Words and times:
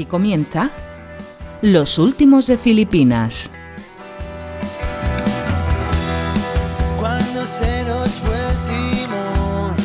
Aquí 0.00 0.06
comienza 0.06 0.70
Los 1.60 1.98
Últimos 1.98 2.46
de 2.46 2.56
Filipinas. 2.56 3.50
Cuando 6.98 7.44
se 7.44 7.84
nos 7.84 8.08
fue 8.12 8.34
el 8.34 8.56
timón, 8.64 9.76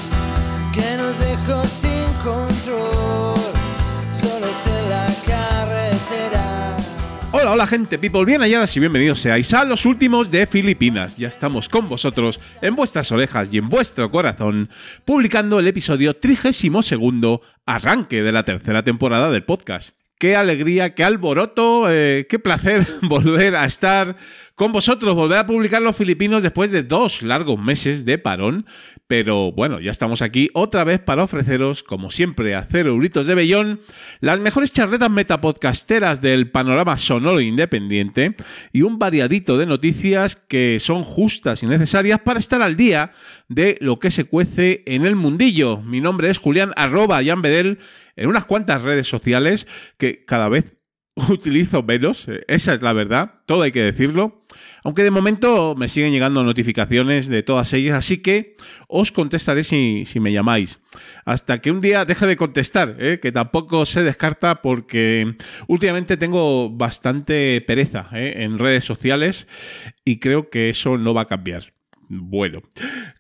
que 0.73 0.95
nos 0.95 1.20
dejó 1.20 1.67
sin 1.67 2.05
control, 2.23 3.41
solos 4.09 4.67
en 4.67 4.89
la 4.89 5.07
carretera. 5.27 6.77
Hola, 7.34 7.52
hola 7.52 7.68
gente, 7.68 8.00
people, 8.00 8.23
bien 8.23 8.39
halladas 8.39 8.73
y 8.77 8.79
bienvenidos 8.79 9.20
seáis 9.20 9.54
a 9.54 9.66
los 9.66 9.86
últimos 9.86 10.32
de 10.32 10.47
Filipinas. 10.47 11.18
Ya 11.18 11.27
estamos 11.27 11.68
con 11.68 11.89
vosotros, 11.89 12.39
en 12.61 12.73
vuestras 12.77 13.11
orejas 13.11 13.50
y 13.52 13.58
en 13.58 13.67
vuestro 13.67 14.09
corazón, 14.09 14.70
publicando 15.03 15.59
el 15.59 15.67
episodio 15.67 16.16
32 16.16 16.86
segundo, 16.86 17.41
arranque 17.66 18.23
de 18.23 18.31
la 18.31 18.44
tercera 18.44 18.81
temporada 18.81 19.30
del 19.30 19.44
podcast. 19.44 20.05
Qué 20.25 20.35
alegría, 20.35 20.95
qué 20.95 21.03
alboroto, 21.03 21.85
eh, 21.88 22.25
qué 22.27 22.39
placer 22.39 22.83
volver 23.03 23.55
a 23.55 23.66
estar 23.66 24.17
con 24.55 24.71
vosotros, 24.71 25.13
volver 25.13 25.38
a 25.38 25.45
publicar 25.45 25.83
los 25.83 25.95
filipinos 25.95 26.41
después 26.41 26.71
de 26.71 26.81
dos 26.81 27.21
largos 27.21 27.59
meses 27.59 28.05
de 28.05 28.17
parón. 28.17 28.66
Pero 29.05 29.52
bueno, 29.52 29.80
ya 29.80 29.91
estamos 29.91 30.23
aquí 30.23 30.49
otra 30.55 30.83
vez 30.83 30.99
para 30.99 31.23
ofreceros, 31.23 31.83
como 31.83 32.09
siempre, 32.09 32.55
a 32.55 32.63
cero 32.63 32.89
euritos 32.89 33.27
de 33.27 33.35
bellón, 33.35 33.81
las 34.19 34.39
mejores 34.39 34.71
charretas 34.71 35.11
metapodcasteras 35.11 36.21
del 36.21 36.49
panorama 36.49 36.97
sonoro 36.97 37.39
independiente 37.39 38.35
y 38.73 38.81
un 38.81 38.97
variadito 38.97 39.59
de 39.59 39.67
noticias 39.67 40.38
que 40.38 40.80
son 40.80 41.03
justas 41.03 41.61
y 41.61 41.67
necesarias 41.67 42.21
para 42.21 42.39
estar 42.39 42.63
al 42.63 42.75
día 42.75 43.11
de 43.47 43.77
lo 43.80 43.99
que 43.99 44.09
se 44.09 44.23
cuece 44.23 44.81
en 44.88 45.05
el 45.05 45.16
mundillo. 45.16 45.81
Mi 45.81 46.02
nombre 46.02 46.31
es 46.31 46.39
Julián 46.39 46.72
arroba 46.75 47.23
Jan 47.23 47.44
en 48.16 48.30
unas 48.30 48.45
cuantas 48.45 48.81
redes 48.81 49.08
sociales 49.08 49.67
que 49.97 50.25
cada 50.25 50.49
vez 50.49 50.77
utilizo 51.30 51.83
menos, 51.83 52.27
eh, 52.27 52.44
esa 52.47 52.73
es 52.73 52.81
la 52.81 52.94
verdad, 52.94 53.41
todo 53.45 53.61
hay 53.61 53.72
que 53.72 53.81
decirlo. 53.81 54.45
Aunque 54.83 55.03
de 55.03 55.11
momento 55.11 55.75
me 55.75 55.88
siguen 55.88 56.11
llegando 56.11 56.44
notificaciones 56.44 57.27
de 57.27 57.44
todas 57.44 57.73
ellas, 57.73 57.97
así 57.97 58.19
que 58.19 58.55
os 58.88 59.11
contestaré 59.11 59.63
si, 59.63 60.05
me 60.19 60.31
llamáis. 60.31 60.81
Hasta 61.25 61.59
que 61.59 61.72
un 61.72 61.81
día 61.81 62.05
deje 62.05 62.27
de 62.27 62.38
contestar, 62.38 62.95
¿eh? 62.99 63.19
que 63.22 63.31
tampoco 63.31 63.85
se 63.85 64.03
descarta 64.03 64.61
porque 64.61 65.35
últimamente 65.67 66.17
tengo 66.17 66.69
bastante 66.69 67.61
pereza 67.61 68.09
¿eh? 68.13 68.44
en 68.44 68.59
redes 68.59 68.83
sociales 68.83 69.47
y 70.03 70.19
creo 70.19 70.50
que 70.50 70.69
eso 70.69 70.97
no 70.97 71.13
va 71.13 71.22
a 71.22 71.27
cambiar. 71.27 71.75
Bueno, 72.08 72.61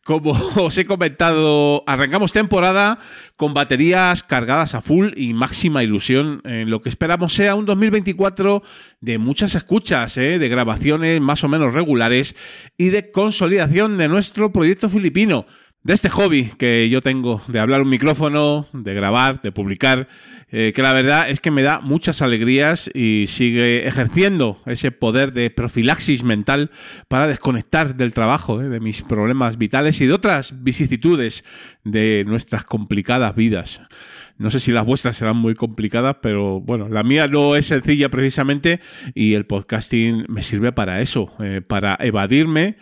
como 0.03 0.31
os 0.63 0.77
he 0.77 0.85
comentado, 0.85 1.83
arrancamos 1.87 2.33
temporada 2.33 2.99
con 3.35 3.53
baterías 3.53 4.21
cargadas 4.23 4.75
a 4.75 4.81
full 4.81 5.11
y 5.15 5.33
máxima 5.33 5.83
ilusión 5.83 6.41
en 6.43 6.69
lo 6.69 6.81
que 6.81 6.89
esperamos 6.89 7.33
sea 7.33 7.55
un 7.55 7.65
2024 7.65 8.61
de 9.01 9.17
muchas 9.17 9.55
escuchas, 9.55 10.17
¿eh? 10.17 10.37
de 10.37 10.49
grabaciones 10.49 11.19
más 11.21 11.43
o 11.43 11.49
menos 11.49 11.73
regulares 11.73 12.35
y 12.77 12.89
de 12.89 13.11
consolidación 13.11 13.97
de 13.97 14.07
nuestro 14.07 14.51
proyecto 14.51 14.89
filipino 14.89 15.45
de 15.85 15.93
este 15.93 16.09
hobby 16.09 16.51
que 16.57 16.89
yo 16.89 17.01
tengo 17.01 17.41
de 17.47 17.59
hablar 17.59 17.81
un 17.81 17.89
micrófono, 17.89 18.67
de 18.73 18.93
grabar, 18.95 19.41
de 19.41 19.51
publicar, 19.51 20.07
eh, 20.57 20.71
que 20.71 20.81
la 20.81 20.93
verdad 20.93 21.29
es 21.29 21.41
que 21.41 21.51
me 21.51 21.63
da 21.63 21.81
muchas 21.81 22.21
alegrías 22.21 22.89
y 22.93 23.25
sigue 23.27 23.85
ejerciendo 23.89 24.61
ese 24.65 24.89
poder 24.89 25.33
de 25.33 25.49
profilaxis 25.49 26.23
mental 26.23 26.71
para 27.09 27.27
desconectar 27.27 27.97
del 27.97 28.13
trabajo, 28.13 28.61
eh, 28.61 28.69
de 28.69 28.79
mis 28.79 29.01
problemas 29.01 29.57
vitales 29.57 29.99
y 29.99 30.05
de 30.05 30.13
otras 30.13 30.63
vicisitudes 30.63 31.43
de 31.83 32.23
nuestras 32.25 32.63
complicadas 32.63 33.35
vidas. 33.35 33.81
No 34.37 34.49
sé 34.49 34.61
si 34.61 34.71
las 34.71 34.85
vuestras 34.85 35.17
serán 35.17 35.35
muy 35.35 35.55
complicadas, 35.55 36.17
pero 36.21 36.61
bueno, 36.61 36.87
la 36.87 37.03
mía 37.03 37.27
no 37.27 37.57
es 37.57 37.65
sencilla 37.65 38.07
precisamente 38.07 38.79
y 39.13 39.33
el 39.33 39.45
podcasting 39.45 40.23
me 40.29 40.41
sirve 40.41 40.71
para 40.71 41.01
eso, 41.01 41.33
eh, 41.39 41.59
para 41.67 41.97
evadirme 41.99 42.77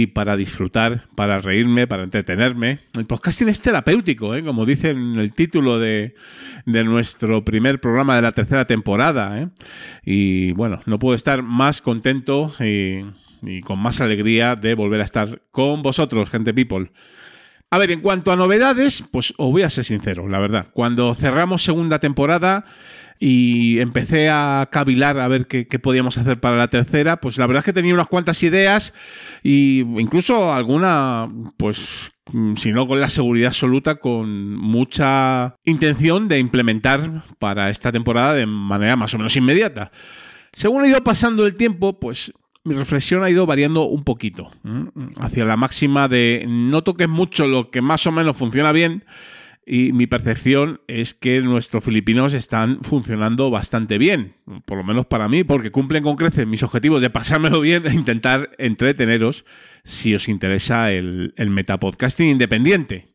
y 0.00 0.06
para 0.06 0.36
disfrutar, 0.36 1.08
para 1.16 1.40
reírme, 1.40 1.88
para 1.88 2.04
entretenerme. 2.04 2.78
El 2.96 3.06
podcasting 3.06 3.48
es 3.48 3.60
terapéutico, 3.60 4.32
¿eh? 4.36 4.44
como 4.44 4.64
dice 4.64 4.90
en 4.90 5.16
el 5.16 5.32
título 5.32 5.80
de, 5.80 6.14
de, 6.66 6.84
nuestro 6.84 7.44
primer 7.44 7.80
programa 7.80 8.14
de 8.14 8.22
la 8.22 8.30
tercera 8.30 8.64
temporada. 8.64 9.40
¿eh? 9.40 9.48
Y 10.04 10.52
bueno, 10.52 10.80
no 10.86 11.00
puedo 11.00 11.16
estar 11.16 11.42
más 11.42 11.82
contento 11.82 12.52
y, 12.60 13.06
y 13.42 13.60
con 13.62 13.80
más 13.80 14.00
alegría 14.00 14.54
de 14.54 14.76
volver 14.76 15.00
a 15.00 15.04
estar 15.04 15.42
con 15.50 15.82
vosotros, 15.82 16.30
gente 16.30 16.54
people. 16.54 16.92
A 17.70 17.78
ver, 17.78 17.90
en 17.90 18.00
cuanto 18.00 18.30
a 18.30 18.36
novedades, 18.36 19.04
pues 19.10 19.34
os 19.36 19.50
voy 19.50 19.62
a 19.62 19.70
ser 19.70 19.84
sincero, 19.84 20.28
la 20.28 20.38
verdad. 20.38 20.68
Cuando 20.72 21.12
cerramos 21.12 21.64
segunda 21.64 21.98
temporada 21.98 22.64
y 23.18 23.80
empecé 23.80 24.30
a 24.30 24.68
cavilar 24.70 25.18
a 25.18 25.28
ver 25.28 25.46
qué, 25.46 25.66
qué, 25.66 25.78
podíamos 25.78 26.18
hacer 26.18 26.38
para 26.40 26.56
la 26.56 26.68
tercera, 26.68 27.20
pues 27.20 27.38
la 27.38 27.46
verdad 27.46 27.60
es 27.60 27.64
que 27.64 27.72
tenía 27.72 27.94
unas 27.94 28.08
cuantas 28.08 28.42
ideas 28.42 28.94
y 29.42 29.80
incluso 29.80 30.52
alguna, 30.52 31.28
pues 31.56 32.10
si 32.56 32.72
no 32.72 32.86
con 32.86 33.00
la 33.00 33.08
seguridad 33.08 33.48
absoluta, 33.48 33.96
con 33.96 34.54
mucha 34.54 35.56
intención 35.64 36.28
de 36.28 36.38
implementar 36.38 37.22
para 37.38 37.70
esta 37.70 37.90
temporada 37.92 38.34
de 38.34 38.46
manera 38.46 38.96
más 38.96 39.14
o 39.14 39.18
menos 39.18 39.36
inmediata. 39.36 39.90
Según 40.52 40.82
ha 40.82 40.88
ido 40.88 41.02
pasando 41.02 41.46
el 41.46 41.56
tiempo, 41.56 41.98
pues 41.98 42.32
mi 42.64 42.74
reflexión 42.74 43.22
ha 43.22 43.30
ido 43.30 43.46
variando 43.46 43.84
un 43.84 44.04
poquito 44.04 44.50
hacia 45.20 45.44
la 45.44 45.56
máxima 45.56 46.08
de 46.08 46.44
no 46.46 46.82
toques 46.82 47.08
mucho 47.08 47.46
lo 47.46 47.70
que 47.70 47.80
más 47.80 48.06
o 48.06 48.12
menos 48.12 48.36
funciona 48.36 48.72
bien 48.72 49.04
y 49.68 49.92
mi 49.92 50.06
percepción 50.06 50.80
es 50.88 51.12
que 51.12 51.40
nuestros 51.42 51.84
filipinos 51.84 52.32
están 52.32 52.78
funcionando 52.80 53.50
bastante 53.50 53.98
bien, 53.98 54.34
por 54.64 54.78
lo 54.78 54.84
menos 54.84 55.04
para 55.04 55.28
mí, 55.28 55.44
porque 55.44 55.70
cumplen 55.70 56.02
con 56.02 56.16
creces 56.16 56.46
mis 56.46 56.62
objetivos 56.62 57.02
de 57.02 57.10
pasármelo 57.10 57.60
bien 57.60 57.86
e 57.86 57.92
intentar 57.92 58.50
entreteneros 58.56 59.44
si 59.84 60.14
os 60.14 60.28
interesa 60.28 60.90
el, 60.90 61.34
el 61.36 61.50
metapodcasting 61.50 62.28
independiente. 62.28 63.08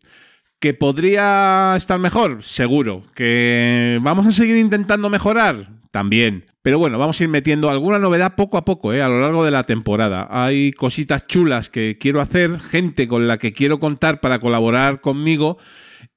¿Que 0.59 0.73
podría 0.73 1.73
estar 1.75 1.99
mejor? 1.99 2.43
Seguro. 2.43 3.03
¿Que 3.15 3.99
vamos 4.01 4.27
a 4.27 4.31
seguir 4.31 4.55
intentando 4.55 5.09
mejorar? 5.09 5.67
También. 5.91 6.45
Pero 6.61 6.79
bueno, 6.79 6.97
vamos 6.97 7.19
a 7.19 7.23
ir 7.23 7.29
metiendo 7.29 7.69
alguna 7.69 7.99
novedad 7.99 8.35
poco 8.35 8.57
a 8.57 8.63
poco, 8.63 8.93
¿eh? 8.93 9.01
a 9.01 9.09
lo 9.09 9.19
largo 9.19 9.43
de 9.43 9.51
la 9.51 9.65
temporada. 9.65 10.27
Hay 10.31 10.71
cositas 10.71 11.27
chulas 11.27 11.69
que 11.69 11.97
quiero 11.99 12.21
hacer, 12.21 12.61
gente 12.61 13.07
con 13.07 13.27
la 13.27 13.37
que 13.37 13.51
quiero 13.51 13.79
contar 13.79 14.21
para 14.21 14.39
colaborar 14.39 15.01
conmigo 15.01 15.57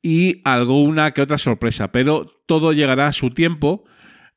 y 0.06 0.40
alguna 0.44 1.10
que 1.10 1.20
otra 1.20 1.36
sorpresa, 1.36 1.90
pero 1.90 2.26
todo 2.46 2.72
llegará 2.72 3.08
a 3.08 3.12
su 3.12 3.30
tiempo. 3.30 3.82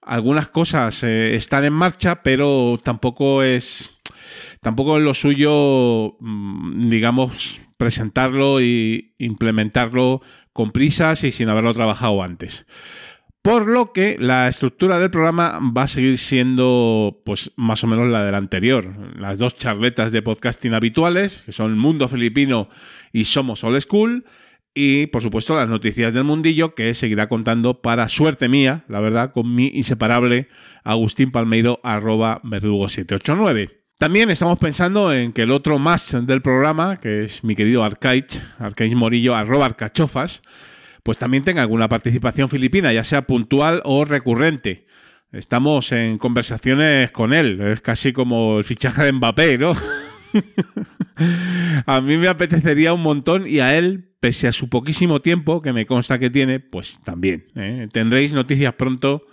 Algunas 0.01 0.49
cosas 0.49 1.03
eh, 1.03 1.35
están 1.35 1.63
en 1.63 1.73
marcha, 1.73 2.23
pero 2.23 2.79
tampoco 2.83 3.43
es 3.43 3.91
tampoco 4.61 4.97
es 4.97 5.03
lo 5.03 5.13
suyo, 5.13 6.17
mm, 6.21 6.89
digamos, 6.89 7.61
presentarlo 7.77 8.61
y 8.61 9.13
implementarlo 9.19 10.23
con 10.53 10.71
prisas 10.71 11.23
y 11.23 11.31
sin 11.31 11.49
haberlo 11.49 11.75
trabajado 11.75 12.23
antes. 12.23 12.65
Por 13.43 13.67
lo 13.67 13.93
que 13.93 14.17
la 14.19 14.47
estructura 14.47 14.97
del 14.97 15.11
programa 15.11 15.59
va 15.59 15.83
a 15.83 15.87
seguir 15.87 16.17
siendo 16.17 17.21
pues 17.23 17.51
más 17.57 17.83
o 17.83 17.87
menos 17.87 18.07
la 18.07 18.23
del 18.23 18.33
anterior. 18.33 18.91
Las 19.19 19.37
dos 19.37 19.55
charletas 19.55 20.11
de 20.11 20.23
podcasting 20.23 20.73
habituales, 20.73 21.43
que 21.45 21.51
son 21.51 21.77
Mundo 21.77 22.07
Filipino 22.07 22.69
y 23.13 23.25
Somos 23.25 23.63
Old 23.63 23.81
School, 23.81 24.25
y 24.73 25.07
por 25.07 25.21
supuesto 25.21 25.55
las 25.55 25.69
noticias 25.69 26.13
del 26.13 26.23
mundillo 26.23 26.75
que 26.75 26.93
seguirá 26.93 27.27
contando 27.27 27.81
para 27.81 28.07
suerte 28.07 28.49
mía, 28.49 28.85
la 28.87 28.99
verdad, 28.99 29.31
con 29.31 29.53
mi 29.53 29.67
inseparable 29.67 30.47
Agustín 30.83 31.31
Palmeiro 31.31 31.79
arroba 31.83 32.41
verdugo 32.43 32.89
789. 32.89 33.79
También 33.97 34.29
estamos 34.29 34.57
pensando 34.59 35.13
en 35.13 35.33
que 35.33 35.41
el 35.41 35.51
otro 35.51 35.77
más 35.77 36.15
del 36.25 36.41
programa, 36.41 36.97
que 37.01 37.23
es 37.23 37.43
mi 37.43 37.55
querido 37.55 37.83
Arcaich, 37.83 38.41
Arcaich 38.57 38.95
Morillo 38.95 39.35
arroba 39.35 39.65
arcachofas, 39.65 40.41
pues 41.03 41.17
también 41.17 41.43
tenga 41.43 41.61
alguna 41.61 41.89
participación 41.89 42.47
filipina, 42.47 42.93
ya 42.93 43.03
sea 43.03 43.23
puntual 43.23 43.81
o 43.83 44.05
recurrente. 44.05 44.85
Estamos 45.31 45.91
en 45.91 46.17
conversaciones 46.17 47.11
con 47.11 47.33
él, 47.33 47.59
es 47.61 47.81
casi 47.81 48.13
como 48.13 48.59
el 48.59 48.63
fichaje 48.63 49.03
de 49.03 49.11
Mbappé, 49.11 49.57
¿no? 49.57 49.73
a 51.85 52.01
mí 52.01 52.17
me 52.17 52.27
apetecería 52.27 52.93
un 52.93 53.03
montón 53.03 53.47
y 53.47 53.59
a 53.59 53.77
él, 53.77 54.08
pese 54.19 54.47
a 54.47 54.53
su 54.53 54.69
poquísimo 54.69 55.21
tiempo, 55.21 55.61
que 55.61 55.73
me 55.73 55.85
consta 55.85 56.19
que 56.19 56.29
tiene, 56.29 56.59
pues 56.59 56.99
también. 57.03 57.47
¿eh? 57.55 57.87
Tendréis 57.91 58.33
noticias 58.33 58.73
pronto 58.73 59.25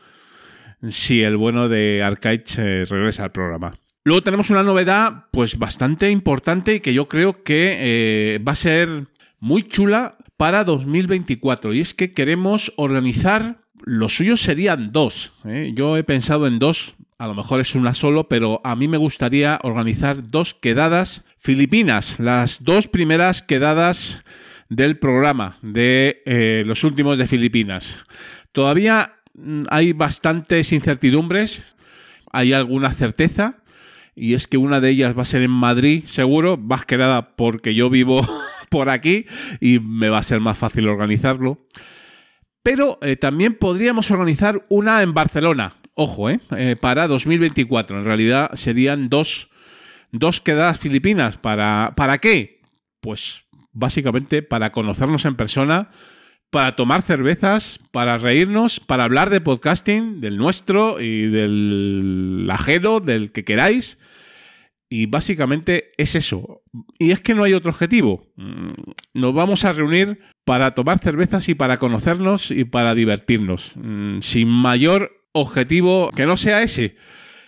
si 0.87 1.23
el 1.23 1.37
bueno 1.37 1.69
de 1.69 2.03
Arcaich 2.03 2.59
eh, 2.59 2.85
regresa 2.89 3.25
al 3.25 3.33
programa. 3.33 3.73
Luego 4.05 4.23
tenemos 4.23 4.51
una 4.51 4.63
novedad, 4.63 5.25
pues 5.33 5.59
bastante 5.59 6.11
importante 6.11 6.77
y 6.77 6.81
que 6.81 6.95
yo 6.95 7.09
creo 7.09 7.43
que 7.43 7.77
eh, 7.79 8.39
va 8.39 8.53
a 8.53 8.57
ser 8.57 9.09
muy 9.41 9.65
chula 9.65 10.17
para 10.37 10.63
2024. 10.63 11.73
Y 11.73 11.81
es 11.81 11.93
que 11.93 12.13
queremos 12.13 12.73
organizar, 12.77 13.59
lo 13.83 14.09
suyo 14.09 14.37
serían 14.37 14.93
dos. 14.93 15.33
Yo 15.75 15.97
he 15.97 16.05
pensado 16.05 16.47
en 16.47 16.61
dos 16.61 16.95
a 17.19 17.27
lo 17.27 17.35
mejor 17.35 17.61
es 17.61 17.75
una 17.75 17.95
solo, 17.95 18.29
pero 18.29 18.61
a 18.65 18.77
mí 18.77 18.89
me 18.89 18.99
gustaría 18.99 19.59
organizar 19.63 20.31
dos 20.31 20.55
quedadas 20.55 21.25
filipinas, 21.39 22.21
las 22.21 22.63
dos 22.63 22.89
primeras 22.89 23.43
quedadas 23.43 24.23
del 24.69 24.99
programa 24.99 25.59
de 25.63 26.23
eh, 26.27 26.65
los 26.67 26.85
últimos 26.85 27.19
de 27.19 27.27
Filipinas. 27.27 27.99
Todavía 28.53 29.17
mm, 29.35 29.65
hay 29.71 29.93
bastantes 29.93 30.73
incertidumbres, 30.73 31.63
hay 32.33 32.53
alguna 32.53 32.93
certeza, 32.93 33.63
y 34.15 34.35
es 34.35 34.49
que 34.49 34.57
una 34.57 34.81
de 34.81 34.91
ellas 34.91 35.17
va 35.17 35.23
a 35.23 35.27
ser 35.27 35.43
en 35.43 35.51
Madrid, 35.51 36.05
seguro, 36.07 36.57
más 36.57 36.87
que 36.87 36.97
nada 36.97 37.37
porque 37.37 37.75
yo 37.75 37.91
vivo 37.91 38.27
por 38.71 38.89
aquí 38.89 39.27
y 39.61 39.79
me 39.79 40.09
va 40.09 40.19
a 40.19 40.23
ser 40.23 40.41
más 40.41 40.57
fácil 40.57 40.89
organizarlo. 40.89 41.67
Pero 42.63 42.99
eh, 43.03 43.17
también 43.17 43.55
podríamos 43.55 44.11
organizar 44.11 44.65
una 44.69 45.03
en 45.03 45.15
Barcelona, 45.15 45.75
ojo, 45.95 46.31
eh, 46.31 46.77
para 46.81 47.07
2024. 47.07 47.99
En 47.99 48.05
realidad 48.05 48.51
serían 48.55 49.09
dos, 49.09 49.51
dos 50.11 50.41
quedadas 50.41 50.81
filipinas. 50.81 51.37
¿Para, 51.37 51.93
¿Para 51.95 52.19
qué? 52.19 52.63
Pues 53.01 53.46
básicamente 53.77 54.43
para 54.43 54.73
conocernos 54.73 55.27
en 55.27 55.37
persona, 55.37 55.91
para 56.51 56.77
tomar 56.77 57.03
cervezas, 57.03 57.79
para 57.91 58.17
reírnos, 58.17 58.81
para 58.81 59.05
hablar 59.05 59.31
de 59.31 59.43
podcasting, 59.43 60.21
del 60.21 60.39
nuestro 60.39 61.01
y 61.01 61.27
del 61.27 62.49
ajeno, 62.51 63.01
del 63.01 63.33
que 63.33 63.45
queráis. 63.45 63.99
Y 64.89 65.07
básicamente 65.07 65.91
es 65.99 66.15
eso. 66.15 66.63
Y 66.99 67.11
es 67.11 67.21
que 67.21 67.35
no 67.35 67.45
hay 67.45 67.53
otro 67.53 67.71
objetivo. 67.71 68.27
Mm, 68.37 68.71
nos 69.15 69.35
vamos 69.35 69.65
a 69.65 69.73
reunir 69.73 70.21
para 70.45 70.75
tomar 70.75 70.99
cervezas 71.01 71.49
y 71.49 71.55
para 71.55 71.77
conocernos 71.77 72.51
y 72.51 72.65
para 72.65 72.95
divertirnos. 72.95 73.73
Mm, 73.75 74.21
sin 74.21 74.49
mayor 74.49 75.25
objetivo 75.33 76.13
que 76.13 76.25
no 76.25 76.37
sea 76.37 76.63
ese. 76.63 76.97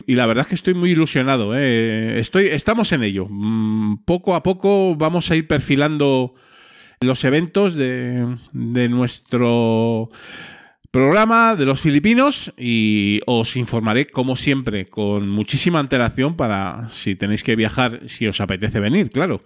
Y 0.06 0.15
la 0.15 0.27
verdad 0.27 0.43
es 0.43 0.49
que 0.49 0.55
estoy 0.55 0.75
muy 0.75 0.93
ilusionado. 0.93 1.56
¿eh? 1.56 2.19
Estoy, 2.19 2.47
estamos 2.47 2.93
en 2.93 3.03
ello. 3.03 3.27
Mm, 3.29 4.05
poco 4.05 4.35
a 4.35 4.43
poco 4.43 4.97
vamos 4.97 5.31
a 5.31 5.37
ir 5.37 5.47
perfilando 5.47 6.35
los 7.00 7.25
eventos 7.25 7.75
de, 7.75 8.37
de 8.53 8.89
nuestro 8.89 10.11
programa 10.91 11.55
de 11.55 11.67
los 11.67 11.81
filipinos 11.81 12.53
y 12.56 13.21
os 13.27 13.56
informaré 13.56 14.06
como 14.06 14.37
siempre 14.37 14.87
con 14.87 15.29
muchísima 15.29 15.81
antelación 15.81 16.37
para 16.37 16.89
si 16.91 17.15
tenéis 17.15 17.44
que 17.44 17.56
viajar, 17.56 18.01
si 18.06 18.27
os 18.27 18.41
apetece 18.41 18.81
venir, 18.81 19.11
claro. 19.11 19.44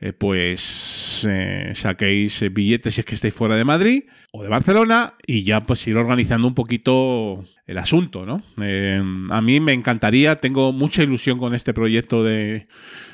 Eh, 0.00 0.14
pues 0.14 1.28
eh, 1.28 1.72
saquéis 1.74 2.42
billetes 2.52 2.94
si 2.94 3.00
es 3.02 3.04
que 3.04 3.14
estáis 3.14 3.34
fuera 3.34 3.56
de 3.56 3.64
Madrid 3.64 4.04
o 4.32 4.42
de 4.42 4.48
Barcelona 4.48 5.14
y 5.26 5.42
ya 5.44 5.66
pues 5.66 5.86
ir 5.86 5.96
organizando 5.96 6.46
un 6.46 6.54
poquito 6.54 7.44
el 7.66 7.78
asunto, 7.78 8.24
¿no? 8.24 8.42
Eh, 8.62 9.02
a 9.30 9.42
mí 9.42 9.60
me 9.60 9.72
encantaría, 9.72 10.36
tengo 10.36 10.72
mucha 10.72 11.02
ilusión 11.02 11.38
con 11.38 11.54
este 11.54 11.74
proyecto 11.74 12.22
de, 12.22 12.68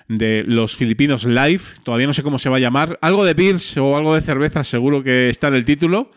de 0.09 0.45
los 0.47 0.77
filipinos 0.77 1.25
live, 1.25 1.63
todavía 1.83 2.07
no 2.07 2.13
sé 2.13 2.23
cómo 2.23 2.39
se 2.39 2.49
va 2.49 2.57
a 2.57 2.61
llamar, 2.61 2.99
algo 3.01 3.25
de 3.25 3.35
beers 3.35 3.77
o 3.79 3.97
algo 3.97 4.15
de 4.15 4.21
cerveza 4.21 4.65
seguro 4.65 5.03
que 5.03 5.29
está 5.29 5.49
en 5.49 5.55
el 5.55 5.65
título 5.65 6.11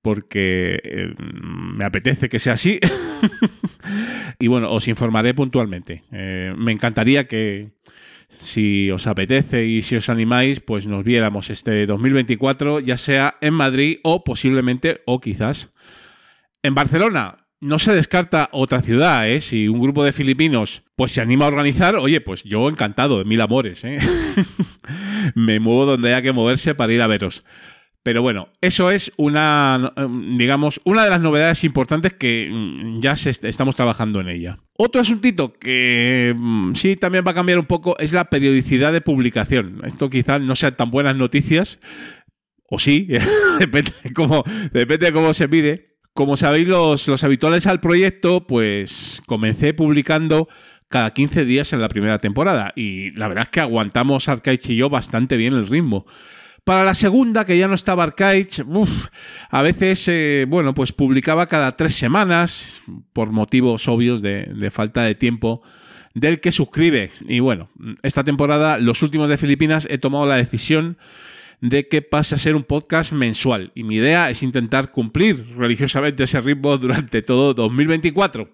porque 0.00 1.14
me 1.18 1.86
apetece 1.86 2.28
que 2.28 2.38
sea 2.38 2.52
así. 2.52 2.78
y 4.38 4.48
bueno, 4.48 4.70
os 4.70 4.86
informaré 4.86 5.32
puntualmente. 5.32 6.04
me 6.10 6.72
encantaría 6.72 7.26
que, 7.26 7.70
si 8.36 8.90
os 8.90 9.06
apetece 9.06 9.66
y 9.66 9.82
si 9.82 9.96
os 9.96 10.08
animáis, 10.08 10.60
pues 10.60 10.86
nos 10.86 11.04
viéramos 11.04 11.50
este 11.50 11.86
2024, 11.86 12.80
ya 12.80 12.96
sea 12.96 13.36
en 13.40 13.54
Madrid 13.54 13.98
o 14.02 14.24
posiblemente, 14.24 15.02
o 15.06 15.20
quizás, 15.20 15.72
en 16.62 16.74
Barcelona. 16.74 17.38
No 17.60 17.78
se 17.78 17.94
descarta 17.94 18.50
otra 18.52 18.82
ciudad, 18.82 19.28
¿eh? 19.28 19.40
Si 19.40 19.68
un 19.68 19.80
grupo 19.80 20.04
de 20.04 20.12
filipinos 20.12 20.82
pues 20.96 21.12
se 21.12 21.20
anima 21.20 21.46
a 21.46 21.48
organizar, 21.48 21.96
oye, 21.96 22.20
pues 22.20 22.44
yo 22.44 22.68
encantado, 22.68 23.18
de 23.18 23.24
mil 23.24 23.40
amores, 23.40 23.84
¿eh? 23.84 23.98
Me 25.34 25.60
muevo 25.60 25.86
donde 25.86 26.12
haya 26.12 26.22
que 26.22 26.32
moverse 26.32 26.74
para 26.74 26.92
ir 26.92 27.00
a 27.00 27.06
veros. 27.06 27.42
Pero 28.04 28.20
bueno, 28.20 28.50
eso 28.60 28.90
es 28.90 29.12
una, 29.16 29.94
digamos, 30.36 30.78
una 30.84 31.04
de 31.04 31.10
las 31.10 31.22
novedades 31.22 31.64
importantes 31.64 32.12
que 32.12 32.50
mm, 32.52 33.00
ya 33.00 33.14
estamos 33.14 33.76
trabajando 33.76 34.20
en 34.20 34.28
ella. 34.28 34.58
Otro 34.76 35.00
asuntito 35.00 35.54
que 35.54 36.34
mm, 36.36 36.74
sí 36.74 36.96
también 36.96 37.24
va 37.26 37.30
a 37.30 37.34
cambiar 37.34 37.58
un 37.58 37.64
poco 37.64 37.98
es 37.98 38.12
la 38.12 38.26
periodicidad 38.26 38.92
de 38.92 39.00
publicación. 39.00 39.80
Esto 39.84 40.10
quizás 40.10 40.42
no 40.42 40.54
sean 40.54 40.76
tan 40.76 40.90
buenas 40.90 41.16
noticias, 41.16 41.78
o 42.68 42.78
sí, 42.78 43.08
depende 43.58 43.92
de 44.02 45.12
cómo 45.12 45.32
se 45.32 45.48
mire. 45.48 45.94
Como 46.12 46.36
sabéis, 46.36 46.68
los, 46.68 47.08
los 47.08 47.24
habituales 47.24 47.66
al 47.66 47.80
proyecto, 47.80 48.46
pues 48.46 49.22
comencé 49.26 49.72
publicando 49.72 50.46
cada 50.88 51.10
15 51.10 51.46
días 51.46 51.72
en 51.72 51.80
la 51.80 51.88
primera 51.88 52.18
temporada. 52.18 52.72
Y 52.76 53.12
la 53.12 53.28
verdad 53.28 53.44
es 53.44 53.48
que 53.48 53.60
aguantamos 53.60 54.28
Arcaich 54.28 54.68
y 54.68 54.76
yo 54.76 54.90
bastante 54.90 55.38
bien 55.38 55.54
el 55.54 55.66
ritmo. 55.66 56.04
Para 56.64 56.82
la 56.82 56.94
segunda, 56.94 57.44
que 57.44 57.58
ya 57.58 57.68
no 57.68 57.74
estaba 57.74 58.04
Arcaich, 58.04 58.62
a 59.50 59.62
veces, 59.62 60.08
eh, 60.08 60.46
bueno, 60.48 60.74
pues 60.74 60.92
publicaba 60.92 61.46
cada 61.46 61.76
tres 61.76 61.94
semanas, 61.94 62.80
por 63.12 63.32
motivos 63.32 63.86
obvios 63.86 64.22
de, 64.22 64.44
de 64.44 64.70
falta 64.70 65.02
de 65.02 65.14
tiempo 65.14 65.62
del 66.14 66.40
que 66.40 66.52
suscribe. 66.52 67.10
Y 67.28 67.40
bueno, 67.40 67.68
esta 68.02 68.24
temporada, 68.24 68.78
los 68.78 69.02
últimos 69.02 69.28
de 69.28 69.36
Filipinas, 69.36 69.86
he 69.90 69.98
tomado 69.98 70.24
la 70.24 70.36
decisión 70.36 70.96
de 71.60 71.86
que 71.86 72.00
pase 72.00 72.34
a 72.34 72.38
ser 72.38 72.56
un 72.56 72.64
podcast 72.64 73.12
mensual. 73.12 73.70
Y 73.74 73.84
mi 73.84 73.96
idea 73.96 74.30
es 74.30 74.42
intentar 74.42 74.90
cumplir 74.90 75.54
religiosamente 75.58 76.24
ese 76.24 76.40
ritmo 76.40 76.78
durante 76.78 77.20
todo 77.20 77.52
2024 77.52 78.48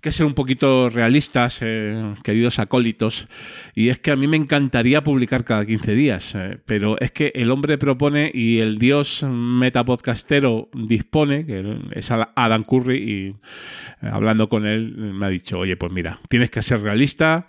que 0.00 0.12
ser 0.12 0.26
un 0.26 0.34
poquito 0.34 0.88
realistas, 0.88 1.58
eh, 1.62 2.14
queridos 2.22 2.58
acólitos, 2.58 3.28
y 3.74 3.88
es 3.88 3.98
que 3.98 4.10
a 4.10 4.16
mí 4.16 4.28
me 4.28 4.36
encantaría 4.36 5.02
publicar 5.02 5.44
cada 5.44 5.64
15 5.64 5.94
días, 5.94 6.34
eh, 6.34 6.58
pero 6.66 6.98
es 7.00 7.10
que 7.10 7.32
el 7.34 7.50
hombre 7.50 7.78
propone 7.78 8.30
y 8.32 8.58
el 8.58 8.78
dios 8.78 9.24
metapodcastero 9.28 10.68
dispone, 10.74 11.46
que 11.46 11.78
es 11.92 12.10
Adam 12.10 12.64
Curry, 12.64 12.96
y 12.96 13.26
eh, 13.28 14.10
hablando 14.10 14.48
con 14.48 14.66
él 14.66 14.94
me 14.96 15.26
ha 15.26 15.30
dicho, 15.30 15.58
oye, 15.58 15.76
pues 15.76 15.92
mira, 15.92 16.20
tienes 16.28 16.50
que 16.50 16.62
ser 16.62 16.80
realista 16.80 17.48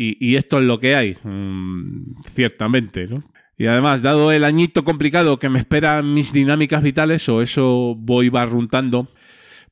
y, 0.00 0.36
esto 0.36 0.58
es 0.58 0.64
lo 0.64 0.78
que 0.78 0.94
hay, 0.94 1.16
mm, 1.24 2.22
ciertamente. 2.32 3.08
Y 3.56 3.66
además, 3.66 4.00
dado 4.00 4.30
el 4.30 4.44
añito 4.44 4.84
complicado 4.84 5.40
que 5.40 5.48
me 5.48 5.58
esperan 5.58 6.14
mis 6.14 6.32
dinámicas 6.32 6.84
vitales, 6.84 7.28
o 7.28 7.42
eso 7.42 7.96
voy 7.98 8.28
barruntando, 8.28 9.12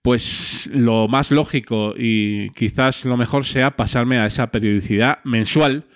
pues 0.07 0.71
lo 0.73 1.09
más 1.09 1.33
lógico 1.33 1.93
y 1.99 2.51
quizás 2.51 3.05
lo 3.05 3.17
mejor 3.17 3.45
sea 3.45 3.73
pasarme 3.73 4.19
a 4.19 4.27
esa 4.27 4.53
periodicidad 4.53 5.19
mensual. 5.25 5.87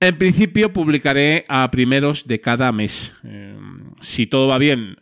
En 0.00 0.18
principio 0.18 0.72
publicaré 0.72 1.44
a 1.46 1.70
primeros 1.70 2.26
de 2.26 2.40
cada 2.40 2.72
mes. 2.72 3.14
Eh, 3.22 3.56
si 4.00 4.26
todo 4.26 4.48
va 4.48 4.58
bien, 4.58 4.96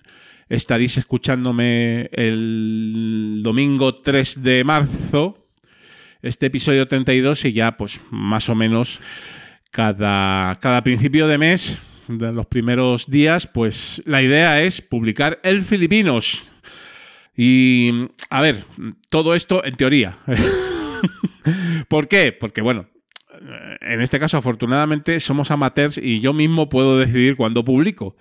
estaréis 0.50 0.98
escuchándome 0.98 2.10
el 2.12 3.40
domingo 3.42 4.02
3 4.02 4.42
de 4.42 4.62
marzo, 4.62 5.48
este 6.20 6.44
episodio 6.44 6.86
32, 6.86 7.46
y 7.46 7.54
ya 7.54 7.78
pues 7.78 7.98
más 8.10 8.50
o 8.50 8.54
menos 8.54 9.00
cada, 9.70 10.54
cada 10.56 10.84
principio 10.84 11.28
de 11.28 11.38
mes, 11.38 11.78
de 12.08 12.30
los 12.30 12.44
primeros 12.44 13.10
días, 13.10 13.46
pues 13.46 14.02
la 14.04 14.20
idea 14.20 14.60
es 14.60 14.82
publicar 14.82 15.40
el 15.44 15.62
Filipinos 15.62 16.50
y, 17.36 18.08
a 18.30 18.40
ver, 18.40 18.64
todo 19.10 19.34
esto 19.34 19.64
en 19.64 19.76
teoría. 19.76 20.18
¿Por 21.88 22.08
qué? 22.08 22.32
Porque, 22.32 22.60
bueno, 22.60 22.86
en 23.80 24.00
este 24.00 24.18
caso, 24.18 24.36
afortunadamente, 24.36 25.18
somos 25.20 25.50
amateurs 25.50 25.98
y 25.98 26.20
yo 26.20 26.32
mismo 26.32 26.68
puedo 26.68 26.98
decidir 26.98 27.36
cuándo 27.36 27.64
publico. 27.64 28.16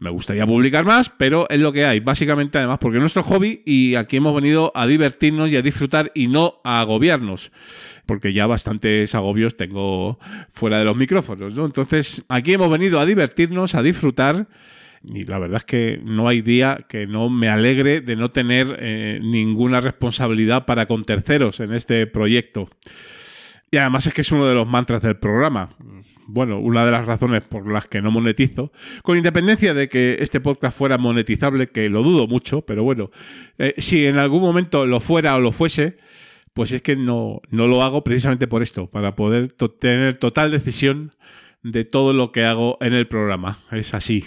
Me 0.00 0.10
gustaría 0.10 0.46
publicar 0.46 0.84
más, 0.84 1.08
pero 1.08 1.48
es 1.50 1.58
lo 1.58 1.72
que 1.72 1.84
hay. 1.84 1.98
Básicamente, 1.98 2.58
además, 2.58 2.78
porque 2.80 2.98
es 2.98 3.00
nuestro 3.00 3.24
hobby 3.24 3.62
y 3.66 3.96
aquí 3.96 4.18
hemos 4.18 4.34
venido 4.34 4.70
a 4.76 4.86
divertirnos 4.86 5.50
y 5.50 5.56
a 5.56 5.62
disfrutar 5.62 6.12
y 6.14 6.28
no 6.28 6.60
a 6.62 6.80
agobiarnos. 6.80 7.50
Porque 8.06 8.32
ya 8.32 8.46
bastantes 8.46 9.14
agobios 9.16 9.56
tengo 9.56 10.20
fuera 10.50 10.78
de 10.78 10.84
los 10.84 10.96
micrófonos, 10.96 11.54
¿no? 11.54 11.66
Entonces, 11.66 12.24
aquí 12.28 12.52
hemos 12.52 12.70
venido 12.70 13.00
a 13.00 13.06
divertirnos, 13.06 13.74
a 13.74 13.82
disfrutar 13.82 14.46
y 15.04 15.24
la 15.24 15.38
verdad 15.38 15.58
es 15.58 15.64
que 15.64 16.00
no 16.04 16.28
hay 16.28 16.42
día 16.42 16.86
que 16.88 17.06
no 17.06 17.30
me 17.30 17.48
alegre 17.48 18.00
de 18.00 18.16
no 18.16 18.30
tener 18.30 18.76
eh, 18.80 19.20
ninguna 19.22 19.80
responsabilidad 19.80 20.66
para 20.66 20.86
con 20.86 21.04
terceros 21.04 21.60
en 21.60 21.72
este 21.72 22.06
proyecto. 22.06 22.68
Y 23.70 23.76
además 23.76 24.06
es 24.06 24.14
que 24.14 24.22
es 24.22 24.32
uno 24.32 24.46
de 24.46 24.54
los 24.54 24.66
mantras 24.66 25.02
del 25.02 25.16
programa. 25.16 25.70
Bueno, 26.26 26.58
una 26.58 26.84
de 26.84 26.90
las 26.90 27.06
razones 27.06 27.42
por 27.42 27.70
las 27.70 27.86
que 27.86 28.02
no 28.02 28.10
monetizo, 28.10 28.72
con 29.02 29.16
independencia 29.16 29.72
de 29.72 29.88
que 29.88 30.16
este 30.20 30.40
podcast 30.40 30.76
fuera 30.76 30.98
monetizable, 30.98 31.68
que 31.68 31.88
lo 31.88 32.02
dudo 32.02 32.26
mucho, 32.26 32.62
pero 32.62 32.82
bueno, 32.82 33.10
eh, 33.56 33.74
si 33.78 34.04
en 34.06 34.18
algún 34.18 34.42
momento 34.42 34.86
lo 34.86 35.00
fuera 35.00 35.36
o 35.36 35.40
lo 35.40 35.52
fuese, 35.52 35.96
pues 36.52 36.72
es 36.72 36.82
que 36.82 36.96
no, 36.96 37.40
no 37.50 37.66
lo 37.66 37.82
hago 37.82 38.04
precisamente 38.04 38.46
por 38.46 38.62
esto, 38.62 38.88
para 38.88 39.14
poder 39.14 39.48
tener 39.78 40.14
total 40.14 40.50
decisión 40.50 41.12
de 41.62 41.84
todo 41.84 42.12
lo 42.12 42.30
que 42.30 42.44
hago 42.44 42.76
en 42.80 42.92
el 42.92 43.06
programa. 43.06 43.58
Es 43.70 43.94
así. 43.94 44.24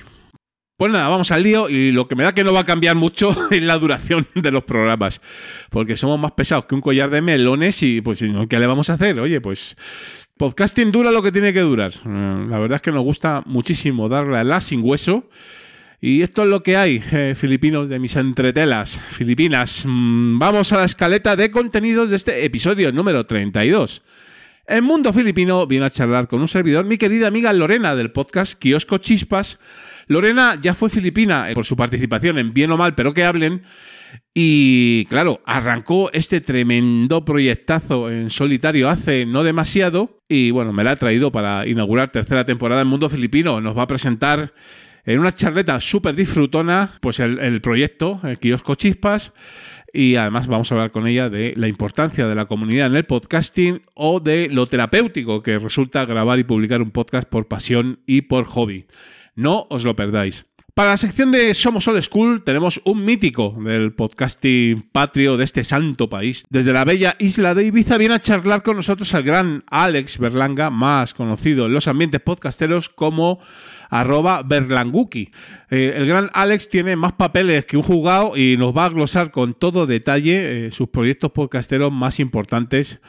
Pues 0.82 0.92
nada, 0.92 1.10
vamos 1.10 1.30
al 1.30 1.44
lío 1.44 1.70
y 1.70 1.92
lo 1.92 2.08
que 2.08 2.16
me 2.16 2.24
da 2.24 2.32
que 2.32 2.44
no 2.44 2.54
va 2.54 2.62
a 2.62 2.66
cambiar 2.66 2.96
mucho 2.96 3.36
es 3.52 3.62
la 3.62 3.78
duración 3.78 4.26
de 4.34 4.50
los 4.50 4.64
programas, 4.64 5.22
porque 5.70 5.96
somos 5.96 6.20
más 6.20 6.32
pesados 6.32 6.66
que 6.66 6.74
un 6.74 6.82
collar 6.82 7.12
de 7.12 7.22
melones 7.22 7.84
y 7.84 8.02
pues 8.02 8.26
¿qué 8.50 8.58
le 8.60 8.66
vamos 8.66 8.90
a 8.90 8.94
hacer? 8.94 9.20
Oye, 9.20 9.42
pues 9.42 9.76
podcasting 10.38 10.92
dura 10.92 11.12
lo 11.12 11.22
que 11.22 11.32
tiene 11.32 11.54
que 11.54 11.60
durar. 11.60 11.94
Eh, 11.94 12.46
la 12.50 12.58
verdad 12.58 12.78
es 12.78 12.82
que 12.82 12.92
nos 12.92 13.04
gusta 13.04 13.44
muchísimo 13.46 14.10
darle 14.10 14.40
a 14.40 14.44
la 14.44 14.60
sin 14.60 14.82
hueso 14.84 15.30
Y 16.00 16.24
esto 16.24 16.42
es 16.42 16.50
lo 16.50 16.64
que 16.64 16.78
hay, 16.78 17.00
eh, 17.12 17.36
filipinos 17.38 17.88
de 17.88 18.00
mis 18.00 18.16
entretelas, 18.16 19.00
filipinas. 19.12 19.84
Mm, 19.86 20.40
vamos 20.40 20.74
a 20.74 20.78
la 20.78 20.86
escaleta 20.86 21.36
de 21.36 21.52
contenidos 21.52 22.10
de 22.10 22.16
este 22.16 22.44
episodio 22.44 22.92
número 22.92 23.28
32. 23.28 24.02
En 24.66 24.84
Mundo 24.84 25.14
Filipino 25.14 25.68
viene 25.68 25.86
a 25.86 25.92
charlar 25.92 26.28
con 26.28 26.42
un 26.42 26.48
servidor, 26.48 26.86
mi 26.86 26.98
querida 26.98 27.28
amiga 27.28 27.54
Lorena 27.54 27.96
del 27.96 28.12
podcast 28.12 28.58
Kiosco 28.58 28.98
Chispas. 28.98 29.60
Lorena 30.12 30.60
ya 30.62 30.74
fue 30.74 30.90
filipina 30.90 31.48
por 31.54 31.64
su 31.64 31.78
participación 31.78 32.38
en 32.38 32.54
Bien 32.54 32.70
o 32.72 32.76
Mal, 32.76 32.96
pero 32.96 33.14
que 33.14 33.24
hablen. 33.24 33.62
Y 34.34 35.06
claro, 35.06 35.40
arrancó 35.46 36.12
este 36.12 36.42
tremendo 36.42 37.24
proyectazo 37.24 38.12
en 38.12 38.30
solitario 38.30 38.90
hace 38.90 39.26
no 39.26 39.42
demasiado. 39.42 40.20
Y 40.28 40.52
bueno, 40.52 40.74
me 40.74 40.84
la 40.84 40.92
ha 40.92 40.96
traído 40.98 41.32
para 41.32 41.66
inaugurar 41.66 42.12
tercera 42.12 42.44
temporada 42.44 42.82
en 42.82 42.90
Mundo 42.90 43.08
Filipino. 43.08 43.62
Nos 43.62 43.78
va 43.78 43.84
a 43.84 43.88
presentar 43.88 44.54
en 45.06 45.18
una 45.18 45.34
charleta 45.34 45.80
súper 45.80 46.14
disfrutona, 46.14 46.92
pues 47.00 47.22
el, 47.22 47.40
el 47.40 47.62
proyecto, 47.62 48.20
el 48.26 48.38
Kiosco 48.38 48.76
Chispas. 48.76 49.32
Y 49.94 50.18
además 50.18 50.48
vamos 50.48 50.70
a 50.70 50.76
hablar 50.76 50.92
con 50.92 51.08
ella 51.08 51.30
de 51.30 51.54
la 51.56 51.70
importancia 51.70 52.28
de 52.28 52.36
la 52.36 52.48
comunidad 52.48 52.88
en 52.88 52.98
el 52.98 53.06
podcasting 53.06 53.82
o 53.94 54.20
de 54.20 54.50
lo 54.50 54.68
terapéutico 54.68 55.42
que 55.42 55.58
resulta 55.58 56.04
grabar 56.04 56.38
y 56.38 56.44
publicar 56.44 56.82
un 56.82 56.92
podcast 56.92 57.30
por 57.30 57.48
pasión 57.48 58.02
y 58.06 58.24
por 58.24 58.44
hobby. 58.44 58.88
No 59.36 59.68
os 59.70 59.84
lo 59.84 59.96
perdáis. 59.96 60.46
Para 60.74 60.92
la 60.92 60.98
sección 60.98 61.34
de 61.34 61.54
Somos 61.54 61.88
All 61.90 62.02
School 62.02 62.44
tenemos 62.46 62.82
un 62.86 63.04
mítico 63.04 63.58
del 63.60 63.94
podcasting 63.94 64.90
patrio 64.94 65.36
de 65.36 65.44
este 65.44 65.66
santo 65.66 66.10
país. 66.10 66.46
Desde 66.50 66.72
la 66.72 66.86
bella 66.86 67.18
isla 67.20 67.54
de 67.54 67.66
Ibiza 67.66 67.98
viene 67.98 68.16
a 68.16 68.20
charlar 68.20 68.64
con 68.64 68.78
nosotros 68.78 69.14
el 69.14 69.24
gran 69.24 69.66
Alex 69.70 70.18
Berlanga, 70.18 70.70
más 70.70 71.14
conocido 71.14 71.66
en 71.66 71.74
los 71.74 71.90
ambientes 71.90 72.22
podcasteros 72.22 72.88
como 72.88 73.40
arroba 73.92 74.42
berlanguki. 74.42 75.30
Eh, 75.70 75.94
el 75.98 76.08
gran 76.08 76.30
Alex 76.34 76.70
tiene 76.70 76.96
más 76.96 77.12
papeles 77.12 77.66
que 77.66 77.78
un 77.78 77.84
jugado 77.84 78.36
y 78.36 78.58
nos 78.58 78.76
va 78.76 78.86
a 78.86 78.90
glosar 78.90 79.32
con 79.32 79.54
todo 79.54 79.86
detalle 79.86 80.66
eh, 80.66 80.72
sus 80.72 80.88
proyectos 80.88 81.32
podcasteros 81.34 81.92
más 81.92 82.20
importantes, 82.20 83.00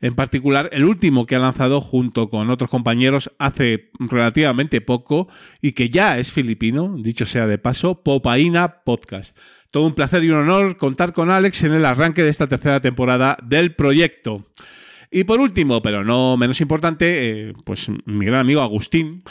en 0.00 0.14
particular 0.14 0.68
el 0.72 0.84
último 0.84 1.26
que 1.26 1.36
ha 1.36 1.38
lanzado 1.38 1.80
junto 1.80 2.28
con 2.28 2.50
otros 2.50 2.68
compañeros 2.68 3.30
hace 3.38 3.90
relativamente 3.98 4.80
poco 4.80 5.28
y 5.62 5.72
que 5.72 5.88
ya 5.88 6.18
es 6.18 6.32
filipino, 6.32 6.96
dicho 6.98 7.24
sea 7.24 7.46
de 7.46 7.58
paso, 7.58 8.02
Popaina 8.02 8.82
Podcast. 8.84 9.36
Todo 9.70 9.86
un 9.86 9.94
placer 9.94 10.24
y 10.24 10.30
un 10.30 10.38
honor 10.38 10.76
contar 10.76 11.12
con 11.12 11.30
Alex 11.30 11.62
en 11.64 11.72
el 11.72 11.84
arranque 11.86 12.22
de 12.22 12.30
esta 12.30 12.48
tercera 12.48 12.80
temporada 12.80 13.38
del 13.42 13.74
proyecto. 13.74 14.44
Y 15.14 15.24
por 15.24 15.40
último, 15.40 15.82
pero 15.82 16.02
no 16.02 16.38
menos 16.38 16.60
importante, 16.62 17.50
eh, 17.50 17.52
pues 17.64 17.88
mi 18.06 18.24
gran 18.24 18.40
amigo 18.40 18.62
Agustín 18.62 19.22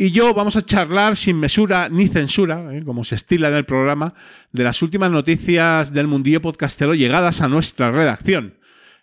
y 0.00 0.12
yo 0.12 0.32
vamos 0.32 0.54
a 0.54 0.62
charlar 0.62 1.16
sin 1.16 1.40
mesura 1.40 1.88
ni 1.88 2.06
censura, 2.06 2.72
eh, 2.72 2.84
como 2.84 3.04
se 3.04 3.16
estila 3.16 3.48
en 3.48 3.54
el 3.54 3.64
programa, 3.64 4.14
de 4.52 4.62
las 4.62 4.80
últimas 4.80 5.10
noticias 5.10 5.92
del 5.92 6.06
mundillo 6.06 6.40
podcastero 6.40 6.94
llegadas 6.94 7.40
a 7.40 7.48
nuestra 7.48 7.90
redacción. 7.90 8.58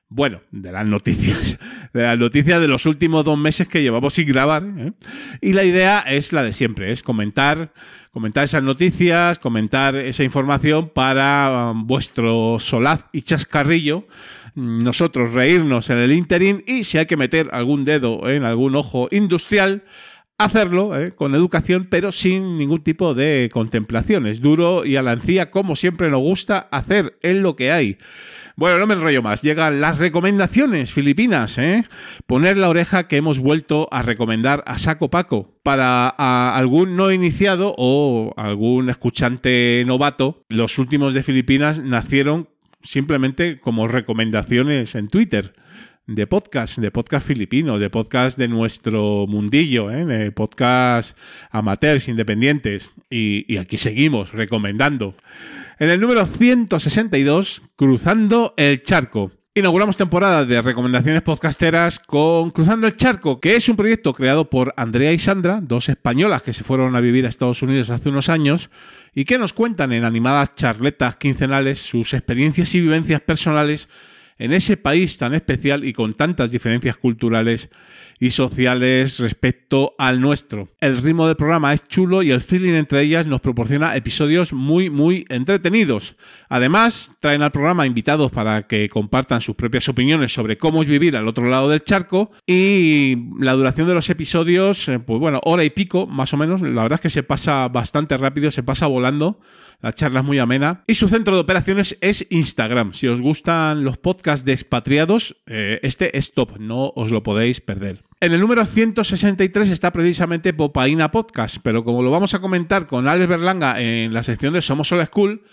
Bueno, 0.08 0.42
de 0.52 0.72
las 0.72 0.86
noticias, 0.86 1.58
de 1.94 2.04
las 2.04 2.18
noticias 2.18 2.62
de 2.62 2.70
los 2.70 2.86
últimos 2.86 3.26
dos 3.26 3.38
meses 3.38 3.68
que 3.68 3.82
llevamos 3.82 4.14
sin 4.14 4.26
grabar. 4.26 4.64
¿eh? 4.78 4.94
Y 5.42 5.52
la 5.52 5.66
idea 5.66 6.00
es 6.00 6.32
la 6.32 6.44
de 6.44 6.54
siempre, 6.54 6.92
es 6.92 7.04
comentar, 7.04 7.74
comentar 8.12 8.46
esas 8.46 8.64
noticias, 8.64 9.38
comentar 9.40 9.98
esa 9.98 10.24
información 10.24 10.92
para 10.96 11.72
um, 11.72 11.88
vuestro 11.88 12.58
solaz 12.60 13.04
y 13.12 13.24
chascarrillo, 13.24 14.08
nosotros 14.56 15.34
reírnos 15.34 15.90
en 15.90 15.98
el 15.98 16.12
interín 16.12 16.64
y 16.66 16.86
si 16.86 16.98
hay 16.98 17.06
que 17.06 17.18
meter 17.18 17.50
algún 17.52 17.86
dedo 17.86 18.30
en 18.30 18.44
algún 18.44 18.76
ojo 18.76 19.08
industrial, 19.12 19.84
hacerlo 20.38 20.98
¿eh? 21.00 21.14
con 21.14 21.36
educación, 21.36 21.88
pero 21.90 22.12
sin 22.12 22.58
ningún 22.58 22.84
tipo 22.84 23.14
de 23.14 23.50
contemplación. 23.52 24.28
Es 24.28 24.42
duro 24.42 24.86
y 24.86 24.96
a 24.96 25.02
la 25.02 25.14
encía, 25.14 25.52
como 25.52 25.76
siempre 25.76 26.10
nos 26.10 26.20
gusta 26.20 26.68
hacer 26.72 27.18
en 27.22 27.42
lo 27.42 27.56
que 27.56 27.72
hay. 27.72 27.98
Bueno, 28.58 28.80
no 28.80 28.88
me 28.88 28.94
enrollo 28.94 29.22
más. 29.22 29.42
Llegan 29.42 29.82
las 29.82 30.00
recomendaciones 30.00 30.94
filipinas. 30.94 31.58
¿eh? 31.58 31.84
Poner 32.26 32.56
la 32.56 32.70
oreja 32.70 33.08
que 33.08 33.18
hemos 33.18 33.40
vuelto 33.40 33.90
a 33.92 34.02
recomendar 34.02 34.64
a 34.66 34.80
Saco 34.80 35.10
Paco. 35.10 35.60
Para 35.62 36.08
algún 36.08 36.96
no 36.96 37.12
iniciado 37.12 37.76
o 37.78 38.34
algún 38.38 38.90
escuchante 38.90 39.84
novato, 39.86 40.44
los 40.48 40.78
últimos 40.78 41.14
de 41.14 41.24
Filipinas 41.24 41.82
nacieron 41.82 42.48
simplemente 42.86 43.60
como 43.60 43.88
recomendaciones 43.88 44.96
en 44.96 45.10
Twitter 45.10 45.54
de 46.08 46.28
podcast, 46.28 46.78
de 46.78 46.92
podcast 46.92 47.28
filipino, 47.28 47.80
de 47.80 47.90
podcast 47.90 48.38
de 48.38 48.48
nuestro 48.48 49.26
mundillo, 49.28 49.92
¿eh? 49.92 50.06
de 50.06 50.32
podcast 50.32 51.18
amateurs, 51.50 52.08
independientes. 52.08 52.92
Y, 53.10 53.52
y 53.52 53.58
aquí 53.58 53.78
seguimos 53.78 54.32
recomendando. 54.32 55.16
En 55.80 55.90
el 55.90 56.00
número 56.00 56.26
162, 56.26 57.62
Cruzando 57.76 58.54
el 58.58 58.84
Charco. 58.84 59.32
Inauguramos 59.58 59.96
temporada 59.96 60.44
de 60.44 60.62
recomendaciones 60.62 61.22
podcasteras 61.22 61.98
con 62.00 62.52
Cruzando 62.52 62.88
el 62.88 62.98
Charco, 62.98 63.40
que 63.40 63.56
es 63.56 63.70
un 63.70 63.78
proyecto 63.78 64.14
creado 64.14 64.50
por 64.50 64.74
Andrea 64.76 65.14
y 65.14 65.20
Sandra, 65.20 65.62
dos 65.62 65.88
españolas 65.88 66.44
que 66.44 66.52
se 66.52 66.66
fueron 66.66 66.96
a 66.96 67.00
vivir 67.00 67.26
a 67.26 67.30
Estados 67.30 67.62
Unidos 67.62 67.90
hace 67.90 68.10
unos 68.10 68.28
años 68.28 68.70
y 69.16 69.24
que 69.24 69.38
nos 69.38 69.54
cuentan 69.54 69.94
en 69.94 70.04
animadas 70.04 70.54
charletas 70.56 71.16
quincenales 71.16 71.80
sus 71.80 72.14
experiencias 72.14 72.76
y 72.76 72.82
vivencias 72.82 73.22
personales 73.22 73.88
en 74.38 74.52
ese 74.52 74.76
país 74.76 75.18
tan 75.18 75.34
especial 75.34 75.86
y 75.86 75.94
con 75.94 76.14
tantas 76.14 76.52
diferencias 76.52 76.98
culturales 76.98 77.70
y 78.20 78.32
sociales 78.32 79.20
respecto 79.20 79.94
al 79.98 80.22
nuestro. 80.22 80.70
El 80.80 80.98
ritmo 80.98 81.28
del 81.28 81.36
programa 81.36 81.74
es 81.74 81.88
chulo 81.88 82.24
y 82.24 82.32
el 82.32 82.42
feeling 82.42 82.74
entre 82.74 83.02
ellas 83.02 83.28
nos 83.28 83.42
proporciona 83.42 83.96
episodios 83.96 84.54
muy, 84.54 84.90
muy 84.90 85.26
entretenidos. 85.30 86.16
Además, 86.50 87.14
traen 87.20 87.42
al 87.42 87.52
programa 87.52 87.86
invitados 87.86 88.32
para 88.32 88.64
que 88.64 88.90
compartan 88.90 89.42
sus 89.42 89.56
propias 89.56 89.90
opiniones 89.90 90.34
sobre 90.34 90.58
cómo 90.58 90.82
es 90.82 90.88
vivir 90.88 91.18
al 91.18 91.28
otro 91.28 91.48
lado 91.48 91.70
del 91.70 91.84
charco 91.84 92.32
y 92.48 93.18
la 93.40 93.54
duración 93.54 93.88
de 93.88 93.94
los 93.94 94.10
episodios, 94.10 94.88
eh, 94.88 95.00
pues 95.00 95.20
bueno, 95.20 95.42
hora 95.44 95.64
y 95.64 95.70
pico 95.70 96.08
más 96.08 96.34
o 96.34 96.38
menos. 96.38 96.62
La 96.62 96.84
verdad 96.84 96.96
es 96.96 97.02
que 97.02 97.10
se 97.10 97.24
pasa 97.24 97.68
bastante 97.68 98.18
rápido, 98.18 98.52
se 98.52 98.64
pasa 98.64 98.88
volando. 98.88 99.40
La 99.82 99.94
charla 99.94 100.22
es 100.22 100.26
muy 100.26 100.40
amena. 100.40 100.84
Y 100.88 100.96
su 100.96 101.10
centro 101.10 101.36
de 101.36 101.42
operaciones 101.42 101.98
es 102.02 102.26
Instagram. 102.30 102.94
Si 102.94 103.08
os 103.08 103.22
gustan 103.22 103.84
los 103.84 103.98
podcasts 103.98 104.46
de 104.46 104.54
expatriados, 104.54 105.36
eh, 105.48 105.80
este 105.84 106.18
es 106.18 106.34
top, 106.34 106.58
no 106.60 106.92
os 106.96 107.12
lo 107.12 107.24
podéis 107.24 107.62
perder. 107.62 108.04
En 108.26 108.34
el 108.34 108.40
número 108.40 108.66
163 108.66 109.70
está 109.70 109.94
precisamente 109.94 110.52
Popaina 110.52 111.12
Podcast, 111.12 111.58
pero 111.62 111.84
como 111.84 112.02
lo 112.02 112.10
vamos 112.10 112.34
a 112.34 112.42
comentar 112.42 112.88
con 112.88 113.08
Alex 113.08 113.28
Berlanga 113.28 113.80
en 113.80 114.16
la 114.16 114.24
sección 114.24 114.56
de 114.56 114.64
Somos 114.64 114.88
Sola 114.88 115.06
School, 115.06 115.44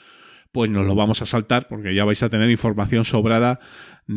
pues 0.53 0.71
nos 0.71 0.87
lo 0.87 0.95
vamos 0.95 1.21
a 1.21 1.27
saltar 1.27 1.69
porque 1.69 1.95
ya 1.95 2.07
vais 2.07 2.23
a 2.23 2.31
tener 2.31 2.49
información 2.49 3.05
sobrada 3.05 3.61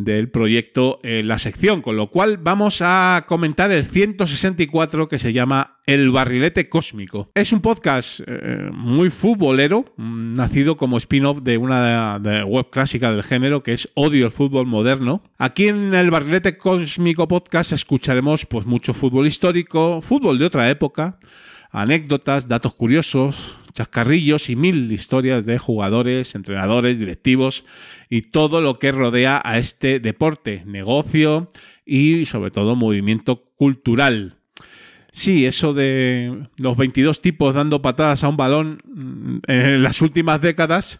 del 0.04 0.30
proyecto 0.30 1.00
en 1.04 1.28
la 1.28 1.40
sección, 1.40 1.82
con 1.82 1.96
lo 1.96 2.10
cual 2.10 2.38
vamos 2.38 2.82
a 2.82 3.24
comentar 3.28 3.72
el 3.72 3.86
164 3.86 5.08
que 5.08 5.20
se 5.20 5.34
llama 5.34 5.78
El 5.86 6.12
Barrilete 6.12 6.68
Cósmico. 6.68 7.32
Es 7.36 7.54
un 7.54 7.62
podcast 7.62 8.20
eh, 8.26 8.70
muy 8.74 9.10
futbolero, 9.10 9.86
nacido 9.98 10.76
como 10.76 10.98
spin-off 10.98 11.42
de 11.42 11.58
una 11.58 12.20
web 12.46 12.70
clásica 12.70 13.12
del 13.12 13.24
género 13.24 13.64
que 13.64 13.74
es 13.74 13.90
Odio 13.94 14.26
el 14.26 14.32
Fútbol 14.32 14.66
Moderno. 14.66 15.24
Aquí 15.38 15.68
en 15.68 15.94
el 15.94 16.12
Barrilete 16.12 16.58
Cósmico 16.58 17.28
Podcast 17.28 17.72
escucharemos 17.72 18.46
pues 18.46 18.66
mucho 18.66 18.94
fútbol 18.94 19.28
histórico, 19.28 20.02
fútbol 20.02 20.40
de 20.40 20.46
otra 20.46 20.70
época, 20.70 21.20
anécdotas, 21.72 22.48
datos 22.48 22.74
curiosos, 22.74 23.58
chascarrillos 23.74 24.50
y 24.50 24.56
mil 24.56 24.92
historias 24.92 25.46
de 25.46 25.60
jugadores, 25.60 26.34
entrenadores, 26.34 26.98
directivos 26.98 27.66
y 28.10 28.24
todo 28.24 28.62
lo 28.62 28.80
que 28.80 28.92
rodea 28.92 29.42
a 29.44 29.58
este 29.58 30.00
deporte, 30.00 30.64
negocio 30.66 31.52
y 31.86 32.26
sobre 32.26 32.52
todo 32.52 32.76
movimiento 32.76 33.52
cultural. 33.56 34.38
Sí, 35.12 35.46
eso 35.46 35.74
de 35.74 36.44
los 36.58 36.76
22 36.76 37.22
tipos 37.22 37.56
dando 37.56 37.82
patadas 37.82 38.24
a 38.24 38.28
un 38.28 38.36
balón 38.36 38.82
mm, 38.84 39.38
en 39.48 39.84
las 39.84 40.02
últimas 40.02 40.42
décadas, 40.42 41.00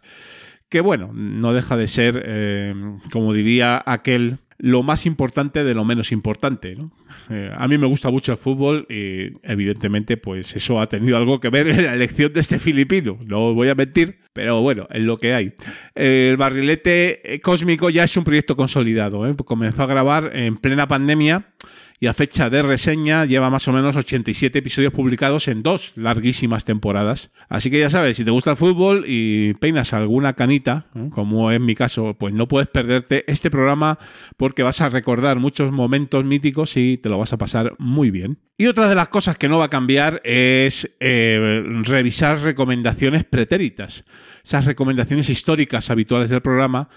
que 0.70 0.80
bueno, 0.82 1.12
no 1.14 1.54
deja 1.54 1.76
de 1.76 1.88
ser, 1.88 2.24
eh, 2.26 2.74
como 3.12 3.34
diría 3.34 3.84
aquel, 3.86 4.38
lo 4.58 4.84
más 4.84 5.06
importante 5.06 5.64
de 5.64 5.74
lo 5.74 5.86
menos 5.86 6.12
importante. 6.12 6.76
¿no? 6.76 6.92
Eh, 7.30 7.52
a 7.56 7.68
mí 7.68 7.78
me 7.78 7.88
gusta 7.88 8.10
mucho 8.10 8.32
el 8.32 8.38
fútbol 8.38 8.86
y 8.90 9.34
evidentemente 9.44 10.18
pues 10.18 10.56
eso 10.56 10.80
ha 10.80 10.88
tenido 10.88 11.18
algo 11.18 11.40
que 11.40 11.50
ver 11.50 11.68
en 11.68 11.84
la 11.84 11.94
elección 11.94 12.32
de 12.34 12.40
este 12.40 12.60
filipino, 12.60 13.18
no 13.26 13.48
os 13.48 13.56
voy 13.56 13.70
a 13.70 13.76
mentir. 13.76 14.20
Pero 14.34 14.62
bueno, 14.62 14.86
es 14.92 15.02
lo 15.02 15.18
que 15.18 15.34
hay. 15.34 15.54
El 15.94 16.36
barrilete 16.36 17.40
cósmico 17.42 17.90
ya 17.90 18.04
es 18.04 18.18
un 18.18 18.26
proyecto 18.26 18.58
consolidado. 18.58 19.26
¿eh? 19.26 19.34
Comenzó 19.46 19.84
a 19.84 19.86
grabar 19.86 20.32
en 20.34 20.58
plena 20.58 20.90
pandemia 20.90 21.54
y 22.00 22.08
a 22.08 22.14
fecha 22.14 22.50
de 22.50 22.62
reseña 22.62 23.26
lleva 23.26 23.50
más 23.50 23.68
o 23.68 23.72
menos 23.72 23.96
87 23.96 24.60
episodios 24.60 24.94
publicados 24.94 25.48
en 25.48 25.64
dos 25.64 25.94
larguísimas 25.96 26.66
temporadas. 26.66 27.32
Así 27.48 27.72
que 27.72 27.80
ya 27.80 27.90
sabes, 27.90 28.18
si 28.18 28.26
te 28.26 28.32
gusta 28.32 28.52
el 28.52 28.58
fútbol 28.58 29.06
y 29.08 29.54
peinas 29.56 29.94
alguna 29.94 30.34
canita, 30.34 30.88
como 31.12 31.52
es 31.52 31.60
mi 31.60 31.74
caso, 31.74 32.16
pues 32.18 32.34
no 32.34 32.48
puedes 32.48 32.68
perderte 32.68 33.24
este 33.32 33.50
programa 33.50 33.98
porque 34.38 34.64
vas 34.64 34.82
a 34.82 34.90
recordar 34.90 35.40
muchos 35.40 35.72
momentos 35.72 36.26
míticos 36.26 36.76
y 36.76 36.98
te 36.98 37.10
lo 37.10 37.18
vas 37.18 37.34
a 37.34 37.38
pasar 37.38 37.76
muy 37.80 38.12
bien. 38.12 38.40
Y 38.58 38.68
otra 38.68 38.88
de 38.88 38.96
las 38.96 39.10
cosas 39.10 39.38
que 39.38 39.50
no 39.50 39.60
va 39.60 39.66
a 39.66 39.70
cambiar 39.70 40.22
es 40.24 40.96
eh, 41.00 41.64
revisar 41.84 42.40
recomendaciones 42.40 43.24
pretéritas, 43.24 44.06
esas 44.44 44.66
recomendaciones 44.66 45.30
históricas 45.30 45.90
habituales 45.90 46.30
del 46.30 46.42
programa 46.42 46.90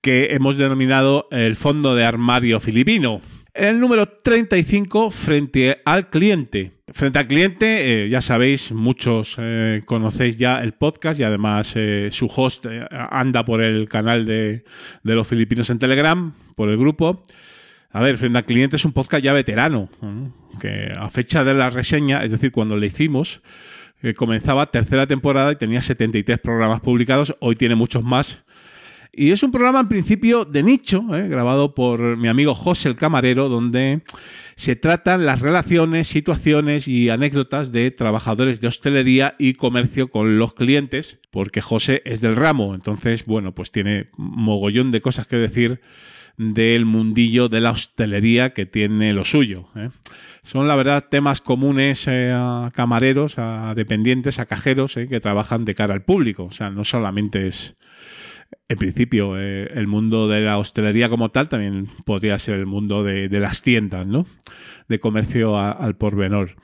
que 0.00 0.28
hemos 0.32 0.56
denominado 0.56 1.26
el 1.30 1.56
fondo 1.56 1.94
de 1.94 2.04
armario 2.04 2.60
filipino. 2.60 3.20
El 3.56 3.80
número 3.80 4.06
35, 4.06 5.10
frente 5.10 5.80
al 5.86 6.10
cliente. 6.10 6.72
Frente 6.92 7.18
al 7.18 7.26
cliente, 7.26 8.04
eh, 8.04 8.08
ya 8.10 8.20
sabéis, 8.20 8.70
muchos 8.70 9.36
eh, 9.38 9.80
conocéis 9.86 10.36
ya 10.36 10.60
el 10.60 10.72
podcast 10.74 11.18
y 11.18 11.22
además 11.22 11.72
eh, 11.74 12.08
su 12.12 12.26
host 12.26 12.66
anda 12.90 13.46
por 13.46 13.62
el 13.62 13.88
canal 13.88 14.26
de, 14.26 14.62
de, 15.02 15.14
los 15.14 15.26
filipinos 15.26 15.70
en 15.70 15.78
Telegram, 15.78 16.34
por 16.54 16.68
el 16.68 16.76
grupo. 16.76 17.22
A 17.92 18.02
ver, 18.02 18.18
frente 18.18 18.36
al 18.36 18.44
cliente 18.44 18.76
es 18.76 18.84
un 18.84 18.92
podcast 18.92 19.24
ya 19.24 19.32
veterano, 19.32 19.88
que 20.60 20.92
a 20.94 21.08
fecha 21.08 21.42
de 21.42 21.54
la 21.54 21.70
reseña, 21.70 22.24
es 22.24 22.32
decir, 22.32 22.52
cuando 22.52 22.76
le 22.76 22.88
hicimos, 22.88 23.40
comenzaba 24.16 24.66
tercera 24.66 25.06
temporada 25.06 25.52
y 25.52 25.56
tenía 25.56 25.80
73 25.80 26.38
programas 26.40 26.82
publicados, 26.82 27.34
hoy 27.40 27.56
tiene 27.56 27.74
muchos 27.74 28.04
más 28.04 28.44
y 29.16 29.30
es 29.30 29.42
un 29.42 29.50
programa 29.50 29.80
en 29.80 29.88
principio 29.88 30.44
de 30.44 30.62
nicho, 30.62 31.02
¿eh? 31.16 31.26
grabado 31.26 31.74
por 31.74 32.18
mi 32.18 32.28
amigo 32.28 32.54
José 32.54 32.90
el 32.90 32.96
Camarero, 32.96 33.48
donde 33.48 34.02
se 34.56 34.76
tratan 34.76 35.24
las 35.24 35.40
relaciones, 35.40 36.06
situaciones 36.08 36.86
y 36.86 37.08
anécdotas 37.08 37.72
de 37.72 37.90
trabajadores 37.90 38.60
de 38.60 38.68
hostelería 38.68 39.34
y 39.38 39.54
comercio 39.54 40.08
con 40.08 40.38
los 40.38 40.52
clientes, 40.52 41.18
porque 41.30 41.62
José 41.62 42.02
es 42.04 42.20
del 42.20 42.36
ramo, 42.36 42.74
entonces, 42.74 43.24
bueno, 43.24 43.54
pues 43.54 43.72
tiene 43.72 44.08
mogollón 44.18 44.90
de 44.90 45.00
cosas 45.00 45.26
que 45.26 45.36
decir 45.36 45.80
del 46.36 46.84
mundillo 46.84 47.48
de 47.48 47.62
la 47.62 47.70
hostelería 47.70 48.52
que 48.52 48.66
tiene 48.66 49.14
lo 49.14 49.24
suyo. 49.24 49.68
¿eh? 49.76 49.88
Son, 50.42 50.68
la 50.68 50.76
verdad, 50.76 51.06
temas 51.10 51.40
comunes 51.40 52.06
eh, 52.06 52.32
a 52.34 52.70
camareros, 52.74 53.38
a 53.38 53.74
dependientes, 53.74 54.38
a 54.38 54.46
cajeros 54.46 54.94
que 54.94 55.20
trabajan 55.20 55.64
de 55.64 55.74
cara 55.74 55.94
al 55.94 56.02
público. 56.02 56.44
O 56.44 56.50
sea, 56.50 56.68
no 56.68 56.84
solamente 56.84 57.46
es 57.46 57.74
en 58.68 58.78
principio, 58.78 59.38
eh, 59.38 59.68
el 59.74 59.86
mundo 59.86 60.28
de 60.28 60.40
la 60.40 60.58
hostelería 60.58 61.08
como 61.08 61.30
tal 61.30 61.48
también 61.48 61.88
podría 62.04 62.38
ser 62.38 62.56
el 62.56 62.66
mundo 62.66 63.04
de, 63.04 63.28
las 63.28 63.62
tiendas, 63.62 64.06
¿no? 64.06 64.26
De 64.88 64.98
comercio 64.98 65.58
al 65.58 65.96
por 65.96 66.16
menor. 66.16 66.56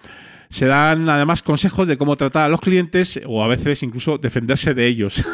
Se 0.48 0.66
dan 0.66 1.08
además 1.08 1.42
consejos 1.42 1.86
de 1.86 1.96
cómo 1.96 2.16
tratar 2.16 2.44
a 2.44 2.48
los 2.48 2.60
clientes 2.60 3.20
o 3.26 3.42
a 3.42 3.48
veces 3.48 3.82
incluso 3.82 4.18
defenderse 4.18 4.74
de 4.74 4.86
ellos. 4.86 5.24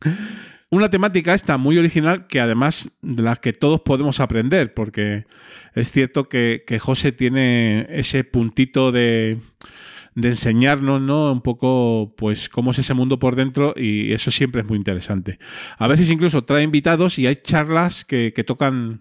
Una 0.70 0.90
temática 0.90 1.34
esta 1.34 1.56
muy 1.56 1.78
original 1.78 2.26
que 2.26 2.40
además 2.40 2.90
de 3.00 3.22
la 3.22 3.36
que 3.36 3.52
todos 3.52 3.80
podemos 3.80 4.20
aprender, 4.20 4.74
porque 4.74 5.24
es 5.74 5.90
cierto 5.90 6.28
que 6.28 6.78
José 6.80 7.12
tiene 7.12 7.86
ese 7.90 8.22
puntito 8.22 8.92
de, 8.92 9.38
de 10.20 10.28
enseñarnos, 10.28 11.00
¿no? 11.00 11.30
Un 11.30 11.42
poco, 11.42 12.12
pues, 12.16 12.48
cómo 12.48 12.72
es 12.72 12.78
ese 12.80 12.92
mundo 12.92 13.20
por 13.20 13.36
dentro 13.36 13.72
y 13.76 14.12
eso 14.12 14.32
siempre 14.32 14.62
es 14.62 14.68
muy 14.68 14.76
interesante. 14.76 15.38
A 15.78 15.86
veces 15.86 16.10
incluso 16.10 16.42
trae 16.42 16.64
invitados 16.64 17.18
y 17.18 17.26
hay 17.26 17.36
charlas 17.36 18.04
que, 18.04 18.32
tocan 18.46 19.00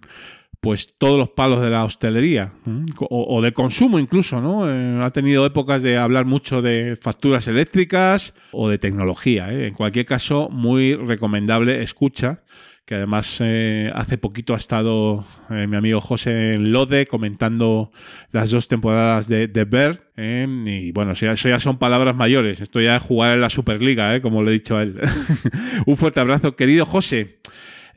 pues 0.59 0.95
todos 0.97 1.17
los 1.17 1.29
palos 1.29 1.61
de 1.61 1.69
la 1.69 1.85
hostelería 1.85 2.53
o, 2.99 3.41
de 3.41 3.53
consumo 3.53 3.99
incluso, 3.99 4.41
¿no? 4.41 4.69
Eh, 4.69 4.99
ha 5.01 5.11
tenido 5.11 5.45
épocas 5.45 5.81
de 5.81 5.97
hablar 5.97 6.25
mucho 6.25 6.61
de 6.61 6.97
facturas 6.99 7.47
eléctricas 7.47 8.33
o 8.51 8.67
de 8.67 8.77
tecnología. 8.77 9.51
¿eh? 9.53 9.67
En 9.67 9.73
cualquier 9.75 10.05
caso, 10.05 10.49
muy 10.49 10.95
recomendable 10.95 11.81
escucha 11.81 12.43
que 12.87 12.95
además 12.95 13.39
eh, 13.41 13.91
hace 13.93 14.17
poquito 14.17 14.53
ha 14.53 14.57
estado 14.57 15.25
eh, 15.49 15.67
mi 15.67 15.75
amigo 15.75 15.99
José 15.99 16.53
en 16.53 16.71
Lode 16.71 17.05
comentando 17.05 17.91
las 18.31 18.49
dos 18.49 18.69
temporadas 18.69 19.27
de, 19.27 19.49
de. 19.49 19.99
Eh, 20.15 20.47
y 20.65 20.93
bueno, 20.93 21.11
eso 21.11 21.25
ya, 21.49 21.59
son 21.59 21.79
palabras 21.79 22.15
mayores. 22.15 22.61
Esto 22.61 22.79
ya 22.79 22.95
es 22.95 23.03
jugar 23.03 23.33
en 23.33 23.41
la 23.41 23.49
Superliga, 23.49 24.21
como 24.21 24.41
le 24.41 24.51
he 24.51 24.53
dicho 24.53 24.77
a 24.77 24.83
él. 24.83 24.95
Un 25.85 25.97
fuerte 25.97 26.21
abrazo, 26.21 26.55
querido 26.55 26.85
José. 26.85 27.39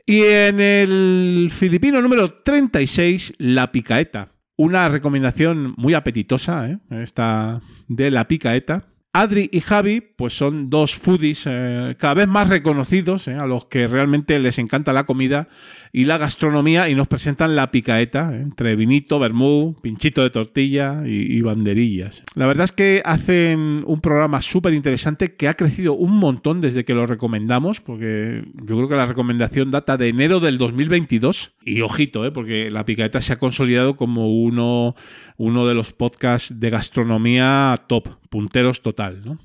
Y 0.05 0.23
en 0.23 0.59
el 0.59 1.49
filipino 1.53 2.01
número 2.01 2.41
36, 2.43 3.35
La 3.37 3.71
Picaeta. 3.71 4.33
Una 4.57 4.89
recomendación 4.89 5.73
muy 5.77 5.93
apetitosa, 5.93 6.81
esta 6.89 7.61
de 7.87 8.11
La 8.11 8.27
Picaeta 8.27 8.90
Adri 9.13 9.49
y 9.51 9.59
Javi, 9.59 9.99
pues 9.99 10.37
son 10.37 10.69
dos 10.69 10.95
foodies 10.95 11.43
eh, 11.45 11.95
cada 11.99 12.13
vez 12.13 12.29
más 12.29 12.47
reconocidos, 12.47 13.27
eh, 13.27 13.33
a 13.33 13.45
los 13.45 13.65
que 13.65 13.85
realmente 13.85 14.39
les 14.39 14.57
encanta 14.57 14.93
la 14.93 15.03
comida 15.03 15.49
y 15.91 16.05
la 16.05 16.17
gastronomía 16.17 16.87
y 16.87 16.95
nos 16.95 17.09
presentan 17.09 17.57
la 17.57 17.71
picaeta, 17.71 18.33
eh, 18.33 18.41
entre 18.41 18.77
vinito, 18.77 19.19
vermú, 19.19 19.75
pinchito 19.81 20.23
de 20.23 20.29
tortilla 20.29 21.03
y, 21.05 21.41
banderillas. 21.41 22.23
La 22.35 22.45
verdad 22.45 22.65
es 22.65 22.71
que 22.71 23.01
hacen 23.03 23.83
un 23.85 23.99
programa 23.99 24.41
súper 24.41 24.73
interesante 24.73 25.35
que 25.35 25.49
ha 25.49 25.55
crecido 25.55 25.93
un 25.93 26.17
montón 26.17 26.61
desde 26.61 26.85
que 26.85 26.93
lo 26.93 27.05
recomendamos, 27.05 27.81
porque 27.81 28.45
yo 28.63 28.77
creo 28.77 28.87
que 28.87 28.95
la 28.95 29.07
recomendación 29.07 29.71
data 29.71 29.97
de 29.97 30.07
enero 30.07 30.39
del 30.39 30.57
2022 30.57 31.53
y 31.65 31.81
ojito, 31.81 32.31
porque 32.31 32.71
la 32.71 32.85
picaeta 32.85 33.19
se 33.19 33.33
ha 33.33 33.37
consolidado 33.37 33.95
como 33.95 34.31
uno, 34.41 34.95
uno 35.41 35.65
de 35.65 35.73
los 35.73 35.91
podcasts 35.91 36.59
de 36.59 36.69
gastronomía 36.69 37.75
top, 37.87 38.09
punteros 38.29 38.83
total. 38.83 39.23
¿no? 39.25 39.39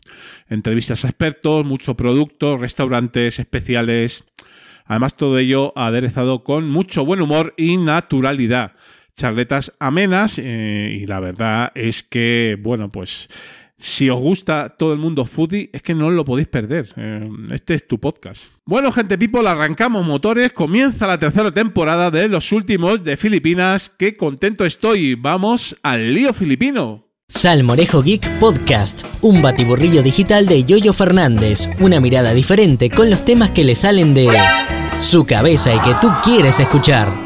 Entrevistas 0.51 1.05
a 1.05 1.09
expertos, 1.09 1.65
mucho 1.65 1.95
producto, 1.95 2.59
restaurantes 2.59 3.39
especiales. 3.39 4.25
Además, 4.85 5.17
todo 5.17 5.39
ello 5.39 5.73
aderezado 5.75 6.45
con 6.45 6.69
mucho 6.69 7.05
buen 7.07 7.23
humor 7.23 7.55
y 7.57 7.79
naturalidad. 7.79 8.73
Charletas 9.15 9.73
amenas 9.81 10.39
eh, 10.39 10.99
y 11.01 11.07
la 11.07 11.19
verdad 11.21 11.73
es 11.75 12.03
que, 12.03 12.59
bueno, 12.61 12.93
pues 12.93 13.31
si 13.79 14.09
os 14.09 14.19
gusta 14.19 14.75
todo 14.79 14.93
el 14.93 14.99
mundo 14.99 15.25
foodie, 15.27 15.71
es 15.73 15.83
que 15.83 15.95
no 15.95 16.11
lo 16.11 16.25
podéis 16.25 16.49
perder. 16.49 16.93
Eh, 16.97 17.29
este 17.53 17.75
es 17.75 17.87
tu 17.87 18.01
podcast. 18.01 18.45
Bueno, 18.65 18.91
gente 18.91 19.19
people, 19.19 19.47
arrancamos 19.49 20.05
motores. 20.05 20.53
Comienza 20.53 21.07
la 21.07 21.19
tercera 21.19 21.53
temporada 21.53 22.11
de 22.11 22.29
Los 22.29 22.53
Últimos 22.53 23.05
de 23.05 23.17
Filipinas. 23.17 23.91
Qué 23.99 24.17
contento 24.17 24.65
estoy. 24.65 25.15
Vamos 25.15 25.77
al 25.83 26.15
lío 26.15 26.33
filipino. 26.33 27.05
Salmorejo 27.29 28.03
Geek 28.03 28.39
Podcast, 28.39 29.03
un 29.21 29.43
batiburrillo 29.43 30.03
digital 30.03 30.47
de 30.47 30.63
Yoyo 30.63 30.93
Fernández, 30.93 31.69
una 31.81 31.99
mirada 31.99 32.33
diferente 32.33 32.89
con 32.89 33.11
los 33.11 33.25
temas 33.25 33.51
que 33.51 33.65
le 33.65 33.75
salen 33.75 34.15
de 34.15 34.29
su 35.01 35.27
cabeza 35.27 35.75
y 35.75 35.81
que 35.81 35.95
tú 36.01 36.09
quieres 36.23 36.61
escuchar. 36.61 37.26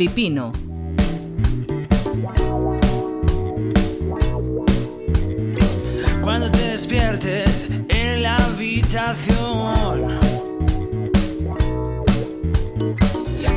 Filipino. 0.00 0.50
Cuando 6.22 6.50
te 6.50 6.70
despiertes 6.70 7.68
en 7.90 8.22
la 8.22 8.36
habitación. 8.36 10.18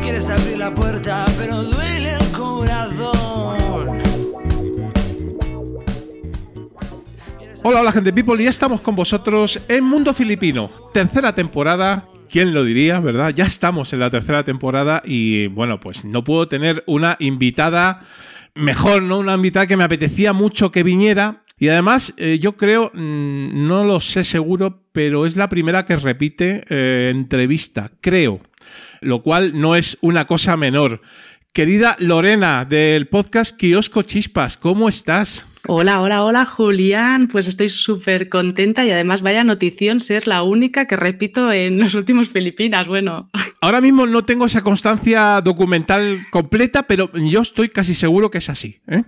Quieres 0.01 0.29
abrir 0.29 0.57
la 0.57 0.75
puerta, 0.75 1.23
pero 1.37 1.63
duele 1.63 2.11
el 2.11 2.31
corazón. 2.33 4.01
Hola, 7.63 7.79
hola 7.79 7.91
gente 7.93 8.11
people, 8.11 8.41
y 8.41 8.43
ya 8.43 8.49
estamos 8.49 8.81
con 8.81 8.97
vosotros 8.97 9.61
en 9.69 9.85
Mundo 9.85 10.13
Filipino, 10.13 10.69
tercera 10.91 11.33
temporada. 11.33 12.03
¿Quién 12.33 12.51
lo 12.51 12.63
diría, 12.63 12.99
verdad? 12.99 13.31
Ya 13.35 13.45
estamos 13.45 13.93
en 13.93 13.99
la 13.99 14.09
tercera 14.09 14.41
temporada 14.41 15.03
y 15.05 15.45
bueno, 15.49 15.79
pues 15.79 16.03
no 16.03 16.23
puedo 16.23 16.47
tener 16.47 16.83
una 16.87 17.15
invitada 17.19 17.99
mejor, 18.55 19.03
¿no? 19.03 19.19
Una 19.19 19.35
invitada 19.35 19.67
que 19.67 19.77
me 19.77 19.83
apetecía 19.83 20.33
mucho 20.33 20.71
que 20.71 20.81
viniera. 20.81 21.43
Y 21.59 21.69
además, 21.69 22.15
eh, 22.17 22.39
yo 22.41 22.57
creo, 22.57 22.89
mm, 22.91 23.67
no 23.67 23.83
lo 23.83 24.01
sé 24.01 24.23
seguro, 24.23 24.81
pero 24.91 25.27
es 25.27 25.37
la 25.37 25.47
primera 25.47 25.85
que 25.85 25.95
repite 25.95 26.65
eh, 26.69 27.11
entrevista, 27.13 27.91
creo. 28.01 28.41
Lo 29.01 29.21
cual 29.21 29.61
no 29.61 29.75
es 29.75 29.99
una 30.01 30.25
cosa 30.25 30.57
menor. 30.57 31.01
Querida 31.51 31.95
Lorena 31.99 32.65
del 32.65 33.09
podcast 33.09 33.55
Kiosco 33.55 34.01
Chispas, 34.01 34.57
¿cómo 34.57 34.89
estás? 34.89 35.45
Hola, 35.65 36.01
hola, 36.01 36.25
hola, 36.25 36.45
Julián. 36.45 37.29
Pues 37.29 37.47
estoy 37.47 37.69
súper 37.69 38.27
contenta 38.27 38.83
y 38.83 38.91
además 38.91 39.21
vaya 39.21 39.45
notición 39.45 40.01
ser 40.01 40.27
la 40.27 40.43
única 40.43 40.87
que 40.87 40.97
repito 40.97 41.53
en 41.53 41.79
los 41.79 41.95
últimos 41.95 42.27
Filipinas. 42.27 42.85
Bueno. 42.85 43.29
Ahora 43.61 43.79
mismo 43.79 44.05
no 44.05 44.25
tengo 44.25 44.45
esa 44.45 44.61
constancia 44.61 45.39
documental 45.39 46.19
completa, 46.31 46.83
pero 46.83 47.09
yo 47.13 47.39
estoy 47.41 47.69
casi 47.69 47.95
seguro 47.95 48.29
que 48.29 48.39
es 48.39 48.49
así. 48.49 48.81
¿eh? 48.89 49.03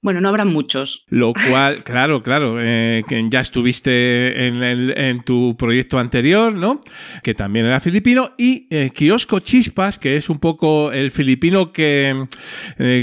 Bueno, 0.00 0.20
no 0.20 0.28
habrá 0.28 0.44
muchos. 0.44 1.04
Lo 1.08 1.32
cual, 1.34 1.84
claro, 1.84 2.20
claro, 2.20 2.56
eh, 2.58 3.04
que 3.08 3.24
ya 3.30 3.38
estuviste 3.38 4.48
en, 4.48 4.60
el, 4.64 4.98
en, 4.98 5.22
tu 5.22 5.56
proyecto 5.56 6.00
anterior, 6.00 6.52
¿no? 6.52 6.80
Que 7.22 7.34
también 7.34 7.64
era 7.66 7.78
filipino. 7.78 8.32
Y 8.36 8.66
eh, 8.70 8.90
Kiosco 8.92 9.38
Chispas, 9.38 10.00
que 10.00 10.16
es 10.16 10.28
un 10.28 10.40
poco 10.40 10.90
el 10.90 11.12
filipino 11.12 11.72
que, 11.72 12.26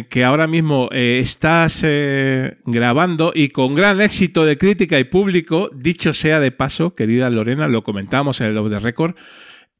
que 0.10 0.26
ahora 0.26 0.48
mismo 0.48 0.90
estás 0.92 1.86
grabando 2.66 2.89
grabando 2.90 3.32
y 3.36 3.50
con 3.50 3.76
gran 3.76 4.02
éxito 4.02 4.46
de 4.46 4.58
crítica 4.58 4.98
y 4.98 5.04
público, 5.04 5.70
dicho 5.76 6.12
sea 6.12 6.40
de 6.40 6.52
paso, 6.52 6.96
querida 6.96 7.30
Lorena, 7.30 7.68
lo 7.68 7.84
comentamos 7.84 8.42
en 8.42 8.48
el 8.48 8.56
Love 8.56 8.72
the 8.72 8.80
Record, 8.80 9.14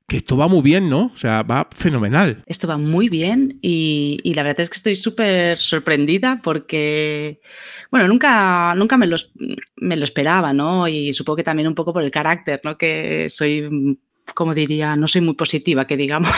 que 0.08 0.18
esto 0.18 0.38
va 0.38 0.48
muy 0.48 0.62
bien, 0.62 0.90
¿no? 0.90 1.12
O 1.12 1.18
sea, 1.18 1.42
va 1.42 1.68
fenomenal. 1.72 2.44
Esto 2.46 2.68
va 2.68 2.78
muy 2.78 3.10
bien 3.10 3.58
y, 3.64 4.20
y 4.24 4.36
la 4.36 4.44
verdad 4.44 4.62
es 4.62 4.70
que 4.70 4.76
estoy 4.76 4.96
súper 4.96 5.58
sorprendida 5.58 6.40
porque, 6.44 7.42
bueno, 7.90 8.08
nunca, 8.08 8.76
nunca 8.76 8.96
me, 8.96 9.08
los, 9.08 9.32
me 9.78 9.98
lo 9.98 10.04
esperaba, 10.04 10.54
¿no? 10.54 10.88
Y 10.88 11.12
supongo 11.14 11.38
que 11.38 11.44
también 11.44 11.68
un 11.68 11.74
poco 11.74 11.92
por 11.92 12.04
el 12.04 12.12
carácter, 12.12 12.62
¿no? 12.64 12.78
Que 12.78 13.28
soy, 13.32 13.98
como 14.36 14.54
diría, 14.54 14.96
no 14.96 15.08
soy 15.08 15.22
muy 15.22 15.34
positiva, 15.34 15.88
que 15.88 15.98
digamos. 15.98 16.30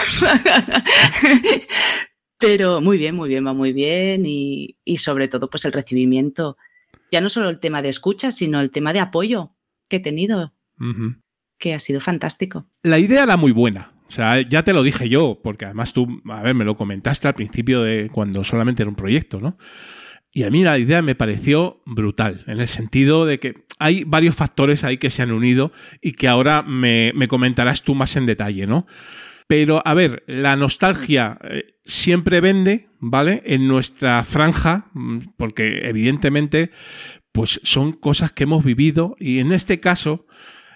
Pero 2.41 2.81
muy 2.81 2.97
bien, 2.97 3.15
muy 3.15 3.29
bien, 3.29 3.45
va 3.45 3.53
muy 3.53 3.71
bien 3.71 4.25
y, 4.25 4.77
y, 4.83 4.97
sobre 4.97 5.27
todo 5.27 5.49
pues 5.49 5.63
el 5.65 5.71
recibimiento, 5.71 6.57
ya 7.11 7.21
no 7.21 7.29
solo 7.29 7.49
el 7.49 7.59
tema 7.59 7.81
de 7.81 7.89
escucha, 7.89 8.31
sino 8.31 8.59
el 8.59 8.71
tema 8.71 8.93
de 8.93 8.99
apoyo 8.99 9.55
que 9.87 9.97
he 9.97 9.99
tenido, 9.99 10.53
uh 10.79 10.83
-huh. 10.83 11.21
que 11.57 11.73
ha 11.73 11.79
sido 11.79 12.01
fantástico. 12.01 12.67
La 12.83 12.99
idea 12.99 13.23
era 13.23 13.37
muy 13.37 13.51
buena. 13.51 13.93
O 14.07 14.13
sea, 14.13 14.41
ya 14.41 14.63
te 14.63 14.73
lo 14.73 14.83
dije 14.83 15.07
yo, 15.07 15.39
porque 15.41 15.63
además 15.63 15.93
tú, 15.93 16.21
a 16.29 16.41
ver, 16.41 16.53
me 16.53 16.65
lo 16.65 16.75
comentaste 16.75 17.29
al 17.29 17.33
principio 17.33 17.81
de 17.81 18.09
cuando 18.11 18.43
solamente 18.43 18.83
era 18.83 18.89
un 18.89 18.95
proyecto, 18.97 19.39
¿no? 19.39 19.57
Y 20.33 20.43
a 20.43 20.49
mí 20.49 20.63
la 20.63 20.77
idea 20.77 21.01
me 21.01 21.15
pareció 21.15 21.81
brutal, 21.85 22.43
en 22.47 22.59
el 22.59 22.67
sentido 22.67 23.25
de 23.25 23.39
que 23.39 23.65
hay 23.79 24.03
varios 24.03 24.35
factores 24.35 24.83
ahí 24.83 24.97
que 24.97 25.09
se 25.09 25.21
han 25.21 25.31
unido 25.31 25.71
y 26.01 26.11
que 26.11 26.27
ahora 26.27 26.61
me, 26.61 27.13
me 27.15 27.29
comentarás 27.29 27.83
tú 27.83 27.95
más 27.95 28.17
en 28.17 28.25
detalle, 28.25 28.67
¿no? 28.67 28.85
Pero, 29.51 29.81
a 29.83 29.93
ver, 29.93 30.23
la 30.27 30.55
nostalgia 30.55 31.37
eh, 31.43 31.75
siempre 31.83 32.39
vende, 32.39 32.87
¿vale? 33.01 33.43
En 33.45 33.67
nuestra 33.67 34.23
franja, 34.23 34.89
porque 35.35 35.89
evidentemente, 35.89 36.71
pues 37.33 37.59
son 37.65 37.91
cosas 37.91 38.31
que 38.31 38.43
hemos 38.43 38.63
vivido 38.63 39.17
y 39.19 39.39
en 39.39 39.51
este 39.51 39.81
caso, 39.81 40.25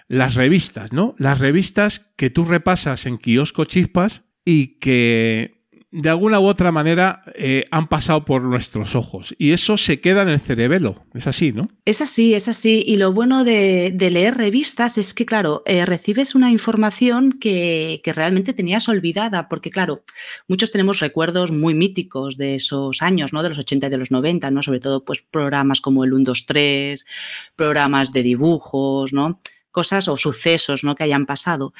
las 0.08 0.34
revistas, 0.34 0.92
¿no? 0.92 1.14
Las 1.16 1.38
revistas 1.38 2.12
que 2.18 2.28
tú 2.28 2.44
repasas 2.44 3.06
en 3.06 3.16
kiosco 3.16 3.64
chispas 3.64 4.24
y 4.44 4.78
que 4.78 5.55
de 5.92 6.10
alguna 6.10 6.40
u 6.40 6.46
otra 6.46 6.72
manera 6.72 7.22
eh, 7.36 7.64
han 7.70 7.88
pasado 7.88 8.24
por 8.24 8.42
nuestros 8.42 8.96
ojos 8.96 9.34
y 9.38 9.52
eso 9.52 9.78
se 9.78 10.00
queda 10.00 10.22
en 10.22 10.28
el 10.28 10.40
cerebelo. 10.40 11.06
Es 11.14 11.26
así, 11.26 11.52
¿no? 11.52 11.68
Es 11.84 12.00
así, 12.00 12.34
es 12.34 12.48
así. 12.48 12.82
Y 12.86 12.96
lo 12.96 13.12
bueno 13.12 13.44
de, 13.44 13.94
leer 13.96 14.36
revistas 14.36 14.98
es 14.98 15.14
que, 15.14 15.24
claro, 15.24 15.62
eh, 15.64 15.86
recibes 15.86 16.34
una 16.34 16.50
información 16.50 17.32
que, 17.32 18.00
que, 18.02 18.12
realmente 18.12 18.52
tenías 18.52 18.88
olvidada, 18.88 19.48
porque, 19.48 19.70
claro, 19.70 20.02
muchos 20.48 20.72
tenemos 20.72 21.00
recuerdos 21.00 21.52
muy 21.52 21.74
míticos 21.74 22.36
de 22.36 22.56
esos 22.56 23.00
años, 23.00 23.32
¿no? 23.32 23.42
De 23.42 23.50
los 23.50 23.58
80 23.58 23.86
y 23.86 23.90
de 23.90 23.98
los 23.98 24.10
90, 24.10 24.50
¿no? 24.50 24.62
Sobre 24.62 24.80
todo, 24.80 25.04
pues, 25.04 25.22
programas 25.22 25.80
como 25.80 26.04
el 26.04 26.12
1, 26.12 26.24
2, 26.24 26.46
3, 26.46 27.06
programas 27.54 28.12
de 28.12 28.22
dibujos, 28.22 29.12
¿no? 29.12 29.40
Cosas 29.70 30.08
o 30.08 30.16
sucesos, 30.16 30.84
¿no? 30.84 30.94
Que 30.94 31.04
hayan 31.04 31.26
pasado. 31.26 31.72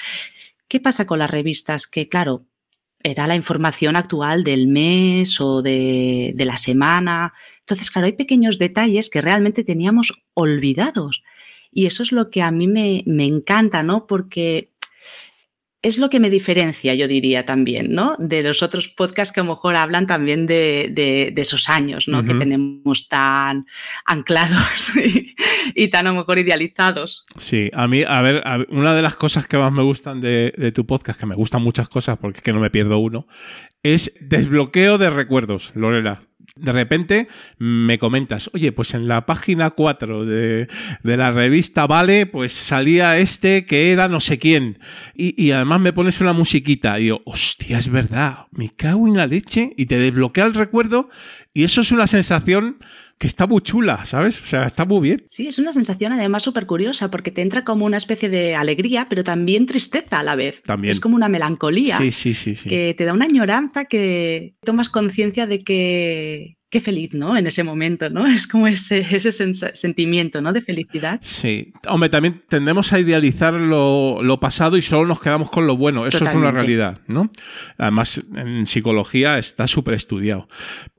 ¿Qué 0.68 0.80
pasa 0.80 1.06
con 1.06 1.18
las 1.18 1.30
revistas? 1.30 1.86
Que, 1.86 2.08
claro, 2.08 2.46
era 3.02 3.26
la 3.26 3.36
información 3.36 3.96
actual 3.96 4.44
del 4.44 4.66
mes 4.66 5.40
o 5.40 5.62
de, 5.62 6.32
de, 6.34 6.44
la 6.44 6.56
semana. 6.56 7.34
Entonces, 7.60 7.90
claro, 7.90 8.06
hay 8.06 8.12
pequeños 8.12 8.58
detalles 8.58 9.10
que 9.10 9.20
realmente 9.20 9.64
teníamos 9.64 10.12
olvidados. 10.34 11.22
Y 11.70 11.86
eso 11.86 12.02
es 12.02 12.10
lo 12.10 12.30
que 12.30 12.42
a 12.42 12.50
mí 12.50 12.66
me, 12.68 13.02
me 13.06 13.26
encanta, 13.26 13.82
¿no? 13.82 14.06
Porque 14.06 14.70
es 15.82 15.98
lo 15.98 16.08
que 16.08 16.20
me 16.20 16.30
diferencia, 16.30 16.94
yo 16.94 17.06
diría 17.06 17.46
también, 17.46 17.92
¿no? 17.92 18.16
De 18.18 18.42
los 18.42 18.62
otros 18.62 18.88
podcasts 18.88 19.32
que 19.32 19.40
a 19.40 19.44
lo 19.44 19.50
mejor 19.50 19.76
hablan 19.76 20.06
también 20.06 20.46
de, 20.46 20.88
de, 20.90 21.32
de 21.34 21.42
esos 21.42 21.68
años, 21.68 22.08
¿no? 22.08 22.18
Uh 22.18 22.22
-huh. 22.22 22.26
Que 22.26 22.34
tenemos 22.34 23.08
tan 23.08 23.66
anclados 24.04 24.96
y, 24.96 25.34
y, 25.74 25.88
tan 25.88 26.06
a 26.06 26.10
lo 26.10 26.16
mejor 26.18 26.38
idealizados. 26.38 27.24
Sí, 27.38 27.70
a 27.72 27.86
mí, 27.88 28.02
a 28.02 28.20
ver, 28.22 28.42
a 28.44 28.64
una 28.68 28.94
de 28.94 29.02
las 29.02 29.16
cosas 29.16 29.46
que 29.46 29.58
más 29.58 29.72
me 29.72 29.82
gustan 29.82 30.20
de, 30.20 30.52
de, 30.56 30.72
tu 30.72 30.86
podcast, 30.86 31.20
que 31.20 31.26
me 31.26 31.34
gustan 31.34 31.62
muchas 31.62 31.88
cosas 31.88 32.18
porque 32.18 32.38
es 32.38 32.42
que 32.42 32.52
no 32.52 32.60
me 32.60 32.70
pierdo 32.70 32.98
uno, 32.98 33.26
es 33.82 34.12
desbloqueo 34.20 34.98
de 34.98 35.10
recuerdos, 35.10 35.72
Lorena 35.74 36.22
de 36.56 36.72
repente 36.72 37.28
me 37.58 37.98
comentas, 37.98 38.50
oye, 38.54 38.72
pues 38.72 38.94
en 38.94 39.08
la 39.08 39.26
página 39.26 39.70
4 39.70 40.24
de, 40.24 40.68
de, 41.02 41.16
la 41.16 41.30
revista 41.30 41.86
Vale, 41.86 42.26
pues 42.26 42.52
salía 42.52 43.18
este 43.18 43.66
que 43.66 43.92
era 43.92 44.08
no 44.08 44.20
sé 44.20 44.38
quién. 44.38 44.78
Y, 45.14 45.40
y, 45.42 45.52
además 45.52 45.80
me 45.80 45.92
pones 45.92 46.20
una 46.20 46.32
musiquita. 46.32 46.98
Y 46.98 47.06
yo, 47.06 47.20
hostia, 47.24 47.78
es 47.78 47.90
verdad, 47.90 48.46
me 48.50 48.70
cago 48.70 49.06
en 49.06 49.16
la 49.16 49.26
leche. 49.26 49.72
Y 49.76 49.86
te 49.86 49.98
desbloquea 49.98 50.46
el 50.46 50.54
recuerdo. 50.54 51.10
Y 51.52 51.64
eso 51.64 51.82
es 51.82 51.92
una 51.92 52.06
sensación 52.06 52.78
que 53.18 53.26
está 53.26 53.46
muy 53.46 53.62
chula, 53.62 54.04
¿sabes? 54.04 54.40
O 54.42 54.46
sea, 54.46 54.64
está 54.64 54.84
muy 54.84 55.00
bien. 55.00 55.24
Sí, 55.28 55.46
es 55.46 55.58
una 55.58 55.72
sensación 55.72 56.12
además 56.12 56.42
súper 56.42 56.66
curiosa 56.66 57.10
porque 57.10 57.30
te 57.30 57.42
entra 57.42 57.64
como 57.64 57.86
una 57.86 57.96
especie 57.96 58.28
de 58.28 58.54
alegría, 58.54 59.06
pero 59.08 59.24
también 59.24 59.66
tristeza 59.66 60.20
a 60.20 60.22
la 60.22 60.36
vez. 60.36 60.62
También. 60.62 60.90
Es 60.90 61.00
como 61.00 61.16
una 61.16 61.28
melancolía. 61.28 61.98
Sí, 61.98 62.12
sí, 62.12 62.34
sí. 62.34 62.54
sí. 62.54 62.68
Que 62.68 62.94
te 62.94 63.04
da 63.04 63.14
una 63.14 63.24
añoranza 63.24 63.86
que 63.86 64.52
tomas 64.64 64.90
conciencia 64.90 65.46
de 65.46 65.64
que 65.64 66.56
qué 66.76 66.80
feliz, 66.82 67.14
¿no? 67.14 67.34
En 67.38 67.46
ese 67.46 67.64
momento, 67.64 68.10
¿no? 68.10 68.26
Es 68.36 68.46
como 68.46 68.66
ese, 68.66 68.98
ese 68.98 69.32
sentimiento, 69.32 70.42
¿no? 70.42 70.52
De 70.52 70.60
felicidad. 70.60 71.18
Sí. 71.22 71.72
Hombre, 71.88 72.10
también 72.10 72.42
tendemos 72.48 72.92
a 72.92 72.98
idealizar 72.98 73.54
lo, 73.54 74.22
lo 74.22 74.38
pasado 74.38 74.76
y 74.76 74.82
solo 74.82 75.06
nos 75.06 75.20
quedamos 75.20 75.50
con 75.50 75.66
lo 75.66 75.78
bueno. 75.78 76.06
Eso 76.06 76.18
Totalmente. 76.18 76.46
es 76.46 76.50
una 76.50 76.60
realidad, 76.60 77.00
¿no? 77.06 77.30
Además, 77.78 78.20
en 78.34 78.66
psicología 78.66 79.38
está 79.38 79.66
súper 79.66 79.94
estudiado. 79.94 80.48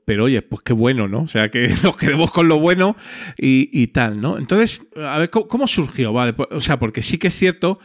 Pero 0.04 0.24
oye, 0.24 0.42
pues 0.42 0.62
qué 0.62 0.72
bueno, 0.72 1.06
¿no? 1.06 1.20
O 1.20 1.28
sea, 1.28 1.48
que 1.48 1.68
nos 1.84 1.96
quedemos 1.96 2.32
con 2.32 2.48
lo 2.48 2.58
bueno 2.58 2.96
y, 3.36 3.70
y 3.72 3.88
tal, 3.88 4.20
¿no? 4.20 4.38
Entonces, 4.38 4.82
a 4.96 5.18
ver, 5.18 5.30
¿cómo, 5.30 5.46
¿cómo, 5.46 5.68
surgió? 5.68 6.12
Vale, 6.12 6.32
pues, 6.32 6.48
o 6.50 6.60
sea, 6.60 6.78
porque 6.78 7.02
sí 7.02 7.18
que 7.18 7.28
es 7.28 7.34
cierto 7.38 7.78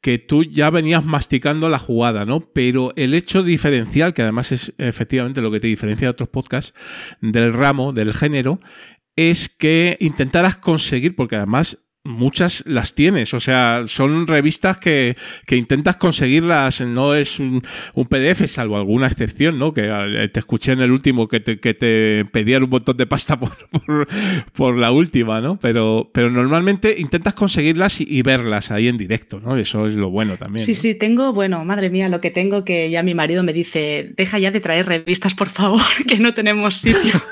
que 0.00 0.18
tú 0.18 0.44
ya 0.44 0.70
venías 0.70 1.04
masticando 1.04 1.68
la 1.68 1.78
jugada, 1.78 2.24
¿no? 2.24 2.40
Pero 2.40 2.92
el 2.96 3.14
hecho 3.14 3.42
diferencial, 3.42 4.14
que 4.14 4.22
además 4.22 4.52
es 4.52 4.72
efectivamente 4.78 5.42
lo 5.42 5.50
que 5.50 5.60
te 5.60 5.66
diferencia 5.66 6.06
de 6.06 6.10
otros 6.10 6.28
podcasts, 6.28 6.74
del 7.20 7.52
ramo, 7.52 7.92
del 7.92 8.14
género, 8.14 8.60
es 9.16 9.48
que 9.48 9.96
intentaras 10.00 10.56
conseguir, 10.56 11.16
porque 11.16 11.36
además 11.36 11.78
muchas 12.04 12.62
las 12.66 12.94
tienes, 12.94 13.34
o 13.34 13.40
sea, 13.40 13.84
son 13.86 14.26
revistas 14.26 14.78
que, 14.78 15.16
que 15.46 15.56
intentas 15.56 15.96
conseguirlas, 15.96 16.80
no 16.80 17.14
es 17.14 17.38
un, 17.38 17.62
un, 17.94 18.06
PDF, 18.06 18.46
salvo 18.46 18.76
alguna 18.76 19.06
excepción, 19.06 19.58
¿no? 19.58 19.72
Que 19.72 19.90
eh, 19.90 20.28
te 20.28 20.40
escuché 20.40 20.72
en 20.72 20.80
el 20.80 20.90
último 20.90 21.28
que 21.28 21.40
te, 21.40 21.60
que 21.60 21.74
te 21.74 22.24
pedían 22.32 22.64
un 22.64 22.70
montón 22.70 22.96
de 22.96 23.06
pasta 23.06 23.38
por, 23.38 23.56
por, 23.68 24.08
por 24.52 24.76
la 24.76 24.90
última, 24.90 25.40
¿no? 25.40 25.58
Pero, 25.58 26.10
pero 26.12 26.30
normalmente 26.30 26.94
intentas 26.98 27.34
conseguirlas 27.34 28.00
y, 28.00 28.06
y, 28.08 28.22
verlas 28.22 28.70
ahí 28.70 28.88
en 28.88 28.96
directo, 28.96 29.40
¿no? 29.40 29.56
Eso 29.56 29.86
es 29.86 29.94
lo 29.94 30.10
bueno 30.10 30.36
también. 30.36 30.64
Sí, 30.64 30.72
¿no? 30.72 30.78
sí, 30.78 30.94
tengo, 30.94 31.32
bueno, 31.32 31.64
madre 31.64 31.90
mía, 31.90 32.08
lo 32.08 32.20
que 32.20 32.30
tengo 32.30 32.64
que 32.64 32.90
ya 32.90 33.02
mi 33.02 33.14
marido 33.14 33.42
me 33.42 33.52
dice, 33.52 34.12
deja 34.16 34.38
ya 34.38 34.50
de 34.50 34.60
traer 34.60 34.86
revistas, 34.86 35.34
por 35.34 35.48
favor, 35.48 35.82
que 36.06 36.18
no 36.18 36.32
tenemos 36.32 36.76
sitio. 36.76 37.22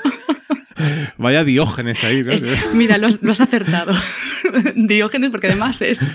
Vaya 1.17 1.43
Diógenes 1.43 2.03
ahí, 2.03 2.21
¿no? 2.21 2.33
Eh, 2.33 2.57
mira, 2.73 2.97
lo 2.97 3.07
has, 3.07 3.21
lo 3.21 3.31
has 3.31 3.41
acertado. 3.41 3.93
Diógenes, 4.75 5.31
porque 5.31 5.47
además 5.47 5.81
es. 5.81 6.05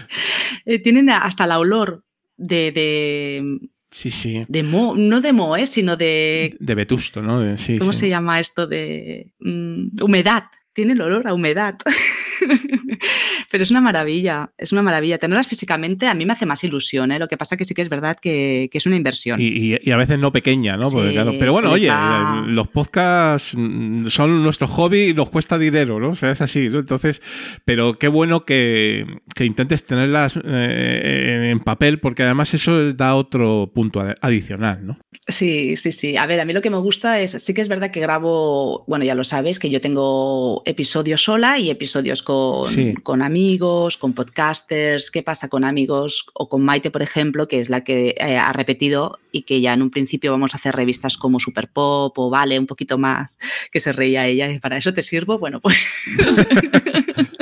Eh, 0.64 0.78
tienen 0.78 1.10
hasta 1.10 1.46
la 1.46 1.58
olor 1.58 2.04
de. 2.36 2.72
de 2.72 3.68
Sí, 3.90 4.10
sí. 4.10 4.44
De 4.48 4.62
mo, 4.62 4.94
no 4.96 5.20
de 5.20 5.32
moho, 5.32 5.56
¿eh? 5.56 5.66
sino 5.66 5.96
de. 5.96 6.56
De 6.58 6.74
vetusto, 6.74 7.20
¿no? 7.20 7.40
De, 7.40 7.58
sí, 7.58 7.78
¿Cómo 7.78 7.92
sí. 7.92 8.00
se 8.00 8.08
llama 8.08 8.40
esto? 8.40 8.66
De. 8.66 9.32
Um, 9.40 9.90
humedad. 10.00 10.44
Tiene 10.72 10.94
el 10.94 11.02
olor 11.02 11.28
a 11.28 11.34
humedad. 11.34 11.76
Pero 13.50 13.62
es 13.64 13.70
una 13.70 13.80
maravilla, 13.80 14.52
es 14.58 14.72
una 14.72 14.82
maravilla. 14.82 15.18
Tenerlas 15.18 15.46
físicamente 15.48 16.06
a 16.06 16.14
mí 16.14 16.24
me 16.26 16.32
hace 16.32 16.46
más 16.46 16.62
ilusión, 16.64 17.12
¿eh? 17.12 17.18
lo 17.18 17.28
que 17.28 17.36
pasa 17.36 17.56
que 17.56 17.64
sí 17.64 17.74
que 17.74 17.82
es 17.82 17.88
verdad 17.88 18.16
que, 18.20 18.68
que 18.70 18.78
es 18.78 18.86
una 18.86 18.96
inversión. 18.96 19.40
Y, 19.40 19.46
y- 19.74 19.78
y 19.82 19.90
a 19.90 19.96
veces 19.96 20.18
no 20.18 20.32
pequeña, 20.32 20.76
¿no? 20.76 20.88
Porque, 20.90 21.08
Sí, 21.08 21.14
claro, 21.14 21.32
pero 21.38 21.52
bueno, 21.52 21.70
oye, 21.70 21.86
está- 21.88 22.44
eh, 22.46 22.50
los 22.50 22.68
podcasts 22.68 23.54
mm, 23.56 24.06
son 24.08 24.42
nuestro 24.42 24.66
hobby 24.68 25.08
y 25.08 25.14
nos 25.14 25.30
cuesta 25.30 25.58
dinero, 25.58 25.98
¿no? 26.00 26.10
O 26.10 26.14
sea, 26.14 26.30
es 26.30 26.40
así, 26.40 26.68
¿no? 26.68 26.78
Entonces, 26.80 27.20
pero 27.64 27.98
qué 27.98 28.08
bueno 28.08 28.44
que, 28.44 29.06
que 29.34 29.44
intentes 29.44 29.84
tenerlas 29.86 30.38
eh, 30.44 31.48
en 31.50 31.60
papel, 31.60 32.00
porque 32.00 32.22
además 32.22 32.54
eso 32.54 32.92
da 32.92 33.14
otro 33.14 33.70
punto 33.74 34.02
adicional, 34.20 34.86
¿no? 34.86 34.98
Sí, 35.28 35.76
sí, 35.76 35.92
sí. 35.92 36.16
A 36.16 36.26
ver, 36.26 36.40
a 36.40 36.44
mí 36.44 36.52
lo 36.52 36.60
que 36.62 36.70
me 36.70 36.78
gusta 36.78 37.20
es, 37.20 37.32
sí 37.32 37.54
que 37.54 37.60
es 37.60 37.68
verdad 37.68 37.90
que 37.90 38.00
grabo, 38.00 38.84
bueno, 38.88 39.04
ya 39.04 39.14
lo 39.14 39.24
sabes, 39.24 39.58
que 39.58 39.70
yo 39.70 39.80
tengo 39.80 40.62
episodios 40.66 41.22
sola 41.22 41.58
y 41.58 41.70
episodios 41.70 42.22
con, 42.22 42.41
Sí. 42.64 42.94
con 43.02 43.22
amigos, 43.22 43.96
con 43.96 44.12
podcasters. 44.12 45.10
¿Qué 45.10 45.22
pasa 45.22 45.48
con 45.48 45.64
amigos 45.64 46.26
o 46.34 46.48
con 46.48 46.62
Maite, 46.62 46.90
por 46.90 47.02
ejemplo, 47.02 47.48
que 47.48 47.60
es 47.60 47.70
la 47.70 47.84
que 47.84 48.14
eh, 48.18 48.36
ha 48.36 48.52
repetido 48.52 49.18
y 49.30 49.42
que 49.42 49.60
ya 49.60 49.72
en 49.72 49.82
un 49.82 49.90
principio 49.90 50.30
vamos 50.30 50.54
a 50.54 50.58
hacer 50.58 50.74
revistas 50.74 51.16
como 51.16 51.40
Super 51.40 51.68
Pop 51.68 52.18
o 52.18 52.30
Vale, 52.30 52.58
un 52.58 52.66
poquito 52.66 52.98
más, 52.98 53.38
que 53.70 53.80
se 53.80 53.92
reía 53.92 54.26
ella. 54.26 54.50
y 54.50 54.58
¿Para 54.58 54.76
eso 54.76 54.92
te 54.92 55.02
sirvo? 55.02 55.38
Bueno, 55.38 55.60
pues... 55.60 55.76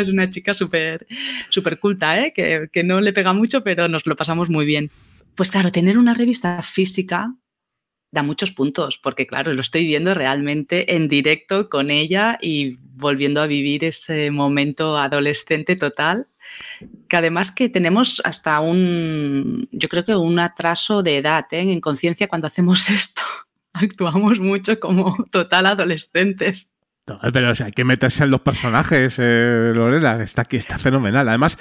Es 0.00 0.08
una 0.08 0.30
chica 0.30 0.54
súper 0.54 1.06
súper 1.50 1.78
culta, 1.78 2.18
¿eh? 2.18 2.32
que, 2.32 2.68
que 2.72 2.84
no 2.84 3.00
le 3.00 3.12
pega 3.12 3.32
mucho, 3.32 3.62
pero 3.62 3.86
nos 3.86 4.06
lo 4.06 4.16
pasamos 4.16 4.48
muy 4.48 4.64
bien. 4.64 4.90
Pues 5.34 5.50
claro, 5.50 5.70
tener 5.70 5.98
una 5.98 6.14
revista 6.14 6.62
física 6.62 7.34
da 8.14 8.22
muchos 8.22 8.52
puntos, 8.52 8.96
porque 8.96 9.26
claro, 9.26 9.52
lo 9.52 9.60
estoy 9.60 9.84
viendo 9.84 10.14
realmente 10.14 10.94
en 10.94 11.08
directo 11.08 11.68
con 11.68 11.90
ella 11.90 12.38
y 12.40 12.78
volviendo 12.94 13.42
a 13.42 13.46
vivir 13.46 13.84
ese 13.84 14.30
momento 14.30 14.96
adolescente 14.96 15.74
total, 15.74 16.26
que 17.08 17.16
además 17.16 17.50
que 17.50 17.68
tenemos 17.68 18.22
hasta 18.24 18.60
un, 18.60 19.68
yo 19.72 19.88
creo 19.88 20.04
que 20.04 20.14
un 20.14 20.38
atraso 20.38 21.02
de 21.02 21.18
edad 21.18 21.44
¿eh? 21.50 21.60
en 21.60 21.80
conciencia 21.80 22.28
cuando 22.28 22.46
hacemos 22.46 22.88
esto. 23.00 23.22
Actuamos 23.72 24.38
mucho 24.38 24.78
como 24.78 25.16
total 25.32 25.66
adolescentes. 25.66 26.73
Pero 27.04 27.50
o 27.50 27.54
sea, 27.54 27.66
hay 27.66 27.72
que 27.72 27.84
meterse 27.84 28.24
en 28.24 28.30
los 28.30 28.40
personajes, 28.40 29.16
eh, 29.18 29.72
Lorena, 29.74 30.22
está 30.22 30.42
aquí, 30.42 30.56
está 30.56 30.78
fenomenal. 30.78 31.28
Además, 31.28 31.58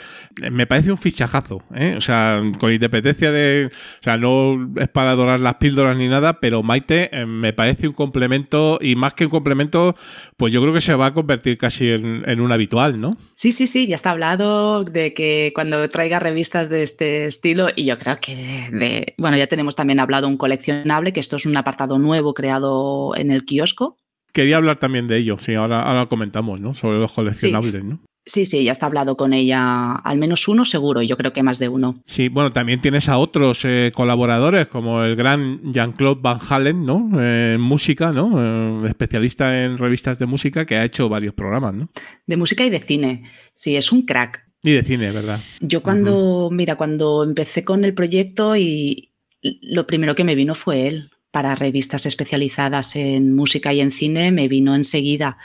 me 0.52 0.66
parece 0.68 0.90
un 0.90 0.98
fichajazo, 0.98 1.62
¿eh? 1.76 1.96
O 1.98 2.02
sea, 2.02 2.42
con 2.60 2.72
independencia 2.72 3.30
de. 3.30 3.70
O 3.70 4.04
sea, 4.04 4.16
no 4.16 4.72
es 4.78 4.88
para 4.88 5.16
dorar 5.16 5.42
las 5.42 5.56
píldoras 5.56 5.98
ni 5.98 6.08
nada, 6.08 6.40
pero 6.40 6.64
Maite 6.64 7.10
eh, 7.12 7.26
me 7.26 7.52
parece 7.52 7.90
un 7.90 7.94
complemento, 7.94 8.80
y 8.82 8.96
más 8.96 9.16
que 9.16 9.26
un 9.26 9.32
complemento, 9.32 9.98
pues 10.38 10.54
yo 10.54 10.62
creo 10.62 10.74
que 10.74 10.80
se 10.80 10.96
va 10.96 11.08
a 11.08 11.14
convertir 11.14 11.58
casi 11.58 11.90
en, 11.90 12.24
en 12.26 12.40
un 12.40 12.54
habitual, 12.54 13.02
¿no? 13.02 13.18
Sí, 13.36 13.52
sí, 13.52 13.68
sí, 13.68 13.86
ya 13.86 13.96
está 13.96 14.12
hablado 14.12 14.86
de 14.86 15.14
que 15.14 15.52
cuando 15.54 15.90
traiga 15.90 16.20
revistas 16.20 16.70
de 16.70 16.84
este 16.84 17.26
estilo, 17.26 17.68
y 17.76 17.84
yo 17.84 18.00
creo 18.00 18.18
que 18.22 19.14
bueno, 19.18 19.36
ya 19.36 19.48
tenemos 19.48 19.76
también 19.76 20.00
hablado 20.00 20.30
un 20.30 20.38
coleccionable, 20.38 21.12
que 21.12 21.20
esto 21.20 21.36
es 21.36 21.46
un 21.46 21.58
apartado 21.58 22.00
nuevo 22.00 22.34
creado 22.34 23.14
en 23.18 23.30
el 23.30 23.44
kiosco. 23.44 23.98
Quería 24.34 24.58
hablar 24.58 24.80
también 24.80 25.08
de 25.08 25.18
ello, 25.18 25.38
sí, 25.40 25.54
ahora, 25.54 25.84
ahora 25.84 26.08
comentamos, 26.08 26.60
¿no? 26.60 26.74
Sobre 26.74 26.98
los 26.98 27.12
coleccionables, 27.12 27.84
¿no? 27.84 28.00
Sí, 28.26 28.46
sí, 28.46 28.64
ya 28.64 28.72
está 28.72 28.86
hablado 28.86 29.18
con 29.18 29.34
ella, 29.34 29.96
al 29.96 30.18
menos 30.18 30.48
uno 30.48 30.64
seguro, 30.64 31.02
yo 31.02 31.18
creo 31.18 31.34
que 31.34 31.44
más 31.44 31.60
de 31.60 31.68
uno. 31.68 32.02
Sí, 32.06 32.30
bueno, 32.30 32.54
también 32.54 32.80
tienes 32.80 33.10
a 33.10 33.18
otros 33.18 33.66
eh, 33.66 33.92
colaboradores, 33.94 34.70
como 34.70 35.04
el 35.04 35.18
gran 35.18 35.74
Jean-Claude 35.74 36.22
Van 36.22 36.40
Halen, 36.50 36.86
¿no? 36.86 37.12
Eh, 37.20 37.56
en 37.56 37.62
música, 37.62 38.14
¿no? 38.14 38.86
Eh, 38.86 38.90
especialista 38.90 39.66
en 39.66 39.78
revistas 39.78 40.20
de 40.20 40.26
música 40.26 40.66
que 40.66 40.78
ha 40.78 40.86
hecho 40.86 41.10
varios 41.10 41.34
programas, 41.34 41.74
¿no? 41.74 41.90
De 42.26 42.38
música 42.38 42.64
y 42.66 42.70
de 42.70 42.80
cine. 42.80 43.24
Sí, 43.54 43.76
es 43.76 43.92
un 43.92 44.04
crack. 44.04 44.46
Y 44.64 44.72
de 44.72 44.84
cine, 44.84 45.12
¿verdad? 45.12 45.42
Yo 45.60 45.84
cuando, 45.84 46.50
mira, 46.50 46.78
cuando 46.78 47.26
empecé 47.26 47.66
con 47.66 47.84
el 47.84 47.94
proyecto 47.94 48.56
y 48.56 49.12
lo 49.42 49.86
primero 49.86 50.16
que 50.16 50.24
me 50.24 50.36
vino 50.36 50.56
fue 50.56 50.88
él. 50.88 51.10
Para 51.34 51.56
revistas 51.56 52.06
especializadas 52.06 52.96
en 52.96 53.34
música 53.34 53.74
y 53.74 53.82
en 53.82 53.90
cine 53.90 54.32
me 54.32 54.48
vino 54.48 54.76
enseguida 54.76 55.40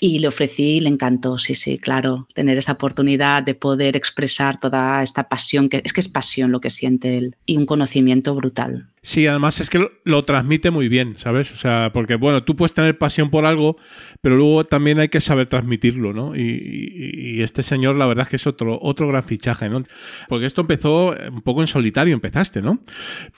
y 0.00 0.18
le 0.18 0.26
ofrecí 0.26 0.78
y 0.78 0.80
le 0.80 0.88
encantó, 0.88 1.38
sí, 1.38 1.54
sí, 1.54 1.78
claro, 1.78 2.26
tener 2.34 2.58
esa 2.58 2.72
oportunidad 2.72 3.44
de 3.44 3.54
poder 3.54 3.94
expresar 3.94 4.58
toda 4.58 5.00
esta 5.00 5.28
pasión, 5.28 5.68
que 5.68 5.80
es 5.84 5.92
que 5.92 6.00
es 6.00 6.08
pasión 6.08 6.50
lo 6.50 6.60
que 6.60 6.70
siente 6.70 7.18
él 7.18 7.36
y 7.46 7.56
un 7.56 7.66
conocimiento 7.66 8.34
brutal. 8.34 8.88
Sí, 9.02 9.26
además 9.26 9.60
es 9.60 9.70
que 9.70 9.88
lo, 10.04 10.24
transmite 10.24 10.70
muy 10.70 10.88
bien, 10.88 11.14
¿sabes? 11.16 11.52
O 11.52 11.56
sea, 11.56 11.90
porque 11.92 12.16
bueno, 12.16 12.42
tú 12.42 12.56
puedes 12.56 12.74
tener 12.74 12.98
pasión 12.98 13.30
por 13.30 13.46
algo, 13.46 13.76
pero 14.20 14.36
luego 14.36 14.64
también 14.64 14.98
hay 14.98 15.08
que 15.08 15.20
saber 15.20 15.46
transmitirlo, 15.46 16.12
¿no? 16.12 16.34
Y, 16.34 17.40
este 17.42 17.62
señor, 17.62 17.94
la 17.94 18.06
verdad 18.06 18.24
es 18.24 18.28
que 18.30 18.36
es 18.36 18.46
otro, 18.46 18.78
otro 18.82 19.06
gran 19.08 19.22
fichaje, 19.22 19.68
¿no? 19.68 19.84
Porque 20.28 20.46
esto 20.46 20.62
empezó 20.62 21.14
un 21.30 21.42
poco 21.42 21.60
en 21.60 21.68
solitario, 21.68 22.14
empezaste, 22.14 22.60
¿no? 22.60 22.80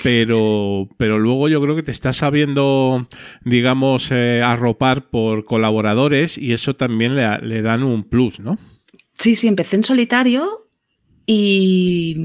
Pero, 0.02 0.88
pero 0.96 1.18
luego 1.18 1.48
yo 1.48 1.60
creo 1.60 1.76
que 1.76 1.82
te 1.82 1.90
estás 1.90 2.16
sabiendo, 2.16 3.08
digamos, 3.44 4.10
eh, 4.10 4.42
arropar 4.42 5.10
por 5.10 5.44
colaboradores 5.44 6.38
y 6.38 6.52
eso 6.52 6.74
también 6.74 7.14
le, 7.14 7.38
le 7.40 7.62
dan 7.62 7.82
un 7.82 8.04
plus, 8.04 8.40
¿no? 8.40 8.58
Sí, 9.12 9.36
sí, 9.36 9.48
empecé 9.48 9.76
en 9.76 9.84
solitario 9.84 10.68
y 11.26 12.16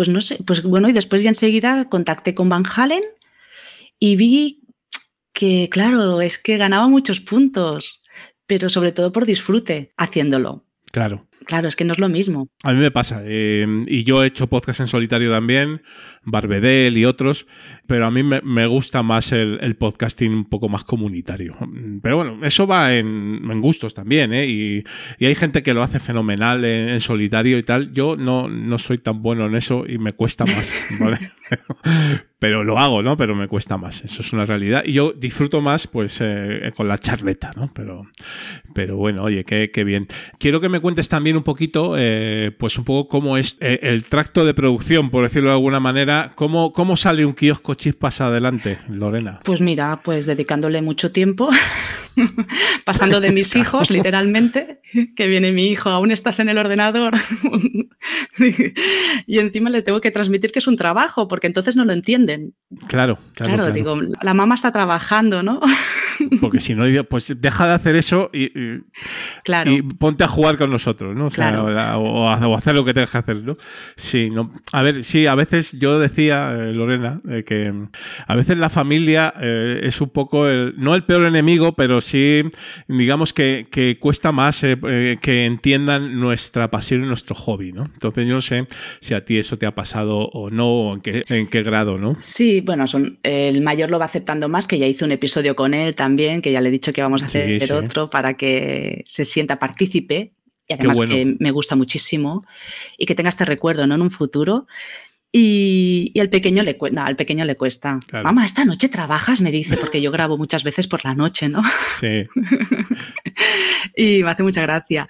pues 0.00 0.08
no 0.08 0.22
sé, 0.22 0.38
pues 0.46 0.62
bueno, 0.62 0.88
y 0.88 0.94
después 0.94 1.22
ya 1.22 1.28
enseguida 1.28 1.90
contacté 1.90 2.34
con 2.34 2.48
Van 2.48 2.64
Halen 2.64 3.02
y 3.98 4.16
vi 4.16 4.62
que, 5.34 5.68
claro, 5.70 6.22
es 6.22 6.38
que 6.38 6.56
ganaba 6.56 6.88
muchos 6.88 7.20
puntos, 7.20 8.00
pero 8.46 8.70
sobre 8.70 8.92
todo 8.92 9.12
por 9.12 9.26
disfrute 9.26 9.92
haciéndolo. 9.98 10.64
Claro. 10.90 11.28
Claro, 11.50 11.66
es 11.66 11.74
que 11.74 11.84
no 11.84 11.92
es 11.92 11.98
lo 11.98 12.08
mismo. 12.08 12.48
A 12.62 12.72
mí 12.72 12.78
me 12.78 12.92
pasa, 12.92 13.22
eh, 13.24 13.66
y 13.88 14.04
yo 14.04 14.22
he 14.22 14.28
hecho 14.28 14.46
podcast 14.46 14.78
en 14.78 14.86
solitario 14.86 15.32
también, 15.32 15.82
Barbedel 16.22 16.96
y 16.96 17.04
otros, 17.04 17.48
pero 17.88 18.06
a 18.06 18.10
mí 18.12 18.22
me, 18.22 18.40
me 18.42 18.68
gusta 18.68 19.02
más 19.02 19.32
el, 19.32 19.58
el 19.60 19.74
podcasting 19.74 20.32
un 20.32 20.44
poco 20.44 20.68
más 20.68 20.84
comunitario. 20.84 21.56
Pero 22.02 22.18
bueno, 22.18 22.38
eso 22.44 22.68
va 22.68 22.94
en, 22.94 23.40
en 23.50 23.60
gustos 23.60 23.94
también, 23.94 24.32
¿eh? 24.32 24.46
Y, 24.46 24.84
y 25.18 25.26
hay 25.26 25.34
gente 25.34 25.64
que 25.64 25.74
lo 25.74 25.82
hace 25.82 25.98
fenomenal 25.98 26.64
en, 26.64 26.90
en 26.90 27.00
solitario 27.00 27.58
y 27.58 27.64
tal. 27.64 27.92
Yo 27.92 28.14
no, 28.14 28.46
no 28.46 28.78
soy 28.78 28.98
tan 28.98 29.20
bueno 29.20 29.46
en 29.46 29.56
eso 29.56 29.84
y 29.88 29.98
me 29.98 30.12
cuesta 30.12 30.44
más, 30.46 30.72
¿vale? 31.00 31.18
pero 32.40 32.64
lo 32.64 32.78
hago, 32.78 33.02
¿no? 33.02 33.16
Pero 33.16 33.34
me 33.34 33.48
cuesta 33.48 33.76
más, 33.76 34.02
eso 34.02 34.22
es 34.22 34.32
una 34.32 34.46
realidad. 34.46 34.82
Y 34.86 34.92
yo 34.92 35.12
disfruto 35.12 35.60
más, 35.60 35.86
pues, 35.86 36.18
eh, 36.20 36.72
con 36.74 36.88
la 36.88 36.98
charleta, 36.98 37.50
¿no? 37.54 37.70
Pero, 37.74 38.06
pero 38.74 38.96
bueno, 38.96 39.24
oye, 39.24 39.44
qué, 39.44 39.70
qué 39.70 39.84
bien. 39.84 40.08
Quiero 40.38 40.60
que 40.60 40.70
me 40.70 40.80
cuentes 40.80 41.08
también 41.08 41.36
un 41.36 41.39
poquito, 41.42 41.94
eh, 41.96 42.50
pues 42.58 42.78
un 42.78 42.84
poco 42.84 43.08
cómo 43.08 43.36
es 43.36 43.56
eh, 43.60 43.80
el 43.82 44.04
tracto 44.04 44.44
de 44.44 44.54
producción, 44.54 45.10
por 45.10 45.22
decirlo 45.22 45.48
de 45.50 45.54
alguna 45.54 45.80
manera. 45.80 46.32
¿Cómo, 46.34 46.72
cómo 46.72 46.96
sale 46.96 47.24
un 47.24 47.34
kiosco 47.34 47.74
chispas 47.74 48.20
adelante, 48.20 48.78
Lorena? 48.88 49.40
Pues 49.44 49.60
mira, 49.60 50.00
pues 50.02 50.26
dedicándole 50.26 50.82
mucho 50.82 51.12
tiempo, 51.12 51.50
pasando 52.84 53.20
de 53.20 53.32
mis 53.32 53.54
hijos, 53.56 53.90
literalmente, 53.90 54.79
que 55.16 55.26
viene 55.28 55.52
mi 55.52 55.66
hijo, 55.68 55.90
aún 55.90 56.10
estás 56.10 56.40
en 56.40 56.48
el 56.48 56.58
ordenador, 56.58 57.14
y 59.26 59.38
encima 59.38 59.70
le 59.70 59.82
tengo 59.82 60.00
que 60.00 60.10
transmitir 60.10 60.52
que 60.52 60.58
es 60.58 60.66
un 60.66 60.76
trabajo, 60.76 61.28
porque 61.28 61.46
entonces 61.46 61.76
no 61.76 61.84
lo 61.84 61.92
entienden. 61.92 62.54
Claro, 62.88 63.16
claro. 63.34 63.54
Claro, 63.54 63.56
claro. 63.56 63.72
digo, 63.72 64.00
la 64.22 64.34
mamá 64.34 64.54
está 64.54 64.72
trabajando, 64.72 65.42
¿no? 65.42 65.60
Porque 66.42 66.60
si 66.60 66.74
no, 66.74 66.84
pues 67.04 67.34
deja 67.40 67.66
de 67.66 67.72
hacer 67.72 67.96
eso 67.96 68.28
y, 68.34 68.44
y- 68.58 68.82
Claro. 69.42 69.70
y 69.72 69.80
ponte 69.80 70.22
a 70.22 70.28
jugar 70.28 70.58
con 70.58 70.70
nosotros, 70.70 71.16
¿no? 71.16 71.26
O, 71.26 71.30
sea, 71.30 71.50
Claro. 71.50 71.98
o 71.98 72.54
hacer 72.54 72.74
lo 72.74 72.84
que 72.84 72.92
tengas 72.92 73.08
que 73.10 73.18
hacer, 73.18 73.36
¿no? 73.36 73.56
Sí, 73.96 74.28
no. 74.30 74.52
A 74.72 74.82
ver, 74.82 75.02
sí, 75.02 75.26
a 75.26 75.34
veces 75.34 75.72
yo 75.72 75.98
decía, 75.98 76.52
eh, 76.60 76.74
Lorena, 76.74 77.22
eh, 77.28 77.42
que 77.44 77.72
mm, 77.72 77.88
a 78.26 78.36
veces 78.36 78.58
la 78.58 78.68
familia 78.68 79.32
eh, 79.40 79.80
es 79.82 79.98
un 80.02 80.10
poco, 80.10 80.46
el, 80.46 80.74
no 80.76 80.94
el 80.94 81.04
peor 81.04 81.24
enemigo, 81.26 81.72
pero 81.74 82.02
sí, 82.02 82.42
digamos 82.86 83.32
que, 83.32 83.66
que 83.70 83.98
cuesta 83.98 84.30
más 84.30 84.62
eh, 84.88 85.18
que 85.20 85.46
entiendan 85.46 86.18
nuestra 86.20 86.70
pasión 86.70 87.02
y 87.04 87.06
nuestro 87.06 87.34
hobby, 87.34 87.72
¿no? 87.72 87.84
Entonces 87.84 88.26
yo 88.26 88.34
no 88.34 88.40
sé 88.40 88.66
si 89.00 89.14
a 89.14 89.24
ti 89.24 89.38
eso 89.38 89.58
te 89.58 89.66
ha 89.66 89.74
pasado 89.74 90.28
o 90.32 90.50
no, 90.50 90.68
o 90.68 90.94
en 90.94 91.00
qué, 91.00 91.24
en 91.28 91.46
qué 91.46 91.62
grado, 91.62 91.98
¿no? 91.98 92.16
Sí, 92.20 92.60
bueno, 92.60 92.86
son, 92.86 93.18
el 93.22 93.60
mayor 93.62 93.90
lo 93.90 93.98
va 93.98 94.04
aceptando 94.06 94.48
más, 94.48 94.66
que 94.66 94.78
ya 94.78 94.86
hice 94.86 95.04
un 95.04 95.12
episodio 95.12 95.56
con 95.56 95.74
él 95.74 95.94
también, 95.96 96.42
que 96.42 96.52
ya 96.52 96.60
le 96.60 96.68
he 96.68 96.72
dicho 96.72 96.92
que 96.92 97.02
vamos 97.02 97.22
a 97.22 97.28
Sí, 97.28 97.38
hacer 97.38 97.62
sí. 97.62 97.72
otro 97.72 98.08
para 98.08 98.34
que 98.34 99.02
se 99.06 99.24
sienta 99.24 99.58
partícipe. 99.58 100.32
Y 100.68 100.74
además 100.74 100.98
bueno. 100.98 101.12
que 101.14 101.36
me 101.40 101.50
gusta 101.50 101.74
muchísimo 101.74 102.46
y 102.96 103.04
que 103.06 103.16
tenga 103.16 103.28
este 103.28 103.44
recuerdo 103.44 103.88
¿no? 103.88 103.96
en 103.96 104.02
un 104.02 104.10
futuro. 104.12 104.68
Y, 105.32 106.10
y 106.12 106.20
al 106.20 106.28
pequeño 106.28 106.62
le 106.62 106.76
cuesta, 106.76 107.06
al 107.06 107.16
pequeño 107.16 107.44
le 107.44 107.56
cuesta. 107.56 108.00
Claro. 108.06 108.24
Mamá, 108.24 108.44
esta 108.44 108.64
noche 108.64 108.88
trabajas, 108.88 109.40
me 109.40 109.52
dice, 109.52 109.76
porque 109.76 110.02
yo 110.02 110.10
grabo 110.10 110.36
muchas 110.36 110.64
veces 110.64 110.88
por 110.88 111.04
la 111.04 111.14
noche, 111.14 111.48
¿no? 111.48 111.62
Sí. 112.00 112.26
y 113.96 114.22
me 114.24 114.30
hace 114.30 114.42
mucha 114.42 114.62
gracia. 114.62 115.06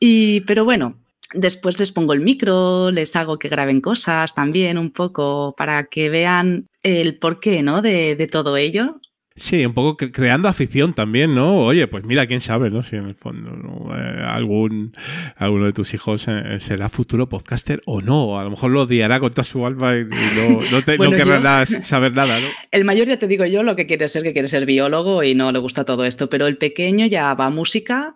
Y, 0.00 0.40
pero 0.40 0.64
bueno, 0.64 0.98
después 1.34 1.78
les 1.78 1.92
pongo 1.92 2.12
el 2.12 2.20
micro, 2.20 2.90
les 2.90 3.14
hago 3.16 3.38
que 3.38 3.48
graben 3.48 3.80
cosas 3.80 4.34
también 4.34 4.76
un 4.76 4.90
poco 4.90 5.54
para 5.56 5.84
que 5.84 6.08
vean 6.10 6.68
el 6.82 7.18
porqué 7.18 7.62
¿no? 7.62 7.82
de, 7.82 8.16
de 8.16 8.26
todo 8.26 8.56
ello. 8.56 9.00
Sí, 9.36 9.66
un 9.66 9.74
poco 9.74 9.96
cre- 9.96 10.12
creando 10.12 10.48
afición 10.48 10.94
también, 10.94 11.34
¿no? 11.34 11.58
Oye, 11.58 11.88
pues 11.88 12.04
mira, 12.04 12.24
quién 12.28 12.40
sabe, 12.40 12.70
¿no? 12.70 12.84
Si 12.84 12.94
en 12.94 13.06
el 13.06 13.16
fondo 13.16 13.50
¿no? 13.50 13.92
Eh, 13.92 14.22
algún 14.24 14.92
alguno 15.36 15.64
de 15.64 15.72
tus 15.72 15.92
hijos 15.92 16.26
eh, 16.28 16.60
será 16.60 16.88
futuro 16.88 17.28
podcaster 17.28 17.80
o 17.84 18.00
no. 18.00 18.38
A 18.38 18.44
lo 18.44 18.50
mejor 18.50 18.70
lo 18.70 18.82
odiará 18.82 19.18
con 19.18 19.32
toda 19.32 19.42
su 19.42 19.66
alma 19.66 19.96
y, 19.96 20.02
y 20.02 20.04
no, 20.04 20.60
no, 20.70 20.82
te, 20.84 20.96
Bueno, 20.96 21.12
no 21.12 21.18
yo- 21.18 21.24
querrás 21.24 21.68
saber 21.84 22.12
nada, 22.14 22.38
¿no? 22.38 22.46
El 22.70 22.84
mayor 22.84 23.08
ya 23.08 23.18
te 23.18 23.26
digo 23.26 23.44
yo 23.44 23.64
lo 23.64 23.74
que 23.74 23.88
quiere 23.88 24.06
ser, 24.06 24.22
que 24.22 24.32
quiere 24.32 24.46
ser 24.46 24.66
biólogo 24.66 25.24
y 25.24 25.34
no 25.34 25.50
le 25.50 25.58
gusta 25.58 25.84
todo 25.84 26.04
esto, 26.04 26.30
pero 26.30 26.46
el 26.46 26.56
pequeño 26.56 27.06
ya 27.06 27.34
va 27.34 27.46
a 27.46 27.50
música, 27.50 28.14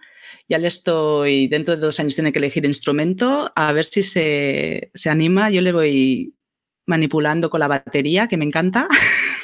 ya 0.48 0.59
le 0.59 0.68
estoy, 0.68 1.48
dentro 1.48 1.74
de 1.74 1.81
dos 1.83 1.98
años 1.98 2.14
tiene 2.14 2.31
que 2.31 2.38
elegir 2.38 2.64
instrumento, 2.64 3.50
a 3.57 3.72
ver 3.72 3.87
si 3.87 4.04
se, 4.04 4.92
se 4.94 5.11
anima, 5.11 5.50
yo 5.50 5.62
le 5.62 5.72
voy 5.72 6.35
manipulando 6.87 7.50
con 7.50 7.59
la 7.61 7.66
batería, 7.68 8.28
que 8.28 8.37
me 8.38 8.44
encanta, 8.46 8.87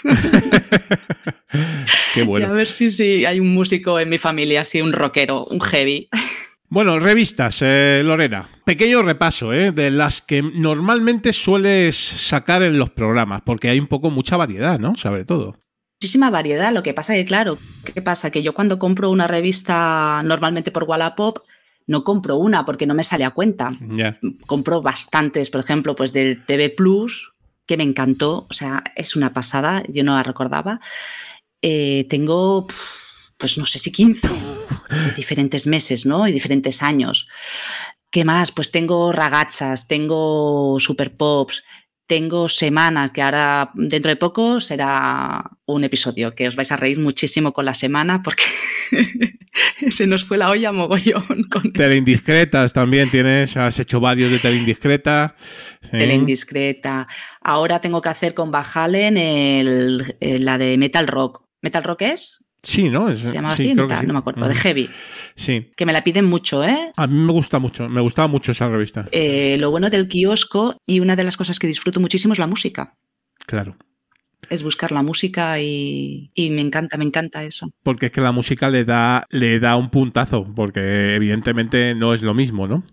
Qué 2.14 2.20
y 2.20 2.22
a 2.22 2.26
bueno. 2.26 2.52
ver 2.52 2.66
si, 2.66 2.90
si 2.90 3.24
hay 3.24 3.40
un 3.40 3.52
músico 3.52 3.98
en 4.00 4.08
mi 4.08 4.18
familia, 4.18 4.62
así 4.62 4.80
un 4.80 4.92
rockero, 4.92 5.44
un 5.46 5.60
heavy. 5.60 6.08
Bueno, 6.68 6.98
revistas, 6.98 7.58
eh, 7.62 8.02
Lorena. 8.04 8.48
Pequeño 8.64 9.02
repaso, 9.02 9.52
¿eh? 9.52 9.70
De 9.70 9.90
las 9.90 10.20
que 10.22 10.42
normalmente 10.42 11.32
sueles 11.32 11.94
sacar 11.94 12.62
en 12.62 12.78
los 12.78 12.90
programas, 12.90 13.42
porque 13.44 13.68
hay 13.68 13.78
un 13.78 13.86
poco 13.86 14.10
mucha 14.10 14.36
variedad, 14.36 14.78
¿no? 14.80 14.94
Sobre 14.96 15.24
todo. 15.24 15.56
Muchísima 16.00 16.30
variedad, 16.30 16.72
lo 16.72 16.82
que 16.82 16.92
pasa 16.92 17.14
que, 17.14 17.24
claro, 17.24 17.58
¿qué 17.84 18.02
pasa? 18.02 18.30
Que 18.30 18.42
yo 18.42 18.54
cuando 18.54 18.78
compro 18.78 19.10
una 19.10 19.28
revista 19.28 20.22
normalmente 20.24 20.72
por 20.72 20.84
Wallapop, 20.84 21.38
no 21.86 22.02
compro 22.02 22.36
una 22.36 22.64
porque 22.64 22.86
no 22.86 22.94
me 22.94 23.04
sale 23.04 23.24
a 23.24 23.30
cuenta. 23.30 23.72
Compro 24.46 24.82
bastantes, 24.82 25.50
por 25.50 25.60
ejemplo, 25.60 25.94
pues 25.94 26.12
del 26.12 26.44
TV 26.44 26.70
Plus, 26.70 27.30
que 27.66 27.76
me 27.76 27.84
encantó, 27.84 28.46
o 28.50 28.52
sea, 28.52 28.82
es 28.96 29.16
una 29.16 29.32
pasada, 29.32 29.82
yo 29.88 30.04
no 30.04 30.14
la 30.14 30.22
recordaba. 30.22 30.80
Eh, 31.62 32.06
tengo, 32.10 32.66
pues 33.38 33.58
no 33.58 33.64
sé 33.64 33.78
si 33.78 33.90
15, 33.90 34.28
de 34.28 35.10
diferentes 35.16 35.66
meses, 35.66 36.06
¿no? 36.06 36.26
Y 36.28 36.32
diferentes 36.32 36.82
años. 36.82 37.28
¿Qué 38.10 38.24
más? 38.24 38.52
Pues 38.52 38.70
tengo 38.70 39.12
ragazas, 39.12 39.88
tengo 39.88 40.76
super 40.78 41.16
pops, 41.16 41.64
tengo 42.06 42.48
semanas, 42.48 43.10
que 43.12 43.22
ahora 43.22 43.70
dentro 43.74 44.10
de 44.10 44.16
poco 44.16 44.60
será 44.60 45.42
un 45.66 45.84
episodio, 45.84 46.34
que 46.34 46.46
os 46.48 46.54
vais 46.56 46.70
a 46.70 46.76
reír 46.76 46.98
muchísimo 47.00 47.52
con 47.52 47.64
la 47.64 47.72
semana 47.74 48.22
porque 48.22 48.44
se 49.88 50.06
nos 50.06 50.24
fue 50.24 50.36
la 50.38 50.50
olla 50.50 50.72
mogollón 50.72 51.44
con 51.50 51.72
Tele 51.72 51.96
indiscretas 51.96 52.72
también 52.72 53.10
tienes, 53.10 53.56
has 53.56 53.78
hecho 53.78 54.00
varios 54.00 54.30
de 54.30 54.38
tele 54.38 54.56
indiscreta. 54.56 55.34
Sí. 55.82 55.88
Tele 55.92 56.14
indiscreta. 56.14 57.06
Ahora 57.40 57.80
tengo 57.80 58.00
que 58.02 58.08
hacer 58.10 58.34
con 58.34 58.50
Bajalen 58.50 59.16
el- 59.16 60.16
la 60.20 60.58
de 60.58 60.76
Metal 60.78 61.06
Rock. 61.06 61.42
¿Metal 61.62 61.82
Rock 61.84 62.02
es? 62.02 62.43
Sí, 62.64 62.88
¿no? 62.88 63.08
Es- 63.08 63.20
Se 63.20 63.28
llamaba 63.32 63.54
sí, 63.54 63.66
así, 63.66 63.74
creo 63.74 63.86
que 63.86 63.96
sí. 63.96 64.06
no 64.06 64.12
me 64.14 64.18
acuerdo, 64.18 64.48
de. 64.48 64.54
Heavy. 64.54 64.90
Sí. 65.36 65.70
Que 65.76 65.86
me 65.86 65.92
la 65.92 66.02
piden 66.02 66.24
mucho, 66.24 66.64
¿eh? 66.64 66.90
A 66.96 67.06
mí 67.06 67.14
me 67.18 67.32
gusta 67.32 67.58
mucho, 67.58 67.88
me 67.88 68.00
gustaba 68.00 68.26
mucho 68.26 68.50
esa 68.52 68.68
revista. 68.68 69.06
Eh, 69.12 69.56
Lo 69.60 69.70
bueno 69.70 69.90
del 69.90 70.08
kiosco 70.08 70.76
y 70.86 71.00
una 71.00 71.14
de 71.14 71.24
las 71.24 71.36
cosas 71.36 71.58
que 71.58 71.66
disfruto 71.66 72.00
muchísimo 72.00 72.32
es 72.32 72.38
la 72.38 72.46
música. 72.46 72.94
Claro. 73.46 73.76
Es 74.50 74.62
buscar 74.62 74.92
la 74.92 75.02
música 75.02 75.58
y, 75.60 76.28
y 76.34 76.50
me 76.50 76.60
encanta, 76.60 76.98
me 76.98 77.04
encanta 77.04 77.42
eso. 77.44 77.70
Porque 77.82 78.06
es 78.06 78.12
que 78.12 78.20
la 78.20 78.30
música 78.32 78.68
le 78.68 78.84
da, 78.84 79.26
le 79.30 79.58
da 79.58 79.76
un 79.76 79.88
puntazo, 79.90 80.44
porque 80.54 81.14
evidentemente 81.14 81.94
no 81.94 82.12
es 82.12 82.22
lo 82.22 82.34
mismo, 82.34 82.68
¿no? 82.68 82.84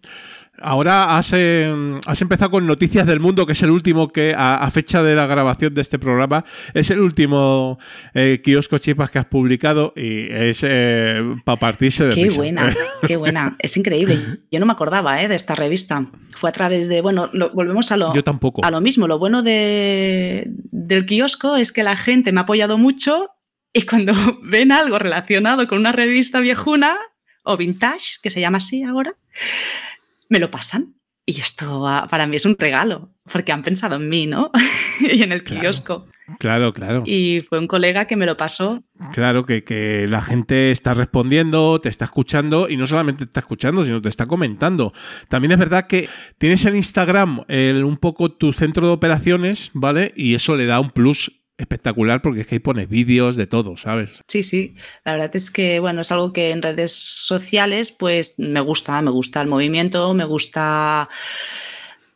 Ahora 0.61 1.17
has, 1.17 1.31
eh, 1.33 1.73
has 2.05 2.21
empezado 2.21 2.51
con 2.51 2.65
Noticias 2.67 3.05
del 3.07 3.19
Mundo, 3.19 3.45
que 3.45 3.53
es 3.53 3.63
el 3.63 3.71
último 3.71 4.07
que, 4.07 4.33
a, 4.35 4.55
a 4.57 4.71
fecha 4.71 5.01
de 5.03 5.15
la 5.15 5.25
grabación 5.27 5.73
de 5.73 5.81
este 5.81 5.99
programa, 5.99 6.45
es 6.73 6.89
el 6.91 6.99
último 6.99 7.79
eh, 8.13 8.41
kiosco 8.43 8.77
chipas 8.77 9.11
que 9.11 9.19
has 9.19 9.25
publicado 9.25 9.93
y 9.95 10.27
es 10.31 10.61
para 11.43 11.55
partirse 11.59 12.05
de 12.05 12.15
Qué 12.15 12.23
risa. 12.25 12.37
buena, 12.37 12.69
qué 13.07 13.17
buena. 13.17 13.55
Es 13.59 13.75
increíble. 13.77 14.17
Yo 14.51 14.59
no 14.59 14.65
me 14.65 14.73
acordaba 14.73 15.21
¿eh? 15.21 15.27
de 15.27 15.35
esta 15.35 15.55
revista. 15.55 16.05
Fue 16.35 16.49
a 16.49 16.53
través 16.53 16.87
de, 16.87 17.01
bueno, 17.01 17.29
lo- 17.33 17.51
volvemos 17.51 17.91
a 17.91 17.97
lo, 17.97 18.13
Yo 18.13 18.23
tampoco. 18.23 18.63
a 18.63 18.71
lo 18.71 18.81
mismo. 18.81 19.07
Lo 19.07 19.19
bueno 19.19 19.43
de, 19.43 20.45
del 20.71 21.05
kiosco 21.05 21.55
es 21.55 21.71
que 21.71 21.83
la 21.83 21.95
gente 21.97 22.31
me 22.31 22.39
ha 22.39 22.43
apoyado 22.43 22.77
mucho 22.77 23.29
y 23.73 23.83
cuando 23.83 24.13
ven 24.43 24.71
algo 24.71 24.99
relacionado 24.99 25.67
con 25.67 25.79
una 25.79 25.91
revista 25.91 26.39
viejuna 26.39 26.97
o 27.43 27.57
vintage, 27.57 28.17
que 28.21 28.29
se 28.29 28.39
llama 28.39 28.57
así 28.59 28.83
ahora, 28.83 29.15
me 30.31 30.39
lo 30.39 30.49
pasan. 30.49 30.95
Y 31.23 31.39
esto 31.39 31.85
para 32.09 32.25
mí 32.25 32.35
es 32.37 32.45
un 32.45 32.55
regalo, 32.57 33.13
porque 33.31 33.51
han 33.51 33.61
pensado 33.61 33.97
en 33.97 34.09
mí, 34.09 34.25
¿no? 34.25 34.49
y 34.99 35.21
en 35.21 35.31
el 35.31 35.43
Claro. 35.43 35.61
kiosco. 35.61 36.07
Claro, 36.39 36.73
claro. 36.73 37.03
Y 37.05 37.41
fue 37.47 37.59
un 37.59 37.67
colega 37.67 38.05
que 38.05 38.15
me 38.15 38.25
lo 38.25 38.37
pasó. 38.37 38.83
Claro, 39.13 39.45
que, 39.45 39.63
que 39.63 40.07
la 40.09 40.21
gente 40.21 40.71
está 40.71 40.93
respondiendo, 40.95 41.79
te 41.79 41.89
está 41.89 42.05
escuchando 42.05 42.69
y 42.69 42.75
no 42.77 42.87
solamente 42.87 43.19
te 43.25 43.29
está 43.29 43.41
escuchando, 43.41 43.85
sino 43.85 44.01
te 44.01 44.09
está 44.09 44.25
comentando. 44.25 44.93
También 45.27 45.51
es 45.51 45.59
verdad 45.59 45.85
que 45.87 46.09
tienes 46.39 46.65
en 46.65 46.75
Instagram 46.77 47.43
el- 47.47 47.83
un 47.83 47.97
poco 47.97 48.31
tu 48.31 48.51
centro 48.53 48.87
de 48.87 48.93
operaciones, 48.93 49.69
¿vale? 49.73 50.11
Y 50.15 50.33
eso 50.33 50.55
le 50.55 50.65
da 50.65 50.79
un 50.79 50.89
plus 50.89 51.40
espectacular 51.61 52.21
porque 52.21 52.41
es 52.41 52.47
que 52.47 52.55
ahí 52.55 52.59
pones 52.59 52.89
vídeos 52.89 53.35
de 53.35 53.47
todo, 53.47 53.77
¿sabes? 53.77 54.21
Sí, 54.27 54.43
sí. 54.43 54.75
La 55.05 55.13
verdad 55.13 55.35
es 55.35 55.51
que, 55.51 55.79
bueno, 55.79 56.01
es 56.01 56.11
algo 56.11 56.33
que 56.33 56.51
en 56.51 56.61
redes 56.61 56.91
sociales, 56.91 57.91
pues 57.91 58.35
me 58.37 58.59
gusta, 58.59 59.01
me 59.01 59.11
gusta 59.11 59.41
el 59.41 59.47
movimiento, 59.47 60.13
me 60.13 60.25
gusta. 60.25 61.07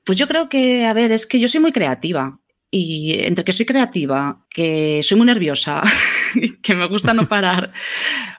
Pues 0.04 0.18
yo 0.18 0.28
creo 0.28 0.50
que, 0.50 0.86
a 0.86 0.94
ver, 0.94 1.12
es 1.12 1.26
que 1.26 1.40
yo 1.40 1.48
soy 1.48 1.62
muy 1.62 1.72
creativa. 1.72 2.40
Y 2.72 3.20
entre 3.22 3.46
que 3.46 3.54
soy 3.54 3.66
creativa, 3.66 4.46
que 4.50 5.02
soy 5.02 5.18
muy 5.18 5.28
nerviosa, 5.28 5.82
que 6.62 6.76
me 6.76 6.88
gusta 6.88 7.14
no 7.14 7.26
parar, 7.30 7.72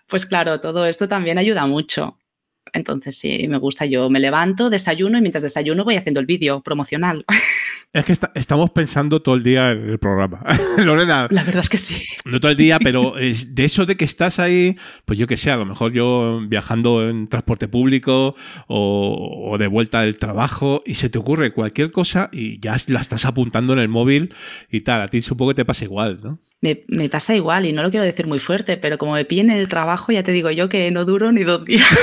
pues 0.09 0.27
claro, 0.27 0.61
todo 0.61 0.87
esto 0.87 1.09
también 1.09 1.39
ayuda 1.39 1.67
mucho. 1.67 2.19
Entonces 2.73 3.17
sí, 3.19 3.49
me 3.49 3.59
gusta. 3.59 3.87
Yo 3.87 4.11
me 4.11 4.21
levanto, 4.21 4.71
desayuno 4.71 5.19
y 5.19 5.21
mientras 5.21 5.43
desayuno 5.43 5.85
voy 5.85 5.97
haciendo 5.97 6.21
el 6.21 6.27
vídeo 6.27 6.63
promocional. 6.63 7.25
Es 7.97 8.05
que 8.05 8.13
esta- 8.13 8.31
estamos 8.35 8.73
pensando 8.73 9.23
todo 9.23 9.37
el 9.37 9.43
día 9.43 9.71
en 9.71 9.89
el 9.89 9.99
programa. 9.99 10.43
Lorena, 10.85 11.29
La 11.31 11.45
verdad 11.45 11.63
es 11.63 11.71
que 11.71 11.79
sí. 11.79 12.03
no 12.27 12.39
todo 12.41 12.51
el 12.51 12.57
día, 12.59 12.79
pero 12.79 13.17
es 13.31 13.55
de 13.55 13.65
eso 13.65 13.87
de 13.87 13.97
que 13.97 14.05
estás 14.05 14.39
ahí, 14.39 14.77
pues 15.07 15.19
yo 15.19 15.27
que 15.27 15.39
sé, 15.39 15.51
a 15.51 15.57
lo 15.57 15.65
mejor 15.65 15.93
yo 15.93 16.43
viajando 16.47 17.09
en 17.09 17.27
transporte 17.29 17.69
público 17.69 18.35
o, 18.67 19.49
o 19.51 19.57
de 19.57 19.67
vuelta 19.67 20.03
del 20.03 20.19
trabajo 20.19 20.83
y 20.85 20.95
se 20.95 21.09
te 21.09 21.19
ocurre 21.19 21.53
cualquier 21.53 21.91
cosa 21.91 22.29
y 22.33 22.61
ya 22.61 22.77
la 22.89 23.01
estás 23.01 23.25
apuntando 23.25 23.73
en 23.73 23.79
el 23.79 23.89
móvil 23.89 24.35
y 24.71 24.83
tal. 24.83 25.01
A 25.01 25.09
ti 25.09 25.23
supongo 25.23 25.53
que 25.53 25.57
te 25.57 25.65
pasa 25.65 25.85
igual, 25.85 26.19
¿no? 26.23 26.39
Me, 26.61 26.83
me 26.89 27.09
pasa 27.09 27.35
igual 27.35 27.65
y 27.65 27.73
no 27.73 27.83
lo 27.83 27.91
quiero 27.91 28.05
decir 28.05 28.27
muy 28.27 28.39
fuerte, 28.39 28.77
pero 28.77 28.99
como 28.99 29.15
me 29.15 29.25
pillen 29.25 29.49
en 29.51 29.57
el 29.57 29.69
trabajo, 29.69 30.13
ya 30.13 30.23
te 30.23 30.33
digo 30.33 30.51
yo 30.51 30.69
que 30.69 30.91
no 30.91 31.07
duro 31.07 31.33
ni 31.33 31.45
dos 31.45 31.65
días. 31.65 31.87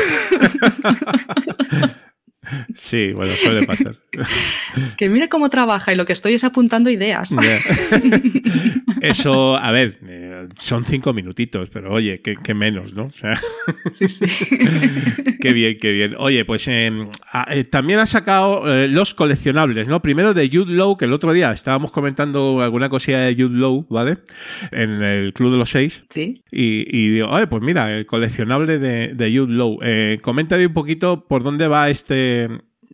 Sí, 2.76 3.12
bueno, 3.14 3.34
suele 3.36 3.66
pasar. 3.66 3.96
que 4.98 5.10
mire 5.10 5.30
cómo 5.30 5.50
trabaja 5.50 5.94
y 5.94 5.96
lo 5.96 6.06
que 6.06 6.14
estoy 6.14 6.34
es 6.34 6.44
apuntando 6.44 6.90
ideas. 6.90 7.34
Eso, 9.02 9.58
a 9.58 9.72
ver, 9.72 9.98
eh, 10.08 10.48
son 10.58 10.86
cinco 10.86 11.14
minutitos, 11.14 11.70
pero 11.70 11.92
oye, 11.94 12.22
qué, 12.22 12.36
qué 12.42 12.54
menos, 12.54 12.94
¿no? 12.96 13.06
O 13.06 13.12
sea, 13.12 13.38
Sí, 13.94 14.08
sí. 14.08 14.26
qué 15.42 15.52
bien, 15.54 15.78
qué 15.80 15.92
bien. 15.92 16.16
Oye, 16.18 16.46
pues 16.46 16.68
eh, 16.68 16.92
a- 17.32 17.48
eh, 17.54 17.64
también 17.66 18.00
ha 18.00 18.06
sacado 18.06 18.72
eh, 18.74 18.88
los 18.88 19.14
coleccionables, 19.14 19.88
¿no? 19.88 20.02
Primero 20.02 20.34
de 20.34 20.50
Jude 20.52 20.74
Law, 20.74 20.98
que 20.98 21.06
el 21.06 21.14
otro 21.14 21.34
día 21.34 21.52
estábamos 21.52 21.92
comentando 21.92 22.62
alguna 22.62 22.88
cosilla 22.90 23.20
de 23.20 23.36
Jude 23.36 23.58
Law, 23.60 23.86
¿vale? 23.90 24.20
En 24.72 25.02
el 25.04 25.34
Club 25.34 25.52
de 25.52 25.58
los 25.58 25.70
Seis. 25.70 26.04
Sí. 26.10 26.42
Y, 26.52 26.86
y 26.90 27.10
digo, 27.10 27.28
oye, 27.30 27.48
pues 27.48 27.62
mira, 27.62 27.92
el 27.94 28.06
coleccionable 28.06 28.80
de, 28.80 29.10
de 29.14 29.38
Jude 29.38 29.54
Law. 29.54 29.80
Coméntame 30.22 30.68
un 30.68 30.74
poquito 30.74 31.26
por 31.28 31.44
dónde 31.44 31.68
va 31.68 31.90
este. 31.90 32.33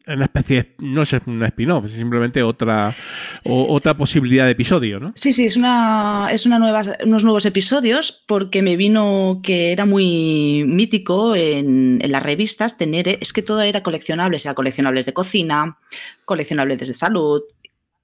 Una 0.07 0.25
especie, 0.25 0.75
no 0.79 1.03
es 1.03 1.13
un 1.25 1.43
spin-off, 1.43 1.85
es 1.85 1.91
simplemente 1.91 2.41
otra, 2.41 2.95
otra 3.43 3.95
posibilidad 3.95 4.45
de 4.45 4.51
episodio, 4.51 4.99
¿no? 4.99 5.11
Sí, 5.13 5.33
sí, 5.33 5.45
es, 5.45 5.57
una, 5.57 6.29
es 6.31 6.45
una 6.45 6.57
nueva, 6.57 6.81
unos 7.03 7.23
nuevos 7.23 7.45
episodios 7.45 8.23
porque 8.25 8.61
me 8.61 8.75
vino 8.75 9.41
que 9.43 9.71
era 9.71 9.85
muy 9.85 10.63
mítico 10.65 11.35
en, 11.35 11.99
en 12.01 12.11
las 12.11 12.23
revistas 12.23 12.77
tener, 12.77 13.19
es 13.21 13.33
que 13.33 13.43
todo 13.43 13.61
era 13.61 13.83
coleccionables, 13.83 14.45
era 14.45 14.55
coleccionables 14.55 15.05
de 15.05 15.13
cocina, 15.13 15.77
coleccionables 16.25 16.79
de 16.79 16.93
salud, 16.93 17.41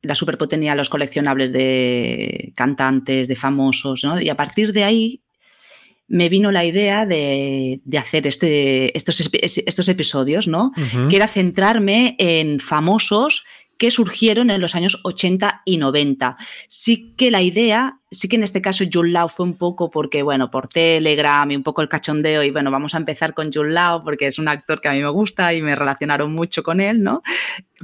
la 0.06 0.16
Superpo 0.16 0.48
tenía 0.48 0.76
los 0.76 0.90
coleccionables 0.90 1.52
de 1.52 2.54
cantantes, 2.56 3.28
de 3.28 3.36
famosos, 3.36 4.04
¿no? 4.04 4.20
Y 4.22 4.30
a 4.30 4.36
partir 4.36 4.72
de 4.72 4.84
ahí 4.84 5.25
me 6.08 6.30
vino 6.30 6.52
la 6.52 6.66
idea 6.66 7.06
de, 7.06 7.82
de 7.84 7.98
hacer 7.98 8.28
este, 8.28 8.96
estos, 8.96 9.30
estos 9.42 9.90
episodios, 9.90 10.48
¿no? 10.48 10.72
Que 11.10 11.16
era 11.16 11.28
centrarme 11.28 12.16
en 12.20 12.60
famosos 12.60 13.46
que 13.78 13.92
surgieron 13.92 14.50
en 14.50 14.62
los 14.62 14.76
años 14.76 15.00
80 15.04 15.62
y 15.66 15.78
90. 15.78 16.38
Sí 16.68 17.14
que 17.18 17.32
la 17.32 17.42
idea, 17.42 18.00
sí 18.10 18.28
que 18.28 18.38
en 18.38 18.44
este 18.44 18.62
caso 18.62 18.86
Jun 18.92 19.14
Lao 19.14 19.28
fue 19.28 19.46
un 19.46 19.58
poco 19.58 19.90
porque, 19.90 20.24
bueno, 20.24 20.50
por 20.50 20.68
Telegram 20.68 21.50
y 21.50 21.56
un 21.56 21.64
poco 21.64 21.82
el 21.82 21.90
cachondeo 21.90 22.44
y 22.44 22.52
bueno, 22.52 22.72
vamos 22.72 22.96
a 22.96 22.98
empezar 22.98 23.34
con 23.34 23.52
Jun 23.52 23.74
Lao 23.74 24.04
porque 24.04 24.28
es 24.28 24.40
un 24.40 24.48
actor 24.48 24.80
que 24.80 24.90
a 24.90 24.94
mí 24.94 25.02
me 25.02 25.10
gusta 25.10 25.54
y 25.54 25.62
me 25.62 25.76
relacionaron 25.76 26.34
mucho 26.34 26.64
con 26.64 26.80
él, 26.80 27.04
¿no? 27.04 27.22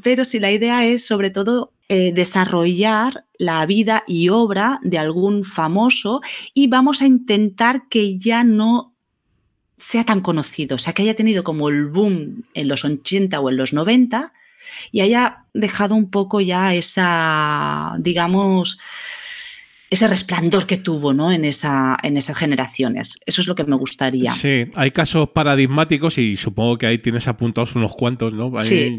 Pero 0.04 0.26
sí 0.26 0.40
la 0.40 0.52
idea 0.52 0.86
es 0.86 1.06
sobre 1.06 1.30
todo 1.30 1.74
eh, 1.90 2.14
desarrollar 2.14 3.26
la 3.38 3.66
vida 3.66 4.04
y 4.08 4.30
obra 4.30 4.80
de 4.84 4.98
algún 4.98 5.44
famoso 5.44 6.22
y 6.54 6.68
vamos 6.68 7.02
a 7.02 7.08
intentar 7.08 7.90
que 7.90 8.18
ya 8.18 8.44
no 8.46 8.96
sea 9.76 10.06
tan 10.06 10.22
conocido, 10.22 10.76
o 10.76 10.80
sea, 10.80 10.94
que 10.94 11.02
haya 11.02 11.16
tenido 11.16 11.44
como 11.44 11.68
el 11.68 11.88
boom 11.88 12.44
en 12.54 12.68
los 12.68 12.86
80 12.86 13.40
o 13.40 13.50
en 13.50 13.58
los 13.58 13.74
90 13.74 14.32
y 14.92 15.02
haya 15.02 15.46
dejado 15.54 15.96
un 15.96 16.10
poco 16.10 16.42
ya 16.42 16.74
esa, 16.74 17.96
digamos, 18.00 18.78
ese 19.92 20.08
resplandor 20.08 20.66
que 20.66 20.78
tuvo 20.78 21.14
¿no? 21.14 21.32
en, 21.34 21.44
esa, 21.44 21.98
en 22.02 22.16
esas 22.16 22.38
generaciones. 22.38 23.20
Eso 23.26 23.42
es 23.42 23.48
lo 23.48 23.56
que 23.56 23.66
me 23.66 23.76
gustaría. 23.76 24.32
Sí, 24.32 24.66
hay 24.74 24.92
casos 24.92 25.30
paradigmáticos 25.32 26.18
y 26.18 26.38
supongo 26.38 26.78
que 26.78 26.86
ahí 26.88 26.98
tienes 26.98 27.28
apuntados 27.28 27.76
unos 27.76 27.94
cuantos, 27.94 28.34
¿no? 28.34 28.54
Ahí 28.58 28.66
Sí. 28.66 28.98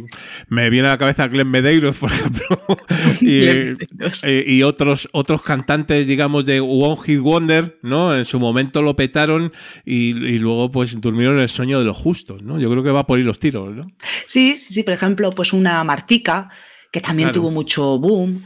Me 0.48 0.68
viene 0.68 0.88
a 0.88 0.90
la 0.90 0.98
cabeza 0.98 1.28
Glenn 1.28 1.48
Medeiros, 1.50 1.96
por 1.96 2.12
ejemplo, 2.12 2.46
y, 3.22 3.40
Glenn 3.40 3.78
Medeiros. 3.78 4.22
eh, 4.24 4.44
y 4.46 4.62
otros, 4.64 5.08
otros 5.12 5.42
cantantes, 5.42 6.06
digamos, 6.06 6.44
de 6.44 6.60
One 6.60 6.98
Hit 7.06 7.20
Wonder, 7.20 7.78
¿no? 7.80 8.14
En 8.14 8.26
su 8.26 8.38
momento 8.38 8.82
lo 8.82 8.94
petaron 8.94 9.50
y, 9.86 10.10
y 10.10 10.38
luego 10.38 10.70
pues 10.70 11.00
durmieron 11.00 11.38
el 11.38 11.48
sueño 11.48 11.78
de 11.78 11.86
los 11.86 11.96
justos, 11.96 12.42
¿no? 12.42 12.60
Yo 12.60 12.70
creo 12.70 12.82
que 12.82 12.90
va 12.90 13.06
por 13.06 13.16
ahí 13.18 13.24
los 13.24 13.38
tiros, 13.38 13.74
¿no? 13.74 13.86
Sí, 14.26 14.54
sí, 14.56 14.74
sí, 14.74 14.82
por 14.82 14.92
ejemplo, 14.92 15.30
pues 15.30 15.54
una 15.54 15.82
Martica, 15.84 16.50
que 16.90 17.00
también 17.00 17.30
Claro. 17.30 17.40
tuvo 17.40 17.50
mucho 17.50 17.98
boom. 17.98 18.44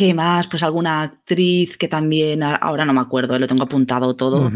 ¿Qué 0.00 0.14
más? 0.14 0.46
Pues 0.46 0.62
alguna 0.62 1.02
actriz 1.02 1.76
que 1.76 1.86
también, 1.86 2.42
ahora 2.42 2.86
no 2.86 2.94
me 2.94 3.02
acuerdo, 3.02 3.38
lo 3.38 3.46
tengo 3.46 3.64
apuntado 3.64 4.16
todo, 4.16 4.50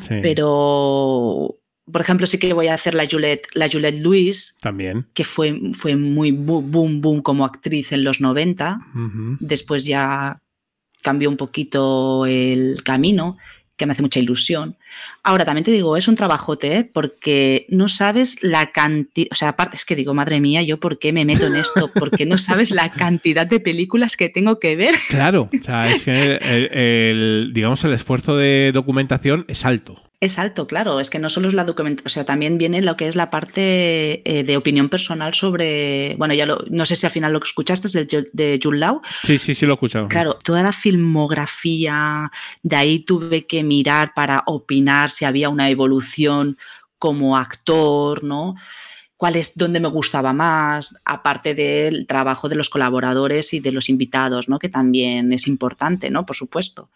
sí. 0.00 0.16
pero, 0.20 1.54
por 1.84 2.00
ejemplo, 2.00 2.26
sí 2.26 2.36
que 2.36 2.52
voy 2.52 2.66
a 2.66 2.74
hacer 2.74 2.94
la 2.94 3.06
Juliette, 3.08 3.46
la 3.54 3.68
Juliette 3.70 4.00
Lewis, 4.02 4.58
También. 4.60 5.06
que 5.14 5.22
fue, 5.22 5.56
fue 5.70 5.94
muy 5.94 6.32
boom, 6.32 7.00
boom 7.00 7.22
como 7.22 7.44
actriz 7.44 7.92
en 7.92 8.02
los 8.02 8.20
90. 8.20 8.80
Ujú. 8.92 9.36
Después 9.38 9.84
ya 9.84 10.42
cambió 11.00 11.30
un 11.30 11.36
poquito 11.36 12.26
el 12.26 12.82
camino, 12.82 13.36
que 13.78 13.86
me 13.86 13.92
hace 13.92 14.02
mucha 14.02 14.20
ilusión. 14.20 14.76
Ahora, 15.22 15.46
también 15.46 15.64
te 15.64 15.70
digo, 15.70 15.96
es 15.96 16.06
un 16.08 16.16
trabajote, 16.16 16.76
¿eh? 16.76 16.84
porque 16.84 17.64
no 17.70 17.88
sabes 17.88 18.36
la 18.42 18.72
cantidad, 18.72 19.28
o 19.30 19.34
sea, 19.34 19.48
aparte 19.50 19.76
es 19.76 19.86
que 19.86 19.96
digo, 19.96 20.12
madre 20.12 20.40
mía, 20.40 20.60
¿yo 20.62 20.78
por 20.78 20.98
qué 20.98 21.12
me 21.14 21.24
meto 21.24 21.46
en 21.46 21.56
esto? 21.56 21.90
Porque 21.94 22.26
no 22.26 22.36
sabes 22.36 22.70
la 22.70 22.90
cantidad 22.90 23.46
de 23.46 23.60
películas 23.60 24.16
que 24.16 24.28
tengo 24.28 24.58
que 24.58 24.76
ver. 24.76 24.94
Claro, 25.08 25.48
o 25.58 25.62
sea, 25.62 25.90
es 25.90 26.04
que 26.04 26.36
el, 26.42 26.78
el- 26.78 27.50
digamos 27.54 27.82
el 27.84 27.92
esfuerzo 27.94 28.36
de 28.36 28.72
documentación 28.74 29.44
es 29.48 29.64
alto. 29.64 30.02
Es 30.20 30.36
alto, 30.40 30.66
claro, 30.66 30.98
es 30.98 31.10
que 31.10 31.20
no 31.20 31.30
solo 31.30 31.46
es 31.46 31.54
la 31.54 31.64
documentación, 31.64 32.06
o 32.06 32.08
sea, 32.08 32.24
también 32.24 32.58
viene 32.58 32.82
lo 32.82 32.96
que 32.96 33.06
es 33.06 33.14
la 33.14 33.30
parte 33.30 34.20
eh, 34.24 34.42
de 34.42 34.56
opinión 34.56 34.88
personal 34.88 35.32
sobre, 35.32 36.16
bueno, 36.18 36.34
ya 36.34 36.44
lo, 36.44 36.64
no 36.70 36.86
sé 36.86 36.96
si 36.96 37.06
al 37.06 37.12
final 37.12 37.32
lo 37.32 37.38
que 37.38 37.46
escuchaste 37.46 37.86
es 37.86 37.92
de 38.32 38.60
Jude 38.60 38.78
Law, 38.78 39.00
Sí, 39.22 39.38
sí, 39.38 39.54
sí 39.54 39.64
lo 39.64 39.74
he 39.74 39.76
escuchado. 39.76 40.08
Claro, 40.08 40.36
toda 40.42 40.64
la 40.64 40.72
filmografía, 40.72 42.32
de 42.64 42.76
ahí 42.76 42.98
tuve 42.98 43.46
que 43.46 43.62
mirar 43.62 44.12
para 44.12 44.42
opinar 44.46 45.10
si 45.10 45.24
había 45.24 45.50
una 45.50 45.70
evolución 45.70 46.58
como 46.98 47.36
actor, 47.36 48.24
¿no? 48.24 48.56
¿Cuál 49.16 49.36
es 49.36 49.52
dónde 49.56 49.78
me 49.78 49.88
gustaba 49.88 50.32
más? 50.32 50.96
Aparte 51.04 51.54
del 51.54 52.06
trabajo 52.08 52.48
de 52.48 52.56
los 52.56 52.70
colaboradores 52.70 53.52
y 53.54 53.60
de 53.60 53.70
los 53.70 53.88
invitados, 53.88 54.48
¿no? 54.48 54.58
Que 54.58 54.68
también 54.68 55.32
es 55.32 55.46
importante, 55.46 56.10
¿no? 56.10 56.26
Por 56.26 56.34
supuesto. 56.34 56.88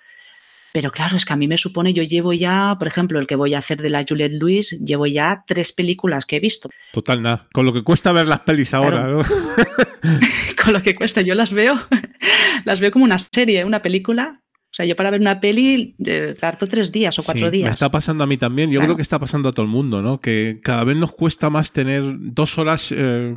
Pero 0.73 0.91
claro, 0.91 1.17
es 1.17 1.25
que 1.25 1.33
a 1.33 1.37
mí 1.37 1.49
me 1.49 1.57
supone, 1.59 1.93
yo 1.93 2.03
llevo 2.03 2.33
ya, 2.33 2.77
por 2.79 2.89
ejemplo, 2.89 3.19
el 3.19 3.27
que 3.27 3.37
voy 3.37 3.55
a 3.55 3.59
hacer 3.59 3.81
de 3.83 3.91
la 3.91 4.05
Juliette 4.09 4.33
Lewis, 4.33 4.71
llevo 4.85 5.07
ya 5.07 5.45
tres 5.47 5.73
películas 5.73 6.25
que 6.27 6.37
he 6.37 6.41
visto. 6.41 6.71
Total, 6.93 7.21
nada. 7.23 7.47
Con 7.53 7.67
lo 7.67 7.73
que 7.73 7.83
cuesta 7.83 8.13
ver 8.13 8.27
las 8.27 8.41
pelis 8.41 8.73
ahora, 8.75 9.03
Claro. 9.03 9.19
¿no? 9.19 9.25
Con 10.63 10.73
lo 10.73 10.83
que 10.83 10.95
cuesta, 10.95 11.23
yo 11.23 11.35
las 11.35 11.53
veo, 11.53 11.75
las 12.65 12.79
veo 12.81 12.91
como 12.93 13.05
una 13.05 13.19
serie, 13.19 13.65
una 13.65 13.83
película. 13.83 14.42
O 14.73 14.75
sea, 14.75 14.87
yo 14.87 14.97
para 14.97 15.11
ver 15.11 15.21
una 15.21 15.39
peli 15.39 15.95
eh, 16.03 16.35
tardo 16.41 16.67
tres 16.67 16.91
días 16.93 17.19
o 17.19 17.23
cuatro 17.23 17.49
Sí, 17.51 17.59
días. 17.59 17.67
Me 17.67 17.71
está 17.73 17.91
pasando 17.91 18.25
a 18.25 18.27
mí 18.27 18.39
también. 18.39 18.71
Yo 18.71 18.79
Claro. 18.81 18.87
creo 18.89 18.97
que 18.97 19.03
está 19.03 19.19
pasando 19.19 19.51
a 19.51 19.53
todo 19.53 19.67
el 19.67 19.71
mundo, 19.71 20.01
¿no? 20.01 20.19
Que 20.19 20.61
cada 20.63 20.83
vez 20.85 20.97
nos 20.97 21.13
cuesta 21.13 21.51
más 21.51 21.73
tener 21.73 22.03
dos 22.19 22.57
horas 22.57 22.91
eh, 22.97 23.35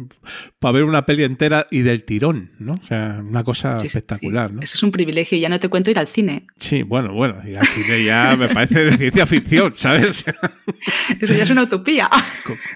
para 0.59 0.71
ver 0.71 0.85
una 0.85 1.05
peli 1.05 1.25
entera 1.25 1.67
y 1.69 1.81
del 1.81 2.05
tirón, 2.05 2.51
¿no? 2.57 2.73
O 2.81 2.83
sea, 2.85 3.21
una 3.21 3.43
cosa 3.43 3.79
Sí, 3.79 3.89
sí, 3.89 3.97
espectacular, 3.97 4.53
¿no? 4.53 4.61
Eso 4.61 4.75
es 4.75 4.83
un 4.83 4.91
privilegio, 4.91 5.37
ya 5.37 5.49
no 5.49 5.59
te 5.59 5.67
cuento 5.67 5.91
ir 5.91 5.99
al 5.99 6.07
cine. 6.07 6.47
Sí, 6.57 6.83
bueno, 6.83 7.11
bueno, 7.13 7.35
ir 7.45 7.57
al 7.57 7.67
cine 7.67 8.05
ya 8.05 8.35
me 8.37 8.47
parece 8.47 8.85
de 8.85 8.97
ciencia 8.97 9.25
ficción, 9.25 9.75
¿sabes? 9.75 10.23
Eso 11.19 11.33
ya 11.33 11.43
es 11.43 11.49
una 11.49 11.63
utopía. 11.63 12.09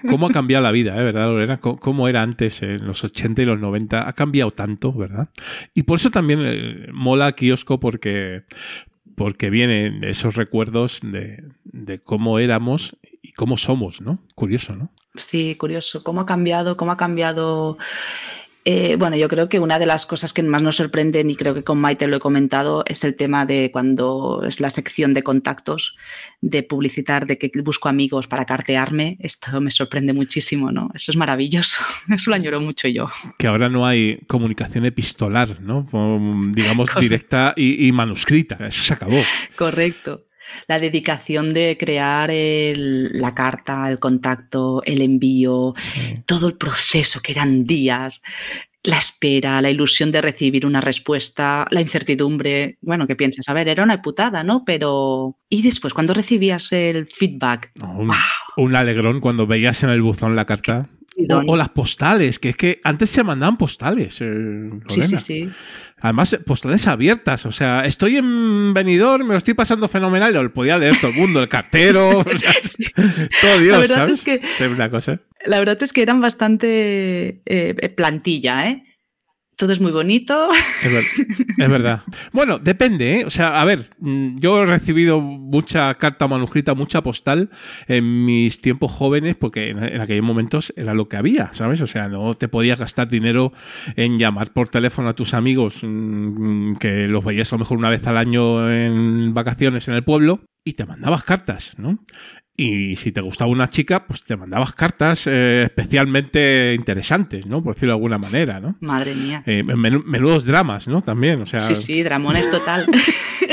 ¿Cómo 0.08 0.26
ha 0.26 0.30
cambiado 0.30 0.62
la 0.64 0.70
vida, 0.70 1.00
eh, 1.00 1.04
verdad, 1.04 1.26
Lorena? 1.28 1.58
¿Cómo 1.58 2.08
era 2.08 2.22
antes, 2.22 2.60
en 2.62 2.86
los 2.86 3.02
80 3.04 3.40
y 3.40 3.44
los 3.46 3.58
90? 3.58 4.06
Ha 4.06 4.12
cambiado 4.12 4.50
tanto, 4.50 4.92
¿verdad? 4.92 5.30
Y 5.74 5.84
por 5.84 5.98
eso 5.98 6.10
también 6.10 6.40
eh, 6.42 6.88
mola 6.92 7.32
Kiosco 7.32 7.80
porque, 7.80 8.42
porque 9.16 9.50
vienen 9.50 10.02
esos 10.04 10.36
recuerdos 10.36 11.00
de, 11.02 12.00
cómo 12.02 12.38
éramos 12.38 12.96
y 13.22 13.32
cómo 13.32 13.56
somos, 13.56 14.00
¿no? 14.00 14.18
Curioso, 14.34 14.76
¿no? 14.76 14.90
Sí, 15.14 15.56
curioso. 15.56 16.02
¿Cómo 16.04 16.22
ha 16.22 16.26
cambiado? 16.26 16.76
¿Cómo 16.76 16.92
ha 16.92 16.96
cambiado? 16.96 17.76
Eh, 18.64 18.96
bueno, 18.96 19.16
yo 19.16 19.28
creo 19.28 19.48
que 19.48 19.58
una 19.58 19.78
de 19.78 19.86
las 19.86 20.04
cosas 20.04 20.32
que 20.32 20.42
más 20.42 20.60
nos 20.60 20.76
sorprenden, 20.76 21.30
y 21.30 21.36
creo 21.36 21.54
que 21.54 21.64
con 21.64 21.80
Maite 21.80 22.06
lo 22.06 22.16
he 22.16 22.20
comentado, 22.20 22.84
es 22.86 23.02
el 23.04 23.14
tema 23.14 23.46
de 23.46 23.70
cuando 23.72 24.42
es 24.46 24.60
la 24.60 24.68
sección 24.68 25.14
de 25.14 25.22
contactos, 25.22 25.96
de 26.42 26.62
publicitar, 26.62 27.26
de 27.26 27.38
que 27.38 27.50
busco 27.62 27.88
amigos 27.88 28.26
para 28.26 28.44
cartearme. 28.44 29.16
Esto 29.20 29.60
me 29.60 29.70
sorprende 29.70 30.12
muchísimo, 30.12 30.72
¿no? 30.72 30.90
Eso 30.94 31.10
es 31.10 31.16
maravilloso. 31.16 31.78
Eso 32.14 32.30
lo 32.30 32.36
añoro 32.36 32.60
mucho 32.60 32.86
yo. 32.88 33.08
Que 33.38 33.46
ahora 33.46 33.68
no 33.70 33.86
hay 33.86 34.18
comunicación 34.26 34.84
epistolar, 34.84 35.60
¿no? 35.60 35.88
Um, 35.92 36.52
digamos, 36.52 36.90
Correcto. 36.90 37.00
directa 37.00 37.54
y, 37.56 37.86
y 37.86 37.92
manuscrita. 37.92 38.58
Eso 38.66 38.82
se 38.82 38.92
acabó. 38.92 39.20
Correcto. 39.56 40.24
La 40.68 40.78
dedicación 40.78 41.52
de 41.52 41.76
crear 41.78 42.30
el- 42.30 43.10
la 43.20 43.34
carta, 43.34 43.88
el 43.90 43.98
contacto, 43.98 44.82
el 44.84 45.02
envío, 45.02 45.74
todo 46.26 46.48
el 46.48 46.54
proceso 46.54 47.20
que 47.20 47.32
eran 47.32 47.64
días, 47.64 48.22
la 48.82 48.96
espera, 48.96 49.60
la 49.60 49.68
ilusión 49.70 50.10
de 50.10 50.22
recibir 50.22 50.64
una 50.64 50.80
respuesta, 50.80 51.66
la 51.70 51.82
incertidumbre. 51.82 52.78
Bueno, 52.80 53.06
que 53.06 53.14
piensas, 53.14 53.46
a 53.48 53.52
ver, 53.52 53.68
era 53.68 53.84
una 53.84 54.00
putada, 54.00 54.42
¿no? 54.42 54.64
Pero. 54.64 55.36
Y 55.50 55.60
después, 55.62 55.92
cuando 55.92 56.14
recibías 56.14 56.72
el 56.72 57.06
feedback, 57.06 57.72
Un, 57.82 58.10
un 58.56 58.76
alegrón 58.76 59.20
cuando 59.20 59.46
veías 59.46 59.82
en 59.82 59.90
el 59.90 60.00
buzón 60.00 60.34
la 60.34 60.46
carta. 60.46 60.88
O, 61.46 61.56
las 61.56 61.68
postales, 61.70 62.38
que 62.38 62.50
es 62.50 62.56
que 62.56 62.80
antes 62.82 63.10
se 63.10 63.22
mandaban 63.22 63.58
postales. 63.58 64.20
eh, 64.22 64.70
sí, 64.88 65.02
sí, 65.02 65.18
sí. 65.18 65.50
Además, 66.00 66.38
postales 66.46 66.86
abiertas. 66.86 67.46
O 67.46 67.52
sea, 67.52 67.84
estoy 67.84 68.16
en 68.16 68.72
venidor, 68.74 69.22
me 69.24 69.32
lo 69.32 69.38
estoy 69.38 69.54
pasando 69.54 69.88
fenomenal. 69.88 70.32
Lo 70.34 70.52
podía 70.52 70.78
leer 70.78 70.96
todo 71.00 71.10
el 71.10 71.16
mundo, 71.16 71.40
el 71.42 71.48
cartero. 71.48 72.18
o 72.20 72.36
sea, 72.36 72.52
Sí. 72.62 72.84
todo 73.40 73.58
Dios, 73.58 73.72
La 73.74 73.78
verdad 73.78 73.96
¿sabes? 73.96 74.18
es 74.18 74.22
que- 74.58 74.68
una 74.68 74.88
cosa. 74.90 75.20
La 75.46 75.58
verdad 75.58 75.82
es 75.82 75.92
que 75.92 76.02
eran 76.02 76.20
bastante 76.20 77.40
eh, 77.46 77.88
plantilla, 77.96 78.68
¿eh? 78.68 78.82
Todo 79.60 79.72
es 79.72 79.80
muy 79.82 79.92
bonito. 79.92 80.48
Es, 80.82 80.90
ver- 80.90 81.26
es 81.58 81.68
verdad. 81.68 82.00
Bueno, 82.32 82.58
depende, 82.58 83.20
¿eh? 83.20 83.24
O 83.26 83.30
sea, 83.30 83.60
a 83.60 83.64
ver, 83.66 83.90
mm, 83.98 84.38
yo 84.38 84.62
he 84.62 84.64
recibido 84.64 85.20
mucha 85.20 85.92
carta 85.96 86.26
manuscrita, 86.26 86.72
mucha 86.72 87.02
postal 87.02 87.50
en 87.86 88.24
mis 88.24 88.62
tiempos 88.62 88.90
jóvenes, 88.90 89.36
porque 89.36 89.68
en, 89.68 90.00
aquellos 90.00 90.24
momentos 90.24 90.72
era 90.78 90.94
lo 90.94 91.10
que 91.10 91.18
había, 91.18 91.50
¿sabes? 91.52 91.82
O 91.82 91.86
sea, 91.86 92.08
no 92.08 92.32
te 92.32 92.48
podías 92.48 92.78
gastar 92.80 93.08
dinero 93.08 93.52
en 93.96 94.18
llamar 94.18 94.50
por 94.54 94.68
teléfono 94.68 95.10
a 95.10 95.14
tus 95.14 95.34
amigos, 95.34 95.80
mm, 95.82 96.76
que 96.76 97.06
los 97.06 97.22
veías 97.22 97.52
a 97.52 97.56
lo 97.56 97.60
mejor 97.60 97.76
una 97.76 97.90
vez 97.90 98.06
al 98.06 98.16
año 98.16 98.72
en 98.72 99.34
vacaciones 99.34 99.88
en 99.88 99.94
el 99.94 100.04
pueblo, 100.04 100.40
y 100.64 100.72
te 100.74 100.86
mandabas 100.86 101.22
cartas, 101.24 101.74
¿no? 101.76 102.02
Y 102.60 102.94
si 102.96 103.10
te 103.10 103.22
gustaba 103.22 103.50
una 103.50 103.70
chica, 103.70 104.06
pues 104.06 104.22
te 104.22 104.36
mandabas 104.36 104.74
cartas 104.74 105.26
eh, 105.26 105.62
especialmente 105.64 106.74
interesantes, 106.76 107.46
¿no? 107.46 107.62
Por 107.62 107.72
decirlo 107.72 107.94
de 107.94 107.96
alguna 107.96 108.18
manera, 108.18 108.60
¿no? 108.60 108.76
Madre 108.80 109.14
mía. 109.14 109.42
Eh, 109.46 109.62
menudos 109.62 110.44
dramas, 110.44 110.86
¿no? 110.86 111.00
También, 111.00 111.40
o 111.40 111.46
sea. 111.46 111.60
Sí, 111.60 111.74
sí, 111.74 112.02
dramones 112.02 112.50
total. 112.50 112.86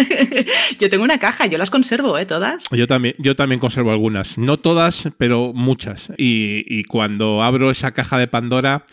yo 0.80 0.90
tengo 0.90 1.06
una 1.06 1.20
caja, 1.20 1.46
yo 1.46 1.58
las 1.58 1.70
conservo, 1.70 2.18
¿eh? 2.18 2.26
Todas. 2.26 2.66
Yo 2.70 2.86
también, 2.86 3.16
yo 3.18 3.38
también 3.38 3.62
conservo 3.62 3.92
algunas, 3.94 4.38
no 4.38 4.58
todas, 4.58 5.08
pero 5.18 5.54
muchas. 5.54 6.12
Y, 6.18 6.66
y 6.68 6.84
cuando 6.84 7.44
abro 7.44 7.72
esa 7.72 7.94
caja 7.94 8.18
de 8.18 8.28
Pandora, 8.28 8.84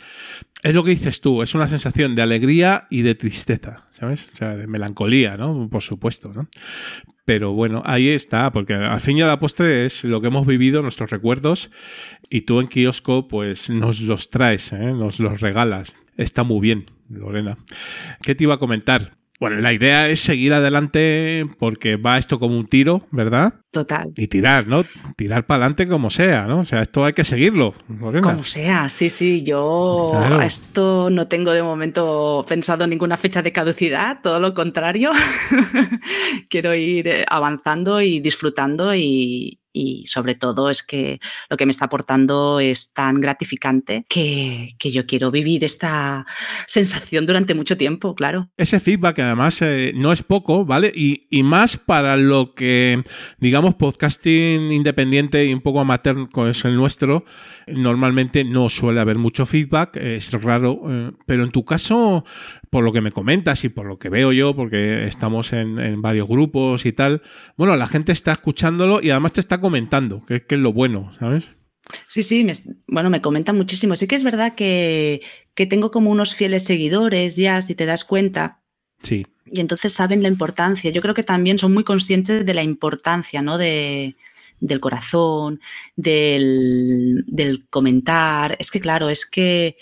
es 0.63 0.77
lo 0.77 0.85
que 0.85 0.91
dices 0.93 1.21
tú, 1.21 1.43
es 1.43 1.57
una 1.57 1.69
sensación 1.69 2.15
de 2.15 2.23
alegría 2.23 2.87
y 2.89 3.03
de 3.03 3.17
tristeza, 3.17 3.85
¿sabes? 3.91 4.31
O 4.33 4.37
sea, 4.37 4.55
de 4.55 4.69
melancolía, 4.69 5.37
¿no? 5.37 5.69
Por 5.69 5.83
supuesto, 5.83 6.33
¿no? 6.33 6.47
Pero 7.25 7.53
bueno, 7.53 7.83
ahí 7.87 8.09
está, 8.09 8.53
porque 8.53 8.75
al 8.75 9.01
fin 9.01 9.19
y 9.19 9.23
a 9.23 9.27
la 9.27 9.41
postre 9.41 9.87
es 9.87 10.05
lo 10.05 10.21
que 10.21 10.27
hemos 10.27 10.47
vivido, 10.47 10.83
nuestros 10.83 11.11
recuerdos, 11.11 11.71
y 12.29 12.43
tú 12.43 12.61
en 12.61 12.69
kiosco, 12.69 13.29
pues 13.29 13.71
nos 13.71 14.01
los 14.03 14.29
traes, 14.29 14.73
¿eh? 14.73 14.93
nos 14.93 15.21
los 15.21 15.41
regalas. 15.41 15.97
está 16.17 16.43
muy 16.45 16.61
bien, 16.61 16.87
Lorena. 17.09 17.57
¿Qué 18.23 18.35
te 18.35 18.45
iba 18.45 18.55
a 18.55 18.59
comentar? 18.59 19.17
Bueno, 19.41 19.57
la 19.61 19.73
idea 19.73 20.09
es 20.09 20.21
seguir 20.21 20.53
adelante 20.53 21.47
porque 21.59 21.97
va 21.97 22.19
esto 22.19 22.39
como 22.39 22.59
un 22.59 22.67
tiro, 22.67 23.07
¿verdad? 23.11 23.55
Total. 23.75 24.13
Y 24.17 24.29
tirar, 24.29 24.69
¿no? 24.69 24.85
Tirar 25.17 25.47
para 25.47 25.65
adelante 25.65 25.89
como 25.89 26.09
sea, 26.09 26.47
¿no? 26.47 26.61
O 26.61 26.65
sea, 26.65 26.81
esto 26.83 27.05
hay 27.05 27.13
que 27.13 27.25
seguirlo. 27.25 27.75
Como 28.23 28.45
sea, 28.45 28.89
sí, 28.89 29.09
sí. 29.09 29.43
Yo 29.43 30.13
Claro. 30.13 30.39
a 30.39 30.47
esto 30.47 31.11
no 31.11 31.27
tengo 31.27 31.53
de 31.53 31.65
momento 31.65 32.45
pensado 32.49 32.87
ninguna 32.87 33.17
fecha 33.17 33.43
de 33.43 33.51
caducidad, 33.53 34.21
todo 34.23 34.39
lo 34.39 34.55
contrario. 34.55 35.11
Quiero 36.49 36.75
ir 36.75 37.09
eh, 37.09 37.25
avanzando 37.29 38.01
y 38.01 38.21
disfrutando 38.21 38.95
y, 38.95 39.59
y 39.73 40.07
sobre 40.07 40.35
todo 40.37 40.71
es 40.71 40.83
que 40.85 41.19
lo 41.51 41.57
que 41.57 41.67
me 41.67 41.73
está 41.73 41.87
aportando 41.87 42.61
es 42.61 42.93
tan 42.93 43.21
gratificante 43.21 44.05
que, 44.09 44.71
que 44.79 44.93
yo 44.93 45.05
quiero 45.05 45.31
vivir 45.33 45.65
esta 45.65 46.25
sensación 46.69 47.27
durante 47.27 47.55
mucho 47.55 47.77
tiempo, 47.77 48.15
claro. 48.15 48.51
Ese 48.57 48.79
feedback, 48.79 49.19
además, 49.19 49.61
eh, 49.63 49.93
no 49.97 50.13
es 50.13 50.23
poco, 50.23 50.65
¿vale? 50.65 50.93
Y, 50.95 51.27
y 51.31 51.43
más 51.43 51.77
para 51.77 52.17
lo 52.17 52.55
que, 52.55 53.03
digamos, 53.39 53.64
podcasting 53.73 54.71
independiente 54.71 55.45
y 55.47 55.55
un 55.55 55.63
poco 55.63 55.81
amateur, 55.81 56.29
como 56.31 56.49
es 56.49 56.65
el 56.67 56.77
nuestro, 56.77 57.25
normalmente 57.67 58.45
no 58.45 58.69
suele 58.69 59.01
haber 59.01 59.17
mucho 59.17 59.47
feedback, 59.47 59.97
es 59.97 60.31
raro, 60.33 60.83
eh, 60.89 61.13
pero 61.27 61.45
en 61.45 61.51
tu 61.51 61.65
caso, 61.65 62.25
por 62.69 62.85
lo 62.85 62.93
que 62.93 63.01
me 63.01 63.11
comentas 63.11 63.65
y 63.65 63.71
por 63.71 63.87
lo 63.87 63.99
que 63.99 64.11
veo 64.11 64.33
yo, 64.33 64.55
porque 64.55 65.05
estamos 65.05 65.55
en, 65.55 65.79
en 65.79 66.03
varios 66.03 66.29
grupos 66.29 66.85
y 66.85 66.93
tal, 66.93 67.23
bueno, 67.57 67.75
la 67.77 67.87
gente 67.87 68.13
está 68.13 68.33
escuchándolo 68.33 69.01
y 69.03 69.11
además 69.11 69.33
te 69.33 69.41
está 69.41 69.61
comentando, 69.61 70.23
que, 70.27 70.45
que 70.45 70.57
es 70.57 70.61
lo 70.61 70.75
bueno, 70.75 71.13
¿sabes? 71.19 71.49
Sí, 72.07 72.23
sí, 72.23 72.45
me, 72.45 72.53
bueno, 72.87 73.11
me 73.11 73.21
comentan 73.21 73.57
muchísimo. 73.57 73.95
Sí 73.95 74.07
que 74.07 74.15
es 74.15 74.25
verdad 74.25 74.55
que, 74.55 75.23
que 75.55 75.67
tengo 75.67 75.91
como 75.91 76.11
unos 76.11 76.35
fieles 76.35 76.65
seguidores 76.65 77.37
ya, 77.37 77.61
si 77.63 77.75
te 77.75 77.87
das 77.87 78.05
cuenta, 78.05 78.65
Sí, 79.05 79.27
y 79.47 79.61
entonces 79.61 79.93
saben 79.93 80.23
la 80.23 80.29
importancia. 80.29 80.91
Yo 80.91 81.03
creo 81.03 81.15
que 81.15 81.23
también 81.23 81.59
son 81.59 81.75
muy 81.75 81.85
conscientes 81.85 82.45
de 82.47 82.55
la 82.55 82.63
importancia, 82.63 83.43
¿no? 83.43 83.59
De, 83.59 84.17
del 84.61 84.81
corazón, 84.81 85.61
del, 85.97 87.25
del 87.27 87.67
comentar. 87.69 88.57
Es 88.59 88.71
que, 88.71 88.81
claro, 88.81 89.09
es 89.11 89.27
que, 89.27 89.77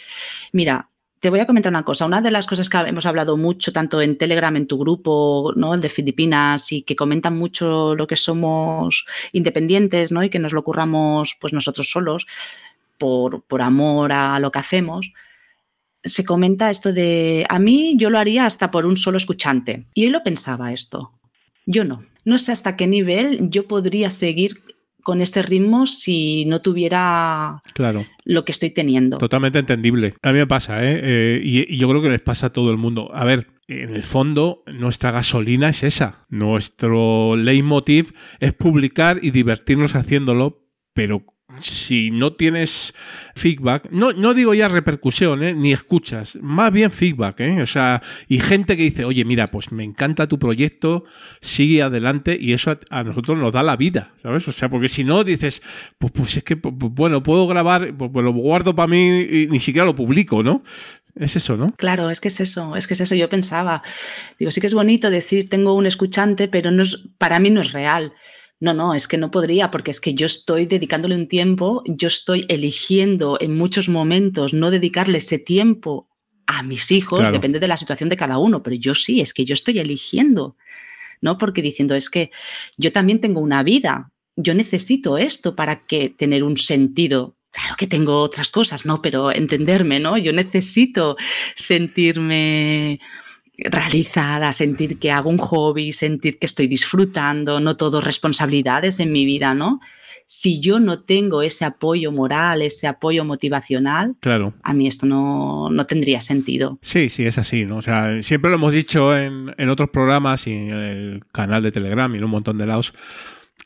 mira, 0.53 0.89
te 1.21 1.31
voy 1.31 1.41
a 1.41 1.47
comentar 1.47 1.71
una 1.71 1.85
cosa. 1.85 2.07
Una 2.07 2.21
de 2.21 2.33
las 2.33 2.47
cosas 2.47 2.69
que 2.69 2.79
hemos 2.79 3.07
hablado 3.07 3.37
mucho, 3.37 3.73
tanto 3.73 4.01
en 4.01 4.19
Telegram, 4.19 4.57
en 4.57 4.67
tu 4.67 4.79
grupo, 4.79 5.53
¿no? 5.55 5.75
El 5.75 5.81
de 5.81 5.89
Filipinas, 5.89 6.73
y 6.73 6.83
que 6.83 6.97
comentan 6.97 7.37
mucho 7.37 7.95
lo 7.95 8.07
que 8.09 8.17
somos 8.17 9.07
independientes, 9.33 10.11
¿no? 10.11 10.25
Y 10.25 10.31
que 10.31 10.41
nos 10.41 10.53
lo 10.53 10.65
curramos, 10.65 11.37
pues 11.41 11.53
nosotros 11.53 11.91
solos, 11.91 12.27
por, 12.99 13.43
por 13.43 13.63
amor 13.63 14.13
a 14.13 14.39
lo 14.41 14.51
que 14.51 14.59
hacemos 14.59 15.13
se 16.05 16.25
comenta 16.25 16.71
esto 16.71 16.93
de, 16.93 17.47
a 17.49 17.59
mí 17.59 17.95
yo 17.97 18.11
lo 18.11 18.19
haría 18.19 18.47
hasta 18.47 18.71
por 18.71 18.87
un 18.87 18.97
solo 18.97 19.17
escuchante. 19.17 19.87
Y 19.95 20.05
él 20.05 20.13
lo 20.13 20.23
pensaba 20.23 20.73
esto. 20.73 21.13
Yo 21.67 21.85
no. 21.85 22.03
No 22.25 22.39
sé 22.39 22.53
hasta 22.53 22.77
qué 22.77 22.87
nivel 22.87 23.51
yo 23.51 23.67
podría 23.67 24.11
seguir 24.11 24.63
con 25.03 25.21
este 25.21 25.43
ritmo 25.43 25.87
si 25.87 26.45
no 26.45 26.61
tuviera 26.61 27.61
claro. 27.75 28.07
lo 28.25 28.45
que 28.45 28.53
estoy 28.53 28.71
teniendo. 28.71 29.19
Totalmente 29.19 29.59
entendible. 29.59 30.15
A 30.23 30.33
mí 30.33 30.39
me 30.39 30.47
pasa, 30.47 30.85
¿eh? 30.85 31.01
Eh, 31.03 31.41
y, 31.43 31.75
y 31.75 31.79
yo 31.79 31.89
creo 31.89 32.03
que 32.03 32.09
les 32.09 32.21
pasa 32.21 32.49
a 32.49 32.53
todo 32.53 32.71
el 32.71 32.77
mundo. 32.77 33.11
A 33.13 33.25
ver, 33.25 33.49
en 33.67 33.95
el 33.95 34.03
fondo, 34.03 34.63
nuestra 34.67 35.11
gasolina 35.11 35.69
es 35.71 35.83
esa. 35.83 36.27
Nuestro 36.29 37.37
leitmotiv 37.37 38.15
es 38.39 38.53
publicar 38.53 39.19
y 39.23 39.31
divertirnos 39.31 39.95
haciéndolo, 39.95 40.69
pero 40.95 41.25
si 41.61 42.11
no 42.11 42.35
tienes 42.35 42.95
feedback, 43.35 43.91
no, 43.91 44.13
no 44.13 44.35
digo 44.35 44.55
ya 44.55 44.69
repercusión, 44.69 45.43
¿eh? 45.43 45.55
ni 45.55 45.73
escuchas, 45.73 46.39
más 46.41 46.73
bien 46.73 46.91
feedback, 46.91 47.41
¿eh? 47.41 47.63
o 47.63 47.67
sea, 47.67 48.03
y 48.29 48.41
gente 48.41 48.77
que 48.77 48.85
dice, 48.85 49.05
oye, 49.05 49.25
mira, 49.25 49.49
pues 49.49 49.73
me 49.73 49.85
encanta 49.85 50.27
tu 50.27 50.39
proyecto, 50.39 51.05
sigue 51.41 51.83
adelante, 51.83 52.37
y 52.41 52.53
eso 52.53 52.79
a, 52.91 53.03
nosotros 53.03 53.39
nos 53.39 53.53
da 53.53 53.63
la 53.63 53.77
vida, 53.77 54.15
¿sabes? 54.23 54.47
O 54.49 54.53
sea, 54.53 54.69
porque 54.69 54.89
si 54.89 55.05
no 55.05 55.25
dices, 55.25 55.63
pues, 55.99 56.13
pues 56.13 56.37
es 56.37 56.45
que, 56.45 56.55
bueno, 56.63 57.23
puedo 57.23 57.47
grabar, 57.47 57.95
pues, 57.97 58.11
pues 58.13 58.25
lo 58.25 58.33
guardo 58.33 58.75
para 58.75 58.89
mí 58.89 59.21
y 59.21 59.47
ni 59.49 59.61
siquiera 59.61 59.87
lo 59.87 59.95
publico, 59.95 60.43
¿no? 60.43 60.63
Es 61.15 61.37
eso, 61.37 61.57
¿no? 61.57 61.69
Claro, 61.77 62.09
es 62.11 62.21
que 62.21 62.29
es 62.29 62.41
eso, 62.41 62.75
es 62.75 62.87
que 62.87 62.95
es 62.95 63.01
eso. 63.01 63.15
Yo 63.15 63.29
pensaba, 63.29 63.83
digo, 64.39 64.51
sí 64.51 64.61
que 64.61 64.67
es 64.67 64.75
bonito 64.75 65.11
decir 65.11 65.49
tengo 65.49 65.75
un 65.75 65.87
escuchante, 65.87 66.49
pero 66.49 66.71
no 66.71 66.83
es, 66.83 67.01
para 67.19 67.39
mí 67.39 67.51
no 67.51 67.61
es 67.61 67.73
real. 67.73 68.15
No, 68.63 68.73
no, 68.75 68.95
es 68.95 69.09
que 69.09 69.19
no 69.19 69.33
podría, 69.33 69.73
porque 69.73 69.91
es 69.91 70.01
que 70.01 70.15
yo 70.15 70.25
estoy 70.25 70.67
dedicándole 70.67 71.17
un 71.17 71.27
tiempo, 71.27 71.83
yo 71.85 72.07
estoy 72.07 72.47
eligiendo 72.49 73.37
en 73.41 73.57
muchos 73.57 73.89
momentos 73.89 74.55
no 74.55 74.71
dedicarle 74.71 75.19
ese 75.19 75.41
tiempo 75.41 76.09
a 76.47 76.63
mis 76.63 76.93
hijos, 76.93 77.19
Claro. 77.19 77.33
depende 77.33 77.59
de 77.59 77.67
la 77.67 77.77
situación 77.77 78.09
de 78.09 78.17
cada 78.17 78.39
uno, 78.39 78.63
pero 78.63 78.77
yo 78.77 78.95
sí, 78.95 79.21
es 79.21 79.35
que 79.35 79.45
yo 79.45 79.55
estoy 79.55 79.81
eligiendo, 79.81 80.55
¿no? 81.21 81.39
Porque 81.39 81.61
diciendo, 81.61 81.97
es 81.97 82.09
que 82.09 82.31
yo 82.79 82.93
también 82.93 83.21
tengo 83.21 83.41
una 83.41 83.65
vida, 83.65 84.13
yo 84.37 84.55
necesito 84.55 85.19
esto 85.19 85.57
para 85.57 85.85
que 85.85 86.11
tener 86.11 86.45
un 86.45 86.57
sentido. 86.57 87.35
Claro 87.51 87.75
que 87.77 87.89
tengo 87.89 88.21
otras 88.21 88.47
cosas, 88.49 88.87
¿no? 88.87 89.03
Pero 89.03 89.33
entenderme, 89.33 89.99
¿no? 89.99 90.17
Yo 90.19 90.33
necesito 90.33 91.17
sentirme 91.57 92.97
realizada, 93.59 94.53
sentir 94.53 94.99
que 94.99 95.11
hago 95.11 95.29
un 95.31 95.39
hobby, 95.39 95.93
sentir 95.93 96.39
que 96.39 96.47
estoy 96.47 96.67
disfrutando, 96.67 97.61
no 97.61 97.77
todo 97.77 98.01
responsabilidades 98.01 98.99
en 99.01 99.13
mi 99.13 99.25
vida, 99.25 99.55
¿no? 99.55 99.81
Si 100.25 100.61
yo 100.61 100.81
no 100.81 101.01
tengo 101.01 101.43
ese 101.43 101.65
apoyo 101.67 102.11
moral, 102.13 102.63
ese 102.63 102.87
apoyo 102.87 103.25
motivacional, 103.25 104.15
Claro. 104.21 104.55
a 104.63 104.73
mí 104.73 104.87
esto 104.87 105.05
no, 105.05 105.69
no 105.71 105.85
tendría 105.85 106.21
sentido. 106.23 106.79
Sí, 106.81 107.11
sí, 107.11 107.27
es 107.27 107.37
así, 107.39 107.67
¿no? 107.67 107.77
O 107.79 107.83
sea, 107.83 108.23
siempre 108.23 108.49
lo 108.51 108.57
hemos 108.57 108.73
dicho 108.73 109.17
en, 109.17 109.55
en 109.59 109.69
otros 109.69 109.91
programas 109.91 110.47
y 110.47 110.53
en 110.53 110.71
el 110.71 111.23
canal 111.33 111.63
de 111.63 111.73
Telegram 111.73 112.13
y 112.15 112.19
en 112.19 112.25
un 112.25 112.31
montón 112.31 112.57
de 112.57 112.67
lados, 112.67 112.95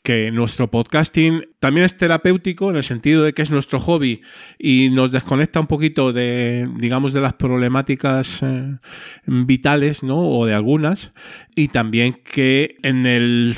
que 0.07 0.31
nuestro 0.31 0.71
podcasting 0.71 1.49
también 1.59 1.83
es 1.83 1.97
terapéutico 1.97 2.69
en 2.69 2.77
el 2.77 2.83
sentido 2.85 3.25
de 3.25 3.33
que 3.33 3.41
es 3.41 3.51
nuestro 3.51 3.77
hobby 3.77 4.21
y 4.57 4.89
nos 4.89 5.11
desconecta 5.11 5.59
un 5.59 5.67
poquito 5.67 6.13
de, 6.13 6.69
digamos, 6.77 7.11
de 7.11 7.19
las 7.19 7.33
problemáticas 7.33 8.41
eh, 8.41 8.77
vitales, 9.25 10.03
¿no? 10.03 10.29
O 10.29 10.45
de 10.45 10.53
algunas. 10.53 11.11
Y 11.57 11.67
también 11.67 12.21
que 12.23 12.77
en 12.83 13.05
el 13.05 13.57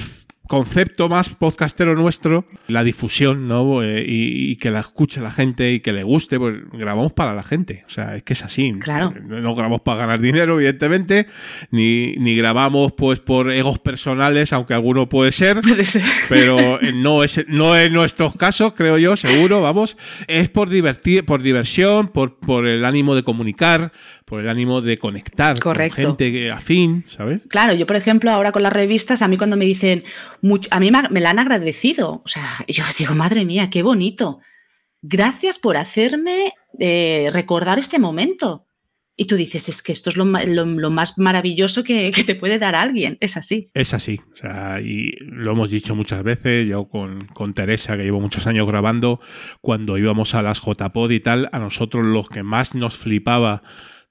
concepto 0.49 1.09
más 1.09 1.29
podcastero 1.29 1.93
nuestro, 1.93 2.43
la 2.67 2.83
difusión, 2.83 3.47
¿no? 3.47 3.83
Eh, 3.83 4.03
y, 4.07 4.49
y 4.51 4.55
que 4.55 4.71
la 4.71 4.79
escuche 4.79 5.21
la 5.21 5.29
gente 5.29 5.71
y 5.71 5.79
que 5.79 5.93
le 5.93 6.01
guste, 6.01 6.39
pues 6.39 6.57
grabamos 6.73 7.13
para 7.13 7.35
la 7.35 7.43
gente. 7.43 7.83
O 7.85 7.91
sea, 7.91 8.15
es 8.15 8.23
que 8.23 8.33
es 8.33 8.43
así. 8.43 8.73
Claro. 8.79 9.13
No 9.21 9.39
no 9.39 9.53
grabamos 9.53 9.81
para 9.81 9.99
ganar 9.99 10.19
dinero, 10.19 10.55
evidentemente, 10.55 11.27
ni, 11.69 12.13
ni 12.13 12.35
grabamos 12.35 12.93
pues 12.93 13.19
por 13.19 13.51
egos 13.51 13.77
personales, 13.77 14.51
aunque 14.51 14.73
alguno 14.73 15.07
puede 15.07 15.31
ser. 15.31 15.61
Puede 15.69 15.85
ser. 15.85 16.01
Pero 16.29 16.81
eh, 16.81 16.93
no 16.93 17.23
es, 17.23 17.45
no 17.47 17.75
es 17.75 17.91
nuestros 17.91 18.35
casos, 18.35 18.73
creo 18.73 18.97
yo, 18.97 19.15
seguro, 19.17 19.61
vamos. 19.61 19.97
Es 20.27 20.49
por 20.49 20.69
divertir, 20.69 21.25
por 21.25 21.43
diversión, 21.43 22.07
por, 22.07 22.39
por 22.39 22.65
el 22.65 22.85
ánimo 22.85 23.13
de 23.13 23.21
comunicar, 23.21 23.91
por 24.29 24.39
el 24.41 24.47
ánimo 24.47 24.81
de 24.81 24.97
conectar 24.99 25.59
Correcto. 25.59 25.95
con 25.95 26.17
gente 26.17 26.51
afín, 26.51 27.03
¿sabes? 27.07 27.41
Claro, 27.49 27.73
yo 27.73 27.87
por 27.87 27.95
ejemplo 27.95 28.29
ahora 28.31 28.51
con 28.51 28.61
las 28.63 28.71
revistas, 28.71 29.21
a 29.23 29.27
mí 29.27 29.37
cuando 29.37 29.57
me 29.57 29.65
dicen, 29.65 30.03
a 30.71 30.79
mí 30.79 30.91
me, 31.09 31.19
la 31.19 31.31
han 31.31 31.39
agradecido, 31.39 32.21
o 32.23 32.27
sea, 32.27 32.47
yo 32.67 32.83
digo, 32.97 33.15
madre 33.15 33.43
mía, 33.43 33.69
qué 33.69 33.81
bonito. 33.83 34.39
Gracias 35.01 35.59
por 35.59 35.77
hacerme 35.77 36.53
eh, 36.79 37.29
recordar 37.33 37.79
este 37.79 37.99
momento. 37.99 38.65
Y 39.15 39.25
tú 39.25 39.35
dices, 39.35 39.67
es 39.67 39.83
que 39.83 39.91
esto 39.91 40.09
es 40.11 40.15
lo, 40.15 40.23
lo- 40.23 40.65
lo 40.65 40.89
más 40.91 41.17
maravilloso 41.17 41.83
que, 41.83 42.11
que 42.15 42.23
te 42.23 42.35
puede 42.35 42.57
dar 42.59 42.75
alguien. 42.75 43.17
Es 43.19 43.35
así. 43.35 43.69
Es 43.73 43.93
así, 43.93 44.19
o 44.31 44.35
sea, 44.35 44.79
y 44.81 45.11
lo 45.21 45.51
hemos 45.51 45.69
dicho 45.69 45.93
muchas 45.95 46.23
veces, 46.23 46.67
yo 46.67 46.87
con, 46.87 47.25
con 47.33 47.53
Teresa, 47.53 47.97
que 47.97 48.03
llevo 48.03 48.21
muchos 48.21 48.47
años 48.47 48.65
grabando, 48.67 49.19
cuando 49.59 49.97
íbamos 49.97 50.35
a 50.35 50.41
las 50.41 50.61
JPod 50.61 51.11
y 51.11 51.19
tal, 51.19 51.49
a 51.51 51.59
nosotros 51.59 52.05
lo 52.05 52.23
que 52.25 52.43
más 52.43 52.75
nos 52.75 52.97
flipaba 52.97 53.61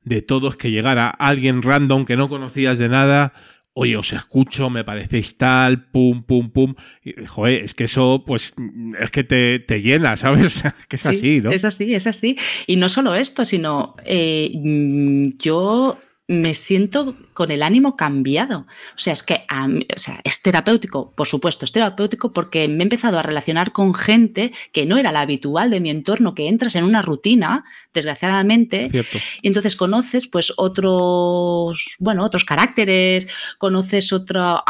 de 0.09 0.23
todo 0.23 0.49
es 0.49 0.57
que 0.57 0.71
llegara 0.71 1.09
alguien 1.09 1.63
random 1.63 2.05
que 2.05 2.17
no 2.17 2.29
conocías 2.29 2.79
de 2.79 2.89
nada, 2.89 3.33
oye, 3.75 3.97
os 3.97 4.13
escucho, 4.13 4.71
me 4.71 4.83
parecéis 4.83 5.37
tal, 5.37 5.91
pum, 5.91 6.25
pum, 6.25 6.51
pum, 6.51 6.75
y, 7.05 7.15
joder, 7.27 7.63
es 7.63 7.75
que 7.75 7.85
eso, 7.85 8.25
pues, 8.27 8.55
es 8.99 9.11
que 9.11 9.23
te, 9.23 9.61
te 9.61 9.81
llena, 9.81 10.17
¿sabes? 10.17 10.65
Que 10.89 10.97
es 10.97 11.03
Sí, 11.03 11.09
así, 11.09 11.41
¿no? 11.41 11.51
Es 11.53 11.65
así, 11.65 11.95
es 11.95 12.07
así. 12.07 12.37
Y 12.67 12.77
no 12.77 12.89
solo 12.89 13.15
esto, 13.15 13.45
sino 13.45 13.95
eh, 14.05 14.51
mm, 14.55 15.39
yo 15.39 15.99
me 16.31 16.53
siento 16.53 17.17
con 17.33 17.51
el 17.51 17.63
ánimo 17.63 17.97
cambiado. 17.97 18.61
O 18.61 18.99
sea, 18.99 19.15
es 19.15 19.23
que 19.23 19.47
mí- 19.67 19.87
o 19.97 19.99
sea, 19.99 20.21
es 20.25 20.43
terapéutico, 20.43 21.11
por 21.13 21.27
supuesto, 21.27 21.65
es 21.65 21.73
terapéutico 21.73 22.35
porque 22.35 22.69
me 22.69 22.81
he 22.81 22.83
empezado 22.83 23.19
a 23.19 23.23
relacionar 23.23 23.73
con 23.73 23.95
gente 23.95 24.53
que 24.73 24.85
no 24.85 24.99
era 24.99 25.11
la 25.11 25.23
habitual 25.23 25.71
de 25.71 25.81
mi 25.81 25.89
entorno, 25.89 26.35
que 26.35 26.47
entras 26.49 26.75
en 26.75 26.85
una 26.85 27.01
rutina, 27.01 27.65
desgraciadamente, 27.95 28.91
Cierto. 28.91 29.17
y 29.41 29.47
entonces 29.49 29.75
conoces 29.75 30.27
pues 30.27 30.53
otros, 30.59 31.97
bueno, 31.99 32.23
otros 32.25 32.45
caracteres, 32.45 33.27
conoces 33.57 34.13
otro, 34.13 34.63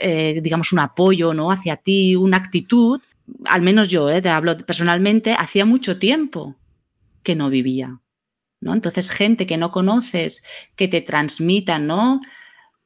eh, 0.00 0.40
digamos, 0.42 0.70
un 0.72 0.80
apoyo 0.80 1.32
¿no? 1.32 1.50
hacia 1.50 1.76
ti, 1.76 2.14
una 2.14 2.36
actitud. 2.36 3.00
Al 3.46 3.62
menos 3.62 3.88
yo, 3.88 4.10
eh, 4.10 4.20
te 4.20 4.28
hablo 4.28 4.54
personalmente, 4.58 5.32
hacía 5.32 5.64
mucho 5.64 5.98
tiempo 5.98 6.56
que 7.22 7.34
no 7.34 7.48
vivía. 7.48 8.00
¿No? 8.64 8.72
Entonces, 8.72 9.10
gente 9.10 9.46
que 9.46 9.58
no 9.58 9.70
conoces, 9.70 10.42
que 10.74 10.88
te 10.88 11.02
transmita, 11.02 11.78
¿no? 11.78 12.20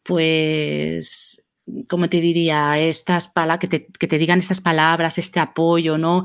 Pues, 0.03 1.53
¿cómo 1.89 2.09
te 2.09 2.20
diría? 2.20 2.79
Estas 2.81 3.29
palabras, 3.29 3.61
que 3.61 3.68
te, 3.68 3.87
que 3.87 4.09
te 4.09 4.18
digan 4.18 4.41
estas 4.41 4.61
palabras, 4.61 5.18
este 5.18 5.39
apoyo, 5.39 5.97
¿no? 5.97 6.24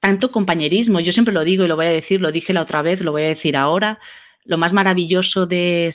Tanto 0.00 0.30
compañerismo, 0.32 1.00
yo 1.00 1.12
siempre 1.12 1.34
lo 1.34 1.44
digo 1.44 1.64
y 1.64 1.68
lo 1.68 1.76
voy 1.76 1.86
a 1.86 1.90
decir, 1.90 2.20
lo 2.22 2.32
dije 2.32 2.54
la 2.54 2.62
otra 2.62 2.80
vez, 2.80 3.02
lo 3.02 3.12
voy 3.12 3.24
a 3.24 3.28
decir 3.28 3.58
ahora. 3.58 3.98
Lo 4.44 4.56
más 4.56 4.72
maravilloso 4.72 5.46
de, 5.46 5.94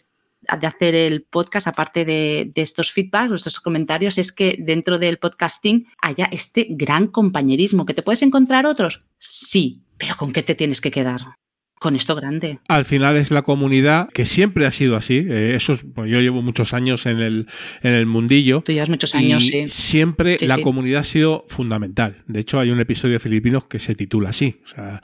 de 0.59 0.67
hacer 0.67 0.93
el 0.93 1.23
podcast, 1.23 1.67
aparte 1.67 2.05
de, 2.05 2.51
de, 2.53 2.61
estos 2.61 2.91
feedbacks, 2.91 3.33
estos 3.33 3.59
comentarios, 3.59 4.19
es 4.19 4.31
que 4.31 4.55
dentro 4.59 4.99
del 4.99 5.17
podcasting 5.17 5.87
haya 5.99 6.25
este 6.31 6.67
gran 6.69 7.07
compañerismo. 7.07 7.85
¿Que 7.87 7.95
te 7.95 8.03
puedes 8.03 8.21
encontrar 8.21 8.67
otros? 8.67 9.01
Sí, 9.17 9.81
pero 9.97 10.15
¿con 10.15 10.31
qué 10.31 10.43
te 10.43 10.53
tienes 10.53 10.79
que 10.79 10.91
quedar? 10.91 11.38
Con 11.79 11.95
esto 11.95 12.13
grande. 12.15 12.59
Al 12.67 12.83
final 12.83 13.15
es 13.15 13.31
la 13.31 13.41
comunidad 13.41 14.09
que 14.09 14.25
siempre 14.25 14.65
ha 14.65 14.71
sido 14.71 14.97
así. 14.97 15.25
Eh, 15.29 15.53
eso 15.55 15.73
es, 15.73 15.85
pues 15.95 16.11
yo 16.11 16.19
llevo 16.19 16.41
muchos 16.41 16.73
años 16.73 17.05
en 17.05 17.19
el, 17.19 17.47
en 17.81 17.93
el 17.93 18.05
mundillo. 18.05 18.61
Tú 18.65 18.73
llevas 18.73 18.89
muchos 18.89 19.15
años, 19.15 19.45
y 19.45 19.49
sí. 19.49 19.69
Siempre 19.69 20.37
Sí, 20.37 20.45
la 20.45 20.55
sí. 20.55 20.61
comunidad 20.61 21.01
ha 21.01 21.03
sido 21.05 21.45
fundamental. 21.47 22.17
De 22.27 22.41
hecho, 22.41 22.59
hay 22.59 22.69
un 22.71 22.81
episodio 22.81 23.13
de 23.13 23.19
Filipinos 23.19 23.65
que 23.65 23.79
se 23.79 23.95
titula 23.95 24.29
así. 24.31 24.59
O 24.65 24.67
sea, 24.67 25.01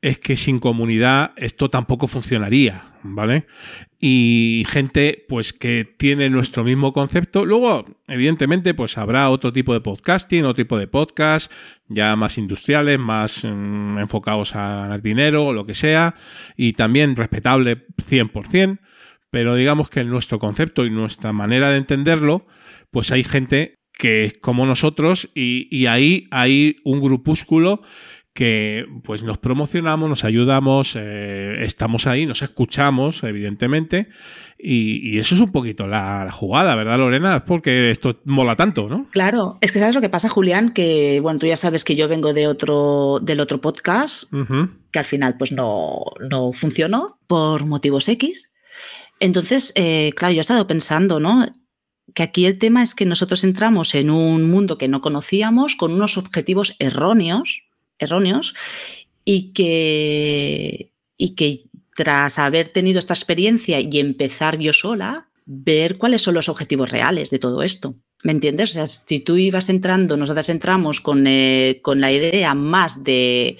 es 0.00 0.18
que 0.18 0.36
sin 0.36 0.58
comunidad 0.58 1.32
esto 1.36 1.70
tampoco 1.70 2.06
funcionaría, 2.06 2.92
¿vale? 3.02 3.46
Y 3.98 4.64
gente 4.68 5.24
pues 5.28 5.52
que 5.52 5.84
tiene 5.84 6.30
nuestro 6.30 6.62
mismo 6.62 6.92
concepto. 6.92 7.44
Luego, 7.44 7.84
evidentemente, 8.06 8.74
pues 8.74 8.96
habrá 8.96 9.28
otro 9.30 9.52
tipo 9.52 9.72
de 9.72 9.80
podcasting, 9.80 10.44
otro 10.44 10.62
tipo 10.62 10.78
de 10.78 10.86
podcast, 10.86 11.50
ya 11.88 12.14
más 12.14 12.38
industriales, 12.38 12.98
más 12.98 13.44
mm, 13.44 13.98
enfocados 13.98 14.54
a 14.54 14.76
ganar 14.82 15.02
dinero 15.02 15.46
o 15.46 15.52
lo 15.52 15.66
que 15.66 15.74
sea, 15.74 16.14
y 16.56 16.74
también 16.74 17.16
respetable 17.16 17.86
100%, 18.08 18.78
pero 19.30 19.56
digamos 19.56 19.90
que 19.90 20.04
nuestro 20.04 20.38
concepto 20.38 20.86
y 20.86 20.90
nuestra 20.90 21.32
manera 21.32 21.70
de 21.70 21.78
entenderlo, 21.78 22.46
pues 22.92 23.10
hay 23.10 23.24
gente 23.24 23.74
que 23.92 24.26
es 24.26 24.34
como 24.34 24.64
nosotros 24.64 25.28
y, 25.34 25.66
y 25.76 25.86
ahí 25.86 26.28
hay 26.30 26.76
un 26.84 27.00
grupúsculo 27.00 27.82
que 28.34 28.86
pues 29.02 29.22
nos 29.24 29.38
promocionamos, 29.38 30.08
nos 30.08 30.24
ayudamos, 30.24 30.94
eh, 30.96 31.56
estamos 31.64 32.06
ahí, 32.06 32.24
nos 32.24 32.42
escuchamos, 32.42 33.24
evidentemente, 33.24 34.08
y, 34.58 35.00
y 35.10 35.18
eso 35.18 35.34
es 35.34 35.40
un 35.40 35.50
poquito 35.50 35.86
la, 35.88 36.24
la, 36.24 36.30
jugada, 36.30 36.76
¿verdad, 36.76 36.98
Lorena? 36.98 37.36
Es 37.36 37.42
porque 37.42 37.90
esto 37.90 38.20
mola 38.24 38.54
tanto, 38.54 38.88
¿no? 38.88 39.08
Claro, 39.10 39.58
es 39.60 39.72
que 39.72 39.80
sabes 39.80 39.94
lo 39.96 40.00
que 40.00 40.08
pasa, 40.08 40.28
Julián, 40.28 40.70
que 40.70 41.18
bueno, 41.20 41.40
tú 41.40 41.46
ya 41.46 41.56
sabes 41.56 41.82
que 41.84 41.96
yo 41.96 42.06
vengo 42.06 42.32
de 42.32 42.46
otro, 42.46 43.18
del 43.20 43.40
otro 43.40 43.60
podcast, 43.60 44.32
Uh 44.32 44.36
-huh. 44.44 44.70
que 44.92 44.98
al 45.00 45.04
final 45.04 45.36
pues 45.36 45.50
no, 45.50 46.04
no 46.30 46.52
funcionó 46.52 47.18
por 47.26 47.64
motivos 47.66 48.08
X. 48.08 48.52
Entonces, 49.20 49.72
eh, 49.74 50.12
claro, 50.14 50.32
yo 50.34 50.38
he 50.38 50.42
estado 50.42 50.66
pensando, 50.68 51.18
¿no? 51.18 51.44
Que 52.14 52.22
aquí 52.22 52.46
el 52.46 52.58
tema 52.58 52.82
es 52.84 52.94
que 52.94 53.04
nosotros 53.04 53.42
entramos 53.42 53.94
en 53.96 54.10
un 54.10 54.48
mundo 54.48 54.78
que 54.78 54.86
no 54.88 55.00
conocíamos 55.00 55.74
con 55.74 55.92
unos 55.92 56.16
objetivos 56.18 56.76
erróneos 56.78 57.64
erróneos 57.98 58.54
y 59.24 59.52
que, 59.52 60.92
y 61.16 61.34
que 61.34 61.64
tras 61.94 62.38
haber 62.38 62.68
tenido 62.68 62.98
esta 62.98 63.14
experiencia 63.14 63.80
y 63.80 63.98
empezar 63.98 64.58
yo 64.58 64.72
sola, 64.72 65.28
ver 65.46 65.98
cuáles 65.98 66.22
son 66.22 66.34
los 66.34 66.48
objetivos 66.48 66.90
reales 66.90 67.30
de 67.30 67.38
todo 67.38 67.62
esto. 67.62 67.96
¿Me 68.22 68.32
entiendes? 68.32 68.70
O 68.70 68.74
sea, 68.74 68.86
si 68.86 69.20
tú 69.20 69.36
ibas 69.36 69.68
entrando, 69.68 70.16
nosotras 70.16 70.48
entramos 70.48 71.00
con, 71.00 71.26
eh, 71.26 71.80
con 71.82 72.00
la 72.00 72.12
idea 72.12 72.54
más 72.54 73.04
de, 73.04 73.56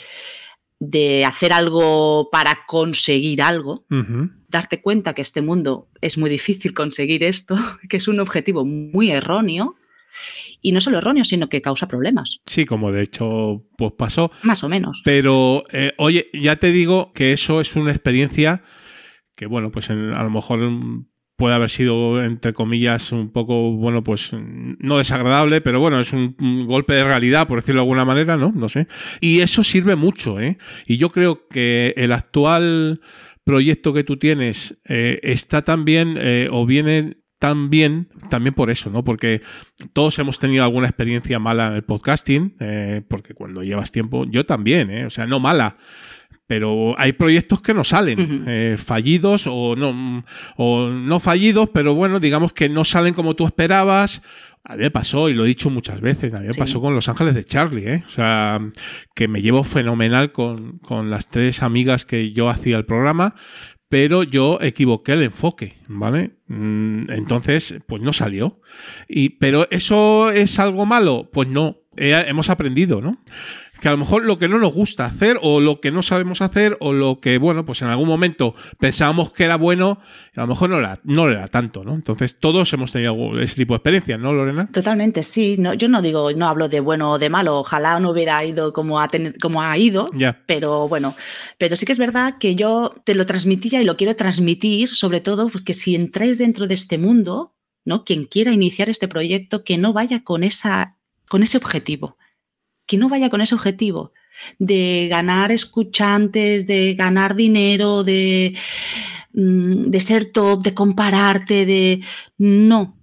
de 0.81 1.25
hacer 1.25 1.53
algo 1.53 2.29
para 2.31 2.61
conseguir 2.67 3.43
algo, 3.43 3.85
uh 3.91 3.95
-huh. 3.95 4.33
darte 4.49 4.81
cuenta 4.81 5.15
que 5.15 5.23
este 5.23 5.43
mundo 5.43 5.89
es 6.01 6.19
muy 6.19 6.31
difícil 6.31 6.75
conseguir 6.75 7.25
esto, 7.25 7.57
que 7.89 7.97
es 7.97 8.09
un 8.09 8.21
objetivo 8.21 8.65
muy 8.65 9.11
erróneo, 9.11 9.77
y 10.61 10.73
no 10.73 10.81
solo 10.81 10.99
erróneo, 10.99 11.25
sino 11.25 11.49
que 11.49 11.63
causa 11.63 11.89
problemas. 11.89 12.41
Sí, 12.47 12.65
como 12.65 12.93
de 12.93 13.03
hecho 13.03 13.65
pues 13.77 13.93
pasó. 13.97 14.31
Más 14.43 14.65
o 14.65 14.69
menos. 14.69 15.03
Pero, 15.05 15.65
eh, 15.73 15.93
oye, 15.99 16.29
ya 16.33 16.57
te 16.57 16.73
digo 16.73 17.13
que 17.13 17.33
eso 17.33 17.61
es 17.61 17.77
una 17.77 17.91
experiencia 17.91 18.63
que, 19.35 19.47
bueno, 19.47 19.71
pues 19.71 19.91
en, 19.91 20.13
a 20.13 20.23
lo 20.23 20.31
mejor 20.31 20.61
puede 21.37 21.55
haber 21.55 21.71
sido, 21.71 22.21
entre 22.21 22.53
comillas, 22.53 23.13
un 23.13 23.31
poco, 23.31 23.71
bueno, 23.71 24.03
pues 24.03 24.33
no 24.33 24.99
desagradable, 24.99 25.61
pero 25.61 25.79
bueno, 25.79 26.01
es 26.01 26.13
un, 26.13 26.35
un, 26.41 26.67
golpe 26.67 26.95
de 26.95 27.05
realidad, 27.05 27.47
por 27.47 27.61
decirlo 27.61 27.81
de 27.81 27.85
alguna 27.85 28.05
manera, 28.05 28.37
¿no? 28.37 28.51
No 28.51 28.69
sé. 28.69 28.89
Y 29.21 29.39
eso 29.39 29.63
sirve 29.63 29.95
mucho, 29.95 30.41
¿eh? 30.41 30.59
Y 30.89 30.97
yo 30.97 31.11
creo 31.11 31.47
que 31.47 31.95
el 31.97 32.11
actual 32.11 33.01
proyecto 33.49 33.95
que 33.95 34.05
tú 34.05 34.19
tienes 34.19 34.79
eh, 34.87 35.21
está 35.23 35.63
también, 35.63 36.17
eh, 36.19 36.49
o 36.51 36.67
viene 36.67 37.18
también, 37.39 38.09
también 38.31 38.55
por 38.55 38.71
eso, 38.71 38.91
¿no? 38.91 39.05
Porque 39.05 39.41
todos 39.93 40.19
hemos 40.19 40.39
tenido 40.39 40.65
alguna 40.65 40.89
experiencia 40.89 41.39
mala 41.39 41.69
en 41.69 41.75
el 41.75 41.85
podcasting, 41.85 42.57
eh, 42.61 43.03
porque 43.09 43.35
cuando 43.35 43.63
llevas 43.63 43.93
tiempo, 43.93 44.25
yo 44.29 44.45
también, 44.45 44.91
¿eh? 44.91 45.07
O 45.07 45.11
sea, 45.11 45.27
no 45.27 45.39
mala, 45.39 45.77
pero 46.49 46.99
hay 46.99 47.13
proyectos 47.13 47.61
que 47.61 47.75
no 47.75 47.85
salen, 47.85 48.21
uh 48.21 48.25
-huh. 48.25 48.45
eh, 48.47 48.77
fallidos 48.79 49.47
o 49.47 49.77
no, 49.77 50.25
o 50.57 50.89
no 50.89 51.21
fallidos, 51.21 51.69
pero 51.73 51.95
bueno, 51.95 52.19
digamos 52.21 52.53
que 52.53 52.69
no 52.69 52.85
salen 52.85 53.15
como 53.15 53.35
tú 53.37 53.47
esperabas. 53.47 54.23
A 54.65 54.75
mí 54.77 54.83
me 54.83 54.91
pasó, 54.91 55.29
y 55.29 55.35
lo 55.35 55.45
he 55.45 55.49
dicho 55.49 55.71
muchas 55.71 56.01
veces, 56.01 56.35
a 56.35 56.41
mí 56.41 56.47
me 56.49 56.53
sí. 56.53 56.59
pasó 56.59 56.81
con 56.81 56.95
Los 56.95 57.09
Ángeles 57.09 57.35
de 57.35 57.45
Charlie, 57.45 57.87
¿eh? 57.87 58.05
O 58.07 58.11
sea, 58.11 58.61
que 59.15 59.29
me 59.29 59.41
llevo 59.41 59.63
fenomenal 59.63 60.33
con, 60.33 60.79
con 60.79 61.11
las 61.11 61.29
tres 61.29 61.63
amigas 61.63 62.05
que 62.05 62.33
yo 62.33 62.49
hacía 62.51 62.77
el 62.77 62.85
programa, 62.85 63.35
pero 63.89 64.23
yo 64.23 64.59
equivoqué 64.61 65.13
el 65.13 65.23
enfoque, 65.23 65.77
¿vale? 65.87 66.33
Mm, 66.47 67.11
Entonces, 67.11 67.79
pues 67.87 68.03
no 68.03 68.13
salió. 68.13 68.61
Y, 69.09 69.31
pero 69.31 69.67
¿eso 69.71 70.31
es 70.31 70.59
algo 70.59 70.85
malo? 70.87 71.31
Pues 71.33 71.49
no, 71.49 71.79
hemos 71.97 72.51
aprendido, 72.51 73.01
¿no? 73.01 73.19
Que 73.81 73.89
a 73.89 73.93
lo 73.93 73.99
mejor 73.99 74.25
lo 74.25 74.39
que 74.39 74.49
no 74.49 74.59
nos 74.59 74.73
gusta 74.73 75.05
hacer 75.05 75.39
o 75.43 75.61
lo 75.61 75.81
que 75.81 75.91
no 75.91 76.03
sabemos 76.03 76.41
hacer 76.41 76.77
o 76.81 76.93
lo 76.93 77.21
que, 77.21 77.39
bueno, 77.39 77.65
pues 77.65 77.83
en 77.83 77.89
algún 77.89 78.09
momento 78.09 78.55
pensábamos 78.79 79.33
que 79.33 79.45
era 79.45 79.57
bueno, 79.57 80.01
a 80.35 80.41
lo 80.41 80.47
mejor 80.49 80.71
no 80.71 80.79
era, 80.79 81.01
no 81.05 81.29
era 81.29 81.49
tanto, 81.49 81.85
¿no? 81.85 81.95
Entonces 81.95 82.39
todos 82.39 82.73
hemos 82.73 82.93
tenido 82.93 83.39
ese 83.41 83.55
tipo 83.55 83.75
de 83.75 83.77
experiencias, 83.77 84.19
¿no, 84.19 84.33
Lorena? 84.33 84.67
Totalmente, 84.67 85.23
sí. 85.23 85.57
No, 85.59 85.75
yo 85.75 85.89
no 85.89 86.03
digo, 86.03 86.33
no 86.33 86.49
hablo 86.49 86.69
de 86.69 86.81
bueno 86.81 87.13
o 87.13 87.19
de 87.19 87.31
malo, 87.31 87.59
ojalá 87.59 88.01
no 88.01 88.11
hubiera 88.11 88.45
ido 88.45 88.73
como 88.73 89.01
ha, 89.01 89.09
ten, 89.09 89.35
como 89.41 89.63
ha 89.63 89.77
ido, 89.79 90.09
yeah. 90.11 90.43
pero 90.47 90.89
bueno, 90.89 91.15
pero 91.59 91.77
sí 91.77 91.87
que 91.87 91.93
es 91.93 91.99
verdad 91.99 92.37
que 92.39 92.57
yo 92.57 92.95
te 93.05 93.15
lo 93.15 93.27
transmitía 93.27 93.81
y 93.81 93.85
lo 93.85 93.97
quiero 93.97 94.17
transmitir, 94.17 94.89
sobre 94.89 95.21
todo 95.21 95.49
porque 95.49 95.75
si 95.75 95.95
entráis 95.95 96.39
dentro 96.39 96.67
de 96.67 96.75
este 96.75 96.99
mundo, 96.99 97.55
¿no? 97.85 98.05
Quien 98.05 98.25
quiera 98.25 98.53
iniciar 98.53 98.91
este 98.91 99.09
proyecto, 99.09 99.65
que 99.65 99.79
no 99.79 99.93
vaya 99.93 100.23
con, 100.25 100.43
esa, 100.43 100.97
con 101.29 101.43
ese 101.43 101.57
objetivo 101.57 102.17
que 102.89 102.97
no 102.97 103.09
vaya 103.09 103.31
con 103.31 103.41
ese 103.41 103.55
objetivo 103.55 104.13
de 104.59 105.07
ganar 105.09 105.53
escuchantes, 105.53 106.67
de 106.67 106.95
ganar 106.95 107.37
dinero, 107.37 108.03
de, 108.03 108.57
mm, 109.35 109.91
de 109.91 110.01
ser 110.01 110.33
top, 110.33 110.63
de 110.63 110.75
compararte, 110.75 111.67
de... 111.67 112.01
No, 112.39 112.97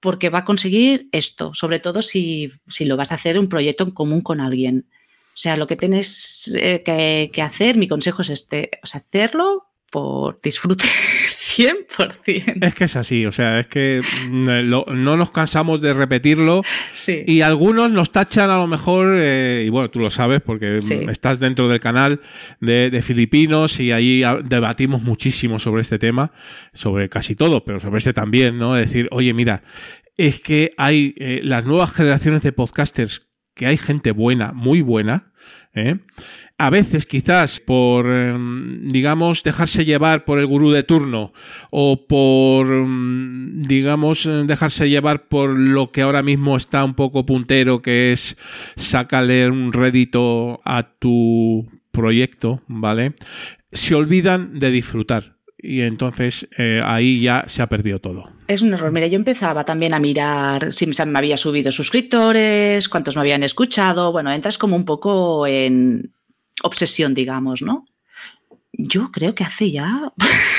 porque 0.00 0.30
va 0.30 0.40
a 0.40 0.44
conseguir 0.44 1.08
esto, 1.12 1.52
sobre 1.54 1.78
todo 1.78 2.00
si, 2.02 2.50
si 2.68 2.84
lo 2.84 2.96
vas 2.96 3.12
a 3.12 3.16
hacer 3.16 3.38
un 3.38 3.48
proyecto 3.48 3.84
en 3.84 3.90
común 3.90 4.20
con 4.20 4.40
alguien. 4.40 4.86
O 5.34 5.36
sea, 5.36 5.56
lo 5.56 5.66
que 5.66 5.76
tienes 5.76 6.54
eh, 6.56 6.82
que, 6.82 7.42
hacer, 7.42 7.76
mi 7.76 7.88
consejo 7.88 8.22
es 8.22 8.30
este, 8.30 8.70
hacerlo 8.82 9.66
por 9.90 10.40
disfrute 10.40 10.84
100%. 11.42 12.64
Es 12.64 12.74
que 12.74 12.84
es 12.84 12.96
así, 12.96 13.26
o 13.26 13.32
sea, 13.32 13.58
es 13.60 13.66
que 13.66 14.00
lo, 14.30 14.86
no 14.88 15.16
nos 15.16 15.30
cansamos 15.30 15.80
de 15.80 15.92
repetirlo 15.92 16.62
sí. 16.94 17.24
y 17.26 17.40
algunos 17.40 17.90
nos 17.90 18.12
tachan 18.12 18.50
a 18.50 18.58
lo 18.58 18.66
mejor, 18.66 19.14
eh, 19.16 19.64
y 19.66 19.68
bueno, 19.68 19.90
tú 19.90 19.98
lo 19.98 20.10
sabes 20.10 20.40
porque 20.40 20.80
sí. 20.82 21.00
estás 21.08 21.40
dentro 21.40 21.68
del 21.68 21.80
canal 21.80 22.20
de, 22.60 22.90
de, 22.90 23.02
Filipinos 23.02 23.80
y 23.80 23.92
ahí 23.92 24.22
debatimos 24.44 25.02
muchísimo 25.02 25.58
sobre 25.58 25.82
este 25.82 25.98
tema, 25.98 26.32
sobre 26.72 27.08
casi 27.08 27.34
todo, 27.34 27.64
pero 27.64 27.80
sobre 27.80 27.98
este 27.98 28.12
también, 28.12 28.58
¿no? 28.58 28.76
Es 28.76 28.86
decir, 28.86 29.08
oye, 29.10 29.34
mira, 29.34 29.62
es 30.16 30.40
que 30.40 30.72
hay 30.76 31.14
eh, 31.18 31.40
las 31.42 31.64
nuevas 31.64 31.92
generaciones 31.92 32.42
de 32.42 32.52
podcasters, 32.52 33.32
que 33.54 33.66
hay 33.66 33.76
gente 33.76 34.12
buena, 34.12 34.52
muy 34.52 34.80
buena, 34.80 35.32
¿eh? 35.74 35.98
A 36.62 36.70
veces 36.70 37.06
quizás 37.06 37.58
por, 37.58 38.06
em, 38.06 38.86
digamos, 38.86 39.42
dejarse 39.42 39.84
llevar 39.84 40.24
por 40.24 40.38
el 40.38 40.46
gurú 40.46 40.70
de 40.70 40.84
turno 40.84 41.32
o 41.70 42.06
por, 42.06 42.66
em, 42.72 43.62
digamos, 43.62 44.28
dejarse 44.46 44.88
llevar 44.88 45.26
por 45.26 45.50
lo 45.58 45.90
que 45.90 46.02
ahora 46.02 46.22
mismo 46.22 46.56
está 46.56 46.84
un 46.84 46.94
poco 46.94 47.26
puntero, 47.26 47.82
que 47.82 48.12
es 48.12 48.36
sacarle 48.76 49.48
un 49.48 49.72
rédito 49.72 50.60
a 50.64 50.84
tu 50.84 51.66
proyecto, 51.90 52.62
¿vale? 52.68 53.14
Se 53.72 53.96
olvidan 53.96 54.60
de 54.60 54.70
disfrutar. 54.70 55.32
Y 55.58 55.80
entonces 55.80 56.48
eh, 56.58 56.80
ahí 56.84 57.20
ya 57.20 57.44
se 57.48 57.62
ha 57.62 57.68
perdido 57.68 58.00
todo. 58.00 58.30
Es 58.46 58.62
un 58.62 58.72
error. 58.74 58.92
Mira, 58.92 59.06
yo 59.08 59.16
empezaba 59.16 59.64
también 59.64 59.94
a 59.94 60.00
mirar 60.00 60.72
si 60.72 60.86
me 60.86 61.18
había 61.18 61.36
subido 61.36 61.72
suscriptores, 61.72 62.88
cuántos 62.88 63.16
me 63.16 63.22
habían 63.22 63.42
escuchado. 63.42 64.12
Bueno, 64.12 64.32
entras 64.32 64.58
como 64.58 64.74
un 64.74 64.84
poco 64.84 65.46
en, 65.46 66.12
obsesión, 66.62 67.14
digamos, 67.14 67.62
¿no? 67.62 67.86
Yo 68.72 69.10
creo 69.12 69.34
que 69.34 69.44
hace 69.44 69.70
ya 69.70 70.12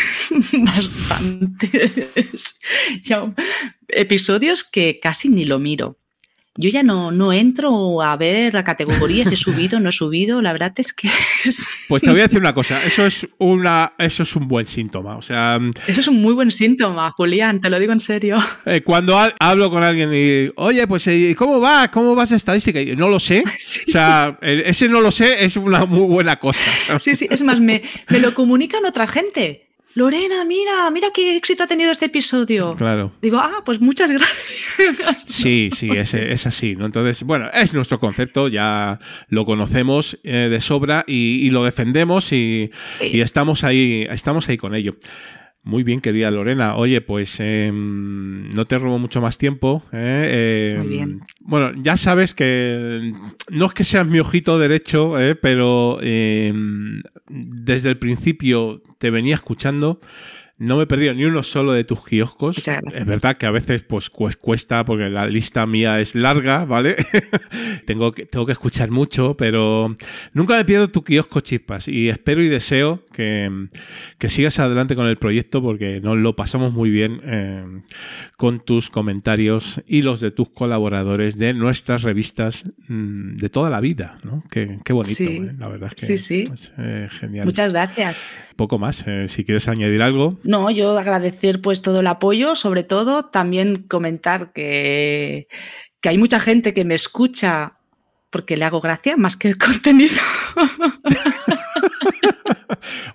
bastantes 0.53 2.59
episodios 3.87 4.63
que 4.63 4.99
casi 4.99 5.29
ni 5.29 5.45
lo 5.45 5.59
miro. 5.59 5.99
Yo 6.55 6.69
ya 6.69 6.83
no, 6.83 7.09
no 7.11 7.33
entro 7.33 8.03
a 8.03 8.15
ver 8.15 8.53
la 8.53 8.63
categoría 8.63 9.25
si 9.25 9.33
he 9.33 9.37
subido 9.37 9.77
o 9.77 9.79
no 9.81 9.89
he 9.89 9.91
subido. 9.91 10.39
La 10.41 10.51
verdad 10.53 10.71
es 10.77 10.93
que. 10.93 11.07
es- 11.43 11.65
Pues 11.87 12.03
te 12.03 12.11
voy 12.11 12.19
a 12.19 12.23
decir 12.23 12.39
una 12.39 12.53
cosa, 12.53 12.79
eso 12.83 13.05
es 13.07 13.27
una, 13.39 13.93
eso 13.97 14.21
es 14.21 14.35
un 14.35 14.47
buen 14.47 14.67
síntoma. 14.67 15.17
O 15.17 15.21
sea, 15.23 15.59
Eso 15.87 16.01
es 16.01 16.07
un 16.07 16.21
muy 16.21 16.33
buen 16.33 16.51
síntoma, 16.51 17.09
Julián, 17.11 17.59
te 17.59 17.69
lo 17.71 17.79
digo 17.79 17.91
en 17.91 17.99
serio. 17.99 18.37
eh, 18.65 18.81
cuando 18.83 19.17
ha- 19.17 19.33
hablo 19.39 19.71
con 19.71 19.81
alguien 19.83 20.11
y, 20.13 20.51
oye, 20.55 20.85
pues, 20.87 21.07
eh, 21.07 21.33
¿cómo 21.35 21.59
va? 21.59 21.89
¿Cómo 21.89 22.13
vas 22.13 22.29
de 22.29 22.35
estadística? 22.37 22.79
Y 22.79 22.95
no 22.95 23.09
lo 23.09 23.19
sé. 23.19 23.43
O 23.87 23.91
sea, 23.91 24.37
ese 24.41 24.87
no 24.89 25.01
lo 25.01 25.11
sé 25.11 25.43
es 25.45 25.57
una 25.57 25.85
muy 25.85 26.07
buena 26.07 26.37
cosa. 26.37 26.61
Sí, 26.99 27.15
sí, 27.15 27.27
es 27.29 27.41
más, 27.43 27.59
me, 27.59 27.81
me 28.09 28.19
lo 28.19 28.33
comunican 28.33 28.85
otra 28.85 29.07
gente. 29.07 29.62
Lorena, 29.95 30.43
mira, 30.45 30.89
mira 30.91 31.09
qué 31.13 31.35
éxito 31.37 31.63
ha 31.63 31.67
tenido 31.67 31.91
este 31.91 32.05
episodio. 32.05 32.75
Claro. 32.75 33.11
Digo, 33.21 33.37
ah, 33.39 33.61
pues 33.63 33.79
muchas 33.79 34.09
gracias. 34.11 35.23
Sí, 35.25 35.69
sí, 35.75 35.89
es, 35.95 36.13
es 36.15 36.47
así, 36.47 36.75
¿no? 36.75 36.85
Entonces, 36.87 37.21
bueno, 37.23 37.47
es 37.53 37.73
nuestro 37.73 37.99
concepto, 37.99 38.47
ya 38.47 38.99
lo 39.29 39.45
conocemos 39.45 40.17
eh, 40.23 40.47
de 40.49 40.61
sobra 40.61 41.03
y, 41.07 41.45
y 41.45 41.49
lo 41.51 41.63
defendemos 41.63 42.31
y, 42.31 42.71
Sí. 42.99 43.09
y 43.13 43.21
estamos 43.21 43.63
ahí, 43.63 44.07
estamos 44.09 44.49
ahí 44.49 44.57
con 44.57 44.73
ello. 44.73 44.95
Muy 45.65 45.83
bien, 45.83 46.01
querida 46.01 46.29
Lorena. 46.29 46.75
Oye, 46.75 46.99
pues 46.99 47.37
eh, 47.39 47.71
no 47.73 48.65
te 48.67 48.77
robo 48.77 48.99
mucho 48.99 49.21
más 49.21 49.37
tiempo. 49.37 49.81
¿eh? 49.93 50.75
Eh, 50.75 50.77
Muy 50.79 50.87
bien. 50.89 51.21
Bueno, 51.39 51.71
ya 51.81 51.95
sabes 51.95 52.33
que 52.33 53.13
no 53.49 53.65
es 53.67 53.73
que 53.73 53.85
seas 53.85 54.05
mi 54.05 54.19
ojito 54.19 54.59
derecho, 54.59 55.17
¿eh? 55.19 55.35
pero 55.35 55.99
eh, 56.01 56.53
desde 57.29 57.89
el 57.89 57.97
principio 57.97 58.81
te 58.97 59.09
venía 59.09 59.35
escuchando. 59.35 60.01
No 60.63 60.77
me 60.77 60.83
he 60.83 60.87
perdido 60.87 61.13
ni 61.13 61.25
uno 61.25 61.43
solo 61.43 61.73
de 61.73 61.83
tus 61.83 62.03
kioscos. 62.05 62.57
Es 62.57 63.05
verdad 63.05 63.37
que 63.37 63.45
a 63.45 63.51
veces 63.51 63.83
pues 63.83 64.11
cues- 64.11 64.35
cuesta 64.37 64.83
porque 64.85 65.09
la 65.09 65.27
lista 65.27 65.65
mía 65.65 65.99
es 65.99 66.15
larga, 66.15 66.65
¿vale? 66.65 66.95
tengo, 67.85 68.11
que, 68.11 68.25
tengo 68.25 68.45
que 68.45 68.51
escuchar 68.53 68.91
mucho, 68.91 69.35
pero 69.37 69.95
nunca 70.33 70.55
me 70.55 70.65
pierdo 70.65 70.89
tu 70.89 71.03
kiosco 71.03 71.39
chispas 71.41 71.87
y 71.87 72.09
espero 72.09 72.41
y 72.41 72.47
deseo 72.47 73.03
que, 73.11 73.67
que 74.17 74.29
sigas 74.29 74.59
adelante 74.59 74.95
con 74.95 75.07
el 75.07 75.17
proyecto 75.17 75.61
porque 75.61 75.99
nos 76.01 76.17
lo 76.17 76.35
pasamos 76.35 76.73
muy 76.73 76.89
bien 76.89 77.21
eh, 77.25 77.81
con 78.37 78.59
tus 78.63 78.89
comentarios 78.89 79.81
y 79.87 80.01
los 80.01 80.19
de 80.19 80.31
tus 80.31 80.49
colaboradores 80.49 81.37
de 81.37 81.53
nuestras 81.53 82.03
revistas 82.03 82.65
mm, 82.87 83.35
de 83.37 83.49
toda 83.49 83.69
la 83.69 83.79
vida, 83.81 84.15
¿no? 84.23 84.43
Qué, 84.51 84.79
qué 84.85 84.93
bonito, 84.93 85.13
Sí. 85.15 85.25
¿eh? 85.43 85.53
la 85.57 85.67
verdad 85.67 85.91
es 85.95 86.07
que 86.07 86.17
Sí, 86.17 86.17
sí. 86.17 86.51
es 86.53 86.71
eh, 86.77 87.07
genial. 87.11 87.45
Muchas 87.45 87.71
gracias. 87.71 88.23
Poco 88.55 88.77
más, 88.77 89.03
si 89.27 89.43
quieres 89.43 89.67
añadir 89.67 90.01
algo. 90.03 90.39
No, 90.43 90.52
yo 90.71 90.97
agradecer 90.97 91.61
pues 91.61 91.81
todo 91.81 91.99
el 92.01 92.07
apoyo, 92.07 92.55
sobre 92.55 92.83
todo 92.83 93.25
también 93.25 93.83
comentar 93.87 94.51
que, 94.53 95.47
que 96.01 96.09
hay 96.09 96.17
mucha 96.17 96.39
gente 96.39 96.73
que 96.73 96.85
me 96.85 96.95
escucha 96.95 97.77
porque 98.29 98.57
le 98.57 98.65
hago 98.65 98.81
gracia 98.81 99.15
más 99.17 99.37
que 99.37 99.49
el 99.49 99.57
contenido. 99.59 100.15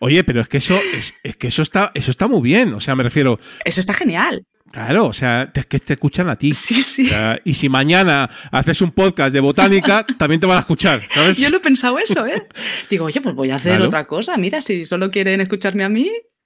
Oye, 0.00 0.24
pero 0.24 0.40
es 0.40 0.48
que 0.48 0.58
eso 0.58 0.78
es, 0.94 1.14
es 1.22 1.36
que 1.36 1.48
eso 1.48 1.62
está 1.62 1.90
eso 1.94 2.10
está 2.10 2.28
muy 2.28 2.40
bien, 2.42 2.72
o 2.74 2.80
sea, 2.80 2.94
me 2.94 3.02
refiero, 3.02 3.38
Eso 3.64 3.80
está 3.80 3.92
genial. 3.92 4.44
claro, 4.70 5.06
o 5.06 5.12
sea, 5.12 5.50
es 5.54 5.66
que 5.66 5.78
te 5.78 5.94
escuchan 5.94 6.28
a 6.28 6.36
ti. 6.36 6.52
Sí, 6.54 6.82
sí. 6.82 7.06
O 7.06 7.08
sea, 7.08 7.40
y 7.44 7.54
si 7.54 7.68
mañana 7.68 8.30
haces 8.52 8.80
un 8.80 8.92
podcast 8.92 9.32
de 9.32 9.40
botánica, 9.40 10.06
también 10.18 10.40
te 10.40 10.46
van 10.46 10.58
a 10.58 10.60
escuchar, 10.60 11.02
¿sabes? 11.10 11.36
Yo 11.36 11.50
lo 11.50 11.56
he 11.56 11.60
pensado 11.60 11.98
eso, 11.98 12.24
¿eh? 12.26 12.46
Digo, 12.90 13.06
oye, 13.06 13.20
pues 13.20 13.34
voy 13.34 13.50
a 13.50 13.56
hacer 13.56 13.72
Claro. 13.72 13.86
otra 13.86 14.06
cosa. 14.06 14.36
Mira, 14.38 14.60
si 14.60 14.86
solo 14.86 15.10
quieren 15.10 15.40
escucharme 15.40 15.84
a 15.84 15.88
mí. 15.88 16.10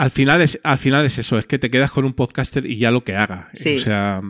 Al 0.00 0.10
final 0.10 0.40
es 0.40 0.58
al 0.62 0.78
final 0.78 1.04
es 1.04 1.18
eso, 1.18 1.38
es 1.38 1.44
que 1.46 1.58
te 1.58 1.70
quedas 1.70 1.90
con 1.90 2.04
un 2.06 2.14
podcaster 2.14 2.64
y 2.64 2.78
ya 2.78 2.90
lo 2.90 3.04
que 3.04 3.14
haga. 3.16 3.48
Sí. 3.52 3.74
O 3.76 3.78
sea, 3.78 4.22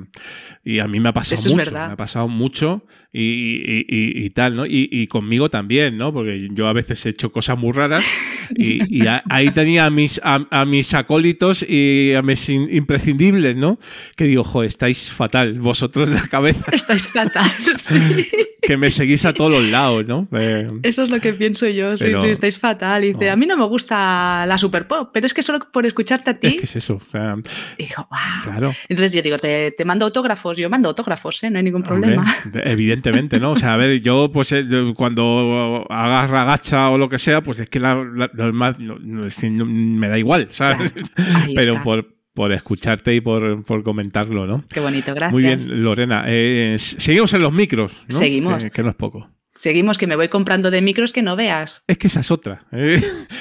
y 0.64 0.81
a 0.81 0.89
mí 0.89 0.99
me 1.01 1.11
ha 1.11 1.12
pasado 1.12 1.39
Eso 1.39 1.49
es 1.49 1.55
mucho, 1.55 1.71
me 1.73 1.79
ha 1.79 1.97
pasado 1.97 2.27
mucho 2.29 2.85
y, 3.12 3.23
y- 3.23 3.87
y- 3.89 4.25
y 4.25 4.31
tal, 4.31 4.57
¿no? 4.57 4.66
Y, 4.66 4.89
y 4.91 5.07
conmigo 5.07 5.49
también, 5.49 5.97
¿no? 5.97 6.12
Porque 6.12 6.49
yo 6.53 6.66
a 6.66 6.73
veces 6.73 7.07
he 7.07 7.11
hecho 7.11 7.31
cosas 7.31 7.57
muy 7.57 7.73
raras 7.73 8.05
y, 8.57 8.83
y 9.03 9.07
a- 9.07 9.23
ahí 9.31 9.51
tenía 9.51 9.87
a 9.87 9.91
mis, 9.91 10.21
a, 10.25 10.47
a 10.51 10.64
mis 10.64 10.93
acólitos 10.95 11.64
y 11.68 12.14
a 12.14 12.23
mis 12.23 12.49
in- 12.49 12.68
imprescindibles, 12.71 13.57
¿no? 13.57 13.79
Que 14.16 14.25
digo, 14.25 14.43
jo, 14.45 14.62
estáis 14.64 15.11
fatal, 15.11 15.55
vosotros 15.61 16.11
de 16.11 16.16
la 16.16 16.27
cabeza, 16.29 16.64
Estáis 16.73 17.09
fatal. 17.09 17.49
Sí. 17.77 18.27
que 18.62 18.77
me 18.77 18.91
seguís 18.91 19.25
a 19.25 19.33
todos 19.33 19.51
los 19.53 19.64
lados, 19.71 20.07
¿no? 20.07 20.29
Eh, 20.33 20.68
Eso 20.83 21.05
es 21.05 21.11
lo 21.11 21.18
que 21.21 21.33
pienso 21.33 21.66
yo. 21.68 21.97
Sí, 21.97 22.05
Pero- 22.07 22.23
sí, 22.23 22.29
estáis 22.29 22.59
fatal. 22.59 23.05
Y 23.05 23.12
dice, 23.14 23.27
No. 23.27 23.33
a 23.33 23.37
mí 23.37 23.47
no 23.47 23.57
me 23.57 23.64
gusta 23.64 24.45
la 24.47 24.59
super 24.59 24.87
pop, 24.87 25.11
pero 25.14 25.27
es 25.27 25.33
que 25.35 25.43
solo 25.43 25.60
por 25.73 25.87
escucharte 25.87 26.31
a 26.31 26.35
ti. 26.39 26.47
es 26.49 26.57
que 26.57 26.65
es 26.65 26.77
eso, 26.77 26.95
o 26.97 27.11
sea, 27.11 27.35
Y 27.79 27.85
digo, 27.85 28.07
wow. 28.11 28.19
claro. 28.45 28.75
Entonces 28.89 29.13
yo 29.13 29.23
digo, 29.23 29.39
te, 29.39 29.71
te 29.73 29.85
mando 29.85 30.05
autógrafos. 30.07 30.57
Yo 30.57 30.69
mando 30.71 30.89
autógrafos, 30.89 31.43
¿eh? 31.43 31.51
No 31.51 31.59
hay 31.59 31.65
ningún 31.65 31.83
problema. 31.83 32.37
de- 32.45 32.63
evidentemente, 32.65 33.39
¿no? 33.41 33.53
O 33.53 33.57
sea, 33.57 33.75
a 33.75 33.77
ver, 33.77 34.01
yo, 34.01 34.31
pues 34.33 34.53
eh, 34.53 34.65
cuando 34.97 35.87
hagas 35.91 36.31
ragacha 36.31 36.91
o 36.91 36.99
lo 36.99 37.09
que 37.09 37.19
sea, 37.19 37.43
pues 37.43 37.61
es 37.61 37.69
que 37.69 37.81
la, 37.81 37.95
la- 37.97 38.31
lo 38.33 38.47
demás 38.47 38.79
no- 38.79 38.99
no- 38.99 39.27
es 39.27 39.37
que 39.37 39.51
no- 39.51 39.67
me 39.67 40.09
da 40.09 40.19
igual, 40.19 40.49
¿sabes? 40.51 40.93
Pero 41.55 41.73
está. 41.73 41.83
por, 41.85 42.15
por 42.35 42.53
escucharte 42.53 43.15
y 43.15 43.21
por, 43.21 43.65
por 43.65 43.83
comentarlo, 43.83 44.47
¿no? 44.47 44.65
Qué 44.69 44.81
bonito, 44.81 45.13
gracias. 45.15 45.33
Muy 45.33 45.43
bien, 45.43 45.83
Lorena. 45.83 46.25
Eh, 46.27 46.77
seguimos 46.79 47.33
en 47.35 47.43
los 47.43 47.53
micros, 47.53 48.01
¿no? 48.11 48.17
Seguimos. 48.19 48.65
Que, 48.65 48.71
que 48.71 48.83
no 48.83 48.91
es 48.91 48.95
poco. 48.95 49.29
Seguimos 49.61 49.99
que 49.99 50.07
me 50.07 50.17
voy 50.17 50.29
comprando 50.29 50.71
de 50.71 50.81
micros 50.81 51.13
que 51.13 51.21
no 51.23 51.37
veas. 51.37 51.85
Es 51.87 51.99
que 51.99 52.07
esa 52.07 52.21
es 52.21 52.31
otra. 52.31 52.65
¿eh? 52.73 52.99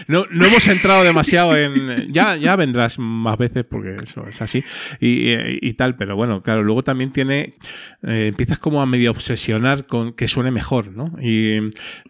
No, 0.09 0.25
no 0.29 0.45
hemos 0.47 0.67
entrado 0.67 1.05
demasiado 1.05 1.55
en. 1.55 2.11
Ya, 2.11 2.35
ya 2.35 2.57
vendrás 2.57 2.99
más 2.99 3.37
veces 3.37 3.63
porque 3.63 3.95
eso 4.03 4.27
es 4.27 4.41
así 4.41 4.61
y, 4.99 5.29
y- 5.31 5.59
y 5.61 5.73
tal, 5.75 5.95
pero 5.95 6.17
bueno, 6.17 6.43
claro, 6.43 6.61
luego 6.61 6.83
también 6.83 7.13
tiene. 7.13 7.55
eh, 8.05 8.27
empiezas 8.27 8.59
como 8.59 8.81
a 8.81 8.85
medio 8.85 9.11
obsesionar 9.11 9.87
con 9.87 10.11
que 10.11 10.27
suene 10.27 10.51
mejor, 10.51 10.91
¿no? 10.91 11.13
Y, 11.21 11.59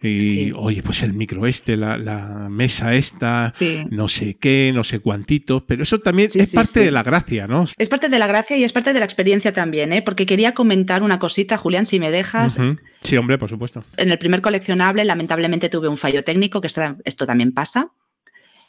y, 0.02 0.20
Sí. 0.20 0.52
oye, 0.56 0.82
pues 0.82 1.02
el 1.04 1.12
micro 1.12 1.46
este, 1.46 1.76
la, 1.76 1.96
la 1.96 2.48
mesa 2.50 2.94
esta, 2.94 3.50
Sí. 3.52 3.84
no 3.90 4.08
sé 4.08 4.34
qué, 4.40 4.72
no 4.74 4.82
sé 4.82 4.98
cuantitos, 4.98 5.62
pero 5.68 5.84
eso 5.84 6.00
también 6.00 6.28
Sí, 6.28 6.40
es 6.40 6.52
parte 6.52 6.80
de 6.80 6.90
la 6.90 7.04
gracia, 7.04 7.46
¿no? 7.46 7.64
Es 7.78 7.88
parte 7.88 8.08
de 8.08 8.18
la 8.18 8.26
gracia 8.26 8.56
y 8.56 8.64
es 8.64 8.72
parte 8.72 8.92
de 8.92 8.98
la 8.98 9.04
experiencia 9.04 9.52
también, 9.52 9.92
¿eh? 9.92 10.02
Porque 10.02 10.26
quería 10.26 10.52
comentar 10.52 11.04
una 11.04 11.20
cosita, 11.20 11.56
Julián, 11.58 11.86
si 11.86 12.00
me 12.00 12.10
dejas. 12.10 12.58
Sí, 13.02 13.16
hombre, 13.16 13.38
por 13.38 13.48
supuesto. 13.48 13.84
En 14.00 14.10
el 14.10 14.18
primer 14.18 14.40
coleccionable, 14.40 15.04
lamentablemente, 15.04 15.68
tuve 15.68 15.86
un 15.86 15.98
fallo 15.98 16.24
técnico, 16.24 16.62
que 16.62 16.68
esto, 16.68 17.26
también 17.26 17.52
pasa. 17.52 17.92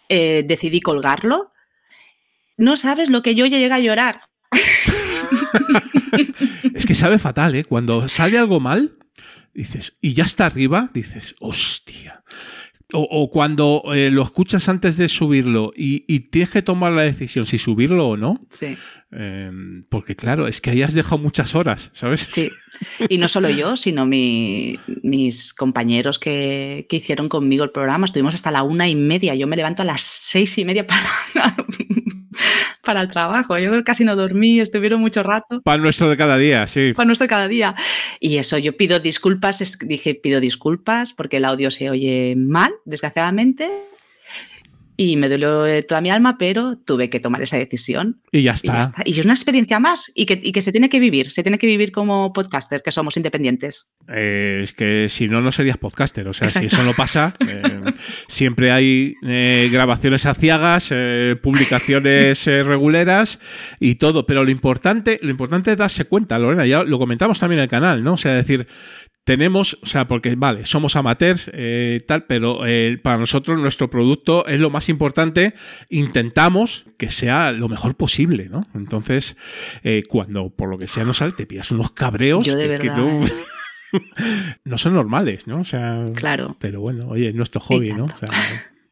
Eh, 0.09 0.43
decidí 0.45 0.81
colgarlo. 0.81 1.53
No 2.57 2.75
sabes 2.75 3.09
lo 3.09 3.21
que 3.21 3.33
yo 3.33 3.45
llegué 3.45 3.71
a 3.71 3.79
llorar. 3.79 4.23
Es 6.75 6.85
que 6.85 6.95
sabe 6.95 7.17
fatal, 7.17 7.55
¿eh? 7.55 7.63
Cuando 7.63 8.09
sale 8.09 8.37
algo 8.37 8.59
mal, 8.59 8.91
dices, 9.53 9.97
y 10.01 10.13
ya 10.13 10.25
está 10.25 10.45
arriba, 10.45 10.89
dices, 10.93 11.35
hostia. 11.39 12.20
O, 12.93 13.07
o 13.09 13.29
cuando 13.29 13.83
eh, 13.93 14.09
lo 14.11 14.21
escuchas 14.23 14.67
antes 14.67 14.97
de 14.97 15.07
subirlo 15.07 15.71
y, 15.75 16.03
y 16.13 16.19
tienes 16.21 16.49
que 16.49 16.61
tomar 16.61 16.91
la 16.91 17.03
decisión 17.03 17.45
si 17.45 17.57
subirlo 17.57 18.09
o 18.09 18.17
no, 18.17 18.35
Sí, 18.49 18.75
eh, 19.11 19.49
porque 19.89 20.15
claro, 20.17 20.47
es 20.47 20.59
que 20.59 20.71
ahí 20.71 20.81
has 20.81 20.93
dejado 20.93 21.17
muchas 21.17 21.55
horas, 21.55 21.89
¿sabes? 21.93 22.27
sí. 22.29 22.49
Y 23.09 23.17
no 23.17 23.27
solo 23.27 23.49
yo, 23.49 23.75
sino 23.75 24.05
mi- 24.05 24.77
mis 25.03 25.53
compañeros 25.53 26.19
que, 26.19 26.85
que 26.89 26.95
hicieron 26.97 27.29
conmigo 27.29 27.63
el 27.63 27.69
programa. 27.71 28.05
Estuvimos 28.05 28.33
hasta 28.33 28.49
la 28.51 28.63
una 28.63 28.89
y 28.89 28.95
media. 28.95 29.35
Yo 29.35 29.45
me 29.47 29.55
levanto 29.55 29.83
a 29.83 29.85
las 29.85 30.01
seis 30.01 30.57
y 30.57 30.65
media 30.65 30.85
para, 30.87 31.05
para 32.83 33.01
el 33.01 33.07
trabajo. 33.07 33.57
Yo 33.57 33.83
casi 33.83 34.03
no 34.03 34.15
dormí, 34.15 34.59
estuvieron 34.59 35.01
mucho 35.01 35.23
rato. 35.23 35.61
Para 35.63 35.81
nuestro 35.81 36.09
de 36.09 36.17
cada 36.17 36.37
día, 36.37 36.67
sí. 36.67 36.93
para 36.95 37.05
nuestro 37.07 37.27
cada 37.27 37.47
día. 37.47 37.75
Y 38.19 38.37
eso, 38.37 38.57
yo 38.57 38.75
pido 38.75 38.99
disculpas, 38.99 39.61
es- 39.61 39.77
dije 39.79 40.15
pido 40.15 40.39
disculpas 40.39 41.13
porque 41.13 41.37
el 41.37 41.45
audio 41.45 41.71
se 41.71 41.89
oye 41.89 42.35
mal, 42.37 42.71
desgraciadamente. 42.85 43.69
Y 45.03 45.17
me 45.17 45.29
dolió 45.29 45.65
eh, 45.65 45.81
toda 45.81 45.99
mi 45.99 46.11
alma, 46.11 46.37
pero 46.37 46.77
tuve 46.77 47.09
que 47.09 47.19
tomar 47.19 47.41
esa 47.41 47.57
decisión. 47.57 48.21
Y 48.31 48.43
ya 48.43 48.53
Y 48.61 48.67
ya 48.67 48.81
está. 48.81 48.81
está. 48.81 49.01
Y 49.03 49.19
es 49.19 49.25
una 49.25 49.33
experiencia 49.33 49.79
más 49.79 50.11
y 50.13 50.27
que, 50.27 50.39
y 50.43 50.51
que 50.51 50.61
se 50.61 50.71
tiene 50.71 50.89
que 50.89 50.99
vivir, 50.99 51.31
se 51.31 51.41
tiene 51.41 51.57
que 51.57 51.65
vivir 51.65 51.91
como 51.91 52.31
podcaster, 52.33 52.83
que 52.83 52.91
somos 52.91 53.17
independientes. 53.17 53.89
Eh, 54.07 54.59
es 54.61 54.73
que 54.73 55.07
si 55.09 55.27
no, 55.27 55.41
no 55.41 55.51
serías 55.51 55.77
podcaster. 55.77 56.27
O 56.27 56.33
sea, 56.33 56.51
si 56.51 56.67
eso 56.67 56.83
no 56.83 56.93
pasa, 56.93 57.33
eh, 57.47 57.81
siempre 58.27 58.71
hay 58.71 59.15
eh, 59.23 59.69
grabaciones 59.71 60.27
aciagas, 60.27 60.93
publicaciones 61.41 62.45
reguleras 62.45 63.39
y 63.79 63.95
todo. 63.95 64.27
Pero 64.27 64.43
lo 64.43 64.51
importante, 64.51 65.19
lo 65.23 65.31
importante 65.31 65.71
es 65.71 65.77
darse 65.77 66.05
cuenta, 66.05 66.37
Lorena, 66.37 66.67
ya 66.67 66.83
lo 66.83 66.99
comentamos 66.99 67.39
también 67.39 67.57
en 67.57 67.63
el 67.63 67.69
canal, 67.69 68.03
¿no? 68.03 68.13
O 68.13 68.17
sea, 68.17 68.35
decir, 68.35 68.67
tenemos, 69.23 69.77
o 69.81 69.85
sea, 69.85 70.07
porque 70.07 70.35
vale, 70.35 70.65
somos 70.65 70.95
amateurs, 70.95 71.49
eh, 71.53 72.01
tal, 72.07 72.23
pero 72.25 72.65
eh, 72.65 72.99
para 73.01 73.17
nosotros 73.17 73.59
nuestro 73.59 73.89
producto 73.89 74.45
es 74.47 74.59
lo 74.59 74.69
más 74.69 74.89
importante. 74.89 75.53
Intentamos 75.89 76.85
que 76.97 77.09
sea 77.09 77.51
lo 77.51 77.69
mejor 77.69 77.95
posible, 77.95 78.49
¿no? 78.49 78.63
Entonces, 78.73 79.37
eh, 79.83 80.03
cuando 80.09 80.49
por 80.49 80.69
lo 80.69 80.77
que 80.77 80.87
sea 80.87 81.03
no 81.03 81.13
sale, 81.13 81.33
te 81.33 81.45
pillas 81.45 81.71
unos 81.71 81.91
cabreos 81.91 82.43
Yo 82.45 82.55
de 82.55 82.67
que- 82.67 82.77
que 82.79 82.89
verdad, 82.89 82.97
no, 82.97 83.25
¿eh? 83.25 83.31
no 84.63 84.77
son 84.77 84.93
normales, 84.93 85.47
¿no? 85.47 85.59
O 85.61 85.65
sea, 85.65 86.05
Claro. 86.15 86.55
pero 86.59 86.81
bueno, 86.81 87.07
oye, 87.09 87.29
es 87.29 87.35
nuestro 87.35 87.61
hobby, 87.61 87.91
¿no? 87.93 88.05
O 88.05 88.17
sea, 88.17 88.29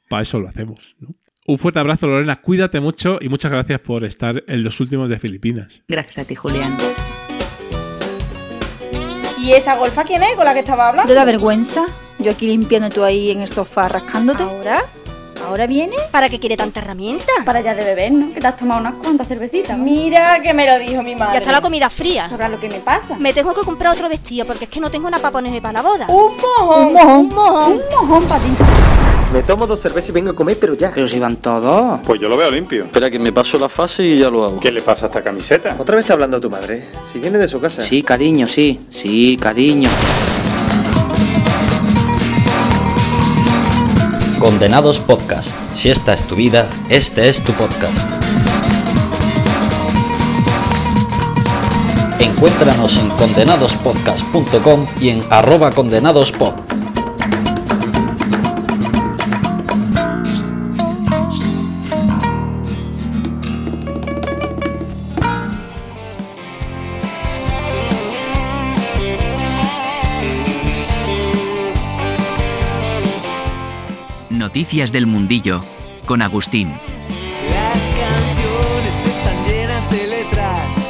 para 0.09 0.21
eso 0.23 0.39
lo 0.39 0.47
hacemos. 0.49 0.95
¿no? 0.99 1.09
Un 1.47 1.57
fuerte 1.57 1.79
abrazo, 1.79 2.05
Lorena. 2.05 2.41
Cuídate 2.41 2.79
mucho 2.79 3.17
y 3.21 3.29
muchas 3.29 3.51
gracias 3.51 3.79
por 3.79 4.03
estar 4.03 4.43
en 4.47 4.63
los 4.63 4.79
últimos 4.79 5.09
de 5.09 5.17
Filipinas. 5.17 5.81
Gracias 5.87 6.19
a 6.19 6.25
ti, 6.25 6.35
Julián. 6.35 6.77
¿Y 9.39 9.53
esa 9.53 9.75
golfa 9.75 10.03
quién 10.03 10.21
es 10.21 10.35
con 10.35 10.43
la 10.43 10.53
que 10.53 10.59
estaba 10.59 10.89
hablando? 10.89 11.07
¿Te 11.07 11.15
da 11.15 11.23
vergüenza? 11.23 11.85
Yo 12.17 12.31
aquí 12.31 12.47
limpiando 12.47 12.89
tú 12.89 13.05
ahí 13.05 13.31
en 13.31 13.39
el 13.41 13.47
sofá 13.47 13.87
rascándote. 13.87 14.43
¿Ahora? 14.43 14.83
¿Ahora 15.47 15.67
viene? 15.67 15.95
¿Para 16.11 16.29
qué 16.29 16.39
quiere 16.39 16.57
tanta 16.57 16.79
herramienta? 16.79 17.25
Para 17.45 17.61
ya 17.61 17.73
de 17.73 17.83
beber, 17.83 18.11
¿no? 18.11 18.33
Que 18.33 18.39
te 18.39 18.47
has 18.47 18.57
tomado 18.57 18.81
unas 18.81 18.95
cuantas 18.95 19.27
cervecitas. 19.27 19.77
¿no? 19.77 19.83
Mira 19.83 20.41
que 20.41 20.53
me 20.53 20.65
lo 20.65 20.77
dijo 20.79 21.01
mi 21.01 21.15
madre. 21.15 21.33
Ya 21.33 21.39
está 21.39 21.51
la 21.51 21.61
comida 21.61 21.89
fría. 21.89 22.27
Sabrás 22.27 22.51
lo 22.51 22.59
que 22.59 22.69
me 22.69 22.79
pasa. 22.79 23.17
Me 23.17 23.33
tengo 23.33 23.53
que 23.53 23.61
comprar 23.61 23.93
otro 23.93 24.09
vestido 24.09 24.45
porque 24.45 24.65
es 24.65 24.69
que 24.69 24.79
no 24.79 24.91
tengo 24.91 25.09
nada 25.09 25.21
para 25.21 25.31
ponerme 25.31 25.61
para 25.61 25.81
la 25.81 25.81
boda. 25.81 26.07
Un 26.07 26.37
mojón. 26.37 26.87
Un 26.87 26.93
mojón. 26.93 27.19
Un 27.19 27.29
mojón. 27.29 27.71
Un 27.73 27.81
mojón 27.91 28.23
para 28.25 28.43
ti. 28.43 28.49
Me 29.33 29.43
tomo 29.43 29.67
dos 29.67 29.79
cervezas 29.79 30.09
y 30.09 30.11
vengo 30.11 30.31
a 30.31 30.35
comer, 30.35 30.57
pero 30.59 30.73
ya. 30.73 30.91
Pero 30.93 31.07
si 31.07 31.19
van 31.19 31.35
todos. 31.37 31.99
Pues 32.03 32.19
yo 32.19 32.27
lo 32.27 32.35
veo 32.35 32.49
limpio. 32.49 32.85
Espera 32.85 33.11
que 33.11 33.19
me 33.19 33.31
paso 33.31 33.59
la 33.59 33.69
fase 33.69 34.03
y 34.03 34.17
ya 34.17 34.29
lo 34.29 34.43
hago. 34.43 34.59
¿Qué 34.59 34.71
le 34.71 34.81
pasa 34.81 35.05
a 35.05 35.09
esta 35.09 35.21
camiseta? 35.23 35.75
Otra 35.77 35.95
vez 35.95 36.03
está 36.03 36.13
hablando 36.13 36.41
tu 36.41 36.49
madre. 36.49 36.85
Si 37.05 37.19
viene 37.19 37.37
de 37.37 37.47
su 37.47 37.59
casa. 37.61 37.83
Sí, 37.83 38.01
cariño, 38.01 38.47
sí. 38.47 38.79
Sí, 38.89 39.37
cariño. 39.39 39.89
Condenados 44.39 45.01
Podcast. 45.01 45.53
Si 45.75 45.89
esta 45.89 46.13
es 46.13 46.23
tu 46.23 46.35
vida, 46.35 46.69
este 46.89 47.27
es 47.27 47.43
tu 47.43 47.51
podcast. 47.51 48.07
Encuéntranos 52.21 52.97
en 52.97 53.09
condenadospodcast.com 53.09 54.85
y 55.01 55.09
en 55.09 55.21
arroba 55.29 55.71
condenadospod. 55.71 56.53
Noticias 74.49 74.91
del 74.91 75.05
Mundillo 75.05 75.63
con 76.07 76.23
Agustín. 76.23 76.69
Las 76.69 77.93
canciones 77.93 79.05
están 79.05 79.45
llenas 79.45 79.91
de 79.91 80.07
letras 80.07 80.87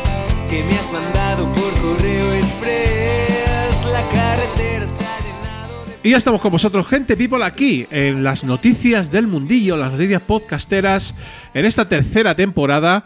que 0.50 0.64
me 0.64 0.76
has 0.76 0.90
mandado 0.94 1.52
por 1.52 1.74
correo 1.82 2.36
express. 2.36 3.84
La 3.92 4.08
carretera 4.08 4.88
se 4.88 5.04
ha 5.04 5.20
llenado 5.20 5.86
de... 5.86 6.08
Y 6.08 6.12
ya 6.12 6.16
estamos 6.16 6.40
con 6.40 6.54
vosotros, 6.54 6.88
gente 6.88 7.18
people, 7.18 7.44
aquí 7.44 7.86
en 7.92 8.24
las 8.24 8.46
noticias 8.46 9.12
del 9.12 9.28
mundillo, 9.28 9.76
las 9.76 9.92
noticias 9.92 10.22
podcasteras, 10.22 11.14
en 11.54 11.66
esta 11.66 11.86
tercera 11.86 12.36
temporada. 12.36 13.04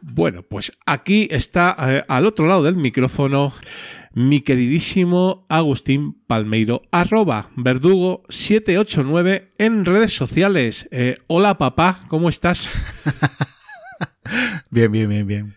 Bueno, 0.00 0.42
pues 0.42 0.72
aquí 0.84 1.28
está 1.30 1.76
eh, 1.78 2.04
al 2.08 2.26
otro 2.26 2.48
lado 2.48 2.64
del 2.64 2.74
micrófono 2.74 3.52
mi 4.14 4.40
queridísimo 4.40 5.46
Agustín 5.48 6.22
Palmeiro, 6.26 6.82
arroba 6.90 7.50
verdugo789 7.56 9.50
en 9.58 9.84
redes 9.84 10.14
sociales. 10.14 10.88
Eh, 10.90 11.16
hola 11.26 11.58
papá, 11.58 12.00
¿cómo 12.08 12.28
estás? 12.28 12.68
bien, 14.70 14.92
bien, 14.92 15.08
bien, 15.08 15.26
bien. 15.26 15.56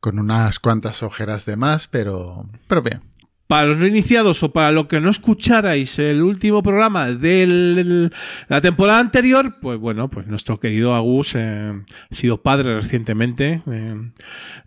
Con 0.00 0.18
unas 0.18 0.58
cuantas 0.60 1.02
ojeras 1.02 1.44
de 1.44 1.56
más, 1.56 1.88
pero, 1.88 2.48
pero 2.68 2.82
bien. 2.82 3.07
Para 3.48 3.66
los 3.66 3.78
no 3.78 3.86
iniciados 3.86 4.42
o 4.42 4.52
para 4.52 4.70
los 4.72 4.88
que 4.88 5.00
no 5.00 5.08
escucharais 5.10 5.98
el 5.98 6.22
último 6.22 6.62
programa 6.62 7.06
de 7.06 8.10
la 8.46 8.60
temporada 8.60 9.00
anterior, 9.00 9.54
pues 9.62 9.78
bueno, 9.78 10.10
pues 10.10 10.26
nuestro 10.26 10.60
querido 10.60 10.94
Agus 10.94 11.32
eh, 11.34 11.72
ha 12.10 12.14
sido 12.14 12.42
padre 12.42 12.78
recientemente, 12.78 13.62
eh, 13.66 14.12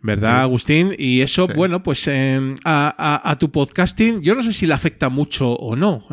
¿verdad, 0.01 0.39
sí. 0.39 0.41
Agustín? 0.41 0.95
Y 0.97 1.21
eso, 1.21 1.45
sí. 1.45 1.53
bueno, 1.55 1.83
pues 1.83 2.07
eh, 2.07 2.55
a, 2.63 2.95
a, 2.97 3.29
a, 3.29 3.37
tu 3.37 3.51
podcasting, 3.51 4.23
yo 4.23 4.33
no 4.33 4.41
sé 4.41 4.51
si 4.51 4.65
le 4.65 4.73
afecta 4.73 5.09
mucho 5.09 5.51
o 5.51 5.75
no. 5.75 6.07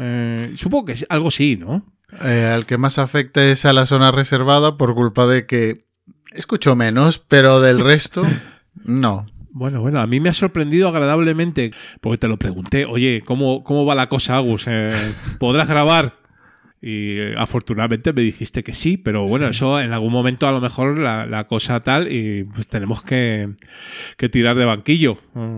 Supongo 0.54 0.84
que 0.84 1.06
algo 1.08 1.30
sí, 1.30 1.56
¿no? 1.56 1.86
Al 2.20 2.66
que 2.66 2.76
más 2.76 2.98
afecta 2.98 3.42
es 3.44 3.64
a 3.64 3.72
la 3.72 3.86
zona 3.86 4.12
reservada 4.12 4.76
por 4.76 4.94
culpa 4.94 5.26
de 5.26 5.46
que 5.46 5.86
escucho 6.32 6.76
menos, 6.76 7.18
pero 7.18 7.62
del 7.62 7.80
resto, 7.80 8.26
no. 8.84 9.26
Bueno, 9.50 9.80
bueno, 9.80 10.00
a 10.00 10.06
mí 10.06 10.20
me 10.20 10.28
ha 10.28 10.32
sorprendido 10.32 10.88
agradablemente, 10.88 11.72
porque 12.00 12.18
te 12.18 12.28
lo 12.28 12.36
pregunté, 12.38 12.84
oye, 12.84 13.22
¿cómo, 13.24 13.64
cómo 13.64 13.84
va 13.84 13.94
la 13.94 14.08
cosa, 14.08 14.36
Agus? 14.36 14.64
Eh, 14.66 14.92
¿Podrás 15.38 15.68
grabar? 15.68 16.18
Y 16.80 17.18
eh, 17.18 17.34
afortunadamente 17.36 18.12
me 18.12 18.22
dijiste 18.22 18.62
que 18.62 18.72
sí, 18.72 18.96
pero 18.96 19.26
bueno, 19.26 19.46
sí. 19.46 19.50
eso 19.50 19.80
en 19.80 19.92
algún 19.92 20.12
momento 20.12 20.46
a 20.46 20.52
lo 20.52 20.60
mejor 20.60 20.96
la, 20.96 21.26
la 21.26 21.48
cosa 21.48 21.80
tal 21.80 22.12
y 22.12 22.44
pues 22.44 22.68
tenemos 22.68 23.02
que, 23.02 23.52
que, 24.16 24.28
tirar 24.28 24.54
de 24.54 24.64
banquillo, 24.64 25.16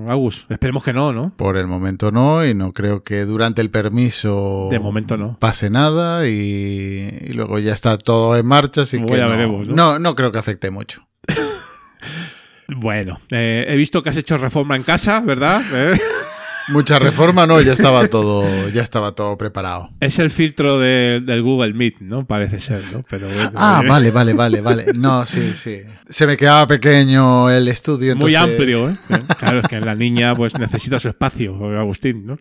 Agus. 0.08 0.46
Esperemos 0.48 0.82
que 0.82 0.94
no, 0.94 1.12
¿no? 1.12 1.34
Por 1.36 1.58
el 1.58 1.66
momento 1.66 2.10
no 2.10 2.46
y 2.46 2.54
no 2.54 2.72
creo 2.72 3.02
que 3.02 3.26
durante 3.26 3.60
el 3.60 3.70
permiso 3.70 4.68
de 4.70 4.78
momento 4.78 5.18
no 5.18 5.38
pase 5.38 5.68
nada 5.68 6.26
y, 6.26 6.30
y 7.20 7.32
luego 7.34 7.58
ya 7.58 7.74
está 7.74 7.98
todo 7.98 8.34
en 8.38 8.46
marcha, 8.46 8.82
así 8.82 8.96
que 9.04 9.18
ya 9.18 9.24
no, 9.24 9.30
veremos, 9.30 9.68
¿no? 9.68 9.74
no, 9.74 9.98
no 9.98 10.16
creo 10.16 10.32
que 10.32 10.38
afecte 10.38 10.70
mucho. 10.70 11.06
Bueno, 12.76 13.20
eh, 13.30 13.66
he 13.68 13.76
visto 13.76 14.02
que 14.02 14.10
has 14.10 14.16
hecho 14.16 14.38
reforma 14.38 14.76
en 14.76 14.82
casa, 14.82 15.20
¿verdad? 15.20 15.62
¿Eh? 15.72 15.98
Mucha 16.70 16.98
reforma, 16.98 17.46
no, 17.46 17.60
ya 17.60 17.72
estaba 17.72 18.06
todo, 18.08 18.68
ya 18.68 18.82
estaba 18.82 19.12
todo 19.12 19.36
preparado. 19.36 19.90
Es 20.00 20.18
el 20.18 20.30
filtro 20.30 20.78
de, 20.78 21.20
del 21.24 21.42
Google 21.42 21.74
Meet, 21.74 22.00
¿no? 22.00 22.26
Parece 22.26 22.60
ser, 22.60 22.84
¿no? 22.92 23.04
Pero 23.08 23.26
bueno, 23.28 23.50
ah, 23.56 23.82
vale, 23.86 24.10
vale, 24.10 24.32
vale, 24.34 24.60
vale. 24.60 24.86
No, 24.94 25.26
sí, 25.26 25.52
sí. 25.54 25.80
Se 26.08 26.26
me 26.26 26.36
quedaba 26.36 26.66
pequeño 26.66 27.50
el 27.50 27.68
estudio. 27.68 28.16
Muy 28.16 28.34
amplio, 28.34 28.90
¿eh? 28.90 28.96
Claro, 29.38 29.60
es 29.60 29.68
que 29.68 29.80
la 29.80 29.94
niña 29.94 30.34
pues 30.34 30.58
necesita 30.58 30.98
su 31.00 31.08
espacio, 31.08 31.54
Agustín, 31.78 32.26
¿no? 32.26 32.38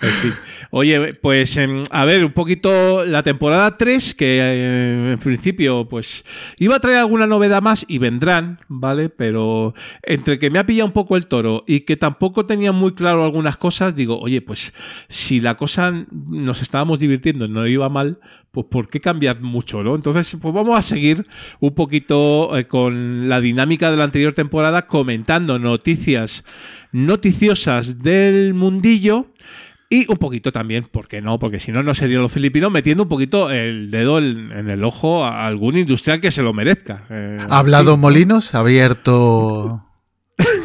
En 0.00 0.10
fin. 0.10 0.34
Oye, 0.70 1.14
pues 1.14 1.58
a 1.90 2.04
ver, 2.04 2.24
un 2.24 2.32
poquito 2.32 3.04
la 3.04 3.22
temporada 3.22 3.76
3, 3.76 4.14
que 4.14 4.38
eh, 4.40 5.12
en 5.12 5.18
principio 5.18 5.88
pues 5.88 6.24
iba 6.58 6.76
a 6.76 6.80
traer 6.80 6.98
alguna 6.98 7.26
novedad 7.26 7.62
más 7.62 7.84
y 7.88 7.98
vendrán, 7.98 8.60
¿vale? 8.68 9.08
Pero 9.08 9.74
entre 10.02 10.38
que 10.38 10.50
me 10.50 10.58
ha 10.58 10.66
pillado 10.66 10.86
un 10.86 10.92
poco 10.92 11.16
el 11.16 11.26
toro 11.26 11.64
y 11.66 11.80
que 11.80 11.96
tampoco 11.96 12.46
tenía 12.46 12.72
muy 12.72 12.94
claro 12.94 13.24
algunas 13.24 13.56
cosas, 13.56 13.65
digo, 13.94 14.18
oye, 14.18 14.40
pues 14.40 14.72
si 15.08 15.40
la 15.40 15.56
cosa 15.56 16.06
nos 16.10 16.62
estábamos 16.62 16.98
divirtiendo, 16.98 17.48
no 17.48 17.66
iba 17.66 17.88
mal, 17.88 18.18
pues 18.50 18.66
¿por 18.70 18.88
qué 18.88 19.00
cambiar 19.00 19.40
mucho, 19.40 19.82
no? 19.82 19.94
Entonces, 19.94 20.36
pues 20.40 20.54
vamos 20.54 20.78
a 20.78 20.82
seguir 20.82 21.26
un 21.60 21.74
poquito 21.74 22.56
eh, 22.56 22.66
con 22.66 23.28
la 23.28 23.40
dinámica 23.40 23.90
de 23.90 23.96
la 23.96 24.04
anterior 24.04 24.32
temporada 24.32 24.86
comentando 24.86 25.58
noticias 25.58 26.44
noticiosas 26.92 28.02
del 28.02 28.54
mundillo. 28.54 29.26
Y 29.88 30.10
un 30.10 30.16
poquito 30.16 30.50
también, 30.50 30.84
¿por 30.84 31.06
qué 31.06 31.22
no? 31.22 31.38
Porque 31.38 31.60
si 31.60 31.70
no, 31.70 31.82
no 31.84 31.94
sería 31.94 32.18
lo 32.18 32.28
filipino, 32.28 32.70
metiendo 32.70 33.04
un 33.04 33.08
poquito 33.08 33.50
el 33.50 33.90
dedo 33.92 34.18
en, 34.18 34.50
en 34.50 34.68
el 34.68 34.82
ojo 34.82 35.24
a 35.24 35.46
algún 35.46 35.78
industrial 35.78 36.20
que 36.20 36.32
se 36.32 36.42
lo 36.42 36.52
merezca. 36.52 37.06
Eh, 37.08 37.38
¿Ha 37.48 37.58
hablado 37.58 37.94
sí. 37.94 38.00
Molinos? 38.00 38.54
¿Ha 38.54 38.60
abierto 38.60 39.84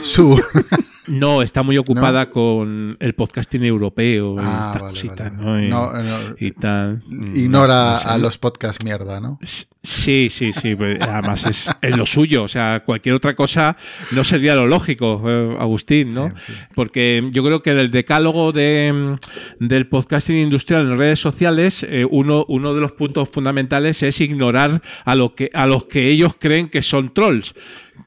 su... 0.03 0.41
No, 1.07 1.41
está 1.41 1.63
muy 1.63 1.77
ocupada 1.77 2.25
no. 2.25 2.31
con 2.31 2.97
el 2.99 3.13
podcasting 3.13 3.63
europeo 3.63 4.35
ah, 4.37 4.41
y 4.41 4.45
estas 4.45 4.81
vale, 4.81 4.93
cositas, 4.93 5.37
vale. 5.37 5.43
¿no? 5.43 5.59
Y, 5.59 5.69
no, 5.69 6.35
y 6.39 6.51
tal. 6.51 7.01
Ignora 7.33 7.99
no, 8.03 8.11
a 8.11 8.17
los 8.17 8.37
podcasts 8.37 8.83
mierda, 8.83 9.19
¿no? 9.19 9.39
Sí, 9.83 10.27
sí, 10.29 10.53
sí. 10.53 10.75
Pues, 10.75 11.01
además 11.01 11.45
es, 11.47 11.69
es, 11.81 11.97
lo 11.97 12.05
suyo. 12.05 12.43
O 12.43 12.47
sea, 12.47 12.83
cualquier 12.85 13.15
otra 13.15 13.33
cosa 13.33 13.77
no 14.11 14.23
sería 14.23 14.53
lo 14.53 14.67
lógico, 14.67 15.23
eh, 15.25 15.55
Agustín, 15.59 16.13
¿no? 16.13 16.29
Sí, 16.29 16.33
sí. 16.47 16.53
Porque 16.75 17.25
yo 17.31 17.43
creo 17.43 17.63
que 17.63 17.71
el 17.71 17.89
decálogo 17.89 18.51
de, 18.51 19.17
del 19.59 19.87
podcasting 19.87 20.37
industrial 20.37 20.83
en 20.83 20.97
redes 20.99 21.19
sociales, 21.19 21.83
eh, 21.83 22.05
uno, 22.09 22.45
uno 22.47 22.75
de 22.75 22.81
los 22.81 22.91
puntos 22.91 23.29
fundamentales 23.29 24.03
es 24.03 24.21
ignorar 24.21 24.83
a, 25.03 25.15
lo 25.15 25.33
que, 25.33 25.49
a 25.53 25.65
los 25.65 25.85
que 25.85 26.09
ellos 26.09 26.35
creen 26.39 26.69
que 26.69 26.83
son 26.83 27.11
trolls 27.13 27.55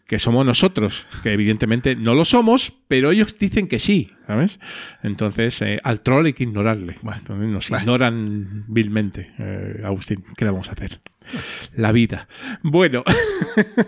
que 0.07 0.19
somos 0.19 0.45
nosotros, 0.45 1.07
que 1.23 1.33
evidentemente 1.33 1.97
no 1.97 2.15
lo 2.15 2.25
somos, 2.25 2.75
pero 2.89 3.11
ellos 3.11 3.39
dicen 3.39 3.69
que 3.69 3.79
sí, 3.79 4.11
¿sabes? 4.27 4.61
Entonces, 5.03 5.61
eh, 5.63 5.81
al 5.83 6.03
troll 6.03 6.27
hay 6.27 6.33
que 6.35 6.45
ignorarle. 6.45 6.97
Bueno, 7.03 7.19
Entonces 7.21 7.49
nos 7.49 7.69
bueno. 7.71 7.83
ignoran 7.83 8.65
vilmente, 8.69 9.33
eh, 9.39 9.83
Agustín. 9.85 10.25
¿Qué 10.37 10.45
le 10.45 10.51
vamos 10.51 10.69
a 10.69 10.73
hacer? 10.73 11.01
La 11.75 11.93
vida. 11.93 12.29
Bueno, 12.63 13.03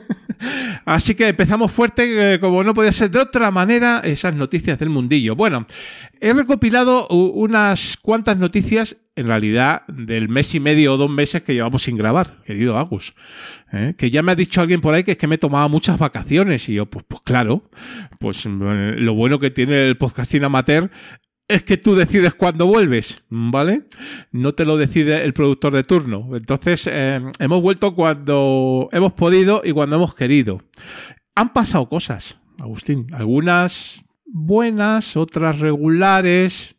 así 0.84 1.14
que 1.14 1.28
empezamos 1.28 1.72
fuerte, 1.72 2.34
eh, 2.34 2.40
como 2.40 2.62
no 2.64 2.74
podía 2.74 2.92
ser 2.92 3.10
de 3.10 3.20
otra 3.20 3.50
manera, 3.50 4.00
esas 4.04 4.34
noticias 4.34 4.78
del 4.78 4.90
mundillo. 4.90 5.36
Bueno, 5.36 5.66
he 6.20 6.32
recopilado 6.32 7.08
unas 7.08 7.96
cuantas 7.96 8.36
noticias, 8.36 8.96
en 9.14 9.28
realidad, 9.28 9.86
del 9.88 10.28
mes 10.28 10.54
y 10.54 10.60
medio 10.60 10.94
o 10.94 10.96
dos 10.96 11.10
meses 11.10 11.42
que 11.42 11.54
llevamos 11.54 11.82
sin 11.82 11.96
grabar, 11.96 12.42
querido 12.44 12.78
Agus. 12.78 13.14
¿eh? 13.72 13.94
Que 13.96 14.10
ya 14.10 14.22
me 14.22 14.32
ha 14.32 14.36
dicho 14.36 14.60
alguien 14.60 14.80
por 14.80 14.94
ahí 14.94 15.04
que 15.04 15.12
es 15.12 15.18
que 15.18 15.26
me 15.26 15.38
tomaba 15.38 15.68
muchas 15.68 15.98
vacaciones. 15.98 16.68
Y 16.68 16.74
yo, 16.74 16.86
pues, 16.86 17.04
pues 17.06 17.22
claro, 17.22 17.70
pues 18.18 18.46
lo 18.46 19.14
bueno 19.14 19.38
que 19.38 19.50
tiene 19.50 19.88
el 19.88 19.96
podcasting 19.96 20.44
amateur 20.44 20.90
es 21.48 21.62
que 21.62 21.76
tú 21.76 21.94
decides 21.94 22.34
cuándo 22.34 22.66
vuelves, 22.66 23.22
¿vale? 23.28 23.84
No 24.32 24.54
te 24.54 24.64
lo 24.64 24.76
decide 24.76 25.24
el 25.24 25.32
productor 25.32 25.72
de 25.72 25.84
turno. 25.84 26.30
Entonces, 26.36 26.88
eh, 26.90 27.20
hemos 27.38 27.62
vuelto 27.62 27.94
cuando 27.94 28.88
hemos 28.92 29.12
podido 29.12 29.62
y 29.64 29.72
cuando 29.72 29.96
hemos 29.96 30.14
querido. 30.14 30.60
Han 31.34 31.52
pasado 31.52 31.88
cosas, 31.88 32.38
Agustín. 32.58 33.06
Algunas 33.12 34.04
buenas, 34.24 35.16
otras 35.16 35.60
regulares 35.60 36.76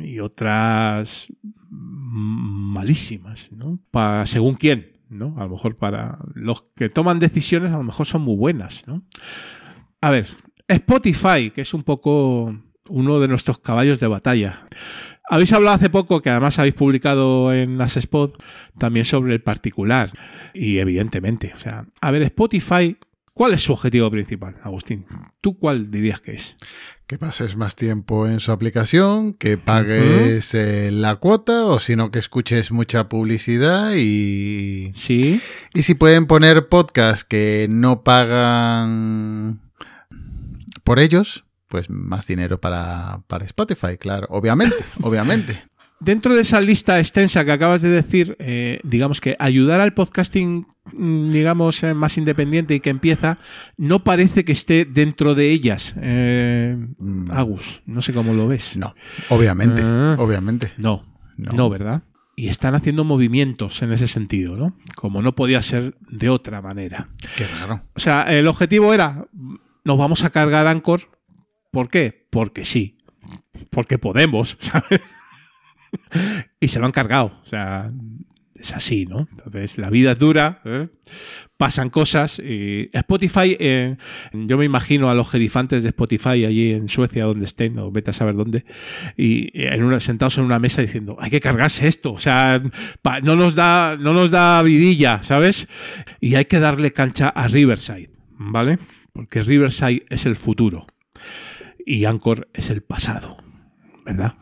y 0.00 0.20
otras 0.20 1.28
malísimas, 1.70 3.50
¿no? 3.52 3.80
Para, 3.90 4.26
según 4.26 4.54
quién, 4.54 4.92
¿no? 5.08 5.34
A 5.38 5.44
lo 5.44 5.50
mejor 5.50 5.76
para 5.76 6.18
los 6.34 6.64
que 6.76 6.88
toman 6.88 7.18
decisiones, 7.18 7.72
a 7.72 7.78
lo 7.78 7.82
mejor 7.82 8.06
son 8.06 8.22
muy 8.22 8.36
buenas, 8.36 8.86
¿no? 8.86 9.02
A 10.00 10.10
ver, 10.10 10.28
Spotify, 10.68 11.50
que 11.50 11.62
es 11.62 11.74
un 11.74 11.82
poco 11.82 12.54
uno 12.88 13.20
de 13.20 13.28
nuestros 13.28 13.58
caballos 13.58 14.00
de 14.00 14.06
batalla. 14.06 14.62
Habéis 15.30 15.52
hablado 15.52 15.76
hace 15.76 15.90
poco, 15.90 16.22
que 16.22 16.30
además 16.30 16.58
habéis 16.58 16.74
publicado 16.74 17.52
en 17.52 17.76
las 17.76 17.96
Spot, 17.96 18.32
también 18.78 19.04
sobre 19.04 19.34
el 19.34 19.42
particular. 19.42 20.10
Y 20.54 20.78
evidentemente, 20.78 21.52
o 21.54 21.58
sea, 21.58 21.86
a 22.00 22.10
ver, 22.10 22.22
Spotify, 22.22 22.96
¿cuál 23.34 23.52
es 23.52 23.62
su 23.62 23.74
objetivo 23.74 24.10
principal, 24.10 24.56
Agustín? 24.62 25.04
¿Tú 25.42 25.58
cuál 25.58 25.90
dirías 25.90 26.20
que 26.22 26.32
es? 26.32 26.56
Que 27.06 27.18
pases 27.18 27.56
más 27.56 27.76
tiempo 27.76 28.26
en 28.26 28.40
su 28.40 28.52
aplicación, 28.52 29.34
que 29.34 29.58
pagues 29.58 30.54
eh, 30.54 30.90
la 30.90 31.16
cuota, 31.16 31.66
o 31.66 31.78
si 31.78 31.94
no, 31.94 32.10
que 32.10 32.18
escuches 32.18 32.72
mucha 32.72 33.08
publicidad 33.08 33.94
y. 33.96 34.92
Sí. 34.94 35.40
Y 35.74 35.82
si 35.82 35.94
pueden 35.94 36.26
poner 36.26 36.68
podcasts 36.68 37.24
que 37.24 37.66
no 37.68 38.02
pagan 38.02 39.60
por 40.84 40.98
ellos, 40.98 41.44
pues 41.68 41.88
más 41.90 42.26
dinero 42.26 42.60
para, 42.60 43.22
para 43.26 43.44
Spotify, 43.44 43.96
claro. 43.98 44.26
Obviamente, 44.30 44.76
obviamente. 45.02 45.62
Dentro 46.00 46.32
de 46.34 46.42
esa 46.42 46.60
lista 46.60 46.98
extensa 47.00 47.44
que 47.44 47.50
acabas 47.50 47.82
de 47.82 47.88
decir, 47.88 48.36
eh, 48.38 48.78
digamos 48.84 49.20
que 49.20 49.34
ayudar 49.40 49.80
al 49.80 49.94
podcasting, 49.94 50.66
mm, 50.92 51.32
digamos, 51.32 51.82
eh, 51.82 51.92
más 51.92 52.16
independiente 52.16 52.74
y 52.74 52.80
que 52.80 52.90
empieza, 52.90 53.38
no 53.76 54.04
parece 54.04 54.44
que 54.44 54.52
esté 54.52 54.84
dentro 54.84 55.34
de 55.34 55.50
ellas. 55.50 55.94
Eh, 56.00 56.76
Agus, 57.32 57.82
no 57.84 58.00
sé 58.00 58.12
cómo 58.12 58.32
lo 58.32 58.46
ves. 58.46 58.76
No, 58.76 58.94
obviamente, 59.30 59.82
Ah. 59.84 60.14
obviamente. 60.18 60.72
No, 60.78 61.04
no, 61.36 61.68
¿verdad? 61.68 62.02
Y 62.36 62.46
están 62.48 62.76
haciendo 62.76 63.02
movimientos 63.02 63.82
en 63.82 63.92
ese 63.92 64.06
sentido, 64.06 64.56
¿no? 64.56 64.76
Como 64.94 65.20
no 65.20 65.34
podía 65.34 65.60
ser 65.62 65.96
de 66.08 66.28
otra 66.28 66.62
manera. 66.62 67.08
Qué 67.36 67.48
raro. 67.48 67.82
O 67.96 67.98
sea, 68.00 68.22
el 68.32 68.46
objetivo 68.46 68.94
era, 68.94 69.26
nos 69.84 69.98
vamos 69.98 70.22
a 70.22 70.30
cargar 70.30 70.68
Anchor. 70.68 71.00
¿Por 71.78 71.90
qué? 71.90 72.26
Porque 72.28 72.64
sí. 72.64 72.98
Porque 73.70 73.98
podemos, 73.98 74.56
¿sabes? 74.60 75.00
y 76.58 76.66
se 76.66 76.80
lo 76.80 76.86
han 76.86 76.90
cargado. 76.90 77.38
O 77.40 77.46
sea, 77.46 77.86
es 78.58 78.72
así, 78.72 79.06
¿no? 79.06 79.28
Entonces, 79.30 79.78
la 79.78 79.88
vida 79.88 80.10
es 80.10 80.18
dura, 80.18 80.60
¿eh? 80.64 80.88
pasan 81.56 81.90
cosas. 81.90 82.40
Y 82.40 82.90
Spotify, 82.92 83.56
yo 84.32 84.58
me 84.58 84.64
imagino 84.64 85.08
a 85.08 85.14
los 85.14 85.30
gerifantes 85.30 85.84
de 85.84 85.90
Spotify 85.90 86.46
allí 86.46 86.72
en 86.72 86.88
Suecia, 86.88 87.26
donde 87.26 87.44
estén, 87.44 87.78
o 87.78 87.92
vete 87.92 88.10
a 88.10 88.12
saber 88.12 88.34
dónde, 88.34 88.64
y 89.16 89.48
en 89.54 89.84
una, 89.84 90.00
sentados 90.00 90.36
en 90.38 90.46
una 90.46 90.58
mesa 90.58 90.82
diciendo, 90.82 91.16
hay 91.20 91.30
que 91.30 91.40
cargarse 91.40 91.86
esto, 91.86 92.12
o 92.12 92.18
sea, 92.18 92.60
no, 93.22 93.36
nos 93.36 93.54
da, 93.54 93.96
no 94.00 94.12
nos 94.12 94.32
da 94.32 94.60
vidilla, 94.64 95.22
¿sabes? 95.22 95.68
Y 96.20 96.34
hay 96.34 96.46
que 96.46 96.58
darle 96.58 96.92
cancha 96.92 97.28
a 97.28 97.46
Riverside, 97.46 98.10
¿vale? 98.32 98.80
Porque 99.12 99.44
Riverside 99.44 100.04
es 100.08 100.26
el 100.26 100.34
futuro 100.34 100.84
y 101.88 102.04
Anchor 102.04 102.50
es 102.52 102.68
el 102.68 102.82
pasado, 102.82 103.38
¿verdad? 104.04 104.34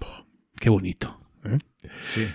Qué 0.59 0.69
bonito. 0.69 1.21
¿eh? 1.45 1.59
Sí. 2.09 2.27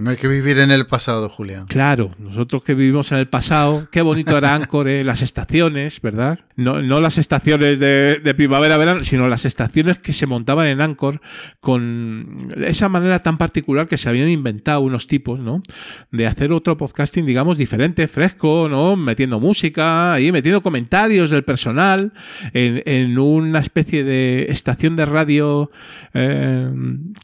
No 0.00 0.10
hay 0.10 0.16
que 0.16 0.28
vivir 0.28 0.58
en 0.58 0.70
el 0.70 0.86
pasado, 0.86 1.28
Julián. 1.28 1.66
Claro, 1.66 2.10
nosotros 2.18 2.62
que 2.62 2.74
vivimos 2.74 3.12
en 3.12 3.18
el 3.18 3.28
pasado, 3.28 3.86
qué 3.92 4.00
bonito 4.00 4.36
era 4.38 4.54
Anchor, 4.54 4.88
eh, 4.88 5.04
las 5.04 5.20
estaciones, 5.20 6.00
¿verdad? 6.00 6.40
No, 6.56 6.80
no 6.80 7.00
las 7.00 7.18
estaciones 7.18 7.78
de, 7.80 8.20
de 8.22 8.34
primavera-verano, 8.34 9.04
sino 9.04 9.28
las 9.28 9.44
estaciones 9.44 9.98
que 9.98 10.14
se 10.14 10.26
montaban 10.26 10.68
en 10.68 10.80
Anchor 10.80 11.20
con 11.60 12.48
esa 12.64 12.88
manera 12.88 13.22
tan 13.22 13.36
particular 13.36 13.88
que 13.88 13.98
se 13.98 14.08
habían 14.08 14.28
inventado 14.28 14.80
unos 14.80 15.06
tipos, 15.06 15.38
¿no? 15.38 15.62
De 16.10 16.26
hacer 16.26 16.52
otro 16.52 16.78
podcasting, 16.78 17.26
digamos, 17.26 17.58
diferente, 17.58 18.08
fresco, 18.08 18.68
¿no? 18.70 18.96
Metiendo 18.96 19.38
música, 19.38 20.14
ahí 20.14 20.32
metiendo 20.32 20.62
comentarios 20.62 21.28
del 21.28 21.44
personal 21.44 22.12
en, 22.54 22.82
en 22.86 23.18
una 23.18 23.60
especie 23.60 24.02
de 24.02 24.46
estación 24.48 24.96
de 24.96 25.04
radio 25.04 25.70
eh, 26.14 26.70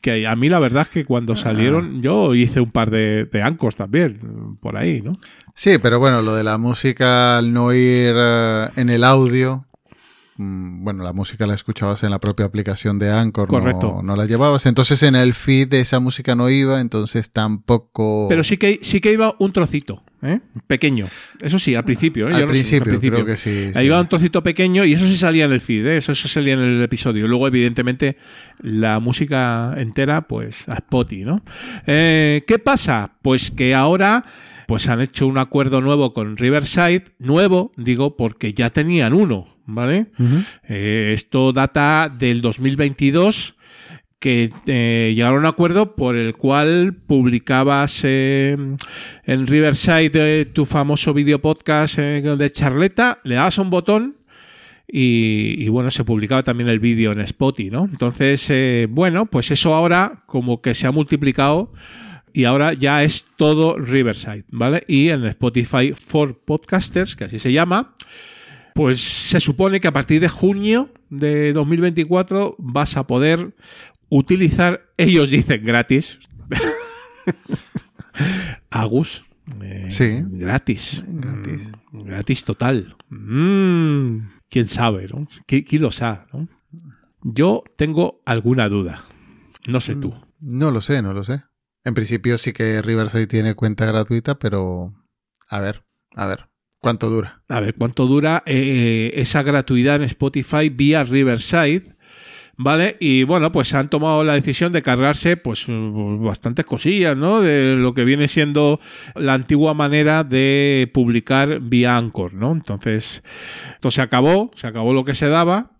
que 0.02 0.26
a 0.26 0.36
mí 0.36 0.48
la 0.48 0.58
verdad 0.58 0.82
es 0.82 0.88
que 0.88 1.04
cuando 1.04 1.36
salieron 1.36 2.02
yo 2.02 2.34
hice 2.34 2.60
un 2.60 2.65
par 2.70 2.90
de, 2.90 3.24
de 3.24 3.42
Anchors 3.42 3.76
también 3.76 4.56
por 4.60 4.76
ahí, 4.76 5.02
¿no? 5.02 5.12
Sí, 5.54 5.78
pero 5.78 5.98
bueno, 5.98 6.20
lo 6.20 6.34
de 6.34 6.44
la 6.44 6.58
música 6.58 7.38
al 7.38 7.52
no 7.52 7.72
ir 7.72 8.14
eh, 8.14 8.68
en 8.76 8.90
el 8.90 9.04
audio. 9.04 9.64
Mm, 10.36 10.84
Bueno, 10.84 11.02
la 11.04 11.12
música 11.12 11.46
la 11.46 11.54
escuchabas 11.54 12.02
en 12.02 12.10
la 12.10 12.18
propia 12.18 12.46
aplicación 12.46 12.98
de 12.98 13.10
Anchor, 13.12 13.50
no- 13.52 13.58
Correcto. 13.58 14.00
No, 14.02 14.16
la 14.16 14.26
llevabas. 14.26 14.66
Entonces 14.66 15.02
en 15.02 15.14
el 15.16 15.34
feed 15.34 15.68
de 15.68 15.80
esa 15.80 16.00
música 16.00 16.34
no 16.34 16.48
iba, 16.50 16.80
entonces 16.80 17.30
tampoco. 17.30 18.26
Pero 18.28 18.42
sí 18.44 18.56
que, 18.56 18.78
sí 18.82 19.00
que 19.00 19.12
iba 19.12 19.34
un 19.38 19.52
trocito, 19.52 20.02
¿eh? 20.22 20.40
pequeño. 20.66 21.08
Eso 21.40 21.58
sí, 21.58 21.74
al 21.74 21.84
principio. 21.84 22.28
¿eh? 22.28 22.34
Al 22.34 22.40
Yo 22.40 22.46
no 22.46 22.54
sé, 22.54 22.80
principio, 22.80 23.10
creo 23.12 23.24
que 23.26 23.36
sí, 23.36 23.70
iba 23.82 24.00
un 24.00 24.08
trocito 24.08 24.42
pequeño 24.42 24.84
y 24.84 24.92
eso 24.94 25.06
sí 25.06 25.16
salía 25.16 25.44
en 25.46 25.52
el 25.52 25.60
feed, 25.60 25.86
¿eh? 25.86 25.96
eso, 25.98 26.12
eso 26.12 26.28
salía 26.28 26.54
en 26.54 26.60
el 26.60 26.82
episodio. 26.82 27.26
Luego, 27.28 27.46
evidentemente, 27.48 28.16
la 28.60 29.00
música 29.00 29.74
entera, 29.76 30.22
pues 30.28 30.68
a 30.68 30.74
Spotify, 30.74 31.24
¿no? 31.24 31.42
Eh, 31.86 32.44
¿Qué 32.46 32.58
pasa? 32.58 33.12
Pues 33.22 33.50
que 33.50 33.74
ahora 33.74 34.24
pues 34.66 34.88
han 34.88 35.00
hecho 35.00 35.26
un 35.26 35.38
acuerdo 35.38 35.80
nuevo 35.80 36.12
con 36.12 36.36
Riverside, 36.36 37.04
nuevo, 37.18 37.72
digo, 37.76 38.16
porque 38.16 38.52
ya 38.52 38.70
tenían 38.70 39.12
uno, 39.12 39.56
¿vale? 39.64 40.06
Eh, 40.68 41.12
esto 41.14 41.52
data 41.52 42.12
del 42.12 42.40
2022 42.40 43.56
que 44.18 44.50
eh, 44.66 45.12
llegaron 45.14 45.38
a 45.38 45.40
un 45.40 45.46
acuerdo 45.46 45.94
por 45.94 46.16
el 46.16 46.34
cual 46.34 46.94
publicabas 47.06 48.00
eh, 48.04 48.56
en 49.24 49.46
Riverside 49.46 50.10
eh, 50.14 50.44
tu 50.46 50.64
famoso 50.64 51.12
video 51.12 51.40
podcast 51.40 51.98
de 51.98 52.52
charleta, 52.52 53.20
le 53.24 53.34
dabas 53.34 53.58
un 53.58 53.70
botón 53.70 54.16
y, 54.88 55.56
y, 55.58 55.68
bueno, 55.68 55.90
se 55.90 56.04
publicaba 56.04 56.44
también 56.44 56.68
el 56.68 56.78
vídeo 56.78 57.12
en 57.12 57.20
Spotify, 57.20 57.70
¿no? 57.70 57.84
Entonces, 57.84 58.88
bueno, 58.88 59.26
pues 59.26 59.50
eso 59.50 59.74
ahora 59.74 60.22
como 60.26 60.62
que 60.62 60.74
se 60.74 60.86
ha 60.86 60.92
multiplicado 60.92 61.72
y 62.36 62.44
ahora 62.44 62.74
ya 62.74 63.02
es 63.02 63.26
todo 63.36 63.78
Riverside, 63.78 64.44
¿vale? 64.50 64.84
Y 64.86 65.08
en 65.08 65.24
Spotify 65.24 65.92
for 65.98 66.38
Podcasters, 66.44 67.16
que 67.16 67.24
así 67.24 67.38
se 67.38 67.52
llama, 67.52 67.94
pues 68.74 69.00
se 69.00 69.40
supone 69.40 69.80
que 69.80 69.88
a 69.88 69.92
partir 69.92 70.20
de 70.20 70.28
junio 70.28 70.92
de 71.08 71.52
2024 71.54 72.56
vas 72.58 72.96
a 72.96 73.06
poder 73.06 73.54
utilizar, 74.10 74.82
ellos 74.98 75.30
dicen 75.30 75.64
gratis, 75.64 76.18
Agus. 78.70 79.24
eh, 79.62 79.86
Sí. 79.88 80.22
Gratis. 80.30 81.02
Gratis. 81.06 81.68
Mm, 81.92 82.02
gratis 82.04 82.44
total. 82.44 82.96
Mm, 83.08 84.28
¿Quién 84.50 84.68
sabe, 84.68 85.06
no? 85.08 85.26
¿Qui- 85.46 85.64
¿Quién 85.66 85.82
lo 85.82 85.90
sabe, 85.90 86.20
no? 86.32 86.48
Yo 87.22 87.64
tengo 87.76 88.20
alguna 88.24 88.68
duda. 88.68 89.04
No 89.66 89.80
sé 89.80 89.96
tú. 89.96 90.14
No 90.40 90.70
lo 90.70 90.80
sé, 90.80 91.02
no 91.02 91.12
lo 91.12 91.24
sé. 91.24 91.42
En 91.86 91.94
principio 91.94 92.36
sí 92.36 92.52
que 92.52 92.82
Riverside 92.82 93.28
tiene 93.28 93.54
cuenta 93.54 93.86
gratuita, 93.86 94.40
pero 94.40 94.92
a 95.48 95.60
ver, 95.60 95.84
a 96.16 96.26
ver, 96.26 96.48
¿cuánto 96.80 97.08
dura? 97.08 97.44
A 97.48 97.60
ver, 97.60 97.76
¿cuánto 97.76 98.06
dura 98.06 98.42
eh, 98.44 99.12
esa 99.14 99.44
gratuidad 99.44 99.94
en 99.94 100.02
Spotify 100.02 100.68
vía 100.68 101.04
Riverside? 101.04 101.94
¿Vale? 102.56 102.96
Y 102.98 103.22
bueno, 103.22 103.52
pues 103.52 103.72
han 103.72 103.88
tomado 103.88 104.24
la 104.24 104.32
decisión 104.32 104.72
de 104.72 104.82
cargarse 104.82 105.36
pues 105.36 105.68
uh, 105.68 106.18
bastantes 106.20 106.66
cosillas, 106.66 107.16
¿no? 107.16 107.40
De 107.40 107.76
lo 107.76 107.94
que 107.94 108.04
viene 108.04 108.26
siendo 108.26 108.80
la 109.14 109.34
antigua 109.34 109.72
manera 109.72 110.24
de 110.24 110.90
publicar 110.92 111.60
vía 111.60 111.96
Anchor, 111.96 112.34
¿no? 112.34 112.50
Entonces, 112.50 113.22
esto 113.74 113.92
se 113.92 114.02
acabó, 114.02 114.50
se 114.56 114.66
acabó 114.66 114.92
lo 114.92 115.04
que 115.04 115.14
se 115.14 115.28
daba. 115.28 115.70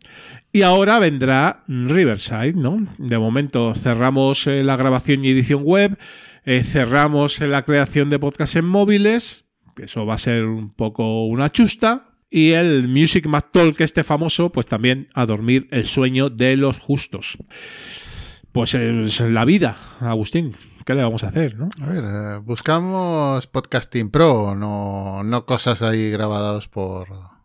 Y 0.57 0.63
ahora 0.63 0.99
vendrá 0.99 1.65
Riverside, 1.69 2.55
¿no? 2.55 2.79
De 2.97 3.19
momento 3.19 3.75
cerramos 3.75 4.47
eh, 4.47 4.65
la 4.65 4.77
grabación 4.77 5.23
y 5.23 5.29
edición 5.29 5.63
web, 5.63 5.99
eh, 6.47 6.65
cerramos 6.65 7.43
eh, 7.43 7.47
la 7.47 7.61
creación 7.61 8.09
de 8.09 8.19
podcasts 8.19 8.57
en 8.57 8.65
móviles, 8.65 9.45
eso 9.77 10.07
va 10.07 10.15
a 10.15 10.19
ser 10.19 10.47
un 10.47 10.71
poco 10.71 11.27
una 11.27 11.53
chusta. 11.53 12.09
Y 12.31 12.53
el 12.53 12.89
Music 12.89 13.27
Mac 13.27 13.51
Talk, 13.53 13.79
este 13.83 14.03
famoso, 14.03 14.51
pues 14.51 14.65
también 14.65 15.11
a 15.13 15.27
dormir 15.27 15.69
el 15.73 15.85
sueño 15.85 16.31
de 16.31 16.57
los 16.57 16.79
justos. 16.79 17.37
Pues 18.53 18.73
es 18.73 19.21
la 19.21 19.45
vida, 19.45 19.77
Agustín. 20.01 20.57
¿Qué 20.87 20.95
le 20.95 21.03
vamos 21.03 21.23
a 21.23 21.29
hacer, 21.29 21.59
no? 21.59 21.69
A 21.83 21.87
ver, 21.91 22.41
buscamos 22.41 23.47
Podcasting 23.47 24.11
Pro, 24.11 24.55
no, 24.55 25.23
no 25.23 25.45
cosas 25.45 25.83
ahí 25.83 26.11
grabadas 26.11 26.67
por, 26.67 27.36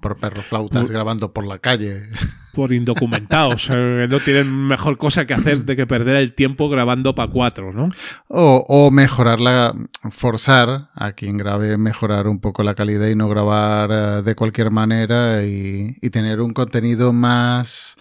por 0.00 0.18
perros 0.18 0.44
flautas 0.44 0.82
Por- 0.82 0.92
grabando 0.92 1.32
por 1.32 1.46
la 1.46 1.58
calle. 1.58 2.02
Por 2.52 2.72
indocumentados. 2.72 3.68
eh, 3.72 4.08
no 4.10 4.18
tienen 4.18 4.52
mejor 4.66 4.98
cosa 4.98 5.24
que 5.24 5.34
hacer 5.34 5.58
de 5.64 5.76
que 5.76 5.86
perder 5.86 6.16
el 6.16 6.32
tiempo 6.34 6.68
grabando 6.68 7.14
para 7.14 7.30
cuatro, 7.30 7.72
¿no? 7.72 7.90
O, 8.26 8.64
o 8.68 8.90
mejorarla, 8.90 9.72
forzar 10.10 10.90
a 10.96 11.12
quien 11.12 11.36
grabe, 11.36 11.78
mejorar 11.78 12.26
un 12.26 12.40
poco 12.40 12.64
la 12.64 12.74
calidad 12.74 13.06
y 13.06 13.14
no 13.14 13.28
grabar 13.28 13.90
eh, 13.92 14.22
de 14.22 14.34
cualquier 14.34 14.72
manera 14.72 15.44
y, 15.44 15.96
y 16.02 16.10
tener 16.10 16.40
un 16.40 16.52
contenido 16.52 17.12
más 17.12 17.96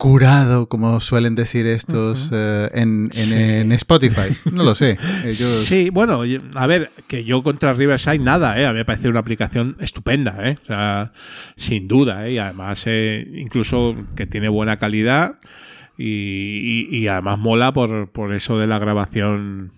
curado, 0.00 0.66
como 0.66 0.98
suelen 0.98 1.34
decir 1.34 1.66
estos, 1.66 2.30
eh, 2.32 2.70
en, 2.72 3.04
en- 3.04 3.10
Sí. 3.12 3.34
en 3.34 3.70
Spotify. 3.72 4.34
No 4.50 4.64
lo 4.64 4.74
sé. 4.74 4.96
Ellos- 5.24 5.64
Sí, 5.66 5.90
bueno, 5.90 6.22
a 6.54 6.66
ver, 6.66 6.90
que 7.06 7.22
yo 7.24 7.42
contra 7.42 7.74
Riverside 7.74 8.18
nada, 8.18 8.58
¿eh? 8.58 8.64
A 8.66 8.72
mí 8.72 8.78
me 8.78 8.86
parece 8.86 9.10
una 9.10 9.20
aplicación 9.20 9.76
estupenda, 9.78 10.36
¿eh? 10.42 10.56
O 10.62 10.66
sea, 10.66 11.12
sin 11.54 11.86
duda, 11.86 12.26
¿eh? 12.26 12.32
Y 12.32 12.38
además, 12.38 12.82
eh, 12.86 13.28
incluso 13.36 13.94
que 14.16 14.26
tiene 14.26 14.48
buena 14.48 14.78
calidad 14.78 15.34
y, 15.98 16.06
y- 16.90 16.96
y 16.96 17.08
además 17.08 17.38
mola 17.38 17.74
por, 17.74 18.10
por 18.10 18.32
eso 18.32 18.58
de 18.58 18.66
la 18.66 18.78
grabación, 18.78 19.72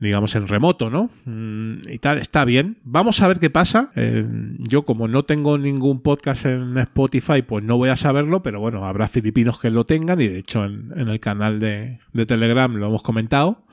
digamos, 0.00 0.34
en 0.34 0.46
remoto, 0.48 0.90
¿no? 0.90 1.10
Mm, 1.24 1.88
Y 1.88 1.98
tal, 1.98 2.18
está 2.18 2.44
bien. 2.44 2.78
Vamos 2.84 3.20
a 3.20 3.28
ver 3.28 3.38
qué 3.38 3.50
pasa. 3.50 3.90
Eh, 3.96 4.26
yo, 4.58 4.84
como 4.84 5.08
no 5.08 5.24
tengo 5.24 5.58
ningún 5.58 6.00
podcast 6.02 6.46
en 6.46 6.76
Spotify, 6.78 7.42
pues 7.42 7.64
no 7.64 7.76
voy 7.76 7.88
a 7.88 7.96
saberlo, 7.96 8.42
pero 8.42 8.60
bueno, 8.60 8.84
habrá 8.86 9.08
filipinos 9.08 9.58
que 9.60 9.70
lo 9.70 9.84
tengan 9.84 10.20
y 10.20 10.28
de 10.28 10.38
hecho 10.38 10.64
en, 10.64 10.92
el 10.96 11.20
canal 11.20 11.58
de, 11.60 11.98
de 12.12 12.26
Telegram 12.26 12.72
lo 12.74 12.86
hemos 12.86 13.02
comentado. 13.02 13.64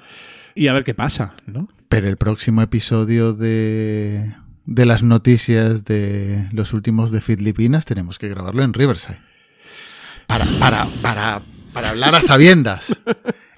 Y 0.55 0.67
a 0.67 0.73
ver 0.73 0.83
qué 0.83 0.93
pasa, 0.93 1.35
¿no? 1.45 1.67
Pero 1.89 2.07
el 2.07 2.15
próximo 2.17 2.61
episodio 2.61 3.33
de, 3.33 4.33
de 4.65 4.85
las 4.85 5.03
noticias 5.03 5.85
de 5.85 6.47
los 6.51 6.73
últimos 6.73 7.11
de 7.11 7.21
Filipinas 7.21 7.85
tenemos 7.85 8.17
que 8.17 8.29
grabarlo 8.29 8.63
en 8.63 8.73
Riverside. 8.73 9.19
Para, 10.27 10.45
para, 10.59 10.85
para, 11.01 11.41
para 11.75 11.89
hablar 11.89 12.15
a 12.15 12.21
sabiendas. 12.21 12.97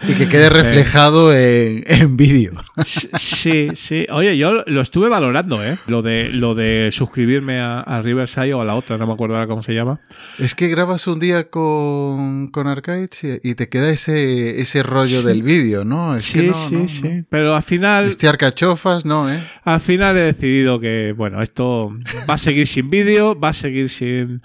Y 0.07 0.13
que 0.13 0.27
quede 0.27 0.49
reflejado 0.51 1.33
en, 1.35 1.83
en 1.87 2.17
vídeo. 2.17 2.51
Sí, 2.83 3.69
sí. 3.73 4.05
Oye, 4.11 4.37
yo 4.37 4.63
lo 4.67 4.81
estuve 4.81 5.09
valorando, 5.09 5.63
¿eh? 5.63 5.77
Lo 5.87 6.01
de, 6.01 6.29
lo 6.29 6.53
de 6.55 6.89
suscribirme 6.91 7.59
a, 7.59 7.79
a 7.81 8.01
Riverside 8.01 8.53
o 8.53 8.61
a 8.61 8.65
la 8.65 8.75
otra, 8.75 8.97
no 8.97 9.07
me 9.07 9.13
acuerdo 9.13 9.35
ahora 9.35 9.47
cómo 9.47 9.63
se 9.63 9.73
llama. 9.73 9.99
Es 10.39 10.53
que 10.55 10.67
grabas 10.67 11.07
un 11.07 11.19
día 11.19 11.49
con, 11.49 12.47
con 12.49 12.67
Arcade 12.67 13.09
y 13.43 13.55
te 13.55 13.69
queda 13.69 13.89
ese, 13.89 14.59
ese 14.59 14.83
rollo 14.83 15.21
Sí. 15.21 15.27
del 15.27 15.41
vídeo, 15.43 15.83
¿no? 15.85 16.15
Es 16.15 16.23
sí, 16.23 16.41
que 16.41 16.47
no, 16.47 16.53
sí, 16.53 16.75
no, 16.75 16.87
sí. 16.87 17.07
no. 17.07 17.25
Pero 17.29 17.55
al 17.55 17.63
final, 17.63 18.05
Este 18.05 18.27
arcachofas, 18.27 19.05
no, 19.05 19.31
¿eh? 19.31 19.39
al 19.63 19.79
final 19.79 20.17
he 20.17 20.21
decidido 20.21 20.79
que, 20.79 21.13
bueno, 21.15 21.41
esto 21.41 21.95
va 22.29 22.35
a 22.35 22.37
seguir 22.37 22.67
sin 22.67 22.89
vídeo, 22.89 23.39
va 23.39 23.49
a 23.49 23.53
seguir 23.53 23.89
sin, 23.89 24.41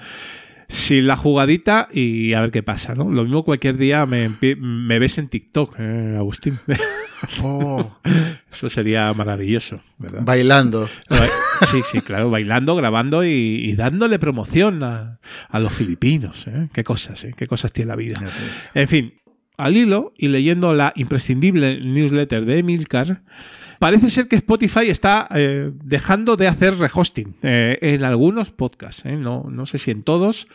sin 0.72 1.06
la 1.06 1.16
jugadita 1.16 1.88
y 1.92 2.32
a 2.32 2.40
ver 2.40 2.50
qué 2.50 2.62
pasa, 2.62 2.94
¿no? 2.94 3.10
Lo 3.10 3.24
mismo 3.24 3.44
cualquier 3.44 3.76
día 3.76 4.06
me, 4.06 4.28
ves 4.98 5.18
en 5.18 5.28
TikTok, 5.28 5.76
eh, 5.78 6.14
Agustín. 6.16 6.58
Oh, 7.42 7.98
Eso 8.50 8.70
sería 8.70 9.12
maravilloso, 9.12 9.76
¿verdad? 9.98 10.22
bailando. 10.24 10.88
Ba- 11.10 11.26
Sí, 11.70 11.80
sí, 11.84 12.00
claro, 12.00 12.28
bailando, 12.30 12.74
grabando 12.74 13.22
y, 13.24 13.28
y 13.30 13.76
dándole 13.76 14.18
promoción 14.18 14.82
a, 14.82 15.20
a 15.48 15.60
los 15.60 15.72
filipinos. 15.72 16.46
¿eh? 16.48 16.68
Qué 16.72 16.82
cosas, 16.84 17.22
¿eh? 17.24 17.34
Qué 17.36 17.46
cosas 17.46 17.72
tiene 17.72 17.90
la 17.90 17.96
vida. 17.96 18.16
En 18.74 18.88
fin, 18.88 19.14
al 19.58 19.76
hilo 19.76 20.12
y 20.18 20.26
leyendo 20.28 20.74
la 20.74 20.92
imprescindible 20.96 21.80
newsletter 21.80 22.44
de 22.46 22.58
Emilcar, 22.58 23.22
parece 23.82 24.10
ser 24.10 24.28
que 24.28 24.36
Spotify 24.36 24.90
está 24.90 25.26
eh, 25.34 25.72
dejando 25.82 26.36
de 26.36 26.46
hacer 26.46 26.78
rehosting 26.78 27.34
eh, 27.42 27.80
en 27.82 28.04
algunos 28.04 28.52
podcasts. 28.52 29.04
¿eh? 29.04 29.16
No, 29.16 29.48
no 29.50 29.66
sé 29.66 29.78
si 29.78 29.90
en 29.90 30.04
todos. 30.04 30.46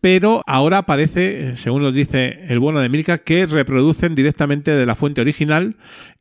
Pero 0.00 0.44
ahora 0.46 0.86
parece, 0.86 1.56
según 1.56 1.82
nos 1.82 1.92
dice 1.92 2.44
el 2.46 2.60
bueno 2.60 2.78
de 2.78 2.88
Milka, 2.88 3.18
que 3.18 3.46
reproducen 3.46 4.14
directamente 4.14 4.70
de 4.70 4.86
la 4.86 4.94
fuente 4.94 5.22
original 5.22 5.74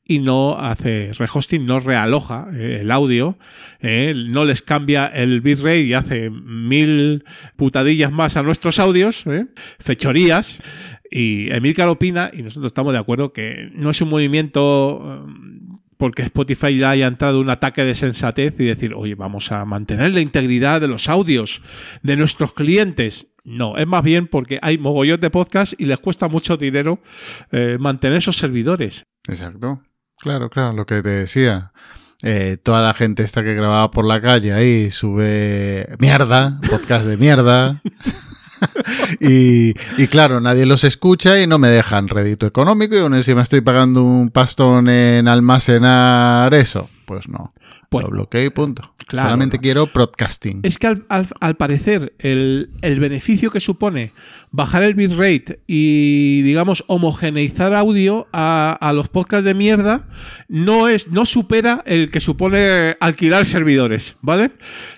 y 0.04 0.18
no 0.18 0.58
hace 0.58 1.12
rehosting, 1.14 1.64
no 1.64 1.80
realoja 1.80 2.48
el 2.56 2.90
audio, 2.90 3.38
no 3.82 4.46
les 4.46 4.64
cambia 4.64 5.06
el 5.06 5.42
bitrate 5.42 5.82
y 5.82 5.94
hace 5.94 6.32
mil 6.32 7.24
putadillas 7.56 8.12
más 8.12 8.36
a 8.38 8.42
nuestros 8.42 8.80
audios, 8.80 9.26
fechorías. 9.78 10.60
Y 11.12 11.52
Emilcar 11.52 11.88
opina, 11.88 12.32
y 12.34 12.42
nosotros 12.42 12.72
estamos 12.72 12.92
de 12.94 13.00
acuerdo, 13.00 13.32
que 13.32 13.70
no 13.76 13.92
es 13.92 14.02
un 14.02 14.10
movimiento 14.10 15.28
porque 15.98 16.24
Spotify 16.24 16.78
ya 16.78 16.91
haya 16.91 17.08
entrado 17.08 17.39
un 17.39 17.50
ataque 17.50 17.84
de 17.84 17.96
sensatez 17.96 18.60
y 18.60 18.66
decir, 18.66 18.93
oye, 18.93 19.16
vamos 19.16 19.52
a 19.52 19.66
mantener 19.66 20.12
la 20.12 20.22
integridad 20.22 20.82
de 20.82 20.88
los 20.88 21.10
audios 21.10 21.62
de 22.04 22.16
nuestros 22.16 22.54
clientes. 22.54 23.28
No, 23.43 23.78
es 23.78 23.86
más 23.88 24.04
bien 24.04 24.28
porque 24.28 24.60
hay 24.62 24.78
mogollón 24.78 25.20
de 25.20 25.30
podcasts 25.30 25.76
y 25.78 25.86
les 25.86 26.00
cuesta 26.00 26.28
mucho 26.28 26.58
dinero 26.58 27.00
eh, 27.52 27.78
mantener 27.80 28.18
esos 28.18 28.38
servidores. 28.38 29.04
Exacto. 29.28 29.82
Claro, 30.18 30.50
claro, 30.50 30.74
lo 30.74 30.86
que 30.86 31.02
te 31.02 31.10
decía. 31.10 31.72
Eh, 32.24 32.58
toda 32.62 32.82
la 32.82 32.93
gente 32.93 33.24
esta 33.24 33.43
que 33.43 33.54
grababa 33.54 33.91
por 33.91 34.06
la 34.06 34.22
calle 34.22 34.54
ahí 34.54 34.89
sube 34.89 35.86
mierda, 36.00 36.60
podcast 36.70 37.06
de 37.06 37.18
mierda. 37.18 37.82
y, 39.20 39.74
y 39.97 40.07
claro, 40.07 40.39
nadie 40.41 40.66
los 40.66 40.84
escucha 40.84 41.39
y 41.41 41.47
no 41.47 41.59
me 41.59 41.68
dejan 41.70 42.07
rédito 42.07 42.45
económico 42.45 42.95
y 42.95 42.99
aún 42.99 43.13
encima 43.16 43.41
estoy 43.41 43.61
pagando 43.61 44.03
un 44.03 44.30
pastón 44.30 44.89
en 44.89 45.28
almacenar 45.28 46.53
eso. 46.53 46.89
Pues 47.05 47.28
no. 47.30 47.53
Pues- 47.89 48.03
lo 48.05 48.11
bloqueo 48.11 48.43
y 48.45 48.49
punto. 48.49 48.91
Claro, 49.07 49.28
Solamente 49.28 49.57
no. 49.57 49.61
quiero 49.61 49.88
broadcasting. 49.93 50.61
Es 50.63 50.80
que 50.80 50.88
al, 50.88 51.05
al- 51.09 51.28
al 51.39 51.55
parecer 51.57 52.13
el, 52.18 52.72
el 52.82 52.99
beneficio 52.99 53.51
que 53.51 53.59
supone 53.59 54.11
bajar 54.49 54.82
el 54.82 54.95
bitrate 54.95 55.59
y, 55.68 56.41
digamos, 56.41 56.84
homogeneizar 56.88 57.76
audio 57.76 58.28
a, 58.34 58.76
a 58.82 58.93
los 58.93 59.07
podcasts 59.09 59.45
de 59.45 59.53
mierda 59.53 60.07
no, 60.47 60.88
es, 60.88 61.09
no 61.09 61.28
supera 61.28 61.84
el 61.86 62.09
que 62.09 62.20
supone 62.20 62.97
alquilar 62.99 63.45
servidores, 63.45 64.16
¿vale? 64.22 64.53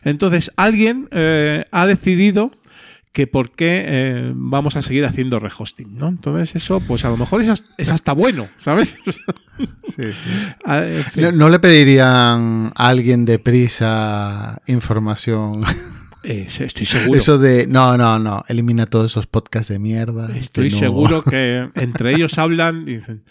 Entonces 0.06 0.54
alguien 0.56 1.10
eh, 1.12 1.66
ha 1.72 1.86
decidido 1.86 2.52
que 3.18 3.26
por 3.26 3.50
qué 3.50 3.84
eh, 3.88 4.32
vamos 4.36 4.76
a 4.76 4.84
seguir 4.84 5.04
haciendo 5.04 5.40
rehosting, 5.40 5.98
¿no? 5.98 6.08
Entonces 6.08 6.56
eso, 6.56 6.82
pues 6.82 7.04
a 7.04 7.10
lo 7.10 7.18
mejor 7.18 7.42
es 7.42 7.50
hasta, 7.50 7.74
es 7.80 7.90
hasta 7.90 8.14
bueno, 8.14 8.48
¿sabes? 8.60 8.96
Sí, 9.86 10.04
sí. 10.04 10.54
Ah, 10.66 10.84
en 10.86 11.04
fin. 11.04 11.24
No, 11.24 11.32
no 11.32 11.50
le 11.50 11.58
pedirían 11.58 12.72
a 12.76 12.88
alguien 12.88 13.26
de 13.26 13.40
prisa 13.40 14.62
información. 14.68 15.64
Eh, 16.24 16.48
estoy 16.48 16.86
seguro. 16.86 17.20
Eso 17.20 17.38
de, 17.38 17.68
no, 17.68 17.98
no, 17.98 18.20
no, 18.20 18.44
elimina 18.48 18.86
todos 18.86 19.12
esos 19.12 19.28
podcasts 19.28 19.70
de 19.70 19.80
mierda. 19.80 20.36
Estoy 20.36 20.70
no- 20.70 20.78
seguro 20.78 21.24
que 21.30 21.70
entre 21.76 22.14
ellos 22.14 22.38
hablan 22.38 22.82
y 22.88 22.96
dicen, 22.98 23.24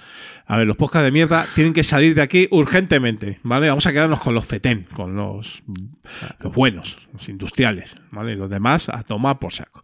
a 0.47 0.57
ver, 0.59 0.67
los 0.67 0.77
podcasts 0.77 1.05
de 1.05 1.13
mierda 1.13 1.47
tienen 1.55 1.73
que 1.73 1.83
salir 1.83 2.15
de 2.15 2.23
aquí 2.23 2.49
urgentemente, 2.51 3.41
¿vale? 3.43 3.69
Vamos 3.69 3.87
a 3.87 3.93
quedarnos 3.93 4.21
con 4.21 4.35
los 4.35 4.47
FETEN, 4.47 4.87
con 4.95 5.17
los, 5.17 5.63
los 6.41 6.53
buenos, 6.55 6.97
los 7.13 7.29
industriales, 7.29 7.97
¿vale? 8.13 8.33
Y 8.33 8.37
los 8.37 8.49
demás 8.49 8.89
a 8.89 9.03
tomar 9.03 9.39
por 9.39 9.53
saco. 9.53 9.83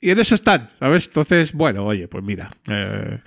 Y 0.00 0.10
en 0.10 0.20
eso 0.20 0.34
están, 0.34 0.68
¿sabes? 0.78 1.08
Entonces, 1.08 1.52
bueno, 1.52 1.84
oye, 1.84 2.06
pues 2.06 2.22
mira, 2.22 2.50
eh, 2.70 3.18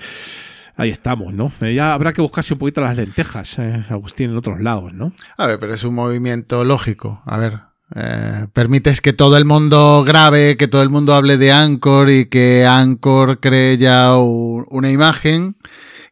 ahí 0.78 0.92
estamos, 0.92 1.34
¿no? 1.34 1.52
Eh, 1.62 1.74
ya 1.74 1.94
habrá 1.94 2.14
que 2.14 2.22
buscarse 2.22 2.54
un 2.54 2.60
poquito 2.60 2.80
las 2.82 2.96
lentejas, 2.96 3.58
eh, 3.58 3.84
Agustín, 3.90 4.30
en 4.30 4.38
otros 4.38 4.62
lados, 4.62 4.94
¿no? 4.94 5.12
A 5.38 5.48
ver, 5.48 5.60
pero 5.60 5.74
es 5.74 5.84
un 5.84 5.96
movimiento 5.96 6.64
lógico. 6.64 7.22
A 7.26 7.38
ver, 7.40 7.60
eh, 7.96 8.48
permites 8.54 9.02
que 9.02 9.14
todo 9.14 9.38
el 9.38 9.46
mundo 9.46 10.04
grabe, 10.06 10.58
que 10.58 10.68
todo 10.68 10.82
el 10.82 10.90
mundo 10.90 11.14
hable 11.14 11.38
de 11.38 11.52
Anchor 11.52 12.10
y 12.10 12.28
que 12.28 12.66
Anchor 12.66 13.40
cree 13.40 13.78
ya 13.78 14.16
una 14.18 14.92
imagen 14.92 15.56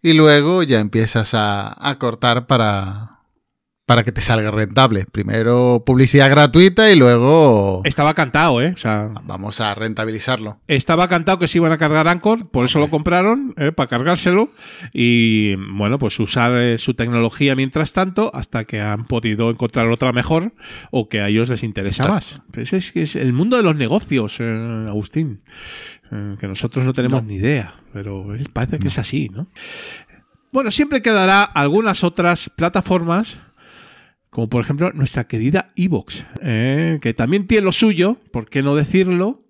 y 0.01 0.13
luego 0.13 0.63
ya 0.63 0.80
empiezas 0.80 1.32
a 1.34 1.95
cortar 1.99 2.47
para, 2.47 3.16
para 3.88 4.03
que 4.03 4.11
te 4.11 4.19
salga 4.19 4.51
rentable. 4.51 5.05
Primero 5.09 5.81
publicidad 5.85 6.29
gratuita 6.29 6.91
y 6.91 6.97
luego 6.97 7.81
Estaba 7.85 8.13
cantado, 8.13 8.61
¿eh? 8.61 8.73
O 8.75 8.77
sea, 8.77 9.09
vamos 9.23 9.61
a 9.61 9.73
rentabilizarlo. 9.75 10.59
Estaba 10.67 11.07
cantado 11.07 11.39
que 11.39 11.47
se 11.47 11.57
iban 11.57 11.71
a 11.71 11.77
cargar 11.77 12.09
Anchor, 12.09 12.49
por 12.49 12.65
eso 12.65 12.79
lo 12.79 12.89
compraron, 12.89 13.53
eh, 13.55 13.71
para 13.71 13.88
cargárselo 13.88 14.51
y, 14.91 15.55
bueno, 15.55 15.99
pues 15.99 16.19
usar 16.19 16.51
eh, 16.57 16.77
su 16.77 16.95
tecnología 16.95 17.55
mientras 17.55 17.93
tanto 17.93 18.29
hasta 18.35 18.65
que 18.65 18.81
han 18.81 19.05
podido 19.05 19.49
encontrar 19.49 19.88
otra 19.88 20.11
mejor 20.11 20.51
o 20.91 21.07
que 21.07 21.21
a 21.21 21.29
ellos 21.29 21.47
les 21.47 21.63
interesa 21.63 22.09
más. 22.09 22.41
Pues 22.51 22.73
es 22.73 22.91
que 22.91 23.03
es 23.03 23.15
el 23.15 23.31
mundo 23.31 23.55
de 23.55 23.63
los 23.63 23.77
negocios, 23.77 24.35
eh, 24.41 24.85
Agustín, 24.89 25.39
eh, 26.11 26.35
que 26.38 26.47
nosotros 26.49 26.85
no 26.85 26.93
tenemos 26.93 27.23
ni 27.23 27.35
idea, 27.35 27.75
pero 27.93 28.27
parece 28.51 28.79
que 28.79 28.89
es 28.89 28.97
así, 28.97 29.29
¿no? 29.29 29.47
Bueno, 30.51 30.71
siempre 30.71 31.01
quedará 31.01 31.43
algunas 31.43 32.03
otras 32.03 32.51
plataformas 32.53 33.39
como 34.30 34.49
por 34.49 34.61
ejemplo 34.61 34.91
nuestra 34.93 35.25
querida 35.25 35.67
Evox, 35.75 36.25
eh, 36.41 36.99
que 37.01 37.13
también 37.13 37.47
tiene 37.47 37.65
lo 37.65 37.71
suyo, 37.71 38.17
¿por 38.32 38.49
qué 38.49 38.61
no 38.61 38.75
decirlo? 38.75 39.43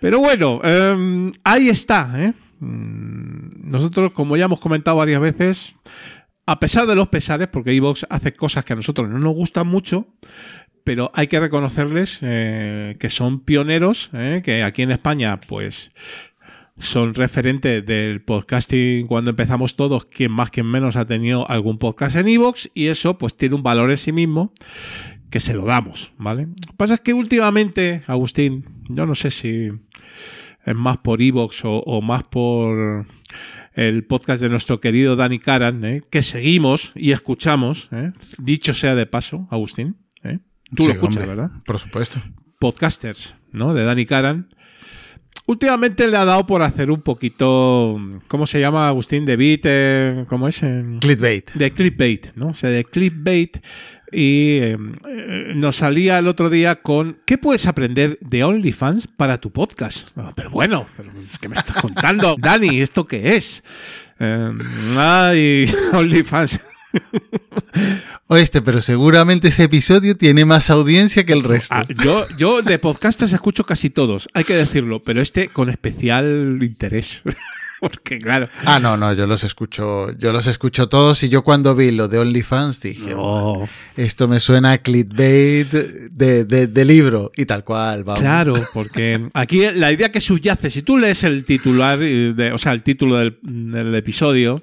Pero 0.00 0.18
bueno, 0.18 0.60
eh, 0.64 1.30
ahí 1.44 1.68
está. 1.68 2.12
¿eh? 2.16 2.32
Mm, 2.58 3.70
Nosotros, 3.70 4.12
como 4.12 4.36
ya 4.36 4.46
hemos 4.46 4.60
comentado 4.60 4.96
varias 4.96 5.20
veces, 5.20 5.74
a 6.46 6.58
pesar 6.58 6.86
de 6.86 6.96
los 6.96 7.08
pesares, 7.08 7.48
porque 7.48 7.72
Evox 7.72 8.06
hace 8.10 8.34
cosas 8.34 8.64
que 8.64 8.72
a 8.72 8.76
nosotros 8.76 9.08
no 9.08 9.18
nos 9.18 9.34
gustan 9.34 9.68
mucho, 9.68 10.08
pero 10.82 11.12
hay 11.14 11.28
que 11.28 11.38
reconocerles 11.38 12.18
eh, 12.22 12.96
que 12.98 13.08
son 13.10 13.40
pioneros, 13.40 14.10
que 14.42 14.64
aquí 14.64 14.82
en 14.82 14.90
España, 14.90 15.40
pues 15.40 15.92
son 16.82 17.14
referentes 17.14 17.84
del 17.86 18.22
podcasting 18.22 19.06
cuando 19.06 19.30
empezamos 19.30 19.76
todos, 19.76 20.06
quien 20.06 20.32
más, 20.32 20.50
quien 20.50 20.66
menos 20.66 20.96
ha 20.96 21.06
tenido 21.06 21.48
algún 21.48 21.78
podcast 21.78 22.16
en 22.16 22.28
Evox 22.28 22.70
y 22.74 22.86
eso 22.86 23.18
pues 23.18 23.36
tiene 23.36 23.54
un 23.54 23.62
valor 23.62 23.90
en 23.90 23.98
sí 23.98 24.12
mismo 24.12 24.52
que 25.30 25.40
se 25.40 25.54
lo 25.54 25.64
damos, 25.64 26.12
¿vale? 26.18 26.46
Lo 26.46 26.72
que 26.72 26.76
pasa 26.76 26.94
es 26.94 27.00
que 27.00 27.14
últimamente, 27.14 28.02
Agustín, 28.06 28.66
yo 28.88 29.06
no 29.06 29.14
sé 29.14 29.30
si 29.30 29.70
es 30.64 30.74
más 30.74 30.98
por 30.98 31.22
Evox 31.22 31.64
o, 31.64 31.78
o 31.78 32.02
más 32.02 32.24
por 32.24 33.06
el 33.74 34.04
podcast 34.04 34.42
de 34.42 34.48
nuestro 34.48 34.80
querido 34.80 35.16
Dani 35.16 35.38
Karan, 35.38 35.84
¿eh? 35.84 36.02
que 36.10 36.22
seguimos 36.22 36.92
y 36.94 37.12
escuchamos, 37.12 37.88
¿eh? 37.92 38.12
dicho 38.38 38.74
sea 38.74 38.94
de 38.94 39.06
paso, 39.06 39.46
Agustín. 39.50 39.96
¿eh? 40.24 40.40
Tú 40.74 40.82
Sí, 40.82 40.88
lo 40.88 40.94
escuchas, 40.94 41.16
hombre, 41.16 41.34
¿verdad? 41.34 41.50
Por 41.64 41.78
supuesto. 41.78 42.20
Podcasters, 42.58 43.34
¿no? 43.50 43.72
De 43.72 43.84
Dani 43.84 44.04
Karan. 44.04 44.48
Últimamente 45.46 46.06
le 46.06 46.16
ha 46.16 46.24
dado 46.24 46.46
por 46.46 46.62
hacer 46.62 46.90
un 46.90 47.02
poquito, 47.02 48.00
¿cómo 48.28 48.46
se 48.46 48.60
llama 48.60 48.88
Agustín? 48.88 49.24
De 49.24 49.36
beat, 49.36 49.60
eh, 49.64 50.24
¿cómo 50.28 50.46
es? 50.46 50.60
Clickbait. 51.00 51.52
de 51.54 51.72
clickbait, 51.72 52.34
¿no? 52.36 52.48
O 52.48 52.54
sea, 52.54 52.70
de 52.70 52.84
clickbait. 52.84 53.58
Y 54.12 54.58
eh, 54.58 54.76
eh, 55.08 55.52
nos 55.54 55.76
salía 55.76 56.18
el 56.18 56.28
otro 56.28 56.50
día 56.50 56.76
con 56.82 57.16
¿qué 57.24 57.38
puedes 57.38 57.66
aprender 57.66 58.18
de 58.20 58.44
OnlyFans 58.44 59.06
para 59.06 59.38
tu 59.38 59.50
podcast? 59.50 60.08
Ah, 60.16 60.32
pero 60.36 60.50
bueno, 60.50 60.86
pero, 60.96 61.10
¿qué 61.40 61.48
me 61.48 61.56
estás 61.56 61.80
contando? 61.80 62.36
Dani, 62.38 62.80
¿esto 62.80 63.06
qué 63.06 63.36
es? 63.36 63.64
Eh, 64.20 64.52
ay, 64.98 65.72
OnlyFans. 65.94 66.60
Oíste, 68.28 68.62
pero 68.62 68.80
seguramente 68.80 69.48
ese 69.48 69.64
episodio 69.64 70.16
tiene 70.16 70.44
más 70.44 70.70
audiencia 70.70 71.24
que 71.24 71.32
el 71.32 71.42
resto. 71.42 71.74
Ah, 71.74 71.84
yo, 72.02 72.26
yo 72.38 72.62
de 72.62 72.78
podcastes 72.78 73.32
escucho 73.32 73.64
casi 73.64 73.90
todos, 73.90 74.28
hay 74.34 74.44
que 74.44 74.54
decirlo, 74.54 75.00
pero 75.02 75.20
este 75.20 75.48
con 75.48 75.68
especial 75.70 76.58
interés. 76.62 77.22
Porque 77.80 78.20
claro, 78.20 78.48
Ah, 78.64 78.78
no, 78.78 78.96
no, 78.96 79.12
yo 79.12 79.26
los 79.26 79.42
escucho, 79.42 80.16
yo 80.16 80.32
los 80.32 80.46
escucho 80.46 80.88
todos 80.88 81.20
y 81.24 81.28
yo 81.28 81.42
cuando 81.42 81.74
vi 81.74 81.90
lo 81.90 82.06
de 82.06 82.20
OnlyFans 82.20 82.80
dije, 82.80 83.10
No. 83.10 83.16
"Bueno, 83.54 83.68
esto 83.96 84.28
me 84.28 84.38
suena 84.38 84.70
a 84.70 84.78
clickbait 84.78 85.66
de, 85.68 86.44
de- 86.44 86.68
de 86.68 86.84
libro 86.84 87.32
y 87.36 87.44
tal 87.44 87.64
cual, 87.64 88.04
vamos. 88.04 88.20
Claro, 88.20 88.54
porque 88.72 89.28
aquí 89.34 89.62
la 89.74 89.90
idea 89.90 90.12
que 90.12 90.20
subyace, 90.20 90.70
si 90.70 90.82
tú 90.82 90.96
lees 90.96 91.24
el 91.24 91.44
titular, 91.44 91.98
eh, 92.00 92.32
de- 92.36 92.52
o 92.52 92.58
sea, 92.58 92.70
el 92.70 92.84
título 92.84 93.16
del, 93.16 93.36
del 93.42 93.92
episodio, 93.96 94.62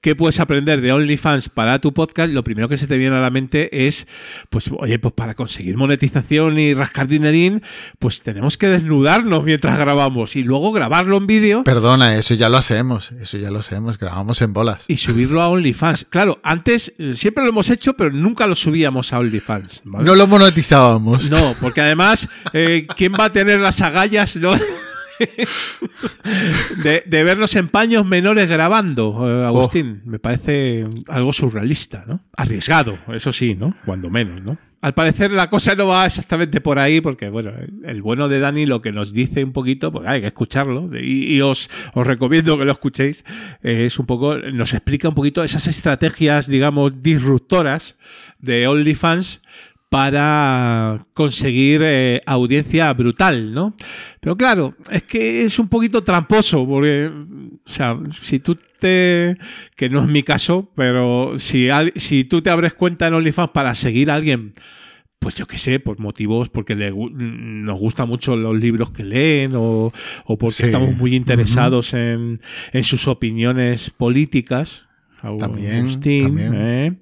¿qué 0.00 0.14
puedes 0.14 0.40
aprender 0.40 0.80
de 0.80 0.92
OnlyFans 0.92 1.48
para 1.48 1.80
tu 1.80 1.92
podcast? 1.92 2.32
Lo 2.32 2.44
primero 2.44 2.68
que 2.68 2.78
se 2.78 2.86
te 2.86 2.98
viene 2.98 3.16
a 3.16 3.20
la 3.20 3.30
mente 3.30 3.86
es, 3.86 4.06
pues, 4.50 4.70
oye, 4.78 4.98
pues 4.98 5.14
para 5.14 5.34
conseguir 5.34 5.76
monetización 5.76 6.58
y 6.58 6.74
rascar 6.74 7.08
dinerín, 7.08 7.62
pues 7.98 8.22
tenemos 8.22 8.56
que 8.56 8.68
desnudarnos 8.68 9.44
mientras 9.44 9.78
grabamos 9.78 10.36
y 10.36 10.42
luego 10.42 10.72
grabarlo 10.72 11.16
en 11.16 11.26
vídeo 11.26 11.64
Perdona, 11.64 12.16
eso 12.16 12.34
ya 12.34 12.48
lo 12.48 12.58
hacemos, 12.58 13.12
eso 13.12 13.38
ya 13.38 13.50
lo 13.50 13.58
hacemos, 13.58 13.98
grabamos 13.98 14.40
en 14.42 14.52
bolas. 14.52 14.84
y 14.88 14.96
subirlo 14.96 15.42
a 15.42 15.48
OnlyFans. 15.48 16.06
Claro, 16.10 16.40
antes 16.42 16.94
eh, 16.98 17.14
siempre 17.14 17.44
lo 17.44 17.50
hemos 17.50 17.70
hecho, 17.70 17.94
pero 17.94 18.10
nunca 18.10 18.46
lo 18.46 18.54
subíamos 18.54 19.12
a 19.12 19.18
OnlyFans. 19.18 19.82
¿vale? 19.84 20.04
No 20.04 20.14
lo 20.14 20.26
monetizábamos. 20.26 21.30
No, 21.30 21.54
porque 21.60 21.80
además, 21.80 22.28
eh, 22.52 22.86
¿quién 22.96 23.12
va 23.12 23.26
a 23.26 23.32
tener 23.32 23.60
las 23.60 23.80
agallas 23.80 24.36
no? 24.36 24.52
de, 26.82 27.02
de 27.06 27.24
vernos 27.24 27.54
en 27.56 27.68
paños 27.68 28.06
menores 28.06 28.48
grabando, 28.48 29.24
eh, 29.26 29.46
Agustín? 29.46 30.02
Me 30.04 30.18
parece 30.18 30.84
algo 31.08 31.32
surrealista, 31.32 32.04
¿no? 32.06 32.20
Arriesgado, 32.36 32.98
eso 33.12 33.32
sí, 33.32 33.54
¿no? 33.54 33.74
Cuando 33.84 34.10
menos, 34.10 34.42
¿no? 34.42 34.58
Al 34.80 34.94
parecer 34.94 35.32
la 35.32 35.50
cosa 35.50 35.74
no 35.74 35.88
va 35.88 36.06
exactamente 36.06 36.60
por 36.60 36.78
ahí, 36.78 37.00
porque 37.00 37.30
bueno, 37.30 37.50
el 37.84 38.00
bueno 38.00 38.28
de 38.28 38.38
Dani 38.38 38.64
lo 38.64 38.80
que 38.80 38.92
nos 38.92 39.12
dice 39.12 39.42
un 39.42 39.52
poquito, 39.52 39.90
porque 39.90 40.08
hay 40.08 40.20
que 40.20 40.28
escucharlo, 40.28 40.88
y, 40.96 41.34
y 41.34 41.40
os, 41.40 41.68
os 41.94 42.06
recomiendo 42.06 42.56
que 42.56 42.64
lo 42.64 42.70
escuchéis, 42.70 43.24
eh, 43.64 43.86
es 43.86 43.98
un 43.98 44.06
poco, 44.06 44.36
nos 44.36 44.74
explica 44.74 45.08
un 45.08 45.16
poquito 45.16 45.42
esas 45.42 45.66
estrategias, 45.66 46.46
digamos, 46.46 47.02
disruptoras 47.02 47.96
de 48.38 48.68
OnlyFans 48.68 49.42
para 49.88 51.06
conseguir 51.14 51.80
eh, 51.82 52.22
audiencia 52.26 52.92
brutal, 52.92 53.54
¿no? 53.54 53.74
Pero 54.20 54.36
claro, 54.36 54.74
es 54.90 55.02
que 55.02 55.44
es 55.44 55.58
un 55.58 55.68
poquito 55.68 56.04
tramposo, 56.04 56.66
porque, 56.66 57.10
o 57.10 57.68
sea, 57.70 57.98
si 58.20 58.38
tú 58.38 58.58
te, 58.78 59.36
que 59.76 59.88
no 59.88 60.00
es 60.02 60.06
mi 60.06 60.22
caso, 60.22 60.70
pero 60.76 61.34
si, 61.38 61.68
si 61.96 62.24
tú 62.24 62.42
te 62.42 62.50
abres 62.50 62.74
cuenta 62.74 63.06
en 63.06 63.14
OnlyFans 63.14 63.50
para 63.50 63.74
seguir 63.74 64.10
a 64.10 64.16
alguien, 64.16 64.52
pues 65.20 65.34
yo 65.34 65.46
qué 65.46 65.58
sé, 65.58 65.80
por 65.80 65.98
motivos, 65.98 66.48
porque 66.48 66.76
le, 66.76 66.92
nos 66.92 67.78
gustan 67.78 68.08
mucho 68.08 68.36
los 68.36 68.56
libros 68.56 68.90
que 68.90 69.04
leen 69.04 69.52
o, 69.56 69.90
o 70.26 70.38
porque 70.38 70.56
Sí. 70.56 70.62
estamos 70.64 70.94
muy 70.96 71.14
interesados 71.16 71.94
en, 71.94 72.38
en 72.72 72.84
sus 72.84 73.08
opiniones 73.08 73.90
políticas. 73.90 74.84
También, 75.20 75.80
Agustín, 75.80 76.26
también. 76.26 76.54
¿eh? 76.54 76.98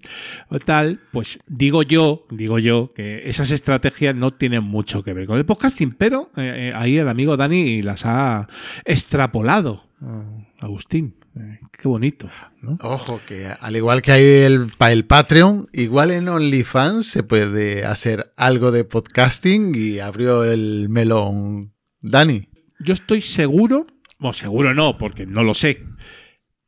o 0.49 0.59
tal, 0.59 1.01
pues 1.13 1.39
digo 1.47 1.83
yo, 1.83 2.27
digo 2.31 2.59
yo 2.59 2.93
que 2.95 3.29
esas 3.29 3.51
estrategias 3.51 4.15
no 4.15 4.33
tienen 4.33 4.65
mucho 4.65 5.03
que 5.03 5.13
ver 5.13 5.27
con 5.27 5.39
el 5.39 5.45
podcasting, 5.45 5.93
pero 5.93 6.31
eh, 6.37 6.69
eh, 6.69 6.73
ahí 6.75 6.97
el 6.99 7.09
amigo 7.09 7.37
Dani 7.37 7.83
las 7.83 8.07
ha 8.07 8.49
extrapolado, 8.85 9.83
eh, 10.03 10.47
Agustín. 10.61 11.17
Eh, 11.39 11.61
qué 11.71 11.87
bonito. 11.87 12.31
¿no? 12.63 12.79
Ojo, 12.81 13.21
que 13.27 13.47
al 13.47 13.77
igual 13.77 14.01
que 14.01 14.13
hay 14.13 14.25
el, 14.25 14.69
para 14.79 14.93
el 14.93 15.05
Patreon, 15.05 15.69
igual 15.73 16.11
en 16.11 16.29
OnlyFans 16.29 17.07
se 17.07 17.23
puede 17.23 17.85
hacer 17.85 18.33
algo 18.37 18.73
de 18.73 18.85
podcasting 18.85 19.75
y 19.75 19.99
abrió 19.99 20.45
el 20.45 20.89
melón 20.89 21.75
Dani. 22.01 22.49
Yo 22.81 22.95
estoy 22.95 23.21
seguro, 23.21 23.87
o 24.19 24.33
seguro 24.33 24.73
no, 24.73 24.97
porque 24.97 25.27
no 25.27 25.43
lo 25.43 25.53
sé, 25.53 25.85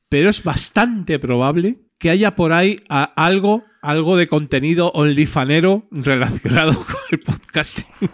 pero 0.09 0.31
es 0.31 0.43
bastante 0.43 1.19
probable 1.19 1.77
que 1.99 2.11
haya 2.11 2.35
por 2.37 2.53
ahí 2.53 2.77
a- 2.89 3.05
algo, 3.17 3.65
algo 3.83 4.17
de 4.17 4.27
contenido 4.29 4.91
onlyfanero 4.93 5.87
relacionado 5.91 6.73
con 6.75 7.01
el 7.11 7.19
podcasting. 7.21 7.87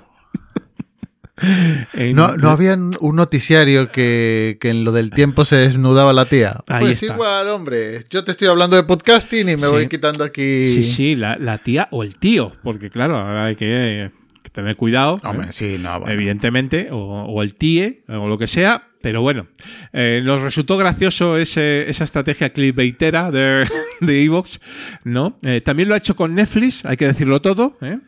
En- 1.94 2.14
No, 2.14 2.36
no 2.36 2.50
había 2.50 2.74
un 2.74 3.16
noticiario 3.16 3.90
que, 3.90 4.56
que 4.60 4.70
en 4.70 4.84
lo 4.84 4.92
del 4.92 5.10
tiempo 5.10 5.44
se 5.44 5.56
desnudaba 5.56 6.12
la 6.12 6.26
tía. 6.26 6.60
Ahí 6.68 6.80
pues 6.80 7.02
está. 7.02 7.12
igual, 7.14 7.48
hombre. 7.48 8.04
Yo 8.08 8.22
te 8.22 8.30
estoy 8.30 8.46
hablando 8.48 8.76
de 8.76 8.84
podcasting 8.84 9.40
y 9.48 9.56
me 9.56 9.58
Sí. 9.58 9.66
voy 9.66 9.88
quitando 9.88 10.22
aquí. 10.24 10.64
Sí, 10.64 10.84
sí, 10.84 11.16
la, 11.16 11.36
la 11.36 11.58
tía 11.58 11.88
o 11.90 12.04
el 12.04 12.14
tío, 12.16 12.52
porque 12.62 12.88
claro, 12.88 13.16
ahora 13.18 13.46
hay 13.46 13.56
que 13.56 14.12
tener 14.54 14.76
cuidado. 14.76 15.16
Hombre, 15.24 15.48
¿eh? 15.48 15.52
sí, 15.52 15.76
no, 15.78 16.00
bueno. 16.00 16.14
Evidentemente, 16.14 16.88
o, 16.92 16.96
o 17.24 17.42
el 17.42 17.54
tíe, 17.54 18.04
o 18.08 18.28
lo 18.28 18.38
que 18.38 18.46
sea, 18.46 18.88
pero 19.02 19.20
bueno, 19.20 19.48
eh, 19.92 20.22
nos 20.24 20.40
resultó 20.40 20.78
gracioso 20.78 21.36
ese- 21.36 21.90
esa 21.90 22.04
estrategia 22.04 22.50
clickbaitera 22.54 23.30
de, 23.30 23.66
de 24.00 24.24
Evox, 24.24 24.60
¿no? 25.04 25.36
Eh, 25.42 25.60
también 25.60 25.88
lo 25.90 25.94
ha 25.94 25.98
hecho 25.98 26.16
con 26.16 26.34
Netflix, 26.34 26.84
hay 26.86 26.96
que 26.96 27.06
decirlo 27.06 27.42
todo, 27.42 27.76
¿eh? 27.82 27.98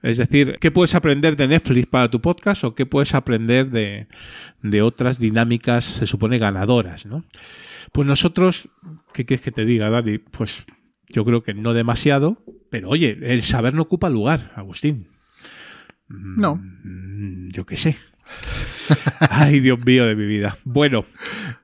Es 0.00 0.16
decir, 0.16 0.58
¿qué 0.60 0.70
puedes 0.70 0.94
aprender 0.94 1.34
de 1.34 1.48
Netflix 1.48 1.86
para 1.88 2.08
tu 2.08 2.20
podcast 2.20 2.62
o 2.62 2.74
qué 2.76 2.86
puedes 2.86 3.14
aprender 3.14 3.68
de, 3.70 4.06
de 4.62 4.82
otras 4.82 5.18
dinámicas, 5.18 5.84
se 5.84 6.06
supone, 6.06 6.38
ganadoras, 6.38 7.04
¿no? 7.06 7.24
Pues 7.90 8.06
nosotros, 8.06 8.68
¿qué 9.12 9.24
quieres 9.26 9.42
que 9.42 9.50
te 9.50 9.64
diga, 9.64 9.90
Dani? 9.90 10.18
Pues 10.18 10.64
yo 11.08 11.24
creo 11.24 11.42
que 11.42 11.52
no 11.54 11.72
demasiado, 11.72 12.44
pero 12.70 12.90
oye, 12.90 13.18
el 13.22 13.42
saber 13.42 13.74
no 13.74 13.82
ocupa 13.82 14.08
lugar, 14.10 14.52
Agustín. 14.54 15.08
No. 16.08 16.56
Mm, 16.56 17.48
Yo 17.50 17.64
qué 17.64 17.76
sé. 17.76 17.96
Ay, 19.30 19.60
Dios 19.60 19.84
mío 19.84 20.06
de 20.06 20.14
mi 20.14 20.26
vida. 20.26 20.58
Bueno, 20.64 21.04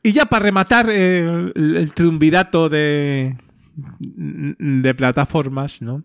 y 0.02 0.12
ya 0.12 0.26
para 0.26 0.44
rematar 0.44 0.88
eh, 0.90 1.50
el, 1.54 1.76
el 1.76 1.92
triunvirato 1.92 2.68
de, 2.68 3.36
de 3.76 4.94
plataformas, 4.94 5.82
¿no? 5.82 6.04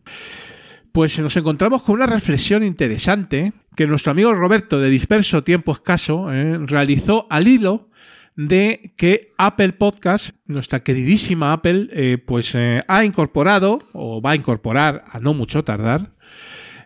Pues 0.92 1.18
nos 1.20 1.36
encontramos 1.38 1.84
con 1.84 1.96
una 1.96 2.08
reflexión 2.08 2.64
interesante 2.64 3.54
que 3.76 3.86
nuestro 3.88 4.12
amigo 4.12 4.34
Roberto 4.34 4.80
de 4.80 4.90
Disperso 4.90 5.44
Tiempo 5.44 5.72
Escaso 5.72 6.34
eh, 6.34 6.58
realizó 6.66 7.28
al 7.30 7.48
hilo 7.48 7.90
de 8.36 8.94
que 8.98 9.34
Apple 9.38 9.74
Podcast, 9.74 10.32
nuestra 10.48 10.82
queridísima 10.82 11.54
Apple, 11.54 11.88
eh, 11.92 12.18
pues 12.18 12.56
eh, 12.56 12.82
ha 12.88 13.04
incorporado 13.06 13.80
o 13.94 14.22
va 14.22 14.32
a 14.32 14.36
incorporar 14.36 15.04
a 15.12 15.20
no 15.20 15.34
mucho 15.34 15.64
tardar 15.64 16.14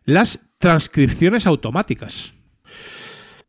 las 0.06 0.40
transcripciones 0.58 1.46
automáticas. 1.46 2.34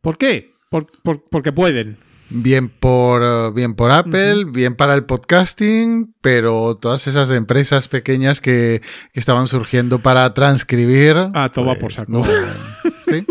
¿Por 0.01 0.17
qué? 0.17 0.53
Por- 0.69 0.87
por- 1.03 1.23
porque 1.29 1.51
pueden. 1.51 1.97
Bien 2.29 2.69
por, 2.69 3.21
eh, 3.23 3.51
bien 3.53 3.75
por 3.75 3.91
Apple, 3.91 4.45
bien 4.45 4.75
para 4.75 4.95
el 4.95 5.05
podcasting, 5.05 6.15
pero 6.21 6.75
todas 6.75 7.05
esas 7.07 7.29
empresas 7.29 7.87
pequeñas 7.87 8.41
que, 8.41 8.81
que 9.13 9.19
estaban 9.19 9.45
surgiendo 9.47 9.99
para 9.99 10.33
transcribir. 10.33 11.15
Ah, 11.35 11.51
toma 11.53 11.73
pues, 11.75 11.79
por 11.81 11.93
saco. 11.93 12.11
no, 12.11 12.23
¿sí? 13.05 13.25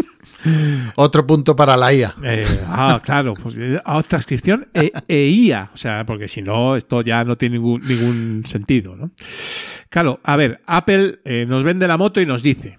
Otro 0.94 1.26
punto 1.26 1.56
para 1.56 1.76
la 1.76 1.92
IA. 1.92 2.14
Eh, 2.22 2.46
ah, 2.68 3.00
claro, 3.02 3.34
pues 3.34 3.56
eh, 3.58 3.80
transcripción 4.06 4.68
e, 4.74 4.92
e 5.08 5.26
IA, 5.28 5.70
o 5.74 5.76
sea, 5.76 6.04
porque 6.06 6.28
si 6.28 6.42
no, 6.42 6.76
esto 6.76 7.00
ya 7.02 7.24
no 7.24 7.36
tiene 7.36 7.56
ningún, 7.56 7.82
ningún 7.84 8.42
sentido, 8.46 8.94
¿no? 8.94 9.10
Claro, 9.88 10.20
a 10.22 10.36
ver, 10.36 10.60
Apple 10.66 11.18
eh, 11.24 11.46
nos 11.48 11.64
vende 11.64 11.88
la 11.88 11.96
moto 11.96 12.20
y 12.20 12.26
nos 12.26 12.42
dice, 12.42 12.78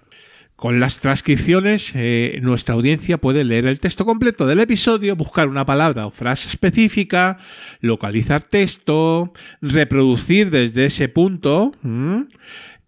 Con 0.56 0.80
las 0.80 1.00
transcripciones, 1.00 1.92
eh, 1.94 2.38
nuestra 2.42 2.74
audiencia 2.74 3.18
puede 3.18 3.44
leer 3.44 3.66
el 3.66 3.78
texto 3.78 4.06
completo 4.06 4.46
del 4.46 4.60
episodio, 4.60 5.14
buscar 5.14 5.48
una 5.48 5.66
palabra 5.66 6.06
o 6.06 6.10
frase 6.10 6.48
específica, 6.48 7.36
localizar 7.82 8.40
texto, 8.40 9.34
reproducir 9.60 10.48
desde 10.48 10.86
ese 10.86 11.10
punto. 11.10 11.72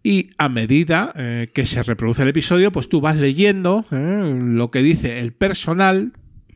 Y 0.03 0.31
a 0.39 0.49
medida 0.49 1.13
eh, 1.15 1.51
que 1.53 1.67
se 1.67 1.83
reproduce 1.83 2.23
el 2.23 2.29
episodio, 2.29 2.73
pues 2.73 2.89
tú 2.89 3.03
vas 3.03 3.17
leyendo 3.17 3.85
eh, 3.91 4.35
lo 4.35 4.71
que 4.71 4.83
dice 4.83 5.19
el 5.19 5.35
personal, 5.35 6.15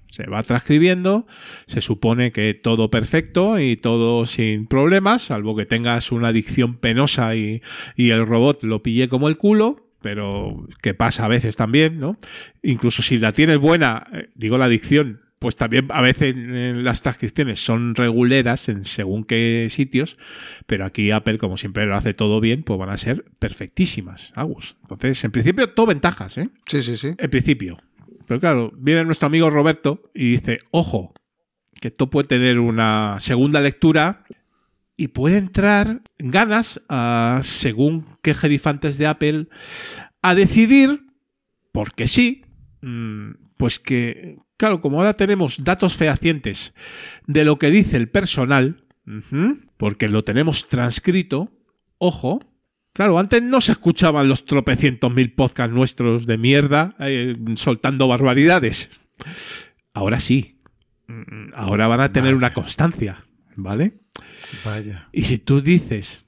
se 0.08 0.24
va 0.24 0.42
transcribiendo, 0.42 1.26
se 1.66 1.82
supone 1.82 2.32
que 2.32 2.54
todo 2.54 2.90
perfecto 2.90 3.58
y 3.58 3.76
todo 3.76 4.24
sin 4.24 4.66
problemas, 4.66 5.24
salvo 5.24 5.56
que 5.56 5.66
tengas 5.66 6.10
una 6.10 6.32
dicción 6.32 6.78
penosa 6.78 7.36
y, 7.36 7.60
y 7.96 8.10
el 8.10 8.26
robot 8.26 8.62
lo 8.62 8.82
pille 8.82 9.08
como 9.08 9.28
el 9.28 9.36
culo, 9.36 9.91
pero 10.02 10.66
que 10.82 10.94
pasa 10.94 11.24
a 11.24 11.28
veces 11.28 11.56
también, 11.56 11.98
¿no? 11.98 12.18
Incluso 12.62 13.02
si 13.02 13.18
la 13.18 13.32
tienes 13.32 13.58
buena, 13.58 14.06
eh, 14.12 14.30
digo 14.34 14.58
la 14.58 14.68
dicción, 14.68 15.20
pues 15.42 15.56
también 15.56 15.88
a 15.90 16.00
veces 16.00 16.36
eh, 16.38 16.72
las 16.76 17.02
transcripciones 17.02 17.64
son 17.64 17.96
reguleras 17.96 18.68
en 18.68 18.84
según 18.84 19.24
qué 19.24 19.66
sitios, 19.70 20.16
pero 20.66 20.84
aquí 20.84 21.10
Apple, 21.10 21.38
como 21.38 21.56
siempre 21.56 21.84
lo 21.84 21.96
hace 21.96 22.14
todo 22.14 22.40
bien, 22.40 22.62
pues 22.62 22.78
van 22.78 22.90
a 22.90 22.96
ser 22.96 23.24
perfectísimas, 23.40 24.32
Agus. 24.36 24.76
Entonces, 24.82 25.24
en 25.24 25.32
principio, 25.32 25.70
todo 25.70 25.86
ventajas, 25.86 26.38
¿eh? 26.38 26.48
Sí, 26.66 26.82
sí, 26.82 26.96
sí. 26.96 27.14
En 27.18 27.30
principio. 27.30 27.78
Pero 28.28 28.38
claro, 28.38 28.72
viene 28.76 29.04
nuestro 29.04 29.26
amigo 29.26 29.50
Roberto 29.50 30.10
y 30.14 30.32
dice, 30.32 30.60
ojo, 30.70 31.12
que 31.80 31.88
esto 31.88 32.08
puede 32.08 32.28
tener 32.28 32.60
una 32.60 33.16
segunda 33.18 33.60
lectura 33.60 34.24
y 34.96 35.08
puede 35.08 35.38
entrar 35.38 36.02
ganas, 36.18 36.82
a, 36.88 37.40
según 37.42 38.06
qué 38.22 38.34
gerifantes 38.34 38.98
de 38.98 39.06
Apple, 39.06 39.48
a 40.22 40.34
decidir, 40.34 41.06
porque 41.72 42.08
sí, 42.08 42.44
mm, 42.82 43.30
pues 43.56 43.78
que, 43.78 44.38
claro, 44.56 44.80
como 44.80 44.98
ahora 44.98 45.14
tenemos 45.14 45.64
datos 45.64 45.96
fehacientes 45.96 46.74
de 47.26 47.44
lo 47.44 47.58
que 47.58 47.70
dice 47.70 47.96
el 47.96 48.08
personal, 48.08 48.84
porque 49.76 50.08
lo 50.08 50.22
tenemos 50.22 50.68
transcrito, 50.68 51.50
ojo, 51.98 52.40
Claro, 52.92 53.18
antes 53.18 53.42
no 53.42 53.60
se 53.60 53.72
escuchaban 53.72 54.28
los 54.28 54.44
tropecientos 54.44 55.12
mil 55.12 55.32
podcasts 55.32 55.74
nuestros 55.74 56.26
de 56.26 56.36
mierda 56.36 56.94
eh, 56.98 57.34
soltando 57.54 58.06
barbaridades. 58.06 58.90
Ahora 59.94 60.20
sí. 60.20 60.60
Mm, 61.06 61.54
Ahora 61.54 61.86
van 61.86 62.00
a 62.00 62.12
tener 62.12 62.34
Vaya. 62.34 62.46
una 62.46 62.52
constancia, 62.52 63.24
¿vale? 63.56 63.94
Vaya. 64.64 65.08
Y 65.12 65.22
si 65.22 65.38
tú 65.38 65.60
dices 65.60 66.24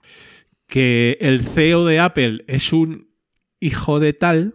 que 0.67 1.19
el 1.21 1.43
CEO 1.43 1.85
de 1.85 2.01
Apple 2.01 2.45
es 2.49 2.73
un 2.73 3.11
hijo 3.61 4.01
de 4.01 4.13
tal, 4.13 4.55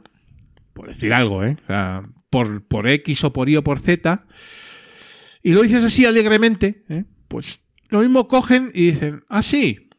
por 0.74 0.88
decir 0.88 1.14
algo, 1.14 1.44
¿eh? 1.44 1.58
O 1.64 1.68
sea, 1.68 2.04
por, 2.30 2.68
por 2.68 2.88
X 2.88 3.24
o 3.24 3.34
por 3.34 3.50
Y 3.50 3.56
o 3.58 3.64
por 3.64 3.80
Z, 3.80 4.26
y 5.44 5.52
lo 5.54 5.62
dices 5.62 5.84
así 5.84 6.06
alegremente, 6.06 6.84
¿eh? 6.90 7.06
pues 7.28 7.62
lo 7.90 8.02
mismo 8.02 8.28
cogen 8.28 8.72
y 8.74 8.92
dicen, 8.92 9.24
ah, 9.30 9.42
sí, 9.42 9.90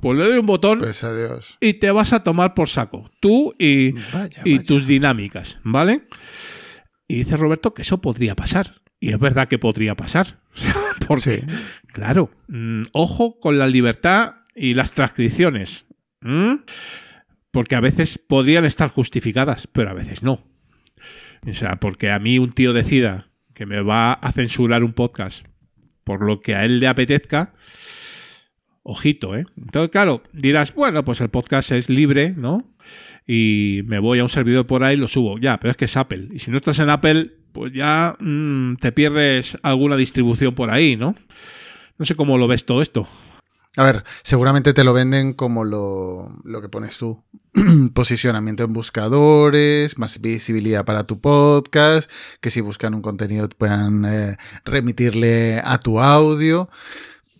pues 0.00 0.16
le 0.18 0.24
doy 0.28 0.38
un 0.38 0.46
botón 0.46 0.78
Pues 0.80 1.02
adiós. 1.02 1.56
y 1.60 1.74
te 1.74 1.90
vas 1.90 2.12
a 2.12 2.22
tomar 2.22 2.54
por 2.54 2.68
saco, 2.68 3.04
tú 3.20 3.54
y, 3.58 3.92
Vaya, 4.12 4.42
y 4.44 4.56
vaya. 4.58 4.66
tus 4.66 4.86
dinámicas, 4.86 5.58
¿vale? 5.64 6.06
Y 7.08 7.16
dice 7.16 7.36
Roberto 7.36 7.72
que 7.74 7.82
eso 7.82 8.00
podría 8.00 8.36
pasar. 8.36 8.82
Y 9.00 9.10
es 9.10 9.18
verdad 9.18 9.48
que 9.48 9.58
podría 9.58 9.94
pasar. 9.94 10.38
Porque, 11.06 11.40
Sí. 11.40 11.46
claro, 11.92 12.30
mm, 12.48 12.82
ojo 12.92 13.38
con 13.40 13.58
la 13.58 13.66
libertad 13.66 14.36
y 14.54 14.74
las 14.74 14.92
transcripciones. 14.94 15.86
Porque 17.50 17.76
a 17.76 17.80
veces 17.80 18.18
podrían 18.18 18.64
estar 18.64 18.90
justificadas, 18.90 19.66
pero 19.68 19.90
a 19.90 19.94
veces 19.94 20.22
no. 20.22 20.44
O 21.46 21.52
sea, 21.54 21.76
porque 21.76 22.10
a 22.10 22.18
mí 22.18 22.38
un 22.40 22.52
tío 22.52 22.72
decida 22.72 23.28
que 23.54 23.64
me 23.66 23.80
va 23.80 24.12
a 24.14 24.32
censurar 24.32 24.82
un 24.82 24.92
podcast 24.92 25.46
por 26.04 26.22
lo 26.26 26.40
que 26.40 26.54
a 26.56 26.64
él 26.64 26.80
le 26.80 26.88
apetezca, 26.88 27.52
ojito, 28.82 29.36
¿eh? 29.36 29.46
Entonces, 29.56 29.90
claro, 29.90 30.22
dirás, 30.32 30.74
bueno, 30.74 31.04
pues 31.04 31.20
el 31.20 31.28
podcast 31.28 31.70
es 31.72 31.88
libre, 31.88 32.34
¿no? 32.36 32.74
Y 33.26 33.82
me 33.86 33.98
voy 33.98 34.18
a 34.18 34.22
un 34.24 34.28
servidor 34.28 34.66
por 34.66 34.82
ahí 34.82 34.94
y 34.94 34.98
lo 34.98 35.06
subo. 35.06 35.38
Ya, 35.38 35.60
pero 35.60 35.70
es 35.70 35.76
que 35.76 35.84
es 35.84 35.96
Apple. 35.96 36.28
Y 36.32 36.38
si 36.40 36.50
no 36.50 36.56
estás 36.56 36.78
en 36.80 36.90
Apple, 36.90 37.32
pues 37.52 37.72
ya 37.72 38.16
mm, 38.18 38.76
te 38.76 38.92
pierdes 38.92 39.56
alguna 39.62 39.96
distribución 39.96 40.54
por 40.54 40.70
ahí, 40.70 40.96
¿no? 40.96 41.14
No 41.98 42.04
sé 42.04 42.14
cómo 42.14 42.38
lo 42.38 42.46
ves 42.46 42.64
todo 42.64 42.82
esto. 42.82 43.08
A 43.76 43.84
ver, 43.84 44.04
seguramente 44.22 44.72
te 44.72 44.82
lo 44.82 44.92
venden 44.92 45.34
como 45.34 45.64
lo, 45.64 46.36
lo 46.44 46.60
que 46.60 46.68
pones 46.68 46.98
tú. 46.98 47.22
Posicionamiento 47.94 48.64
en 48.64 48.72
buscadores, 48.72 49.98
más 49.98 50.20
visibilidad 50.20 50.84
para 50.84 51.04
tu 51.04 51.20
podcast, 51.20 52.10
que 52.40 52.50
si 52.50 52.60
buscan 52.60 52.94
un 52.94 53.02
contenido 53.02 53.48
puedan 53.48 54.04
eh, 54.04 54.36
remitirle 54.64 55.60
a 55.62 55.78
tu 55.78 56.00
audio. 56.00 56.68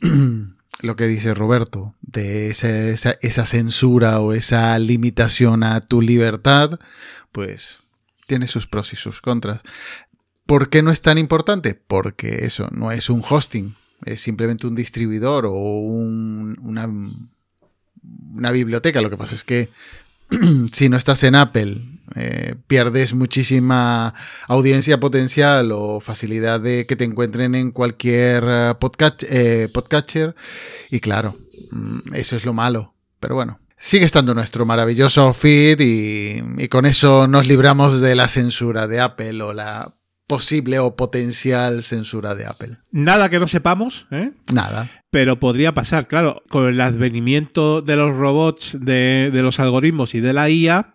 lo 0.83 0.97
que 0.97 1.09
dice 1.09 1.35
Roberto, 1.35 1.95
de 2.03 2.51
esa, 2.51 2.69
esa, 2.71 3.17
esa 3.21 3.47
censura 3.47 4.21
o 4.21 4.33
esa 4.33 4.79
limitación 4.79 5.65
a 5.65 5.81
tu 5.81 6.01
libertad, 6.01 6.79
pues 7.33 7.88
tiene 8.29 8.47
sus 8.47 8.69
pros 8.69 8.93
y 8.93 8.97
sus 8.97 9.21
contras. 9.21 9.63
¿Por 10.47 10.71
qué 10.71 10.83
no 10.83 10.93
es 10.93 11.03
tan 11.03 11.19
importante? 11.19 11.75
Porque 11.75 12.45
eso 12.45 12.69
no 12.71 12.93
es 12.93 13.11
un 13.11 13.23
hosting, 13.29 13.75
es 14.05 14.21
simplemente 14.21 14.67
un 14.69 14.77
distribuidor 14.77 15.45
o 15.47 15.53
un- 15.53 16.57
una, 16.63 18.51
biblioteca. 18.53 19.03
Lo 19.03 19.11
que 19.11 19.17
pasa 19.17 19.35
es 19.35 19.45
que 19.45 19.69
si 20.73 20.89
no 20.89 20.97
estás 20.97 21.23
en 21.25 21.35
Apple, 21.35 21.83
eh, 22.15 22.55
pierdes 22.67 23.13
muchísima 23.15 24.15
audiencia 24.47 24.99
potencial 25.01 25.71
o 25.73 26.01
facilidad 26.01 26.61
de 26.61 26.87
que 26.87 26.97
te 26.97 27.05
encuentren 27.05 27.55
en 27.55 27.71
cualquier 27.71 28.45
eh, 28.47 28.75
podcast, 28.81 29.23
eh, 29.25 29.69
podcatcher. 29.73 30.35
Y 30.91 31.01
claro, 31.01 31.35
mm, 31.73 32.15
eso 32.15 32.37
es 32.37 32.45
lo 32.47 32.53
malo. 32.55 32.95
Pero 33.21 33.35
bueno. 33.35 33.59
Sigue 33.79 34.05
estando 34.07 34.35
nuestro 34.35 34.67
maravilloso 34.67 35.33
feed 35.33 35.81
y, 35.81 36.43
y 36.65 36.69
con 36.69 36.85
eso 36.85 37.29
nos 37.29 37.47
libramos 37.47 38.01
de 38.01 38.15
la 38.17 38.27
censura 38.29 38.87
de 38.89 39.01
Apple 39.01 39.41
o 39.43 39.53
la 39.53 39.89
posible 40.27 40.79
o 40.81 40.97
potencial 40.97 41.83
censura 41.83 42.35
de 42.35 42.45
Apple. 42.47 42.71
Nada 42.91 43.29
que 43.31 43.39
no 43.39 43.47
sepamos, 43.49 44.07
¿eh? 44.11 44.33
Nada. 44.53 44.91
Pero 45.11 45.39
podría 45.41 45.73
pasar, 45.75 46.07
claro, 46.07 46.43
con 46.51 46.67
el 46.67 46.81
advenimiento 46.81 47.81
de 47.81 47.97
los 47.97 48.15
robots, 48.17 48.77
de, 48.81 49.31
de 49.33 49.43
los 49.43 49.59
algoritmos 49.61 50.15
y 50.15 50.21
de 50.21 50.33
la 50.35 50.51
IA, 50.51 50.93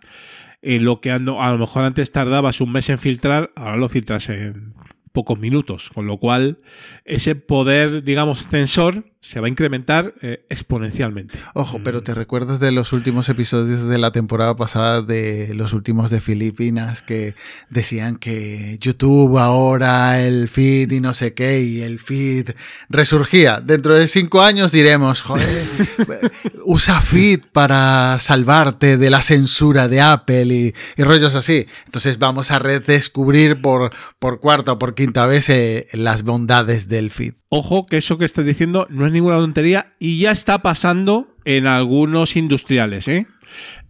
eh, 0.61 0.77
lo 0.79 1.01
que 1.01 1.11
ando- 1.11 1.41
a 1.41 1.51
lo 1.51 1.57
mejor 1.57 1.83
antes 1.85 2.11
tardabas 2.11 2.61
un 2.61 2.71
mes 2.73 2.89
en 2.89 2.99
filtrar, 2.99 3.49
ahora 3.55 3.77
lo 3.77 3.89
filtras 3.89 4.29
en 4.29 4.73
pocos 5.13 5.39
minutos, 5.39 5.89
con 5.93 6.05
lo 6.05 6.17
cual 6.17 6.57
ese 7.05 7.35
poder, 7.35 8.03
digamos, 8.03 8.45
censor 8.47 9.05
se 9.23 9.39
va 9.39 9.47
a 9.47 9.49
incrementar 9.49 10.13
eh, 10.21 10.45
exponencialmente. 10.49 11.39
Ojo, 11.53 11.79
pero 11.81 12.03
te 12.03 12.13
recuerdas 12.13 12.59
de 12.59 12.73
los 12.73 12.91
últimos 12.91 13.29
episodios 13.29 13.87
de 13.87 13.97
la 13.97 14.11
temporada 14.11 14.57
pasada, 14.57 15.01
de 15.01 15.53
los 15.55 15.71
últimos 15.71 16.09
de 16.09 16.19
Filipinas, 16.19 17.01
que 17.01 17.33
decían 17.69 18.17
que 18.17 18.77
YouTube 18.81 19.37
ahora, 19.39 20.19
el 20.19 20.49
feed 20.49 20.91
y 20.91 20.99
no 20.99 21.13
sé 21.13 21.33
qué, 21.33 21.61
y 21.61 21.81
el 21.81 21.99
feed 21.99 22.49
resurgía. 22.89 23.61
Dentro 23.61 23.95
de 23.95 24.09
cinco 24.09 24.41
años 24.41 24.73
diremos, 24.73 25.21
joder, 25.21 25.67
usa 26.65 26.99
feed 26.99 27.43
para 27.53 28.19
salvarte 28.19 28.97
de 28.97 29.09
la 29.09 29.21
censura 29.21 29.87
de 29.87 30.01
Apple 30.01 30.45
y, 30.53 30.73
y 30.97 31.03
rollos 31.03 31.33
así. 31.33 31.65
Entonces 31.85 32.19
vamos 32.19 32.51
a 32.51 32.59
redescubrir 32.59 33.61
por, 33.61 33.93
por 34.19 34.41
cuarta 34.41 34.73
o 34.73 34.79
por 34.79 34.95
quinta 34.95 35.25
vez 35.25 35.47
eh, 35.47 35.87
las 35.93 36.23
bondades 36.23 36.89
del 36.89 37.09
feed. 37.09 37.35
Ojo 37.47 37.85
que 37.85 37.97
eso 37.97 38.17
que 38.17 38.25
estás 38.25 38.45
diciendo 38.45 38.85
no 38.89 39.05
es 39.05 39.12
ninguna 39.13 39.37
tontería 39.37 39.91
y 39.99 40.19
ya 40.19 40.31
está 40.31 40.61
pasando 40.61 41.35
en 41.45 41.67
algunos 41.67 42.35
industriales. 42.35 43.07
¿eh? 43.07 43.27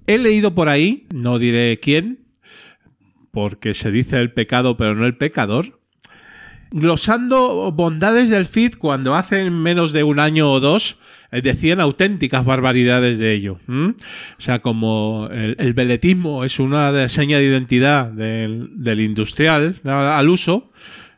He 0.07 0.17
leído 0.17 0.53
por 0.53 0.69
ahí, 0.69 1.07
no 1.13 1.39
diré 1.39 1.79
quién, 1.81 2.19
porque 3.31 3.73
se 3.73 3.91
dice 3.91 4.19
el 4.19 4.31
pecado 4.31 4.77
pero 4.77 4.95
no 4.95 5.05
el 5.05 5.17
pecador, 5.17 5.79
glosando 6.71 7.71
bondades 7.71 8.29
del 8.29 8.45
feed 8.45 8.75
cuando 8.77 9.15
hace 9.15 9.49
menos 9.49 9.93
de 9.93 10.03
un 10.03 10.19
año 10.19 10.51
o 10.51 10.59
dos 10.59 10.97
eh, 11.31 11.41
decían 11.41 11.79
auténticas 11.79 12.45
barbaridades 12.45 13.17
de 13.17 13.33
ello. 13.33 13.59
¿m? 13.67 13.93
O 14.37 14.41
sea, 14.41 14.59
como 14.59 15.29
el, 15.31 15.55
el 15.59 15.73
veletismo 15.73 16.43
es 16.43 16.59
una 16.59 17.09
seña 17.09 17.37
de 17.37 17.45
identidad 17.45 18.05
del, 18.11 18.83
del 18.83 18.99
industrial 18.99 19.79
al 19.83 20.29
uso, 20.29 20.71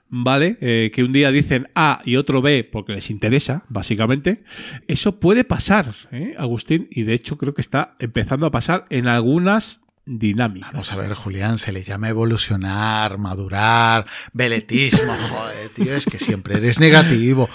¿vale? 0.10 0.57
Eh, 0.61 0.91
que 0.94 1.03
un 1.03 1.14
día 1.14 1.32
dicen 1.32 1.69
A 1.76 2.02
y 2.06 2.15
otro 2.15 2.41
B 2.41 2.68
porque 2.69 2.94
les 2.94 3.10
interesa, 3.10 3.64
básicamente. 3.69 4.44
Eso 4.88 5.19
puede 5.19 5.44
pasar, 5.44 5.94
¿eh, 6.11 6.36
Agustín, 6.38 6.88
y 6.91 7.03
de 7.03 7.14
hecho 7.14 7.38
creo 7.38 7.53
que 7.53 7.61
está 7.61 7.95
empezando 7.99 8.45
a 8.45 8.52
pasar 8.52 8.86
en 8.90 9.07
algunas 9.07 9.82
dinámicas. 10.06 10.72
Vamos 10.72 10.91
a 10.91 10.98
ver, 10.98 11.14
Julián, 11.14 11.57
se 11.57 11.72
le 11.72 11.82
llama 11.82 12.10
evolucionar, 12.10 13.18
madurar, 13.18 14.06
veletismo, 14.34 15.14
joder, 15.30 15.69
tío, 15.69 15.94
es 15.94 16.06
que 16.06 16.19
siempre 16.19 16.57
eres 16.57 16.80
negativo. 16.80 17.49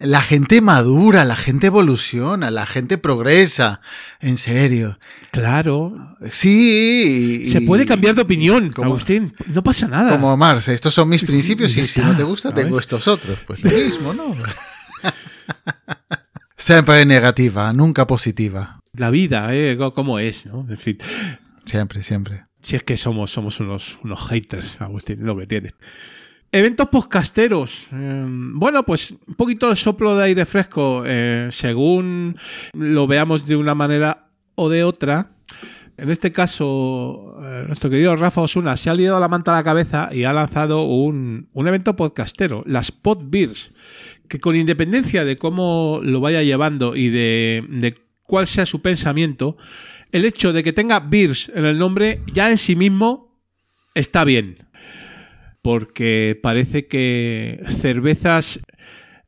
La 0.00 0.22
gente 0.22 0.60
madura, 0.60 1.24
la 1.24 1.34
gente 1.34 1.66
evoluciona, 1.66 2.52
la 2.52 2.66
gente 2.66 2.98
progresa. 2.98 3.80
En 4.20 4.36
serio. 4.38 4.96
Claro. 5.32 6.16
Sí. 6.30 7.42
Se 7.46 7.60
puede 7.62 7.84
cambiar 7.84 8.14
de 8.14 8.22
opinión, 8.22 8.70
como- 8.70 8.90
Agustín. 8.90 9.34
No 9.48 9.62
pasa 9.64 9.88
nada. 9.88 10.12
Como 10.12 10.36
Mars, 10.36 10.68
estos 10.68 10.94
son 10.94 11.08
mis 11.08 11.24
principios 11.24 11.76
y 11.76 11.84
si 11.84 12.00
no 12.00 12.16
te 12.16 12.22
gusta, 12.22 12.50
¿sabes? 12.50 12.64
tengo 12.64 12.78
estos 12.78 13.08
otros. 13.08 13.40
Pues 13.46 13.62
lo 13.64 13.70
mismo, 13.70 14.14
¿no? 14.14 14.36
Siempre 16.56 17.04
negativa, 17.04 17.72
nunca 17.72 18.06
positiva. 18.06 18.80
La 18.92 19.10
vida, 19.10 19.48
¿eh? 19.54 19.78
¿Cómo 19.94 20.18
es? 20.18 20.46
¿no? 20.46 20.66
En 20.68 20.76
fin. 20.76 20.98
Siempre, 21.64 22.02
siempre. 22.02 22.46
Si 22.60 22.76
es 22.76 22.82
que 22.82 22.96
somos, 22.96 23.30
somos 23.30 23.60
unos, 23.60 23.98
unos 24.02 24.20
haters, 24.28 24.76
Agustín, 24.80 25.24
lo 25.24 25.36
que 25.38 25.46
tiene. 25.46 25.74
Eventos 26.50 26.88
podcasteros. 26.88 27.88
Eh, 27.92 28.24
bueno, 28.26 28.82
pues 28.84 29.10
un 29.26 29.34
poquito 29.34 29.68
de 29.68 29.76
soplo 29.76 30.16
de 30.16 30.24
aire 30.24 30.46
fresco, 30.46 31.02
eh, 31.06 31.48
según 31.50 32.36
lo 32.72 33.06
veamos 33.06 33.46
de 33.46 33.56
una 33.56 33.74
manera 33.74 34.28
o 34.54 34.70
de 34.70 34.82
otra. 34.82 35.32
En 35.98 36.10
este 36.10 36.32
caso, 36.32 37.36
eh, 37.42 37.64
nuestro 37.66 37.90
querido 37.90 38.16
Rafa 38.16 38.40
Osuna 38.40 38.76
se 38.78 38.88
ha 38.88 38.94
liado 38.94 39.20
la 39.20 39.28
manta 39.28 39.52
a 39.52 39.56
la 39.56 39.64
cabeza 39.64 40.08
y 40.10 40.24
ha 40.24 40.32
lanzado 40.32 40.84
un, 40.84 41.48
un 41.52 41.68
evento 41.68 41.96
podcastero, 41.96 42.62
las 42.66 42.92
Podbeers, 42.92 43.72
que 44.26 44.40
con 44.40 44.56
independencia 44.56 45.26
de 45.26 45.36
cómo 45.36 46.00
lo 46.02 46.20
vaya 46.20 46.42
llevando 46.42 46.96
y 46.96 47.10
de, 47.10 47.64
de 47.68 47.94
cuál 48.22 48.46
sea 48.46 48.64
su 48.64 48.80
pensamiento, 48.80 49.58
el 50.12 50.24
hecho 50.24 50.54
de 50.54 50.62
que 50.62 50.72
tenga 50.72 51.00
beers 51.00 51.50
en 51.54 51.66
el 51.66 51.76
nombre 51.76 52.22
ya 52.32 52.50
en 52.50 52.56
sí 52.56 52.74
mismo 52.74 53.42
está 53.94 54.24
bien. 54.24 54.67
Porque 55.62 56.38
parece 56.42 56.86
que 56.86 57.60
cervezas 57.80 58.60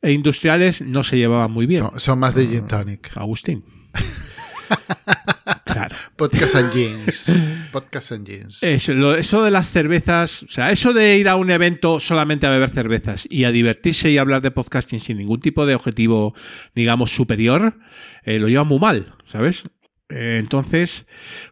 e 0.03 0.13
industriales 0.13 0.81
no 0.81 1.03
se 1.03 1.19
llevaban 1.19 1.51
muy 1.53 1.67
bien. 1.67 1.83
Son, 1.83 2.01
son 2.01 2.19
más 2.19 2.35
de 2.35 2.47
Gin 2.47 2.67
Tonic. 2.67 3.11
Agustín. 3.17 3.65
claro. 5.65 5.95
Podcast 6.17 6.55
and 6.55 6.73
Jeans. 6.73 7.33
Podcast 7.73 8.13
and 8.13 8.27
Jeans. 8.27 8.63
Eso, 8.63 8.93
lo- 8.95 9.17
eso 9.17 9.43
de 9.43 9.51
las 9.51 9.69
cervezas, 9.71 10.43
o 10.45 10.49
sea, 10.49 10.71
eso 10.71 10.93
de 10.93 11.17
ir 11.19 11.29
a 11.29 11.37
un 11.37 11.51
evento 11.51 12.01
solamente 12.01 12.47
a 12.47 12.51
beber 12.51 12.71
cervezas 12.71 13.27
y 13.29 13.45
a 13.45 13.53
divertirse 13.53 14.11
y 14.11 14.19
hablar 14.19 14.43
de 14.43 14.51
podcasting 14.51 15.01
sin 15.01 15.19
ningún 15.19 15.41
tipo 15.41 15.67
de 15.67 15.75
objetivo, 15.75 16.35
digamos, 16.75 17.11
superior, 17.11 17.79
eh, 18.25 18.39
lo 18.39 18.49
lleva 18.49 18.65
muy 18.65 18.79
mal, 18.79 19.15
¿sabes? 19.27 19.65
Eh, 20.09 20.37
entonces, 20.41 21.07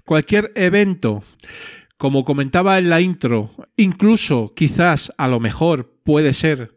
cualquier 0.04 0.52
evento, 0.56 1.22
como 1.98 2.24
comentaba 2.24 2.78
en 2.78 2.88
la 2.88 3.00
intro, 3.00 3.50
incluso 3.76 4.54
quizás 4.54 5.12
a 5.18 5.28
lo 5.28 5.40
mejor 5.40 5.92
puede 6.04 6.32
ser 6.32 6.76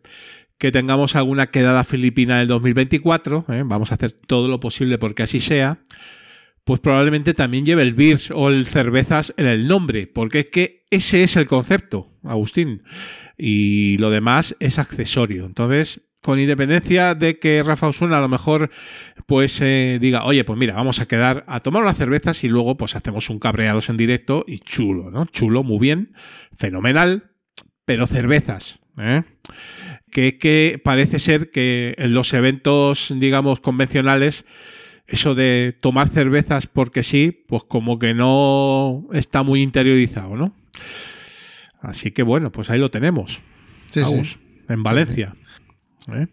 que 0.58 0.72
tengamos 0.72 1.16
alguna 1.16 1.48
quedada 1.48 1.84
filipina 1.84 2.36
en 2.36 2.42
el 2.42 2.48
2024, 2.48 3.46
¿eh? 3.50 3.64
vamos 3.66 3.92
a 3.92 3.96
hacer 3.96 4.12
todo 4.12 4.48
lo 4.48 4.60
posible 4.60 4.98
porque 4.98 5.24
así 5.24 5.40
sea, 5.40 5.80
pues 6.64 6.80
probablemente 6.80 7.34
también 7.34 7.66
lleve 7.66 7.84
el 7.84 7.94
beers 7.94 8.32
o 8.32 8.50
el 8.50 8.66
cervezas 8.66 9.34
en 9.38 9.46
el 9.46 9.68
nombre, 9.68 10.08
porque 10.08 10.40
es 10.40 10.46
que 10.48 10.86
ese 10.90 11.24
es 11.24 11.36
el 11.36 11.46
concepto, 11.46 12.12
Agustín, 12.24 12.84
y 13.38 13.98
lo 13.98 14.10
demás 14.10 14.56
es 14.60 14.78
accesorio. 14.78 15.46
Entonces, 15.46 16.02
con 16.22 16.40
independencia 16.40 17.16
de 17.16 17.40
que 17.40 17.64
Rafa 17.64 17.88
Osuna 17.88 18.20
a 18.20 18.22
lo 18.22 18.30
mejor 18.30 18.70
pues 19.26 19.60
eh, 19.62 19.98
diga, 20.00 20.26
oye, 20.26 20.44
pues 20.44 20.58
mira, 20.58 20.76
vamos 20.76 21.00
a 21.00 21.08
quedar 21.08 21.44
a 21.48 21.62
tomar 21.62 21.82
unas 21.82 21.98
cervezas 21.98 22.44
y 22.44 22.48
luego 22.48 22.78
pues 22.78 22.96
hacemos 22.96 23.30
un 23.30 23.40
cabreados 23.40 23.90
en 23.90 23.98
directo 23.98 24.46
y 24.48 24.60
chulo, 24.60 25.10
¿no? 25.10 25.26
Chulo, 25.26 25.64
muy 25.64 25.80
bien, 25.80 26.14
fenomenal, 26.58 27.32
pero 27.86 28.08
cervezas, 28.08 28.80
¿eh? 28.98 29.24
Que, 30.12 30.38
que 30.38 30.80
parece 30.84 31.20
ser 31.20 31.50
que 31.50 31.96
en 31.98 32.14
los 32.14 32.34
eventos, 32.34 33.14
digamos, 33.16 33.62
convencionales, 33.62 34.46
eso 35.08 35.36
de 35.36 35.78
tomar 35.80 36.10
cervezas 36.10 36.68
porque 36.68 37.04
sí, 37.04 37.46
pues 37.48 37.64
como 37.64 37.98
que 37.98 38.14
no 38.14 39.08
está 39.14 39.44
muy 39.44 39.62
interiorizado, 39.62 40.36
¿no? 40.36 40.54
Así 41.82 42.12
que 42.12 42.24
bueno, 42.24 42.52
pues 42.52 42.70
ahí 42.70 42.80
lo 42.80 42.92
tenemos. 42.92 43.42
Sí, 43.88 44.02
Agus, 44.02 44.34
sí. 44.34 44.40
En 44.70 44.84
Valencia. 44.84 45.34
¿Eh? 46.16 46.28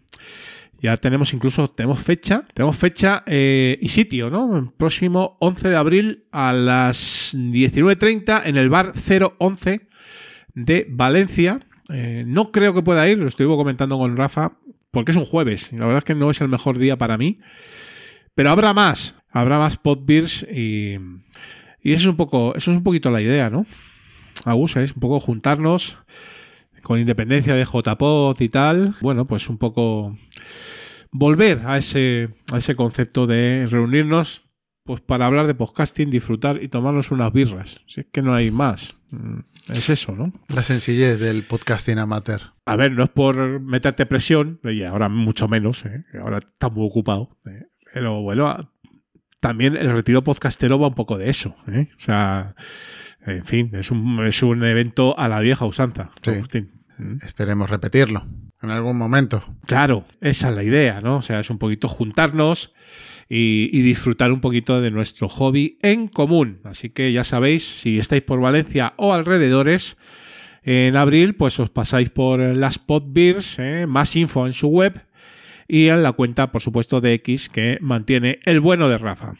Ya 0.81 0.95
tenemos 0.97 1.33
incluso, 1.33 1.69
tenemos 1.69 1.99
fecha, 1.99 2.45
tenemos 2.53 2.77
fecha 2.77 3.23
eh, 3.25 3.77
y 3.81 3.89
sitio, 3.89 4.29
¿no? 4.29 4.57
El 4.57 4.71
próximo 4.71 5.37
11 5.39 5.69
de 5.69 5.75
abril 5.75 6.23
a 6.31 6.53
las 6.53 7.35
19.30 7.35 8.43
en 8.45 8.55
el 8.55 8.69
bar 8.69 8.93
011 9.39 9.87
de 10.55 10.87
Valencia. 10.89 11.59
Eh, 11.89 12.23
no 12.25 12.51
creo 12.51 12.73
que 12.73 12.81
pueda 12.81 13.07
ir, 13.09 13.17
lo 13.17 13.27
estuve 13.27 13.55
comentando 13.57 13.97
con 13.97 14.15
Rafa, 14.15 14.53
porque 14.91 15.11
es 15.11 15.17
un 15.17 15.25
jueves. 15.25 15.73
y 15.73 15.77
La 15.77 15.85
verdad 15.85 15.99
es 15.99 16.05
que 16.05 16.15
no 16.15 16.31
es 16.31 16.39
el 16.39 16.47
mejor 16.47 16.77
día 16.77 16.97
para 16.97 17.17
mí. 17.17 17.37
Pero 18.33 18.51
habrá 18.51 18.73
más, 18.73 19.15
habrá 19.31 19.57
más 19.57 19.75
podbeers 19.75 20.43
y, 20.43 20.97
y 21.81 21.91
eso 21.91 22.03
es 22.03 22.07
un 22.07 22.15
poco, 22.15 22.55
eso 22.55 22.71
es 22.71 22.77
un 22.77 22.83
poquito 22.83 23.11
la 23.11 23.21
idea, 23.21 23.49
¿no? 23.49 23.65
Es 24.45 24.93
un 24.93 25.01
poco 25.01 25.19
juntarnos 25.19 25.97
con 26.89 26.99
independencia 26.99 27.53
de 27.53 27.65
JPod 27.65 28.41
y 28.41 28.49
tal. 28.49 28.95
Bueno, 29.01 29.27
pues 29.27 29.47
un 29.47 29.59
poco 29.59 30.17
volver 31.11 31.61
a 31.67 31.77
ese, 31.77 32.29
a 32.51 32.57
ese 32.57 32.73
concepto 32.75 33.27
de 33.27 33.67
reunirnos 33.69 34.41
pues 34.85 34.99
para 34.99 35.27
hablar 35.27 35.45
de 35.45 35.53
podcasting, 35.53 36.09
disfrutar 36.09 36.63
y 36.63 36.67
tomarnos 36.67 37.11
unas 37.11 37.31
birras. 37.31 37.79
Si 37.85 37.99
es 38.01 38.07
que 38.11 38.23
no 38.23 38.33
hay 38.33 38.49
más. 38.49 38.95
Mm, 39.11 39.41
Es 39.71 39.91
eso, 39.91 40.15
¿no? 40.15 40.33
La 40.47 40.63
sencillez 40.63 41.19
del 41.19 41.43
podcasting 41.43 41.99
amateur. 41.99 42.41
A 42.65 42.75
ver, 42.75 42.93
no 42.93 43.03
es 43.03 43.09
por 43.11 43.59
meterte 43.59 44.07
presión, 44.07 44.59
y 44.63 44.81
ahora 44.81 45.09
mucho 45.09 45.47
menos, 45.47 45.85
¿eh? 45.85 46.05
ahora 46.19 46.39
está 46.39 46.69
muy 46.69 46.87
ocupado. 46.87 47.37
¿eh? 47.45 47.67
Pero 47.93 48.21
bueno, 48.23 48.73
también 49.39 49.77
el 49.77 49.91
retiro 49.91 50.23
podcastero 50.23 50.79
va 50.79 50.87
un 50.87 50.95
poco 50.95 51.19
de 51.19 51.29
eso. 51.29 51.55
¿eh? 51.67 51.87
O 51.95 52.01
sea, 52.01 52.55
en 53.27 53.45
fin, 53.45 53.69
es 53.73 53.91
un, 53.91 54.25
es 54.25 54.41
un 54.41 54.63
evento 54.63 55.15
a 55.19 55.27
la 55.27 55.39
vieja 55.39 55.65
usanza. 55.67 56.09
Sí. 56.23 56.31
Agustín. 56.31 56.78
¿Mm? 56.99 57.17
Esperemos 57.25 57.69
repetirlo 57.69 58.25
en 58.61 58.69
algún 58.69 58.97
momento. 58.97 59.43
Claro, 59.65 60.03
esa 60.21 60.49
es 60.49 60.55
la 60.55 60.63
idea, 60.63 61.01
¿no? 61.01 61.17
O 61.17 61.21
sea, 61.21 61.39
es 61.39 61.49
un 61.49 61.57
poquito 61.57 61.87
juntarnos 61.87 62.73
y, 63.27 63.69
y 63.71 63.81
disfrutar 63.81 64.31
un 64.31 64.41
poquito 64.41 64.81
de 64.81 64.91
nuestro 64.91 65.29
hobby 65.29 65.77
en 65.81 66.07
común. 66.07 66.59
Así 66.65 66.89
que 66.89 67.11
ya 67.11 67.23
sabéis, 67.23 67.63
si 67.63 67.99
estáis 67.99 68.21
por 68.21 68.39
Valencia 68.41 68.93
o 68.97 69.13
alrededores, 69.13 69.97
en 70.63 70.95
abril, 70.97 71.35
pues 71.35 71.59
os 71.59 71.69
pasáis 71.69 72.09
por 72.09 72.39
las 72.39 72.79
Podbeers, 72.79 73.59
¿eh? 73.59 73.87
más 73.87 74.15
info 74.15 74.45
en 74.45 74.53
su 74.53 74.67
web 74.67 75.01
y 75.67 75.87
en 75.87 76.03
la 76.03 76.11
cuenta, 76.11 76.51
por 76.51 76.61
supuesto, 76.61 76.99
de 77.01 77.13
X 77.13 77.49
que 77.49 77.77
mantiene 77.81 78.39
el 78.45 78.59
bueno 78.59 78.89
de 78.89 78.97
Rafa. 78.97 79.35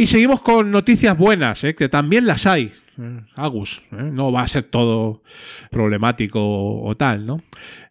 Y 0.00 0.06
seguimos 0.06 0.40
con 0.40 0.70
noticias 0.70 1.16
buenas, 1.16 1.62
¿eh? 1.64 1.74
que 1.74 1.88
también 1.88 2.26
las 2.26 2.46
hay. 2.46 2.72
eh, 2.98 3.20
Agus, 3.36 3.82
¿eh? 3.92 3.96
no 4.12 4.32
va 4.32 4.42
a 4.42 4.48
ser 4.48 4.62
todo 4.64 5.22
problemático 5.70 6.40
o, 6.40 6.88
o 6.88 6.96
tal, 6.96 7.26
¿no? 7.26 7.42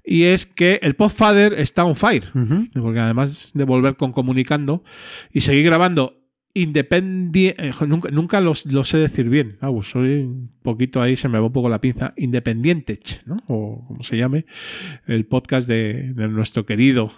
Y 0.03 0.23
es 0.23 0.47
que 0.47 0.79
el 0.81 0.95
Podfather 0.95 1.53
está 1.53 1.85
on 1.85 1.95
fire, 1.95 2.29
porque 2.73 2.99
además 2.99 3.51
de 3.53 3.63
volver 3.63 3.95
con 3.95 4.11
comunicando 4.11 4.83
y 5.31 5.41
seguir 5.41 5.65
grabando 5.65 6.15
independiente, 6.55 7.71
nunca, 7.87 8.09
nunca 8.09 8.41
los- 8.41 8.65
lo 8.65 8.83
sé 8.83 8.97
decir 8.97 9.29
bien, 9.29 9.57
Agus, 9.61 9.91
soy 9.91 10.21
un 10.21 10.49
poquito 10.63 10.99
ahí, 10.99 11.15
se 11.15 11.29
me 11.29 11.37
va 11.39 11.45
un 11.45 11.53
poco 11.53 11.69
la 11.69 11.79
pinza, 11.79 12.13
independiente, 12.17 12.99
¿no? 13.27 13.37
O 13.47 13.85
como 13.87 14.03
se 14.03 14.17
llame, 14.17 14.45
el 15.05 15.27
podcast 15.27 15.67
de, 15.67 16.11
de 16.13 16.27
nuestro 16.27 16.65
querido 16.65 17.11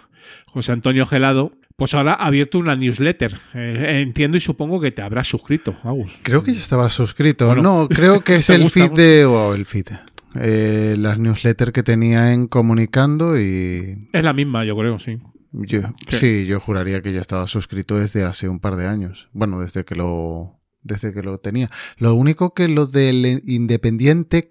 José 0.48 0.72
Antonio 0.72 1.06
Gelado, 1.06 1.52
pues 1.76 1.94
ahora 1.94 2.12
ha 2.12 2.26
abierto 2.26 2.58
una 2.58 2.76
newsletter. 2.76 3.38
Eh, 3.54 4.00
entiendo 4.02 4.36
y 4.36 4.40
supongo 4.40 4.80
que 4.80 4.90
te 4.90 5.02
habrás 5.02 5.28
suscrito, 5.28 5.74
Agus. 5.82 6.18
Creo 6.22 6.42
que 6.42 6.52
ya 6.52 6.60
estaba 6.60 6.88
suscrito. 6.88 7.46
Bueno, 7.46 7.62
no, 7.62 7.88
creo 7.88 8.20
que 8.20 8.34
es 8.36 8.46
¿te 8.46 8.54
el 8.54 8.70
feed 8.70 8.92
de. 8.92 9.24
o 9.24 9.54
el 9.54 9.66
feed. 9.66 9.86
Eh, 10.34 10.94
las 10.98 11.18
newsletters 11.18 11.72
que 11.72 11.82
tenía 11.82 12.32
en 12.32 12.46
Comunicando 12.46 13.38
y. 13.38 14.08
Es 14.12 14.24
la 14.24 14.32
misma, 14.32 14.64
yo 14.64 14.76
creo, 14.76 14.98
sí. 14.98 15.18
Yo, 15.52 15.80
¿Qué? 16.06 16.16
sí, 16.16 16.46
yo 16.46 16.60
juraría 16.60 17.02
que 17.02 17.12
ya 17.12 17.20
estaba 17.20 17.46
suscrito 17.46 17.98
desde 17.98 18.24
hace 18.24 18.48
un 18.48 18.58
par 18.58 18.76
de 18.76 18.86
años. 18.86 19.28
Bueno, 19.32 19.60
desde 19.60 19.84
que 19.84 19.94
lo. 19.94 20.58
Desde 20.82 21.12
que 21.12 21.22
lo 21.22 21.38
tenía. 21.38 21.70
Lo 21.96 22.14
único 22.14 22.54
que 22.54 22.66
lo 22.68 22.86
del 22.86 23.40
Independiente 23.44 24.48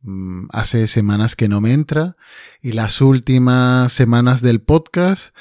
mm, 0.00 0.46
hace 0.50 0.86
semanas 0.88 1.36
que 1.36 1.48
no 1.48 1.60
me 1.60 1.72
entra. 1.72 2.16
Y 2.62 2.72
las 2.72 3.00
últimas 3.00 3.92
semanas 3.92 4.40
del 4.40 4.60
podcast 4.60 5.36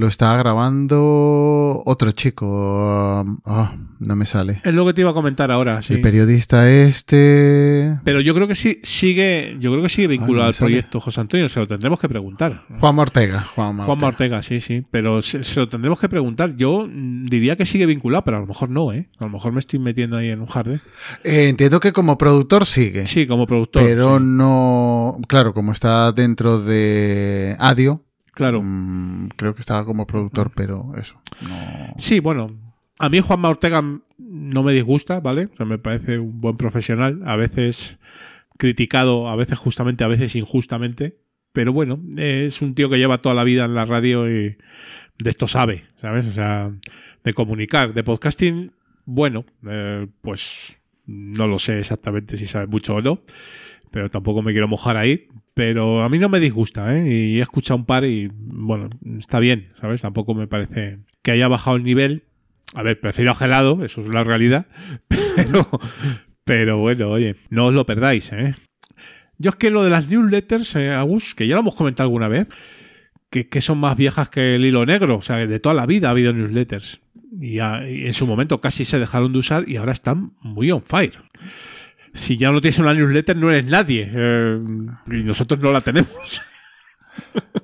lo 0.00 0.06
estaba 0.08 0.36
grabando 0.38 1.82
otro 1.84 2.10
chico. 2.12 3.20
um, 3.22 3.38
ah, 3.44 3.76
no 3.98 4.16
me 4.16 4.24
sale. 4.24 4.62
Es 4.64 4.72
lo 4.72 4.86
que 4.86 4.94
te 4.94 5.02
iba 5.02 5.10
a 5.10 5.14
comentar 5.14 5.50
ahora, 5.50 5.82
sí. 5.82 5.94
El 5.94 6.00
periodista 6.00 6.70
este. 6.70 8.00
Pero 8.02 8.20
yo 8.22 8.34
creo 8.34 8.48
que 8.48 8.54
sí 8.54 8.80
sigue, 8.82 9.56
yo 9.60 9.70
creo 9.70 9.82
que 9.82 9.90
sigue 9.90 10.08
vinculado 10.08 10.44
me 10.44 10.48
al 10.48 10.54
sale. 10.54 10.70
proyecto 10.70 11.00
José 11.00 11.20
Antonio, 11.20 11.48
se 11.50 11.60
lo 11.60 11.68
tendremos 11.68 12.00
que 12.00 12.08
preguntar. 12.08 12.64
Juan 12.80 12.98
Ortega. 12.98 13.42
Juan 13.42 13.76
Juan 13.76 14.02
Ortega, 14.02 14.42
sí, 14.42 14.60
sí. 14.60 14.84
Pero 14.90 15.20
se, 15.20 15.44
se 15.44 15.60
lo 15.60 15.68
tendremos 15.68 16.00
que 16.00 16.08
preguntar. 16.08 16.56
Yo 16.56 16.88
diría 16.90 17.56
que 17.56 17.66
sigue 17.66 17.84
vinculado, 17.86 18.24
pero 18.24 18.38
a 18.38 18.40
lo 18.40 18.46
mejor 18.46 18.70
no, 18.70 18.92
¿eh? 18.92 19.08
A 19.18 19.24
lo 19.24 19.30
mejor 19.30 19.52
me 19.52 19.60
estoy 19.60 19.78
metiendo 19.78 20.16
ahí 20.16 20.30
en 20.30 20.40
un 20.40 20.46
jardín. 20.46 20.80
Eh, 21.22 21.48
entiendo 21.50 21.78
que 21.78 21.92
como 21.92 22.16
productor 22.16 22.64
sigue. 22.64 23.06
Sí, 23.06 23.26
como 23.26 23.46
productor. 23.46 23.82
Pero 23.82 24.16
sí. 24.18 24.24
no. 24.26 25.18
Claro, 25.28 25.52
como 25.52 25.72
está 25.72 26.12
dentro 26.12 26.60
de 26.60 27.54
Adio, 27.58 28.06
Claro. 28.32 28.62
Mm, 28.62 29.28
creo 29.36 29.54
que 29.54 29.60
estaba 29.60 29.84
como 29.84 30.06
productor, 30.06 30.52
pero 30.54 30.92
eso. 30.96 31.20
No. 31.42 31.94
Sí, 31.98 32.20
bueno. 32.20 32.50
A 32.98 33.08
mí 33.08 33.20
Juanma 33.20 33.48
Ortega 33.48 33.82
no 34.18 34.62
me 34.62 34.72
disgusta, 34.72 35.20
¿vale? 35.20 35.48
O 35.52 35.56
sea, 35.56 35.64
me 35.64 35.78
parece 35.78 36.18
un 36.18 36.40
buen 36.40 36.56
profesional. 36.56 37.22
A 37.24 37.36
veces 37.36 37.98
criticado, 38.58 39.28
a 39.28 39.36
veces 39.36 39.58
justamente, 39.58 40.04
a 40.04 40.08
veces 40.08 40.36
injustamente. 40.36 41.18
Pero 41.52 41.72
bueno, 41.72 42.00
es 42.16 42.62
un 42.62 42.74
tío 42.74 42.88
que 42.88 42.98
lleva 42.98 43.18
toda 43.18 43.34
la 43.34 43.42
vida 43.42 43.64
en 43.64 43.74
la 43.74 43.84
radio 43.84 44.30
y 44.30 44.56
de 45.18 45.30
esto 45.30 45.48
sabe, 45.48 45.84
¿sabes? 45.96 46.26
O 46.26 46.30
sea, 46.30 46.70
de 47.24 47.32
comunicar, 47.32 47.92
de 47.92 48.04
podcasting, 48.04 48.72
bueno, 49.04 49.44
eh, 49.66 50.06
pues 50.20 50.76
no 51.06 51.46
lo 51.48 51.58
sé 51.58 51.80
exactamente 51.80 52.36
si 52.36 52.46
sabe 52.46 52.66
mucho 52.66 52.94
o 52.94 53.00
no, 53.00 53.22
pero 53.90 54.10
tampoco 54.10 54.42
me 54.42 54.52
quiero 54.52 54.68
mojar 54.68 54.96
ahí. 54.96 55.28
Pero 55.54 56.02
a 56.02 56.08
mí 56.08 56.18
no 56.18 56.28
me 56.28 56.40
disgusta, 56.40 56.96
¿eh? 56.96 57.06
Y 57.06 57.38
he 57.38 57.42
escuchado 57.42 57.78
un 57.78 57.84
par 57.84 58.04
y, 58.04 58.30
bueno, 58.32 58.88
está 59.18 59.40
bien, 59.40 59.68
¿sabes? 59.80 60.00
Tampoco 60.00 60.34
me 60.34 60.46
parece 60.46 61.00
que 61.22 61.32
haya 61.32 61.48
bajado 61.48 61.76
el 61.76 61.84
nivel. 61.84 62.24
A 62.74 62.82
ver, 62.82 63.00
prefiero 63.00 63.32
a 63.32 63.34
gelado, 63.34 63.84
eso 63.84 64.00
es 64.00 64.08
la 64.08 64.24
realidad. 64.24 64.66
Pero, 65.36 65.68
pero 66.44 66.78
bueno, 66.78 67.08
oye, 67.10 67.36
no 67.50 67.66
os 67.66 67.74
lo 67.74 67.86
perdáis, 67.86 68.32
¿eh? 68.32 68.56
Yo 69.38 69.50
es 69.50 69.56
que 69.56 69.70
lo 69.70 69.84
de 69.84 69.90
las 69.90 70.08
newsletters, 70.08 70.74
eh, 70.74 70.90
Agus, 70.90 71.34
que 71.36 71.46
ya 71.46 71.54
lo 71.54 71.60
hemos 71.60 71.76
comentado 71.76 72.08
alguna 72.08 72.26
vez, 72.26 72.48
que, 73.30 73.48
que, 73.48 73.60
son 73.60 73.78
más 73.78 73.96
viejas 73.96 74.28
que 74.28 74.56
el 74.56 74.64
hilo 74.64 74.84
negro. 74.84 75.16
O 75.16 75.22
sea, 75.22 75.46
de 75.46 75.60
toda 75.60 75.74
la 75.74 75.86
vida 75.86 76.08
ha 76.08 76.10
habido 76.10 76.32
newsletters. 76.32 77.00
Y, 77.40 77.54
ya, 77.54 77.88
y, 77.88 78.06
en 78.06 78.14
su 78.14 78.26
momento 78.26 78.60
casi 78.60 78.84
se 78.84 78.98
dejaron 78.98 79.32
de 79.32 79.38
usar 79.38 79.68
y 79.68 79.76
ahora 79.76 79.92
están 79.92 80.32
muy 80.42 80.70
on 80.70 80.82
fire. 80.82 81.22
Si 82.12 82.36
ya 82.36 82.50
no 82.50 82.60
tienes 82.60 82.78
una 82.78 82.94
newsletter, 82.94 83.36
no 83.36 83.50
eres 83.50 83.66
nadie. 83.66 84.10
Eh, 84.12 84.58
y 85.08 85.22
nosotros 85.22 85.60
no 85.60 85.72
la 85.72 85.80
tenemos. 85.80 86.10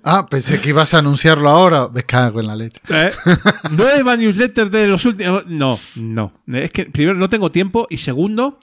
Ah, 0.02 0.26
pensé 0.28 0.60
que 0.60 0.68
ibas 0.70 0.92
a 0.92 0.98
anunciarlo 0.98 1.48
ahora. 1.48 1.88
Me 1.88 2.02
cago 2.02 2.40
en 2.40 2.46
la 2.46 2.56
leche. 2.56 2.80
Eh, 2.88 3.10
nueva 3.70 4.16
newsletter 4.16 4.70
de 4.70 4.86
los 4.86 5.04
últimos. 5.04 5.46
No, 5.46 5.80
no. 5.94 6.32
Es 6.52 6.70
que 6.70 6.84
primero 6.84 7.16
no 7.16 7.30
tengo 7.30 7.50
tiempo 7.50 7.86
y 7.88 7.96
segundo. 7.98 8.58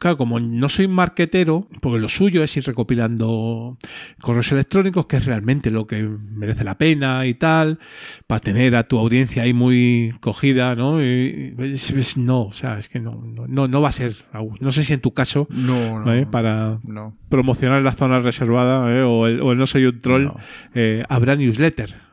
Claro, 0.00 0.16
como 0.16 0.40
no 0.40 0.70
soy 0.70 0.88
marquetero, 0.88 1.68
porque 1.82 1.98
lo 1.98 2.08
suyo 2.08 2.42
es 2.42 2.56
ir 2.56 2.64
recopilando 2.64 3.76
correos 4.22 4.50
electrónicos, 4.50 5.04
que 5.04 5.18
es 5.18 5.26
realmente 5.26 5.70
lo 5.70 5.86
que 5.86 6.02
merece 6.02 6.64
la 6.64 6.78
pena 6.78 7.26
y 7.26 7.34
tal, 7.34 7.78
para 8.26 8.40
tener 8.40 8.76
a 8.76 8.84
tu 8.84 8.98
audiencia 8.98 9.42
ahí 9.42 9.52
muy 9.52 10.14
cogida, 10.20 10.74
¿no? 10.74 11.02
Y, 11.02 11.54
es, 11.58 11.90
es, 11.90 12.16
no, 12.16 12.44
o 12.44 12.52
sea, 12.52 12.78
es 12.78 12.88
que 12.88 12.98
no, 12.98 13.22
no, 13.46 13.68
no 13.68 13.82
va 13.82 13.90
a 13.90 13.92
ser, 13.92 14.14
no 14.60 14.72
sé 14.72 14.84
si 14.84 14.94
en 14.94 15.00
tu 15.00 15.12
caso, 15.12 15.46
no, 15.50 16.02
no 16.02 16.14
¿eh? 16.14 16.24
para 16.24 16.80
promocionar 17.28 17.82
la 17.82 17.92
zona 17.92 18.20
reservada 18.20 18.90
¿eh? 18.96 19.02
o, 19.02 19.26
el, 19.26 19.42
o, 19.42 19.52
el, 19.52 19.58
no 19.58 19.66
soy 19.66 19.84
un 19.84 20.00
troll, 20.00 20.28
eh, 20.74 21.04
habrá 21.10 21.36
newsletter. 21.36 22.09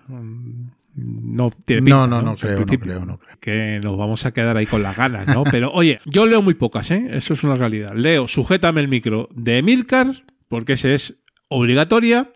No 1.37 1.51
tiene 1.65 1.83
pinta, 1.83 2.07
No, 2.07 2.21
no, 2.21 2.35
creo, 2.35 2.59
no 2.59 2.65
creo, 2.65 3.05
no 3.05 3.17
creo. 3.19 3.37
Que 3.39 3.79
nos 3.81 3.97
vamos 3.97 4.25
a 4.25 4.33
quedar 4.33 4.57
ahí 4.57 4.65
con 4.65 4.81
las 4.81 4.97
ganas, 4.97 5.27
¿no? 5.27 5.43
Pero 5.51 5.71
oye, 5.71 5.99
yo 6.05 6.25
leo 6.25 6.41
muy 6.41 6.55
pocas, 6.55 6.89
¿eh? 6.91 7.07
Eso 7.11 7.33
es 7.33 7.43
una 7.43 7.55
realidad. 7.55 7.93
Leo 7.95 8.27
Sujétame 8.27 8.81
el 8.81 8.87
micro 8.87 9.29
de 9.33 9.59
Emilcar, 9.59 10.23
porque 10.47 10.73
ese 10.73 10.93
es 10.95 11.15
obligatoria. 11.49 12.29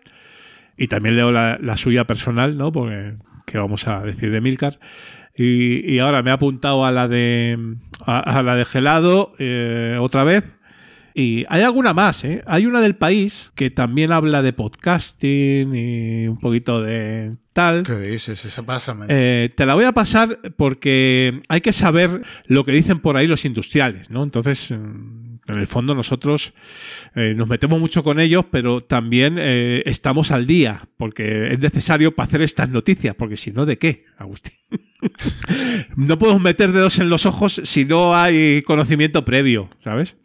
Y 0.76 0.88
también 0.88 1.16
leo 1.16 1.30
la, 1.32 1.58
la 1.60 1.76
suya 1.76 2.06
personal, 2.06 2.56
¿no? 2.56 2.72
Porque, 2.72 3.14
¿qué 3.46 3.58
vamos 3.58 3.86
a 3.88 4.00
decir 4.00 4.30
de 4.30 4.38
Emilcar? 4.38 4.78
Y, 5.36 5.90
y 5.92 5.98
ahora 5.98 6.22
me 6.22 6.30
he 6.30 6.32
apuntado 6.32 6.84
a 6.84 6.92
la 6.92 7.08
de, 7.08 7.76
a, 8.04 8.18
a 8.20 8.42
la 8.42 8.54
de 8.54 8.64
Gelado 8.64 9.32
eh, 9.38 9.96
otra 10.00 10.24
vez. 10.24 10.44
Y 11.14 11.44
hay 11.48 11.62
alguna 11.62 11.92
más, 11.92 12.24
¿eh? 12.24 12.42
Hay 12.46 12.66
una 12.66 12.80
del 12.80 12.96
país 12.96 13.52
que 13.54 13.70
también 13.70 14.12
habla 14.12 14.42
de 14.42 14.52
podcasting 14.52 15.74
y 15.74 16.26
un 16.28 16.38
poquito 16.38 16.82
de 16.82 17.32
tal. 17.52 17.82
¿Qué 17.82 17.96
dices? 17.98 18.44
Esa 18.44 18.62
pásame. 18.62 19.06
Eh, 19.08 19.50
te 19.54 19.66
la 19.66 19.74
voy 19.74 19.84
a 19.84 19.92
pasar 19.92 20.38
porque 20.56 21.42
hay 21.48 21.60
que 21.60 21.72
saber 21.72 22.22
lo 22.46 22.64
que 22.64 22.72
dicen 22.72 23.00
por 23.00 23.16
ahí 23.16 23.26
los 23.26 23.44
industriales, 23.44 24.10
¿no? 24.10 24.22
Entonces, 24.22 24.70
en 25.48 25.58
el 25.58 25.66
fondo 25.66 25.94
nosotros 25.94 26.52
eh, 27.14 27.34
nos 27.36 27.48
metemos 27.48 27.80
mucho 27.80 28.04
con 28.04 28.20
ellos, 28.20 28.44
pero 28.50 28.80
también 28.80 29.36
eh, 29.38 29.82
estamos 29.86 30.30
al 30.30 30.46
día, 30.46 30.88
porque 30.96 31.52
es 31.52 31.58
necesario 31.58 32.14
para 32.14 32.28
hacer 32.28 32.42
estas 32.42 32.68
noticias, 32.70 33.14
porque 33.16 33.36
si 33.36 33.50
no, 33.50 33.66
¿de 33.66 33.76
qué, 33.76 34.04
Agustín? 34.18 34.54
no 35.96 36.18
podemos 36.18 36.40
meter 36.40 36.72
dedos 36.72 36.98
en 36.98 37.10
los 37.10 37.26
ojos 37.26 37.60
si 37.64 37.84
no 37.84 38.14
hay 38.14 38.62
conocimiento 38.62 39.24
previo, 39.24 39.68
¿sabes? 39.82 40.16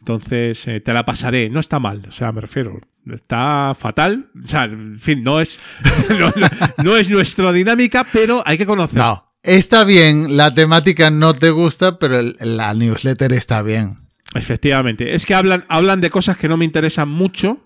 Entonces, 0.00 0.66
eh, 0.66 0.80
te 0.80 0.92
la 0.92 1.04
pasaré. 1.04 1.48
No 1.50 1.60
está 1.60 1.78
mal, 1.78 2.02
o 2.08 2.12
sea, 2.12 2.32
me 2.32 2.40
refiero. 2.40 2.80
Está 3.10 3.74
fatal. 3.78 4.30
O 4.42 4.46
sea, 4.46 4.64
en 4.64 4.98
fin, 4.98 5.22
no 5.22 5.40
es, 5.40 5.60
no, 6.10 6.32
no, 6.36 6.48
no 6.82 6.96
es 6.96 7.08
nuestra 7.08 7.52
dinámica, 7.52 8.06
pero 8.12 8.42
hay 8.44 8.58
que 8.58 8.66
conocer. 8.66 8.98
No, 8.98 9.24
está 9.42 9.84
bien. 9.84 10.36
La 10.36 10.52
temática 10.52 11.10
no 11.10 11.34
te 11.34 11.50
gusta, 11.50 11.98
pero 11.98 12.18
el, 12.18 12.36
la 12.40 12.74
newsletter 12.74 13.32
está 13.32 13.62
bien. 13.62 13.98
Efectivamente. 14.34 15.14
Es 15.14 15.26
que 15.26 15.34
hablan, 15.34 15.64
hablan 15.68 16.00
de 16.00 16.10
cosas 16.10 16.38
que 16.38 16.48
no 16.48 16.56
me 16.56 16.64
interesan 16.64 17.08
mucho, 17.08 17.58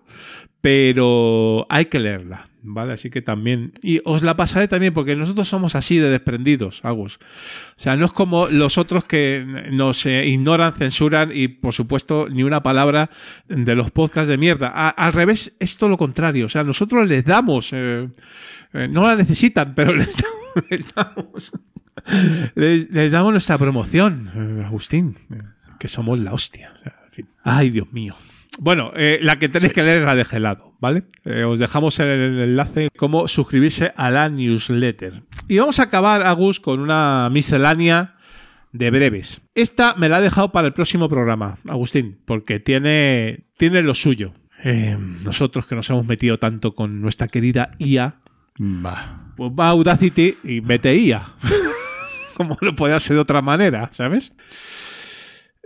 pero 0.60 1.66
hay 1.68 1.86
que 1.86 2.00
leerla. 2.00 2.48
¿Vale? 2.66 2.94
Así 2.94 3.10
que 3.10 3.20
también. 3.20 3.74
Y 3.82 4.00
os 4.06 4.22
la 4.22 4.36
pasaré 4.36 4.68
también, 4.68 4.94
porque 4.94 5.14
nosotros 5.16 5.46
somos 5.46 5.74
así 5.74 5.98
de 5.98 6.08
desprendidos, 6.08 6.80
Agus. 6.82 7.16
O 7.16 7.20
sea, 7.76 7.94
no 7.94 8.06
es 8.06 8.12
como 8.12 8.48
los 8.48 8.78
otros 8.78 9.04
que 9.04 9.44
nos 9.70 10.06
eh, 10.06 10.26
ignoran, 10.26 10.72
censuran 10.72 11.30
y, 11.32 11.48
por 11.48 11.74
supuesto, 11.74 12.26
ni 12.30 12.42
una 12.42 12.62
palabra 12.62 13.10
de 13.48 13.74
los 13.74 13.90
podcasts 13.90 14.28
de 14.28 14.38
mierda. 14.38 14.68
Al 14.68 15.12
revés, 15.12 15.54
es 15.60 15.76
todo 15.76 15.90
lo 15.90 15.98
contrario. 15.98 16.46
O 16.46 16.48
sea, 16.48 16.64
nosotros 16.64 17.06
les 17.06 17.22
damos. 17.26 17.70
Eh, 17.74 18.08
eh, 18.72 18.88
no 18.88 19.06
la 19.06 19.14
necesitan, 19.14 19.74
pero 19.74 19.92
les 19.94 20.16
damos. 20.16 20.70
Les 20.70 20.94
damos, 20.94 21.52
les, 22.54 23.12
damos 23.12 23.32
nuestra 23.32 23.58
promoción, 23.58 24.30
eh, 24.34 24.64
Agustín. 24.64 25.18
Que 25.78 25.88
somos 25.88 26.18
la 26.18 26.32
hostia. 26.32 26.72
Ay, 27.42 27.68
Dios 27.68 27.92
mío. 27.92 28.16
Bueno, 28.58 28.92
eh, 28.94 29.18
la 29.20 29.38
que 29.38 29.48
tenéis 29.48 29.70
sí. 29.70 29.74
que 29.74 29.82
leer 29.82 30.00
es 30.00 30.06
la 30.06 30.14
de 30.14 30.24
gelado, 30.24 30.74
¿vale? 30.80 31.04
Eh, 31.24 31.44
os 31.44 31.58
dejamos 31.58 31.98
en 31.98 32.06
el 32.06 32.40
enlace 32.40 32.88
cómo 32.96 33.26
suscribirse 33.26 33.92
a 33.96 34.10
la 34.10 34.28
newsletter. 34.28 35.22
Y 35.48 35.58
vamos 35.58 35.80
a 35.80 35.84
acabar, 35.84 36.26
Agus, 36.26 36.60
con 36.60 36.80
una 36.80 37.28
miscelánea 37.32 38.14
de 38.72 38.90
breves. 38.90 39.40
Esta 39.54 39.94
me 39.94 40.08
la 40.08 40.18
he 40.18 40.22
dejado 40.22 40.52
para 40.52 40.66
el 40.66 40.72
próximo 40.72 41.08
programa, 41.08 41.58
Agustín, 41.68 42.18
porque 42.26 42.60
tiene, 42.60 43.46
tiene 43.56 43.82
lo 43.82 43.94
suyo. 43.94 44.34
Eh, 44.62 44.96
nosotros 45.24 45.66
que 45.66 45.74
nos 45.74 45.88
hemos 45.90 46.06
metido 46.06 46.38
tanto 46.38 46.74
con 46.74 47.00
nuestra 47.00 47.28
querida 47.28 47.70
IA, 47.78 48.16
va. 48.60 49.32
pues 49.36 49.50
va 49.52 49.66
a 49.66 49.70
Audacity 49.70 50.38
y 50.44 50.60
mete 50.60 50.94
IA. 50.94 51.26
Como 52.36 52.56
no 52.60 52.74
puede 52.74 52.98
ser 53.00 53.16
de 53.16 53.20
otra 53.22 53.42
manera, 53.42 53.88
¿sabes? 53.92 54.32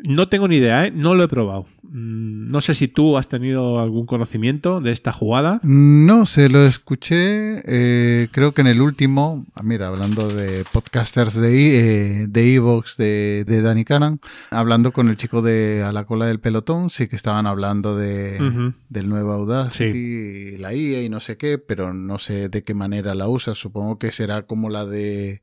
No 0.04 0.28
tengo 0.28 0.46
ni 0.46 0.56
idea, 0.56 0.86
¿eh? 0.86 0.90
no 0.92 1.14
lo 1.14 1.24
he 1.24 1.28
probado. 1.28 1.66
No 1.90 2.60
sé 2.60 2.74
si 2.74 2.86
tú 2.86 3.16
has 3.16 3.28
tenido 3.28 3.80
algún 3.80 4.04
conocimiento 4.04 4.80
de 4.80 4.92
esta 4.92 5.10
jugada. 5.10 5.58
No, 5.62 6.26
se 6.26 6.48
lo 6.50 6.66
escuché, 6.66 7.62
eh, 7.66 8.28
creo 8.30 8.52
que 8.52 8.60
en 8.60 8.66
el 8.66 8.80
último, 8.82 9.46
ah, 9.54 9.62
mira, 9.62 9.88
hablando 9.88 10.28
de 10.28 10.64
podcasters 10.70 11.34
de 11.34 12.22
eh, 12.22 12.26
de 12.28 12.54
Evox 12.54 12.96
de, 12.98 13.44
de 13.44 13.62
Danny 13.62 13.84
Cannon, 13.84 14.20
hablando 14.50 14.92
con 14.92 15.08
el 15.08 15.16
chico 15.16 15.40
de 15.40 15.82
A 15.82 15.92
la 15.92 16.04
cola 16.04 16.26
del 16.26 16.40
pelotón, 16.40 16.90
sí 16.90 17.08
que 17.08 17.16
estaban 17.16 17.46
hablando 17.46 17.96
de, 17.96 18.36
uh 18.38 18.44
-huh. 18.44 18.74
del 18.90 19.08
nuevo 19.08 19.32
Audacity, 19.32 20.52
sí. 20.52 20.58
la 20.58 20.74
IA 20.74 21.02
y 21.02 21.08
no 21.08 21.20
sé 21.20 21.38
qué, 21.38 21.58
pero 21.58 21.94
no 21.94 22.18
sé 22.18 22.50
de 22.50 22.62
qué 22.62 22.74
manera 22.74 23.14
la 23.14 23.28
usa. 23.28 23.54
Supongo 23.54 23.98
que 23.98 24.12
será 24.12 24.42
como 24.42 24.68
la 24.68 24.84
de 24.84 25.42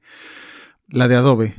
la 0.90 1.08
de 1.08 1.16
Adobe 1.16 1.56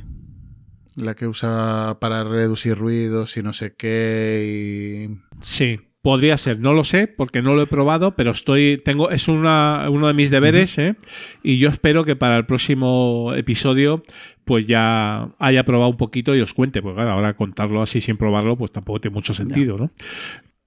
la 0.97 1.15
que 1.15 1.27
usa 1.27 1.97
para 2.01 2.23
reducir 2.23 2.77
ruidos 2.77 3.37
y 3.37 3.43
no 3.43 3.53
sé 3.53 3.75
qué. 3.75 5.07
Y... 5.07 5.17
Sí, 5.39 5.79
podría 6.01 6.37
ser, 6.37 6.59
no 6.59 6.73
lo 6.73 6.83
sé 6.83 7.07
porque 7.07 7.41
no 7.41 7.53
lo 7.53 7.61
he 7.61 7.67
probado, 7.67 8.15
pero 8.15 8.31
estoy, 8.31 8.81
tengo, 8.83 9.11
es 9.11 9.27
una, 9.27 9.87
uno 9.89 10.07
de 10.07 10.13
mis 10.13 10.31
deberes, 10.31 10.77
uh 10.77 10.81
-huh. 10.81 10.89
¿eh? 10.91 10.95
y 11.43 11.59
yo 11.59 11.69
espero 11.69 12.03
que 12.03 12.15
para 12.15 12.37
el 12.37 12.45
próximo 12.45 13.33
episodio 13.35 14.01
pues 14.43 14.65
ya 14.65 15.29
haya 15.39 15.63
probado 15.65 15.91
un 15.91 15.97
poquito 15.97 16.35
y 16.35 16.41
os 16.41 16.53
cuente, 16.53 16.81
porque 16.81 16.95
claro, 16.95 17.11
ahora 17.11 17.33
contarlo 17.33 17.81
así 17.81 18.01
sin 18.01 18.17
probarlo, 18.17 18.55
pues 18.55 18.71
tampoco 18.71 19.01
tiene 19.01 19.15
mucho 19.15 19.33
sentido, 19.33 19.77
¿no? 19.77 19.91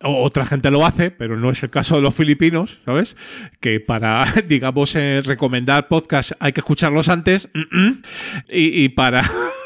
Otra 0.03 0.47
gente 0.47 0.71
lo 0.71 0.87
hace, 0.87 1.11
pero 1.11 1.37
no 1.37 1.51
es 1.51 1.63
el 1.63 1.71
caso 1.71 1.97
de 1.97 2.03
los 2.03 2.15
filipinos, 2.15 2.79
¿sabes? 2.87 3.17
Que 3.61 3.81
para, 3.81 4.25
digamos, 4.49 4.95
eh, 4.95 5.21
recomendar 5.25 5.89
podcast 5.89 6.33
hay 6.41 6.53
que 6.53 6.61
escucharlos 6.61 7.09
antes 7.09 7.49
mm 7.53 7.77
-mm, 7.77 8.05
y, 8.51 8.85
y 8.85 8.89
para 8.91 9.23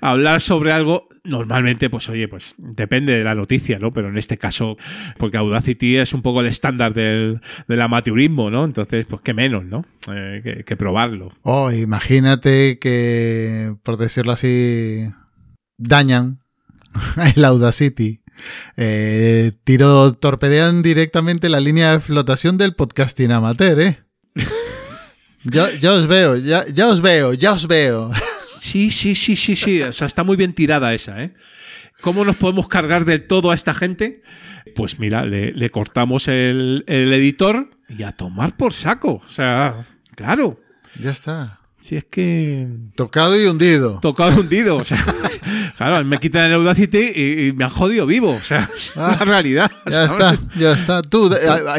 hablar 0.00 0.40
sobre 0.40 0.72
algo, 0.72 1.08
normalmente, 1.24 1.90
pues 1.90 2.08
oye, 2.08 2.28
pues 2.28 2.54
depende 2.58 3.16
de 3.16 3.24
la 3.24 3.34
noticia, 3.34 3.78
¿no? 3.78 3.92
Pero 3.92 4.08
en 4.08 4.18
este 4.18 4.38
caso, 4.38 4.76
porque 5.18 5.36
Audacity 5.36 5.96
es 5.96 6.12
un 6.12 6.22
poco 6.22 6.40
el 6.40 6.46
estándar 6.46 6.94
del, 6.94 7.40
del 7.66 7.80
amateurismo, 7.80 8.50
¿no? 8.50 8.64
Entonces, 8.64 9.06
pues 9.06 9.22
qué 9.22 9.34
menos, 9.34 9.64
¿no? 9.64 9.84
Eh, 10.12 10.40
que, 10.42 10.64
que, 10.64 10.76
probarlo. 10.76 11.32
Oh, 11.42 11.70
imagínate 11.70 12.78
que, 12.78 13.74
por 13.82 13.96
decirlo 13.96 14.32
así, 14.32 15.06
dañan 15.76 16.40
el 17.36 17.44
Audacity 17.44 18.20
Eh, 18.76 19.52
tiro, 19.64 20.12
torpedean 20.12 20.82
directamente 20.82 21.48
la 21.48 21.58
línea 21.58 21.92
de 21.92 22.00
flotación 22.00 22.56
del 22.56 22.74
podcasting 22.74 23.32
amateur, 23.32 23.80
¿eh? 23.80 23.98
Ya 25.44 25.92
os 25.92 26.06
veo, 26.06 26.36
ya, 26.36 26.66
ya 26.66 26.88
os 26.88 27.00
veo, 27.00 27.32
ya 27.32 27.52
os 27.52 27.66
veo. 27.66 28.10
Sí, 28.58 28.90
sí, 28.90 29.14
sí, 29.14 29.36
sí, 29.36 29.56
sí. 29.56 29.82
O 29.82 29.92
sea, 29.92 30.06
está 30.06 30.24
muy 30.24 30.36
bien 30.36 30.52
tirada 30.52 30.94
esa, 30.94 31.22
¿eh? 31.22 31.32
¿Cómo 32.00 32.24
nos 32.24 32.36
podemos 32.36 32.68
cargar 32.68 33.04
del 33.04 33.26
todo 33.26 33.50
a 33.50 33.54
esta 33.54 33.74
gente? 33.74 34.22
Pues 34.74 34.98
mira, 34.98 35.24
le, 35.24 35.52
le 35.52 35.70
cortamos 35.70 36.28
el, 36.28 36.84
el 36.86 37.12
editor 37.12 37.70
y 37.88 38.02
a 38.04 38.12
tomar 38.12 38.56
por 38.56 38.72
saco. 38.72 39.22
O 39.24 39.28
sea, 39.28 39.76
claro. 40.14 40.60
Ya 41.00 41.10
está. 41.10 41.58
Si 41.80 41.96
es 41.96 42.04
que. 42.04 42.68
Tocado 42.94 43.40
y 43.40 43.46
hundido. 43.46 44.00
Tocado 44.00 44.36
y 44.36 44.40
hundido. 44.40 44.76
O 44.76 44.84
sea, 44.84 45.02
claro, 45.78 46.04
me 46.04 46.18
quitan 46.18 46.44
el 46.50 46.54
Audacity 46.54 47.12
y, 47.14 47.46
y 47.48 47.52
me 47.54 47.64
han 47.64 47.70
jodido 47.70 48.04
vivo. 48.06 48.32
O 48.32 48.40
sea, 48.40 48.68
es 48.76 48.92
Ah, 48.96 49.16
la 49.18 49.24
realidad. 49.24 49.70
Ya 49.86 50.06
¿sabes? 50.08 50.12
está, 50.40 50.58
ya 50.58 50.72
está. 50.72 51.02
Tú, 51.02 51.30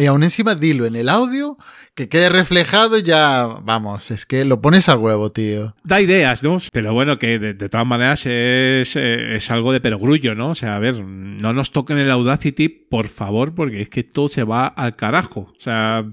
y 0.02 0.06
aún 0.08 0.24
encima 0.24 0.56
dilo 0.56 0.86
en 0.88 0.96
el 0.96 1.08
audio, 1.10 1.58
que 1.96 2.08
quede 2.08 2.30
reflejado 2.30 2.98
y 2.98 3.04
ya, 3.04 3.46
vamos, 3.62 4.10
es 4.10 4.26
que 4.26 4.46
lo 4.46 4.62
pones 4.62 4.88
a 4.88 4.96
huevo, 4.98 5.32
tío. 5.32 5.76
Da 5.84 6.00
ideas, 6.00 6.44
¿no? 6.44 6.58
Pero 6.72 6.94
bueno, 6.94 7.20
que 7.20 7.38
de, 7.40 7.54
de 7.54 7.68
todas 7.70 7.86
maneras 7.86 8.22
es, 8.26 8.96
eh, 8.96 9.36
es 9.36 9.52
algo 9.52 9.74
de 9.74 9.82
perogrullo, 9.82 10.34
¿no? 10.34 10.52
O 10.52 10.56
sea, 10.56 10.78
a 10.78 10.80
ver, 10.80 11.00
no 11.04 11.52
nos 11.52 11.74
toquen 11.74 11.98
el 11.98 12.10
Audacity, 12.10 12.70
por 12.70 13.10
favor, 13.10 13.54
porque 13.54 13.82
es 13.82 13.90
que 13.90 14.04
todo 14.04 14.30
se 14.30 14.44
va 14.46 14.68
al 14.68 14.96
carajo. 14.96 15.52
O 15.58 15.60
sea, 15.62 16.06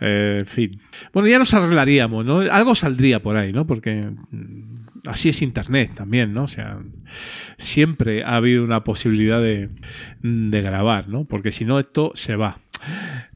eh, 0.00 0.36
en 0.40 0.46
fin. 0.46 0.80
Bueno, 1.12 1.28
ya 1.28 1.40
nos 1.40 1.52
arreglaríamos, 1.54 2.24
¿no? 2.24 2.38
Algo 2.40 2.76
saldría 2.76 3.20
por 3.20 3.36
ahí, 3.36 3.52
¿no? 3.52 3.66
Porque 3.66 4.06
mm, 4.30 4.75
así 5.06 5.28
es 5.30 5.42
Internet 5.42 5.92
también, 5.94 6.32
¿no? 6.32 6.44
O 6.44 6.48
sea, 6.48 6.78
siempre 7.58 8.24
ha 8.24 8.36
habido 8.36 8.64
una 8.64 8.84
posibilidad 8.84 9.40
de, 9.40 9.70
grabar, 10.22 11.08
¿no? 11.08 11.24
Porque 11.24 11.52
si 11.52 11.64
no, 11.64 11.78
esto 11.78 12.12
se 12.14 12.36
va. 12.36 12.60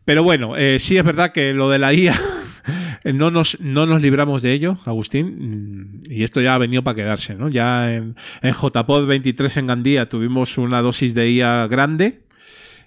Pero 0.05 0.23
bueno, 0.23 0.57
eh, 0.57 0.79
sí 0.79 0.97
es 0.97 1.05
verdad 1.05 1.33
que 1.33 1.53
lo 1.53 1.71
de 1.71 1.79
la 1.79 1.93
IA 1.93 2.19
no 3.15 3.31
nos, 3.31 3.59
no 3.61 3.87
nos 3.87 4.03
libramos 4.03 4.43
de 4.43 4.53
ello, 4.53 4.79
Agustín, 4.85 6.03
y 6.09 6.25
esto 6.25 6.41
ya 6.41 6.55
ha 6.55 6.59
venido 6.59 6.83
para 6.83 6.97
quedarse, 6.97 7.35
¿no? 7.35 7.49
Ya 7.49 7.95
en, 7.95 8.17
en 8.43 8.55
JPod 8.55 9.07
23 9.07 9.57
en 9.59 9.67
Gandía 9.67 10.09
tuvimos 10.09 10.59
una 10.59 10.83
dosis 10.83 11.15
de 11.15 11.31
IA 11.31 11.67
grande 11.69 12.25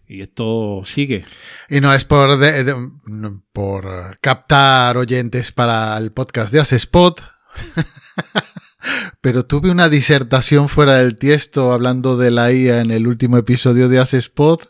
y 0.07 0.21
esto 0.21 0.81
sigue. 0.85 1.25
Y 1.69 1.79
no 1.81 1.93
es 1.93 2.05
por, 2.05 2.37
de- 2.37 2.75
por 3.53 4.19
captar 4.19 4.97
oyentes 4.97 5.51
para 5.51 5.97
el 5.97 6.11
podcast 6.11 6.51
de 6.53 6.59
Asespot. 6.59 7.21
Pero 9.21 9.45
tuve 9.45 9.71
una 9.71 9.89
disertación 9.89 10.69
fuera 10.69 10.95
del 10.95 11.15
tiesto 11.15 11.71
hablando 11.73 12.17
de 12.17 12.31
la 12.31 12.51
IA 12.51 12.81
en 12.81 12.91
el 12.91 13.07
último 13.07 13.37
episodio 13.37 13.87
de 13.89 13.99
Asespot. 13.99 14.67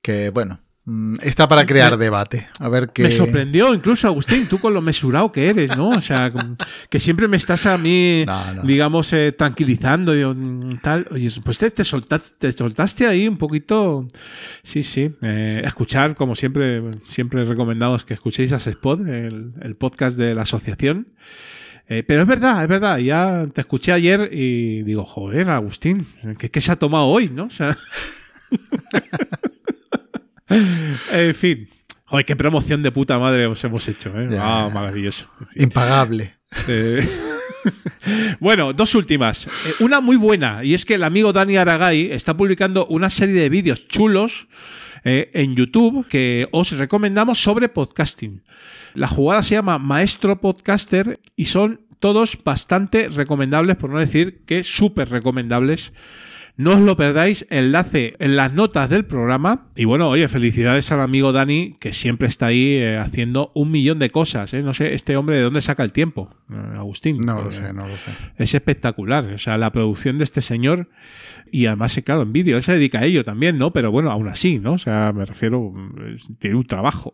Que 0.00 0.30
bueno, 0.30 0.60
mm, 0.84 1.16
está 1.22 1.46
para 1.48 1.64
crear 1.66 1.92
Me- 1.92 1.96
debate. 2.04 2.48
A 2.58 2.68
ver 2.68 2.90
qué. 2.92 3.04
Me 3.04 3.10
sorprendió 3.10 3.72
incluso, 3.74 4.08
Agustín, 4.08 4.48
tú 4.48 4.58
con 4.58 4.74
lo 4.74 4.80
mesurado 4.80 5.30
que 5.30 5.48
eres, 5.48 5.76
¿no? 5.76 5.90
O 5.90 6.00
sea, 6.00 6.32
que 6.90 6.98
siempre 6.98 7.28
me 7.28 7.36
estás 7.36 7.66
a 7.66 7.78
mí, 7.78 8.24
digamos, 8.64 9.12
eh, 9.12 9.32
tranquilizando, 9.32 10.12
mm, 10.12 10.80
tal. 10.82 11.06
Oye, 11.10 11.30
pues 11.44 11.58
te, 11.58 11.70
te 11.70 11.84
soltaste, 11.84 12.34
te 12.38 12.52
soltaste 12.52 13.06
ahí 13.06 13.28
un 13.28 13.36
poquito. 13.38 14.08
Sí, 14.64 14.82
sí. 14.82 15.14
eh, 15.22 15.62
Escuchar, 15.64 16.14
como 16.16 16.34
siempre, 16.34 16.82
siempre 17.04 17.44
recomendamos 17.44 18.04
que 18.04 18.14
escuchéis 18.14 18.52
a 18.52 18.56
Spot, 18.56 19.00
el, 19.06 19.52
el 19.60 19.76
podcast 19.76 20.16
de 20.18 20.34
la 20.34 20.42
asociación. 20.42 21.08
Eh, 21.88 22.02
pero 22.02 22.22
es 22.22 22.26
verdad, 22.28 22.62
es 22.62 22.68
verdad. 22.68 22.98
Ya 22.98 23.46
te 23.52 23.60
escuché 23.60 23.92
ayer 23.92 24.30
y 24.32 24.82
digo, 24.82 25.04
joder, 25.04 25.50
Agustín, 25.50 26.06
¿qué, 26.38 26.50
qué 26.50 26.60
se 26.60 26.72
ha 26.72 26.76
tomado 26.76 27.06
hoy, 27.06 27.28
no? 27.28 27.44
O 27.46 27.50
sea. 27.50 27.76
en 31.12 31.34
fin. 31.34 31.68
Joder, 32.04 32.26
qué 32.26 32.36
promoción 32.36 32.82
de 32.82 32.92
puta 32.92 33.18
madre 33.18 33.46
os 33.46 33.64
hemos 33.64 33.88
hecho, 33.88 34.10
¿eh? 34.20 34.28
Ya. 34.30 34.40
Ah, 34.42 34.70
maravilloso. 34.70 35.28
Impagable. 35.56 36.34
Eh, 36.68 37.02
bueno, 38.40 38.74
dos 38.74 38.94
últimas. 38.94 39.46
Eh, 39.46 39.50
Una 39.80 40.02
muy 40.02 40.16
buena, 40.16 40.62
y 40.62 40.74
es 40.74 40.84
que 40.84 40.94
el 40.94 41.04
amigo 41.04 41.32
Dani 41.32 41.56
Aragay 41.56 42.12
está 42.12 42.36
publicando 42.36 42.86
una 42.86 43.08
serie 43.08 43.34
de 43.40 43.48
vídeos 43.48 43.88
chulos 43.88 44.46
eh, 45.04 45.30
en 45.32 45.56
YouTube 45.56 46.06
que 46.06 46.48
os 46.52 46.76
recomendamos 46.76 47.42
sobre 47.42 47.70
podcasting. 47.70 48.42
La 48.94 49.08
jugada 49.08 49.42
se 49.42 49.54
llama 49.54 49.78
Maestro 49.78 50.40
Podcaster 50.40 51.20
y 51.36 51.46
son 51.46 51.80
todos 51.98 52.38
bastante 52.44 53.08
recomendables, 53.08 53.76
por 53.76 53.90
no 53.90 53.98
decir 53.98 54.42
que 54.44 54.64
súper 54.64 55.08
recomendables. 55.08 55.92
No 56.54 56.72
os 56.72 56.80
lo 56.80 56.98
perdáis, 56.98 57.46
enlace 57.48 58.14
en 58.18 58.36
las 58.36 58.52
notas 58.52 58.90
del 58.90 59.06
programa. 59.06 59.68
Y 59.74 59.86
bueno, 59.86 60.10
oye, 60.10 60.28
felicidades 60.28 60.92
al 60.92 61.00
amigo 61.00 61.32
Dani, 61.32 61.76
que 61.80 61.94
siempre 61.94 62.28
está 62.28 62.46
ahí 62.46 62.74
eh, 62.74 62.98
haciendo 62.98 63.52
un 63.54 63.70
millón 63.70 63.98
de 63.98 64.10
cosas. 64.10 64.52
¿eh? 64.52 64.62
No 64.62 64.74
sé, 64.74 64.92
este 64.92 65.16
hombre 65.16 65.36
de 65.36 65.42
dónde 65.42 65.62
saca 65.62 65.82
el 65.82 65.92
tiempo, 65.92 66.28
eh, 66.50 66.76
Agustín. 66.76 67.18
No 67.18 67.40
lo 67.40 67.50
sé, 67.50 67.72
no 67.72 67.86
lo 67.86 67.96
sé. 67.96 68.12
Es 68.36 68.54
espectacular. 68.54 69.24
O 69.32 69.38
sea, 69.38 69.56
la 69.56 69.72
producción 69.72 70.18
de 70.18 70.24
este 70.24 70.42
señor, 70.42 70.90
y 71.50 71.66
además, 71.66 71.98
claro, 72.04 72.20
en 72.22 72.34
vídeo, 72.34 72.58
él 72.58 72.62
se 72.62 72.72
dedica 72.72 72.98
a 72.98 73.04
ello 73.06 73.24
también, 73.24 73.56
¿no? 73.56 73.72
Pero 73.72 73.90
bueno, 73.90 74.10
aún 74.10 74.28
así, 74.28 74.58
¿no? 74.58 74.74
O 74.74 74.78
sea, 74.78 75.10
me 75.14 75.24
refiero, 75.24 75.72
tiene 76.38 76.56
un 76.56 76.66
trabajo, 76.66 77.12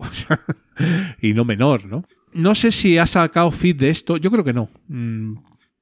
y 1.22 1.32
no 1.32 1.44
menor, 1.44 1.86
¿no? 1.86 2.04
No 2.32 2.56
sé 2.56 2.72
si 2.72 2.98
ha 2.98 3.06
sacado 3.06 3.52
feed 3.52 3.76
de 3.76 3.90
esto, 3.90 4.16
yo 4.16 4.30
creo 4.32 4.44
que 4.44 4.52
no. 4.52 4.68
Mm, 4.88 5.36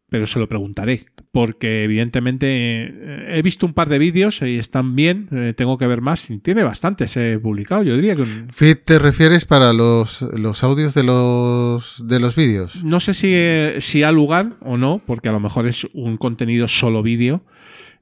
pero 0.09 0.27
se 0.27 0.39
lo 0.39 0.49
preguntaré, 0.49 1.01
porque 1.33 1.83
evidentemente 1.85 2.47
eh, 2.49 3.29
he 3.39 3.43
visto 3.43 3.67
un 3.67 3.75
par 3.75 3.89
de 3.89 3.99
vídeos 3.99 4.41
y 4.43 4.59
están 4.59 4.95
bien, 4.95 5.29
eh, 5.33 5.53
tengo 5.57 5.77
que 5.79 5.87
ver 5.87 6.01
más, 6.01 6.29
tiene 6.43 6.63
bastantes 6.63 7.17
eh, 7.17 7.39
publicado, 7.43 7.83
yo 7.83 7.97
diría 7.97 8.15
que 8.15 8.23
un- 8.23 8.49
¿te 8.85 8.99
refieres 8.99 9.45
para 9.45 9.73
los, 9.73 10.23
los 10.23 10.63
audios 10.63 10.95
de 10.95 11.03
los, 11.03 12.07
de 12.07 12.21
los 12.21 12.37
vídeos? 12.37 12.85
No 12.85 13.01
sé 13.01 13.15
si, 13.15 13.29
eh, 13.33 13.77
si 13.81 14.03
ha 14.05 14.13
lugar 14.13 14.53
o 14.61 14.77
no, 14.77 15.03
porque 15.05 15.29
a 15.29 15.33
lo 15.33 15.41
mejor 15.41 15.67
es 15.67 15.87
un 15.93 16.17
contenido 16.17 16.69
solo 16.69 17.03
vídeo, 17.03 17.43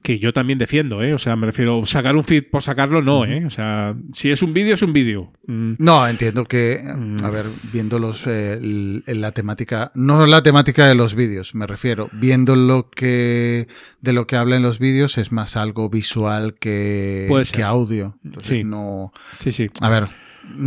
que 0.05 0.19
yo 0.19 0.31
también 0.33 0.59
defiendo, 0.59 1.01
¿eh? 1.03 1.13
O 1.15 1.17
sea, 1.17 1.35
me 1.35 1.47
refiero, 1.47 1.83
sacar 1.87 2.15
un 2.15 2.23
feed 2.23 2.43
por 2.51 2.61
sacarlo, 2.61 3.01
no, 3.01 3.25
¿eh? 3.25 3.43
O 3.45 3.49
sea, 3.49 3.95
si 4.13 4.29
es 4.29 4.41
un 4.43 4.53
vídeo, 4.53 4.75
es 4.75 4.81
un 4.83 4.93
vídeo. 4.93 5.33
Mm, 5.47 5.73
No, 5.79 6.07
entiendo 6.07 6.45
que, 6.45 6.79
a 7.23 7.29
ver, 7.31 7.47
viendo 7.73 7.97
los, 7.97 8.25
eh, 8.27 8.53
el- 8.53 9.03
la 9.07 9.31
temática, 9.31 9.91
no 9.95 10.25
la 10.27 10.43
temática 10.43 10.85
de 10.87 10.93
los 10.95 11.15
vídeos, 11.15 11.55
me 11.55 11.65
refiero, 11.65 12.09
viendo 12.13 12.55
lo 12.55 12.89
que, 12.91 13.67
de 14.01 14.13
lo 14.13 14.27
que 14.27 14.35
habla 14.35 14.55
en 14.57 14.61
los 14.61 14.77
vídeos 14.77 15.17
es 15.17 15.31
más 15.31 15.57
algo 15.57 15.89
visual 15.89 16.53
que, 16.59 17.27
que 17.51 17.63
audio. 17.63 18.17
Entonces, 18.23 18.57
Sí. 18.59 18.63
no, 18.63 19.11
Sí, 19.39 19.51
sí. 19.51 19.69
a 19.81 19.89
ver, 19.89 20.05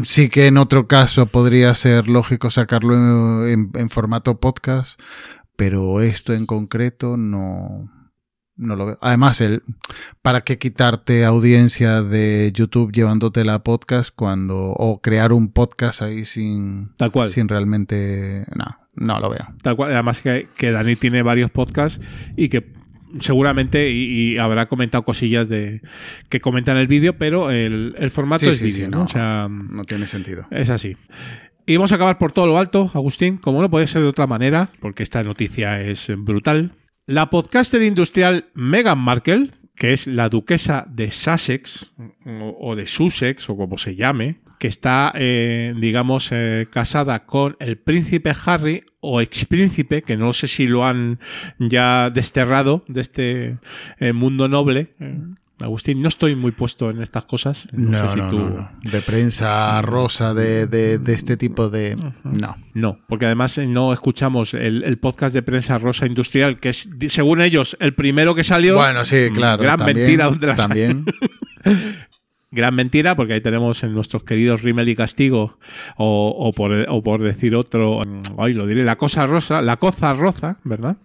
sí 0.02 0.28
que 0.28 0.48
en 0.48 0.56
otro 0.58 0.88
caso 0.88 1.26
podría 1.26 1.72
ser 1.76 2.08
lógico 2.08 2.50
sacarlo 2.50 2.94
en, 3.46 3.52
en- 3.52 3.70
en 3.80 3.88
formato 3.88 4.40
podcast, 4.40 5.00
pero 5.54 6.00
esto 6.00 6.34
en 6.34 6.46
concreto 6.46 7.16
no, 7.16 7.88
no 8.58 8.76
lo 8.76 8.84
veo. 8.86 8.98
Además, 9.00 9.40
el, 9.40 9.62
¿para 10.20 10.42
qué 10.42 10.58
quitarte 10.58 11.24
audiencia 11.24 12.02
de 12.02 12.50
YouTube 12.52 12.92
llevándotela 12.92 13.54
a 13.54 13.62
podcast 13.64 14.10
cuando, 14.14 14.58
o 14.72 15.00
crear 15.00 15.32
un 15.32 15.50
podcast 15.52 16.02
ahí 16.02 16.24
sin, 16.26 16.90
Tal 16.96 17.10
cual. 17.12 17.28
sin 17.28 17.48
realmente, 17.48 18.44
no, 18.54 18.66
no 18.94 19.20
lo 19.20 19.30
veo. 19.30 19.46
Tal 19.62 19.76
cual. 19.76 19.92
Además 19.92 20.20
que, 20.20 20.48
que 20.56 20.70
Dani 20.72 20.96
tiene 20.96 21.22
varios 21.22 21.50
podcasts 21.50 22.00
y 22.36 22.48
que 22.50 22.76
seguramente 23.20 23.90
y, 23.90 24.32
y 24.34 24.38
habrá 24.38 24.66
comentado 24.66 25.02
cosillas 25.02 25.48
de 25.48 25.80
que 26.28 26.40
comentan 26.40 26.76
el 26.76 26.88
vídeo, 26.88 27.16
pero 27.16 27.50
el, 27.50 27.94
el 27.98 28.10
formato 28.10 28.40
Sí, 28.44 28.50
es 28.50 28.58
sí, 28.58 28.64
vídeo, 28.64 28.84
sí, 28.86 28.90
¿no? 28.90 28.98
no. 28.98 29.04
O 29.04 29.08
sea, 29.08 29.48
No 29.48 29.84
tiene 29.84 30.06
sentido. 30.06 30.46
es 30.50 30.68
así. 30.68 30.96
Y 31.64 31.76
vamos 31.76 31.92
a 31.92 31.96
acabar 31.96 32.18
por 32.18 32.32
todo 32.32 32.46
lo 32.46 32.58
alto, 32.58 32.90
Agustín, 32.94 33.36
como 33.36 33.60
no 33.60 33.70
puede 33.70 33.86
ser 33.86 34.02
de 34.02 34.08
otra 34.08 34.26
manera, 34.26 34.70
porque 34.80 35.02
esta 35.02 35.22
noticia 35.22 35.80
es 35.82 36.10
brutal. 36.16 36.72
La 37.08 37.30
podcaster 37.30 37.80
industrial 37.80 38.50
Meghan 38.52 38.98
Markle, 38.98 39.48
que 39.74 39.94
es 39.94 40.06
la 40.06 40.28
duquesa 40.28 40.86
de 40.90 41.10
Sussex, 41.10 41.90
o 42.60 42.76
de 42.76 42.86
Sussex, 42.86 43.48
o 43.48 43.56
como 43.56 43.78
se 43.78 43.96
llame, 43.96 44.40
que 44.58 44.68
está, 44.68 45.12
eh, 45.14 45.72
digamos, 45.80 46.28
eh, 46.32 46.66
casada 46.70 47.24
con 47.24 47.56
el 47.60 47.78
príncipe 47.78 48.34
Harry, 48.44 48.84
o 49.00 49.22
expríncipe, 49.22 50.02
que 50.02 50.18
no 50.18 50.34
sé 50.34 50.48
si 50.48 50.66
lo 50.66 50.84
han 50.84 51.18
ya 51.58 52.10
desterrado 52.10 52.84
de 52.88 53.00
este 53.00 53.58
eh, 54.00 54.12
mundo 54.12 54.46
noble. 54.46 54.94
Agustín, 55.60 56.00
no 56.02 56.08
estoy 56.08 56.36
muy 56.36 56.52
puesto 56.52 56.88
en 56.90 57.02
estas 57.02 57.24
cosas. 57.24 57.66
No, 57.72 58.00
No, 58.02 58.08
sé 58.08 58.14
si 58.14 58.20
no, 58.20 58.30
tú... 58.30 58.38
no, 58.38 58.48
no. 58.50 58.70
De 58.82 59.00
prensa 59.02 59.82
rosa, 59.82 60.32
de, 60.34 60.66
de, 60.66 60.98
de 60.98 61.12
este 61.12 61.36
tipo 61.36 61.68
de... 61.68 61.96
No. 62.22 62.56
No, 62.74 62.98
porque 63.08 63.26
además 63.26 63.58
eh, 63.58 63.66
no 63.66 63.92
escuchamos 63.92 64.54
el, 64.54 64.84
el 64.84 64.98
podcast 64.98 65.34
de 65.34 65.42
prensa 65.42 65.76
rosa 65.78 66.06
industrial, 66.06 66.60
que 66.60 66.68
es, 66.68 66.88
según 67.08 67.40
ellos, 67.40 67.76
el 67.80 67.92
primero 67.94 68.34
que 68.36 68.44
salió. 68.44 68.76
Bueno, 68.76 69.04
sí, 69.04 69.28
Mm, 69.30 69.34
claro. 69.34 69.62
Gran 69.62 69.78
también, 69.78 69.96
mentira, 69.98 70.24
¿dónde 70.26 70.46
la 70.46 70.54
También. 70.54 71.04
Gran 72.50 72.74
mentira, 72.74 73.14
porque 73.14 73.34
ahí 73.34 73.40
tenemos 73.42 73.82
en 73.82 73.92
nuestros 73.92 74.22
queridos 74.24 74.62
Rimmel 74.62 74.88
y 74.88 74.96
Castigo, 74.96 75.58
o, 75.98 76.34
o 76.38 76.52
por, 76.52 76.72
o 76.88 77.02
por 77.02 77.22
decir 77.22 77.54
otro, 77.54 78.00
mm, 78.00 78.40
ay, 78.40 78.54
lo 78.54 78.66
diré, 78.66 78.84
La 78.84 78.96
Cosa 78.96 79.26
Rosa, 79.26 79.60
La 79.60 79.76
Cosa 79.76 80.14
Rosa, 80.14 80.58
¿verdad? 80.64 80.96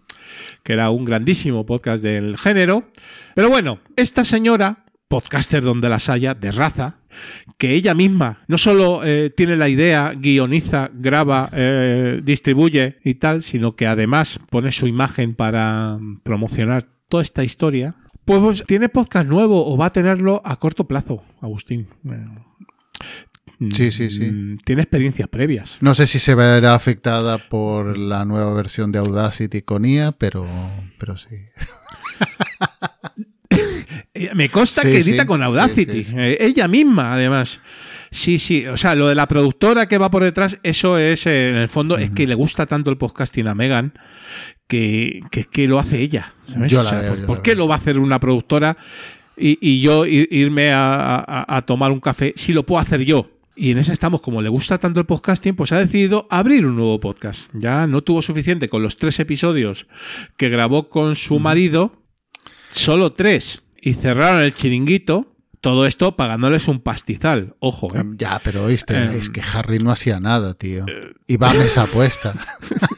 Que 0.64 0.74
era 0.74 0.90
un 0.90 1.06
grandísimo 1.06 1.66
podcast 1.66 2.04
del 2.04 2.38
género. 2.38 2.90
Pero 3.36 3.50
bueno, 3.50 3.80
esta 3.96 4.24
señora 4.26 4.84
podcaster 5.14 5.62
donde 5.62 5.90
las 5.90 6.10
haya, 6.10 6.34
de 6.34 6.52
raza, 6.52 6.96
que 7.60 7.76
ella 7.76 7.94
misma 7.94 8.40
no 8.48 8.58
solo 8.58 9.02
eh, 9.04 9.30
tiene 9.30 9.56
la 9.56 9.70
idea, 9.70 10.14
guioniza, 10.18 10.90
graba, 10.92 11.52
eh, 11.54 12.20
distribuye 12.24 12.98
y 13.04 13.14
tal, 13.16 13.44
sino 13.44 13.76
que 13.76 13.86
además 13.86 14.40
pone 14.50 14.72
su 14.72 14.88
imagen 14.88 15.36
para 15.36 16.00
promocionar 16.24 16.88
toda 17.10 17.22
esta 17.22 17.44
historia, 17.44 17.96
pues, 18.26 18.40
pues 18.40 18.64
tiene 18.66 18.90
podcast 18.90 19.28
nuevo 19.28 19.72
o 19.72 19.78
va 19.78 19.86
a 19.86 19.94
tenerlo 19.94 20.42
a 20.44 20.56
corto 20.56 20.88
plazo, 20.88 21.22
Agustín. 21.42 21.90
Sí, 23.72 23.92
sí, 23.92 24.10
sí. 24.10 24.26
Mm, 24.26 24.58
Tiene 24.66 24.82
experiencias 24.82 25.28
previas. 25.30 25.78
No 25.82 25.94
sé 25.94 26.06
si 26.08 26.20
se 26.20 26.36
verá 26.36 26.74
afectada 26.76 27.38
por 27.38 27.98
la 27.98 28.26
nueva 28.26 28.54
versión 28.54 28.92
de 28.92 29.00
Audacity 29.00 29.62
con 29.62 29.86
IA, 29.86 30.12
pero, 30.14 30.46
pero 30.98 31.18
sí. 31.18 31.28
Eh, 34.16 34.30
Me 34.36 34.50
consta 34.50 34.82
Sí, 34.84 34.90
que 34.92 34.98
edita 35.00 35.24
sí, 35.24 35.28
con 35.28 35.42
Audacity. 35.44 36.04
sí. 36.04 36.16
Eh, 36.18 36.38
ella 36.40 36.68
misma, 36.68 37.14
además. 37.14 37.60
Sí, 38.12 38.38
sí. 38.38 38.66
O 38.68 38.78
sea, 38.78 38.94
lo 38.96 39.08
de 39.08 39.16
la 39.16 39.28
productora 39.28 39.88
que 39.88 39.98
va 39.98 40.12
por 40.12 40.24
detrás, 40.24 40.60
eso 40.64 40.98
es, 41.00 41.26
eh, 41.26 41.50
en 41.50 41.56
el 41.56 41.68
fondo, 41.70 41.98
es 41.98 42.12
que 42.12 42.28
le 42.28 42.36
gusta 42.36 42.66
tanto 42.68 42.92
el 42.92 42.98
podcasting 42.98 43.48
a 43.48 43.56
Megan 43.56 43.94
que, 44.68 45.22
que, 45.32 45.46
que 45.46 45.68
lo 45.68 45.80
hace 45.80 46.00
ella. 46.00 46.34
¿sabes? 46.48 46.72
Yo 46.72 46.82
O 46.82 46.84
la 46.84 46.90
sea, 46.92 47.00
veo, 47.02 47.10
¿por, 47.10 47.20
yo 47.22 47.26
por 47.28 47.38
la 47.38 47.44
qué 47.44 47.52
veo. 47.52 47.58
lo 47.60 47.68
va 47.68 47.76
a 47.76 47.78
hacer 47.80 47.98
una 47.98 48.20
productora 48.20 48.78
y, 49.36 49.58
y 49.62 49.82
yo 49.82 50.06
ir- 50.06 50.28
irme 50.30 50.72
a, 50.72 51.16
a- 51.28 51.58
a 51.58 51.62
tomar 51.64 51.92
un 51.92 52.00
café 52.00 52.34
si 52.36 52.54
lo 52.54 52.64
puedo 52.64 52.82
hacer 52.82 53.02
yo? 53.04 53.30
Y 53.56 53.72
en 53.72 53.78
ese 53.78 53.94
estamos, 53.94 54.22
como 54.22 54.42
le 54.42 54.50
gusta 54.50 54.80
tanto 54.80 55.00
el 55.00 55.06
podcasting, 55.06 55.56
pues 55.56 55.72
ha 55.72 55.78
decidido 55.78 56.28
abrir 56.32 56.66
un 56.66 56.76
nuevo 56.76 57.00
podcast. 57.00 57.50
Ya 57.54 57.86
no 57.86 58.02
tuvo 58.02 58.22
suficiente 58.22 58.68
con 58.68 58.82
los 58.82 58.98
tres 58.98 59.20
episodios 59.20 59.88
que 60.38 60.50
grabó 60.50 60.90
con 60.90 61.16
su 61.16 61.40
marido, 61.40 62.02
solo 62.72 63.12
tres, 63.12 63.62
y 63.80 63.94
cerraron 63.94 64.42
el 64.42 64.56
chiringuito. 64.56 65.33
Todo 65.64 65.86
esto 65.86 66.18
pagándoles 66.18 66.68
un 66.68 66.82
pastizal. 66.82 67.56
Ojo, 67.60 67.88
¿eh? 67.96 68.04
Ya, 68.18 68.38
pero 68.44 68.66
oíste, 68.66 68.96
Eh, 68.96 69.18
es 69.18 69.30
que 69.30 69.42
Harry 69.54 69.80
no 69.80 69.92
hacía 69.92 70.20
nada, 70.20 70.56
tío. 70.56 70.86
Iba 71.26 71.52
a 71.52 71.54
mesa 71.54 71.84
apuesta. 71.84 72.34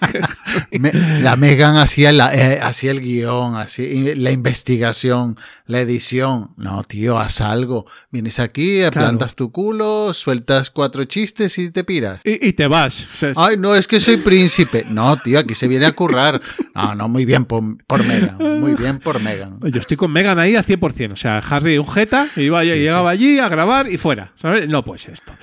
Me- 0.72 0.92
la 1.22 1.36
Megan 1.36 1.78
hacía, 1.78 2.12
la- 2.12 2.34
eh, 2.34 2.60
hacía 2.62 2.90
el 2.92 3.02
guion, 3.02 3.56
hacía 3.56 3.86
y 3.86 4.16
la 4.16 4.32
investigación, 4.32 5.38
la 5.68 5.80
edición. 5.82 6.52
No, 6.58 6.84
tío, 6.84 7.20
haz 7.20 7.40
algo. 7.42 7.86
Vienes 8.12 8.40
aquí, 8.40 8.82
eh, 8.82 8.90
Claro. 8.92 9.10
plantas 9.10 9.36
tu 9.36 9.52
culo, 9.52 10.12
sueltas 10.14 10.72
cuatro 10.72 11.04
chistes 11.04 11.58
y 11.60 11.70
te 11.70 11.84
piras. 11.84 12.22
Y, 12.24 12.48
y 12.48 12.54
te 12.54 12.66
vas. 12.68 13.08
O 13.14 13.18
sea, 13.18 13.32
Ay, 13.36 13.58
no, 13.58 13.76
es 13.76 13.88
que 13.88 14.00
soy 14.00 14.18
príncipe. 14.18 14.86
No, 14.90 15.16
tío, 15.18 15.38
aquí 15.40 15.54
se 15.54 15.68
viene 15.68 15.86
a 15.86 15.92
currar. 15.92 16.42
No, 16.74 16.96
no, 16.96 17.08
muy 17.10 17.26
bien 17.26 17.46
por, 17.46 17.62
por 17.86 18.04
Megan. 18.04 18.38
Muy 18.60 18.74
bien 18.74 18.98
por 19.00 19.22
Megan. 19.22 19.60
Yo 19.62 19.80
estoy 19.80 19.98
con 19.98 20.12
Megan 20.12 20.40
ahí 20.40 20.56
al 20.56 20.66
100%. 20.66 21.12
O 21.14 21.16
sea, 21.16 21.38
Harry 21.40 21.78
un 21.78 21.88
jeta, 21.88 22.28
iba, 22.64 22.76
llegaba 22.76 23.10
allí 23.10 23.40
a 23.40 23.50
grabar 23.50 23.92
y 23.92 23.98
fuera. 23.98 24.32
¿sabes? 24.36 24.68
No, 24.68 24.84
pues 24.84 25.08
esto. 25.08 25.34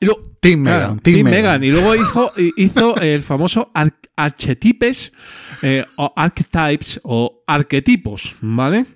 Y 0.00 0.06
luego, 0.06 0.22
Team 0.40 0.64
claro, 0.64 0.80
Megan, 0.88 0.98
Team 1.00 1.24
Megan. 1.24 1.64
Y 1.64 1.70
luego 1.70 1.94
hizo, 1.94 2.32
hizo 2.56 2.96
el 2.96 3.22
famoso 3.22 3.70
ar- 3.74 3.94
archetipes 4.16 5.12
eh, 5.62 5.84
o 5.96 6.12
archetypes 6.16 7.00
o 7.04 7.42
arquetipos, 7.46 8.36
¿vale? 8.40 8.86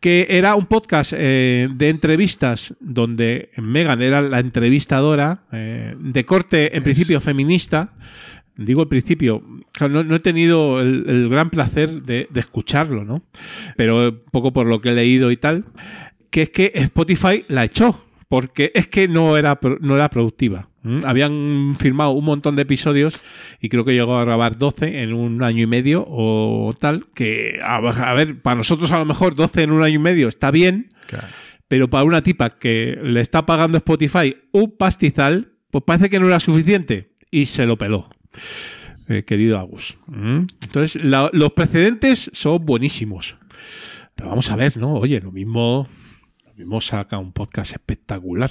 Que 0.00 0.26
era 0.28 0.54
un 0.54 0.66
podcast 0.66 1.12
eh, 1.16 1.68
de 1.74 1.88
entrevistas 1.88 2.74
donde 2.80 3.50
Megan 3.56 4.02
era 4.02 4.20
la 4.20 4.38
entrevistadora 4.38 5.44
eh, 5.52 5.94
de 5.98 6.24
corte, 6.24 6.76
en 6.76 6.82
principio, 6.82 7.20
feminista. 7.20 7.94
Digo 8.56 8.82
al 8.82 8.88
principio, 8.88 9.42
no, 9.80 10.04
no 10.04 10.14
he 10.14 10.20
tenido 10.20 10.80
el, 10.80 11.04
el 11.08 11.28
gran 11.28 11.50
placer 11.50 12.02
de, 12.04 12.28
de 12.30 12.40
escucharlo, 12.40 13.04
¿no? 13.04 13.24
Pero 13.76 14.22
poco 14.30 14.52
por 14.52 14.66
lo 14.66 14.80
que 14.80 14.90
he 14.90 14.94
leído 14.94 15.32
y 15.32 15.36
tal, 15.36 15.64
que 16.34 16.42
es 16.42 16.50
que 16.50 16.72
Spotify 16.74 17.44
la 17.46 17.62
echó, 17.64 18.04
porque 18.28 18.72
es 18.74 18.88
que 18.88 19.06
no 19.06 19.36
era, 19.36 19.56
no 19.80 19.94
era 19.94 20.10
productiva. 20.10 20.68
¿m? 20.84 21.00
Habían 21.06 21.76
firmado 21.78 22.10
un 22.10 22.24
montón 22.24 22.56
de 22.56 22.62
episodios 22.62 23.24
y 23.60 23.68
creo 23.68 23.84
que 23.84 23.92
llegó 23.94 24.16
a 24.18 24.24
grabar 24.24 24.58
12 24.58 25.02
en 25.02 25.12
un 25.14 25.44
año 25.44 25.62
y 25.62 25.66
medio 25.68 26.04
o 26.08 26.74
tal, 26.76 27.06
que 27.14 27.60
a, 27.62 27.76
a 27.76 28.14
ver, 28.14 28.42
para 28.42 28.56
nosotros 28.56 28.90
a 28.90 28.98
lo 28.98 29.04
mejor 29.04 29.36
12 29.36 29.62
en 29.62 29.70
un 29.70 29.84
año 29.84 29.94
y 29.94 29.98
medio 30.02 30.26
está 30.26 30.50
bien, 30.50 30.88
pero 31.68 31.88
para 31.88 32.02
una 32.02 32.20
tipa 32.24 32.58
que 32.58 32.98
le 33.00 33.20
está 33.20 33.46
pagando 33.46 33.78
Spotify 33.78 34.36
un 34.50 34.76
pastizal, 34.76 35.52
pues 35.70 35.84
parece 35.86 36.10
que 36.10 36.18
no 36.18 36.26
era 36.26 36.40
suficiente 36.40 37.12
y 37.30 37.46
se 37.46 37.64
lo 37.64 37.78
peló. 37.78 38.08
eh, 39.08 39.22
querido 39.24 39.58
Agus. 39.60 39.96
¿Mm? 40.08 40.46
Entonces, 40.64 41.04
la- 41.04 41.30
los 41.32 41.52
precedentes 41.52 42.30
son 42.32 42.64
buenísimos. 42.66 43.36
Pero 44.16 44.30
vamos 44.30 44.50
a 44.50 44.56
ver, 44.56 44.76
¿no? 44.78 44.94
Oye, 44.94 45.20
lo 45.20 45.30
mismo, 45.30 45.86
mismo 46.56 46.80
saca 46.80 47.18
un 47.18 47.32
podcast 47.32 47.72
espectacular. 47.72 48.50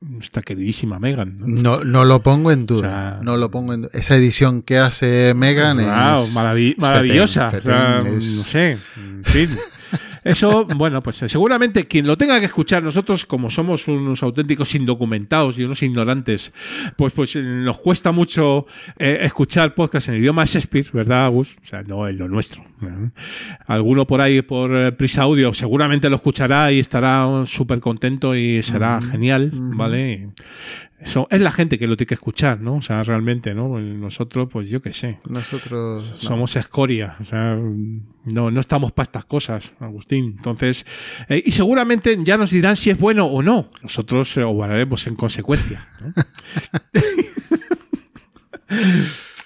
Nuestra 0.00 0.42
queridísima 0.42 1.00
Megan. 1.00 1.36
¿no? 1.44 1.78
No, 1.78 1.84
no 1.84 2.04
lo 2.04 2.22
pongo 2.22 2.52
en 2.52 2.66
duda. 2.66 3.18
no 3.22 3.36
lo 3.36 3.50
pongo 3.50 3.74
en 3.74 3.88
Esa 3.92 4.14
edición 4.14 4.62
que 4.62 4.78
hace 4.78 5.34
Megan 5.34 5.78
Wow, 5.78 6.22
es 6.22 6.28
es 6.28 6.34
maravillosa. 6.34 7.50
fetén, 7.50 7.70
O 7.72 7.74
sea, 7.74 8.02
fetén, 8.02 8.06
es- 8.18 8.24
No 8.36 8.42
sé, 8.44 8.78
en 8.96 9.24
fin. 9.24 9.50
Eso, 10.24 10.64
bueno, 10.64 11.02
pues 11.02 11.22
eh, 11.22 11.28
seguramente 11.28 11.86
quien 11.86 12.06
lo 12.06 12.16
tenga 12.16 12.38
que 12.38 12.46
escuchar, 12.46 12.82
nosotros 12.82 13.26
como 13.26 13.50
somos 13.50 13.88
unos 13.88 14.22
auténticos 14.22 14.74
indocumentados 14.74 15.58
y 15.58 15.64
unos 15.64 15.82
ignorantes, 15.82 16.52
pues, 16.96 17.12
pues 17.12 17.36
eh, 17.36 17.42
nos 17.42 17.78
cuesta 17.80 18.12
mucho 18.12 18.66
eh, 18.98 19.18
escuchar 19.22 19.74
podcast 19.74 20.08
en 20.08 20.14
el 20.14 20.20
idioma 20.20 20.44
Shakespeare, 20.44 20.88
¿verdad, 20.92 21.26
Agus? 21.26 21.56
O 21.62 21.66
sea, 21.66 21.82
no 21.82 22.06
en 22.08 22.18
lo 22.18 22.28
nuestro. 22.28 22.64
Alguno 23.66 24.06
por 24.06 24.20
ahí 24.20 24.42
por 24.42 24.96
Prisa 24.96 25.22
Audio 25.22 25.52
seguramente 25.52 26.08
lo 26.08 26.16
escuchará 26.16 26.70
y 26.72 26.78
estará 26.78 27.44
súper 27.46 27.80
contento 27.80 28.36
y 28.36 28.62
será 28.62 29.00
genial, 29.00 29.50
¿vale? 29.52 30.28
Eso 31.00 31.28
es 31.30 31.40
la 31.40 31.52
gente 31.52 31.78
que 31.78 31.86
lo 31.86 31.96
tiene 31.96 32.08
que 32.08 32.14
escuchar, 32.14 32.60
¿no? 32.60 32.74
O 32.76 32.82
sea, 32.82 33.02
realmente, 33.04 33.54
¿no? 33.54 33.78
Nosotros, 33.78 34.48
pues 34.50 34.68
yo 34.68 34.82
qué 34.82 34.92
sé. 34.92 35.20
Nosotros 35.28 36.04
no. 36.10 36.16
Somos 36.16 36.56
escoria, 36.56 37.16
o 37.20 37.24
sea, 37.24 37.56
no, 38.24 38.50
no 38.50 38.60
estamos 38.60 38.90
para 38.90 39.04
estas 39.04 39.24
cosas, 39.24 39.72
Agustín. 39.78 40.34
Entonces, 40.36 40.84
eh, 41.28 41.40
y 41.46 41.52
seguramente 41.52 42.18
ya 42.24 42.36
nos 42.36 42.50
dirán 42.50 42.76
si 42.76 42.90
es 42.90 42.98
bueno 42.98 43.26
o 43.26 43.42
no. 43.42 43.70
Nosotros 43.82 44.36
eh, 44.38 44.42
obraremos 44.42 45.06
en 45.06 45.14
consecuencia. 45.14 45.86
¿no? 46.00 46.12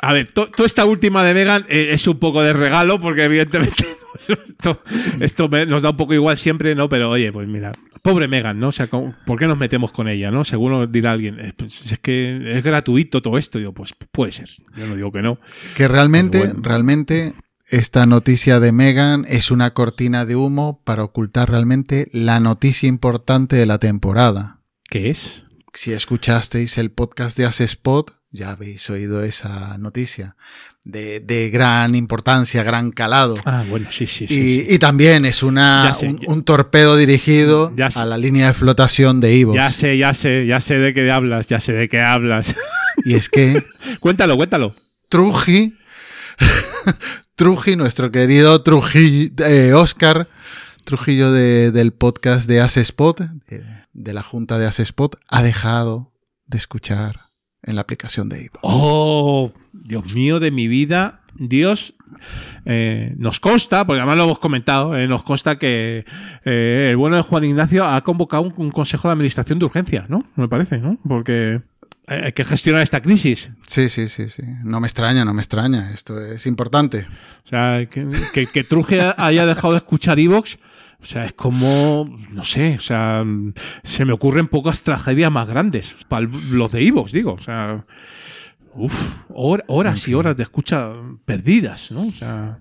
A 0.01 0.13
ver, 0.13 0.27
to- 0.33 0.47
toda 0.47 0.67
esta 0.67 0.85
última 0.85 1.23
de 1.23 1.33
Megan 1.35 1.65
eh, 1.69 1.91
es 1.93 2.07
un 2.09 2.19
poco 2.19 2.43
de 2.43 2.53
regalo, 2.53 2.99
porque 3.01 3.25
evidentemente 3.25 3.87
esto, 4.29 4.83
esto 5.21 5.49
me- 5.49 5.67
nos 5.67 5.83
da 5.83 5.91
un 5.91 5.97
poco 5.97 6.15
igual 6.15 6.37
siempre, 6.39 6.75
¿no? 6.75 6.89
Pero 6.89 7.11
oye, 7.11 7.33
pues 7.33 7.49
mira, 7.49 7.73
pobre 8.03 8.29
Megan, 8.29 8.59
¿no? 8.61 8.69
O 8.69 8.73
sea, 8.73 8.87
¿cómo- 8.89 9.15
¿por 9.27 9.39
qué 9.39 9.47
nos 9.47 9.59
metemos 9.59 9.93
con 9.93 10.09
ella, 10.09 10.31
no? 10.31 10.45
Seguro 10.45 10.87
dirá 10.87 11.13
alguien, 11.13 11.39
eh, 11.41 11.53
pues 11.57 11.93
es 11.93 11.99
que 11.99 12.57
es 12.59 12.65
gratuito 12.65 13.23
todo 13.23 13.39
esto. 13.39 13.59
Digo, 13.59 13.73
pues 13.73 13.95
puede 14.13 14.33
ser. 14.33 14.49
Yo 14.77 14.87
no 14.87 14.97
digo 14.97 15.13
que 15.13 15.23
no. 15.23 15.39
Que 15.77 15.89
realmente, 15.89 16.39
bueno. 16.39 16.61
realmente, 16.63 17.35
esta 17.69 18.05
noticia 18.07 18.61
de 18.61 18.73
Megan 18.73 19.25
es 19.29 19.51
una 19.51 19.73
cortina 19.73 20.27
de 20.27 20.37
humo 20.37 20.83
para 20.85 21.05
ocultar 21.05 21.51
realmente 21.51 22.09
la 22.13 22.39
noticia 22.41 22.89
importante 22.89 23.57
de 23.57 23.67
la 23.67 23.79
temporada. 23.79 24.61
¿Qué 24.91 25.11
es? 25.11 25.45
Si 25.73 25.93
escuchasteis 25.93 26.77
el 26.77 26.91
podcast 26.91 27.39
de 27.39 27.47
Spot, 27.47 28.13
ya 28.31 28.51
habéis 28.51 28.91
oído 28.91 29.23
esa 29.23 29.79
noticia. 29.79 30.37
De, 30.85 31.21
de 31.21 31.49
gran 31.51 31.95
importancia, 31.95 32.65
gran 32.65 32.91
calado. 32.91 33.37
Ah, 33.45 33.63
bueno, 33.71 33.87
sí, 33.91 34.09
sí, 34.09 34.25
y, 34.25 34.29
sí. 34.29 34.61
sí. 34.65 34.67
y 34.69 34.79
también 34.81 35.25
es 35.25 35.45
una, 35.45 35.95
sé, 35.95 36.17
un, 36.27 36.43
torpedo 36.43 36.97
dirigido 36.97 37.73
a 37.95 38.05
la 38.05 38.19
línea 38.19 38.49
de 38.49 38.55
flotación 38.55 39.21
de 39.21 39.33
Ivo. 39.37 39.55
Ya 39.55 39.71
sé, 39.71 39.97
ya 39.97 40.13
sé, 40.13 40.45
ya 40.45 40.59
sé 40.59 40.79
de 40.79 40.93
qué 40.93 41.09
hablas, 41.13 41.47
ya 41.47 41.61
sé 41.61 41.73
de 41.73 41.89
qué 41.89 42.01
hablas. 42.01 42.57
Y 43.05 43.15
es 43.15 43.29
que 43.29 43.65
cuéntalo, 44.01 44.37
cuéntalo. 44.37 44.75
Truji, 45.09 45.77
Truji, 47.37 47.77
nuestro 47.77 48.11
querido 48.11 48.63
Trujillo, 48.63 49.31
eh, 49.47 49.75
Oscar 49.75 50.29
Trujillo 50.85 51.31
de- 51.31 51.71
del 51.71 51.93
podcast 51.93 52.49
de 52.49 52.59
Spot, 52.61 53.21
de, 53.21 53.65
de 53.93 54.13
la 54.13 54.23
junta 54.23 54.59
de 54.59 54.67
Spot, 54.69 55.17
ha 55.29 55.43
dejado 55.45 56.13
de 56.47 56.59
escuchar 56.59 57.21
en 57.63 57.75
la 57.77 57.83
aplicación 57.83 58.29
de 58.29 58.43
Ivo. 58.43 58.59
Oh, 58.63 59.53
Dios 59.73 60.15
mío 60.15 60.41
de 60.41 60.51
mi 60.51 60.69
vida. 60.69 61.21
Dios, 61.35 61.95
eh, 62.65 63.15
nos 63.17 63.41
consta, 63.41 63.87
porque 63.87 64.01
además 64.01 64.19
lo 64.19 64.25
hemos 64.25 64.39
comentado, 64.39 64.97
eh, 64.97 65.09
nos 65.09 65.25
consta 65.25 65.59
que 65.59 66.05
eh, 66.45 66.89
el 66.91 66.97
bueno 66.97 67.17
de 67.17 67.23
Juan 67.23 67.45
Ignacio 67.45 67.87
ha 67.87 68.01
convocado 68.03 68.43
un, 68.43 68.55
un 68.57 68.71
consejo 68.71 69.09
de 69.09 69.13
administración 69.13 69.59
de 69.59 69.65
urgencia, 69.65 70.07
¿no? 70.09 70.25
Me 70.37 70.49
parece, 70.49 70.79
¿no? 70.79 70.99
Porque 71.09 71.63
hay 72.07 72.33
que 72.33 72.45
gestionar 72.45 72.83
esta 72.83 73.01
crisis. 73.01 73.51
Sí, 73.67 73.89
sí, 73.89 74.09
sí, 74.09 74.29
sí. 74.29 74.43
No 74.65 74.81
me 74.81 74.87
extraña, 74.87 75.25
no 75.25 75.33
me 75.35 75.41
extraña. 75.41 75.93
Esto 75.93 76.21
es 76.21 76.47
importante. 76.47 77.07
O 77.45 77.49
sea, 77.49 77.87
que, 77.87 78.07
que, 78.33 78.47
que 78.47 78.65
Truje 78.65 79.01
haya 79.17 79.47
dejado 79.47 79.73
de 79.73 79.79
escuchar 79.79 80.19
Evox, 80.19 80.59
o 81.03 81.05
sea, 81.05 81.25
es 81.25 81.33
como, 81.33 82.19
no 82.31 82.45
sé, 82.45 82.77
o 82.77 82.81
sea, 82.81 83.25
se 83.83 84.05
me 84.05 84.13
ocurren 84.13 84.47
pocas 84.47 84.83
tragedias 84.85 85.31
más 85.33 85.49
grandes. 85.49 85.97
Para 86.09 86.27
los 86.51 86.71
de 86.73 86.87
Evox, 86.87 87.11
digo, 87.13 87.33
o 87.33 87.39
sea, 87.39 87.85
uf, 88.75 88.95
hor- 89.31 89.65
horas 89.67 90.07
y 90.09 90.15
horas 90.15 90.37
de 90.37 90.45
escucha 90.45 90.93
perdidas, 91.25 91.91
¿no? 91.93 92.01
O 92.03 92.11
sea, 92.11 92.59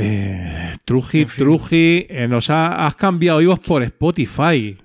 Eh, 0.00 0.74
Truji, 0.84 1.24
Truji, 1.24 2.06
eh, 2.08 2.28
nos 2.28 2.50
ha- 2.50 2.86
has 2.86 2.94
cambiado 2.94 3.38
vivos 3.40 3.58
por 3.58 3.82
Spotify. 3.82 4.76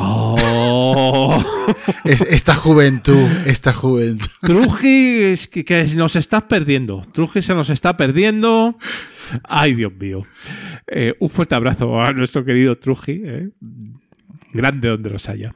Oh. 0.00 1.42
Es- 2.04 2.22
esta 2.22 2.54
juventud, 2.54 3.26
esta 3.46 3.72
juventud. 3.72 4.26
Truji, 4.42 5.22
es 5.24 5.48
que, 5.48 5.64
que 5.64 5.84
nos 5.96 6.16
estás 6.16 6.44
perdiendo. 6.44 7.02
Truji 7.12 7.42
se 7.42 7.54
nos 7.54 7.68
está 7.70 7.96
perdiendo. 7.96 8.78
Ay, 9.42 9.74
Dios 9.74 9.92
mío. 9.98 10.24
Eh, 10.86 11.14
un 11.18 11.28
fuerte 11.28 11.54
abrazo 11.54 12.00
a 12.00 12.12
nuestro 12.12 12.44
querido 12.44 12.76
Truji. 12.76 13.22
eh. 13.24 13.48
Grande 14.52 14.88
donde 14.88 15.10
los 15.10 15.28
haya. 15.28 15.54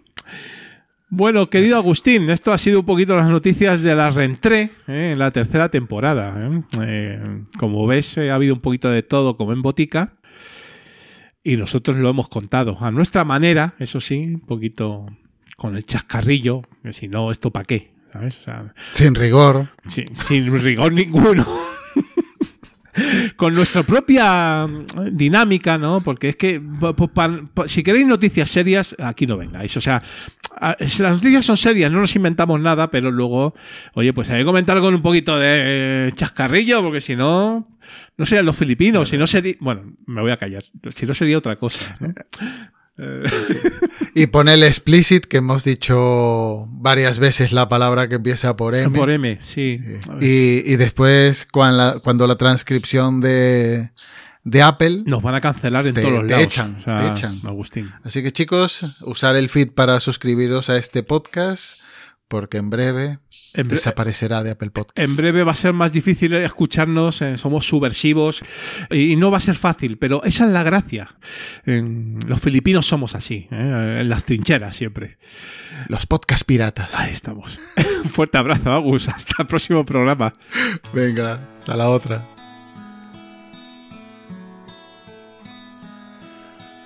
Bueno, 1.09 1.48
querido 1.51 1.77
Agustín, 1.77 2.31
esto 2.31 2.52
ha 2.52 2.59
sido 2.59 2.81
un 2.81 2.86
poquito 2.86 3.14
las 3.14 3.28
noticias 3.28 3.82
de 3.82 3.94
la 3.94 4.10
reentré 4.10 4.70
eh, 4.89 5.10
en 5.12 5.19
la 5.19 5.31
tercera 5.31 5.69
temporada. 5.70 6.35
eh. 6.43 6.60
Eh, 6.82 7.43
como 7.59 7.86
ves, 7.86 8.16
ha 8.19 8.35
habido 8.35 8.55
un 8.55 8.60
poquito 8.60 8.90
de 8.90 9.02
todo 9.02 9.36
como 9.36 9.52
en 9.52 9.62
botica. 9.62 10.14
Y 11.44 11.56
nosotros 11.56 11.97
lo 11.98 12.09
hemos 12.10 12.28
contado 12.28 12.77
a 12.81 12.90
nuestra 12.90 13.24
manera, 13.24 13.74
eso 13.78 14.01
sí, 14.01 14.19
un 14.35 14.40
poquito 14.40 15.06
con 15.56 15.77
el 15.77 15.85
chascarrillo, 15.85 16.62
que 16.82 16.93
si 16.93 17.09
no, 17.09 17.31
¿esto 17.31 17.51
para 17.51 17.64
qué? 17.64 17.90
¿Sabes? 18.12 18.39
O 18.39 18.43
sea, 18.43 18.74
Sin 18.93 19.14
rigor. 19.14 19.69
sin, 19.86 20.14
sin 20.14 20.60
rigor 20.60 20.93
ninguno. 20.93 21.44
Con 23.36 23.55
nuestra 23.55 23.82
propia 23.82 24.66
mm, 24.66 24.86
dinámica, 25.16 25.78
¿no? 25.78 26.01
Porque 26.02 26.31
es 26.31 26.36
que 26.36 26.60
pa- 26.60 26.94
pa- 26.94 27.66
si 27.66 27.82
queréis 27.82 28.06
noticias 28.06 28.51
serias, 28.51 28.94
aquí 28.98 29.27
no 29.27 29.36
vengáis. 29.36 29.77
O 29.77 29.81
sea, 29.81 30.02
si 30.86 31.02
las 31.02 31.14
noticias 31.16 31.44
son 31.47 31.56
serias, 31.56 31.90
no 31.90 32.01
nos 32.01 32.14
inventamos 32.14 32.60
nada, 32.60 32.90
pero 32.90 33.10
luego, 33.10 33.55
oye, 33.94 34.12
pues 34.12 34.28
hay 34.31 34.40
que 34.40 34.44
comentar 34.44 34.78
con 34.81 34.94
un 34.94 35.02
poquito 35.02 35.39
de 35.39 36.12
chascarrillo, 36.14 36.82
porque 36.82 37.01
si 37.01 37.16
no, 37.16 37.69
no 38.19 38.27
serían 38.27 38.47
los 38.47 38.56
filipinos, 38.56 39.09
si 39.09 39.16
no 39.16 39.27
sería. 39.27 39.55
Bueno, 39.60 39.94
me 40.06 40.20
voy 40.20 40.31
a 40.31 40.36
callar. 40.36 40.62
Si 40.94 41.06
no 41.06 41.14
sería 41.14 41.39
otra 41.39 41.56
cosa. 41.56 41.94
¿no? 42.01 42.09
Eh, 42.98 43.23
Y 44.14 44.27
pon 44.27 44.48
el 44.48 44.62
explicit, 44.62 45.24
que 45.24 45.39
hemos 45.39 45.64
dicho 45.64 46.66
varias 46.69 47.19
veces 47.19 47.52
la 47.52 47.69
palabra 47.69 48.09
que 48.09 48.16
empieza 48.16 48.56
por 48.56 48.74
M. 48.74 48.90
por 48.97 49.09
M, 49.10 49.39
sí. 49.40 49.81
Y, 50.20 50.70
y 50.70 50.77
después, 50.77 51.47
cuando 51.51 51.78
la, 51.78 51.98
cuando 52.01 52.27
la 52.27 52.36
transcripción 52.36 53.20
de, 53.23 53.90
de 54.44 54.62
Apple. 54.62 55.02
Nos 55.06 55.23
van 55.23 55.35
a 55.36 55.40
cancelar 55.40 55.86
en 55.86 55.94
te, 55.94 56.02
todos 56.02 56.12
los 56.14 56.23
te 56.27 56.32
lados. 56.32 56.44
echan, 56.47 56.77
O 56.78 56.82
sea, 56.82 56.98
te 56.98 57.06
echan. 57.06 57.32
Agustín. 57.47 57.90
Así 58.05 58.23
que 58.23 58.32
chicos, 58.32 59.01
usar 59.06 59.35
el 59.36 59.48
feed 59.48 59.70
para 59.70 59.98
suscribiros 60.01 60.69
a 60.69 60.77
este 60.77 61.02
podcast, 61.02 61.82
porque 62.32 62.56
en 62.56 62.70
breve 62.70 63.18
En 63.54 63.66
bre- 63.66 63.72
desaparecerá 63.72 64.42
de 64.42 64.52
Apple 64.52 64.70
Podcast. 64.70 64.98
En 64.98 65.16
breve 65.16 65.44
va 65.44 65.52
a 65.52 65.54
ser 65.54 65.74
más 65.74 65.92
difícil 65.92 66.32
escucharnos, 66.32 67.20
eh, 67.20 67.36
somos 67.36 67.66
subversivos 67.66 68.40
y, 68.90 69.12
y 69.12 69.16
no 69.16 69.30
va 69.30 69.36
a 69.36 69.40
ser 69.40 69.54
fácil, 69.54 69.98
pero 69.98 70.24
esa 70.24 70.46
es 70.46 70.50
la 70.52 70.62
gracia. 70.62 71.14
En- 71.66 72.18
los 72.26 72.40
filipinos 72.40 72.86
somos 72.86 73.14
así, 73.14 73.48
eh, 73.50 73.98
en 74.00 74.09
las 74.09 74.24
trincheras 74.24 74.74
siempre. 74.76 75.18
Los 75.88 76.06
podcast 76.06 76.44
piratas. 76.46 76.94
Ahí 76.94 77.12
estamos. 77.12 77.59
Un 78.04 78.10
fuerte 78.10 78.38
abrazo, 78.38 78.72
Agus. 78.72 79.09
Hasta 79.10 79.34
el 79.42 79.46
próximo 79.46 79.84
programa. 79.84 80.32
Venga, 80.94 81.38
hasta 81.60 81.76
la 81.76 81.90
otra. 81.90 82.26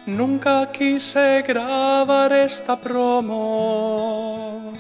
Nunca 0.07 0.71
quise 0.73 1.43
grabar 1.47 2.33
esta 2.33 2.77
promo. 2.81 4.73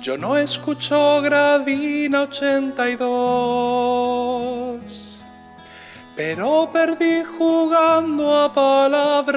Yo 0.00 0.16
no 0.18 0.36
escucho 0.36 1.22
Gradina 1.22 2.22
82. 2.22 5.16
Pero 6.14 6.70
perdí 6.72 7.24
jugando 7.24 8.40
a 8.42 8.52
palabrados. 8.52 9.36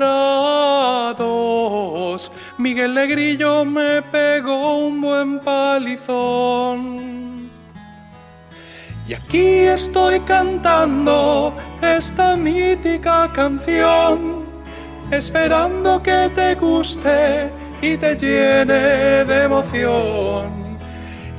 Miguel 2.58 2.94
Negrillo 2.94 3.66
me 3.66 4.02
pegó 4.02 4.80
un 4.80 5.00
buen 5.02 5.40
palizón. 5.40 7.00
Y 9.08 9.14
aquí 9.14 9.60
estoy 9.78 10.20
cantando 10.20 11.56
esta 11.82 12.36
mítica 12.36 13.32
canción, 13.34 14.44
esperando 15.10 16.04
que 16.04 16.30
te 16.36 16.56
guste 16.56 17.50
y 17.82 17.98
te 17.98 18.16
llene 18.16 19.26
de 19.26 19.44
emoción. 19.44 20.78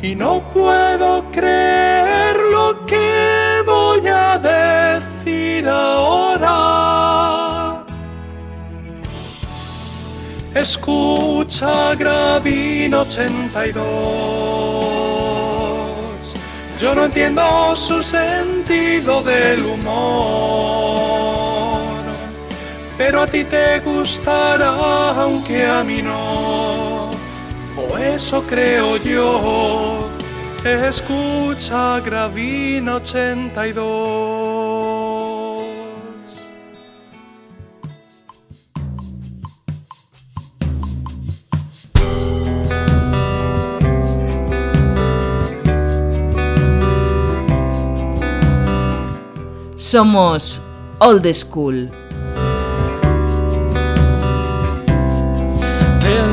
Y 0.02 0.14
no 0.14 0.40
puedo 0.50 1.24
creer 1.30 2.36
lo 2.50 2.86
que 2.86 3.62
voy 3.66 4.06
a 4.06 4.38
decir 4.38 5.68
ahora. 5.68 6.80
Escucha 10.54 11.94
Gravin 11.94 12.94
82. 12.94 14.50
Yo 16.80 16.94
no 16.94 17.04
entiendo 17.04 17.76
su 17.76 18.02
sentido 18.02 19.22
del 19.22 19.66
humor, 19.66 21.19
pero 23.01 23.22
a 23.22 23.27
ti 23.27 23.44
te 23.44 23.81
gustará 23.81 25.12
aunque 25.22 25.64
a 25.64 25.82
mí 25.82 26.02
no. 26.02 27.09
O 27.74 27.97
eso 27.97 28.44
creo 28.47 28.98
yo. 28.98 30.10
Escucha 30.62 31.98
Gravin 32.01 32.86
82. 32.90 33.81
Somos 49.78 50.60
Old 50.98 51.32
School. 51.32 51.99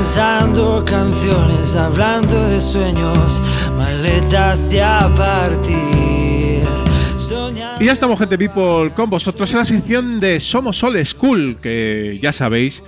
Pensando 0.07 0.85
canciones, 0.85 1.75
hablando 1.75 2.47
de 2.47 2.61
sueños, 2.61 3.41
maletas 3.75 4.69
de 4.69 4.81
a 4.81 5.13
partir. 5.13 6.63
Y 7.77 7.85
ya 7.85 7.91
estamos, 7.91 8.17
gente 8.17 8.38
people, 8.38 8.89
con 8.95 9.09
vosotros 9.09 9.51
en 9.51 9.57
la 9.57 9.65
sección 9.65 10.21
de 10.21 10.39
Somos 10.39 10.81
All 10.81 11.05
School, 11.05 11.57
que 11.61 12.19
ya 12.23 12.31
sabéis 12.31 12.84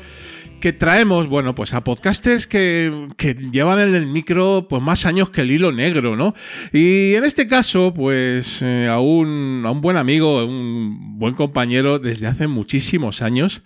que 0.61 0.71
traemos, 0.71 1.27
bueno, 1.27 1.53
pues 1.55 1.73
a 1.73 1.83
podcasters 1.83 2.47
que, 2.47 3.09
que 3.17 3.33
llevan 3.33 3.81
en 3.81 3.95
el 3.95 4.05
micro 4.05 4.67
pues 4.69 4.81
más 4.81 5.05
años 5.05 5.29
que 5.29 5.41
el 5.41 5.51
hilo 5.51 5.73
negro, 5.73 6.15
¿no? 6.15 6.33
Y 6.71 7.15
en 7.15 7.25
este 7.25 7.47
caso, 7.47 7.93
pues 7.93 8.61
eh, 8.61 8.87
a, 8.89 9.01
un, 9.01 9.63
a 9.65 9.71
un 9.71 9.81
buen 9.81 9.97
amigo, 9.97 10.45
un 10.45 11.19
buen 11.19 11.33
compañero 11.33 11.99
desde 11.99 12.27
hace 12.27 12.47
muchísimos 12.47 13.21
años, 13.21 13.61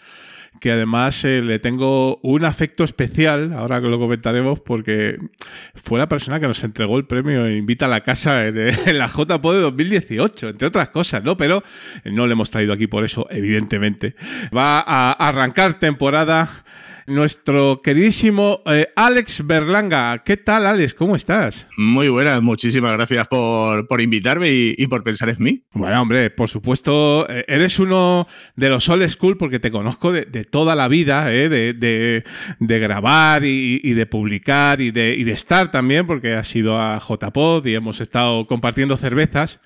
que 0.60 0.72
además 0.72 1.26
eh, 1.26 1.42
le 1.42 1.60
tengo 1.60 2.18
un 2.24 2.46
afecto 2.46 2.84
especial, 2.84 3.54
ahora 3.54 3.82
que 3.82 3.88
lo 3.88 4.00
comentaremos, 4.00 4.60
porque 4.60 5.18
fue 5.76 6.00
la 6.00 6.08
persona 6.08 6.40
que 6.40 6.48
nos 6.48 6.64
entregó 6.64 6.98
el 6.98 7.06
premio 7.06 7.50
Invita 7.50 7.86
a 7.86 7.90
la 7.90 8.02
Casa 8.02 8.48
en, 8.48 8.58
en 8.86 8.98
la 8.98 9.08
JPO 9.08 9.54
de 9.54 9.62
2018, 9.62 10.50
entre 10.50 10.68
otras 10.68 10.90
cosas, 10.90 11.24
¿no? 11.24 11.36
Pero 11.38 11.64
no 12.06 12.28
le 12.28 12.34
hemos 12.34 12.50
traído 12.50 12.74
aquí 12.74 12.88
por 12.88 13.04
eso, 13.04 13.28
evidentemente. 13.30 14.16
Va 14.56 14.80
a 14.80 15.12
arrancar 15.12 15.80
temporada 15.80 16.50
nuestro 17.08 17.82
queridísimo 17.82 18.62
eh, 18.66 18.88
Alex 18.96 19.46
Berlanga. 19.46 20.18
¿Qué 20.20 20.38
tal, 20.38 20.66
Alex? 20.66 20.94
¿Cómo 20.94 21.16
estás? 21.16 21.68
Muy 21.78 22.08
buenas, 22.10 22.42
muchísimas 22.42 22.94
gracias 22.94 23.28
por, 23.28 23.88
por 23.88 24.02
invitarme 24.02 24.50
y, 24.50 24.76
y 24.78 24.88
por 24.88 25.04
pensar 25.04 25.30
en 25.30 25.36
mí. 25.40 25.64
Bueno, 25.74 26.02
hombre, 26.02 26.30
por 26.30 26.50
supuesto, 26.50 27.28
eh, 27.30 27.46
eres 27.48 27.80
uno 27.80 28.28
de 28.56 28.70
los 28.70 28.88
old 28.90 29.08
school 29.10 29.38
porque 29.38 29.60
te 29.60 29.72
conozco 29.72 30.12
de, 30.12 30.26
de 30.26 30.44
toda 30.46 30.76
la 30.76 30.88
vida, 30.88 31.34
eh, 31.34 31.50
de, 31.50 31.74
de- 31.74 32.24
de 32.60 32.80
grabar 32.80 33.44
y, 33.46 33.82
y 33.84 33.94
de 33.94 34.06
publicar 34.06 34.82
y 34.82 34.92
de, 34.92 35.16
y 35.18 35.24
de 35.24 35.32
estar 35.32 35.72
también, 35.72 36.08
porque 36.08 36.34
has 36.36 36.56
ido 36.56 36.80
a 36.80 37.00
JPod 37.00 37.66
y 37.66 37.76
hemos 37.76 38.00
estado 38.02 38.46
compartiendo 38.46 38.96
cervezas. 38.98 39.60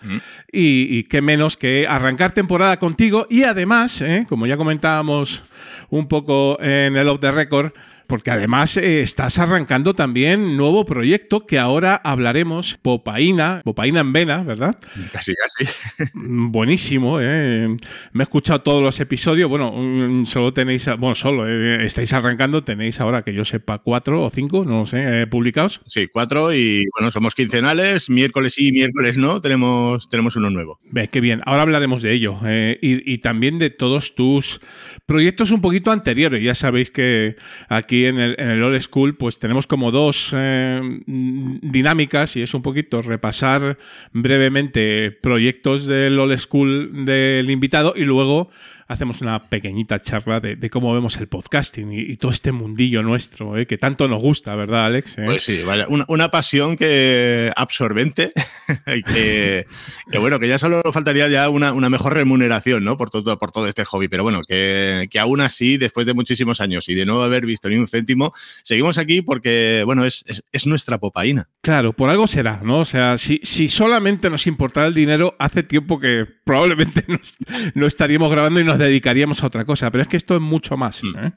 Y, 0.52 0.88
y 0.90 1.04
qué 1.04 1.22
menos 1.22 1.58
que 1.58 1.86
arrancar 1.88 2.32
temporada 2.32 2.78
contigo 2.78 3.28
y 3.30 3.44
además, 3.44 4.02
eh, 4.02 4.26
como 4.28 4.48
ya 4.48 4.58
comentábamos 4.58 5.44
un 5.90 6.08
poco 6.08 6.60
en 6.62 6.98
el 6.98 7.08
Off 7.10 7.20
the 7.20 7.32
Record, 7.32 7.74
porque 8.08 8.32
además 8.32 8.78
eh, 8.78 9.02
estás 9.02 9.38
arrancando 9.38 9.94
también 9.94 10.56
nuevo 10.56 10.86
proyecto 10.86 11.46
que 11.46 11.60
ahora 11.60 11.96
hablaremos, 11.96 12.80
Popaína, 12.82 13.62
Popaína 13.64 14.00
en 14.00 14.14
Vena, 14.14 14.44
¿verdad? 14.44 14.78
Casi, 15.12 15.34
casi. 15.36 15.72
Buenísimo, 16.14 17.20
¿eh? 17.22 17.68
Me 18.14 18.22
he 18.22 18.24
escuchado 18.24 18.62
todos 18.62 18.82
los 18.82 19.00
episodios, 19.00 19.50
bueno, 19.50 19.74
mm, 19.74 20.26
solo 20.26 20.54
tenéis, 20.54 20.88
bueno, 20.98 21.16
solo 21.16 21.48
eh, 21.48 21.86
estáis 21.86 22.14
arrancando, 22.14 22.64
tenéis 22.64 23.00
ahora 23.02 23.24
que 23.24 23.34
yo 23.34 23.44
sepa 23.44 23.80
cuatro 23.80 24.24
o 24.24 24.30
cinco, 24.30 24.64
no 24.64 24.86
sé, 24.86 25.24
eh, 25.24 25.28
publicados. 25.28 25.82
Sí, 25.86 26.08
cuatro 26.12 26.54
y 26.54 26.82
bueno, 26.98 27.12
somos 27.12 27.36
quincenales, 27.36 28.10
miércoles 28.10 28.54
sí, 28.54 28.72
miércoles 28.72 29.18
no, 29.18 29.42
tenemos, 29.42 30.10
tenemos 30.10 30.36
uno 30.38 30.50
nuevo. 30.50 30.80
Ve, 30.90 31.10
qué 31.10 31.20
bien, 31.20 31.42
ahora 31.46 31.64
hablaremos 31.64 32.02
de 32.02 32.14
ello 32.14 32.40
y, 32.82 33.14
y 33.14 33.18
también 33.18 33.60
de 33.60 33.70
todos 33.70 34.16
tus 34.16 34.62
proyectos 35.06 35.52
un 35.52 35.62
poquito 35.62 35.92
anteriores. 35.92 36.42
Ya 36.42 36.56
sabéis 36.56 36.90
que 36.90 37.36
aquí 37.68 37.97
en 38.06 38.20
el, 38.20 38.64
Old 38.64 38.80
School 38.82 39.16
pues 39.16 39.40
tenemos 39.40 39.68
como 39.68 39.92
dos 39.92 40.32
eh, 40.34 40.82
dinámicas 41.06 42.36
y 42.36 42.42
es 42.42 42.54
un 42.54 42.62
poquito 42.62 43.02
repasar 43.02 43.78
brevemente 44.14 45.12
proyectos 45.12 45.86
del 45.86 46.20
Old 46.20 46.38
School 46.38 47.06
del 47.06 47.50
invitado 47.50 47.94
y 47.96 48.04
luego 48.04 48.50
hacemos 48.88 49.22
una 49.22 49.44
pequeñita 49.44 50.02
charla 50.02 50.40
de, 50.40 50.56
de 50.56 50.70
cómo 50.70 50.94
vemos 50.94 51.18
el 51.18 51.28
podcasting 51.28 51.92
y, 51.92 52.00
y, 52.00 52.18
todo 52.18 52.32
este 52.32 52.52
mundillo 52.52 53.04
nuestro, 53.04 53.58
¿eh? 53.58 53.68
que 53.68 53.78
tanto 53.78 54.08
nos 54.08 54.22
gusta, 54.22 54.56
¿verdad, 54.56 54.86
Alex? 54.86 55.18
¿Eh? 55.18 55.24
Pues 55.26 55.44
sí, 55.44 55.62
vaya, 55.64 55.88
una, 55.90 56.06
una, 56.08 56.32
pasión 56.32 56.76
que 56.78 57.52
absorbente 57.56 58.32
y 58.88 59.04
que, 59.04 59.66
que, 60.12 60.18
bueno, 60.18 60.40
que 60.40 60.48
ya 60.48 60.58
solo 60.58 60.82
faltaría 60.92 61.28
ya 61.28 61.50
una, 61.50 61.74
una, 61.74 61.90
mejor 61.90 62.14
remuneración, 62.14 62.84
¿no? 62.84 62.98
Por 62.98 63.10
todo, 63.10 63.38
por 63.38 63.52
todo 63.52 63.68
este 63.68 63.86
hobby, 63.86 64.08
pero 64.08 64.24
bueno, 64.24 64.42
que, 64.48 65.08
que 65.10 65.20
aún 65.20 65.42
así, 65.42 65.78
después 65.78 66.06
de 66.06 66.14
muchísimos 66.14 66.62
años 66.62 66.88
y 66.90 66.96
de 66.96 67.06
no 67.06 67.22
haber 67.22 67.46
visto 67.46 67.70
ni 67.70 67.78
un 67.78 67.88
céntimo, 67.88 68.34
seguimos 68.64 68.98
aquí 68.98 69.22
porque, 69.22 69.84
bueno, 69.86 70.06
es, 70.06 70.24
es, 70.28 70.44
es 70.52 70.66
nuestra 70.66 70.98
popaína. 70.98 71.50
Claro, 71.62 71.94
por 71.94 72.10
algo 72.10 72.28
será, 72.28 72.62
¿no? 72.64 72.80
O 72.80 72.86
sea, 72.86 73.18
si, 73.18 73.40
si 73.44 73.68
solamente 73.68 74.30
nos 74.30 74.48
importara 74.48 74.88
el 74.88 74.94
dinero, 74.94 75.36
hace 75.40 75.64
tiempo 75.64 76.00
que 76.00 76.26
probablemente 76.46 77.06
no 77.76 77.86
estaríamos 77.86 78.32
grabando 78.32 78.60
y 78.60 78.64
nos 78.64 78.77
dedicaríamos 78.78 79.44
a 79.44 79.48
otra 79.48 79.66
cosa, 79.66 79.92
pero 79.92 80.02
es 80.02 80.08
que 80.08 80.18
esto 80.18 80.36
es 80.36 80.42
mucho 80.42 80.78
más. 80.78 81.02
¿eh? 81.04 81.32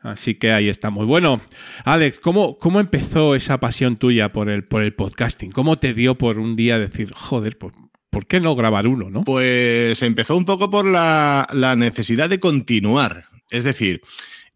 Así 0.00 0.34
que 0.34 0.52
ahí 0.52 0.68
está 0.68 0.90
muy 0.90 1.06
bueno. 1.06 1.40
Alex, 1.84 2.18
¿cómo, 2.18 2.58
¿cómo 2.58 2.80
empezó 2.80 3.34
esa 3.34 3.58
pasión 3.60 3.96
tuya 3.96 4.30
por 4.30 4.48
el, 4.48 4.64
por 4.64 4.82
el 4.82 4.94
podcasting? 4.94 5.50
¿Cómo 5.50 5.78
te 5.78 5.94
dio 5.94 6.16
por 6.16 6.38
un 6.38 6.56
día 6.56 6.78
decir, 6.78 7.12
joder, 7.14 7.58
pues, 7.58 7.74
¿por 8.10 8.26
qué 8.26 8.40
no 8.40 8.54
grabar 8.54 8.86
uno? 8.86 9.10
¿no? 9.10 9.22
Pues 9.22 10.02
empezó 10.02 10.36
un 10.36 10.44
poco 10.44 10.70
por 10.70 10.84
la, 10.84 11.46
la 11.52 11.76
necesidad 11.76 12.28
de 12.30 12.40
continuar. 12.40 13.24
Es 13.50 13.64
decir, 13.64 14.00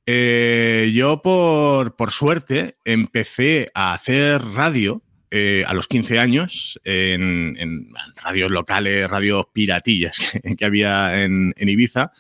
eh, 0.06 0.90
yo 0.94 1.20
por, 1.20 1.94
por 1.94 2.12
suerte 2.12 2.76
empecé 2.84 3.70
a 3.74 3.92
hacer 3.92 4.42
radio 4.42 5.02
eh, 5.30 5.64
a 5.66 5.74
los 5.74 5.88
15 5.88 6.18
años 6.18 6.80
en, 6.84 7.92
radios 8.22 8.50
locales, 8.50 9.08
radios 9.08 9.46
piratillas 9.52 10.18
que, 10.58 10.64
había 10.64 11.22
en, 11.22 11.54
Ibiza. 11.56 12.12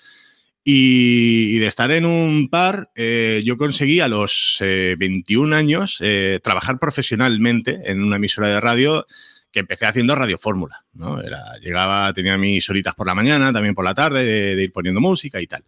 Y, 0.64 1.56
y, 1.56 1.58
de 1.58 1.66
estar 1.66 1.90
en 1.90 2.04
un 2.04 2.50
par, 2.50 2.90
eh, 2.94 3.42
yo 3.44 3.56
conseguí 3.56 4.00
a 4.00 4.08
los 4.08 4.58
eh, 4.60 4.96
21 4.98 5.56
años 5.56 5.96
eh, 6.00 6.40
trabajar 6.42 6.78
profesionalmente 6.78 7.80
en 7.84 8.02
una 8.02 8.16
emisora 8.16 8.48
de 8.48 8.60
radio 8.60 9.06
que 9.50 9.60
empecé 9.60 9.86
haciendo 9.86 10.14
Radio 10.14 10.36
Fórmula. 10.36 10.84
¿no? 10.92 11.22
Llegaba, 11.62 12.12
tenía 12.12 12.36
mis 12.36 12.68
horitas 12.68 12.94
por 12.94 13.06
la 13.06 13.14
mañana, 13.14 13.50
también 13.50 13.74
por 13.74 13.84
la 13.84 13.94
tarde, 13.94 14.24
de, 14.24 14.56
de 14.56 14.64
ir 14.64 14.72
poniendo 14.72 15.00
música 15.00 15.40
y 15.40 15.46
tal. 15.46 15.64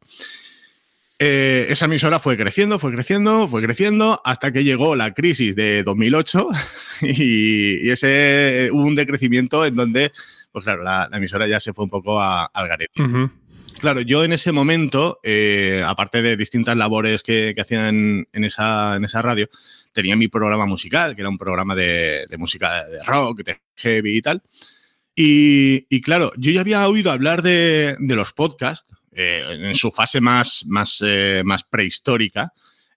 Eh, 1.22 1.66
esa 1.68 1.84
emisora 1.84 2.18
fue 2.18 2.38
creciendo, 2.38 2.78
fue 2.78 2.92
creciendo, 2.92 3.46
fue 3.46 3.60
creciendo, 3.60 4.22
hasta 4.24 4.52
que 4.52 4.64
llegó 4.64 4.96
la 4.96 5.12
crisis 5.12 5.54
de 5.54 5.82
2008 5.82 6.48
y, 7.02 7.86
y 7.86 7.90
ese 7.90 8.70
hubo 8.72 8.84
un 8.84 8.94
decrecimiento 8.94 9.66
en 9.66 9.76
donde, 9.76 10.12
pues 10.50 10.64
claro, 10.64 10.82
la, 10.82 11.08
la 11.10 11.18
emisora 11.18 11.46
ya 11.46 11.60
se 11.60 11.74
fue 11.74 11.84
un 11.84 11.90
poco 11.90 12.18
a, 12.18 12.46
al 12.46 12.68
garete. 12.68 13.02
Uh 13.02 13.06
-huh. 13.06 13.30
Claro, 13.80 14.00
yo 14.00 14.24
en 14.24 14.32
ese 14.32 14.50
momento, 14.50 15.20
eh, 15.22 15.84
aparte 15.86 16.22
de 16.22 16.38
distintas 16.38 16.74
labores 16.78 17.22
que, 17.22 17.52
que 17.54 17.60
hacían 17.60 18.26
en 18.32 18.44
esa, 18.44 18.96
en 18.96 19.04
esa 19.04 19.20
radio, 19.20 19.46
tenía 19.92 20.16
mi 20.16 20.28
programa 20.28 20.64
musical, 20.64 21.14
que 21.14 21.20
era 21.20 21.28
un 21.28 21.38
programa 21.38 21.74
de, 21.74 22.24
de 22.30 22.38
música 22.38 22.86
de 22.86 23.02
rock, 23.04 23.42
de 23.42 23.58
heavy 23.76 24.16
y 24.16 24.22
tal. 24.22 24.42
Y, 25.14 25.86
y, 25.94 26.00
claro, 26.00 26.32
yo 26.38 26.50
ya 26.50 26.60
había 26.60 26.88
oído 26.88 27.10
hablar 27.10 27.42
de, 27.42 27.96
de 27.98 28.16
los 28.16 28.32
podcasts 28.32 28.94
eh, 29.12 29.44
en 29.66 29.74
su 29.74 29.90
fase 29.90 30.20
más, 30.20 30.64
más, 30.66 31.02
eh, 31.04 31.42
más 31.44 31.64
prehistórica. 31.64 32.52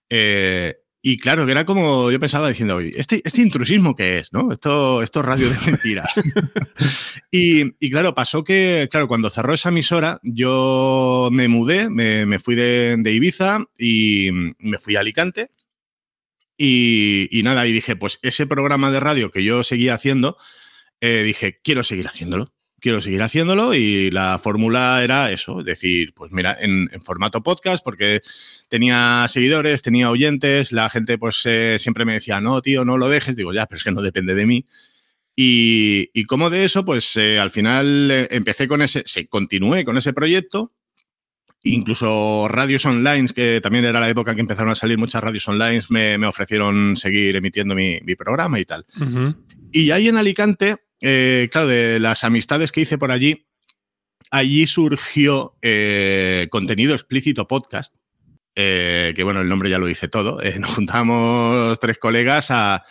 Eh, 0.08 0.76
y 1.02 1.18
claro, 1.18 1.44
que 1.44 1.52
era 1.52 1.66
como 1.66 2.10
yo 2.10 2.20
pensaba 2.20 2.48
diciendo, 2.48 2.80
¿este, 2.80 3.20
este 3.24 3.42
intrusismo 3.42 3.94
qué 3.94 4.18
es? 4.18 4.32
¿no? 4.32 4.52
Esto, 4.52 5.02
esto 5.02 5.20
es 5.20 5.26
radio 5.26 5.50
de 5.50 5.58
mentira. 5.66 6.08
y, 7.30 7.74
y, 7.84 7.90
claro, 7.90 8.14
pasó 8.14 8.42
que, 8.42 8.88
claro, 8.90 9.08
cuando 9.08 9.28
cerró 9.28 9.52
esa 9.54 9.68
emisora, 9.68 10.20
yo 10.22 11.28
me 11.32 11.48
mudé, 11.48 11.90
me, 11.90 12.26
me 12.26 12.38
fui 12.38 12.54
de, 12.54 12.96
de, 12.98 13.12
Ibiza 13.12 13.64
y 13.76 14.30
me 14.58 14.78
fui 14.78 14.96
a 14.96 15.00
Alicante. 15.00 15.50
Y, 16.56 17.28
y, 17.30 17.42
nada, 17.42 17.66
y 17.66 17.72
dije, 17.72 17.96
pues 17.96 18.18
ese 18.22 18.46
programa 18.46 18.90
de 18.90 19.00
radio 19.00 19.30
que 19.30 19.44
yo 19.44 19.62
seguía 19.62 19.94
haciendo, 19.94 20.38
dije, 21.00 21.60
quiero 21.62 21.84
seguir 21.84 22.06
haciéndolo 22.08 22.54
quiero 22.84 23.00
seguir 23.00 23.22
haciéndolo 23.22 23.72
y 23.72 24.10
la 24.10 24.38
fórmula 24.38 25.02
era 25.02 25.32
eso, 25.32 25.62
decir, 25.62 26.12
pues 26.12 26.32
mira, 26.32 26.54
en, 26.60 26.90
en, 26.92 27.00
formato 27.00 27.42
podcast, 27.42 27.82
porque 27.82 28.20
tenía 28.68 29.24
seguidores, 29.26 29.80
tenía 29.80 30.10
oyentes, 30.10 30.70
la 30.70 30.90
gente 30.90 31.16
pues 31.16 31.40
eh, 31.46 31.78
siempre 31.78 32.04
me 32.04 32.12
decía, 32.12 32.42
no, 32.42 32.60
tío, 32.60 32.84
no 32.84 32.98
lo 32.98 33.08
dejes, 33.08 33.36
digo, 33.36 33.54
ya, 33.54 33.64
pero 33.64 33.78
es 33.78 33.84
que 33.84 33.90
no 33.90 34.02
depende 34.02 34.34
de 34.34 34.44
mí. 34.44 34.66
Y, 35.34 36.10
y 36.12 36.24
como 36.24 36.50
de 36.50 36.66
eso, 36.66 36.84
pues 36.84 37.16
eh, 37.16 37.38
al 37.38 37.50
final 37.50 38.10
eh, 38.10 38.28
empecé 38.30 38.68
con 38.68 38.82
ese, 38.82 39.02
se, 39.06 39.28
continué 39.28 39.86
con 39.86 39.96
ese 39.96 40.12
proyecto, 40.12 40.74
incluso 41.62 42.48
radios 42.48 42.84
online, 42.84 43.30
que 43.34 43.62
también 43.62 43.86
era 43.86 43.98
la 43.98 44.10
época 44.10 44.34
que 44.34 44.42
empezaron 44.42 44.72
a 44.72 44.74
salir 44.74 44.98
muchas 44.98 45.24
radios 45.24 45.48
online, 45.48 45.80
me, 45.88 46.18
me 46.18 46.26
ofrecieron 46.26 46.98
seguir 46.98 47.34
emitiendo 47.34 47.74
mi, 47.74 47.98
mi 48.02 48.14
programa 48.14 48.60
y 48.60 48.66
tal. 48.66 48.84
Uh 49.00 49.04
-huh. 49.04 49.36
Y 49.72 49.90
ahí 49.90 50.08
en 50.08 50.18
Alicante 50.18 50.83
eh, 51.06 51.50
claro, 51.52 51.68
de 51.68 52.00
las 52.00 52.24
amistades 52.24 52.72
que 52.72 52.80
hice 52.80 52.96
por 52.96 53.12
allí, 53.12 53.46
allí 54.30 54.66
surgió 54.66 55.54
eh, 55.60 56.48
contenido 56.50 56.94
explícito 56.94 57.46
podcast, 57.46 57.94
eh, 58.54 59.12
que 59.14 59.22
bueno, 59.22 59.42
el 59.42 59.48
nombre 59.50 59.68
ya 59.68 59.76
lo 59.76 59.84
dice 59.84 60.08
todo. 60.08 60.40
Nos 60.58 60.70
juntamos 60.70 61.78
tres 61.78 61.98
colegas 61.98 62.50
a, 62.50 62.84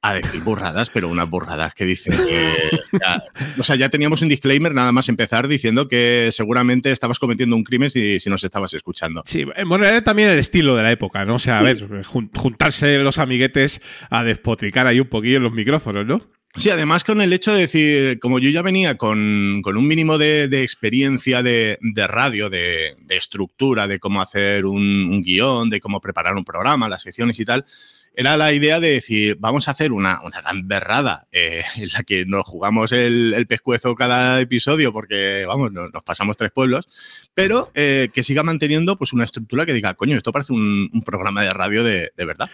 a, 0.00 0.14
decir 0.14 0.40
burradas, 0.44 0.88
pero 0.88 1.08
unas 1.08 1.28
burradas 1.28 1.74
que 1.74 1.84
dicen 1.84 2.14
que, 2.16 2.70
ya, 3.02 3.22
o 3.58 3.64
sea, 3.64 3.76
ya 3.76 3.90
teníamos 3.90 4.22
un 4.22 4.30
disclaimer 4.30 4.72
nada 4.72 4.90
más 4.90 5.10
empezar 5.10 5.46
diciendo 5.46 5.88
que 5.88 6.30
seguramente 6.32 6.90
estabas 6.90 7.18
cometiendo 7.18 7.54
un 7.54 7.64
crimen 7.64 7.90
si, 7.90 8.18
si 8.18 8.30
nos 8.30 8.44
estabas 8.44 8.72
escuchando. 8.72 9.22
Sí, 9.26 9.44
bueno, 9.66 9.84
era 9.84 10.02
también 10.02 10.30
el 10.30 10.38
estilo 10.38 10.74
de 10.74 10.84
la 10.84 10.90
época, 10.90 11.26
¿no? 11.26 11.34
O 11.34 11.38
sea, 11.38 11.58
a 11.58 11.62
ver, 11.62 11.86
juntarse 12.34 12.98
los 13.00 13.18
amiguetes 13.18 13.82
a 14.08 14.24
despotricar 14.24 14.86
ahí 14.86 15.00
un 15.00 15.08
poquillo 15.08 15.36
en 15.36 15.42
los 15.42 15.52
micrófonos, 15.52 16.06
¿no? 16.06 16.37
Sí, 16.56 16.70
además 16.70 17.04
con 17.04 17.20
el 17.20 17.32
hecho 17.32 17.52
de 17.52 17.60
decir, 17.60 18.18
como 18.18 18.38
yo 18.38 18.48
ya 18.48 18.62
venía 18.62 18.96
con, 18.96 19.60
con 19.62 19.76
un 19.76 19.86
mínimo 19.86 20.16
de, 20.16 20.48
de 20.48 20.62
experiencia 20.62 21.42
de, 21.42 21.78
de 21.80 22.06
radio, 22.06 22.48
de, 22.48 22.96
de, 23.00 23.16
estructura, 23.16 23.86
de 23.86 24.00
cómo 24.00 24.22
hacer 24.22 24.64
un, 24.64 24.82
un, 24.82 25.22
guion, 25.22 25.68
de 25.68 25.80
cómo 25.80 26.00
preparar 26.00 26.34
un 26.36 26.44
programa, 26.44 26.88
las 26.88 27.02
secciones 27.02 27.38
y 27.38 27.44
tal, 27.44 27.66
era 28.14 28.36
la 28.36 28.52
idea 28.52 28.80
de 28.80 28.92
decir, 28.92 29.36
vamos 29.38 29.68
a 29.68 29.72
hacer 29.72 29.92
una, 29.92 30.20
una 30.24 30.40
gamberrada 30.40 31.28
eh, 31.30 31.62
en 31.76 31.88
la 31.92 32.02
que 32.02 32.24
nos 32.24 32.44
jugamos 32.46 32.92
el, 32.92 33.34
el, 33.34 33.46
pescuezo 33.46 33.94
cada 33.94 34.40
episodio 34.40 34.92
porque, 34.92 35.44
vamos, 35.46 35.70
nos, 35.70 35.92
nos 35.92 36.02
pasamos 36.02 36.38
tres 36.38 36.50
pueblos, 36.50 36.88
pero 37.34 37.70
eh, 37.74 38.08
que 38.12 38.24
siga 38.24 38.42
manteniendo 38.42 38.96
pues 38.96 39.12
una 39.12 39.24
estructura 39.24 39.66
que 39.66 39.74
diga, 39.74 39.94
coño, 39.94 40.16
esto 40.16 40.32
parece 40.32 40.54
un, 40.54 40.90
un 40.92 41.02
programa 41.02 41.42
de 41.42 41.50
radio 41.50 41.84
de 41.84 42.10
verdad. 42.16 42.48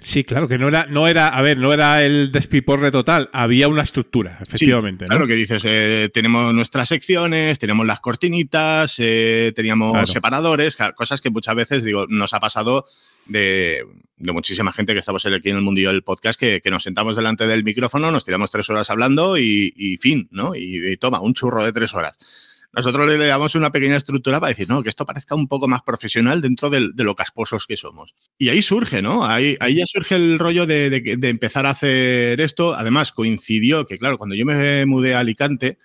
Sí, 0.00 0.22
claro, 0.22 0.46
que 0.46 0.58
no 0.58 0.68
era, 0.68 0.86
no 0.86 1.08
era, 1.08 1.26
a 1.26 1.42
ver, 1.42 1.58
no 1.58 1.72
era 1.72 2.04
el 2.04 2.30
despiporre 2.30 2.92
total, 2.92 3.28
había 3.32 3.66
una 3.66 3.82
estructura, 3.82 4.38
efectivamente. 4.40 5.04
Sí, 5.04 5.08
claro 5.08 5.22
¿no? 5.22 5.26
que 5.26 5.34
dices, 5.34 5.62
eh, 5.64 6.08
tenemos 6.14 6.54
nuestras 6.54 6.88
secciones, 6.88 7.58
tenemos 7.58 7.84
las 7.84 7.98
cortinitas, 7.98 8.94
eh, 8.98 9.52
teníamos 9.56 9.92
claro. 9.92 10.06
separadores, 10.06 10.76
cosas 10.94 11.20
que 11.20 11.30
muchas 11.30 11.56
veces, 11.56 11.82
digo, 11.82 12.06
nos 12.08 12.32
ha 12.32 12.38
pasado 12.38 12.86
de, 13.26 13.84
de, 14.18 14.32
muchísima 14.32 14.70
gente 14.70 14.92
que 14.92 15.00
estamos 15.00 15.26
aquí 15.26 15.50
en 15.50 15.56
el 15.56 15.62
mundillo 15.62 15.88
del 15.88 16.04
podcast, 16.04 16.38
que, 16.38 16.60
que, 16.60 16.70
nos 16.70 16.84
sentamos 16.84 17.16
delante 17.16 17.48
del 17.48 17.64
micrófono, 17.64 18.12
nos 18.12 18.24
tiramos 18.24 18.52
tres 18.52 18.70
horas 18.70 18.90
hablando 18.90 19.36
y, 19.36 19.72
y 19.74 19.96
fin, 19.96 20.28
¿no? 20.30 20.54
Y, 20.54 20.92
y 20.92 20.96
toma, 20.96 21.20
un 21.20 21.34
churro 21.34 21.64
de 21.64 21.72
tres 21.72 21.92
horas 21.94 22.16
nosotros 22.72 23.08
le 23.08 23.26
damos 23.26 23.54
una 23.54 23.72
pequeña 23.72 23.96
estructura 23.96 24.40
para 24.40 24.50
decir, 24.50 24.68
no, 24.68 24.82
que 24.82 24.90
esto 24.90 25.06
parezca 25.06 25.34
un 25.34 25.48
poco 25.48 25.68
más 25.68 25.82
profesional 25.82 26.42
dentro 26.42 26.68
de, 26.68 26.90
de 26.94 27.04
lo 27.04 27.14
casposos 27.14 27.66
que 27.66 27.76
somos. 27.76 28.14
Y 28.36 28.50
ahí 28.50 28.62
surge, 28.62 29.00
¿no? 29.00 29.24
Ahí, 29.24 29.56
ahí 29.60 29.76
ya 29.76 29.86
surge 29.86 30.16
el 30.16 30.38
rollo 30.38 30.66
de, 30.66 30.90
de, 30.90 31.16
de, 31.16 31.28
empezar 31.28 31.66
a 31.66 31.70
hacer 31.70 32.40
esto. 32.40 32.74
Además, 32.74 33.12
coincidió 33.12 33.86
que, 33.86 33.98
claro, 33.98 34.18
cuando 34.18 34.36
yo 34.36 34.44
me 34.44 34.84
mudé 34.84 35.14
a 35.14 35.20
Alicante, 35.20 35.78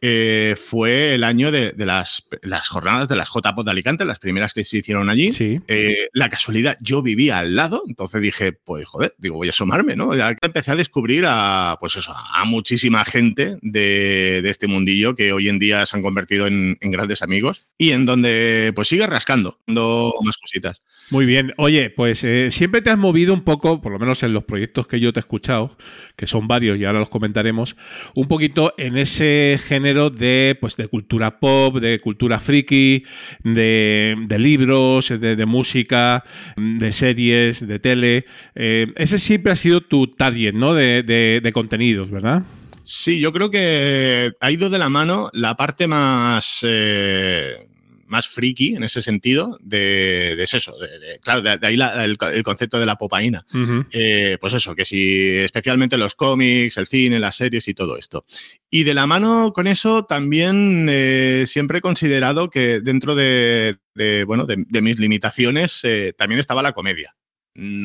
eh, 0.00 0.54
fue 0.56 1.14
el 1.14 1.24
año 1.24 1.50
de, 1.50 1.72
de 1.72 1.86
las, 1.86 2.26
las 2.42 2.68
jornadas 2.68 3.08
de 3.08 3.16
las 3.16 3.28
JPOT 3.28 3.64
de 3.64 3.70
Alicante, 3.70 4.04
las 4.04 4.18
primeras 4.18 4.54
que 4.54 4.64
se 4.64 4.78
hicieron 4.78 5.10
allí. 5.10 5.30
Eh, 5.38 6.08
la 6.12 6.28
casualidad, 6.28 6.78
yo 6.80 7.02
vivía 7.02 7.38
al 7.38 7.54
lado, 7.54 7.82
entonces 7.86 8.22
dije, 8.22 8.52
pues 8.52 8.86
joder, 8.86 9.14
digo, 9.18 9.36
voy 9.36 9.48
a 9.48 9.50
asomarme, 9.50 9.96
¿no? 9.96 10.14
Ya 10.16 10.34
empecé 10.40 10.72
a 10.72 10.76
descubrir 10.76 11.24
a, 11.26 11.76
pues 11.78 11.96
eso, 11.96 12.14
a 12.14 12.44
muchísima 12.44 13.04
gente 13.04 13.58
de, 13.60 14.40
de 14.42 14.50
este 14.50 14.68
mundillo 14.68 15.14
que 15.14 15.32
hoy 15.32 15.48
en 15.48 15.58
día 15.58 15.84
se 15.84 15.96
han 15.96 16.02
convertido 16.02 16.46
en, 16.46 16.78
en 16.80 16.90
grandes 16.90 17.22
amigos 17.22 17.70
y 17.76 17.90
en 17.90 18.06
donde 18.06 18.72
pues 18.74 18.88
sigue 18.88 19.06
rascando, 19.06 19.58
dando 19.66 20.14
más 20.24 20.38
cositas. 20.38 20.82
Muy 21.10 21.26
bien. 21.26 21.52
Oye, 21.56 21.90
pues 21.90 22.24
eh, 22.24 22.50
siempre 22.50 22.80
te 22.80 22.90
has 22.90 22.98
movido 22.98 23.34
un 23.34 23.42
poco, 23.42 23.80
por 23.82 23.92
lo 23.92 23.98
menos 23.98 24.22
en 24.22 24.32
los 24.32 24.44
proyectos 24.44 24.86
que 24.86 25.00
yo 25.00 25.12
te 25.12 25.18
he 25.18 25.22
escuchado, 25.22 25.76
que 26.16 26.26
son 26.26 26.48
varios 26.48 26.78
y 26.78 26.84
ahora 26.84 27.00
los 27.00 27.10
comentaremos, 27.10 27.76
un 28.14 28.28
poquito 28.28 28.72
en 28.78 28.96
ese 28.96 29.58
género 29.62 29.89
de, 29.94 30.56
pues, 30.60 30.76
de 30.76 30.88
cultura 30.88 31.38
pop, 31.38 31.76
de 31.76 31.98
cultura 32.00 32.40
friki, 32.40 33.04
de, 33.42 34.16
de 34.26 34.38
libros, 34.38 35.08
de, 35.08 35.36
de, 35.36 35.46
música, 35.46 36.24
de 36.56 36.92
series, 36.92 37.66
de 37.66 37.78
tele. 37.78 38.26
Eh, 38.54 38.92
ese 38.96 39.18
siempre 39.18 39.52
ha 39.52 39.56
sido 39.56 39.80
tu 39.80 40.06
target, 40.06 40.54
¿no? 40.54 40.74
De, 40.74 41.02
de 41.02 41.52
contenidos, 41.52 42.10
¿verdad? 42.10 42.42
Sí, 42.82 43.20
yo 43.20 43.32
creo 43.32 43.50
que 43.50 44.32
ha 44.40 44.50
ido 44.50 44.70
de 44.70 44.78
la 44.78 44.88
mano 44.88 45.30
la 45.32 45.56
parte 45.56 45.86
más... 45.86 46.60
Eh 46.62 47.69
más 48.10 48.28
friki 48.28 48.74
en 48.74 48.82
ese 48.82 49.00
sentido, 49.00 49.56
de, 49.62 50.34
de 50.36 50.42
eso. 50.42 50.76
De, 50.78 50.98
de, 50.98 51.18
claro, 51.20 51.42
de, 51.42 51.58
ahí 51.62 51.76
la, 51.76 52.04
el, 52.04 52.18
el, 52.32 52.42
concepto 52.42 52.78
de 52.78 52.86
la 52.86 52.96
popaína. 52.96 53.46
Uh 53.54 53.58
-huh. 53.58 53.86
eh, 53.92 54.36
pues 54.40 54.54
eso, 54.54 54.74
que 54.74 54.84
si 54.84 55.28
especialmente 55.38 55.96
los 55.96 56.14
cómics, 56.14 56.76
el 56.76 56.86
cine, 56.86 57.20
las 57.20 57.36
series 57.36 57.68
y 57.68 57.74
todo 57.74 57.96
esto. 57.96 58.24
Y 58.68 58.82
de 58.82 58.94
la 58.94 59.06
mano 59.06 59.52
con 59.52 59.66
eso 59.66 60.04
también 60.04 60.88
eh, 60.90 61.44
siempre 61.46 61.78
he 61.78 61.80
considerado 61.80 62.50
que 62.50 62.80
dentro 62.80 63.14
de, 63.14 63.78
bueno, 64.26 64.44
de, 64.44 64.82
mis 64.82 64.98
limitaciones 64.98 65.80
eh, 65.84 66.12
también 66.16 66.40
estaba 66.40 66.62
la 66.62 66.72
comedia. 66.72 67.14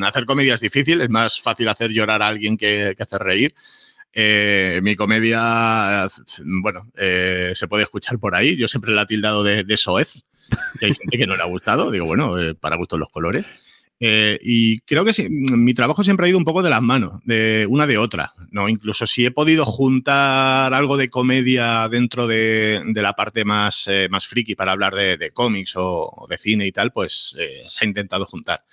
Hacer 0.02 0.26
comedia 0.26 0.54
es 0.54 0.60
difícil, 0.60 1.00
es 1.00 1.10
más 1.10 1.40
fácil 1.40 1.68
hacer 1.68 1.90
llorar 1.90 2.22
a 2.22 2.28
alguien 2.28 2.56
que, 2.56 2.94
que 2.96 3.02
hacer 3.02 3.20
reír. 3.20 3.54
Eh, 4.18 4.80
mi 4.82 4.96
comedia, 4.96 6.08
bueno, 6.62 6.90
eh, 6.96 7.52
se 7.54 7.68
puede 7.68 7.82
escuchar 7.82 8.18
por 8.18 8.34
ahí. 8.34 8.56
Yo 8.56 8.66
siempre 8.66 8.92
la 8.92 9.02
he 9.02 9.06
tildado 9.06 9.44
de, 9.44 9.62
de 9.62 9.76
soez, 9.76 10.24
que 10.80 10.86
hay 10.86 10.94
gente 10.94 11.18
que 11.18 11.26
no 11.26 11.36
le 11.36 11.42
ha 11.42 11.46
gustado. 11.46 11.90
Digo, 11.90 12.06
bueno, 12.06 12.38
eh, 12.38 12.54
para 12.54 12.76
gustos 12.76 12.98
los 12.98 13.10
colores. 13.10 13.44
Eh, 14.00 14.38
y 14.42 14.80
creo 14.80 15.04
que 15.04 15.12
sí, 15.12 15.28
mi 15.28 15.72
trabajo 15.74 16.02
siempre 16.02 16.26
ha 16.26 16.28
ido 16.30 16.38
un 16.38 16.44
poco 16.44 16.62
de 16.62 16.70
las 16.70 16.80
manos, 16.80 17.20
de 17.24 17.66
una 17.68 17.86
de 17.86 17.98
otra. 17.98 18.32
¿no? 18.50 18.70
Incluso 18.70 19.06
si 19.06 19.26
he 19.26 19.30
podido 19.30 19.66
juntar 19.66 20.72
algo 20.72 20.96
de 20.96 21.10
comedia 21.10 21.86
dentro 21.90 22.26
de, 22.26 22.82
de 22.86 23.02
la 23.02 23.12
parte 23.12 23.44
más, 23.44 23.86
eh, 23.86 24.08
más 24.10 24.26
friki 24.26 24.54
para 24.54 24.72
hablar 24.72 24.94
de, 24.94 25.18
de 25.18 25.30
cómics 25.30 25.76
o, 25.76 26.10
o, 26.10 26.26
de 26.26 26.38
cine 26.38 26.66
y 26.66 26.72
tal, 26.72 26.90
pues 26.90 27.34
eh, 27.38 27.64
se 27.66 27.84
ha 27.84 27.88
intentado 27.88 28.24
juntar. 28.24 28.64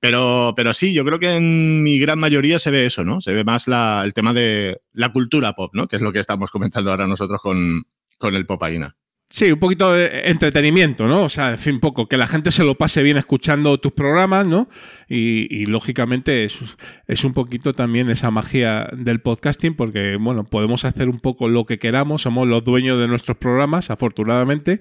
Pero, 0.00 0.52
pero 0.56 0.72
sí, 0.72 0.94
yo 0.94 1.04
creo 1.04 1.18
que 1.18 1.36
en 1.36 1.82
mi 1.82 1.98
gran 1.98 2.18
mayoría 2.18 2.58
se 2.58 2.70
ve 2.70 2.86
eso, 2.86 3.04
¿no? 3.04 3.20
Se 3.20 3.32
ve 3.32 3.42
más 3.44 3.66
la, 3.66 4.02
el 4.04 4.14
tema 4.14 4.32
de 4.32 4.80
la 4.92 5.12
cultura 5.12 5.54
pop, 5.54 5.74
¿no? 5.74 5.88
Que 5.88 5.96
es 5.96 6.02
lo 6.02 6.12
que 6.12 6.20
estamos 6.20 6.50
comentando 6.50 6.90
ahora 6.90 7.06
nosotros 7.06 7.40
con, 7.42 7.82
con 8.16 8.34
el 8.34 8.46
Popaína. 8.46 8.96
Sí, 9.30 9.52
un 9.52 9.58
poquito 9.58 9.92
de 9.92 10.22
entretenimiento, 10.24 11.06
¿no? 11.06 11.24
O 11.24 11.28
sea, 11.28 11.50
decir 11.50 11.74
un 11.74 11.80
poco 11.80 12.08
que 12.08 12.16
la 12.16 12.26
gente 12.26 12.50
se 12.50 12.64
lo 12.64 12.76
pase 12.76 13.02
bien 13.02 13.18
escuchando 13.18 13.76
tus 13.76 13.92
programas, 13.92 14.46
¿no? 14.46 14.70
Y, 15.06 15.46
y, 15.54 15.66
lógicamente 15.66 16.44
es, 16.44 16.58
es 17.06 17.24
un 17.24 17.34
poquito 17.34 17.74
también 17.74 18.08
esa 18.08 18.30
magia 18.30 18.88
del 18.96 19.20
podcasting, 19.20 19.74
porque, 19.74 20.16
bueno, 20.16 20.44
podemos 20.44 20.86
hacer 20.86 21.10
un 21.10 21.18
poco 21.18 21.46
lo 21.48 21.66
que 21.66 21.78
queramos, 21.78 22.22
somos 22.22 22.48
los 22.48 22.64
dueños 22.64 22.98
de 22.98 23.06
nuestros 23.06 23.36
programas, 23.36 23.90
afortunadamente. 23.90 24.80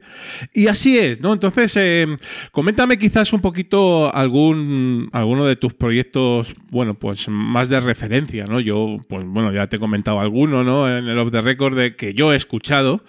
Y 0.54 0.68
así 0.68 0.98
es, 0.98 1.20
¿no? 1.20 1.34
Entonces, 1.34 1.76
eh, 1.76 2.08
coméntame 2.54 2.98
quizás 2.98 3.34
un 3.34 3.42
poquito 3.42 4.16
algún, 4.16 5.10
alguno 5.12 5.46
de 5.46 5.58
tus 5.58 5.74
proyectos, 5.74 6.54
bueno, 6.72 6.94
pues 6.94 7.28
más 7.28 7.68
de 7.68 7.82
referencia, 7.82 8.46
¿no? 8.46 8.62
Yo, 8.62 8.96
pues 9.10 9.26
bueno, 9.26 9.52
ya 9.52 9.68
te 9.68 9.76
he 9.76 9.80
comentado 9.80 10.22
alguno, 10.22 10.64
¿no? 10.64 10.90
En 10.90 11.06
el 11.06 11.20
Off 11.20 11.32
the 11.34 11.42
Record 11.42 11.78
de 11.78 11.98
que 11.98 12.14
yo 12.14 12.32
he 12.32 12.38
escuchado. 12.38 13.04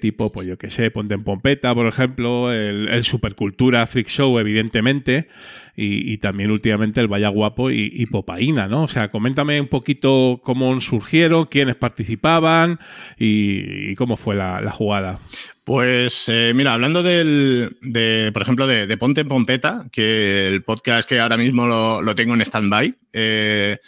Tipo, 0.00 0.30
pues 0.30 0.46
yo 0.46 0.58
qué 0.58 0.70
sé, 0.70 0.90
Ponte 0.90 1.14
en 1.14 1.24
Pompeta, 1.24 1.74
por 1.74 1.86
ejemplo, 1.86 2.52
el, 2.52 2.88
el 2.88 3.04
Supercultura 3.04 3.86
Freak 3.86 4.08
Show, 4.08 4.38
evidentemente, 4.38 5.28
y, 5.74 6.18
también 6.18 6.50
últimamente 6.50 7.00
el 7.00 7.08
Vaya 7.08 7.28
Guapo 7.28 7.70
y, 7.70 7.90
y, 7.94 8.06
Popaína, 8.06 8.68
¿no? 8.68 8.82
O 8.82 8.88
sea, 8.88 9.08
coméntame 9.08 9.60
un 9.60 9.68
poquito 9.68 10.40
cómo 10.44 10.78
surgieron, 10.80 11.46
quiénes 11.46 11.76
participaban 11.76 12.78
y, 13.18 13.94
cómo 13.94 14.16
fue 14.16 14.34
la, 14.34 14.70
jugada. 14.70 15.20
Pues 15.64 16.28
eh, 16.28 16.52
mira, 16.54 16.74
hablando 16.74 17.02
del, 17.02 17.76
de, 17.80 18.30
por 18.32 18.42
ejemplo, 18.42 18.66
de, 18.66 18.86
de, 18.86 18.96
Ponte 18.98 19.22
en 19.22 19.28
Pompeta, 19.28 19.86
que 19.90 20.46
el 20.48 20.62
podcast 20.62 21.08
que 21.08 21.20
ahora 21.20 21.36
mismo 21.36 21.66
lo, 21.66 22.02
lo 22.02 22.14
tengo 22.14 22.34
en 22.34 22.42
stand-by, 22.42 22.94
eh, 23.12 23.78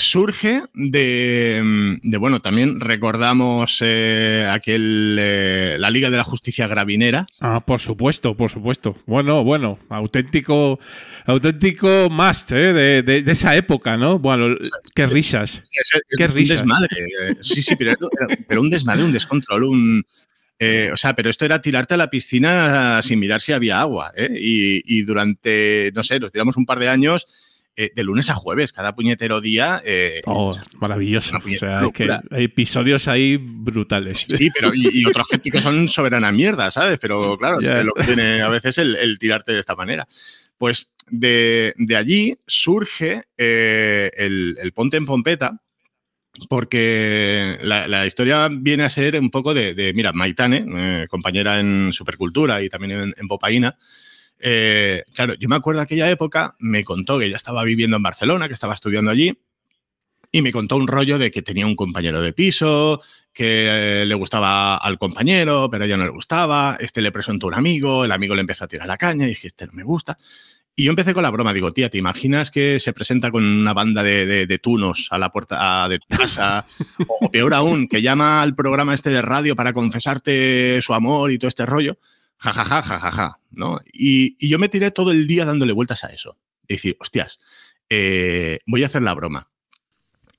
surge 0.00 0.62
de, 0.74 1.98
de, 2.02 2.16
bueno, 2.18 2.40
también 2.40 2.80
recordamos 2.80 3.78
eh, 3.80 4.48
aquel, 4.50 5.16
eh, 5.18 5.76
la 5.78 5.90
Liga 5.90 6.10
de 6.10 6.16
la 6.16 6.24
Justicia 6.24 6.66
Gravinera. 6.66 7.26
Ah, 7.40 7.64
por 7.64 7.80
supuesto, 7.80 8.36
por 8.36 8.50
supuesto. 8.50 8.96
Bueno, 9.06 9.44
bueno, 9.44 9.78
auténtico, 9.88 10.78
auténtico 11.26 12.08
must 12.10 12.52
¿eh? 12.52 12.72
de, 12.72 13.02
de, 13.02 13.22
de, 13.22 13.32
esa 13.32 13.56
época, 13.56 13.96
¿no? 13.96 14.18
Bueno, 14.18 14.56
qué 14.94 15.06
risas. 15.06 15.62
Es, 15.64 16.00
qué 16.16 16.24
un 16.24 16.34
risas. 16.34 16.58
desmadre. 16.60 16.88
Sí, 17.40 17.62
sí, 17.62 17.76
pero, 17.76 17.94
pero 18.46 18.60
un 18.60 18.70
desmadre, 18.70 19.04
un 19.04 19.12
descontrol, 19.12 19.64
un... 19.64 20.04
Eh, 20.60 20.90
o 20.92 20.96
sea, 20.96 21.14
pero 21.14 21.30
esto 21.30 21.44
era 21.44 21.62
tirarte 21.62 21.94
a 21.94 21.96
la 21.96 22.10
piscina 22.10 23.00
sin 23.02 23.20
mirar 23.20 23.40
si 23.40 23.52
había 23.52 23.80
agua. 23.80 24.10
¿eh? 24.16 24.28
Y, 24.40 24.82
y, 24.98 25.02
durante, 25.02 25.92
no 25.94 26.02
sé, 26.02 26.18
nos 26.18 26.32
tiramos 26.32 26.56
un 26.56 26.66
par 26.66 26.80
de 26.80 26.88
años 26.88 27.26
eh, 27.80 27.92
de 27.94 28.02
lunes 28.02 28.28
a 28.28 28.34
jueves, 28.34 28.72
cada 28.72 28.96
puñetero 28.96 29.40
día. 29.40 29.80
Eh, 29.84 30.20
oh, 30.26 30.50
maravilloso. 30.80 31.36
O 31.36 31.40
sea, 31.40 31.86
es 31.86 31.92
que 31.92 32.10
hay 32.32 32.42
episodios 32.42 33.06
ahí 33.06 33.36
brutales. 33.36 34.26
Sí, 34.28 34.50
pero 34.52 34.74
y, 34.74 34.88
y 34.92 35.06
otros 35.06 35.28
que, 35.30 35.38
que, 35.38 35.62
son 35.62 35.86
soberana 35.86 36.32
mierda, 36.32 36.72
¿sabes? 36.72 36.98
Pero 36.98 37.36
claro, 37.38 37.60
yeah. 37.60 37.84
lo 37.84 37.92
que 37.92 38.02
tiene 38.02 38.42
a 38.42 38.48
veces 38.48 38.78
el, 38.78 38.96
el, 38.96 39.20
tirarte 39.20 39.52
de 39.52 39.60
esta 39.60 39.76
manera. 39.76 40.08
Pues 40.58 40.92
de, 41.08 41.72
de 41.76 41.96
allí 41.96 42.36
surge 42.48 43.22
eh, 43.36 44.10
el, 44.16 44.56
el, 44.60 44.72
Ponte 44.72 44.96
en 44.96 45.06
Pompeta, 45.06 45.62
porque 46.48 47.58
la, 47.62 47.86
la, 47.86 48.06
historia 48.06 48.48
viene 48.50 48.82
a 48.82 48.90
ser 48.90 49.20
un 49.20 49.30
poco 49.30 49.54
de, 49.54 49.74
de 49.74 49.92
mira, 49.92 50.12
Maitane, 50.12 50.66
eh, 50.68 51.06
compañera 51.08 51.60
en 51.60 51.92
Supercultura 51.92 52.60
y 52.60 52.68
también 52.68 52.90
en, 52.90 53.14
en 53.16 53.28
Popaína, 53.28 53.78
eh, 54.40 55.04
claro, 55.14 55.34
yo 55.34 55.48
me 55.48 55.56
acuerdo 55.56 55.80
de 55.80 55.84
aquella 55.84 56.10
época, 56.10 56.56
me 56.58 56.84
contó 56.84 57.18
que 57.18 57.30
ya 57.30 57.36
estaba 57.36 57.64
viviendo 57.64 57.96
en 57.96 58.02
Barcelona, 58.02 58.48
que 58.48 58.54
estaba 58.54 58.74
estudiando 58.74 59.10
allí, 59.10 59.38
y 60.30 60.42
me 60.42 60.52
contó 60.52 60.76
un 60.76 60.86
rollo 60.86 61.18
de 61.18 61.30
que 61.30 61.42
tenía 61.42 61.66
un 61.66 61.76
compañero 61.76 62.20
de 62.20 62.32
piso, 62.32 63.00
que 63.32 64.04
le 64.06 64.14
gustaba 64.14 64.76
al 64.76 64.98
compañero, 64.98 65.68
pero 65.70 65.84
a 65.84 65.86
ella 65.86 65.96
no 65.96 66.04
le 66.04 66.10
gustaba, 66.10 66.76
este 66.80 67.00
le 67.00 67.12
presentó 67.12 67.46
un 67.46 67.54
amigo, 67.54 68.04
el 68.04 68.12
amigo 68.12 68.34
le 68.34 68.42
empezó 68.42 68.64
a 68.64 68.68
tirar 68.68 68.86
la 68.86 68.98
caña 68.98 69.24
y 69.24 69.30
dije, 69.30 69.46
este 69.46 69.66
no 69.66 69.72
me 69.72 69.84
gusta. 69.84 70.18
Y 70.76 70.84
yo 70.84 70.90
empecé 70.90 71.12
con 71.12 71.24
la 71.24 71.30
broma, 71.30 71.52
digo, 71.52 71.72
tía, 71.72 71.90
¿te 71.90 71.98
imaginas 71.98 72.52
que 72.52 72.78
se 72.78 72.92
presenta 72.92 73.32
con 73.32 73.42
una 73.42 73.74
banda 73.74 74.04
de, 74.04 74.26
de, 74.26 74.46
de 74.46 74.58
tunos 74.60 75.08
a 75.10 75.18
la 75.18 75.32
puerta 75.32 75.88
de 75.88 75.98
tu 75.98 76.06
casa? 76.08 76.66
o 77.20 77.30
peor 77.30 77.54
aún, 77.54 77.88
que 77.88 78.00
llama 78.00 78.42
al 78.42 78.54
programa 78.54 78.94
este 78.94 79.10
de 79.10 79.22
radio 79.22 79.56
para 79.56 79.72
confesarte 79.72 80.80
su 80.82 80.94
amor 80.94 81.32
y 81.32 81.38
todo 81.38 81.48
este 81.48 81.66
rollo 81.66 81.98
jajaja, 82.38 82.82
ja, 82.82 82.98
ja, 82.98 83.12
ja, 83.12 83.40
¿no? 83.50 83.80
Y, 83.92 84.46
yo 84.46 84.58
me 84.58 84.68
tiré 84.68 84.90
todo 84.90 85.10
el 85.10 85.26
día 85.26 85.44
dándole 85.44 85.72
vueltas 85.72 86.04
a 86.04 86.08
eso. 86.08 86.38
Y 86.66 86.74
decir, 86.74 86.96
hostias, 87.00 87.40
eh, 87.88 88.60
voy 88.66 88.82
a 88.82 88.86
hacer 88.86 89.02
la 89.02 89.14
broma. 89.14 89.50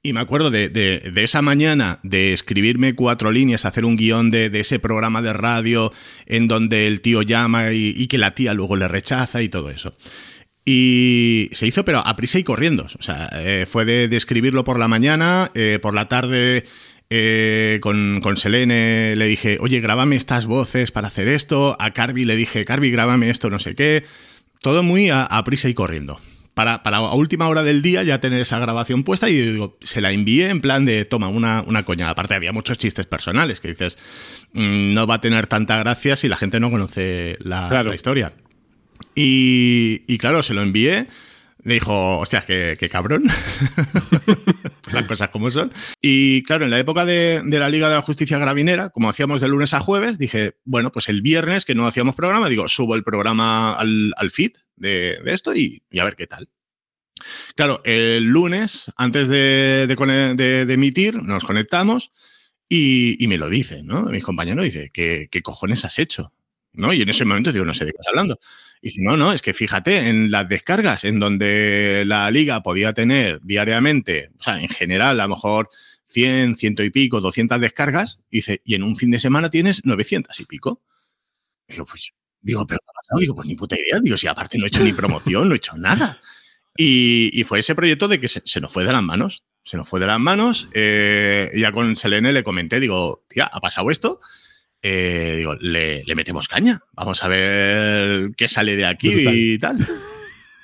Y 0.01 0.13
me 0.13 0.21
acuerdo 0.21 0.49
de, 0.49 1.11
esa 1.17 1.41
mañana 1.41 1.99
de 2.03 2.31
escribirme 2.31 2.95
cuatro 2.95 3.31
líneas, 3.31 3.65
hacer 3.65 3.83
un 3.83 3.97
guion 3.97 4.29
de, 4.29 4.49
ese 4.53 4.79
programa 4.79 5.21
de 5.21 5.33
radio 5.33 5.91
en 6.25 6.47
donde 6.47 6.87
el 6.87 7.01
tío 7.01 7.21
llama 7.21 7.73
y, 7.73 7.93
y, 7.95 8.07
que 8.07 8.17
la 8.17 8.33
tía 8.33 8.53
luego 8.53 8.77
le 8.77 8.87
rechaza 8.87 9.41
y 9.41 9.49
todo 9.49 9.69
eso. 9.69 9.93
Y 10.71 11.49
se 11.51 11.65
hizo, 11.65 11.83
pero 11.83 12.05
a 12.05 12.15
prisa 12.15 12.37
y 12.37 12.43
corriendo. 12.43 12.85
O 12.99 13.01
sea, 13.01 13.27
eh, 13.33 13.65
fue 13.67 13.85
de, 13.85 14.15
escribirlo 14.15 14.63
por 14.63 14.77
la 14.77 14.87
mañana, 14.87 15.49
eh, 15.55 15.79
por 15.81 15.95
la 15.95 16.07
tarde 16.07 16.63
eh, 17.09 17.79
con, 17.81 18.19
con, 18.21 18.37
Selene 18.37 19.15
le 19.15 19.25
dije, 19.25 19.57
oye, 19.59 19.79
grábame 19.79 20.15
estas 20.15 20.45
voces 20.45 20.91
para 20.91 21.07
hacer 21.07 21.27
esto. 21.27 21.75
A 21.79 21.91
Carby 21.91 22.25
le 22.25 22.35
dije, 22.35 22.65
Carby, 22.65 22.91
grábame 22.91 23.29
esto, 23.29 23.49
no 23.49 23.59
sé 23.59 23.75
qué. 23.75 24.03
Todo 24.61 24.83
muy 24.83 25.09
a, 25.09 25.23
a 25.23 25.43
prisa 25.43 25.69
y 25.69 25.73
corriendo. 25.73 26.19
Para, 26.53 26.83
para, 26.83 26.97
a 26.97 27.13
última 27.13 27.47
hora 27.47 27.63
del 27.63 27.81
día 27.81 28.03
ya 28.03 28.19
tener 28.19 28.41
esa 28.41 28.59
grabación 28.59 29.03
puesta 29.03 29.29
y 29.29 29.33
digo, 29.33 29.77
se 29.79 30.01
la 30.01 30.11
envié 30.11 30.49
en 30.49 30.59
plan 30.59 30.83
de, 30.85 31.05
toma, 31.05 31.29
una, 31.29 31.63
una 31.65 31.83
coña. 31.83 32.09
Aparte 32.09 32.35
había 32.35 32.51
muchos 32.51 32.77
chistes 32.77 33.05
personales 33.05 33.61
que 33.61 33.69
dices, 33.69 33.97
mmm, 34.53 34.93
no 34.93 35.07
va 35.07 35.15
a 35.15 35.21
tener 35.21 35.47
tanta 35.47 35.77
gracia 35.77 36.15
si 36.15 36.27
la 36.27 36.37
gente 36.37 36.59
no 36.59 36.69
conoce 36.69 37.37
la, 37.39 37.69
claro. 37.69 37.89
la 37.89 37.95
historia. 37.95 38.33
Y, 39.15 40.03
y, 40.07 40.17
claro, 40.17 40.43
se 40.43 40.53
lo 40.53 40.61
envié 40.61 41.07
dijo, 41.63 42.19
hostia, 42.19 42.43
qué, 42.45 42.77
qué 42.79 42.89
cabrón. 42.89 43.23
Las 44.93 45.05
cosas 45.05 45.29
como 45.29 45.51
son. 45.51 45.71
Y 46.01 46.43
claro, 46.43 46.65
en 46.65 46.71
la 46.71 46.79
época 46.79 47.05
de, 47.05 47.41
de, 47.43 47.59
la 47.59 47.69
Liga 47.69 47.89
de 47.89 47.95
la 47.95 48.01
Justicia 48.01 48.37
Gravinera, 48.37 48.89
como 48.89 49.09
hacíamos 49.09 49.41
de 49.41 49.47
lunes 49.47 49.73
a 49.73 49.79
jueves, 49.79 50.17
dije, 50.17 50.55
bueno, 50.63 50.91
pues 50.91 51.09
el 51.09 51.21
viernes 51.21 51.65
que 51.65 51.75
no 51.75 51.85
hacíamos 51.85 52.15
programa, 52.15 52.49
digo, 52.49 52.67
subo 52.67 52.95
el 52.95 53.03
programa 53.03 53.73
al, 53.73 54.13
al 54.17 54.31
feed 54.31 54.53
de, 54.75 55.19
de 55.23 55.33
esto 55.33 55.53
y, 55.53 55.83
y, 55.89 55.99
a 55.99 56.05
ver 56.05 56.15
qué 56.15 56.27
tal. 56.27 56.49
Claro, 57.55 57.81
el 57.83 58.23
lunes, 58.23 58.91
antes 58.95 59.27
de, 59.27 59.85
de, 59.87 60.65
de 60.65 60.73
emitir, 60.73 61.21
nos 61.21 61.43
conectamos 61.43 62.11
y, 62.69 63.21
y, 63.23 63.27
me 63.27 63.37
lo 63.37 63.49
dicen, 63.49 63.85
¿no? 63.85 64.03
Mis 64.03 64.23
compañeros 64.23 64.63
dicen, 64.63 64.89
¿qué, 64.93 65.27
¿qué 65.29 65.41
cojones 65.41 65.83
has 65.83 65.99
hecho? 65.99 66.33
¿no? 66.73 66.93
Y 66.93 67.01
en 67.01 67.09
ese 67.09 67.25
momento 67.25 67.51
digo, 67.51 67.65
no 67.65 67.73
sé 67.73 67.85
de 67.85 67.91
qué 67.91 67.97
estás 67.99 68.09
hablando. 68.09 68.39
Y 68.81 68.89
dice, 68.89 69.01
no, 69.03 69.17
no, 69.17 69.33
es 69.33 69.41
que 69.41 69.53
fíjate, 69.53 70.07
en 70.07 70.31
las 70.31 70.47
descargas, 70.47 71.03
en 71.03 71.19
donde 71.19 72.03
la 72.05 72.31
liga 72.31 72.63
podía 72.63 72.93
tener 72.93 73.39
diariamente, 73.41 74.29
o 74.39 74.43
sea, 74.43 74.59
en 74.59 74.69
general, 74.69 75.19
a 75.19 75.23
lo 75.23 75.35
mejor 75.35 75.69
100, 76.07 76.55
ciento 76.55 76.83
y 76.83 76.89
pico, 76.89 77.19
200 77.19 77.59
descargas, 77.59 78.19
y 78.29 78.37
dice, 78.37 78.61
y 78.63 78.75
en 78.75 78.83
un 78.83 78.95
fin 78.95 79.11
de 79.11 79.19
semana 79.19 79.49
tienes 79.49 79.83
900 79.85 80.39
y 80.39 80.45
pico. 80.45 80.81
Digo, 81.67 81.85
pues, 81.85 82.13
digo, 82.41 82.65
pero. 82.65 82.79
Digo, 83.17 83.35
pues 83.35 83.47
ni 83.47 83.55
puta 83.55 83.75
idea. 83.75 83.99
Digo, 83.99 84.17
si 84.17 84.27
aparte 84.27 84.57
no 84.57 84.65
he 84.65 84.67
hecho 84.67 84.83
ni 84.83 84.93
promoción, 84.93 85.47
no 85.49 85.55
he 85.55 85.57
hecho 85.57 85.75
nada. 85.75 86.21
Y, 86.77 87.31
y 87.33 87.43
fue 87.43 87.59
ese 87.59 87.75
proyecto 87.75 88.07
de 88.07 88.19
que 88.19 88.27
se, 88.27 88.41
se, 88.45 88.61
nos 88.61 88.71
fue 88.71 88.85
de 88.85 88.91
las 88.91 89.01
manos. 89.01 89.43
Se 89.63 89.77
nos 89.77 89.89
fue 89.89 89.99
de 89.99 90.07
las 90.07 90.19
manos. 90.19 90.69
Eh, 90.73 91.51
ya 91.55 91.71
con 91.71 91.95
Selene 91.95 92.31
le 92.31 92.43
comenté, 92.43 92.79
digo, 92.79 93.25
tía, 93.27 93.49
ha 93.51 93.59
pasado 93.59 93.89
esto 93.89 94.21
eh, 94.81 95.35
digo, 95.37 95.55
le, 95.55 96.03
le, 96.03 96.15
metemos 96.15 96.47
caña. 96.47 96.79
Vamos 96.93 97.23
a 97.23 97.27
ver 97.27 98.31
qué 98.37 98.47
sale 98.47 98.75
de 98.75 98.85
aquí 98.85 99.13
Brutal. 99.13 99.35
y 99.35 99.59
tal. 99.59 99.87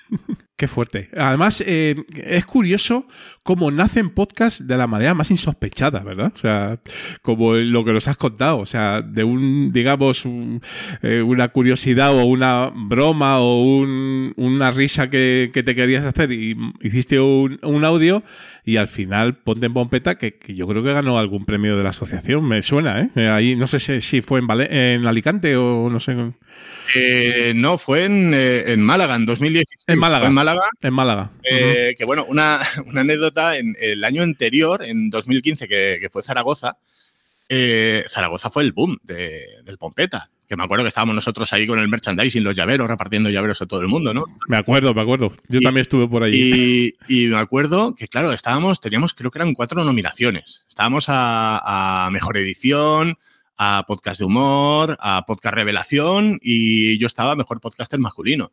Qué 0.57 0.69
fuerte. 0.69 1.09
Además, 1.17 1.61
eh, 1.67 1.95
es 2.15 2.45
curioso 2.45 3.05
cómo 3.43 3.71
nacen 3.71 4.09
podcasts 4.09 4.65
de 4.65 4.77
la 4.77 4.87
manera 4.87 5.13
más 5.13 5.29
insospechada, 5.29 5.99
¿verdad? 5.99 6.31
O 6.33 6.39
sea, 6.39 6.79
como 7.21 7.55
lo 7.55 7.83
que 7.83 7.91
nos 7.91 8.07
has 8.07 8.15
contado. 8.15 8.59
O 8.59 8.65
sea, 8.65 9.01
de 9.01 9.25
un, 9.25 9.73
digamos, 9.73 10.23
un, 10.23 10.61
eh, 11.01 11.21
una 11.21 11.49
curiosidad 11.49 12.17
o 12.17 12.23
una 12.23 12.71
broma 12.73 13.39
o 13.39 13.63
un, 13.63 14.33
una 14.37 14.71
risa 14.71 15.09
que, 15.09 15.51
que, 15.53 15.61
te 15.61 15.75
querías 15.75 16.05
hacer 16.05 16.31
y 16.31 16.55
hiciste 16.81 17.19
un, 17.19 17.59
un, 17.61 17.83
audio 17.83 18.23
y 18.63 18.77
al 18.77 18.87
final 18.87 19.35
ponte 19.35 19.65
en 19.65 19.73
pompeta 19.73 20.15
que, 20.17 20.35
que, 20.35 20.55
yo 20.55 20.67
creo 20.67 20.83
que 20.83 20.93
ganó 20.93 21.19
algún 21.19 21.43
premio 21.43 21.75
de 21.75 21.83
la 21.83 21.89
asociación. 21.89 22.47
Me 22.47 22.61
suena, 22.61 23.01
¿eh? 23.01 23.27
Ahí 23.27 23.57
no 23.57 23.67
sé 23.67 23.81
si, 23.81 23.99
si 23.99 24.21
fue 24.21 24.39
en, 24.39 24.49
en 24.71 25.05
Alicante 25.05 25.57
o 25.57 25.89
no 25.89 25.99
sé. 25.99 26.15
Eh, 26.95 27.53
no, 27.57 27.77
fue 27.77 28.05
en, 28.05 28.33
en, 28.33 28.81
Málaga, 28.81 29.15
en 29.17 29.25
2016. 29.25 29.83
En 29.87 29.99
Málaga. 29.99 30.27
En 30.27 30.33
Málaga. 30.33 30.44
En 30.81 30.93
Málaga. 30.93 31.31
Eh, 31.43 31.53
uh 31.53 31.93
-huh. 31.93 31.97
Que 31.97 32.05
bueno, 32.05 32.25
una, 32.27 32.59
una, 32.85 33.01
anécdota, 33.01 33.57
en 33.57 33.75
el 33.79 34.03
año 34.03 34.21
anterior, 34.21 34.83
en 34.83 35.09
2015, 35.09 35.67
que, 35.67 35.97
que 35.99 36.09
fue 36.09 36.23
Zaragoza, 36.23 36.77
eh, 37.49 38.03
Zaragoza 38.09 38.49
fue 38.49 38.63
el 38.63 38.71
boom 38.71 38.97
de, 39.03 39.45
del 39.63 39.77
Pompeta. 39.77 40.29
Que 40.47 40.55
me 40.55 40.63
acuerdo 40.63 40.83
que 40.83 40.89
estábamos 40.89 41.15
nosotros 41.15 41.51
ahí 41.53 41.65
con 41.65 41.79
el 41.79 41.87
merchandising, 41.87 42.43
los 42.43 42.55
llaveros, 42.55 42.87
repartiendo 42.87 43.31
llaveros 43.31 43.59
a 43.63 43.65
todo 43.65 43.81
el 43.81 43.87
mundo, 43.87 44.13
¿no? 44.13 44.25
Me 44.47 44.57
acuerdo, 44.57 44.93
me 44.93 45.01
acuerdo. 45.01 45.31
Yo 45.47 45.59
y, 45.59 45.63
también 45.63 45.81
estuve 45.81 46.07
por 46.07 46.21
allí. 46.21 46.93
Y, 47.07 47.25
y, 47.25 47.27
me 47.29 47.37
acuerdo 47.37 47.95
que, 47.95 48.07
claro, 48.07 48.31
estábamos, 48.31 48.79
teníamos, 48.79 49.15
creo 49.15 49.31
que 49.31 49.39
eran 49.39 49.55
cuatro 49.55 49.83
nominaciones. 49.83 50.63
Estábamos 50.69 51.05
a, 51.07 52.05
a 52.05 52.11
Mejor 52.11 52.37
Edición, 52.37 53.17
a 53.57 53.85
Podcast 53.87 54.19
de 54.19 54.25
Humor, 54.25 54.97
a 54.99 55.25
Podcast 55.25 55.55
Revelación 55.55 56.39
y 56.43 56.97
yo 56.99 57.07
estaba 57.07 57.35
Mejor 57.35 57.59
Podcaster 57.59 57.99
Masculino 57.99 58.51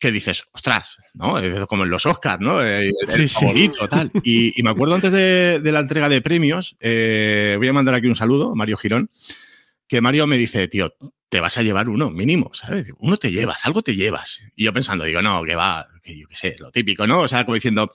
que 0.00 0.10
dices, 0.10 0.44
ostras, 0.52 0.96
¿no? 1.12 1.36
Como 1.68 1.84
en 1.84 1.90
los 1.90 2.06
Oscars, 2.06 2.40
¿no? 2.40 2.62
El, 2.62 2.94
sí, 3.06 3.22
el 3.22 3.28
favorito, 3.28 3.82
sí. 3.82 3.88
tal. 3.88 4.10
Y, 4.24 4.58
y, 4.58 4.62
me 4.62 4.70
acuerdo 4.70 4.94
antes 4.94 5.12
de, 5.12 5.60
de 5.62 5.72
la 5.72 5.80
entrega 5.80 6.08
de 6.08 6.22
premios, 6.22 6.76
eh, 6.80 7.54
voy 7.58 7.68
a 7.68 7.72
mandar 7.74 7.94
aquí 7.94 8.06
un 8.06 8.16
saludo, 8.16 8.54
Mario 8.56 8.78
Girón, 8.78 9.10
que 9.86 10.00
Mario 10.00 10.26
me 10.26 10.38
dice, 10.38 10.66
tío, 10.68 10.94
te 11.28 11.38
vas 11.38 11.58
a 11.58 11.62
llevar 11.62 11.88
uno, 11.88 12.10
mínimo, 12.10 12.50
¿sabes? 12.54 12.86
Uno 12.98 13.18
te 13.18 13.30
llevas, 13.30 13.64
algo 13.66 13.82
te 13.82 13.94
llevas. 13.94 14.42
Y 14.56 14.64
yo 14.64 14.72
pensando, 14.72 15.04
digo, 15.04 15.20
no, 15.20 15.44
que 15.44 15.54
va, 15.54 15.86
que 16.02 16.18
yo 16.18 16.26
qué 16.28 16.36
sé, 16.36 16.56
lo 16.58 16.72
típico, 16.72 17.06
¿no? 17.06 17.20
O 17.20 17.28
sea, 17.28 17.44
como 17.44 17.54
diciendo, 17.54 17.92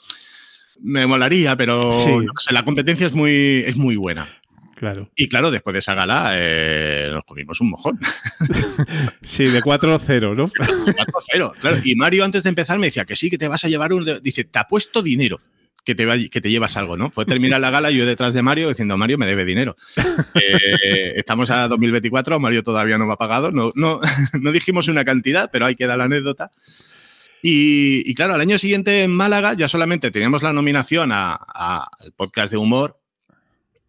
me 0.80 1.08
molaría, 1.08 1.56
pero 1.56 1.92
sí. 1.92 2.16
no 2.16 2.34
sé, 2.38 2.54
la 2.54 2.64
competencia 2.64 3.08
es 3.08 3.14
muy, 3.14 3.64
es 3.66 3.76
muy 3.76 3.96
buena. 3.96 4.28
Claro. 4.76 5.10
Y 5.16 5.30
claro, 5.30 5.52
después 5.52 5.74
de 5.74 5.80
esa 5.80 5.96
gala 5.96 6.32
eh, 6.34 7.10
nos 7.12 7.24
comimos 7.24 7.62
un 7.62 7.70
mojón. 7.70 7.98
sí, 9.22 9.46
de 9.46 9.62
4-0, 9.62 10.36
¿no? 10.36 10.50
4-0, 10.50 11.54
claro. 11.60 11.78
Y 11.84 11.96
Mario 11.96 12.26
antes 12.26 12.44
de 12.44 12.50
empezar 12.50 12.78
me 12.78 12.88
decía 12.88 13.06
que 13.06 13.16
sí, 13.16 13.30
que 13.30 13.38
te 13.38 13.48
vas 13.48 13.64
a 13.64 13.70
llevar 13.70 13.94
un... 13.94 14.20
Dice, 14.22 14.44
te 14.44 14.60
ha 14.60 14.66
puesto 14.66 15.02
dinero. 15.02 15.40
Que 15.86 15.94
te, 15.94 16.06
va, 16.06 16.16
que 16.18 16.42
te 16.42 16.50
llevas 16.50 16.78
algo, 16.78 16.98
¿no? 16.98 17.12
Fue 17.12 17.26
terminar 17.26 17.62
la 17.62 17.70
gala 17.70 17.92
y 17.92 17.98
yo 17.98 18.08
detrás 18.08 18.34
de 18.34 18.42
Mario 18.42 18.70
diciendo, 18.70 18.98
Mario 18.98 19.18
me 19.18 19.28
debe 19.28 19.46
dinero. 19.46 19.76
Eh, 20.36 21.14
estamos 21.16 21.50
a 21.50 21.68
2024, 21.70 22.40
Mario 22.40 22.62
todavía 22.62 22.98
no 22.98 23.06
me 23.06 23.14
ha 23.14 23.16
pagado, 23.16 23.52
no, 23.52 23.72
no, 23.76 24.02
no 24.42 24.52
dijimos 24.52 24.90
una 24.90 25.06
cantidad, 25.06 25.50
pero 25.52 25.66
ahí 25.66 25.76
queda 25.76 25.96
la 25.96 26.04
anécdota. 26.04 26.52
Y, 27.42 28.04
y, 28.10 28.14
claro, 28.16 28.34
al 28.34 28.42
año 28.42 28.58
siguiente 28.58 29.04
en 29.04 29.12
Málaga 29.12 29.54
ya 29.54 29.70
solamente 29.70 30.12
teníamos 30.12 30.44
la 30.44 30.52
nominación 30.52 31.12
al 31.14 31.88
podcast 32.18 32.52
de 32.52 32.58
humor 32.58 33.00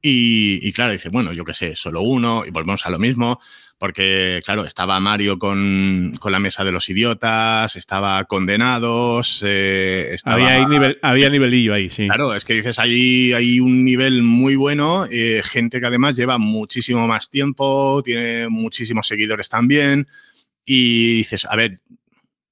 y, 0.08 0.60
y, 0.62 0.72
claro, 0.72 0.92
dice, 0.92 1.08
bueno, 1.08 1.32
yo 1.32 1.44
qué 1.44 1.52
sé, 1.52 1.74
solo 1.74 2.00
uno, 2.00 2.44
y 2.46 2.50
volvemos 2.50 2.86
a 2.86 2.90
lo 2.90 2.98
mismo, 3.00 3.40
porque, 3.76 4.40
claro, 4.44 4.64
estaba 4.64 5.00
Mario 5.00 5.36
con, 5.36 6.12
con 6.20 6.30
la 6.30 6.38
mesa 6.38 6.62
de 6.62 6.70
los 6.70 6.88
idiotas, 6.88 7.74
estaba 7.74 8.24
Condenados, 8.26 9.42
eh, 9.44 10.10
estaba... 10.12 10.36
Había, 10.36 10.68
nivel, 10.68 10.98
había 11.02 11.28
nivelillo 11.28 11.74
ahí, 11.74 11.90
sí. 11.90 12.06
Claro, 12.06 12.34
es 12.34 12.44
que 12.44 12.54
dices, 12.54 12.78
hay, 12.78 13.32
hay 13.32 13.58
un 13.58 13.84
nivel 13.84 14.22
muy 14.22 14.54
bueno, 14.54 15.06
eh, 15.10 15.42
gente 15.44 15.80
que 15.80 15.86
además 15.86 16.14
lleva 16.14 16.38
muchísimo 16.38 17.08
más 17.08 17.28
tiempo, 17.28 18.00
tiene 18.04 18.48
muchísimos 18.48 19.08
seguidores 19.08 19.48
también, 19.48 20.06
y 20.64 21.16
dices, 21.16 21.46
a 21.50 21.56
ver, 21.56 21.80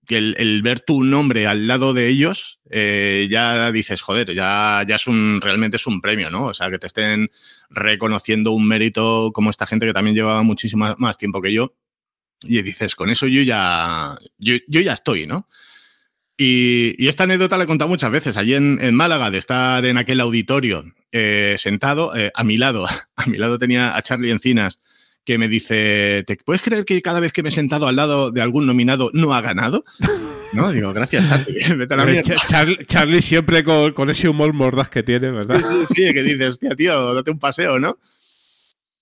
el, 0.09 0.35
el, 0.39 0.62
ver 0.62 0.81
tu 0.81 1.05
nombre 1.05 1.47
al 1.47 1.66
lado 1.66 1.93
de 1.94 2.09
ellos, 2.09 2.60
eh, 2.70 3.28
ya 3.31 3.70
dices, 3.72 4.02
joder, 4.02 4.35
ya, 4.35 4.85
ya 4.86 4.97
es 4.97 5.06
un, 5.06 5.40
realmente 5.40 5.76
es 5.76 5.86
un 5.86 6.01
premio, 6.01 6.31
¿no? 6.31 6.47
O 6.47 6.55
sea, 6.55 6.70
que 6.70 6.78
te 6.78 6.86
estén 6.86 7.31
reconociendo 7.70 8.52
un 8.52 8.66
mérito 8.66 9.31
como 9.32 9.51
esta 9.51 9.66
gente 9.66 9.86
que 9.86 9.93
también 9.93 10.16
lleva 10.16 10.43
muchísimo 10.43 10.94
más 10.98 11.18
tiempo 11.18 11.40
que 11.40 11.52
yo. 11.52 11.74
Y 12.43 12.62
dices, 12.62 12.94
con 12.94 13.10
eso 13.10 13.26
yo 13.26 13.43
ya, 13.43 14.18
yo, 14.39 14.55
yo 14.68 14.81
ya 14.81 14.93
estoy, 14.93 15.26
¿no? 15.26 15.48
Y, 16.36 16.94
y, 16.98 17.09
esta 17.09 17.24
anécdota 17.24 17.56
la 17.56 17.64
he 17.64 17.68
contado 17.68 17.89
muchas 17.89 18.10
veces. 18.10 18.36
Allí 18.36 18.55
en, 18.55 18.78
en 18.82 18.94
Málaga, 18.94 19.31
de 19.31 19.39
estar 19.39 19.85
en 19.85 19.98
aquel 19.98 20.20
auditorio 20.20 20.85
eh, 21.12 21.55
sentado, 21.59 22.16
eh, 22.16 22.32
a 22.35 22.43
mi 22.43 22.59
lado, 22.59 22.86
a 23.16 23.26
mi 23.26 23.39
lado 23.39 23.59
tenía 23.59 23.97
a 23.97 24.02
Charlie 24.02 24.31
Encinas, 24.31 24.81
que 25.24 25.38
me 25.38 25.48
dice, 25.48 26.24
¿te 26.26 26.36
puedes 26.36 26.62
creer 26.62 26.84
que 26.84 27.01
cada 27.02 27.20
vez 27.20 27.32
que 27.32 27.42
me 27.42 27.48
he 27.48 27.52
sentado 27.52 27.88
al 27.88 27.96
lado 27.96 28.30
de 28.30 28.42
algún 28.42 28.66
nominado 28.66 29.10
no 29.12 29.34
ha 29.34 29.40
ganado? 29.40 29.84
No, 30.52 30.70
digo, 30.70 30.92
gracias, 30.92 31.28
Charlie. 31.28 31.74
Vete 31.76 31.94
a 31.94 31.96
la 31.96 32.05
mierda. 32.05 32.36
Charlie, 32.46 32.86
Charlie 32.86 33.22
siempre 33.22 33.64
con, 33.64 33.92
con, 33.92 34.09
ese 34.10 34.28
humor 34.28 34.52
mordaz 34.52 34.88
que 34.88 35.02
tiene, 35.02 35.30
¿verdad? 35.30 35.60
Sí, 35.60 35.74
sí, 35.88 35.94
sí, 35.94 36.14
que 36.14 36.22
dices, 36.22 36.51
hostia, 36.51 36.76
tío, 36.76 37.14
date 37.14 37.30
un 37.32 37.40
paseo, 37.40 37.78
¿no? 37.80 37.98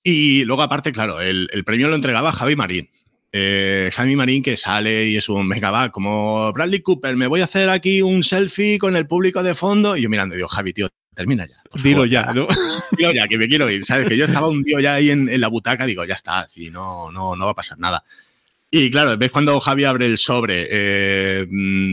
Y 0.03 0.45
luego, 0.47 0.63
aparte, 0.63 0.93
claro, 0.93 1.21
el, 1.21 1.49
el 1.53 1.65
premio 1.65 1.89
lo 1.89 1.95
entregaba 1.95 2.33
Javi 2.33 2.57
Marín. 2.57 2.89
Eh, 3.35 3.91
Javi 3.95 4.15
Marín 4.15 4.43
que 4.43 4.59
sale 4.59 5.09
y 5.09 5.17
es 5.17 5.29
un 5.31 5.49
mega 5.49 5.71
va, 5.71 5.91
como 5.91 6.53
Bradley 6.53 6.81
Cooper, 6.81 7.17
me 7.17 7.27
voy 7.27 7.41
a 7.41 7.45
hacer 7.45 7.71
aquí 7.71 8.03
un 8.03 8.23
selfie 8.23 8.79
con 8.79 8.95
el 8.95 9.07
público 9.07 9.43
de 9.43 9.55
fondo. 9.55 9.97
Y 9.97 10.03
yo 10.03 10.11
mirando, 10.11 10.35
digo, 10.35 10.49
Javi, 10.49 10.73
tío, 10.73 10.89
termina 11.15 11.47
ya. 11.47 11.63
Dilo 11.83 12.05
ya, 12.05 12.33
¿no? 12.35 12.47
Dilo 12.97 13.13
ya, 13.13 13.27
que 13.27 13.39
me 13.39 13.49
quiero 13.49 13.71
ir, 13.71 13.85
¿sabes? 13.85 14.07
Que 14.07 14.17
yo 14.17 14.25
estaba 14.25 14.49
un 14.49 14.65
tío 14.65 14.81
ya 14.81 14.95
ahí 14.95 15.11
en, 15.11 15.29
en, 15.29 15.41
la 15.41 15.49
butaca, 15.49 15.87
digo, 15.87 16.05
ya 16.05 16.15
está, 16.15 16.47
sí, 16.49 16.71
no, 16.71 17.11
no, 17.13 17.37
no 17.37 17.45
va 17.45 17.53
a 17.53 17.57
pasar 17.57 17.79
nada. 17.79 18.05
Y 18.71 18.91
claro, 18.91 19.17
ves 19.19 19.31
cuando 19.31 19.61
Javi 19.61 19.85
abre 19.85 20.07
el 20.07 20.17
sobre, 20.17 20.67
eh, 20.71 21.47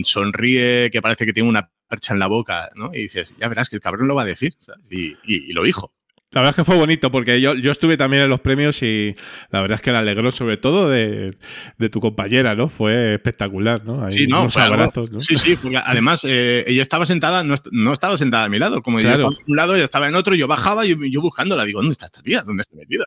sonríe, 0.03 0.89
que 0.91 1.01
parece 1.01 1.25
que 1.25 1.33
tiene 1.33 1.49
una 1.49 1.69
percha 1.87 2.13
en 2.13 2.19
la 2.19 2.27
boca, 2.27 2.69
¿no? 2.75 2.91
Y 2.93 2.99
dices, 2.99 3.33
ya 3.37 3.49
verás 3.49 3.69
que 3.69 3.75
el 3.75 3.81
cabrón 3.81 4.07
lo 4.07 4.15
va 4.15 4.21
a 4.21 4.25
decir, 4.25 4.55
y, 4.89 5.07
y, 5.09 5.49
y, 5.49 5.53
lo 5.53 5.63
dijo. 5.63 5.91
La 6.31 6.41
verdad 6.41 6.51
es 6.51 6.55
que 6.57 6.63
fue 6.63 6.77
bonito 6.77 7.09
porque 7.09 7.41
yo, 7.41 7.55
yo 7.55 7.71
estuve 7.71 7.97
también 7.97 8.21
en 8.21 8.29
los 8.29 8.39
premios 8.39 8.83
y 8.83 9.15
la 9.49 9.61
verdad 9.61 9.77
es 9.77 9.81
que 9.81 9.91
le 9.91 9.97
alegró 9.97 10.31
sobre 10.31 10.57
todo 10.57 10.87
de, 10.87 11.35
de 11.79 11.89
tu 11.89 11.99
compañera, 11.99 12.53
¿no? 12.53 12.69
Fue 12.69 13.15
espectacular, 13.15 13.83
¿no? 13.83 14.05
Ahí 14.05 14.11
sí, 14.11 14.27
no, 14.27 14.47
fue 14.47 14.61
abrazos, 14.61 15.11
¿no? 15.11 15.19
Sí, 15.21 15.35
sí, 15.37 15.55
porque 15.55 15.77
además 15.83 16.23
eh, 16.25 16.65
ella 16.67 16.83
estaba 16.83 17.07
sentada, 17.07 17.43
no, 17.43 17.55
no, 17.71 17.93
estaba 17.93 18.15
sentada 18.15 18.43
a 18.43 18.49
mi 18.49 18.59
lado, 18.59 18.83
como 18.83 18.99
claro. 18.99 19.17
yo 19.17 19.29
estaba 19.29 19.35
en 19.43 19.51
un 19.51 19.55
lado, 19.57 19.75
ella 19.75 19.83
estaba 19.83 20.07
en 20.07 20.15
otro, 20.15 20.35
yo 20.35 20.47
bajaba 20.47 20.85
y 20.85 20.89
yo, 20.89 20.97
yo 21.03 21.19
buscándola, 21.19 21.65
digo, 21.65 21.79
¿dónde 21.79 21.93
está 21.93 22.05
esta 22.05 22.21
tía? 22.21 22.43
¿Dónde 22.43 22.61
está 22.61 22.75
metida? 22.75 23.05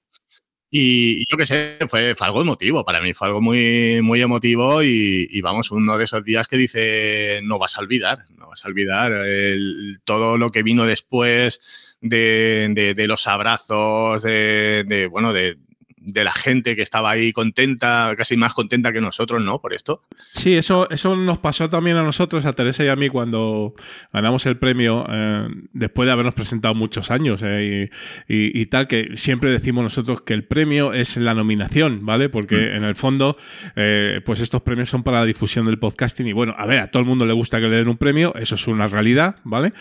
Y, 0.69 1.23
y, 1.23 1.24
yo 1.31 1.36
qué 1.36 1.47
sé, 1.47 1.78
fue, 1.89 2.16
fue, 2.16 2.27
algo 2.27 2.40
emotivo 2.40 2.85
para 2.85 3.01
mí, 3.01 3.15
fue 3.15 3.28
algo 3.28 3.40
muy, 3.40 4.01
muy 4.03 4.20
emotivo 4.20 4.82
y, 4.82 5.28
y, 5.31 5.40
vamos, 5.43 5.70
uno 5.70 5.97
de 5.97 6.07
esos 6.07 6.24
días 6.24 6.49
que 6.49 6.57
dice, 6.57 7.40
no 7.44 7.61
vas 7.61 7.77
a 7.77 7.82
olvidar, 7.82 8.24
no 8.36 8.49
vas 8.49 8.65
a 8.65 8.69
olvidar 8.69 9.12
el, 9.12 10.01
todo 10.05 10.39
lo 10.39 10.51
que 10.51 10.65
vino 10.65 10.86
después 10.86 11.61
de, 12.03 12.69
de, 12.74 12.95
de 12.95 13.07
los 13.07 13.27
abrazos, 13.27 14.23
de, 14.23 14.85
de 14.87 15.07
bueno, 15.07 15.33
de, 15.33 15.57
de 16.05 16.24
la 16.24 16.33
gente 16.33 16.74
que 16.77 16.83
estaba 16.83 17.11
ahí 17.11 17.33
contenta, 17.33 18.12
casi 18.16 18.37
más 18.37 18.55
contenta 18.55 18.93
que 18.93 19.01
nosotros, 19.01 19.41
¿no? 19.43 19.61
Por 19.61 19.73
esto. 19.74 20.03
Sí, 20.33 20.55
eso, 20.55 20.89
eso 20.91 21.16
nos 21.16 21.39
pasó 21.39 21.70
también 21.70 21.97
a 21.97 22.03
nosotros, 22.03 22.45
a 22.45 22.53
Teresa 22.53 22.85
y 22.85 22.89
a 22.89 22.97
mí, 22.97 23.09
cuando 23.09 23.74
ganamos 24.12 24.45
el 24.47 24.57
premio, 24.57 25.05
eh, 25.09 25.47
después 25.73 26.07
de 26.07 26.12
habernos 26.12 26.35
presentado 26.35 26.74
muchos 26.74 27.11
años 27.11 27.41
eh, 27.45 27.89
y, 28.29 28.35
y- 28.35 28.61
y 28.62 28.66
tal, 28.66 28.89
que 28.89 29.11
siempre 29.16 29.51
decimos 29.51 29.85
nosotros 29.85 30.23
que 30.23 30.35
el 30.35 30.45
premio 30.45 30.93
es 30.93 31.16
la 31.16 31.35
nominación, 31.35 32.05
¿vale? 32.05 32.29
Porque 32.29 32.74
en 32.74 32.85
el 32.85 32.97
fondo, 32.97 33.37
eh, 33.77 34.20
pues 34.27 34.41
estos 34.41 34.62
premios 34.62 34.89
son 34.91 35.03
para 35.03 35.20
la 35.20 35.24
difusión 35.24 35.66
del 35.66 35.79
podcasting 35.79 36.27
y 36.27 36.33
bueno, 36.33 36.55
a 36.59 36.66
ver, 36.66 36.79
a 36.81 36.91
todo 36.91 37.01
el 37.01 37.09
mundo 37.09 37.24
le 37.27 37.33
gusta 37.33 37.61
que 37.61 37.69
le 37.69 37.77
den 37.77 37.89
un 37.89 37.97
premio, 37.97 38.35
eso 38.35 38.55
es 38.57 38.66
una 38.66 38.87
realidad, 38.87 39.37
¿vale? 39.45 39.73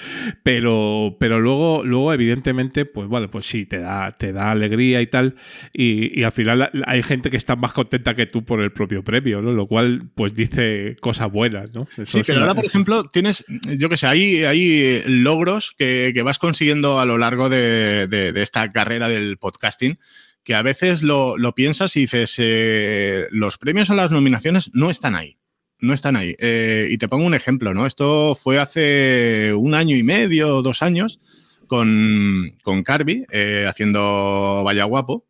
Pero, 0.43 1.17
pero 1.19 1.39
luego, 1.39 1.83
luego 1.83 2.13
evidentemente, 2.13 2.85
pues 2.85 3.07
vale, 3.07 3.27
pues 3.27 3.45
sí, 3.45 3.65
te 3.65 3.79
da, 3.79 4.11
te 4.11 4.33
da 4.33 4.51
alegría 4.51 5.01
y 5.01 5.07
tal, 5.07 5.35
y, 5.73 6.10
y 6.13 6.23
al 6.23 6.31
final 6.31 6.69
hay 6.85 7.03
gente 7.03 7.29
que 7.29 7.37
está 7.37 7.55
más 7.55 7.73
contenta 7.73 8.15
que 8.15 8.25
tú 8.25 8.43
por 8.43 8.61
el 8.61 8.71
propio 8.71 9.03
premio, 9.03 9.41
¿no? 9.41 9.51
Lo 9.51 9.67
cual, 9.67 10.09
pues 10.15 10.33
dice 10.35 10.95
cosas 11.01 11.31
buenas, 11.31 11.73
¿no? 11.73 11.87
Eso 11.97 12.05
Sí, 12.05 12.21
pero 12.25 12.37
una- 12.39 12.47
ahora, 12.47 12.55
por 12.55 12.65
ejemplo, 12.65 13.09
tienes, 13.09 13.45
yo 13.77 13.89
que 13.89 13.97
sé, 13.97 14.07
hay, 14.07 14.43
hay 14.43 15.03
logros 15.05 15.73
que, 15.77 16.11
que 16.13 16.21
vas 16.23 16.39
consiguiendo 16.39 16.99
a 16.99 17.05
lo 17.05 17.17
largo 17.17 17.49
de, 17.49 18.07
de- 18.07 18.31
de 18.33 18.41
esta 18.41 18.71
carrera 18.71 19.07
del 19.09 19.37
podcasting 19.37 19.97
que 20.43 20.55
a 20.55 20.61
veces 20.63 21.03
lo, 21.03 21.37
lo 21.37 21.53
piensas 21.53 21.95
y 21.95 22.01
dices, 22.01 22.35
eh, 22.39 23.27
los 23.31 23.57
premios 23.57 23.89
o 23.91 23.93
las 23.93 24.11
nominaciones 24.11 24.71
no 24.73 24.89
están 24.89 25.15
ahí. 25.15 25.37
No 25.79 25.93
están 25.93 26.15
ahí. 26.15 26.35
Eh, 26.39 26.87
y 26.91 26.97
te 26.97 27.07
pongo 27.07 27.25
un 27.25 27.33
ejemplo, 27.33 27.73
¿no? 27.73 27.85
Esto 27.87 28.35
fue 28.35 28.59
hace 28.59 29.53
un 29.55 29.73
año 29.75 29.95
y 29.95 30.03
medio, 30.03 30.61
dos 30.61 30.81
años, 30.81 31.19
con, 31.67 32.53
con 32.63 32.83
Carby, 32.83 33.25
eh, 33.31 33.65
haciendo 33.67 34.61
Vaya 34.65 34.83
Guapo, 34.85 35.25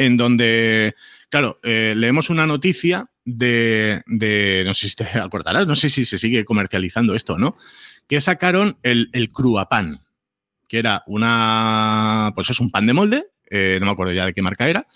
en 0.00 0.16
donde, 0.16 0.94
claro, 1.28 1.60
eh, 1.62 1.92
leemos 1.94 2.30
una 2.30 2.46
noticia 2.46 3.10
de, 3.26 4.02
no 4.64 4.72
sé 4.72 4.88
si 4.88 4.96
te 4.96 5.04
acordarás, 5.20 5.66
no 5.66 5.74
sé 5.74 5.90
si 5.90 6.06
se 6.06 6.18
sigue 6.18 6.46
comercializando 6.46 7.14
esto, 7.14 7.36
¿no? 7.36 7.58
Que 8.08 8.20
sacaron 8.22 8.78
el, 8.82 9.10
el 9.12 9.30
Cruapan, 9.30 10.00
que 10.68 10.78
era 10.78 11.04
una, 11.06 12.32
pues 12.34 12.48
es 12.48 12.60
un 12.60 12.70
pan 12.70 12.86
de 12.86 12.94
molde, 12.94 13.26
eh, 13.50 13.76
no 13.78 13.86
me 13.86 13.92
acuerdo 13.92 14.14
ya 14.14 14.24
de 14.24 14.32
qué 14.32 14.40
marca 14.40 14.70
era, 14.70 14.86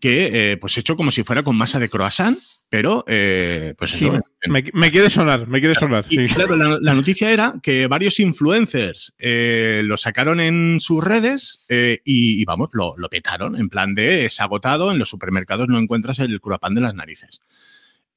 que 0.00 0.52
eh, 0.52 0.56
pues 0.58 0.78
hecho 0.78 0.96
como 0.96 1.10
si 1.10 1.24
fuera 1.24 1.42
con 1.42 1.56
masa 1.56 1.80
de 1.80 1.90
croissant, 1.90 2.38
pero 2.72 3.04
eh, 3.06 3.74
pues 3.76 3.90
Sí, 3.90 4.06
eso, 4.06 4.18
me, 4.46 4.64
me 4.72 4.90
quiere 4.90 5.10
sonar, 5.10 5.46
me 5.46 5.60
quiere 5.60 5.74
sonar. 5.74 6.06
y 6.08 6.26
sí. 6.26 6.34
claro, 6.34 6.56
la, 6.56 6.78
la 6.80 6.94
noticia 6.94 7.30
era 7.30 7.56
que 7.62 7.86
varios 7.86 8.18
influencers 8.18 9.14
eh, 9.18 9.82
lo 9.84 9.98
sacaron 9.98 10.40
en 10.40 10.80
sus 10.80 11.04
redes 11.04 11.66
eh, 11.68 12.00
y, 12.02 12.40
y, 12.40 12.44
vamos, 12.46 12.70
lo, 12.72 12.94
lo 12.96 13.10
petaron. 13.10 13.56
En 13.56 13.68
plan 13.68 13.94
de 13.94 14.24
es 14.24 14.40
agotado, 14.40 14.90
en 14.90 14.98
los 14.98 15.10
supermercados 15.10 15.68
no 15.68 15.78
encuentras 15.78 16.18
el 16.20 16.40
curapán 16.40 16.74
de 16.74 16.80
las 16.80 16.94
narices. 16.94 17.42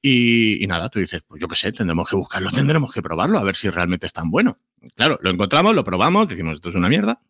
Y, 0.00 0.64
y 0.64 0.66
nada, 0.66 0.88
tú 0.88 1.00
dices, 1.00 1.20
pues 1.28 1.38
yo 1.38 1.48
qué 1.48 1.56
sé, 1.56 1.72
tendremos 1.72 2.08
que 2.08 2.16
buscarlo, 2.16 2.48
tendremos 2.54 2.90
que 2.90 3.02
probarlo, 3.02 3.38
a 3.38 3.44
ver 3.44 3.56
si 3.56 3.68
realmente 3.68 4.06
es 4.06 4.14
tan 4.14 4.30
bueno. 4.30 4.56
Claro, 4.94 5.18
lo 5.20 5.28
encontramos, 5.28 5.74
lo 5.74 5.84
probamos, 5.84 6.28
decimos, 6.28 6.54
esto 6.54 6.70
es 6.70 6.76
una 6.76 6.88
mierda. 6.88 7.20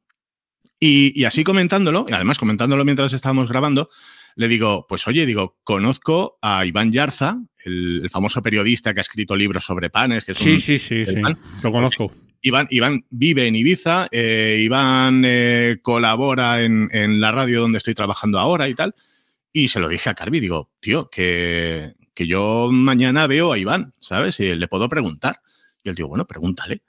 Y, 0.79 1.21
y 1.21 1.25
así 1.25 1.43
comentándolo, 1.43 2.07
y 2.09 2.13
además 2.13 2.39
comentándolo 2.39 2.85
mientras 2.85 3.13
estábamos 3.13 3.49
grabando, 3.49 3.91
le 4.37 4.49
digo, 4.49 4.87
pues 4.89 5.07
oye, 5.09 5.27
digo, 5.27 5.57
conozco 5.65 6.39
a 6.41 6.65
Iván 6.65 6.93
Yarza, 6.93 7.39
el, 7.65 8.01
el 8.05 8.11
famoso 8.11 8.43
periodista 8.43 8.95
que 8.95 9.01
ha 9.01 9.03
escrito 9.03 9.35
libros 9.35 9.65
sobre 9.65 9.91
panes, 9.91 10.25
que 10.25 10.33
es 10.33 10.39
Sí, 10.39 10.53
un- 10.53 10.61
sí, 10.61 10.79
sí, 10.79 11.05
sí, 11.05 11.15
lo 11.63 11.73
conozco. 11.73 12.13
Iván, 12.43 12.69
Iván 12.71 13.05
vive 13.11 13.47
en 13.47 13.57
Ibiza, 13.57 14.07
eh, 14.13 14.61
Iván 14.63 15.23
eh, 15.27 15.79
colabora 15.83 16.63
en, 16.63 16.89
en 16.93 17.19
la 17.21 17.33
radio 17.33 17.63
donde 17.63 17.79
estoy 17.79 17.95
trabajando 17.95 18.39
ahora 18.39 18.69
y 18.69 18.75
tal. 18.75 18.95
Y 19.53 19.69
se 19.69 19.81
lo 19.81 19.89
dije 19.89 20.11
a 20.11 20.15
Carvi, 20.15 20.39
digo, 20.39 20.71
tío, 20.79 21.09
que, 21.11 21.95
que 22.15 22.27
yo 22.27 22.69
mañana 22.71 23.27
veo 23.27 23.53
a 23.53 23.59
Iván, 23.59 23.95
¿sabes? 24.01 24.39
Y 24.39 24.55
le 24.55 24.69
puedo 24.69 24.89
preguntar. 24.89 25.41
Y 25.83 25.89
él 25.89 25.95
digo, 25.95 26.09
bueno, 26.09 26.27
pregúntale. 26.27 26.83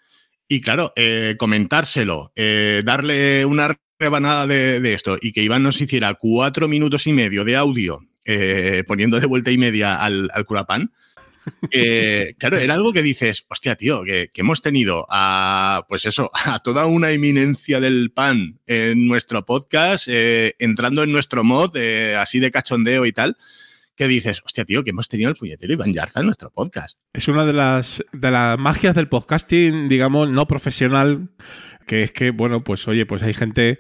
Y 0.49 0.59
claro, 0.61 0.91
eh, 0.95 1.35
comentárselo, 1.39 2.31
eh, 2.35 2.81
darle 2.85 3.45
una 3.45 3.73
rebanada 3.99 4.47
de, 4.47 4.79
de 4.79 4.93
esto 4.93 5.17
y 5.19 5.31
que 5.31 5.41
Iván 5.43 5.63
nos 5.63 5.81
hiciera 5.81 6.13
cuatro 6.15 6.67
minutos 6.67 7.07
y 7.07 7.13
medio 7.13 7.43
de 7.43 7.55
audio 7.55 8.07
eh, 8.29 8.83
poniendo 8.85 9.21
de 9.21 9.25
vuelta 9.25 9.51
y 9.51 9.57
media 9.57 10.03
al, 10.03 10.29
al 10.33 10.45
curapán. 10.45 10.91
eh, 11.71 12.35
claro, 12.37 12.57
era 12.57 12.73
algo 12.73 12.91
que 12.91 13.01
dices, 13.01 13.45
hostia, 13.47 13.77
tío, 13.77 14.03
que, 14.03 14.29
que 14.33 14.41
hemos 14.41 14.61
tenido 14.61 15.07
a, 15.09 15.85
pues 15.87 16.05
eso, 16.05 16.29
a 16.33 16.59
toda 16.59 16.87
una 16.87 17.11
eminencia 17.11 17.79
del 17.79 18.11
pan 18.11 18.59
en 18.67 19.07
nuestro 19.07 19.45
podcast, 19.45 20.09
eh, 20.09 20.55
entrando 20.59 21.03
en 21.03 21.13
nuestro 21.13 21.45
mod, 21.45 21.77
así 22.17 22.41
de 22.41 22.51
cachondeo 22.51 23.05
y 23.05 23.13
tal, 23.13 23.37
que 23.95 24.09
dices, 24.09 24.41
hostia, 24.45 24.65
tío, 24.65 24.83
que 24.83 24.89
hemos 24.89 25.07
tenido 25.07 25.29
el 25.29 25.37
puñetero 25.37 25.71
Iván 25.71 25.93
Yarza 25.93 26.19
en 26.19 26.25
nuestro 26.25 26.51
podcast. 26.51 26.99
Es 27.13 27.29
una 27.29 27.45
de 27.45 27.53
las, 27.53 28.03
de 28.11 28.29
las 28.29 28.59
magias 28.59 28.93
del 28.93 29.07
podcasting, 29.07 29.87
digamos, 29.87 30.29
no 30.29 30.47
profesional, 30.47 31.29
que 31.87 32.03
es 32.03 32.11
que, 32.11 32.29
bueno, 32.29 32.63
pues 32.63 32.87
oye, 32.87 33.07
pues 33.07 33.23
hay 33.23 33.33
gente 33.33 33.79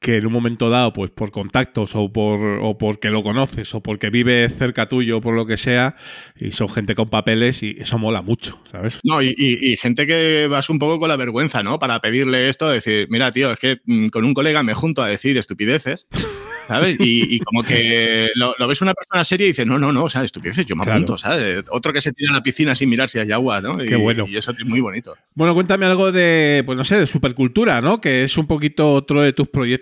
que 0.00 0.16
en 0.18 0.26
un 0.26 0.32
momento 0.32 0.70
dado, 0.70 0.92
pues 0.92 1.10
por 1.10 1.30
contactos 1.32 1.90
o 1.94 2.12
por 2.12 2.40
o 2.62 2.78
porque 2.78 3.10
lo 3.10 3.22
conoces 3.22 3.74
o 3.74 3.82
porque 3.82 4.10
vive 4.10 4.48
cerca 4.48 4.88
tuyo, 4.88 5.20
por 5.20 5.34
lo 5.34 5.44
que 5.44 5.56
sea, 5.56 5.96
y 6.38 6.52
son 6.52 6.68
gente 6.68 6.94
con 6.94 7.10
papeles 7.10 7.62
y 7.64 7.76
eso 7.80 7.98
mola 7.98 8.22
mucho, 8.22 8.60
¿sabes? 8.70 9.00
No, 9.02 9.20
y, 9.20 9.34
y- 9.36 9.72
y 9.72 9.76
gente 9.76 10.06
que 10.06 10.46
vas 10.48 10.70
un 10.70 10.78
poco 10.78 11.00
con 11.00 11.08
la 11.08 11.16
vergüenza, 11.16 11.62
¿no? 11.64 11.78
Para 11.80 12.00
pedirle 12.00 12.48
esto, 12.48 12.68
decir, 12.70 13.08
mira, 13.10 13.32
tío, 13.32 13.50
es 13.52 13.58
que 13.58 13.78
mm, 13.84 14.08
con 14.08 14.24
un 14.24 14.34
colega 14.34 14.62
me 14.62 14.74
junto 14.74 15.02
a 15.02 15.08
decir 15.08 15.36
estupideces, 15.36 16.06
¿sabes? 16.68 16.96
Y, 17.00 17.34
y 17.36 17.38
como 17.40 17.62
que 17.62 18.28
lo, 18.34 18.54
lo 18.58 18.68
ves 18.68 18.82
una 18.82 18.92
persona 18.92 19.24
seria 19.24 19.46
y 19.46 19.48
dices, 19.48 19.66
no, 19.66 19.78
no, 19.78 19.90
no, 19.90 20.04
o 20.04 20.10
sea, 20.10 20.22
estupideces, 20.22 20.66
yo 20.66 20.76
me 20.76 20.84
Claro. 20.84 20.98
apunto, 20.98 21.16
¿sabes? 21.18 21.64
Otro 21.70 21.94
que 21.94 22.00
se 22.02 22.12
tira 22.12 22.30
a 22.30 22.34
la 22.36 22.42
piscina 22.42 22.74
sin 22.74 22.90
mirar 22.90 23.08
si 23.08 23.18
hay 23.18 23.32
agua, 23.32 23.60
¿no? 23.62 23.76
Qué 23.78 23.94
Y- 23.94 24.00
bueno. 24.00 24.26
Y 24.28 24.36
eso 24.36 24.52
es 24.52 24.64
muy 24.66 24.80
bonito. 24.80 25.16
Bueno, 25.34 25.54
cuéntame 25.54 25.86
algo 25.86 26.12
de, 26.12 26.62
pues 26.66 26.76
no 26.76 26.84
sé, 26.84 26.98
de 26.98 27.06
supercultura, 27.06 27.80
¿no? 27.80 28.00
Que 28.02 28.22
es 28.24 28.36
un 28.36 28.46
poquito 28.46 28.92
otro 28.92 29.22
de 29.22 29.32
tus 29.32 29.48
proyectos, 29.48 29.78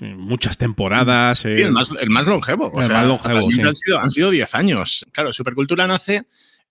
muchas 0.00 0.58
temporadas. 0.58 1.38
Sí, 1.38 1.48
eh, 1.48 1.62
el, 1.62 1.72
más, 1.72 1.90
el 2.00 2.10
más 2.10 2.26
longevo. 2.26 2.68
O 2.72 2.80
El 2.80 2.86
sea, 2.86 2.98
más 2.98 3.06
longevo, 3.06 3.50
sí. 3.50 3.60
han, 3.62 3.74
sido, 3.74 4.00
han 4.00 4.10
sido 4.10 4.30
10 4.30 4.54
años. 4.54 5.06
Claro, 5.12 5.32
Supercultura 5.32 5.86
nace. 5.86 6.24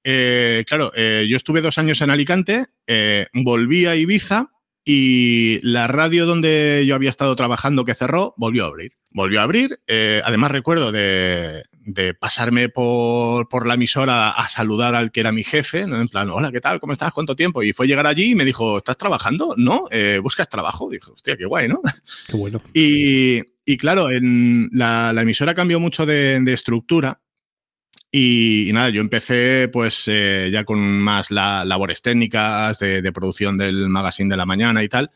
eh, 0.03 0.63
claro, 0.67 0.91
eh, 0.95 1.25
yo 1.29 1.35
estuve 1.37 1.61
dos 1.61 1.77
años 1.77 2.01
en 2.01 2.09
Alicante, 2.09 2.67
volví 3.33 3.85
a 3.85 3.95
Ibiza 3.95 4.51
y 4.83 5.59
la 5.63 5.87
radio 5.87 6.25
donde 6.25 6.83
yo 6.87 6.93
había 6.95 7.09
estado 7.09 7.35
trabajando 7.35 7.85
que 7.85 7.95
cerró 7.95 8.33
volvió 8.37 8.65
a 8.65 8.67
abrir. 8.67 8.93
Volvió 9.09 9.39
a 9.39 9.43
abrir. 9.43 9.79
además, 10.23 10.51
recuerdo 10.51 10.91
de, 10.91 11.63
de 11.87 12.13
pasarme 12.15 12.67
por, 12.69 13.47
por 13.47 13.67
la 13.67 13.75
emisora 13.75 14.31
a 14.31 14.49
saludar 14.49 14.95
al 14.95 15.11
que 15.11 15.19
era 15.19 15.31
mi 15.31 15.43
jefe, 15.43 15.85
¿no? 15.85 16.01
en 16.01 16.07
plan, 16.07 16.29
hola, 16.31 16.51
¿qué 16.51 16.59
tal? 16.59 16.79
¿Cómo 16.79 16.93
estás? 16.93 17.13
¿Cuánto 17.13 17.35
tiempo? 17.35 17.61
Y 17.61 17.73
fue 17.73 17.85
llegar 17.87 18.07
allí 18.07 18.31
y 18.31 18.35
me 18.35 18.43
dijo, 18.43 18.77
¿estás 18.77 18.97
trabajando? 18.97 19.53
No, 19.57 19.85
eh, 19.91 20.19
¿buscas 20.21 20.49
trabajo? 20.49 20.89
Dije, 20.89 21.11
hostia, 21.11 21.37
qué 21.37 21.45
guay, 21.45 21.67
¿no? 21.67 21.81
Qué 22.27 22.35
bueno. 22.35 22.59
Y, 22.73 23.39
y 23.65 23.77
claro, 23.77 24.11
en 24.11 24.69
la, 24.73 25.13
la 25.13 25.21
emisora 25.21 25.53
cambió 25.53 25.79
mucho 25.79 26.05
de, 26.05 26.39
de 26.41 26.53
estructura. 26.53 27.21
Y, 28.11 28.69
y 28.69 28.73
nada, 28.73 28.89
yo 28.89 29.01
empecé 29.01 29.69
pues 29.71 30.03
eh, 30.07 30.49
ya 30.51 30.63
con 30.63 30.79
más 30.79 31.31
la- 31.31 31.65
labores 31.65 32.01
técnicas 32.01 32.79
de, 32.79 33.01
de 33.01 33.11
producción 33.11 33.57
del 33.57 33.89
magazine 33.89 34.29
de 34.29 34.37
la 34.37 34.45
mañana 34.45 34.83
y 34.83 34.89
tal. 34.89 35.11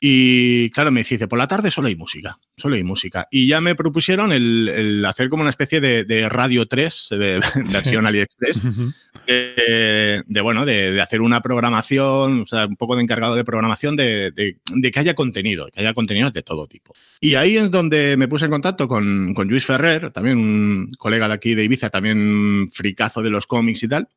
Y 0.00 0.70
claro, 0.70 0.92
me 0.92 1.02
dice, 1.02 1.26
por 1.26 1.38
la 1.38 1.48
tarde 1.48 1.72
solo 1.72 1.88
hay 1.88 1.96
música, 1.96 2.38
solo 2.56 2.76
hay 2.76 2.84
música. 2.84 3.26
Y 3.32 3.48
ya 3.48 3.60
me 3.60 3.74
propusieron 3.74 4.32
el, 4.32 4.68
el 4.68 5.04
hacer 5.04 5.28
como 5.28 5.40
una 5.40 5.50
especie 5.50 5.80
de, 5.80 6.04
de 6.04 6.28
Radio 6.28 6.66
3, 6.66 7.08
de 7.10 7.40
versión 7.72 8.06
AliExpress, 8.06 8.62
de, 9.26 10.22
de, 10.24 10.40
bueno, 10.40 10.64
de, 10.64 10.92
de 10.92 11.00
hacer 11.00 11.20
una 11.20 11.40
programación, 11.40 12.42
o 12.42 12.46
sea, 12.46 12.66
un 12.66 12.76
poco 12.76 12.94
de 12.94 13.02
encargado 13.02 13.34
de 13.34 13.44
programación, 13.44 13.96
de, 13.96 14.32
que 14.92 15.00
haya 15.00 15.14
contenido, 15.14 15.68
que 15.72 15.80
haya 15.80 15.94
contenido 15.94 16.30
de 16.30 16.42
todo 16.42 16.68
tipo. 16.68 16.94
Y 17.20 17.34
ahí 17.34 17.56
es 17.56 17.68
donde 17.70 18.16
me 18.16 18.28
puse 18.28 18.44
en 18.44 18.52
contacto 18.52 18.86
con, 18.86 19.34
con 19.34 19.48
Luis 19.48 19.64
Ferrer, 19.64 20.12
también 20.12 20.38
un 20.38 20.90
colega 20.96 21.26
de 21.26 21.34
aquí 21.34 21.54
de 21.54 21.64
Ibiza, 21.64 21.90
también 21.90 22.68
fricazo 22.70 23.20
de 23.20 23.30
los 23.30 23.46
cómics 23.46 23.82
y 23.82 23.88
tal. 23.88 24.08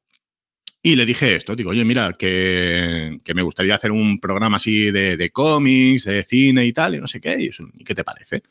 Y 0.83 0.95
le 0.95 1.05
dije 1.05 1.35
esto, 1.35 1.55
digo, 1.55 1.69
oye, 1.69 1.85
mira, 1.85 2.13
que, 2.13 3.19
que 3.23 3.33
me 3.35 3.43
gustaría 3.43 3.75
hacer 3.75 3.91
un 3.91 4.19
programa 4.19 4.57
así 4.57 4.89
de, 4.89 5.15
de 5.15 5.31
cómics, 5.31 6.05
de 6.05 6.23
cine 6.23 6.65
y 6.65 6.73
tal, 6.73 6.95
y 6.95 6.99
no 6.99 7.07
sé 7.07 7.21
qué, 7.21 7.39
y, 7.39 7.47
eso, 7.47 7.67
¿y 7.77 7.83
qué 7.83 7.93
te 7.93 8.03
parece? 8.03 8.41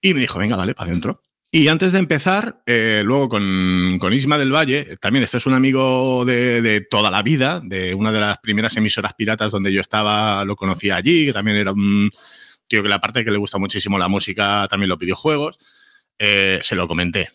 Y 0.00 0.14
me 0.14 0.20
dijo, 0.20 0.38
venga, 0.38 0.56
vale, 0.56 0.74
para 0.74 0.90
adentro. 0.90 1.22
Y 1.54 1.68
antes 1.68 1.92
de 1.92 1.98
empezar, 1.98 2.62
eh, 2.64 3.02
luego 3.04 3.28
con, 3.28 4.12
Isma 4.12 4.38
del 4.38 4.54
Valle, 4.54 4.96
también 4.96 5.24
este 5.24 5.36
es 5.36 5.44
un 5.44 5.52
amigo 5.52 6.24
de, 6.24 6.62
de 6.62 6.80
toda 6.80 7.10
la 7.10 7.22
vida, 7.22 7.60
de 7.62 7.94
una 7.94 8.10
de 8.10 8.20
las 8.20 8.38
primeras 8.38 8.74
emisoras 8.78 9.12
piratas 9.12 9.52
donde 9.52 9.70
yo 9.70 9.82
estaba, 9.82 10.46
lo 10.46 10.56
conocía 10.56 10.96
allí, 10.96 11.26
que 11.26 11.34
también 11.34 11.58
era 11.58 11.72
un 11.72 12.08
tío 12.66 12.82
que 12.82 12.88
la 12.88 13.02
parte 13.02 13.22
que 13.22 13.30
le 13.30 13.36
gusta 13.36 13.58
muchísimo 13.58 13.98
la 13.98 14.08
música, 14.08 14.66
también 14.70 14.88
los 14.88 14.98
videojuegos, 14.98 15.58
eh, 16.18 16.58
se 16.62 16.74
lo 16.74 16.88
comenté. 16.88 17.28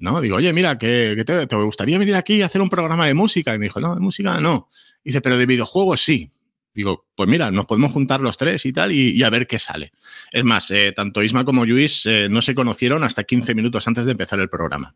¿No? 0.00 0.20
Digo, 0.20 0.36
oye, 0.36 0.52
mira, 0.52 0.78
que, 0.78 1.14
que 1.16 1.24
te, 1.24 1.46
te 1.46 1.56
gustaría 1.56 1.98
venir 1.98 2.16
aquí 2.16 2.42
a 2.42 2.46
hacer 2.46 2.60
un 2.60 2.70
programa 2.70 3.06
de 3.06 3.14
música. 3.14 3.54
Y 3.54 3.58
me 3.58 3.66
dijo, 3.66 3.80
no, 3.80 3.94
de 3.94 4.00
música 4.00 4.40
no. 4.40 4.68
Dice, 5.04 5.20
pero 5.20 5.38
de 5.38 5.46
videojuegos 5.46 6.00
sí. 6.00 6.32
Digo, 6.72 7.06
pues 7.14 7.28
mira, 7.28 7.50
nos 7.50 7.66
podemos 7.66 7.92
juntar 7.92 8.20
los 8.20 8.36
tres 8.36 8.64
y 8.64 8.72
tal 8.72 8.92
y, 8.92 9.10
y 9.10 9.22
a 9.22 9.30
ver 9.30 9.46
qué 9.46 9.58
sale. 9.58 9.92
Es 10.32 10.44
más, 10.44 10.70
eh, 10.70 10.92
tanto 10.94 11.22
Isma 11.22 11.44
como 11.44 11.66
Luis 11.66 12.06
eh, 12.06 12.28
no 12.30 12.40
se 12.40 12.54
conocieron 12.54 13.04
hasta 13.04 13.24
15 13.24 13.54
minutos 13.54 13.86
antes 13.88 14.06
de 14.06 14.12
empezar 14.12 14.38
el 14.40 14.48
programa. 14.48 14.94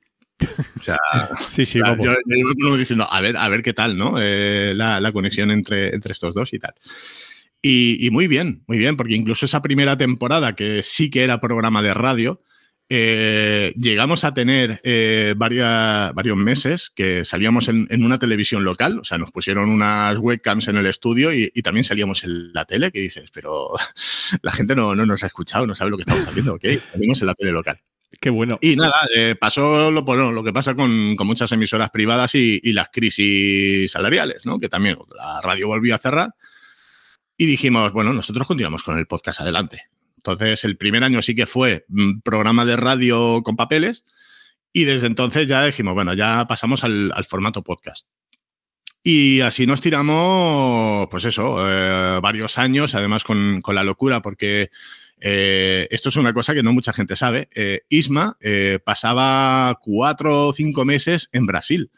O 0.79 0.83
sea, 0.83 0.97
sí, 1.49 1.67
sí, 1.67 1.81
vamos. 1.81 2.05
yo, 2.05 2.13
yo 2.13 2.37
iba 2.37 2.51
como 2.61 2.77
diciendo, 2.77 3.07
a 3.11 3.21
ver, 3.21 3.37
a 3.37 3.49
ver 3.49 3.63
qué 3.63 3.73
tal, 3.73 3.97
¿no? 3.97 4.15
Eh, 4.19 4.73
la, 4.75 5.01
la 5.01 5.13
conexión 5.13 5.51
entre, 5.51 5.95
entre 5.95 6.13
estos 6.13 6.35
dos 6.35 6.53
y 6.53 6.59
tal. 6.59 6.75
Y, 7.61 8.07
y 8.07 8.11
muy 8.11 8.29
bien, 8.29 8.63
muy 8.67 8.79
bien, 8.79 8.97
porque 8.97 9.15
incluso 9.15 9.47
esa 9.47 9.63
primera 9.63 9.97
temporada, 9.97 10.55
que 10.55 10.83
sí 10.83 11.11
que 11.11 11.25
era 11.25 11.41
programa 11.41 11.83
de 11.83 11.95
radio, 11.95 12.43
eh, 12.97 13.75
llegamos 13.77 14.23
a 14.25 14.33
tener 14.35 14.81
eh, 14.85 15.35
varia- 15.37 16.13
varios 16.15 16.37
meses 16.37 16.91
que 16.95 17.25
salíamos 17.25 17.69
en, 17.69 17.87
en 17.91 18.05
una 18.05 18.19
televisión 18.19 18.63
local, 18.65 18.99
o 19.01 19.05
sea, 19.05 19.19
nos 19.19 19.31
pusieron 19.33 19.69
unas 19.69 20.19
webcams 20.19 20.69
en 20.69 20.77
el 20.77 20.87
estudio 20.87 21.33
y, 21.33 21.51
y 21.55 21.63
también 21.63 21.83
salíamos 21.85 22.23
en 22.25 22.53
la 22.53 22.65
tele, 22.65 22.93
que 22.93 23.01
dices, 23.01 23.31
pero 23.33 23.71
la 24.43 24.53
gente 24.53 24.75
no, 24.77 24.95
no 24.95 25.05
nos 25.07 25.23
ha 25.25 25.27
escuchado, 25.27 25.67
no 25.67 25.75
sabe 25.75 25.91
lo 25.91 25.97
que 25.97 26.03
estamos 26.03 26.27
haciendo, 26.27 26.55
¿ok? 26.55 26.65
Salimos 26.93 27.21
en 27.21 27.27
la 27.27 27.35
tele 27.35 27.53
local. 27.53 27.81
Qué 28.21 28.31
bueno. 28.31 28.59
Y 28.63 28.77
nada, 28.77 28.95
eh, 29.17 29.35
pasó 29.39 29.91
lo, 29.91 30.03
bueno, 30.05 30.31
lo 30.31 30.45
que 30.45 30.53
pasa 30.53 30.75
con, 30.77 31.17
con 31.17 31.27
muchas 31.27 31.51
emisoras 31.51 31.91
privadas 31.91 32.35
y, 32.37 32.61
y 32.63 32.73
las 32.73 32.89
crisis 32.91 33.91
salariales, 33.91 34.47
¿no? 34.47 34.61
Que 34.61 34.69
también 34.69 34.97
la 35.17 35.41
radio 35.43 35.67
volvió 35.67 35.97
a 35.97 35.99
cerrar 35.99 36.31
y 37.37 37.47
dijimos, 37.47 37.93
bueno, 37.93 38.13
nosotros 38.13 38.47
continuamos 38.47 38.85
con 38.85 38.97
el 38.99 39.07
podcast 39.09 39.41
adelante. 39.41 39.89
Entonces, 40.27 40.65
el 40.65 40.79
primer 40.79 41.05
año 41.05 41.21
sí 41.21 41.35
que 41.35 41.45
fue 41.45 41.85
mm, 41.89 42.21
programa 42.21 42.65
de 42.65 42.77
radio 42.77 43.43
con 43.43 43.57
papeles 43.57 44.05
y 44.73 44.85
desde 44.85 45.07
entonces 45.07 45.47
ya 45.47 45.63
dijimos, 45.65 45.93
bueno, 45.93 46.15
ya 46.15 46.47
pasamos 46.47 46.83
al, 46.83 47.13
formato 47.29 47.63
podcast. 47.63 48.09
Y 49.03 49.43
así 49.43 49.67
nos 49.67 49.83
tiramos, 49.83 51.09
pues 51.11 51.27
eso, 51.27 51.59
eh, 51.71 52.21
varios 52.23 52.57
años, 52.57 52.95
además 52.95 53.23
con, 53.23 53.61
con 53.61 53.75
la 53.75 53.85
locura, 53.85 54.23
porque 54.23 54.71
eh, 55.21 55.87
esto 55.91 56.09
es 56.09 56.17
una 56.17 56.33
cosa 56.33 56.55
que 56.55 56.63
no 56.63 56.73
mucha 56.73 56.95
gente 56.95 57.17
sabe. 57.17 57.51
Eh, 57.55 57.83
Isma 57.91 58.39
pasaba 58.83 59.79
cuatro 59.83 60.49
o 60.49 60.53
cinco 60.55 60.87
meses 60.87 61.29
en 61.33 61.45
Brasil. 61.45 61.91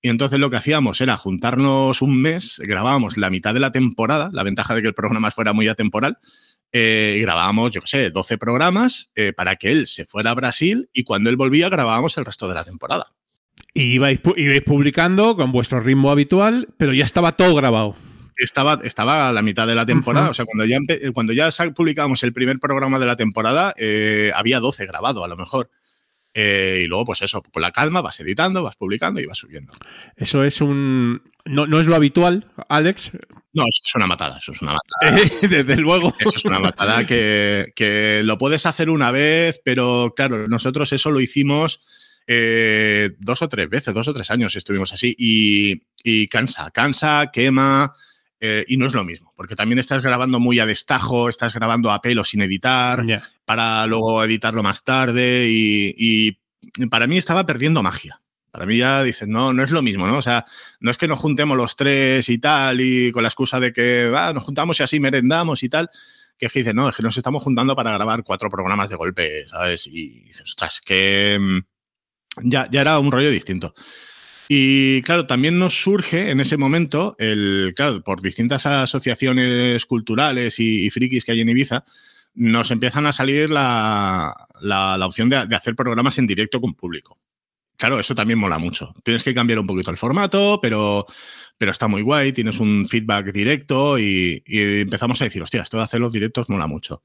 Y 0.00 0.08
entonces 0.08 0.40
lo 0.40 0.50
que 0.50 0.56
hacíamos 0.56 1.00
era 1.00 1.16
juntarnos 1.16 2.02
un 2.02 2.20
mes, 2.20 2.60
grabábamos 2.64 3.16
la 3.16 3.30
mitad 3.30 3.54
de 3.54 3.60
la 3.60 3.70
temporada, 3.70 4.30
la 4.32 4.42
ventaja 4.42 4.74
de 4.74 4.82
que 4.82 4.88
el 4.88 4.94
programa 4.94 5.30
fuera 5.30 5.52
muy 5.52 5.68
atemporal, 5.68 6.18
eh, 6.72 7.18
grabábamos, 7.20 7.70
yo 7.72 7.80
qué 7.82 7.86
sé, 7.86 8.10
12 8.10 8.38
programas 8.38 9.12
eh, 9.14 9.32
para 9.32 9.56
que 9.56 9.70
él 9.70 9.86
se 9.86 10.06
fuera 10.06 10.30
a 10.30 10.34
Brasil 10.34 10.88
y 10.92 11.04
cuando 11.04 11.28
él 11.30 11.36
volvía 11.36 11.68
grabábamos 11.68 12.16
el 12.18 12.24
resto 12.24 12.48
de 12.48 12.54
la 12.54 12.64
temporada. 12.64 13.12
Y 13.74 13.94
ibais, 13.94 14.22
pu- 14.22 14.34
ibais 14.38 14.62
publicando 14.62 15.36
con 15.36 15.52
vuestro 15.52 15.80
ritmo 15.80 16.10
habitual, 16.10 16.68
pero 16.78 16.92
ya 16.92 17.04
estaba 17.04 17.32
todo 17.36 17.54
grabado. 17.54 17.94
Estaba, 18.38 18.80
estaba 18.82 19.28
a 19.28 19.32
la 19.32 19.42
mitad 19.42 19.66
de 19.66 19.74
la 19.74 19.84
temporada, 19.86 20.30
o 20.30 20.34
sea, 20.34 20.46
cuando 20.46 20.64
ya, 20.64 20.78
cuando 21.12 21.32
ya 21.34 21.50
publicábamos 21.74 22.22
el 22.22 22.32
primer 22.32 22.58
programa 22.58 22.98
de 22.98 23.06
la 23.06 23.16
temporada, 23.16 23.74
eh, 23.76 24.32
había 24.34 24.58
12 24.58 24.86
grabado 24.86 25.22
a 25.22 25.28
lo 25.28 25.36
mejor. 25.36 25.70
Eh, 26.34 26.80
y 26.84 26.86
luego, 26.86 27.04
pues 27.04 27.20
eso, 27.20 27.42
con 27.42 27.60
la 27.60 27.72
calma 27.72 28.00
vas 28.00 28.18
editando, 28.20 28.62
vas 28.62 28.74
publicando 28.76 29.20
y 29.20 29.26
vas 29.26 29.36
subiendo. 29.36 29.74
Eso 30.16 30.42
es 30.44 30.62
un. 30.62 31.22
No, 31.44 31.66
no 31.66 31.78
es 31.78 31.86
lo 31.86 31.94
habitual, 31.94 32.46
Alex. 32.70 33.12
No, 33.54 33.64
eso 33.64 33.82
es 33.84 33.94
una 33.94 34.06
matada, 34.06 34.38
eso 34.38 34.52
es 34.52 34.62
una 34.62 34.72
matada. 34.74 35.28
Desde 35.42 35.76
luego. 35.76 36.14
Eso 36.18 36.36
es 36.36 36.44
una 36.44 36.58
matada 36.58 37.06
que, 37.06 37.72
que 37.76 38.22
lo 38.24 38.38
puedes 38.38 38.64
hacer 38.66 38.88
una 38.88 39.10
vez, 39.10 39.60
pero 39.64 40.14
claro, 40.16 40.48
nosotros 40.48 40.92
eso 40.92 41.10
lo 41.10 41.20
hicimos 41.20 41.80
eh, 42.26 43.10
dos 43.18 43.42
o 43.42 43.48
tres 43.48 43.68
veces, 43.68 43.92
dos 43.92 44.08
o 44.08 44.14
tres 44.14 44.30
años 44.30 44.54
estuvimos 44.56 44.92
así 44.92 45.14
y, 45.18 45.82
y 46.04 46.28
cansa, 46.28 46.70
cansa, 46.70 47.30
quema 47.32 47.94
eh, 48.40 48.64
y 48.68 48.76
no 48.76 48.86
es 48.86 48.94
lo 48.94 49.04
mismo, 49.04 49.32
porque 49.36 49.56
también 49.56 49.78
estás 49.78 50.02
grabando 50.02 50.40
muy 50.40 50.58
a 50.58 50.66
destajo, 50.66 51.28
estás 51.28 51.52
grabando 51.52 51.90
a 51.90 52.00
pelo 52.00 52.24
sin 52.24 52.42
editar, 52.42 53.04
para 53.44 53.86
luego 53.86 54.24
editarlo 54.24 54.62
más 54.62 54.84
tarde 54.84 55.48
y, 55.50 55.94
y 55.96 56.86
para 56.86 57.06
mí 57.06 57.18
estaba 57.18 57.44
perdiendo 57.44 57.82
magia. 57.82 58.21
Para 58.52 58.66
mí 58.66 58.76
ya 58.76 59.02
dices, 59.02 59.26
no, 59.26 59.52
no 59.54 59.64
es 59.64 59.70
lo 59.70 59.80
mismo, 59.82 60.06
¿no? 60.06 60.18
O 60.18 60.22
sea, 60.22 60.44
no 60.78 60.90
es 60.90 60.98
que 60.98 61.08
nos 61.08 61.18
juntemos 61.18 61.56
los 61.56 61.74
tres 61.74 62.28
y 62.28 62.36
tal, 62.38 62.80
y 62.82 63.10
con 63.10 63.22
la 63.22 63.28
excusa 63.30 63.58
de 63.58 63.72
que 63.72 64.12
"Ah, 64.14 64.32
nos 64.34 64.44
juntamos 64.44 64.78
y 64.78 64.82
así 64.82 65.00
merendamos 65.00 65.62
y 65.62 65.70
tal, 65.70 65.88
que 66.38 66.46
es 66.46 66.52
que 66.52 66.58
dices, 66.60 66.74
no, 66.74 66.88
es 66.88 66.94
que 66.94 67.02
nos 67.02 67.16
estamos 67.16 67.42
juntando 67.42 67.74
para 67.74 67.92
grabar 67.92 68.22
cuatro 68.24 68.50
programas 68.50 68.90
de 68.90 68.96
golpe, 68.96 69.46
¿sabes? 69.46 69.86
Y 69.86 70.20
dices, 70.24 70.42
ostras, 70.42 70.82
que 70.84 71.38
mm, 71.40 71.58
ya, 72.50 72.68
ya 72.70 72.82
era 72.82 72.98
un 72.98 73.10
rollo 73.10 73.30
distinto. 73.30 73.74
Y 74.48 75.00
claro, 75.02 75.26
también 75.26 75.58
nos 75.58 75.80
surge 75.82 76.30
en 76.30 76.40
ese 76.40 76.58
momento, 76.58 77.16
el, 77.18 77.72
claro, 77.74 78.02
por 78.02 78.20
distintas 78.20 78.66
asociaciones 78.66 79.86
culturales 79.86 80.58
y, 80.60 80.90
frikis 80.90 81.24
que 81.24 81.32
hay 81.32 81.40
en 81.40 81.48
Ibiza, 81.48 81.84
nos 82.34 82.70
empiezan 82.70 83.06
a 83.06 83.12
salir 83.12 83.48
la, 83.48 84.34
la- 84.60 85.06
opción 85.06 85.30
de 85.30 85.36
hacer 85.38 85.74
programas 85.74 86.18
en 86.18 86.26
directo 86.26 86.60
con 86.60 86.74
público. 86.74 87.18
Claro, 87.82 87.98
eso 87.98 88.14
también 88.14 88.38
mola 88.38 88.58
mucho. 88.58 88.94
Tienes 89.02 89.24
que 89.24 89.34
cambiar 89.34 89.58
un 89.58 89.66
poquito 89.66 89.90
el 89.90 89.96
formato, 89.96 90.60
pero, 90.62 91.04
pero 91.58 91.72
está 91.72 91.88
muy 91.88 92.00
guay, 92.00 92.32
tienes 92.32 92.60
un 92.60 92.86
feedback 92.88 93.32
directo 93.32 93.98
y, 93.98 94.40
y 94.46 94.82
empezamos 94.82 95.20
a 95.20 95.24
decir, 95.24 95.42
hostia, 95.42 95.62
esto 95.62 95.78
de 95.78 95.82
hacer 95.82 96.00
los 96.00 96.12
directos 96.12 96.48
mola 96.48 96.68
mucho. 96.68 97.02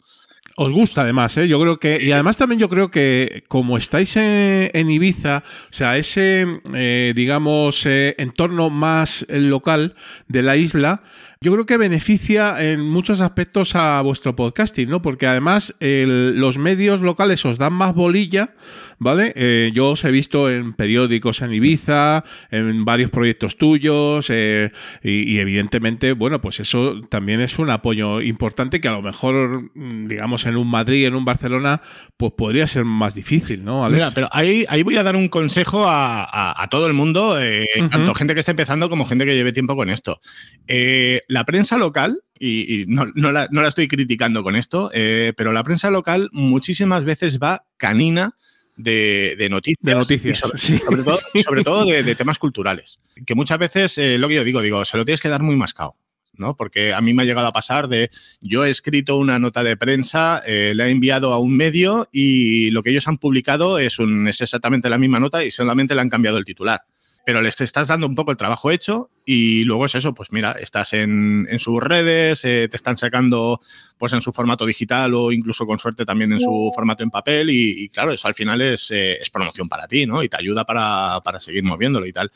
Os 0.56 0.72
gusta 0.72 1.02
además, 1.02 1.36
¿eh? 1.38 1.48
Yo 1.48 1.60
creo 1.60 1.80
que. 1.80 2.00
Y 2.00 2.12
además 2.12 2.38
también 2.38 2.60
yo 2.60 2.70
creo 2.70 2.92
que 2.92 3.44
como 3.48 3.76
estáis 3.76 4.18
en, 4.18 4.70
en 4.72 4.92
Ibiza, 4.92 5.44
o 5.72 5.74
sea, 5.74 5.98
ese, 5.98 6.46
eh, 6.76 7.14
digamos, 7.16 7.84
eh, 7.88 8.14
entorno 8.20 8.70
más 8.70 9.26
local 9.30 9.96
de 10.28 10.44
la 10.44 10.58
isla, 10.58 11.02
yo 11.42 11.54
creo 11.54 11.66
que 11.66 11.78
beneficia 11.78 12.56
en 12.72 12.82
muchos 12.82 13.22
aspectos 13.22 13.76
a 13.76 14.02
vuestro 14.02 14.36
podcasting, 14.36 14.90
¿no? 14.90 15.02
Porque 15.02 15.28
además 15.28 15.76
el- 15.80 16.40
los 16.40 16.58
medios 16.58 17.02
locales 17.02 17.46
os 17.46 17.58
dan 17.58 17.74
más 17.74 17.94
bolilla, 17.94 18.56
¿vale? 19.00 19.34
Eh, 19.36 19.72
yo 19.74 19.92
os 19.92 20.04
he 20.04 20.12
visto 20.12 20.50
en 20.52 20.74
periódicos 20.74 21.42
en 21.42 21.54
Ibiza, 21.54 22.24
en 22.50 22.86
varios 22.86 23.12
proyectos 23.12 23.58
tuyos, 23.58 24.28
eh, 24.30 24.72
y, 25.04 25.32
y 25.34 25.40
evidentemente, 25.40 26.14
bueno, 26.14 26.42
pues 26.42 26.60
eso 26.60 27.02
también 27.10 27.42
es 27.42 27.60
un 27.60 27.70
apoyo 27.70 28.22
importante 28.22 28.82
que 28.82 28.88
a 28.88 28.94
lo 28.94 29.02
mejor, 29.02 29.70
mm, 29.76 30.08
digamos, 30.08 30.46
en 30.48 30.58
un 30.58 30.68
Madrid, 30.70 31.06
en 31.06 31.16
un 31.16 31.26
Barcelona, 31.26 31.82
pues 32.18 32.34
podría 32.38 32.66
ser 32.68 32.84
más 32.86 33.14
difícil, 33.14 33.64
¿no, 33.64 33.86
Alex? 33.86 33.98
Mira, 34.00 34.12
pero 34.16 34.30
ahí, 34.32 34.66
ahí 34.70 34.82
voy 34.84 34.98
a 34.98 35.04
dar 35.04 35.16
un 35.16 35.28
consejo 35.30 35.86
a, 35.88 36.24
a- 36.24 36.64
a 36.64 36.68
todo 36.70 36.88
el 36.88 36.94
mundo, 36.94 37.40
eh, 37.40 37.66
tanto 37.92 38.16
gente 38.16 38.34
que 38.34 38.40
está 38.40 38.52
empezando 38.52 38.90
como 38.90 39.06
gente 39.06 39.26
que 39.26 39.36
lleve 39.36 39.54
tiempo 39.54 39.76
con 39.76 39.90
esto. 39.90 40.20
Eh, 40.68 41.22
la 41.28 41.46
prensa 41.46 41.78
local, 41.78 42.24
y, 42.40 42.82
y 42.82 42.86
no, 42.88 43.06
no 43.16 43.32
la, 43.32 43.48
no 43.52 43.62
la 43.62 43.70
estoy 43.70 43.88
criticando 43.88 44.44
con 44.44 44.56
esto, 44.56 44.90
eh, 44.94 45.34
pero 45.36 45.52
la 45.52 45.64
prensa 45.64 45.92
local 45.92 46.30
muchísimas 46.32 47.04
veces 47.04 47.40
va 47.40 47.66
canina 47.78 48.36
de, 48.76 49.36
de 49.38 49.50
noticias. 49.50 49.84
De 49.84 49.96
noticias, 49.96 50.40
sobre, 50.40 50.58
sí. 50.58 50.78
sobre 50.78 51.04
todo, 51.04 51.20
sobre 51.44 51.64
todo 51.64 51.86
de, 51.86 52.04
de 52.04 52.16
temas 52.16 52.40
culturales. 52.40 53.00
Que 53.26 53.36
muchas 53.36 53.58
veces, 53.58 53.98
eh, 53.98 54.18
lo 54.18 54.28
que 54.28 54.36
yo 54.36 54.44
digo, 54.44 54.62
digo, 54.62 54.86
se 54.86 54.98
lo 54.98 55.06
tienes 55.06 55.22
que 55.22 55.30
dar 55.30 55.44
muy 55.44 55.56
mascado. 55.56 55.96
¿no? 56.34 56.56
Porque 56.56 56.94
a 56.94 57.02
mí 57.02 57.16
me 57.16 57.24
ha 57.24 57.26
llegado 57.26 57.48
a 57.48 57.52
pasar 57.52 57.88
de 57.88 58.12
yo 58.42 58.64
he 58.64 58.70
escrito 58.70 59.18
una 59.18 59.40
nota 59.40 59.64
de 59.64 59.76
prensa, 59.76 60.42
eh, 60.46 60.74
la 60.76 60.88
he 60.88 60.92
enviado 60.92 61.34
a 61.34 61.40
un 61.40 61.58
medio 61.58 62.08
y 62.12 62.70
lo 62.72 62.84
que 62.84 62.92
ellos 62.92 63.08
han 63.08 63.18
publicado 63.18 63.80
es, 63.80 63.98
un, 63.98 64.28
es 64.28 64.40
exactamente 64.42 64.88
la 64.90 65.00
misma 65.00 65.20
nota 65.20 65.44
y 65.44 65.50
solamente 65.50 65.96
le 65.96 66.02
han 66.02 66.10
cambiado 66.10 66.38
el 66.38 66.46
titular. 66.46 66.82
Pero 67.28 67.42
les 67.42 67.60
estás 67.60 67.90
dando 67.90 68.08
un 68.08 68.16
poco 68.16 68.32
el 68.32 68.38
trabajo 68.38 68.72
hecho 68.72 69.10
y 69.26 69.66
luego 69.66 69.86
es 69.86 69.96
eso, 69.96 70.14
pues 70.14 70.32
mira, 70.32 70.54
estás 70.54 70.94
en, 70.94 71.46
en 71.50 71.60
sus 71.60 71.84
redes, 71.84 72.46
eh, 72.46 72.70
te 72.72 72.78
están 72.78 72.96
sacando 72.96 73.60
pues 73.98 74.14
en 74.14 74.22
su 74.22 74.32
formato 74.32 74.66
digital 74.66 75.14
o 75.14 75.34
incluso 75.34 75.66
con 75.66 75.78
suerte 75.78 76.06
también 76.06 76.32
en 76.32 76.40
su 76.40 76.72
formato 76.74 77.04
en 77.04 77.10
papel 77.10 77.50
y, 77.50 77.84
y 77.84 77.90
claro, 77.90 78.14
eso 78.14 78.30
al 78.30 78.34
final 78.34 78.62
es, 78.62 78.92
eh, 78.92 79.18
es 79.20 79.30
promoción 79.30 79.68
para 79.68 79.90
ti, 79.90 80.06
¿no? 80.06 80.24
Y 80.24 80.30
te 80.30 80.38
ayuda 80.38 80.64
para, 80.64 81.20
para 81.22 81.42
seguir 81.42 81.66
moviéndolo 81.66 82.06
y 82.06 82.14
tal. 82.14 82.32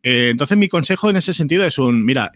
Eh, 0.00 0.28
entonces, 0.30 0.56
mi 0.56 0.68
consejo 0.68 1.10
en 1.10 1.16
ese 1.16 1.34
sentido 1.34 1.64
es 1.64 1.76
un, 1.78 2.04
mira, 2.04 2.30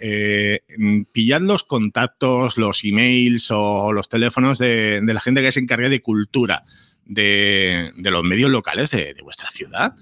pillad 1.12 1.42
los 1.42 1.62
contactos, 1.62 2.58
los 2.58 2.82
emails 2.82 3.52
o 3.52 3.92
los 3.92 4.08
teléfonos 4.08 4.58
de, 4.58 5.00
de 5.00 5.14
la 5.14 5.20
gente 5.20 5.42
que 5.42 5.52
se 5.52 5.60
encarga 5.60 5.88
de 5.88 6.02
cultura 6.02 6.64
de, 7.04 7.92
de 7.96 8.10
los 8.10 8.24
medios 8.24 8.50
locales 8.50 8.90
de, 8.90 9.14
de 9.14 9.22
vuestra 9.22 9.48
ciudad. 9.50 9.94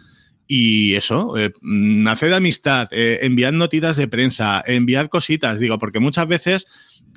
Y 0.54 0.96
eso, 0.96 1.38
eh, 1.38 1.50
haced 2.06 2.30
amistad, 2.30 2.86
eh, 2.90 3.20
enviad 3.22 3.52
notitas 3.52 3.96
de 3.96 4.06
prensa, 4.06 4.62
enviad 4.66 5.06
cositas, 5.06 5.58
digo, 5.58 5.78
porque 5.78 5.98
muchas 5.98 6.28
veces 6.28 6.66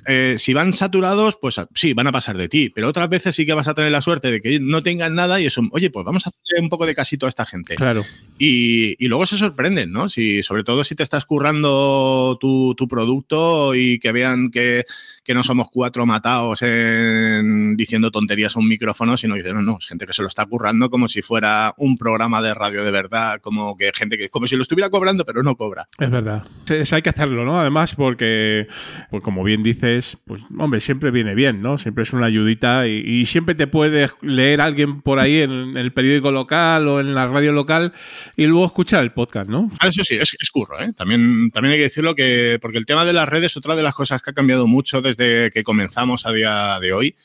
eh, 0.06 0.36
si 0.38 0.54
van 0.54 0.72
saturados, 0.72 1.36
pues 1.36 1.56
sí, 1.74 1.92
van 1.92 2.06
a 2.06 2.12
pasar 2.12 2.38
de 2.38 2.48
ti, 2.48 2.70
pero 2.74 2.88
otras 2.88 3.10
veces 3.10 3.34
sí 3.34 3.44
que 3.44 3.52
vas 3.52 3.68
a 3.68 3.74
tener 3.74 3.92
la 3.92 4.00
suerte 4.00 4.30
de 4.30 4.40
que 4.40 4.58
no 4.58 4.82
tengan 4.82 5.14
nada 5.14 5.38
y 5.38 5.44
eso, 5.44 5.60
oye, 5.72 5.90
pues 5.90 6.06
vamos 6.06 6.26
a 6.26 6.30
hacer 6.30 6.62
un 6.62 6.70
poco 6.70 6.86
de 6.86 6.94
casito 6.94 7.26
a 7.26 7.28
esta 7.28 7.44
gente. 7.44 7.74
Claro. 7.74 8.04
Y, 8.38 9.04
y 9.04 9.08
luego 9.08 9.26
se 9.26 9.36
sorprenden, 9.36 9.92
¿no? 9.92 10.08
Si, 10.08 10.42
sobre 10.42 10.64
todo 10.64 10.82
si 10.82 10.94
te 10.94 11.02
estás 11.02 11.26
currando 11.26 12.38
tu, 12.40 12.74
tu 12.74 12.88
producto 12.88 13.74
y 13.74 13.98
que 13.98 14.12
vean 14.12 14.50
que, 14.50 14.86
que 15.26 15.34
no 15.34 15.42
somos 15.42 15.66
cuatro 15.72 16.06
matados 16.06 16.62
en, 16.62 17.76
diciendo 17.76 18.10
tonterías 18.10 18.54
a 18.56 18.60
un 18.60 18.68
micrófono, 18.68 19.16
sino 19.16 19.34
dicen, 19.34 19.54
no, 19.54 19.62
no, 19.62 19.78
es 19.80 19.86
gente 19.86 20.06
que 20.06 20.12
se 20.12 20.22
lo 20.22 20.28
está 20.28 20.46
currando 20.46 20.88
como 20.88 21.08
si 21.08 21.20
fuera 21.22 21.74
un 21.78 21.96
programa 21.98 22.40
de 22.40 22.54
radio 22.54 22.84
de 22.84 22.90
verdad, 22.92 23.40
como 23.40 23.76
que 23.76 23.90
gente 23.94 24.16
que, 24.16 24.28
como 24.30 24.46
si 24.46 24.56
lo 24.56 24.62
estuviera 24.62 24.88
cobrando, 24.90 25.24
pero 25.24 25.42
no 25.42 25.56
cobra. 25.56 25.88
Es 25.98 26.10
verdad. 26.10 26.44
Es- 26.68 26.92
hay 26.92 27.02
que 27.02 27.10
hacerlo, 27.10 27.44
¿no? 27.44 27.58
Además, 27.58 27.94
porque, 27.94 28.68
pues 29.10 29.22
como 29.22 29.42
bien 29.42 29.62
dices, 29.64 30.16
pues, 30.24 30.42
hombre, 30.56 30.80
siempre 30.80 31.10
viene 31.10 31.34
bien, 31.34 31.60
¿no? 31.60 31.76
Siempre 31.78 32.04
es 32.04 32.12
una 32.12 32.26
ayudita 32.26 32.86
y, 32.86 32.98
y 33.04 33.26
siempre 33.26 33.54
te 33.56 33.66
puede 33.66 34.08
leer 34.22 34.60
alguien 34.60 35.02
por 35.02 35.18
ahí 35.18 35.40
en, 35.40 35.76
el 35.76 35.92
periódico 35.92 36.30
local 36.30 36.86
o 36.86 37.00
en 37.00 37.14
la 37.14 37.26
radio 37.26 37.50
local 37.52 37.92
y 38.36 38.46
luego 38.46 38.64
escuchar 38.66 39.02
el 39.02 39.12
podcast, 39.12 39.50
¿no? 39.50 39.70
Ah, 39.80 39.88
Eso 39.88 40.04
sí, 40.04 40.14
es, 40.14 40.36
es 40.38 40.50
curro, 40.50 40.78
¿eh? 40.80 40.92
También, 40.96 41.50
también 41.50 41.72
hay 41.72 41.78
que 41.78 41.84
decirlo 41.84 42.14
que, 42.14 42.58
porque 42.62 42.78
el 42.78 42.86
tema 42.86 43.04
de 43.04 43.12
las 43.12 43.28
redes, 43.28 43.56
otra 43.56 43.74
de 43.74 43.82
las 43.82 43.94
cosas 43.94 44.22
que 44.22 44.30
ha 44.30 44.34
cambiado 44.34 44.66
mucho 44.68 45.02
desde 45.02 45.15
que 45.16 45.62
comenzamos 45.64 46.26
a 46.26 46.32
día 46.32 46.78
de 46.80 46.92
hoy, 46.92 47.16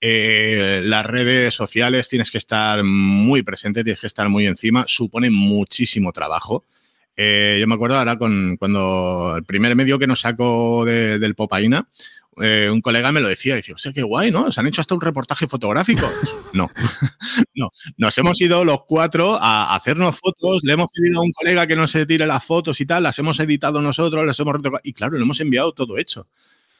eh, 0.00 0.80
las 0.84 1.04
redes 1.04 1.52
sociales 1.54 2.08
tienes 2.08 2.30
que 2.30 2.38
estar 2.38 2.82
muy 2.84 3.42
presente, 3.42 3.84
tienes 3.84 4.00
que 4.00 4.06
estar 4.06 4.28
muy 4.28 4.46
encima, 4.46 4.84
supone 4.86 5.28
muchísimo 5.30 6.12
trabajo. 6.12 6.64
Eh, 7.16 7.58
yo 7.60 7.66
me 7.66 7.74
acuerdo 7.74 7.98
ahora 7.98 8.16
con, 8.16 8.56
cuando 8.56 9.34
el 9.36 9.44
primer 9.44 9.76
medio 9.76 9.98
que 9.98 10.06
nos 10.06 10.20
sacó 10.20 10.84
de- 10.86 11.18
del 11.18 11.34
Popaina, 11.34 11.86
eh, 12.40 12.70
un 12.72 12.80
colega 12.80 13.12
me 13.12 13.20
lo 13.20 13.28
decía, 13.28 13.56
decía, 13.56 13.74
hostia, 13.74 13.92
qué 13.92 14.02
guay, 14.02 14.30
¿no? 14.30 14.50
Se 14.50 14.60
han 14.60 14.66
hecho 14.66 14.80
hasta 14.80 14.94
un 14.94 15.02
reportaje 15.02 15.46
fotográfico. 15.46 16.08
no, 16.54 16.70
no, 17.54 17.70
nos 17.98 18.16
hemos 18.16 18.40
ido 18.40 18.64
los 18.64 18.84
cuatro 18.86 19.36
a 19.38 19.74
hacernos 19.74 20.18
fotos, 20.18 20.60
le 20.62 20.72
hemos 20.72 20.88
pedido 20.94 21.20
a 21.20 21.24
un 21.24 21.32
colega 21.32 21.66
que 21.66 21.76
nos 21.76 21.92
tire 21.92 22.26
las 22.26 22.42
fotos 22.42 22.80
y 22.80 22.86
tal, 22.86 23.02
las 23.02 23.18
hemos 23.18 23.38
editado 23.40 23.82
nosotros, 23.82 24.24
las 24.24 24.40
hemos 24.40 24.54
retocado, 24.54 24.80
y 24.82 24.94
claro, 24.94 25.16
le 25.18 25.22
hemos 25.22 25.40
enviado 25.40 25.72
todo 25.72 25.98
hecho. 25.98 26.26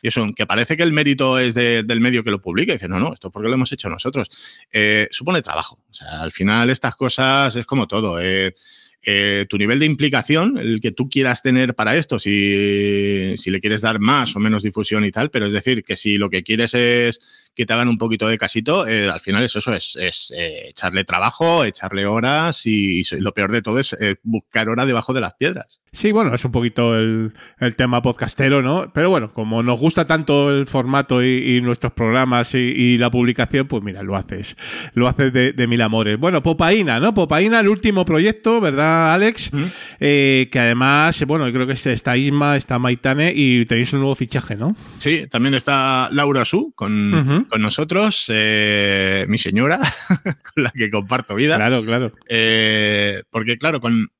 Y 0.02 0.08
eso, 0.08 0.26
que 0.34 0.46
parece 0.46 0.76
que 0.76 0.82
el 0.82 0.92
mérito 0.92 1.38
es 1.38 1.54
de- 1.54 1.82
del 1.82 2.00
medio 2.00 2.22
que 2.24 2.30
lo 2.30 2.40
publica. 2.40 2.72
Y 2.72 2.76
dice, 2.76 2.88
no, 2.88 2.98
no, 2.98 3.12
esto 3.12 3.28
es 3.28 3.32
porque 3.32 3.48
lo 3.48 3.54
hemos 3.54 3.70
hecho 3.72 3.88
nosotros. 3.88 4.28
Eh, 4.72 5.08
supone 5.10 5.42
trabajo. 5.42 5.78
O 5.90 5.94
sea, 5.94 6.22
al 6.22 6.32
final 6.32 6.70
estas 6.70 6.96
cosas 6.96 7.54
es 7.56 7.66
como 7.66 7.86
todo. 7.88 8.20
eh, 8.20 8.54
eh, 9.02 9.46
tu 9.48 9.56
nivel 9.56 9.78
de 9.78 9.86
implicación, 9.86 10.58
el 10.58 10.78
que 10.82 10.92
tú 10.92 11.08
quieras 11.08 11.42
tener 11.42 11.74
para 11.74 11.96
esto, 11.96 12.18
si, 12.18 13.34
si 13.38 13.50
le 13.50 13.58
quieres 13.60 13.80
dar 13.80 13.98
más 13.98 14.36
o 14.36 14.40
menos 14.40 14.62
difusión 14.62 15.06
y 15.06 15.10
tal, 15.10 15.30
pero 15.30 15.46
es 15.46 15.54
decir, 15.54 15.82
que 15.84 15.96
si 15.96 16.18
lo 16.18 16.28
que 16.28 16.42
quieres 16.42 16.74
es 16.74 17.18
que 17.54 17.66
te 17.66 17.72
hagan 17.72 17.88
un 17.88 17.98
poquito 17.98 18.28
de 18.28 18.38
casito, 18.38 18.86
eh, 18.86 19.08
al 19.08 19.20
final 19.20 19.42
eso, 19.42 19.58
eso 19.58 19.74
es, 19.74 19.96
es, 19.96 20.32
eh, 20.36 20.68
echarle 20.68 21.04
trabajo, 21.04 21.64
echarle 21.64 22.06
horas 22.06 22.66
y, 22.66 23.00
y 23.00 23.04
lo 23.18 23.32
peor 23.34 23.52
de 23.52 23.62
todo 23.62 23.78
es 23.78 23.96
eh, 24.00 24.16
buscar 24.22 24.68
hora 24.68 24.86
debajo 24.86 25.12
de 25.12 25.20
las 25.20 25.34
piedras. 25.34 25.80
Sí, 25.92 26.12
bueno, 26.12 26.32
es 26.34 26.44
un 26.44 26.52
poquito 26.52 26.96
el, 26.96 27.32
el 27.58 27.74
tema 27.74 28.00
podcastero, 28.00 28.62
¿no? 28.62 28.92
Pero 28.94 29.10
bueno, 29.10 29.32
como 29.32 29.62
nos 29.62 29.80
gusta 29.80 30.06
tanto 30.06 30.50
el 30.50 30.66
formato 30.66 31.22
y, 31.24 31.56
y 31.56 31.60
nuestros 31.60 31.92
programas 31.92 32.54
y, 32.54 32.58
y 32.58 32.98
la 32.98 33.10
publicación, 33.10 33.66
pues 33.66 33.82
mira, 33.82 34.02
lo 34.04 34.14
haces. 34.14 34.56
Lo 34.94 35.08
haces 35.08 35.32
de, 35.32 35.52
de 35.52 35.66
mil 35.66 35.82
amores. 35.82 36.16
Bueno, 36.16 36.44
Popaína, 36.44 37.00
¿no? 37.00 37.12
Popaína, 37.12 37.58
el 37.58 37.68
último 37.68 38.04
proyecto, 38.04 38.60
¿verdad, 38.60 39.12
Alex? 39.12 39.50
Eh, 39.98 40.48
que 40.52 40.58
además, 40.60 41.24
bueno, 41.26 41.48
yo 41.48 41.52
creo 41.52 41.66
que 41.66 41.72
está 41.72 42.16
Isma, 42.16 42.56
está 42.56 42.78
Maitane 42.78 43.32
y 43.34 43.66
tenéis 43.66 43.92
un 43.92 44.00
nuevo 44.00 44.14
fichaje, 44.14 44.54
¿no? 44.54 44.76
Sí, 44.98 45.26
también 45.28 45.54
está 45.54 46.08
Laura 46.12 46.44
Su 46.44 46.72
con, 46.72 47.39
Con 47.48 47.62
nosotros, 47.62 48.26
eh, 48.28 49.24
mi 49.28 49.38
señora, 49.38 49.80
con 50.54 50.64
la 50.64 50.70
que 50.70 50.90
comparto 50.90 51.34
vida. 51.34 51.56
Claro, 51.56 51.82
claro. 51.82 52.12
Eh, 52.28 53.22
porque, 53.30 53.58
claro, 53.58 53.80
con, 53.80 54.10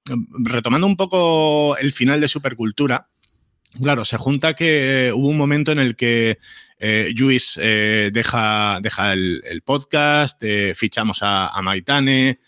retomando 0.45 0.87
un 0.87 0.97
poco 0.97 1.77
el 1.77 1.93
final 1.93 2.21
de 2.21 2.29
Supercultura, 2.29 3.09
claro, 3.81 4.05
se 4.05 4.17
junta 4.17 4.55
que 4.55 5.13
hubo 5.15 5.29
un 5.29 5.37
momento 5.37 5.73
en 5.73 5.79
el 5.79 5.97
que 5.97 6.39
eh, 6.79 7.13
Luis 7.17 7.59
eh, 7.63 8.11
deja, 8.13 8.81
deja 8.81 9.13
el, 9.13 9.43
el 9.45 9.63
podcast, 9.63 10.43
fichamos 10.75 11.23
a, 11.23 11.49
a 11.49 11.63
Maitane. 11.63 12.41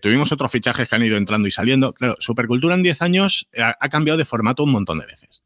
tuvimos 0.00 0.32
otros 0.32 0.52
fichajes 0.52 0.88
que 0.88 0.96
han 0.96 1.04
ido 1.04 1.16
entrando 1.16 1.48
y 1.48 1.50
saliendo. 1.50 1.92
Claro, 1.92 2.16
Supercultura 2.18 2.74
en 2.74 2.82
10 2.82 3.02
años 3.02 3.48
ha, 3.58 3.76
ha 3.80 3.88
cambiado 3.88 4.18
de 4.18 4.24
formato 4.24 4.64
un 4.64 4.72
montón 4.72 4.98
de 4.98 5.06
veces. 5.06 5.42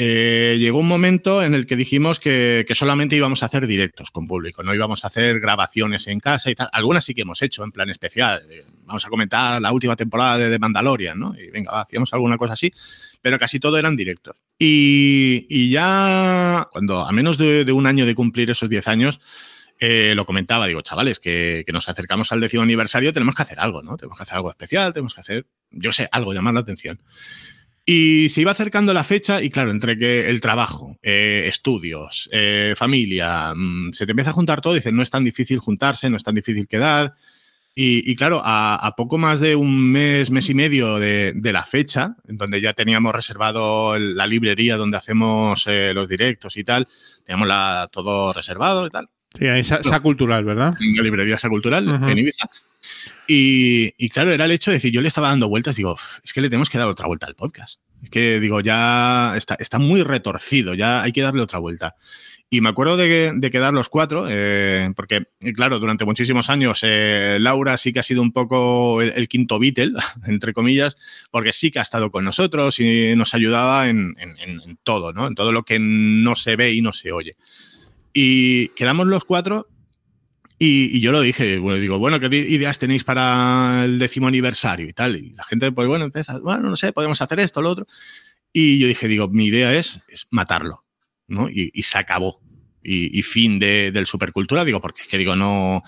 Eh, 0.00 0.56
llegó 0.60 0.78
un 0.78 0.86
momento 0.86 1.42
en 1.42 1.54
el 1.54 1.66
que 1.66 1.74
dijimos 1.74 2.20
que, 2.20 2.64
solamente 2.72 3.16
íbamos 3.16 3.42
a 3.42 3.46
hacer 3.46 3.66
directos 3.66 4.12
con 4.12 4.28
público, 4.28 4.62
no 4.62 4.72
íbamos 4.72 5.02
a 5.02 5.08
hacer 5.08 5.40
grabaciones 5.40 6.06
en 6.06 6.20
casa 6.20 6.50
y 6.50 6.54
tal. 6.54 6.68
Algunas 6.72 7.04
sí 7.04 7.14
que 7.14 7.22
hemos 7.22 7.42
hecho 7.42 7.64
en 7.64 7.72
plan 7.72 7.90
especial. 7.90 8.42
Eh, 8.48 8.64
Vamos 8.84 9.04
a 9.04 9.10
comentar 9.10 9.60
la 9.60 9.72
última 9.72 9.96
temporada 9.96 10.38
de 10.38 10.50
The 10.50 10.58
Mandalorian, 10.60 11.18
¿no? 11.18 11.34
Y 11.38 11.50
venga, 11.50 11.78
hacíamos 11.80 12.12
alguna 12.14 12.38
cosa 12.38 12.54
así, 12.54 12.72
pero 13.20 13.38
casi 13.38 13.60
todo 13.60 13.76
eran 13.76 13.96
directos. 13.96 14.36
Y, 14.58 15.46
y 15.50 15.68
ya, 15.70 16.68
cuando 16.70 17.04
a 17.04 17.12
menos 17.12 17.36
de, 17.36 17.66
de 17.66 17.72
un 17.72 17.86
año 17.86 18.06
de 18.06 18.14
cumplir 18.14 18.50
esos 18.50 18.70
10 18.70 18.88
años, 18.88 19.20
eh, 19.80 20.14
lo 20.14 20.24
comentaba, 20.24 20.66
digo, 20.66 20.80
chavales, 20.80 21.20
que, 21.20 21.64
que 21.66 21.72
nos 21.72 21.88
acercamos 21.88 22.32
al 22.32 22.40
décimo 22.40 22.62
aniversario, 22.62 23.12
tenemos 23.12 23.34
que 23.34 23.42
hacer 23.42 23.60
algo, 23.60 23.82
¿no? 23.82 23.96
Tenemos 23.96 24.16
que 24.16 24.22
hacer 24.22 24.36
algo 24.36 24.50
especial, 24.50 24.92
tenemos 24.92 25.14
que 25.14 25.20
hacer, 25.20 25.46
yo 25.70 25.92
sé, 25.92 26.08
algo, 26.10 26.32
llamar 26.32 26.54
la 26.54 26.60
atención. 26.60 27.00
Y 27.90 28.28
se 28.28 28.42
iba 28.42 28.50
acercando 28.50 28.92
la 28.92 29.02
fecha 29.02 29.40
y 29.40 29.48
claro, 29.48 29.70
entre 29.70 29.96
que 29.96 30.28
el 30.28 30.42
trabajo, 30.42 30.98
eh, 31.02 31.44
estudios, 31.46 32.28
eh, 32.30 32.74
familia, 32.76 33.54
mm, 33.56 33.94
se 33.94 34.04
te 34.04 34.12
empieza 34.12 34.32
a 34.32 34.34
juntar 34.34 34.60
todo, 34.60 34.74
dices, 34.74 34.92
no 34.92 35.02
es 35.02 35.08
tan 35.08 35.24
difícil 35.24 35.58
juntarse, 35.58 36.10
no 36.10 36.18
es 36.18 36.22
tan 36.22 36.34
difícil 36.34 36.68
quedar. 36.68 37.14
Y, 37.74 38.14
claro, 38.16 38.42
a, 38.44 38.74
a 38.76 38.94
poco 38.94 39.16
más 39.16 39.40
de 39.40 39.56
un 39.56 39.90
mes, 39.90 40.30
mes 40.30 40.50
y 40.50 40.54
medio 40.54 40.98
de, 40.98 41.32
la 41.42 41.64
fecha, 41.64 42.16
donde 42.24 42.60
ya 42.60 42.74
teníamos 42.74 43.14
reservado 43.14 43.98
la 43.98 44.26
librería 44.26 44.76
donde 44.76 44.98
hacemos 44.98 45.66
eh, 45.66 45.94
los 45.94 46.08
directos 46.08 46.58
y 46.58 46.64
tal, 46.64 46.88
teníamos 47.24 47.48
la, 47.48 47.88
todo 47.90 48.34
reservado 48.34 48.86
y 48.86 48.90
tal. 48.90 49.08
Sí, 49.36 49.46
esa, 49.46 49.76
esa 49.76 50.00
cultural, 50.00 50.44
¿verdad? 50.44 50.74
En 50.80 50.96
la 50.96 51.02
librería 51.02 51.36
esa 51.36 51.48
cultural 51.48 51.86
Ujú. 51.88 52.08
en 52.08 52.18
Ibiza. 52.18 52.48
Y, 53.26 53.92
y 53.98 54.08
claro, 54.08 54.32
era 54.32 54.44
el 54.46 54.50
hecho 54.52 54.70
de 54.70 54.76
decir, 54.76 54.92
yo 54.92 55.00
le 55.00 55.08
estaba 55.08 55.28
dando 55.28 55.48
vueltas, 55.48 55.76
digo, 55.76 55.92
"Uf, 55.92 56.18
es 56.24 56.32
que 56.32 56.40
le 56.40 56.48
tenemos 56.48 56.70
que 56.70 56.78
dar 56.78 56.88
otra 56.88 57.06
vuelta 57.06 57.26
al 57.26 57.34
podcast. 57.34 57.80
Es 58.02 58.10
que, 58.10 58.40
digo, 58.40 58.60
ya 58.60 59.34
está, 59.36 59.54
está 59.58 59.78
muy 59.78 60.02
retorcido, 60.02 60.74
ya 60.74 61.02
hay 61.02 61.12
que 61.12 61.20
darle 61.22 61.42
otra 61.42 61.58
vuelta. 61.58 61.96
Y 62.50 62.62
me 62.62 62.70
acuerdo 62.70 62.96
de, 62.96 63.32
de 63.34 63.50
quedar 63.50 63.74
los 63.74 63.90
cuatro, 63.90 64.26
eh, 64.30 64.90
porque, 64.96 65.24
eh, 65.40 65.52
claro, 65.52 65.78
durante 65.78 66.06
muchísimos 66.06 66.48
años 66.48 66.80
eh, 66.82 67.36
Laura 67.40 67.76
sí 67.76 67.92
que 67.92 67.98
ha 68.00 68.02
sido 68.04 68.22
un 68.22 68.32
poco 68.32 69.02
el, 69.02 69.12
el 69.14 69.28
quinto 69.28 69.58
Beatle, 69.58 69.92
entre 70.26 70.54
comillas, 70.54 70.96
porque 71.30 71.52
sí 71.52 71.70
que 71.70 71.80
ha 71.80 71.82
estado 71.82 72.10
con 72.10 72.24
nosotros 72.24 72.80
y 72.80 73.14
nos 73.16 73.34
ayudaba 73.34 73.88
en- 73.88 74.14
en- 74.18 74.38
en 74.60 74.78
todo, 74.82 75.12
¿no? 75.12 75.26
En 75.26 75.34
todo 75.34 75.52
lo 75.52 75.64
que 75.64 75.78
no 75.78 76.34
se 76.36 76.56
ve 76.56 76.72
y 76.72 76.80
no 76.80 76.92
se 76.94 77.12
oye. 77.12 77.34
Y 78.12 78.68
quedamos 78.68 79.06
los 79.06 79.24
cuatro 79.24 79.68
y, 80.58 80.96
y 80.96 81.00
yo 81.00 81.12
lo 81.12 81.20
dije, 81.20 81.58
bueno, 81.58 81.78
digo, 81.80 81.98
bueno, 81.98 82.18
¿qué 82.18 82.26
ideas 82.26 82.78
tenéis 82.80 83.04
para 83.04 83.84
el 83.84 83.98
décimo 83.98 84.26
aniversario 84.26 84.88
y 84.88 84.92
tal? 84.92 85.16
Y 85.16 85.30
la 85.30 85.44
gente, 85.44 85.70
pues 85.70 85.86
bueno, 85.86 86.06
empieza, 86.06 86.38
bueno, 86.38 86.68
no 86.68 86.76
sé, 86.76 86.92
podemos 86.92 87.22
hacer 87.22 87.38
esto, 87.38 87.62
lo 87.62 87.70
otro. 87.70 87.86
Y 88.52 88.78
yo 88.78 88.88
dije, 88.88 89.06
digo, 89.06 89.28
mi 89.28 89.46
idea 89.46 89.72
es, 89.72 90.02
es 90.08 90.26
matarlo, 90.30 90.84
¿no? 91.28 91.48
Y, 91.48 91.70
y 91.72 91.82
se 91.84 91.98
acabó. 91.98 92.40
Y, 92.82 93.16
y 93.16 93.22
fin 93.22 93.60
de, 93.60 93.92
del 93.92 94.06
supercultura, 94.06 94.64
digo, 94.64 94.80
porque 94.80 95.02
es 95.02 95.08
que 95.08 95.18
digo, 95.18 95.36
no, 95.36 95.82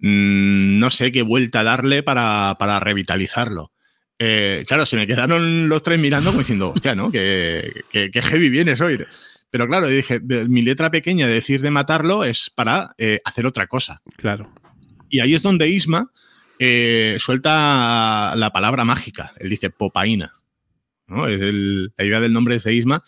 mm, 0.00 0.78
no 0.78 0.90
sé 0.90 1.10
qué 1.10 1.22
vuelta 1.22 1.62
darle 1.62 2.02
para, 2.02 2.56
para 2.58 2.80
revitalizarlo. 2.80 3.72
Eh, 4.18 4.64
claro, 4.66 4.84
se 4.84 4.96
me 4.96 5.06
quedaron 5.06 5.68
los 5.68 5.82
tres 5.82 5.98
mirando 5.98 6.30
como 6.30 6.40
diciendo, 6.40 6.72
hostia, 6.74 6.94
¿no? 6.94 7.10
Que, 7.10 7.84
que, 7.88 8.10
que 8.10 8.22
heavy 8.22 8.50
vienes 8.50 8.80
hoy. 8.82 8.98
Pero 9.54 9.68
claro, 9.68 9.86
dije, 9.86 10.18
mi 10.48 10.62
letra 10.62 10.90
pequeña 10.90 11.28
de 11.28 11.34
decir 11.34 11.62
de 11.62 11.70
matarlo 11.70 12.24
es 12.24 12.50
para 12.50 12.92
eh, 12.98 13.20
hacer 13.24 13.46
otra 13.46 13.68
cosa. 13.68 14.02
Claro. 14.16 14.52
Y 15.08 15.20
ahí 15.20 15.32
es 15.32 15.42
donde 15.42 15.68
Isma 15.68 16.10
eh, 16.58 17.18
suelta 17.20 18.34
la 18.34 18.50
palabra 18.52 18.84
mágica. 18.84 19.32
Él 19.38 19.50
dice 19.50 19.70
popaína. 19.70 20.32
¿no? 21.06 21.28
Es 21.28 21.40
el- 21.40 21.92
la 21.96 22.04
idea 22.04 22.18
del 22.18 22.32
nombre 22.32 22.56
es 22.56 22.64
de 22.64 22.74
Isma. 22.74 23.04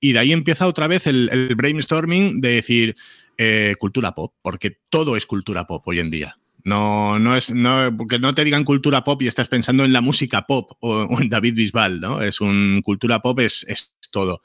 Y 0.00 0.14
de 0.14 0.20
ahí 0.20 0.32
empieza 0.32 0.66
otra 0.66 0.86
vez 0.86 1.06
el, 1.06 1.28
el 1.30 1.54
brainstorming 1.56 2.40
de 2.40 2.48
decir 2.48 2.96
eh, 3.36 3.74
cultura 3.78 4.14
pop, 4.14 4.32
porque 4.40 4.78
todo 4.88 5.14
es 5.14 5.26
cultura 5.26 5.66
pop 5.66 5.86
hoy 5.86 6.00
en 6.00 6.10
día. 6.10 6.38
No, 6.64 7.18
no 7.18 7.36
es, 7.36 7.50
no, 7.54 7.94
porque 7.98 8.18
no 8.18 8.32
te 8.32 8.44
digan 8.44 8.64
cultura 8.64 9.04
pop 9.04 9.20
y 9.20 9.26
estás 9.26 9.48
pensando 9.48 9.84
en 9.84 9.92
la 9.92 10.00
música 10.00 10.46
pop 10.46 10.72
o, 10.80 11.02
o 11.02 11.20
en 11.20 11.28
David 11.28 11.54
Bisbal, 11.54 12.00
¿no? 12.00 12.22
Es 12.22 12.40
un 12.40 12.80
cultura 12.82 13.20
pop, 13.20 13.40
es, 13.40 13.66
es 13.68 13.92
todo. 14.10 14.40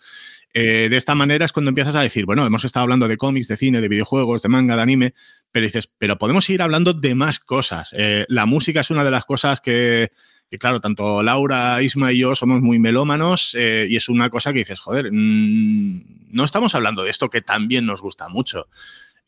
Eh, 0.60 0.90
de 0.90 0.98
esta 0.98 1.14
manera 1.14 1.46
es 1.46 1.54
cuando 1.54 1.70
empiezas 1.70 1.94
a 1.94 2.02
decir, 2.02 2.26
bueno, 2.26 2.44
hemos 2.44 2.66
estado 2.66 2.82
hablando 2.82 3.08
de 3.08 3.16
cómics, 3.16 3.48
de 3.48 3.58
cine, 3.58 3.80
de 3.80 3.88
videojuegos, 3.90 4.42
de 4.42 4.50
manga, 4.50 4.76
de 4.76 4.82
anime, 4.82 5.14
pero 5.52 5.68
dices, 5.68 5.88
pero 6.00 6.18
podemos 6.18 6.46
seguir 6.46 6.64
hablando 6.64 6.94
de 6.94 7.14
más 7.14 7.40
cosas. 7.40 7.94
Eh, 7.96 8.26
la 8.28 8.48
música 8.48 8.80
es 8.80 8.90
una 8.90 9.04
de 9.04 9.12
las 9.12 9.24
cosas 9.24 9.62
que, 9.62 10.10
claro, 10.58 10.82
tanto 10.82 11.22
Laura, 11.22 11.80
Isma 11.84 12.12
y 12.12 12.18
yo 12.22 12.34
somos 12.34 12.62
muy 12.62 12.80
melómanos 12.80 13.56
eh, 13.56 13.86
y 13.88 13.98
es 13.98 14.10
una 14.10 14.32
cosa 14.32 14.52
que 14.52 14.58
dices, 14.58 14.80
joder, 14.80 15.12
mm, 15.12 16.32
no 16.32 16.44
estamos 16.44 16.74
hablando 16.74 17.04
de 17.04 17.12
esto 17.12 17.30
que 17.30 17.42
también 17.42 17.86
nos 17.86 18.02
gusta 18.02 18.28
mucho. 18.28 18.68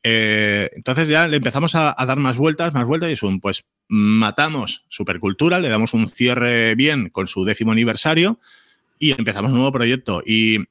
Entonces 0.01 1.09
ya 1.09 1.27
le 1.27 1.37
empezamos 1.37 1.75
a, 1.75 1.93
a, 1.95 2.05
dar 2.07 2.17
más 2.17 2.37
vueltas, 2.37 2.73
más 2.73 2.85
vueltas 2.87 3.11
y 3.11 3.13
es 3.13 3.21
un, 3.21 3.39
pues 3.39 3.65
matamos 3.87 4.83
Supercultura, 4.87 5.59
le 5.59 5.69
damos 5.69 5.93
un 5.93 6.07
cierre 6.07 6.73
bien 6.73 7.09
con 7.09 7.27
su 7.27 7.45
décimo 7.45 7.73
aniversario 7.73 8.39
y 8.97 9.11
empezamos 9.11 9.51
un 9.51 9.57
nuevo 9.57 9.71
proyecto. 9.71 10.23
Y, 10.25 10.65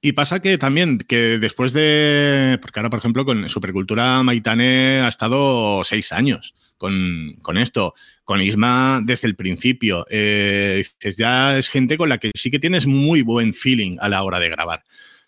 y 0.00 0.12
pasa 0.12 0.40
que 0.40 0.58
también, 0.58 0.98
que 0.98 1.38
después 1.38 1.72
de, 1.72 2.58
porque 2.60 2.80
ahora 2.80 2.90
por 2.90 2.98
ejemplo 2.98 3.24
con 3.24 3.48
Supercultura 3.48 4.22
Maitane 4.22 5.00
ha 5.00 5.08
estado 5.08 5.82
seis 5.84 6.12
años 6.12 6.54
con, 6.76 7.36
con 7.42 7.56
esto, 7.56 7.94
con 8.24 8.40
Isma 8.40 9.00
desde 9.04 9.28
el 9.28 9.36
principio, 9.36 10.06
eh, 10.10 10.84
ya 11.16 11.56
es 11.58 11.68
gente 11.68 11.96
con 11.96 12.08
la 12.08 12.18
que 12.18 12.30
sí 12.34 12.50
que 12.50 12.58
tienes 12.58 12.86
muy 12.86 13.22
buen 13.22 13.54
feeling 13.54 13.96
a 14.00 14.08
la 14.08 14.22
hora 14.22 14.38
de 14.38 14.50
grabar. 14.50 14.84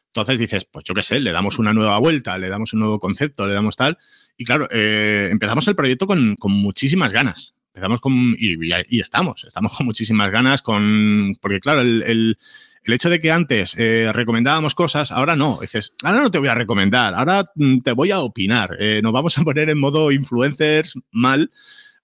Entonces 0.09 0.38
dices, 0.38 0.64
pues 0.64 0.84
yo 0.84 0.94
qué 0.94 1.02
sé, 1.02 1.20
le 1.20 1.30
damos 1.30 1.59
una 1.59 1.74
nueva 1.74 1.98
vuelta, 1.98 2.38
le 2.38 2.48
damos 2.48 2.72
un 2.72 2.80
nuevo 2.80 2.98
concepto, 2.98 3.47
le 3.47 3.52
damos 3.52 3.76
tal. 3.76 3.98
Y 4.38 4.47
claro, 4.47 4.66
eh, 4.70 5.28
empezamos 5.30 5.68
el 5.68 5.76
proyecto 5.76 6.06
con, 6.06 6.36
con, 6.36 6.52
muchísimas 6.52 7.12
ganas. 7.12 7.55
Empezamos 7.74 8.01
con. 8.01 8.34
Y, 8.38 8.56
y, 8.88 9.01
estamos, 9.01 9.44
estamos 9.44 9.76
con 9.76 9.84
muchísimas 9.84 10.30
ganas, 10.30 10.62
con. 10.62 11.36
Porque 11.38 11.60
claro, 11.60 11.82
el, 11.82 12.38
el 12.87 12.95
hecho 12.95 13.11
de 13.11 13.21
que 13.21 13.33
antes 13.33 13.75
eh, 13.79 14.11
recomendábamos 14.13 14.75
cosas, 14.75 15.11
ahora 15.11 15.37
no. 15.37 15.59
Dices, 15.61 15.95
ahora 16.03 16.23
no 16.23 16.31
te 16.31 16.39
voy 16.39 16.49
a 16.49 16.55
recomendar, 16.55 17.15
ahora 17.15 17.51
mm, 17.55 17.81
te 17.81 17.93
voy 17.93 18.13
a 18.13 18.21
opinar. 18.21 18.77
Eh, 18.79 19.01
nos 19.03 19.13
vamos 19.13 19.37
a 19.39 19.43
poner 19.43 19.69
en 19.71 19.79
modo 19.79 20.13
influencers 20.13 20.95
mal 21.11 21.51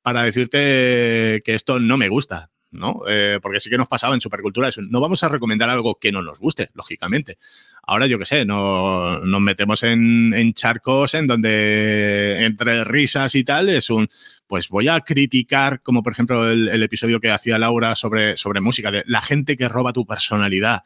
para 0.03 0.25
decirte 0.25 1.43
que 1.45 1.55
esto 1.55 1.79
no 1.79 1.97
me 1.97 2.09
gusta. 2.09 2.52
¿No? 2.73 3.03
Eh, 3.07 3.39
porque 3.41 3.61
sí 3.61 3.71
que 3.71 3.79
nos 3.79 3.89
pasaba 3.89 4.15
en 4.15 4.21
Supercultura 4.21 4.69
eso. 4.69 4.81
No 4.83 5.01
vamos 5.01 5.23
a 5.23 5.29
recomendar 5.29 5.71
algo 5.71 5.99
que 6.01 6.11
no 6.11 6.23
nos 6.23 6.41
guste, 6.41 6.71
lógicamente. 6.75 7.39
Ahora, 7.85 8.07
yo 8.07 8.19
qué 8.19 8.25
sé, 8.25 8.45
no, 8.45 9.21
nos 9.21 9.41
metemos 9.41 9.83
en, 9.83 10.53
charcos 10.55 11.15
en 11.15 11.27
donde 11.27 12.45
entre 12.45 12.85
risas 12.85 13.35
y 13.35 13.45
tal 13.45 13.69
es 13.69 13.91
un, 13.91 14.09
pues 14.47 14.69
voy 14.69 14.89
a 14.89 15.01
criticar, 15.01 15.83
como 15.83 16.03
por 16.03 16.13
ejemplo 16.13 16.51
el, 16.51 16.83
episodio 16.83 17.21
que 17.21 17.31
hacía 17.31 17.59
Laura 17.59 17.95
sobre, 17.95 18.37
sobre 18.37 18.61
música, 18.61 18.91
de 18.91 19.03
la 19.07 19.21
gente 19.21 19.57
que 19.57 19.69
roba 19.69 19.93
tu 19.93 20.07
personalidad 20.07 20.83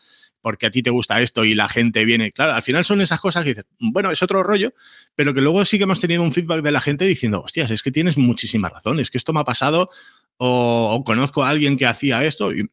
porque 0.47 0.67
a 0.67 0.71
ti 0.71 0.81
te 0.81 0.91
gusta 0.91 1.21
esto 1.21 1.45
y 1.45 1.57
la 1.57 1.69
gente 1.69 2.05
viene. 2.05 2.31
Claro, 2.31 2.53
al 2.53 2.63
final 2.63 2.85
son 2.85 3.01
esas 3.01 3.19
cosas 3.19 3.43
que 3.43 3.49
dices, 3.49 3.65
bueno, 3.81 4.13
es 4.13 4.23
otro 4.23 4.45
rollo, 4.45 4.75
pero 5.17 5.35
que 5.35 5.41
luego 5.41 5.65
sí 5.65 5.77
que 5.77 5.83
hemos 5.83 5.99
tenido 5.99 6.23
un 6.23 6.33
feedback 6.33 6.63
de 6.63 6.71
la 6.71 6.81
gente 6.81 7.05
diciendo, 7.05 7.43
hostias, 7.43 7.73
es 7.73 7.83
que 7.83 7.91
tienes 7.91 8.17
muchísimas 8.17 8.71
razones, 8.71 9.11
que 9.11 9.19
esto 9.19 9.33
me 9.33 9.41
ha 9.41 9.45
pasado 9.45 9.91
o, 10.39 11.03
conozco 11.05 11.45
a 11.45 11.51
alguien 11.51 11.77
que 11.77 11.87
hacía 11.87 12.25
esto. 12.25 12.53
Y, 12.53 12.69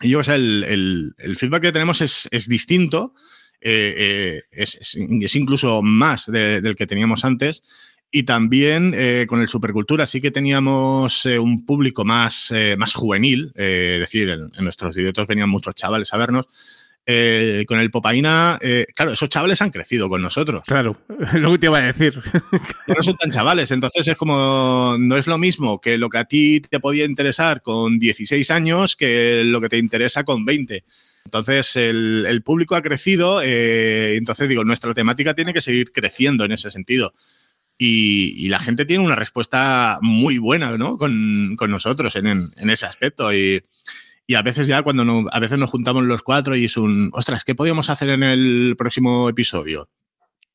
yo, 0.00 0.20
o 0.20 0.24
sea, 0.24 0.36
el, 0.36 1.14
el, 1.18 1.36
feedback 1.36 1.62
que 1.62 1.72
tenemos 1.72 2.00
es, 2.00 2.28
es 2.30 2.48
distinto, 2.48 3.14
eh, 3.60 3.94
eh, 3.96 4.42
es, 4.52 4.76
es, 4.76 5.34
incluso 5.36 5.82
más 5.82 6.26
de, 6.26 6.60
del 6.60 6.76
que 6.76 6.86
teníamos 6.86 7.24
antes. 7.24 7.62
Y 8.10 8.22
también 8.22 8.94
eh, 8.96 9.26
con 9.28 9.40
el 9.40 9.48
Supercultura 9.48 10.06
sí 10.06 10.20
que 10.20 10.30
teníamos 10.30 11.26
un 11.26 11.66
público 11.66 12.06
más, 12.06 12.54
más 12.78 12.94
juvenil, 12.94 13.52
es 13.54 14.00
decir, 14.00 14.30
en, 14.30 14.50
en, 14.56 14.64
nuestros 14.64 14.94
directos 14.94 15.26
venían 15.26 15.50
muchos 15.50 15.74
chavales 15.74 16.14
a 16.14 16.16
vernos. 16.16 16.46
Con 17.66 17.80
el 17.80 17.90
Popaina, 17.90 18.58
claro, 18.94 19.12
esos 19.12 19.28
chavales 19.28 19.62
han 19.62 19.70
crecido 19.70 20.08
con 20.08 20.20
nosotros. 20.20 20.62
Claro, 20.66 21.00
lo 21.34 21.52
que 21.52 21.58
te 21.58 21.66
iba 21.66 21.78
a 21.78 21.92
decir. 21.92 22.20
No 22.88 23.02
son 23.02 23.16
tan 23.16 23.30
chavales, 23.30 23.70
entonces 23.70 24.08
es 24.08 24.16
como, 24.16 24.96
no 24.98 25.16
es 25.16 25.26
lo 25.26 25.36
mismo 25.36 25.80
que 25.80 25.98
lo 25.98 26.08
que 26.08 26.18
a 26.18 26.24
ti 26.24 26.60
te 26.60 26.80
podía 26.80 27.04
interesar 27.04 27.60
con 27.60 27.98
16 27.98 28.50
años 28.50 28.96
que 28.96 29.42
lo 29.44 29.60
que 29.60 29.68
te 29.68 29.78
interesa 29.78 30.24
con 30.24 30.44
20. 30.44 30.84
Entonces, 31.24 31.76
el, 31.76 32.24
el 32.26 32.42
público 32.42 32.74
ha 32.74 32.80
crecido, 32.80 33.42
entonces 33.42 34.48
digo, 34.48 34.64
nuestra 34.64 34.94
temática 34.94 35.34
tiene 35.34 35.52
que 35.52 35.60
seguir 35.60 35.92
creciendo 35.92 36.44
en 36.44 36.52
ese 36.52 36.70
sentido. 36.70 37.12
Y, 37.76 38.34
y, 38.36 38.48
la 38.48 38.58
gente 38.58 38.84
tiene 38.86 39.04
una 39.04 39.14
respuesta 39.14 39.98
muy 40.02 40.38
buena 40.38 40.76
¿no? 40.76 40.98
con, 40.98 41.54
con 41.56 41.70
nosotros 41.70 42.16
en, 42.16 42.26
en, 42.26 42.50
en, 42.56 42.70
ese 42.70 42.86
aspecto. 42.86 43.32
Y, 43.32 43.62
y, 44.28 44.34
a 44.34 44.42
veces 44.42 44.66
ya 44.66 44.82
cuando 44.82 45.04
no, 45.04 45.24
a 45.32 45.40
veces 45.40 45.58
nos 45.58 45.70
juntamos 45.70 46.04
los 46.04 46.22
cuatro 46.22 46.54
y 46.54 46.66
es 46.66 46.76
un, 46.76 47.10
ostras, 47.14 47.44
¿qué 47.44 47.54
podríamos 47.54 47.90
hacer 47.90 48.10
en 48.10 48.22
el 48.22 48.76
próximo 48.78 49.28
episodio? 49.28 49.88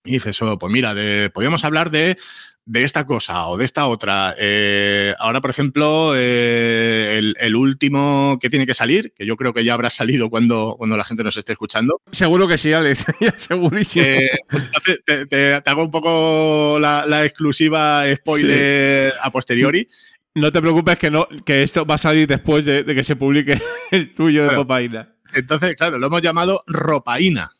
Y 0.06 0.14
dices, 0.14 0.42
oh, 0.42 0.58
pues 0.58 0.72
mira, 0.72 0.94
de, 0.94 1.30
podríamos 1.30 1.64
hablar 1.66 1.90
de, 1.90 2.18
de 2.66 2.84
esta 2.84 3.06
cosa 3.06 3.48
o 3.48 3.58
de 3.58 3.66
esta 3.66 3.88
otra. 3.88 4.36
Eh, 4.38 5.14
ahora, 5.20 5.42
por 5.42 5.50
ejemplo, 5.50 6.14
eh, 6.16 7.16
el, 7.18 7.36
el, 7.40 7.56
último 7.56 8.38
que 8.42 8.50
tiene 8.50 8.66
que 8.66 8.74
salir, 8.74 9.14
que 9.14 9.26
yo 9.26 9.36
creo 9.36 9.54
que 9.54 9.64
ya 9.64 9.74
habrá 9.74 9.90
salido 9.90 10.30
cuando, 10.30 10.76
cuando 10.78 10.96
la 10.96 11.04
gente 11.04 11.24
nos 11.24 11.38
esté 11.38 11.54
escuchando. 11.54 12.02
Seguro 12.12 12.48
que 12.48 12.58
sí, 12.58 12.72
Alex, 12.72 13.06
segurísimo. 13.36 14.06
Eh, 14.06 14.30
pues 14.50 14.72
te, 15.06 15.26
te, 15.26 15.62
te, 15.62 15.70
hago 15.70 15.84
un 15.84 15.92
poco 15.92 16.78
la, 16.80 17.06
la 17.06 17.26
exclusiva 17.26 18.04
spoiler 18.16 19.12
sí. 19.12 19.18
a 19.22 19.32
posteriori. 19.32 19.88
No 20.36 20.52
te 20.52 20.62
preocupes 20.62 20.98
que, 20.98 21.12
no, 21.12 21.28
que 21.46 21.64
esto 21.64 21.86
va 21.86 21.96
a 21.96 22.00
salir 22.00 22.28
después 22.28 22.66
de, 22.66 22.84
de 22.84 22.96
que 22.96 23.04
se 23.04 23.16
publique 23.16 23.60
el 23.92 24.14
tuyo 24.16 24.44
de. 24.44 25.06
Entonces, 25.34 25.76
claro, 25.76 25.98
lo 25.98 26.08
hemos 26.08 26.22
llamado 26.22 26.64
Ropaína 26.68 27.52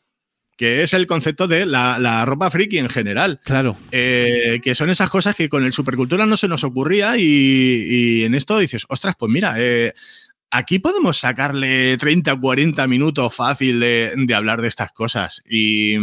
que 0.56 0.82
es 0.82 0.94
el 0.94 1.06
concepto 1.06 1.48
de 1.48 1.66
la, 1.66 1.98
la, 1.98 2.24
ropa 2.24 2.50
friki 2.50 2.78
en 2.78 2.88
general. 2.88 3.40
Claro. 3.44 3.76
Eh, 3.90 4.60
que 4.62 4.74
son 4.74 4.90
esas 4.90 5.10
cosas 5.10 5.34
que 5.34 5.48
con 5.48 5.64
el 5.64 5.72
Supercultura 5.72 6.26
no 6.26 6.36
se 6.36 6.48
nos 6.48 6.64
ocurría 6.64 7.16
y, 7.18 7.22
y 7.24 8.22
en 8.24 8.34
esto 8.34 8.58
dices, 8.58 8.86
ostras, 8.88 9.16
pues 9.18 9.32
mira, 9.32 9.54
eh, 9.58 9.94
aquí 10.50 10.78
podemos 10.78 11.18
sacarle 11.18 11.96
30 11.96 12.34
o 12.34 12.40
40 12.40 12.86
minutos 12.86 13.34
fácil 13.34 13.80
de, 13.80 14.12
de, 14.16 14.34
hablar 14.34 14.62
de 14.62 14.68
estas 14.68 14.92
cosas. 14.92 15.42
Y, 15.48 15.96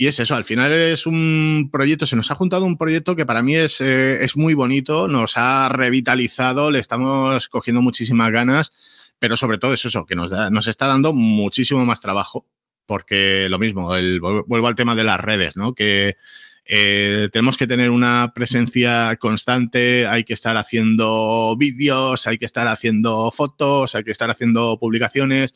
y, 0.00 0.06
es 0.06 0.18
eso, 0.20 0.34
al 0.34 0.44
final 0.44 0.72
es 0.72 1.06
un 1.06 1.68
proyecto, 1.72 2.06
se 2.06 2.16
nos 2.16 2.30
ha 2.30 2.34
juntado 2.34 2.64
un 2.64 2.76
proyecto 2.76 3.16
que 3.16 3.26
para 3.26 3.42
mí 3.42 3.56
es, 3.56 3.80
eh, 3.80 4.24
es 4.24 4.36
muy 4.36 4.54
bonito, 4.54 5.08
nos 5.08 5.36
ha 5.36 5.68
revitalizado, 5.68 6.70
le 6.70 6.78
estamos 6.78 7.48
cogiendo 7.48 7.82
muchísimas 7.82 8.32
ganas, 8.32 8.72
pero 9.18 9.36
sobre 9.36 9.58
todo 9.58 9.74
es 9.74 9.84
eso, 9.84 10.06
que 10.06 10.14
nos, 10.14 10.30
da, 10.30 10.50
nos 10.50 10.66
está 10.68 10.86
dando 10.86 11.12
muchísimo 11.12 11.84
más 11.84 12.00
trabajo 12.00 12.46
porque 12.90 13.48
lo 13.48 13.60
mismo, 13.60 13.94
el, 13.94 14.18
vuelvo 14.20 14.66
al 14.66 14.74
tema 14.74 14.96
de 14.96 15.04
las 15.04 15.20
redes, 15.20 15.56
¿no? 15.56 15.76
Que 15.76 16.16
eh, 16.64 17.28
tenemos 17.32 17.56
que 17.56 17.68
tener 17.68 17.88
una 17.88 18.32
presencia 18.34 19.14
constante, 19.14 20.08
hay 20.08 20.24
que 20.24 20.32
estar 20.32 20.56
haciendo 20.56 21.54
vídeos, 21.56 22.26
hay 22.26 22.36
que 22.36 22.46
estar 22.46 22.66
haciendo 22.66 23.30
fotos, 23.30 23.94
hay 23.94 24.02
que 24.02 24.10
estar 24.10 24.28
haciendo 24.28 24.76
publicaciones. 24.80 25.54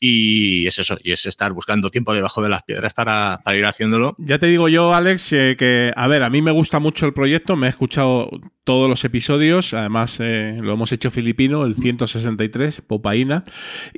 Y 0.00 0.66
es 0.66 0.78
eso, 0.78 0.96
y 1.02 1.12
es 1.12 1.26
estar 1.26 1.52
buscando 1.52 1.90
tiempo 1.90 2.14
debajo 2.14 2.42
de 2.42 2.48
las 2.48 2.62
piedras 2.62 2.94
para, 2.94 3.40
ir 3.54 3.66
haciéndolo. 3.66 4.14
Ya 4.18 4.38
te 4.38 4.46
digo 4.46 4.68
yo, 4.68 4.94
Alex, 4.94 5.32
eh, 5.32 5.56
que, 5.58 5.92
a 5.94 6.06
ver, 6.06 6.22
a 6.22 6.30
mí 6.30 6.42
me 6.42 6.50
gusta 6.50 6.78
mucho 6.78 7.06
el 7.06 7.12
proyecto, 7.12 7.56
me 7.56 7.66
he 7.66 7.70
escuchado 7.70 8.30
todos 8.68 8.90
los 8.90 9.02
episodios, 9.02 9.72
además 9.72 10.18
eh, 10.20 10.54
lo 10.60 10.74
hemos 10.74 10.92
hecho 10.92 11.10
filipino, 11.10 11.64
el 11.64 11.74
163, 11.74 12.82
Popaina, 12.82 13.42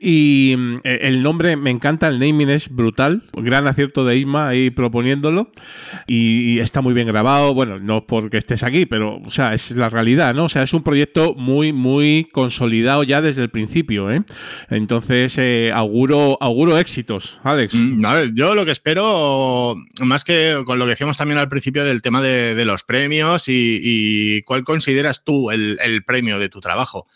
y 0.00 0.54
eh, 0.84 1.00
el 1.02 1.24
nombre 1.24 1.56
me 1.56 1.70
encanta, 1.70 2.06
el 2.06 2.20
naming 2.20 2.50
es 2.50 2.68
brutal, 2.68 3.24
gran 3.32 3.66
acierto 3.66 4.04
de 4.04 4.16
Isma 4.16 4.46
ahí 4.46 4.70
proponiéndolo, 4.70 5.50
y, 6.06 6.52
y, 6.52 6.60
está 6.60 6.82
muy 6.82 6.94
bien 6.94 7.08
grabado, 7.08 7.52
bueno, 7.52 7.80
no 7.80 8.06
porque 8.06 8.36
estés 8.36 8.62
aquí, 8.62 8.86
pero, 8.86 9.20
o 9.26 9.30
sea, 9.30 9.54
es 9.54 9.72
la 9.72 9.88
realidad, 9.88 10.36
¿no? 10.36 10.44
O 10.44 10.48
sea, 10.48 10.62
es 10.62 10.72
un 10.72 10.84
proyecto 10.84 11.34
muy, 11.34 11.72
muy 11.72 12.28
consolidado 12.30 13.02
ya 13.02 13.20
desde 13.20 13.42
el 13.42 13.50
principio, 13.50 14.08
¿eh? 14.12 14.22
Entonces, 14.68 15.36
eh, 15.36 15.72
auguro, 15.74 16.38
auguro 16.40 16.78
éxitos, 16.78 17.40
Alex. 17.42 17.74
Mm, 17.74 18.06
a 18.06 18.14
ver, 18.14 18.34
yo 18.34 18.54
lo 18.54 18.64
que 18.64 18.70
espero, 18.70 19.74
más 20.04 20.22
que 20.22 20.62
con 20.64 20.78
lo 20.78 20.84
que 20.84 20.90
decíamos 20.90 21.16
también 21.16 21.38
al 21.38 21.48
principio 21.48 21.84
del 21.84 22.02
tema 22.02 22.22
de, 22.22 22.54
de 22.54 22.64
los 22.64 22.84
premios 22.84 23.48
y, 23.48 23.80
y, 23.82 24.42
cuál 24.42 24.59
consideras 24.64 25.24
tú 25.24 25.50
el, 25.50 26.04
premio 26.06 26.38
de 26.38 26.48
tu 26.48 26.60
trabajo. 26.60 27.06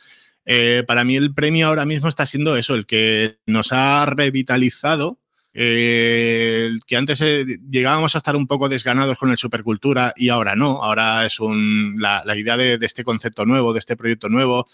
Eh, 0.46 0.84
para 0.86 1.04
mí 1.04 1.16
el 1.16 1.32
premio 1.32 1.68
ahora 1.68 1.84
mismo 1.84 2.08
está 2.08 2.26
siendo 2.26 2.56
eso, 2.56 2.74
el 2.74 2.86
que 2.86 3.38
nos 3.46 3.72
ha 3.72 4.04
revitalizado, 4.06 5.18
eh, 5.54 6.70
que 6.86 6.96
antes 6.96 7.20
eh, 7.20 7.46
llegábamos 7.70 8.14
a 8.14 8.18
estar 8.18 8.36
un 8.36 8.46
poco 8.46 8.68
desganados 8.68 9.16
con 9.16 9.30
el 9.30 9.38
supercultura 9.38 10.12
y 10.16 10.28
ahora 10.28 10.56
no, 10.56 10.82
ahora 10.82 11.24
es 11.24 11.38
la, 11.96 12.36
idea 12.36 12.56
de, 12.56 12.78
este 12.82 13.04
concepto 13.04 13.46
nuevo, 13.46 13.72
de 13.72 13.78
este 13.78 13.96
proyecto 13.96 14.28
nuevo, 14.28 14.68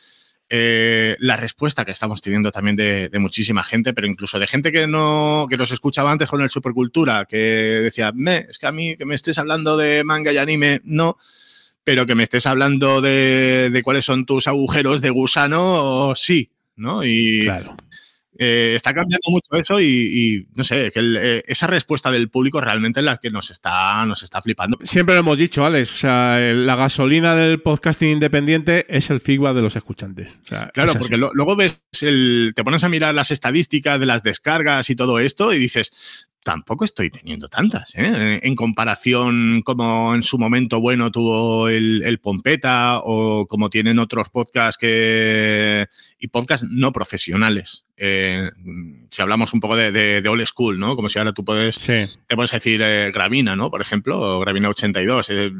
la 0.48 1.36
respuesta 1.36 1.84
que 1.84 1.92
estamos 1.92 2.20
teniendo 2.20 2.50
también 2.50 2.74
de, 2.74 3.08
de, 3.08 3.18
muchísima 3.20 3.62
gente, 3.62 3.92
pero 3.92 4.08
incluso 4.08 4.38
de 4.40 4.48
gente 4.48 4.72
que 4.72 4.88
no 4.88 5.46
que 5.48 5.56
nos 5.56 5.70
escuchaba 5.70 6.10
antes 6.10 6.28
con 6.28 6.40
el 6.40 6.48
Supercultura, 6.48 7.24
que 7.26 7.36
decía, 7.36 8.10
me, 8.12 8.46
es 8.50 8.58
que 8.58 8.66
a 8.66 8.72
mí 8.72 8.96
que 8.96 9.04
me 9.04 9.14
estés 9.14 9.38
hablando 9.38 9.76
de 9.76 10.02
manga 10.02 10.32
y 10.32 10.38
anime, 10.38 10.80
no, 10.82 11.18
pero 11.84 12.06
que 12.06 12.14
me 12.14 12.22
estés 12.22 12.46
hablando 12.46 13.00
de, 13.00 13.70
de 13.70 13.82
cuáles 13.82 14.04
son 14.04 14.26
tus 14.26 14.48
agujeros 14.48 15.00
de 15.00 15.10
gusano, 15.10 16.14
sí, 16.16 16.50
¿no? 16.76 17.04
Y 17.04 17.44
claro. 17.44 17.76
Eh, 18.42 18.72
está 18.74 18.94
cambiando 18.94 19.28
mucho 19.28 19.54
eso 19.54 19.78
y, 19.80 19.84
y 19.84 20.46
no 20.54 20.64
sé, 20.64 20.90
que 20.90 21.00
el, 21.00 21.18
eh, 21.20 21.42
esa 21.46 21.66
respuesta 21.66 22.10
del 22.10 22.30
público 22.30 22.58
realmente 22.58 23.00
es 23.00 23.04
la 23.04 23.18
que 23.18 23.30
nos 23.30 23.50
está, 23.50 24.06
nos 24.06 24.22
está 24.22 24.40
flipando. 24.40 24.78
Siempre 24.82 25.14
lo 25.14 25.20
hemos 25.20 25.36
dicho, 25.36 25.62
Alex, 25.66 25.92
o 25.92 25.96
sea, 25.98 26.38
la 26.38 26.74
gasolina 26.74 27.36
del 27.36 27.60
podcasting 27.60 28.08
independiente 28.08 28.86
es 28.88 29.10
el 29.10 29.20
feedback 29.20 29.56
de 29.56 29.60
los 29.60 29.76
escuchantes. 29.76 30.38
O 30.42 30.46
sea, 30.46 30.70
claro, 30.72 30.94
porque 30.98 31.18
lo, 31.18 31.32
luego 31.34 31.54
ves, 31.54 31.80
el, 32.00 32.54
te 32.56 32.64
pones 32.64 32.82
a 32.82 32.88
mirar 32.88 33.14
las 33.14 33.30
estadísticas 33.30 34.00
de 34.00 34.06
las 34.06 34.22
descargas 34.22 34.88
y 34.88 34.96
todo 34.96 35.18
esto 35.18 35.52
y 35.52 35.58
dices, 35.58 36.30
tampoco 36.42 36.84
estoy 36.84 37.10
teniendo 37.10 37.48
tantas. 37.48 37.94
¿eh? 37.96 38.40
En 38.42 38.56
comparación 38.56 39.62
como 39.62 40.14
en 40.14 40.22
su 40.22 40.38
momento 40.38 40.80
bueno 40.80 41.10
tuvo 41.10 41.68
el, 41.68 42.02
el, 42.04 42.18
Pompeta 42.18 43.00
o 43.02 43.46
como 43.46 43.70
tienen 43.70 43.98
otros 43.98 44.28
podcasts 44.28 44.78
que 44.78 45.88
y 46.18 46.28
podcasts 46.28 46.66
no 46.70 46.92
profesionales. 46.92 47.86
Eh, 48.02 48.48
si 49.10 49.20
hablamos 49.20 49.52
un 49.52 49.60
poco 49.60 49.76
de, 49.76 49.92
de, 49.92 50.22
de, 50.22 50.28
old 50.30 50.46
school, 50.46 50.78
¿no? 50.78 50.96
Como 50.96 51.10
si 51.10 51.18
ahora 51.18 51.34
tú 51.34 51.44
puedes, 51.44 51.76
sí. 51.76 52.06
te 52.26 52.34
puedes 52.34 52.50
decir 52.50 52.80
eh, 52.82 53.10
Gravina, 53.12 53.56
¿no? 53.56 53.70
Por 53.70 53.82
ejemplo, 53.82 54.18
o 54.18 54.40
Gravina 54.40 54.70
82. 54.70 55.28
Eh, 55.28 55.52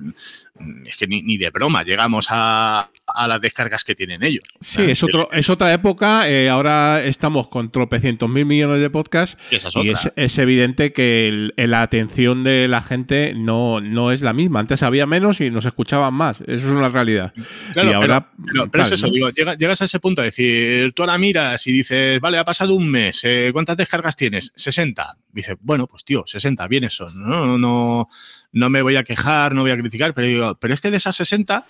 es 0.87 0.97
que 0.97 1.07
ni, 1.07 1.21
ni, 1.21 1.37
de 1.37 1.51
broma 1.51 1.83
llegamos 1.83 2.29
a, 2.31 2.91
a, 3.07 3.29
las 3.29 3.41
descargas 3.43 3.85
que 3.85 3.95
tienen 3.95 4.23
ellos. 4.23 4.45
Sí, 4.61 4.83
es, 4.83 5.03
otro, 5.03 5.31
es 5.33 5.51
otra 5.51 5.71
época. 5.73 6.25
Ahora 6.51 7.03
estamos 7.05 7.49
con 7.49 7.71
tropecientos 7.71 8.29
mil 8.31 8.47
millones 8.47 8.81
de 8.81 8.89
podcasts. 8.89 9.37
Y, 9.51 9.57
esa 9.57 9.69
es, 9.69 9.77
y 9.77 9.89
es, 9.91 10.13
es, 10.17 10.39
evidente 10.39 10.70
que 10.75 11.29
el, 11.29 11.55
la 11.57 11.83
atención 11.83 12.45
de 12.45 12.69
la 12.69 12.83
gente 12.83 13.35
no, 13.37 13.81
no 13.81 14.13
es 14.13 14.23
la 14.23 14.33
misma. 14.33 14.61
Antes 14.61 14.83
había 14.83 15.07
menos 15.07 15.41
y 15.41 15.51
nos 15.51 15.65
escuchaban 15.65 16.15
más. 16.15 16.41
Eso 16.43 16.53
es 16.53 16.65
una 16.65 16.89
realidad. 16.89 17.33
Claro, 17.73 17.91
y 17.91 17.93
ahora, 17.93 18.31
pero, 18.31 18.45
pero, 18.47 18.71
pero 18.71 18.71
claro, 18.71 18.89
es 18.89 18.93
eso, 18.93 19.07
¿no? 19.07 19.13
digo, 19.13 19.31
llegas 19.31 19.83
a 19.83 19.85
ese 19.85 20.01
punto 20.01 20.23
de 20.23 20.27
decir, 20.27 20.93
tú 20.93 21.03
ahora 21.03 21.19
miras 21.19 21.67
y 21.67 21.73
dices, 21.73 22.21
vale, 22.21 22.39
ha 22.39 22.45
pasado 22.45 22.75
un 22.75 22.91
mes, 22.91 23.21
eh, 23.25 23.51
¿cuántas 23.53 23.77
descargas 23.77 24.17
tienes? 24.17 24.53
60. 24.57 25.17
Dice, 25.33 25.57
bueno, 25.61 25.87
pues 25.87 26.05
tío, 26.05 26.25
60, 26.27 26.67
bien 26.69 26.85
eso. 26.85 27.11
No, 27.11 27.59
no, 27.59 28.09
no 28.53 28.71
me 28.71 28.83
voy 28.83 28.97
a 28.97 29.05
quejar, 29.05 29.55
no 29.55 29.63
voy 29.63 29.71
a 29.71 29.79
criticar, 29.79 30.15
pero 30.15 30.27
digo, 30.27 30.59
pero 30.61 30.75
es 30.75 30.81
que 30.81 30.91
de 30.91 30.97
esas 30.97 31.17
60 31.17 31.67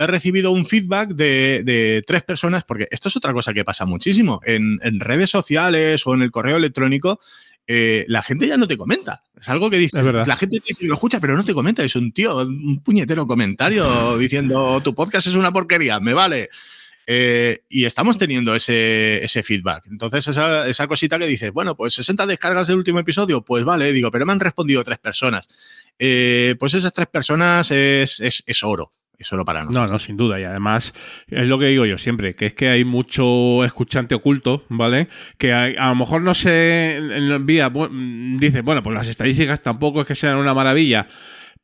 he 0.00 0.06
recibido 0.06 0.50
un 0.50 0.64
feedback 0.64 1.10
de, 1.10 1.62
de, 1.62 2.02
tres 2.06 2.22
personas, 2.22 2.64
porque 2.64 2.88
esto 2.90 3.08
es 3.08 3.16
otra 3.16 3.34
cosa 3.34 3.52
que 3.52 3.66
pasa 3.66 3.84
muchísimo. 3.84 4.40
En, 4.46 4.78
en 4.82 4.98
redes 4.98 5.28
sociales 5.28 6.06
o 6.06 6.14
en 6.14 6.22
el 6.22 6.30
correo 6.30 6.56
electrónico, 6.56 7.20
eh, 7.72 8.04
la 8.08 8.20
gente 8.24 8.48
ya 8.48 8.56
no 8.56 8.66
te 8.66 8.76
comenta. 8.76 9.22
Es 9.40 9.48
algo 9.48 9.70
que 9.70 9.78
dice, 9.78 10.02
la 10.02 10.36
gente 10.36 10.58
te 10.58 10.70
dice, 10.70 10.86
lo 10.86 10.94
escucha, 10.94 11.20
pero 11.20 11.36
no 11.36 11.44
te 11.44 11.54
comenta. 11.54 11.84
Es 11.84 11.94
un 11.94 12.10
tío, 12.10 12.38
un 12.38 12.82
puñetero 12.82 13.28
comentario 13.28 14.18
diciendo, 14.18 14.80
tu 14.82 14.92
podcast 14.92 15.28
es 15.28 15.36
una 15.36 15.52
porquería, 15.52 16.00
me 16.00 16.12
vale. 16.12 16.50
Eh, 17.06 17.62
y 17.68 17.84
estamos 17.84 18.18
teniendo 18.18 18.56
ese, 18.56 19.24
ese 19.24 19.44
feedback. 19.44 19.86
Entonces, 19.88 20.26
esa, 20.26 20.66
esa, 20.66 20.88
cosita 20.88 21.16
que 21.16 21.28
dices, 21.28 21.52
bueno, 21.52 21.76
pues 21.76 21.94
60 21.94 22.26
descargas 22.26 22.66
del 22.66 22.76
último 22.76 22.98
episodio, 22.98 23.44
pues 23.44 23.62
vale, 23.62 23.92
digo, 23.92 24.10
pero 24.10 24.26
me 24.26 24.32
han 24.32 24.40
respondido 24.40 24.82
tres 24.82 24.98
personas. 24.98 25.48
Eh, 25.96 26.56
pues 26.58 26.74
esas 26.74 26.92
tres 26.92 27.06
personas 27.06 27.70
es, 27.70 28.18
es, 28.18 28.42
es 28.46 28.64
oro 28.64 28.92
es 29.20 29.26
solo 29.26 29.44
para 29.44 29.60
nosotros. 29.60 29.86
No, 29.86 29.92
no, 29.92 29.98
sin 29.98 30.16
duda. 30.16 30.40
Y 30.40 30.44
además, 30.44 30.94
es 31.28 31.46
lo 31.46 31.58
que 31.58 31.66
digo 31.66 31.84
yo 31.84 31.98
siempre, 31.98 32.34
que 32.34 32.46
es 32.46 32.54
que 32.54 32.68
hay 32.68 32.84
mucho 32.84 33.64
escuchante 33.64 34.14
oculto, 34.14 34.64
¿vale? 34.70 35.08
Que 35.36 35.52
hay, 35.52 35.74
a 35.78 35.90
lo 35.90 35.94
mejor 35.94 36.22
no 36.22 36.34
se 36.34 36.96
envía, 36.96 37.70
dice, 38.38 38.62
bueno, 38.62 38.82
pues 38.82 38.94
las 38.94 39.08
estadísticas 39.08 39.62
tampoco 39.62 40.00
es 40.00 40.06
que 40.06 40.14
sean 40.14 40.36
una 40.36 40.54
maravilla. 40.54 41.06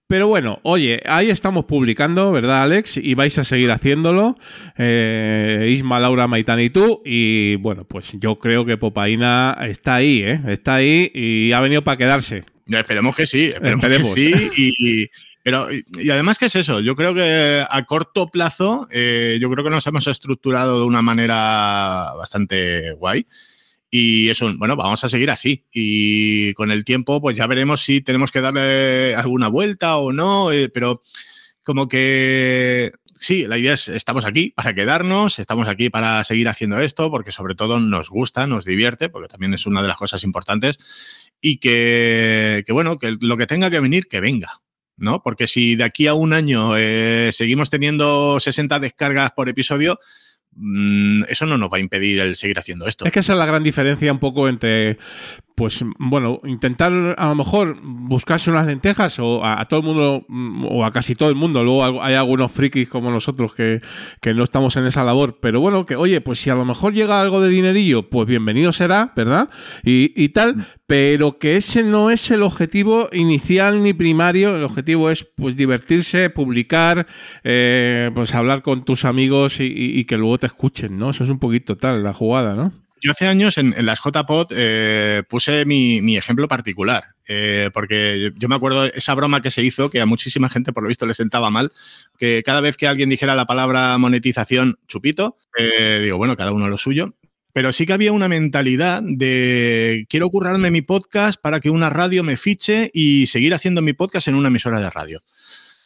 Pero 0.08 0.28
bueno, 0.28 0.60
oye, 0.62 1.02
ahí 1.06 1.30
estamos 1.30 1.64
publicando, 1.64 2.30
¿verdad, 2.30 2.62
Alex? 2.62 2.98
Y 2.98 3.14
vais 3.14 3.36
a 3.38 3.44
seguir 3.44 3.72
haciéndolo. 3.72 4.38
Eh, 4.78 5.68
Isma, 5.70 5.98
Laura, 5.98 6.28
Maitán 6.28 6.60
y 6.60 6.70
tú. 6.70 7.02
Y 7.04 7.56
bueno, 7.56 7.84
pues 7.84 8.12
yo 8.20 8.38
creo 8.38 8.64
que 8.64 8.76
Popaina 8.76 9.56
está 9.62 9.96
ahí, 9.96 10.22
¿eh? 10.22 10.40
Está 10.46 10.76
ahí 10.76 11.10
y 11.12 11.50
ha 11.50 11.60
venido 11.60 11.82
para 11.82 11.96
quedarse. 11.96 12.44
Esperemos 12.68 13.16
que 13.16 13.26
sí, 13.26 13.46
esperemos, 13.46 13.82
esperemos. 13.82 14.14
que 14.14 14.36
sí. 14.36 14.50
Y, 14.56 15.02
y, 15.02 15.10
pero, 15.46 15.68
y 15.70 16.10
además, 16.10 16.38
¿qué 16.38 16.46
es 16.46 16.56
eso? 16.56 16.80
Yo 16.80 16.96
creo 16.96 17.14
que 17.14 17.64
a 17.70 17.84
corto 17.84 18.26
plazo, 18.32 18.88
eh, 18.90 19.38
yo 19.40 19.48
creo 19.48 19.62
que 19.62 19.70
nos 19.70 19.86
hemos 19.86 20.08
estructurado 20.08 20.80
de 20.80 20.86
una 20.86 21.02
manera 21.02 22.14
bastante 22.16 22.94
guay. 22.94 23.28
Y 23.88 24.28
eso, 24.28 24.52
bueno, 24.58 24.74
vamos 24.74 25.04
a 25.04 25.08
seguir 25.08 25.30
así. 25.30 25.64
Y 25.72 26.52
con 26.54 26.72
el 26.72 26.84
tiempo, 26.84 27.20
pues 27.20 27.36
ya 27.36 27.46
veremos 27.46 27.80
si 27.80 28.00
tenemos 28.00 28.32
que 28.32 28.40
darle 28.40 29.14
alguna 29.14 29.46
vuelta 29.46 29.98
o 29.98 30.10
no. 30.10 30.50
Eh, 30.50 30.68
pero 30.68 31.04
como 31.62 31.86
que 31.86 32.90
sí, 33.16 33.46
la 33.46 33.56
idea 33.56 33.74
es, 33.74 33.88
estamos 33.88 34.24
aquí 34.24 34.50
para 34.50 34.74
quedarnos, 34.74 35.38
estamos 35.38 35.68
aquí 35.68 35.90
para 35.90 36.24
seguir 36.24 36.48
haciendo 36.48 36.80
esto, 36.80 37.08
porque 37.08 37.30
sobre 37.30 37.54
todo 37.54 37.78
nos 37.78 38.10
gusta, 38.10 38.48
nos 38.48 38.64
divierte, 38.64 39.10
porque 39.10 39.28
también 39.28 39.54
es 39.54 39.64
una 39.64 39.80
de 39.80 39.86
las 39.86 39.96
cosas 39.96 40.24
importantes. 40.24 40.78
Y 41.40 41.58
que, 41.58 42.64
que 42.66 42.72
bueno, 42.72 42.98
que 42.98 43.16
lo 43.20 43.36
que 43.36 43.46
tenga 43.46 43.70
que 43.70 43.78
venir, 43.78 44.08
que 44.08 44.18
venga. 44.18 44.60
¿No? 44.96 45.22
Porque 45.22 45.46
si 45.46 45.76
de 45.76 45.84
aquí 45.84 46.06
a 46.06 46.14
un 46.14 46.32
año 46.32 46.76
eh, 46.76 47.30
seguimos 47.32 47.70
teniendo 47.70 48.40
60 48.40 48.78
descargas 48.78 49.32
por 49.32 49.48
episodio, 49.48 49.98
mmm, 50.52 51.24
eso 51.28 51.46
no 51.46 51.58
nos 51.58 51.70
va 51.70 51.76
a 51.78 51.80
impedir 51.80 52.20
el 52.20 52.36
seguir 52.36 52.58
haciendo 52.58 52.86
esto. 52.86 53.04
Es 53.04 53.12
que 53.12 53.20
esa 53.20 53.32
es 53.34 53.38
la 53.38 53.46
gran 53.46 53.62
diferencia 53.62 54.12
un 54.12 54.18
poco 54.18 54.48
entre, 54.48 54.98
pues, 55.56 55.82
bueno, 55.98 56.40
intentar 56.44 56.92
a 57.16 57.28
lo 57.28 57.34
mejor 57.34 57.78
buscarse 57.82 58.50
unas 58.50 58.66
lentejas 58.66 59.18
o 59.18 59.42
a, 59.42 59.58
a 59.58 59.64
todo 59.64 59.80
el 59.80 59.86
mundo, 59.86 60.24
mm, 60.28 60.66
o 60.66 60.84
a 60.84 60.92
casi 60.92 61.14
todo 61.14 61.30
el 61.30 61.34
mundo. 61.34 61.64
Luego 61.64 62.02
hay 62.02 62.14
algunos 62.14 62.52
frikis 62.52 62.90
como 62.90 63.10
nosotros 63.10 63.54
que, 63.54 63.80
que 64.20 64.34
no 64.34 64.44
estamos 64.44 64.76
en 64.76 64.84
esa 64.84 65.02
labor. 65.02 65.38
Pero 65.40 65.60
bueno, 65.60 65.86
que 65.86 65.96
oye, 65.96 66.20
pues 66.20 66.40
si 66.40 66.50
a 66.50 66.54
lo 66.54 66.66
mejor 66.66 66.92
llega 66.92 67.22
algo 67.22 67.40
de 67.40 67.48
dinerillo, 67.48 68.10
pues 68.10 68.28
bienvenido 68.28 68.70
será, 68.70 69.14
¿verdad? 69.16 69.48
Y, 69.82 70.12
y 70.14 70.28
tal, 70.28 70.66
pero 70.86 71.38
que 71.38 71.56
ese 71.56 71.82
no 71.82 72.10
es 72.10 72.30
el 72.30 72.42
objetivo 72.42 73.08
inicial 73.12 73.82
ni 73.82 73.94
primario. 73.94 74.56
El 74.56 74.62
objetivo 74.62 75.10
es 75.10 75.24
pues 75.24 75.56
divertirse, 75.56 76.28
publicar, 76.28 77.06
eh, 77.44 78.10
pues 78.14 78.34
hablar 78.34 78.60
con 78.60 78.84
tus 78.84 79.06
amigos 79.06 79.58
y, 79.60 79.64
y, 79.64 79.98
y, 79.98 80.04
que 80.04 80.18
luego 80.18 80.36
te 80.36 80.48
escuchen, 80.48 80.98
¿no? 80.98 81.08
Eso 81.08 81.24
es 81.24 81.30
un 81.30 81.38
poquito 81.38 81.78
tal, 81.78 82.02
la 82.04 82.12
jugada, 82.12 82.54
¿no? 82.54 82.85
Yo 83.06 83.12
hace 83.12 83.28
años 83.28 83.56
en, 83.56 83.72
en 83.78 83.86
las 83.86 84.00
JPod 84.04 84.48
eh, 84.50 85.22
puse 85.28 85.64
mi, 85.64 86.16
ejemplo 86.16 86.48
particular, 86.48 87.14
eh, 87.28 87.70
porque 87.72 88.32
yo, 88.36 88.48
me 88.48 88.56
acuerdo 88.56 88.86
esa 88.86 89.14
broma 89.14 89.40
que 89.40 89.52
se 89.52 89.62
hizo, 89.62 89.90
que 89.90 90.00
a 90.00 90.06
muchísima 90.06 90.48
gente 90.48 90.72
por 90.72 90.82
lo 90.82 90.88
visto 90.88 91.06
le 91.06 91.14
sentaba 91.14 91.48
mal, 91.48 91.70
que 92.18 92.42
cada 92.44 92.60
vez 92.60 92.76
que 92.76 92.88
alguien 92.88 93.08
dijera 93.08 93.36
la 93.36 93.46
palabra 93.46 93.96
monetización, 93.98 94.80
chupito, 94.88 95.38
eh, 95.56 96.00
digo, 96.02 96.16
bueno, 96.16 96.36
cada 96.36 96.50
uno 96.50 96.68
lo 96.68 96.78
suyo, 96.78 97.14
pero 97.52 97.72
sí 97.72 97.86
que 97.86 97.92
había 97.92 98.10
una 98.10 98.26
mentalidad 98.26 99.04
de 99.04 100.06
quiero 100.10 100.28
currarme 100.28 100.72
mi 100.72 100.82
podcast 100.82 101.40
para 101.40 101.60
que 101.60 101.70
una 101.70 101.88
radio 101.88 102.24
me 102.24 102.36
fiche 102.36 102.90
y 102.92 103.28
seguir 103.28 103.54
haciendo 103.54 103.82
mi 103.82 103.92
podcast 103.92 104.26
en 104.26 104.34
una 104.34 104.48
emisora 104.48 104.80
de 104.80 104.90
radio. 104.90 105.22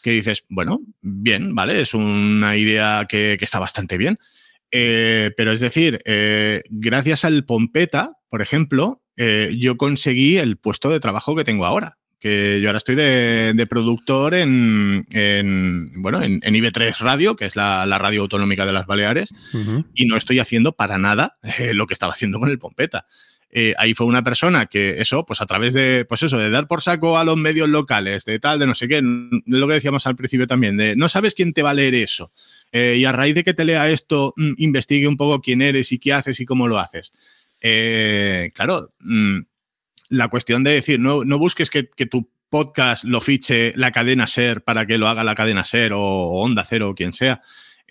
Que 0.03 0.13
dices, 0.13 0.45
bueno, 0.49 0.81
bien, 1.03 1.55
vale, 1.55 1.83
es 1.83 1.93
una 1.93 2.57
idea 2.57 3.05
que 3.07 3.37
está 3.39 3.59
bastante 3.59 3.99
bien. 3.99 4.19
Eh, 4.71 5.33
pero 5.37 5.53
es 5.53 5.61
decir, 5.61 6.01
eh, 6.05 6.63
gracias 6.69 7.25
al 7.25 7.45
Pompeta, 7.45 8.13
por 8.29 8.43
ejemplo, 8.43 9.03
eh, 9.17 9.55
yo 9.59 9.77
conseguí 9.77 10.39
el 10.39 10.57
puesto 10.57 10.91
de 10.91 11.01
trabajo 11.01 11.35
que 11.35 11.45
tengo 11.45 11.67
ahora. 11.67 11.99
Que 12.21 12.61
yo 12.61 12.69
ahora 12.69 12.77
estoy 12.77 12.97
de, 12.97 13.55
de 13.55 13.67
productor 13.67 14.35
en, 14.35 15.07
en, 15.11 16.03
bueno, 16.03 16.23
en, 16.23 16.41
en, 16.43 16.55
IB3 16.55 16.99
Radio, 16.99 17.35
que 17.35 17.47
es 17.47 17.57
la, 17.57 17.87
la, 17.87 17.97
radio 17.97 18.21
autonómica 18.21 18.67
de 18.67 18.73
las 18.75 18.87
Baleares, 18.87 19.33
uh 19.55 19.57
-huh. 19.57 19.87
y 19.95 20.05
no 20.05 20.17
estoy 20.17 20.39
haciendo 20.39 20.73
para 20.73 20.99
nada 20.99 21.39
lo 21.73 21.87
que 21.87 21.95
estaba 21.95 22.13
haciendo 22.13 22.39
con 22.39 22.51
el 22.51 22.59
Pompeta. 22.59 23.07
Eh, 23.53 23.75
ahí 23.79 23.95
fue 23.95 24.07
una 24.07 24.23
persona 24.23 24.67
que 24.67 25.01
eso, 25.01 25.27
pues 25.27 25.41
a 25.41 25.47
través 25.47 25.75
de, 25.75 26.05
pues 26.09 26.23
eso, 26.23 26.39
de 26.39 26.51
dar 26.51 26.69
por 26.69 26.83
saco 26.83 27.19
a 27.19 27.25
los 27.25 27.37
medios 27.37 27.69
locales, 27.69 28.25
de 28.25 28.39
tal, 28.39 28.61
de 28.61 28.67
no 28.67 28.77
sé 28.77 28.87
qué, 28.87 29.03
de 29.03 29.59
lo 29.59 29.67
que 29.67 29.75
decíamos 29.75 30.07
al 30.07 30.15
principio 30.15 30.47
también, 30.47 30.77
de 30.77 30.95
no 30.95 31.09
sabes 31.09 31.35
quién 31.35 31.53
te 31.53 31.63
va 31.63 31.71
a 31.71 31.75
leer 31.75 31.97
eso. 31.97 32.33
Eh, 32.73 32.97
y 32.99 33.05
a 33.05 33.13
raíz 33.13 33.35
de 33.35 33.45
que 33.45 33.55
te 33.55 33.65
lea 33.65 33.89
esto, 33.91 34.33
mmm, 34.37 34.53
investigue 34.59 35.09
un 35.09 35.17
poco 35.17 35.41
quién 35.41 35.63
eres 35.63 35.93
y 35.93 35.99
qué 35.99 36.13
haces 36.13 36.41
y 36.41 36.47
cómo 36.47 36.69
lo 36.69 36.79
haces. 36.79 37.13
Eh, 37.61 38.53
claro, 38.55 38.89
mmm, 39.01 39.41
la 40.09 40.29
cuestión 40.29 40.65
de 40.65 40.73
decir, 40.73 41.01
no, 41.01 41.25
no 41.25 41.39
busques 41.39 41.71
que, 41.71 41.89
que, 41.89 42.07
tu 42.07 42.31
podcast 42.49 43.05
lo 43.05 43.21
fiche 43.21 43.73
la 43.77 43.93
cadena 43.93 44.27
SER 44.27 44.63
para 44.63 44.87
que 44.87 44.99
lo 44.99 45.09
haga 45.09 45.23
la 45.23 45.35
cadena 45.35 45.65
SER 45.65 45.93
o, 45.93 46.01
o 46.01 46.43
Onda 46.43 46.65
Cero 46.69 46.91
o 46.91 46.95
quien 46.95 47.13
sea. 47.13 47.43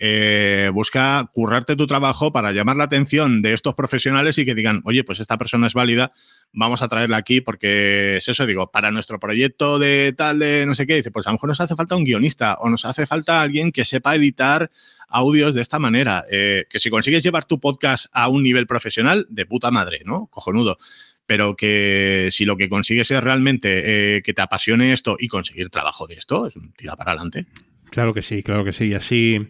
Eh, 0.02 0.70
busca 0.72 1.28
currarte 1.30 1.76
tu 1.76 1.86
trabajo 1.86 2.32
para 2.32 2.52
llamar 2.52 2.76
la 2.76 2.84
atención 2.84 3.42
de 3.42 3.52
estos 3.52 3.74
profesionales 3.74 4.38
y 4.38 4.46
que 4.46 4.54
digan, 4.54 4.80
oye, 4.86 5.04
pues 5.04 5.20
esta 5.20 5.36
persona 5.36 5.66
es 5.66 5.74
válida, 5.74 6.12
vamos 6.54 6.80
a 6.80 6.88
traerla 6.88 7.18
aquí 7.18 7.42
porque 7.42 8.16
es 8.16 8.26
eso, 8.26 8.46
digo, 8.46 8.70
para 8.70 8.90
nuestro 8.90 9.20
proyecto 9.20 9.78
de 9.78 10.14
tal, 10.16 10.38
de 10.38 10.64
no 10.66 10.74
sé 10.74 10.86
qué, 10.86 10.94
dice, 10.94 11.10
pues 11.10 11.26
a 11.26 11.30
lo 11.30 11.34
mejor 11.34 11.50
nos 11.50 11.60
hace 11.60 11.76
falta 11.76 11.96
un 11.96 12.04
guionista 12.04 12.54
o 12.60 12.70
nos 12.70 12.86
hace 12.86 13.06
falta 13.06 13.42
alguien 13.42 13.72
que 13.72 13.84
sepa 13.84 14.16
editar 14.16 14.70
audios 15.06 15.54
de 15.54 15.60
esta 15.60 15.78
manera. 15.78 16.24
Eh, 16.30 16.64
que 16.70 16.80
si 16.80 16.88
consigues 16.88 17.22
llevar 17.22 17.44
tu 17.44 17.60
podcast 17.60 18.06
a 18.12 18.28
un 18.28 18.42
nivel 18.42 18.66
profesional, 18.66 19.26
de 19.28 19.44
puta 19.44 19.70
madre, 19.70 20.00
¿no? 20.06 20.28
Cojonudo 20.28 20.78
pero 21.26 21.54
que 21.54 22.26
si 22.32 22.44
lo 22.44 22.56
que 22.56 22.68
consigues 22.68 23.08
es 23.12 23.22
realmente 23.22 24.16
eh, 24.16 24.22
que 24.22 24.34
te 24.34 24.42
apasione 24.42 24.92
esto 24.92 25.16
y 25.16 25.28
conseguir 25.28 25.70
trabajo 25.70 26.08
de 26.08 26.14
esto, 26.14 26.48
es 26.48 26.56
un 26.56 26.72
tira 26.72 26.96
para 26.96 27.12
adelante. 27.12 27.46
Claro 27.90 28.14
que 28.14 28.22
sí, 28.22 28.42
claro 28.42 28.64
que 28.64 28.72
sí. 28.72 28.86
Y 28.86 28.94
así, 28.94 29.46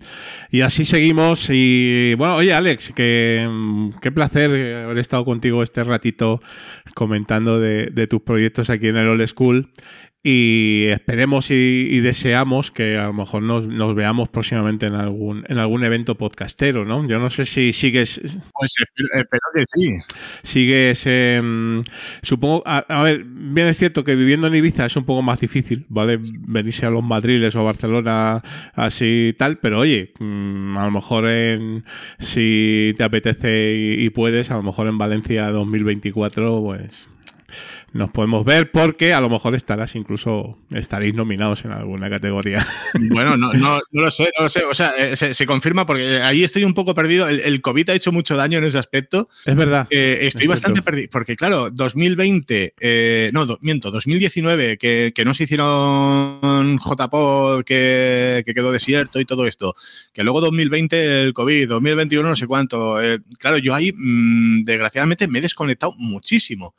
y 0.51 0.63
así 0.63 0.85
seguimos. 0.85 1.49
Y 1.51 2.15
bueno, 2.15 2.37
oye, 2.37 2.53
Alex, 2.53 2.93
que, 2.95 3.49
qué 4.01 4.11
placer 4.11 4.51
haber 4.85 4.99
estado 4.99 5.25
contigo 5.25 5.63
este 5.63 5.85
ratito 5.85 6.41
comentando 6.95 7.61
de, 7.61 7.87
de 7.87 8.07
tus 8.07 8.23
proyectos 8.23 8.71
aquí 8.71 8.89
en 8.89 8.97
el 8.97 9.09
Old 9.09 9.27
School. 9.27 9.71
Y 10.23 10.85
esperemos 10.89 11.51
y, 11.51 11.89
y 11.91 12.01
deseamos 12.01 12.71
que 12.71 12.99
a 12.99 13.07
lo 13.07 13.15
mejor 13.15 13.43
nos, 13.43 13.67
nos 13.67 13.95
veamos 13.95 14.29
próximamente 14.29 14.87
en 14.87 14.95
algún, 14.95 15.45
en 15.49 15.59
algún 15.59 15.83
evento 15.83 16.15
podcastero, 16.17 16.85
¿no? 16.85 17.07
Yo 17.07 17.19
no 17.19 17.31
sé 17.31 17.47
si 17.47 17.73
sigues... 17.73 18.21
Pues 18.53 18.75
espero, 18.79 19.39
que 19.57 19.65
sí. 19.75 19.89
Sigues, 20.43 21.05
eh, 21.07 21.83
supongo, 22.21 22.63
a, 22.67 22.79
a, 22.81 23.03
ver, 23.03 23.25
bien 23.25 23.67
es 23.69 23.79
cierto 23.79 24.05
que 24.05 24.15
viviendo 24.15 24.47
en 24.47 24.57
Ibiza 24.57 24.85
es 24.85 24.97
un 24.97 25.05
poco 25.05 25.23
más 25.23 25.41
difícil, 25.41 25.87
¿vale? 25.89 26.19
Venirse 26.21 26.85
a 26.85 26.91
los 26.91 27.03
Madriles 27.03 27.57
o 27.57 27.61
a 27.61 27.63
Barcelona 27.63 28.43
así 28.75 29.29
y 29.31 29.33
tal, 29.33 29.59
pero 29.59 29.79
oye, 29.79 30.13
mmm, 30.19 30.77
a 30.77 30.85
lo 30.85 30.91
mejor 30.91 31.29
en, 31.29 31.83
si 32.19 32.95
te 32.99 33.05
apetece 33.05 33.75
y, 33.75 34.05
y 34.05 34.11
puedes, 34.11 34.51
a 34.51 34.57
lo 34.57 34.63
mejor 34.63 34.87
en 34.87 34.99
Valencia 34.99 35.51
2024, 35.51 36.63
pues 36.63 37.09
nos 37.93 38.11
podemos 38.11 38.45
ver 38.45 38.71
porque 38.71 39.13
a 39.13 39.21
lo 39.21 39.29
mejor 39.29 39.55
estarás 39.55 39.97
incluso 39.97 40.59
estaréis 40.71 41.15
nominados 41.15 41.65
en 41.65 41.73
alguna 41.73 42.09
categoría. 42.09 42.65
Bueno, 43.13 43.37
no, 43.37 43.53
no, 43.55 43.81
no 43.91 44.03
lo 44.03 44.11
sé, 44.11 44.31
no 44.37 44.45
lo 44.45 44.49
sé. 44.49 44.65
O 44.65 44.75
sea, 44.75 44.93
eh, 44.97 45.17
se, 45.17 45.35
se, 45.35 45.47
confirma 45.47 45.87
porque 45.87 46.21
ahí 46.23 46.45
estoy 46.45 46.65
un 46.65 46.75
poco 46.75 46.95
perdido. 46.95 47.29
El, 47.29 47.41
el, 47.41 47.61
COVID 47.61 47.91
ha 47.91 47.95
hecho 47.95 48.13
mucho 48.13 48.37
daño 48.37 48.59
en 48.59 48.65
ese 48.65 48.79
aspecto. 48.79 49.29
Es 49.45 49.57
verdad. 49.57 49.87
Eh, 49.91 50.21
estoy 50.23 50.45
es 50.45 50.49
bastante 50.49 50.83
perdido. 50.83 51.09
Porque, 51.11 51.37
claro, 51.37 51.71
2020, 51.71 52.75
eh, 52.79 53.31
no, 53.33 53.47
do, 53.47 53.59
miento, 53.63 53.91
2019, 53.91 54.79
que, 54.79 55.13
que 55.15 55.25
no 55.25 55.35
se 55.35 55.45
hicieron 55.45 56.79
JPod, 56.79 57.65
que, 57.65 58.43
que, 58.47 58.55
quedó 58.55 58.71
desierto 58.71 59.21
y 59.21 59.25
todo 59.25 59.47
esto. 59.47 59.75
Que 60.13 60.23
luego 60.23 60.41
2020 60.41 61.23
el 61.23 61.33
COVID, 61.33 61.69
2021 61.69 62.29
no 62.29 62.37
sé 62.37 62.47
cuánto. 62.47 63.01
Eh, 63.01 63.21
claro, 63.39 63.59
yo 63.59 63.75
ahí, 63.75 63.93
mmm, 63.95 64.63
desgraciadamente, 64.63 65.27
me 65.27 65.39
he 65.39 65.43
desconectado 65.43 65.95
muchísimo. 65.97 66.75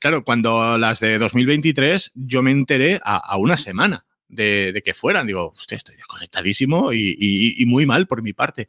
Claro, 0.00 0.24
cuando 0.24 0.78
las 0.78 0.98
de 0.98 1.18
2023 1.18 2.12
yo 2.14 2.42
me 2.42 2.50
enteré 2.50 3.00
a, 3.04 3.18
a 3.18 3.36
una 3.36 3.58
semana 3.58 4.06
de, 4.28 4.72
de, 4.72 4.82
que 4.82 4.94
fueran. 4.94 5.26
Digo, 5.26 5.52
usted 5.54 5.76
estoy 5.76 5.96
desconectadísimo 5.96 6.92
y, 6.92 7.16
y, 7.18 7.62
y, 7.62 7.66
muy 7.66 7.84
mal 7.84 8.06
por 8.06 8.22
mi 8.22 8.32
parte. 8.32 8.68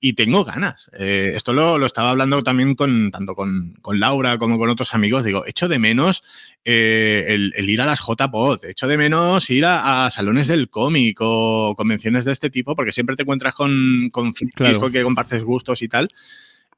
Y 0.00 0.14
tengo 0.14 0.44
ganas. 0.44 0.90
Eh, 0.98 1.34
esto 1.36 1.52
lo, 1.52 1.78
lo, 1.78 1.86
estaba 1.86 2.10
hablando 2.10 2.42
también 2.42 2.74
con 2.74 3.12
tanto 3.12 3.36
con, 3.36 3.74
con, 3.80 4.00
Laura 4.00 4.36
como 4.38 4.58
con 4.58 4.70
otros 4.70 4.92
amigos. 4.94 5.24
Digo, 5.24 5.46
echo 5.46 5.68
de 5.68 5.78
menos 5.78 6.24
eh, 6.64 7.26
el, 7.28 7.52
el, 7.54 7.70
ir 7.70 7.80
a 7.80 7.86
las 7.86 8.00
JPod, 8.00 8.64
echo 8.64 8.88
de 8.88 8.96
menos 8.96 9.48
ir 9.50 9.64
a, 9.64 10.06
a, 10.06 10.10
salones 10.10 10.48
del 10.48 10.68
cómic 10.68 11.18
o 11.20 11.74
convenciones 11.76 12.24
de 12.24 12.32
este 12.32 12.50
tipo, 12.50 12.74
porque 12.74 12.90
siempre 12.90 13.14
te 13.14 13.22
encuentras 13.22 13.54
con, 13.54 14.10
con 14.10 14.32
claro. 14.32 14.80
con 14.80 14.90
que 14.90 15.04
compartes 15.04 15.44
gustos 15.44 15.82
y 15.82 15.88
tal. 15.88 16.08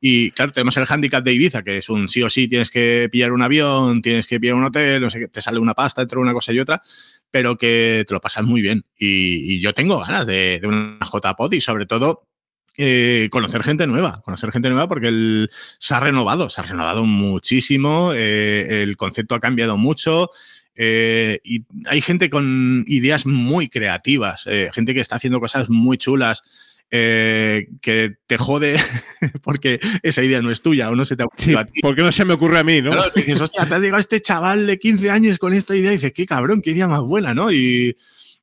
Y 0.07 0.33
claro, 0.33 0.53
tenemos 0.53 0.77
el 0.77 0.85
handicap 0.87 1.25
de 1.25 1.33
Ibiza, 1.33 1.63
que 1.63 1.79
es 1.79 1.89
un 1.89 2.11
sí 2.11 2.23
o 2.23 2.29
sí, 2.29 2.47
tienes 2.47 2.69
que 2.69 3.09
pillar 3.11 3.33
un 3.33 3.41
avión, 3.41 4.03
tienes 4.03 4.27
que 4.27 4.39
pillar 4.39 4.55
un 4.55 4.65
hotel, 4.65 5.01
no 5.01 5.09
sé 5.09 5.19
qué, 5.19 5.29
te 5.29 5.41
sale 5.41 5.59
una 5.59 5.73
pasta 5.73 6.03
entre 6.03 6.19
una 6.19 6.35
cosa 6.35 6.53
y 6.53 6.61
otra, 6.61 6.83
pero 7.31 7.57
que 7.57 8.05
te 8.07 8.13
lo 8.13 8.21
pasas 8.21 8.45
muy 8.45 8.61
bien. 8.61 8.85
Y, 8.99 9.61
yo 9.61 9.73
tengo 9.73 9.99
ganas 10.01 10.27
de, 10.27 10.59
de 10.61 10.69
una 10.69 10.99
JPod 11.01 11.55
y 11.55 11.63
sobre 11.63 11.87
todo 11.87 12.29
eh, 12.77 13.29
conocer 13.31 13.63
gente 13.63 13.87
nueva, 13.87 14.21
conocer 14.23 14.53
gente 14.53 14.69
nueva 14.69 14.89
porque 14.89 15.09
el, 15.09 15.51
se 15.79 15.95
ha 15.95 16.01
renovado, 16.01 16.51
se 16.51 16.61
ha 16.61 16.65
renovado 16.65 17.05
muchísimo, 17.05 18.13
eh, 18.13 18.83
el 18.83 18.99
concepto 18.99 19.35
ha 19.35 19.41
cambiado 19.41 19.79
mucho. 19.79 20.29
Eh, 20.77 21.41
y 21.45 21.65
hay 21.87 22.03
gente 22.03 22.29
con 22.29 22.85
ideas 22.89 23.25
muy 23.25 23.71
creativas, 23.71 24.47
gente 24.75 24.93
que 24.93 25.01
está 25.01 25.17
haciendo 25.17 25.41
cosas 25.41 25.71
muy 25.71 25.97
chulas. 25.97 26.43
Eh, 26.91 27.67
que 27.83 28.15
te 28.27 28.39
jode 28.39 28.77
porque 29.43 29.81
esa 30.03 30.23
idea 30.23 30.41
no 30.43 30.53
es 30.53 30.63
tuya 30.63 30.91
o 30.91 30.95
no 30.95 31.05
se 31.05 31.17
te 31.17 31.25
ha 31.25 31.27
ocurrido 31.27 31.59
sí, 31.59 31.63
a 31.63 31.65
ti. 31.65 31.81
Porque 31.83 32.03
no 32.03 32.13
se 32.13 32.25
me 32.25 32.35
ocurre 32.35 32.59
a 32.59 32.65
mí, 32.65 32.83
¿no? 32.83 32.93
Claro, 32.93 33.11
dices, 33.17 33.41
hostia, 33.41 33.67
te 33.67 33.75
ha 33.75 33.79
llegado 33.79 33.99
este 33.99 34.21
chaval 34.21 34.67
de 34.67 34.79
15 34.79 35.11
años 35.11 35.39
con 35.39 35.53
esta 35.53 35.75
idea 35.75 35.93
y 35.93 35.97
dices, 35.97 36.13
qué 36.13 36.25
cabrón, 36.25 36.63
qué 36.63 36.71
idea 36.71 36.87
más 36.87 37.01
buena, 37.01 37.35
¿no? 37.35 37.51
Y 37.51 37.97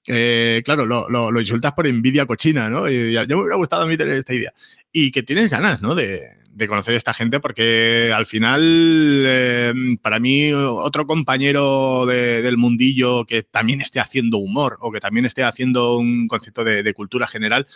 eh, 0.07 0.61
claro, 0.65 0.85
lo, 0.85 1.07
lo, 1.09 1.31
lo, 1.31 1.39
insultas 1.39 1.73
por 1.73 1.87
envidia 1.87 2.25
cochina, 2.25 2.69
¿no? 2.69 2.89
Y 2.89 3.13
ya, 3.13 3.25
ya, 3.25 3.35
me 3.35 3.43
hubiera 3.43 3.55
gustado 3.55 3.83
a 3.83 3.87
mí 3.87 3.95
tener 3.95 4.17
esta 4.17 4.33
idea. 4.33 4.53
Y 4.91 5.11
que 5.11 5.23
tienes 5.23 5.49
ganas, 5.49 5.81
¿no? 5.81 5.95
De, 5.95 6.40
de 6.53 6.67
conocer 6.67 6.93
a 6.93 6.97
esta 6.97 7.13
gente 7.13 7.39
porque 7.39 8.11
al 8.13 8.25
final, 8.25 8.61
eh, 8.63 9.73
para 10.01 10.19
mí, 10.19 10.51
otro 10.53 11.07
compañero 11.07 12.05
de, 12.05 12.41
del 12.41 12.57
mundillo 12.57 13.25
que 13.25 13.43
también 13.43 13.81
esté 13.81 13.99
haciendo 13.99 14.37
humor 14.37 14.77
o 14.81 14.91
que 14.91 14.99
también 14.99 15.25
esté 15.25 15.43
haciendo 15.43 15.97
un 15.97 16.27
concepto 16.27 16.63
de, 16.63 16.83
de 16.83 16.93
cultura 16.93 17.27
general, 17.27 17.67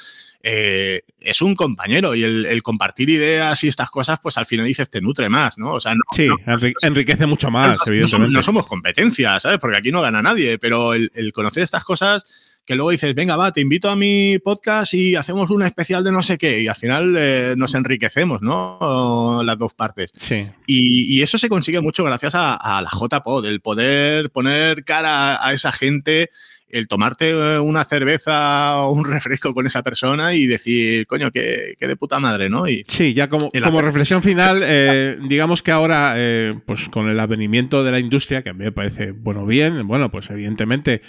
eh, 0.44 1.02
es 1.20 1.42
un 1.42 1.56
compañero 1.56 2.14
y 2.14 2.24
el, 2.24 2.46
el, 2.46 2.62
compartir 2.62 3.10
ideas 3.10 3.64
y 3.64 3.68
estas 3.68 3.90
cosas, 3.90 4.20
pues 4.22 4.38
al 4.38 4.46
final 4.46 4.66
dices, 4.66 4.90
te 4.90 5.02
nutre 5.02 5.30
más, 5.30 5.58
¿no? 5.58 5.74
O 5.74 5.80
sea, 5.80 5.96
no, 5.96 6.02
sí, 6.14 6.28
no, 6.28 6.58
enriquece 6.82 7.26
mucho 7.26 7.50
más, 7.50 7.80
no, 7.80 7.84
evidentemente. 7.88 8.10
Somos, 8.10 8.30
no 8.32 8.44
somos 8.44 8.68
competencias, 8.68 9.42
¿sabes? 9.42 9.58
Porque 9.60 9.78
aquí 9.78 9.92
no 9.92 10.02
gana 10.02 10.22
nadie, 10.22 10.60
pero 10.60 10.94
el, 10.94 11.12
el 11.16 11.34
conocer 11.34 11.64
estas 11.64 11.84
cosas 11.84 12.26
que 12.66 12.76
luego 12.76 12.90
dices, 12.90 13.14
venga, 13.14 13.36
va, 13.36 13.52
te 13.52 13.62
invito 13.62 13.90
a 13.90 13.96
mi 13.96 14.40
podcast 14.40 14.94
y 14.96 15.16
hacemos 15.16 15.52
una 15.52 15.68
especial 15.68 16.04
de 16.04 16.12
no 16.12 16.24
sé 16.24 16.38
qué, 16.38 16.62
y 16.62 16.68
al 16.68 16.76
final 16.76 17.16
eh, 17.18 17.54
nos 17.56 17.76
enriquecemos, 17.76 18.42
¿no? 18.42 19.42
Las 19.44 19.58
dos 19.58 19.74
partes. 19.74 20.12
Sí. 20.16 20.48
Y, 20.66 21.16
y 21.16 21.22
eso 21.22 21.38
se 21.38 21.50
consigue 21.50 21.80
mucho 21.82 22.04
gracias 22.04 22.34
a, 22.34 22.56
a, 22.56 22.82
la 22.82 22.90
JPod, 22.90 23.46
el 23.46 23.62
poder 23.62 24.32
poner 24.32 24.84
cara 24.84 25.46
a 25.46 25.54
esa 25.54 25.72
gente, 25.72 26.32
el 26.70 26.88
tomarte 26.88 27.30
eh, 27.30 27.60
una 27.60 27.86
cerveza 27.86 28.78
o 28.78 28.92
un 28.92 29.06
refresco 29.06 29.54
con 29.54 29.66
esa 29.66 29.84
persona 29.84 30.34
y 30.34 30.46
decir, 30.46 31.06
coño, 31.08 31.32
qué, 31.32 31.76
qué 31.80 31.88
de 31.88 31.96
puta 31.96 32.20
madre, 32.20 32.50
¿no? 32.50 32.68
Y, 32.68 32.84
sí, 32.88 33.14
ya 33.14 33.30
como, 33.30 33.52
como 33.64 33.82
reflexión 33.82 34.22
final, 34.24 34.62
eh, 34.64 35.18
digamos 35.28 35.62
que 35.62 35.72
ahora, 35.72 36.14
eh, 36.18 36.54
pues 36.66 36.90
con 36.90 37.10
el 37.10 37.20
advenimiento 37.20 37.84
de 37.84 37.92
la 37.92 38.00
industria, 38.00 38.42
que 38.42 38.50
a 38.50 38.54
mí 38.54 38.66
me 38.66 38.72
parece, 38.72 39.12
bueno, 39.12 39.46
bien, 39.46 39.88
bueno, 39.88 40.10
pues 40.10 40.30
evidentemente 40.30 41.02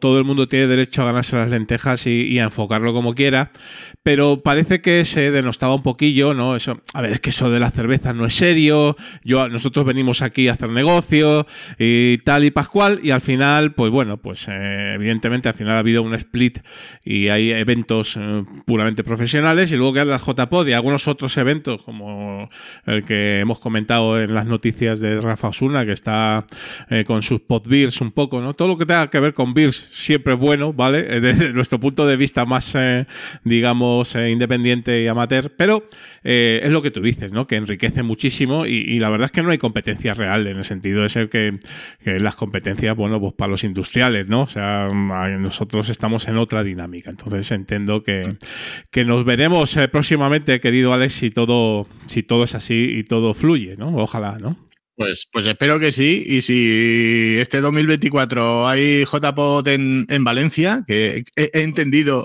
todo 0.00 0.18
el 0.18 0.24
mundo 0.24 0.48
tiene 0.48 0.66
derecho 0.66 1.02
a 1.02 1.06
ganarse 1.06 1.36
las 1.36 1.48
lentejas 1.48 2.06
y, 2.06 2.26
y, 2.26 2.38
a 2.38 2.44
enfocarlo 2.44 2.92
como 2.92 3.14
quiera, 3.14 3.52
pero 4.02 4.42
parece 4.42 4.80
que 4.80 5.04
se 5.04 5.30
denostaba 5.30 5.74
un 5.74 5.82
poquillo, 5.82 6.34
¿no? 6.34 6.56
Eso, 6.56 6.82
a 6.92 7.00
ver, 7.00 7.12
es 7.12 7.20
que 7.20 7.30
eso 7.30 7.50
de 7.50 7.60
la 7.60 7.70
cerveza 7.70 8.12
no 8.12 8.26
es 8.26 8.34
serio, 8.34 8.96
yo, 9.22 9.48
nosotros 9.48 9.84
venimos 9.84 10.22
aquí 10.22 10.48
a 10.48 10.52
hacer 10.52 10.70
negocio 10.70 11.46
y 11.78 12.18
tal 12.18 12.44
y 12.44 12.50
pascual, 12.50 13.00
y 13.02 13.10
al 13.10 13.20
final, 13.20 13.74
pues 13.74 13.90
bueno, 13.90 14.18
pues 14.18 14.46
eh, 14.50 14.96
evidentemente 15.04 15.48
al 15.48 15.54
final 15.54 15.74
ha 15.74 15.80
habido 15.80 16.02
un 16.02 16.14
split 16.14 16.60
y 17.04 17.28
hay 17.28 17.52
eventos 17.52 18.16
eh, 18.18 18.44
puramente 18.64 19.04
profesionales 19.04 19.70
y 19.70 19.76
luego 19.76 19.92
quedan 19.92 20.08
las 20.08 20.24
JPod 20.24 20.66
y 20.66 20.72
algunos 20.72 21.06
otros 21.06 21.36
eventos 21.36 21.82
como 21.82 22.48
el 22.86 23.04
que 23.04 23.40
hemos 23.40 23.58
comentado 23.60 24.18
en 24.18 24.34
las 24.34 24.46
noticias 24.46 25.00
de 25.00 25.20
Rafa 25.20 25.48
Osuna 25.48 25.84
que 25.84 25.92
está 25.92 26.46
eh, 26.88 27.04
con 27.06 27.20
sus 27.20 27.40
podbeers 27.40 28.00
un 28.00 28.12
poco, 28.12 28.40
¿no? 28.40 28.54
Todo 28.54 28.68
lo 28.68 28.78
que 28.78 28.86
tenga 28.86 29.10
que 29.10 29.20
ver 29.20 29.34
con 29.34 29.52
beers 29.52 29.88
siempre 29.92 30.34
es 30.34 30.40
bueno, 30.40 30.72
¿vale? 30.72 31.02
Desde 31.20 31.52
nuestro 31.52 31.78
punto 31.78 32.06
de 32.06 32.16
vista 32.16 32.46
más, 32.46 32.74
eh, 32.74 33.06
digamos, 33.44 34.14
independiente 34.14 35.02
y 35.02 35.06
amateur, 35.06 35.52
pero 35.56 35.86
es 36.24 36.70
lo 36.70 36.80
que 36.80 36.90
tú 36.90 37.02
dices, 37.02 37.32
¿no? 37.32 37.46
Que 37.46 37.56
enriquece 37.56 38.02
muchísimo 38.02 38.66
y, 38.66 38.76
y, 38.76 38.98
la 38.98 39.10
verdad 39.10 39.26
es 39.26 39.32
que 39.32 39.42
no 39.42 39.50
hay 39.50 39.58
competencia 39.58 40.14
real 40.14 40.46
en 40.46 40.56
el 40.56 40.64
sentido 40.64 41.02
de 41.02 41.10
ser 41.10 41.28
que, 41.28 41.58
que 42.02 42.18
las 42.18 42.34
competencias, 42.34 42.96
bueno, 42.96 43.20
pues 43.20 43.34
para 43.34 43.50
los 43.50 43.62
industriales, 43.62 44.26
¿no? 44.28 44.42
O 44.42 44.46
sea, 44.46 44.88
nosotros 44.88 45.90
estamos 45.90 46.26
en 46.26 46.38
otra 46.38 46.64
dinámica. 46.64 47.10
Entonces 47.10 47.50
entiendo 47.50 48.02
que, 48.02 48.36
que 48.90 49.04
nos 49.04 49.24
veremos 49.24 49.76
eh, 49.76 49.88
próximamente, 49.88 50.60
querido 50.60 50.94
Alex, 50.94 51.12
si 51.12 51.30
todo, 51.30 51.86
si 52.06 52.22
todo 52.22 52.44
es 52.44 52.54
así 52.54 52.90
y 52.94 53.04
todo 53.04 53.34
fluye, 53.34 53.76
¿no? 53.76 53.94
Ojalá, 53.96 54.38
¿no? 54.40 54.56
Pues, 54.96 55.28
pues 55.30 55.46
espero 55.46 55.78
que 55.78 55.92
sí. 55.92 56.22
Y 56.24 56.42
si 56.42 57.36
este 57.38 57.60
2024 57.60 58.66
hay 58.66 59.04
JPOT 59.04 59.66
en, 59.68 60.06
en 60.08 60.24
Valencia, 60.24 60.84
que 60.86 61.24
he, 61.36 61.50
he 61.52 61.62
entendido. 61.62 62.24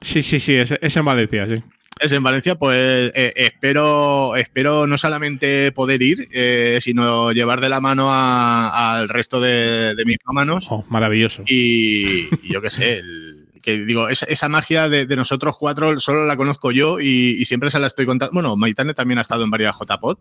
sí, 0.00 0.22
sí, 0.22 0.40
sí, 0.40 0.54
es, 0.54 0.72
es 0.80 0.96
en 0.96 1.04
Valencia, 1.04 1.46
sí 1.46 1.62
es 2.00 2.12
en 2.12 2.22
Valencia, 2.22 2.54
pues 2.54 3.12
eh, 3.14 3.32
espero, 3.36 4.34
espero 4.36 4.86
no 4.86 4.96
solamente 4.96 5.70
poder 5.72 6.02
ir, 6.02 6.28
eh, 6.32 6.78
sino 6.80 7.32
llevar 7.32 7.60
de 7.60 7.68
la 7.68 7.80
mano 7.80 8.08
al 8.12 9.08
resto 9.08 9.40
de, 9.40 9.94
de 9.94 10.04
mis 10.04 10.16
manos. 10.32 10.66
Oh, 10.70 10.84
maravilloso. 10.88 11.42
Y, 11.46 12.28
y 12.42 12.52
yo 12.52 12.62
qué 12.62 12.70
sé, 12.70 12.98
el, 12.98 13.48
que 13.62 13.78
digo, 13.78 14.08
esa, 14.08 14.26
esa 14.26 14.48
magia 14.48 14.88
de, 14.88 15.06
de, 15.06 15.16
nosotros 15.16 15.56
cuatro 15.58 16.00
solo 16.00 16.24
la 16.24 16.36
conozco 16.36 16.70
yo 16.70 16.98
y, 17.00 17.36
y, 17.38 17.44
siempre 17.44 17.70
se 17.70 17.78
la 17.78 17.86
estoy 17.86 18.06
contando. 18.06 18.32
Bueno, 18.32 18.56
Maitane 18.56 18.94
también 18.94 19.18
ha 19.18 19.22
estado 19.22 19.44
en 19.44 19.50
varias 19.50 19.76
JPod, 19.78 20.18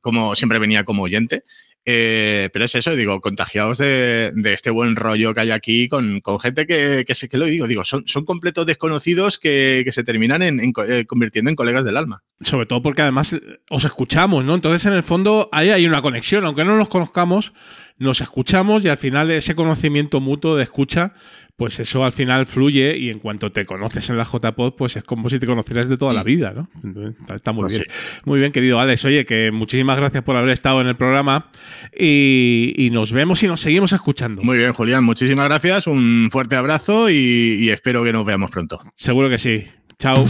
como 0.00 0.34
siempre 0.34 0.58
venía 0.58 0.84
como 0.84 1.02
oyente. 1.02 1.44
Eh, 1.86 2.50
pero 2.52 2.66
es 2.66 2.74
eso, 2.74 2.94
digo, 2.94 3.20
contagiados 3.20 3.78
de, 3.78 4.32
este 4.44 4.70
buen 4.70 4.96
rollo 4.96 5.32
que 5.32 5.40
hay 5.40 5.50
aquí 5.50 5.88
con, 5.88 6.20
gente 6.40 6.66
que, 6.66 7.04
que, 7.06 7.28
que 7.28 7.38
lo 7.38 7.46
digo, 7.46 7.66
digo, 7.66 7.84
son, 7.84 8.04
completos 8.24 8.66
desconocidos 8.66 9.38
que, 9.38 9.88
se 9.90 10.04
terminan 10.04 10.42
en, 10.42 10.60
eh, 10.60 11.04
convirtiendo 11.06 11.48
en 11.48 11.56
colegas 11.56 11.84
del 11.84 11.96
alma. 11.96 12.22
Sobre 12.40 12.66
todo 12.66 12.82
porque 12.82 13.02
además 13.02 13.36
os 13.70 13.84
escuchamos, 13.84 14.44
¿no? 14.44 14.54
Entonces, 14.54 14.84
en 14.86 14.92
el 14.92 15.02
fondo, 15.02 15.48
ahí 15.52 15.70
hay 15.70 15.86
una 15.86 16.02
conexión, 16.02 16.44
aunque 16.44 16.64
no 16.64 16.76
nos 16.76 16.88
conozcamos, 16.88 17.52
nos 18.00 18.20
escuchamos 18.22 18.84
y 18.84 18.88
al 18.88 18.96
final 18.96 19.30
ese 19.30 19.54
conocimiento 19.54 20.20
mutuo 20.20 20.56
de 20.56 20.64
escucha, 20.64 21.12
pues 21.56 21.78
eso 21.78 22.02
al 22.02 22.12
final 22.12 22.46
fluye 22.46 22.96
y 22.96 23.10
en 23.10 23.18
cuanto 23.18 23.52
te 23.52 23.66
conoces 23.66 24.08
en 24.08 24.16
la 24.16 24.24
JPod, 24.24 24.74
pues 24.74 24.96
es 24.96 25.04
como 25.04 25.28
si 25.28 25.38
te 25.38 25.46
conocieras 25.46 25.90
de 25.90 25.98
toda 25.98 26.14
la 26.14 26.24
vida, 26.24 26.54
¿no? 26.56 26.70
Entonces, 26.82 27.14
está 27.34 27.52
muy 27.52 27.64
Pues 27.64 27.74
bien. 27.74 27.84
Muy 28.24 28.40
bien, 28.40 28.52
querido 28.52 28.80
Alex. 28.80 29.04
Oye, 29.04 29.26
que 29.26 29.52
muchísimas 29.52 29.98
gracias 29.98 30.24
por 30.24 30.34
haber 30.36 30.48
estado 30.48 30.80
en 30.80 30.86
el 30.86 30.96
programa 30.96 31.50
y, 31.96 32.72
y 32.78 32.88
nos 32.88 33.12
vemos 33.12 33.42
y 33.42 33.48
nos 33.48 33.60
seguimos 33.60 33.92
escuchando. 33.92 34.42
Muy 34.42 34.56
bien, 34.56 34.72
Julián, 34.72 35.04
muchísimas 35.04 35.46
gracias, 35.46 35.86
un 35.86 36.30
fuerte 36.32 36.56
abrazo 36.56 37.10
y, 37.10 37.58
y 37.60 37.68
espero 37.68 38.02
que 38.02 38.14
nos 38.14 38.24
veamos 38.24 38.50
pronto. 38.50 38.80
Seguro 38.94 39.28
que 39.28 39.38
sí. 39.38 39.64
Chao. 39.98 40.24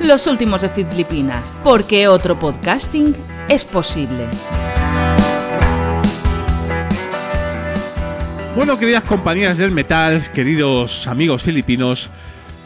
Los 0.00 0.28
últimos 0.28 0.62
de 0.62 0.68
Filipinas, 0.68 1.56
porque 1.64 2.06
otro 2.06 2.38
podcasting 2.38 3.16
es 3.48 3.64
posible. 3.64 4.28
Bueno, 8.56 8.78
queridas 8.78 9.02
compañeras 9.02 9.58
del 9.58 9.72
metal, 9.72 10.30
queridos 10.30 11.08
amigos 11.08 11.42
filipinos, 11.42 12.08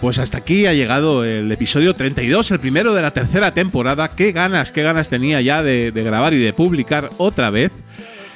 pues 0.02 0.18
hasta 0.18 0.36
aquí 0.36 0.66
ha 0.66 0.74
llegado 0.74 1.24
el 1.24 1.50
episodio 1.50 1.94
32, 1.94 2.50
el 2.50 2.58
primero 2.58 2.92
de 2.92 3.00
la 3.00 3.12
tercera 3.12 3.54
temporada. 3.54 4.10
Qué 4.10 4.32
ganas, 4.32 4.70
qué 4.70 4.82
ganas 4.82 5.08
tenía 5.08 5.40
ya 5.40 5.62
de, 5.62 5.90
de 5.90 6.02
grabar 6.02 6.34
y 6.34 6.38
de 6.38 6.52
publicar 6.52 7.08
otra 7.16 7.48
vez. 7.48 7.72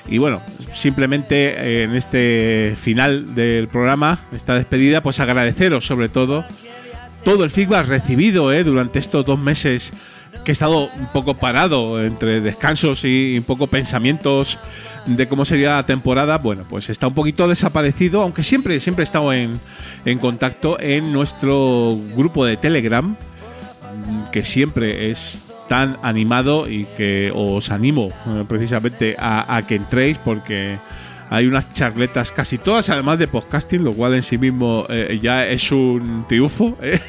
Y 0.09 0.17
bueno, 0.17 0.43
simplemente 0.73 1.51
eh, 1.51 1.83
en 1.83 1.95
este 1.95 2.75
final 2.81 3.35
del 3.35 3.69
programa, 3.69 4.21
esta 4.33 4.55
despedida, 4.55 5.03
pues 5.03 5.21
agradeceros 5.21 5.87
sobre 5.87 6.09
todo 6.09 6.47
todo 7.23 7.45
el 7.45 7.51
feedback 7.51 7.87
recibido 7.87 8.51
eh, 8.53 8.65
durante 8.65 8.99
estos 8.99 9.25
dos 9.25 9.39
meses 9.39 9.93
que 10.45 10.51
he 10.51 10.53
estado 10.53 10.91
un 10.99 11.07
poco 11.13 11.35
parado 11.35 12.03
entre 12.03 12.41
descansos 12.41 13.05
y 13.05 13.37
un 13.39 13.45
poco 13.45 13.67
pensamientos 13.67 14.59
de 15.07 15.29
cómo 15.29 15.45
sería 15.45 15.77
la 15.77 15.87
temporada, 15.87 16.39
bueno, 16.39 16.65
pues 16.69 16.89
está 16.91 17.07
un 17.07 17.15
poquito 17.15 17.49
desaparecido, 17.49 18.23
aunque 18.23 18.43
siempre, 18.43 18.79
siempre 18.81 19.03
he 19.03 19.05
estado 19.05 19.33
en, 19.33 19.61
en 20.05 20.19
contacto 20.19 20.81
en 20.81 21.13
nuestro 21.13 21.99
grupo 22.17 22.45
de 22.45 22.57
Telegram, 22.57 23.17
que 24.31 24.45
siempre 24.45 25.11
es 25.11 25.45
tan 25.69 25.99
animado 26.03 26.69
y 26.69 26.85
que 26.97 27.33
os 27.35 27.71
animo 27.71 28.11
eh, 28.27 28.45
precisamente 28.49 29.17
a, 29.19 29.57
a 29.57 29.67
que 29.67 29.77
entréis 29.77 30.19
porque 30.19 30.79
hay 31.33 31.47
unas 31.47 31.73
charletas 31.73 32.31
casi 32.31 32.59
todas 32.59 32.91
además 32.91 33.19
de 33.19 33.27
podcasting, 33.27 33.83
lo 33.83 33.95
cual 33.95 34.13
en 34.13 34.23
sí 34.23 34.37
mismo 34.37 34.85
eh, 34.91 35.19
ya 35.23 35.49
es 35.49 35.73
un 35.73 36.27
triunfo. 36.29 36.77
¿eh? 36.83 37.01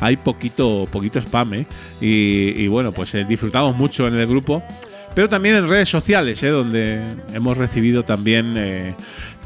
hay 0.00 0.16
poquito, 0.16 0.88
poquito 0.90 1.20
spam 1.20 1.54
¿eh? 1.54 1.66
y, 2.00 2.52
y, 2.56 2.66
bueno, 2.66 2.90
pues 2.90 3.16
disfrutamos 3.28 3.76
mucho 3.76 4.08
en 4.08 4.14
el 4.14 4.26
grupo, 4.26 4.60
pero 5.14 5.28
también 5.28 5.54
en 5.54 5.68
redes 5.68 5.88
sociales, 5.88 6.40
donde 6.40 7.00
hemos 7.32 7.56
recibido 7.56 8.02
también 8.02 8.96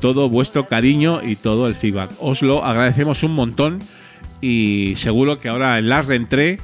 todo 0.01 0.31
vuestro 0.31 0.67
cariño 0.67 1.21
y 1.23 1.37
todo 1.37 1.69
el 1.69 1.75
feedback. 1.75 2.11
Os 2.19 2.41
lo 2.41 2.65
agradecemos 2.65 3.23
un 3.25 3.33
montón 3.33 3.81
y 4.41 4.95
seguro 4.97 5.39
que 5.39 5.51
ahora 5.51 5.79
en 5.79 5.91
la 5.91 6.01
reentré 6.01 6.61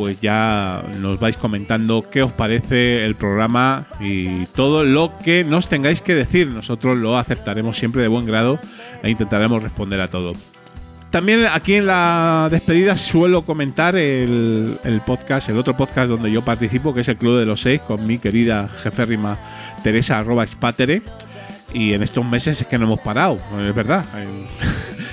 pues 0.00 0.18
ya 0.22 0.82
nos 0.98 1.20
vais 1.20 1.36
comentando 1.36 2.06
qué 2.10 2.22
os 2.22 2.32
parece 2.32 3.04
el 3.04 3.16
programa 3.16 3.86
y 4.00 4.46
todo 4.46 4.82
lo 4.82 5.12
que 5.22 5.44
nos 5.44 5.68
tengáis 5.68 6.00
que 6.00 6.14
decir. 6.14 6.46
Nosotros 6.46 6.96
lo 6.96 7.18
aceptaremos 7.18 7.76
siempre 7.76 8.00
de 8.00 8.08
buen 8.08 8.24
grado 8.24 8.58
e 9.02 9.10
intentaremos 9.10 9.62
responder 9.62 10.00
a 10.00 10.08
todo. 10.08 10.32
También 11.10 11.44
aquí 11.52 11.74
en 11.74 11.86
la 11.86 12.48
despedida 12.50 12.96
suelo 12.96 13.42
comentar 13.42 13.94
el, 13.94 14.78
podcast, 15.04 15.50
el 15.50 15.58
otro 15.58 15.76
podcast 15.76 16.08
donde 16.08 16.32
yo 16.32 16.40
participo, 16.40 16.94
que 16.94 17.02
es 17.02 17.08
el 17.08 17.18
Club 17.18 17.38
de 17.38 17.44
los 17.44 17.60
Seis, 17.60 17.82
con 17.82 18.06
mi 18.06 18.18
querida 18.18 18.70
jeférrima 18.82 19.36
Teresa 19.82 20.18
arroba. 20.18 20.46
Y 21.74 21.92
en 21.92 22.02
estos 22.02 22.24
meses 22.24 22.58
es 22.58 22.66
que 22.66 22.78
no 22.78 22.86
hemos 22.86 23.02
parado, 23.02 23.38
es 23.68 23.74
verdad. 23.74 24.06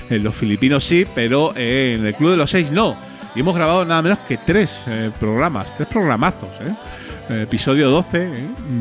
En 0.09 0.23
los 0.23 0.33
filipinos 0.33 0.85
sí, 0.85 1.05
pero 1.13 1.51
en 1.57 2.05
el 2.05 2.15
Club 2.15 2.31
de 2.31 2.37
los 2.37 2.51
Seis 2.51 2.71
no. 2.71 2.95
Y 3.37 3.41
hemos 3.41 3.55
grabado 3.55 3.85
nada 3.85 4.01
menos 4.01 4.17
que 4.27 4.35
tres 4.35 4.83
eh, 4.87 5.11
programas, 5.19 5.75
tres 5.75 5.87
programazos. 5.87 6.49
¿eh? 6.59 7.43
Episodio 7.43 7.91
12 7.91 8.23
¿eh? 8.23 8.29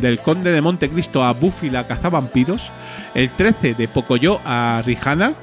del 0.01 0.21
Conde 0.21 0.51
de 0.51 0.63
Montecristo 0.63 1.23
a 1.23 1.35
Buffy 1.35 1.69
la 1.69 1.87
cazavampiros. 1.87 2.73
El 3.13 3.29
13 3.29 3.75
de 3.75 3.87
Pocoyo 3.87 4.41
a 4.47 4.83
Rihanna, 4.83 5.35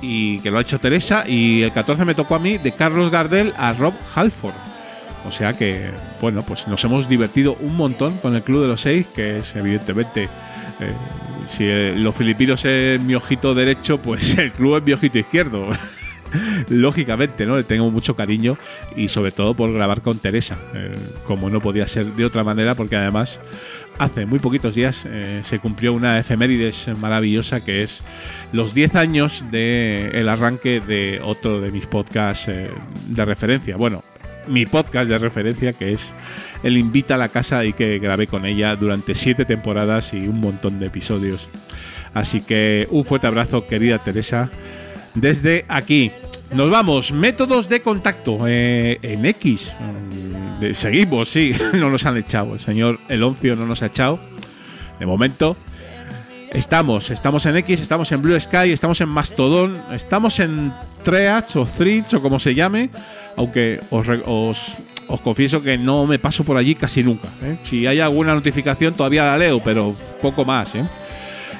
y 0.00 0.38
que 0.38 0.52
lo 0.52 0.58
ha 0.58 0.60
hecho 0.60 0.78
Teresa. 0.78 1.24
Y 1.26 1.62
el 1.62 1.72
14 1.72 2.04
me 2.04 2.14
tocó 2.14 2.36
a 2.36 2.38
mí 2.38 2.58
de 2.58 2.70
Carlos 2.70 3.10
Gardel 3.10 3.52
a 3.56 3.72
Rob 3.72 3.94
Halford. 4.14 4.54
O 5.26 5.32
sea 5.32 5.54
que, 5.54 5.90
bueno, 6.20 6.44
pues 6.46 6.68
nos 6.68 6.84
hemos 6.84 7.08
divertido 7.08 7.56
un 7.58 7.74
montón 7.74 8.18
con 8.18 8.36
el 8.36 8.44
Club 8.44 8.62
de 8.62 8.68
los 8.68 8.82
Seis, 8.82 9.08
que 9.16 9.38
es 9.38 9.56
evidentemente. 9.56 10.28
si 11.48 11.66
los 11.96 12.14
filipinos 12.14 12.64
es 12.64 13.02
mi 13.02 13.16
ojito 13.16 13.52
derecho, 13.52 13.98
pues 13.98 14.38
el 14.38 14.52
club 14.52 14.76
es 14.76 14.84
mi 14.84 14.92
ojito 14.92 15.18
izquierdo 15.18 15.70
lógicamente, 16.68 17.46
¿no? 17.46 17.56
Le 17.56 17.64
tengo 17.64 17.90
mucho 17.90 18.16
cariño 18.16 18.56
y 18.96 19.08
sobre 19.08 19.32
todo 19.32 19.54
por 19.54 19.72
grabar 19.72 20.02
con 20.02 20.18
Teresa, 20.18 20.56
eh, 20.74 20.96
como 21.24 21.50
no 21.50 21.60
podía 21.60 21.86
ser 21.86 22.06
de 22.06 22.24
otra 22.24 22.44
manera, 22.44 22.74
porque 22.74 22.96
además 22.96 23.40
hace 23.98 24.26
muy 24.26 24.38
poquitos 24.38 24.74
días 24.74 25.04
eh, 25.06 25.40
se 25.44 25.58
cumplió 25.58 25.92
una 25.92 26.18
efemérides 26.18 26.90
maravillosa 26.98 27.64
que 27.64 27.82
es 27.82 28.02
los 28.52 28.74
10 28.74 28.96
años 28.96 29.44
del 29.50 30.14
el 30.14 30.28
arranque 30.28 30.80
de 30.80 31.20
otro 31.22 31.60
de 31.60 31.70
mis 31.70 31.86
podcasts 31.86 32.48
eh, 32.48 32.70
de 33.08 33.24
referencia. 33.24 33.76
Bueno, 33.76 34.02
mi 34.48 34.66
podcast 34.66 35.08
de 35.08 35.18
referencia 35.18 35.72
que 35.72 35.92
es 35.92 36.12
El 36.62 36.76
Invita 36.76 37.14
a 37.14 37.18
la 37.18 37.28
Casa 37.28 37.64
y 37.64 37.72
que 37.72 37.98
grabé 37.98 38.26
con 38.26 38.44
ella 38.46 38.76
durante 38.76 39.14
7 39.14 39.44
temporadas 39.44 40.12
y 40.12 40.28
un 40.28 40.40
montón 40.40 40.80
de 40.80 40.86
episodios. 40.86 41.48
Así 42.12 42.42
que 42.42 42.86
un 42.90 43.04
fuerte 43.04 43.26
abrazo, 43.26 43.66
querida 43.66 43.98
Teresa 43.98 44.50
desde 45.14 45.64
aquí. 45.68 46.10
Nos 46.52 46.70
vamos, 46.70 47.10
métodos 47.12 47.68
de 47.68 47.80
contacto 47.80 48.38
eh, 48.46 48.98
en 49.02 49.24
X. 49.26 49.74
Mm, 49.80 50.72
seguimos, 50.72 51.28
sí, 51.28 51.52
no 51.72 51.90
nos 51.90 52.06
han 52.06 52.16
echado. 52.16 52.54
El 52.54 52.60
señor 52.60 53.00
Eloncio 53.08 53.56
no 53.56 53.66
nos 53.66 53.82
ha 53.82 53.86
echado. 53.86 54.20
De 54.98 55.06
momento. 55.06 55.56
Estamos, 56.52 57.10
estamos 57.10 57.44
en 57.46 57.56
X, 57.56 57.80
estamos 57.80 58.12
en 58.12 58.22
Blue 58.22 58.38
Sky, 58.38 58.70
estamos 58.70 59.00
en 59.00 59.08
Mastodon, 59.08 59.76
estamos 59.92 60.38
en 60.38 60.72
Threads 61.02 61.56
o 61.56 61.64
Threads 61.64 62.14
o 62.14 62.22
como 62.22 62.38
se 62.38 62.54
llame. 62.54 62.90
Aunque 63.36 63.80
os, 63.90 64.06
os, 64.24 64.60
os 65.08 65.20
confieso 65.20 65.60
que 65.60 65.76
no 65.76 66.06
me 66.06 66.20
paso 66.20 66.44
por 66.44 66.56
allí 66.56 66.76
casi 66.76 67.02
nunca. 67.02 67.26
¿eh? 67.42 67.56
Si 67.64 67.88
hay 67.88 67.98
alguna 67.98 68.34
notificación 68.34 68.94
todavía 68.94 69.24
la 69.24 69.36
leo, 69.36 69.60
pero 69.64 69.92
poco 70.22 70.44
más. 70.44 70.76
¿eh? 70.76 70.84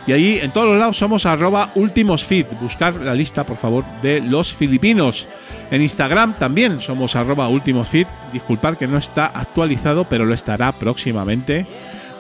Y 0.07 0.13
allí 0.13 0.39
en 0.39 0.53
todos 0.53 0.69
los 0.69 0.79
lados 0.79 0.99
somos 0.99 1.27
arroba 1.27 1.71
ultimosfeed. 1.75 2.47
Buscar 2.61 2.95
la 2.95 3.15
lista, 3.15 3.45
por 3.45 3.57
favor, 3.57 3.85
de 4.03 4.21
los 4.21 4.53
filipinos. 4.53 5.27
En 5.71 5.81
Instagram 5.81 6.35
también 6.35 6.81
somos 6.81 7.17
arroba 7.17 7.49
ultimosfeed. 7.49 8.07
Disculpad 8.33 8.77
que 8.77 8.87
no 8.87 8.99
está 8.99 9.25
actualizado, 9.27 10.05
pero 10.05 10.27
lo 10.27 10.35
estará 10.35 10.73
próximamente. 10.73 11.67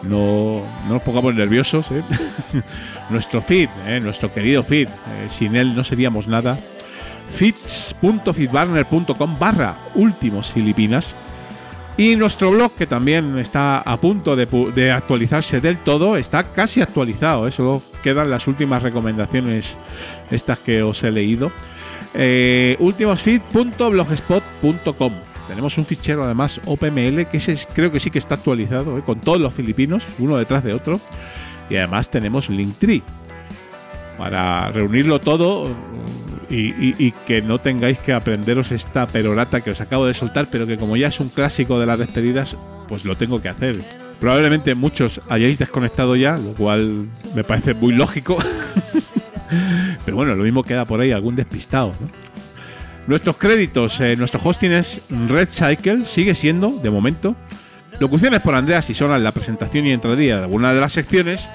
No, 0.02 0.62
no 0.86 0.94
nos 0.94 1.02
pongamos 1.02 1.34
nerviosos. 1.34 1.90
¿eh? 1.90 2.02
nuestro 3.10 3.42
feed, 3.42 3.68
¿eh? 3.86 4.00
nuestro 4.00 4.32
querido 4.32 4.62
feed. 4.62 4.88
Eh, 4.88 5.26
sin 5.28 5.54
él 5.56 5.76
no 5.76 5.84
seríamos 5.84 6.26
nada. 6.26 6.56
feeds.feedburner.com 7.34 9.38
barra 9.38 9.76
últimos 9.94 10.50
filipinas. 10.50 11.14
Y 11.96 12.16
nuestro 12.16 12.50
blog, 12.50 12.72
que 12.72 12.88
también 12.88 13.38
está 13.38 13.78
a 13.78 13.96
punto 13.98 14.34
de, 14.34 14.90
actualizarse 14.90 15.60
del 15.60 15.78
todo, 15.78 16.16
está 16.16 16.42
casi 16.52 16.82
actualizado. 16.82 17.46
¿eh? 17.46 17.52
Solo 17.52 17.82
quedan 18.02 18.30
las 18.30 18.48
últimas 18.48 18.82
recomendaciones, 18.82 19.78
estas 20.30 20.58
que 20.58 20.82
os 20.82 21.04
he 21.04 21.12
leído. 21.12 21.52
Eh. 22.14 22.76
Tenemos 25.46 25.78
un 25.78 25.84
fichero 25.84 26.24
además 26.24 26.60
OPML 26.64 27.26
que 27.26 27.36
ese 27.36 27.56
creo 27.72 27.92
que 27.92 28.00
sí 28.00 28.10
que 28.10 28.18
está 28.18 28.34
actualizado, 28.34 28.98
¿eh? 28.98 29.02
con 29.02 29.20
todos 29.20 29.40
los 29.40 29.54
filipinos, 29.54 30.04
uno 30.18 30.36
detrás 30.36 30.64
de 30.64 30.74
otro. 30.74 31.00
Y 31.70 31.76
además 31.76 32.10
tenemos 32.10 32.50
Linktree 32.50 33.02
para 34.18 34.70
reunirlo 34.72 35.20
todo 35.20 35.70
y, 36.50 36.56
y, 36.56 36.94
y, 36.98 37.12
que 37.26 37.42
no 37.42 37.58
tengáis 37.58 37.98
que 37.98 38.12
aprenderos 38.12 38.72
esta 38.72 39.06
perorata 39.06 39.60
que 39.60 39.70
os 39.70 39.80
acabo 39.80 40.06
de 40.06 40.14
soltar, 40.14 40.48
pero 40.50 40.66
que 40.66 40.76
como 40.76 40.96
ya 40.96 41.08
es 41.08 41.20
un 41.20 41.28
clásico 41.28 41.78
de 41.78 41.86
las 41.86 41.98
despedidas, 41.98 42.56
pues 42.88 43.04
lo 43.04 43.16
tengo 43.16 43.40
que 43.40 43.48
hacer. 43.48 43.80
Probablemente 44.20 44.74
muchos 44.74 45.20
hayáis 45.28 45.58
desconectado 45.58 46.16
ya, 46.16 46.36
lo 46.36 46.52
cual 46.54 47.08
me 47.34 47.44
parece 47.44 47.74
muy 47.74 47.92
lógico. 47.92 48.38
pero 50.04 50.16
bueno, 50.16 50.34
lo 50.34 50.44
mismo 50.44 50.62
queda 50.62 50.84
por 50.84 51.00
ahí 51.00 51.12
algún 51.12 51.36
despistado. 51.36 51.92
¿no? 52.00 52.08
Nuestros 53.06 53.36
créditos, 53.36 54.00
eh, 54.00 54.16
nuestro 54.16 54.40
hosting 54.42 54.72
es 54.72 55.02
Red 55.10 55.48
Cycle, 55.50 56.06
sigue 56.06 56.34
siendo, 56.34 56.70
de 56.70 56.90
momento. 56.90 57.36
Locuciones 58.00 58.40
por 58.40 58.54
Andrea 58.54 58.80
Sisona 58.80 59.16
en 59.16 59.24
la 59.24 59.32
presentación 59.32 59.86
y 59.86 59.92
entradía 59.92 60.38
de 60.38 60.42
alguna 60.44 60.72
de 60.72 60.80
las 60.80 60.92
secciones. 60.92 61.50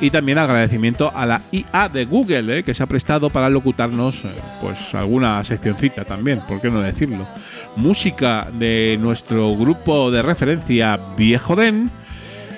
Y 0.00 0.10
también 0.10 0.38
agradecimiento 0.38 1.12
a 1.14 1.26
la 1.26 1.42
IA 1.52 1.88
de 1.90 2.06
Google, 2.06 2.58
eh, 2.58 2.62
que 2.62 2.72
se 2.72 2.82
ha 2.82 2.86
prestado 2.86 3.28
para 3.28 3.50
locutarnos 3.50 4.24
eh, 4.24 4.28
pues 4.62 4.94
alguna 4.94 5.44
seccioncita 5.44 6.04
también, 6.04 6.40
¿por 6.48 6.60
qué 6.60 6.70
no 6.70 6.80
decirlo? 6.80 7.26
Música 7.76 8.48
de 8.52 8.96
nuestro 8.98 9.54
grupo 9.56 10.10
de 10.10 10.22
referencia 10.22 10.98
Viejo 11.16 11.54
Den, 11.54 11.90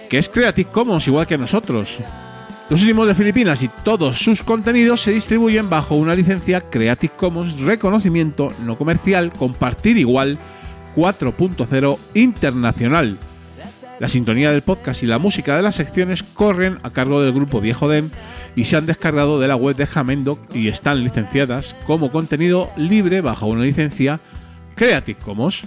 que 0.08 0.18
es 0.18 0.28
Creative 0.28 0.70
Commons 0.70 1.08
igual 1.08 1.26
que 1.26 1.36
nosotros. 1.36 1.98
Los 2.70 2.80
últimos 2.80 3.08
de 3.08 3.14
Filipinas 3.14 3.62
y 3.62 3.68
todos 3.82 4.18
sus 4.18 4.42
contenidos 4.42 5.02
se 5.02 5.10
distribuyen 5.10 5.68
bajo 5.68 5.96
una 5.96 6.14
licencia 6.14 6.60
Creative 6.60 7.12
Commons 7.16 7.58
reconocimiento 7.58 8.52
no 8.64 8.78
comercial 8.78 9.32
compartir 9.32 9.98
igual 9.98 10.38
4.0 10.94 11.98
internacional. 12.14 13.18
La 14.02 14.08
sintonía 14.08 14.50
del 14.50 14.62
podcast 14.62 15.04
y 15.04 15.06
la 15.06 15.20
música 15.20 15.54
de 15.54 15.62
las 15.62 15.76
secciones 15.76 16.24
corren 16.24 16.80
a 16.82 16.90
cargo 16.90 17.22
del 17.22 17.32
grupo 17.32 17.60
Viejo 17.60 17.88
Den 17.88 18.10
y 18.56 18.64
se 18.64 18.76
han 18.76 18.84
descargado 18.84 19.38
de 19.38 19.46
la 19.46 19.54
web 19.54 19.76
de 19.76 19.86
Jamendo 19.86 20.40
y 20.52 20.66
están 20.66 21.04
licenciadas 21.04 21.76
como 21.86 22.10
contenido 22.10 22.68
libre 22.76 23.20
bajo 23.20 23.46
una 23.46 23.62
licencia 23.62 24.18
Creative 24.74 25.20
Commons. 25.20 25.62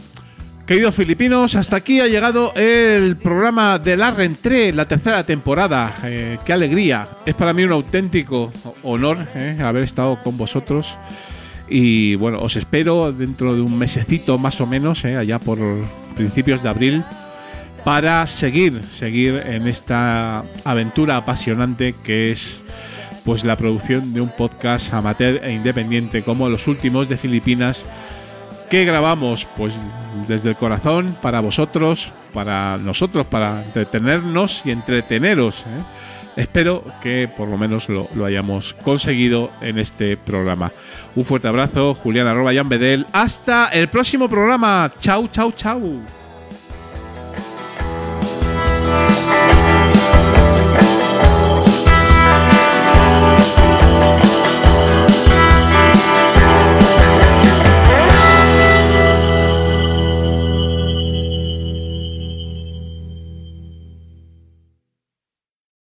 Queridos 0.67 0.95
filipinos, 0.95 1.55
hasta 1.55 1.77
aquí 1.77 2.01
ha 2.01 2.07
llegado 2.07 2.53
el 2.55 3.15
programa 3.15 3.79
de 3.79 3.95
la 3.95 4.11
Rentré, 4.11 4.73
la 4.73 4.85
tercera 4.85 5.25
temporada. 5.25 5.95
Eh, 6.03 6.37
¡Qué 6.45 6.51
alegría! 6.51 7.07
Es 7.25 7.35
para 7.35 7.53
mí 7.53 7.63
un 7.63 7.71
auténtico 7.71 8.51
honor 8.83 9.29
eh, 9.33 9.57
haber 9.63 9.83
estado 9.83 10.21
con 10.21 10.37
vosotros. 10.37 10.97
Y 11.69 12.15
bueno, 12.15 12.39
os 12.41 12.57
espero 12.57 13.13
dentro 13.13 13.55
de 13.55 13.61
un 13.61 13.77
mesecito 13.77 14.37
más 14.37 14.59
o 14.59 14.67
menos, 14.67 15.05
eh, 15.05 15.15
allá 15.15 15.39
por 15.39 15.57
principios 16.17 16.61
de 16.61 16.67
abril, 16.67 17.05
para 17.85 18.25
seguir, 18.25 18.83
seguir 18.89 19.43
en 19.45 19.67
esta 19.67 20.43
aventura 20.63 21.17
apasionante 21.17 21.93
que 22.03 22.31
es 22.31 22.63
pues 23.23 23.43
la 23.43 23.55
producción 23.55 24.11
de 24.11 24.21
un 24.21 24.29
podcast 24.29 24.91
amateur 24.91 25.39
e 25.43 25.53
independiente 25.53 26.23
como 26.23 26.49
los 26.49 26.67
últimos 26.67 27.07
de 27.07 27.17
Filipinas 27.17 27.85
que 28.71 28.85
grabamos 28.85 29.45
pues 29.55 29.75
desde 30.27 30.49
el 30.49 30.55
corazón 30.55 31.15
para 31.21 31.41
vosotros, 31.41 32.09
para 32.33 32.79
nosotros, 32.79 33.27
para 33.27 33.63
entretenernos 33.63 34.65
y 34.65 34.71
entreteneros. 34.71 35.61
¿eh? 35.61 36.41
Espero 36.41 36.83
que 37.03 37.29
por 37.37 37.47
lo 37.47 37.57
menos 37.57 37.87
lo, 37.87 38.07
hayamos 38.25 38.73
conseguido 38.81 39.51
en 39.61 39.77
este 39.77 40.17
programa. 40.17 40.71
Un 41.15 41.23
fuerte 41.23 41.47
abrazo, 41.47 41.93
Julián 41.93 42.25
arroba 42.25 42.51
Jan. 42.51 42.67
Hasta 43.13 43.67
el 43.67 43.89
próximo 43.89 44.27
programa. 44.27 44.91
Chau, 44.99 45.27
chau, 45.27 45.51
chau. 45.51 46.24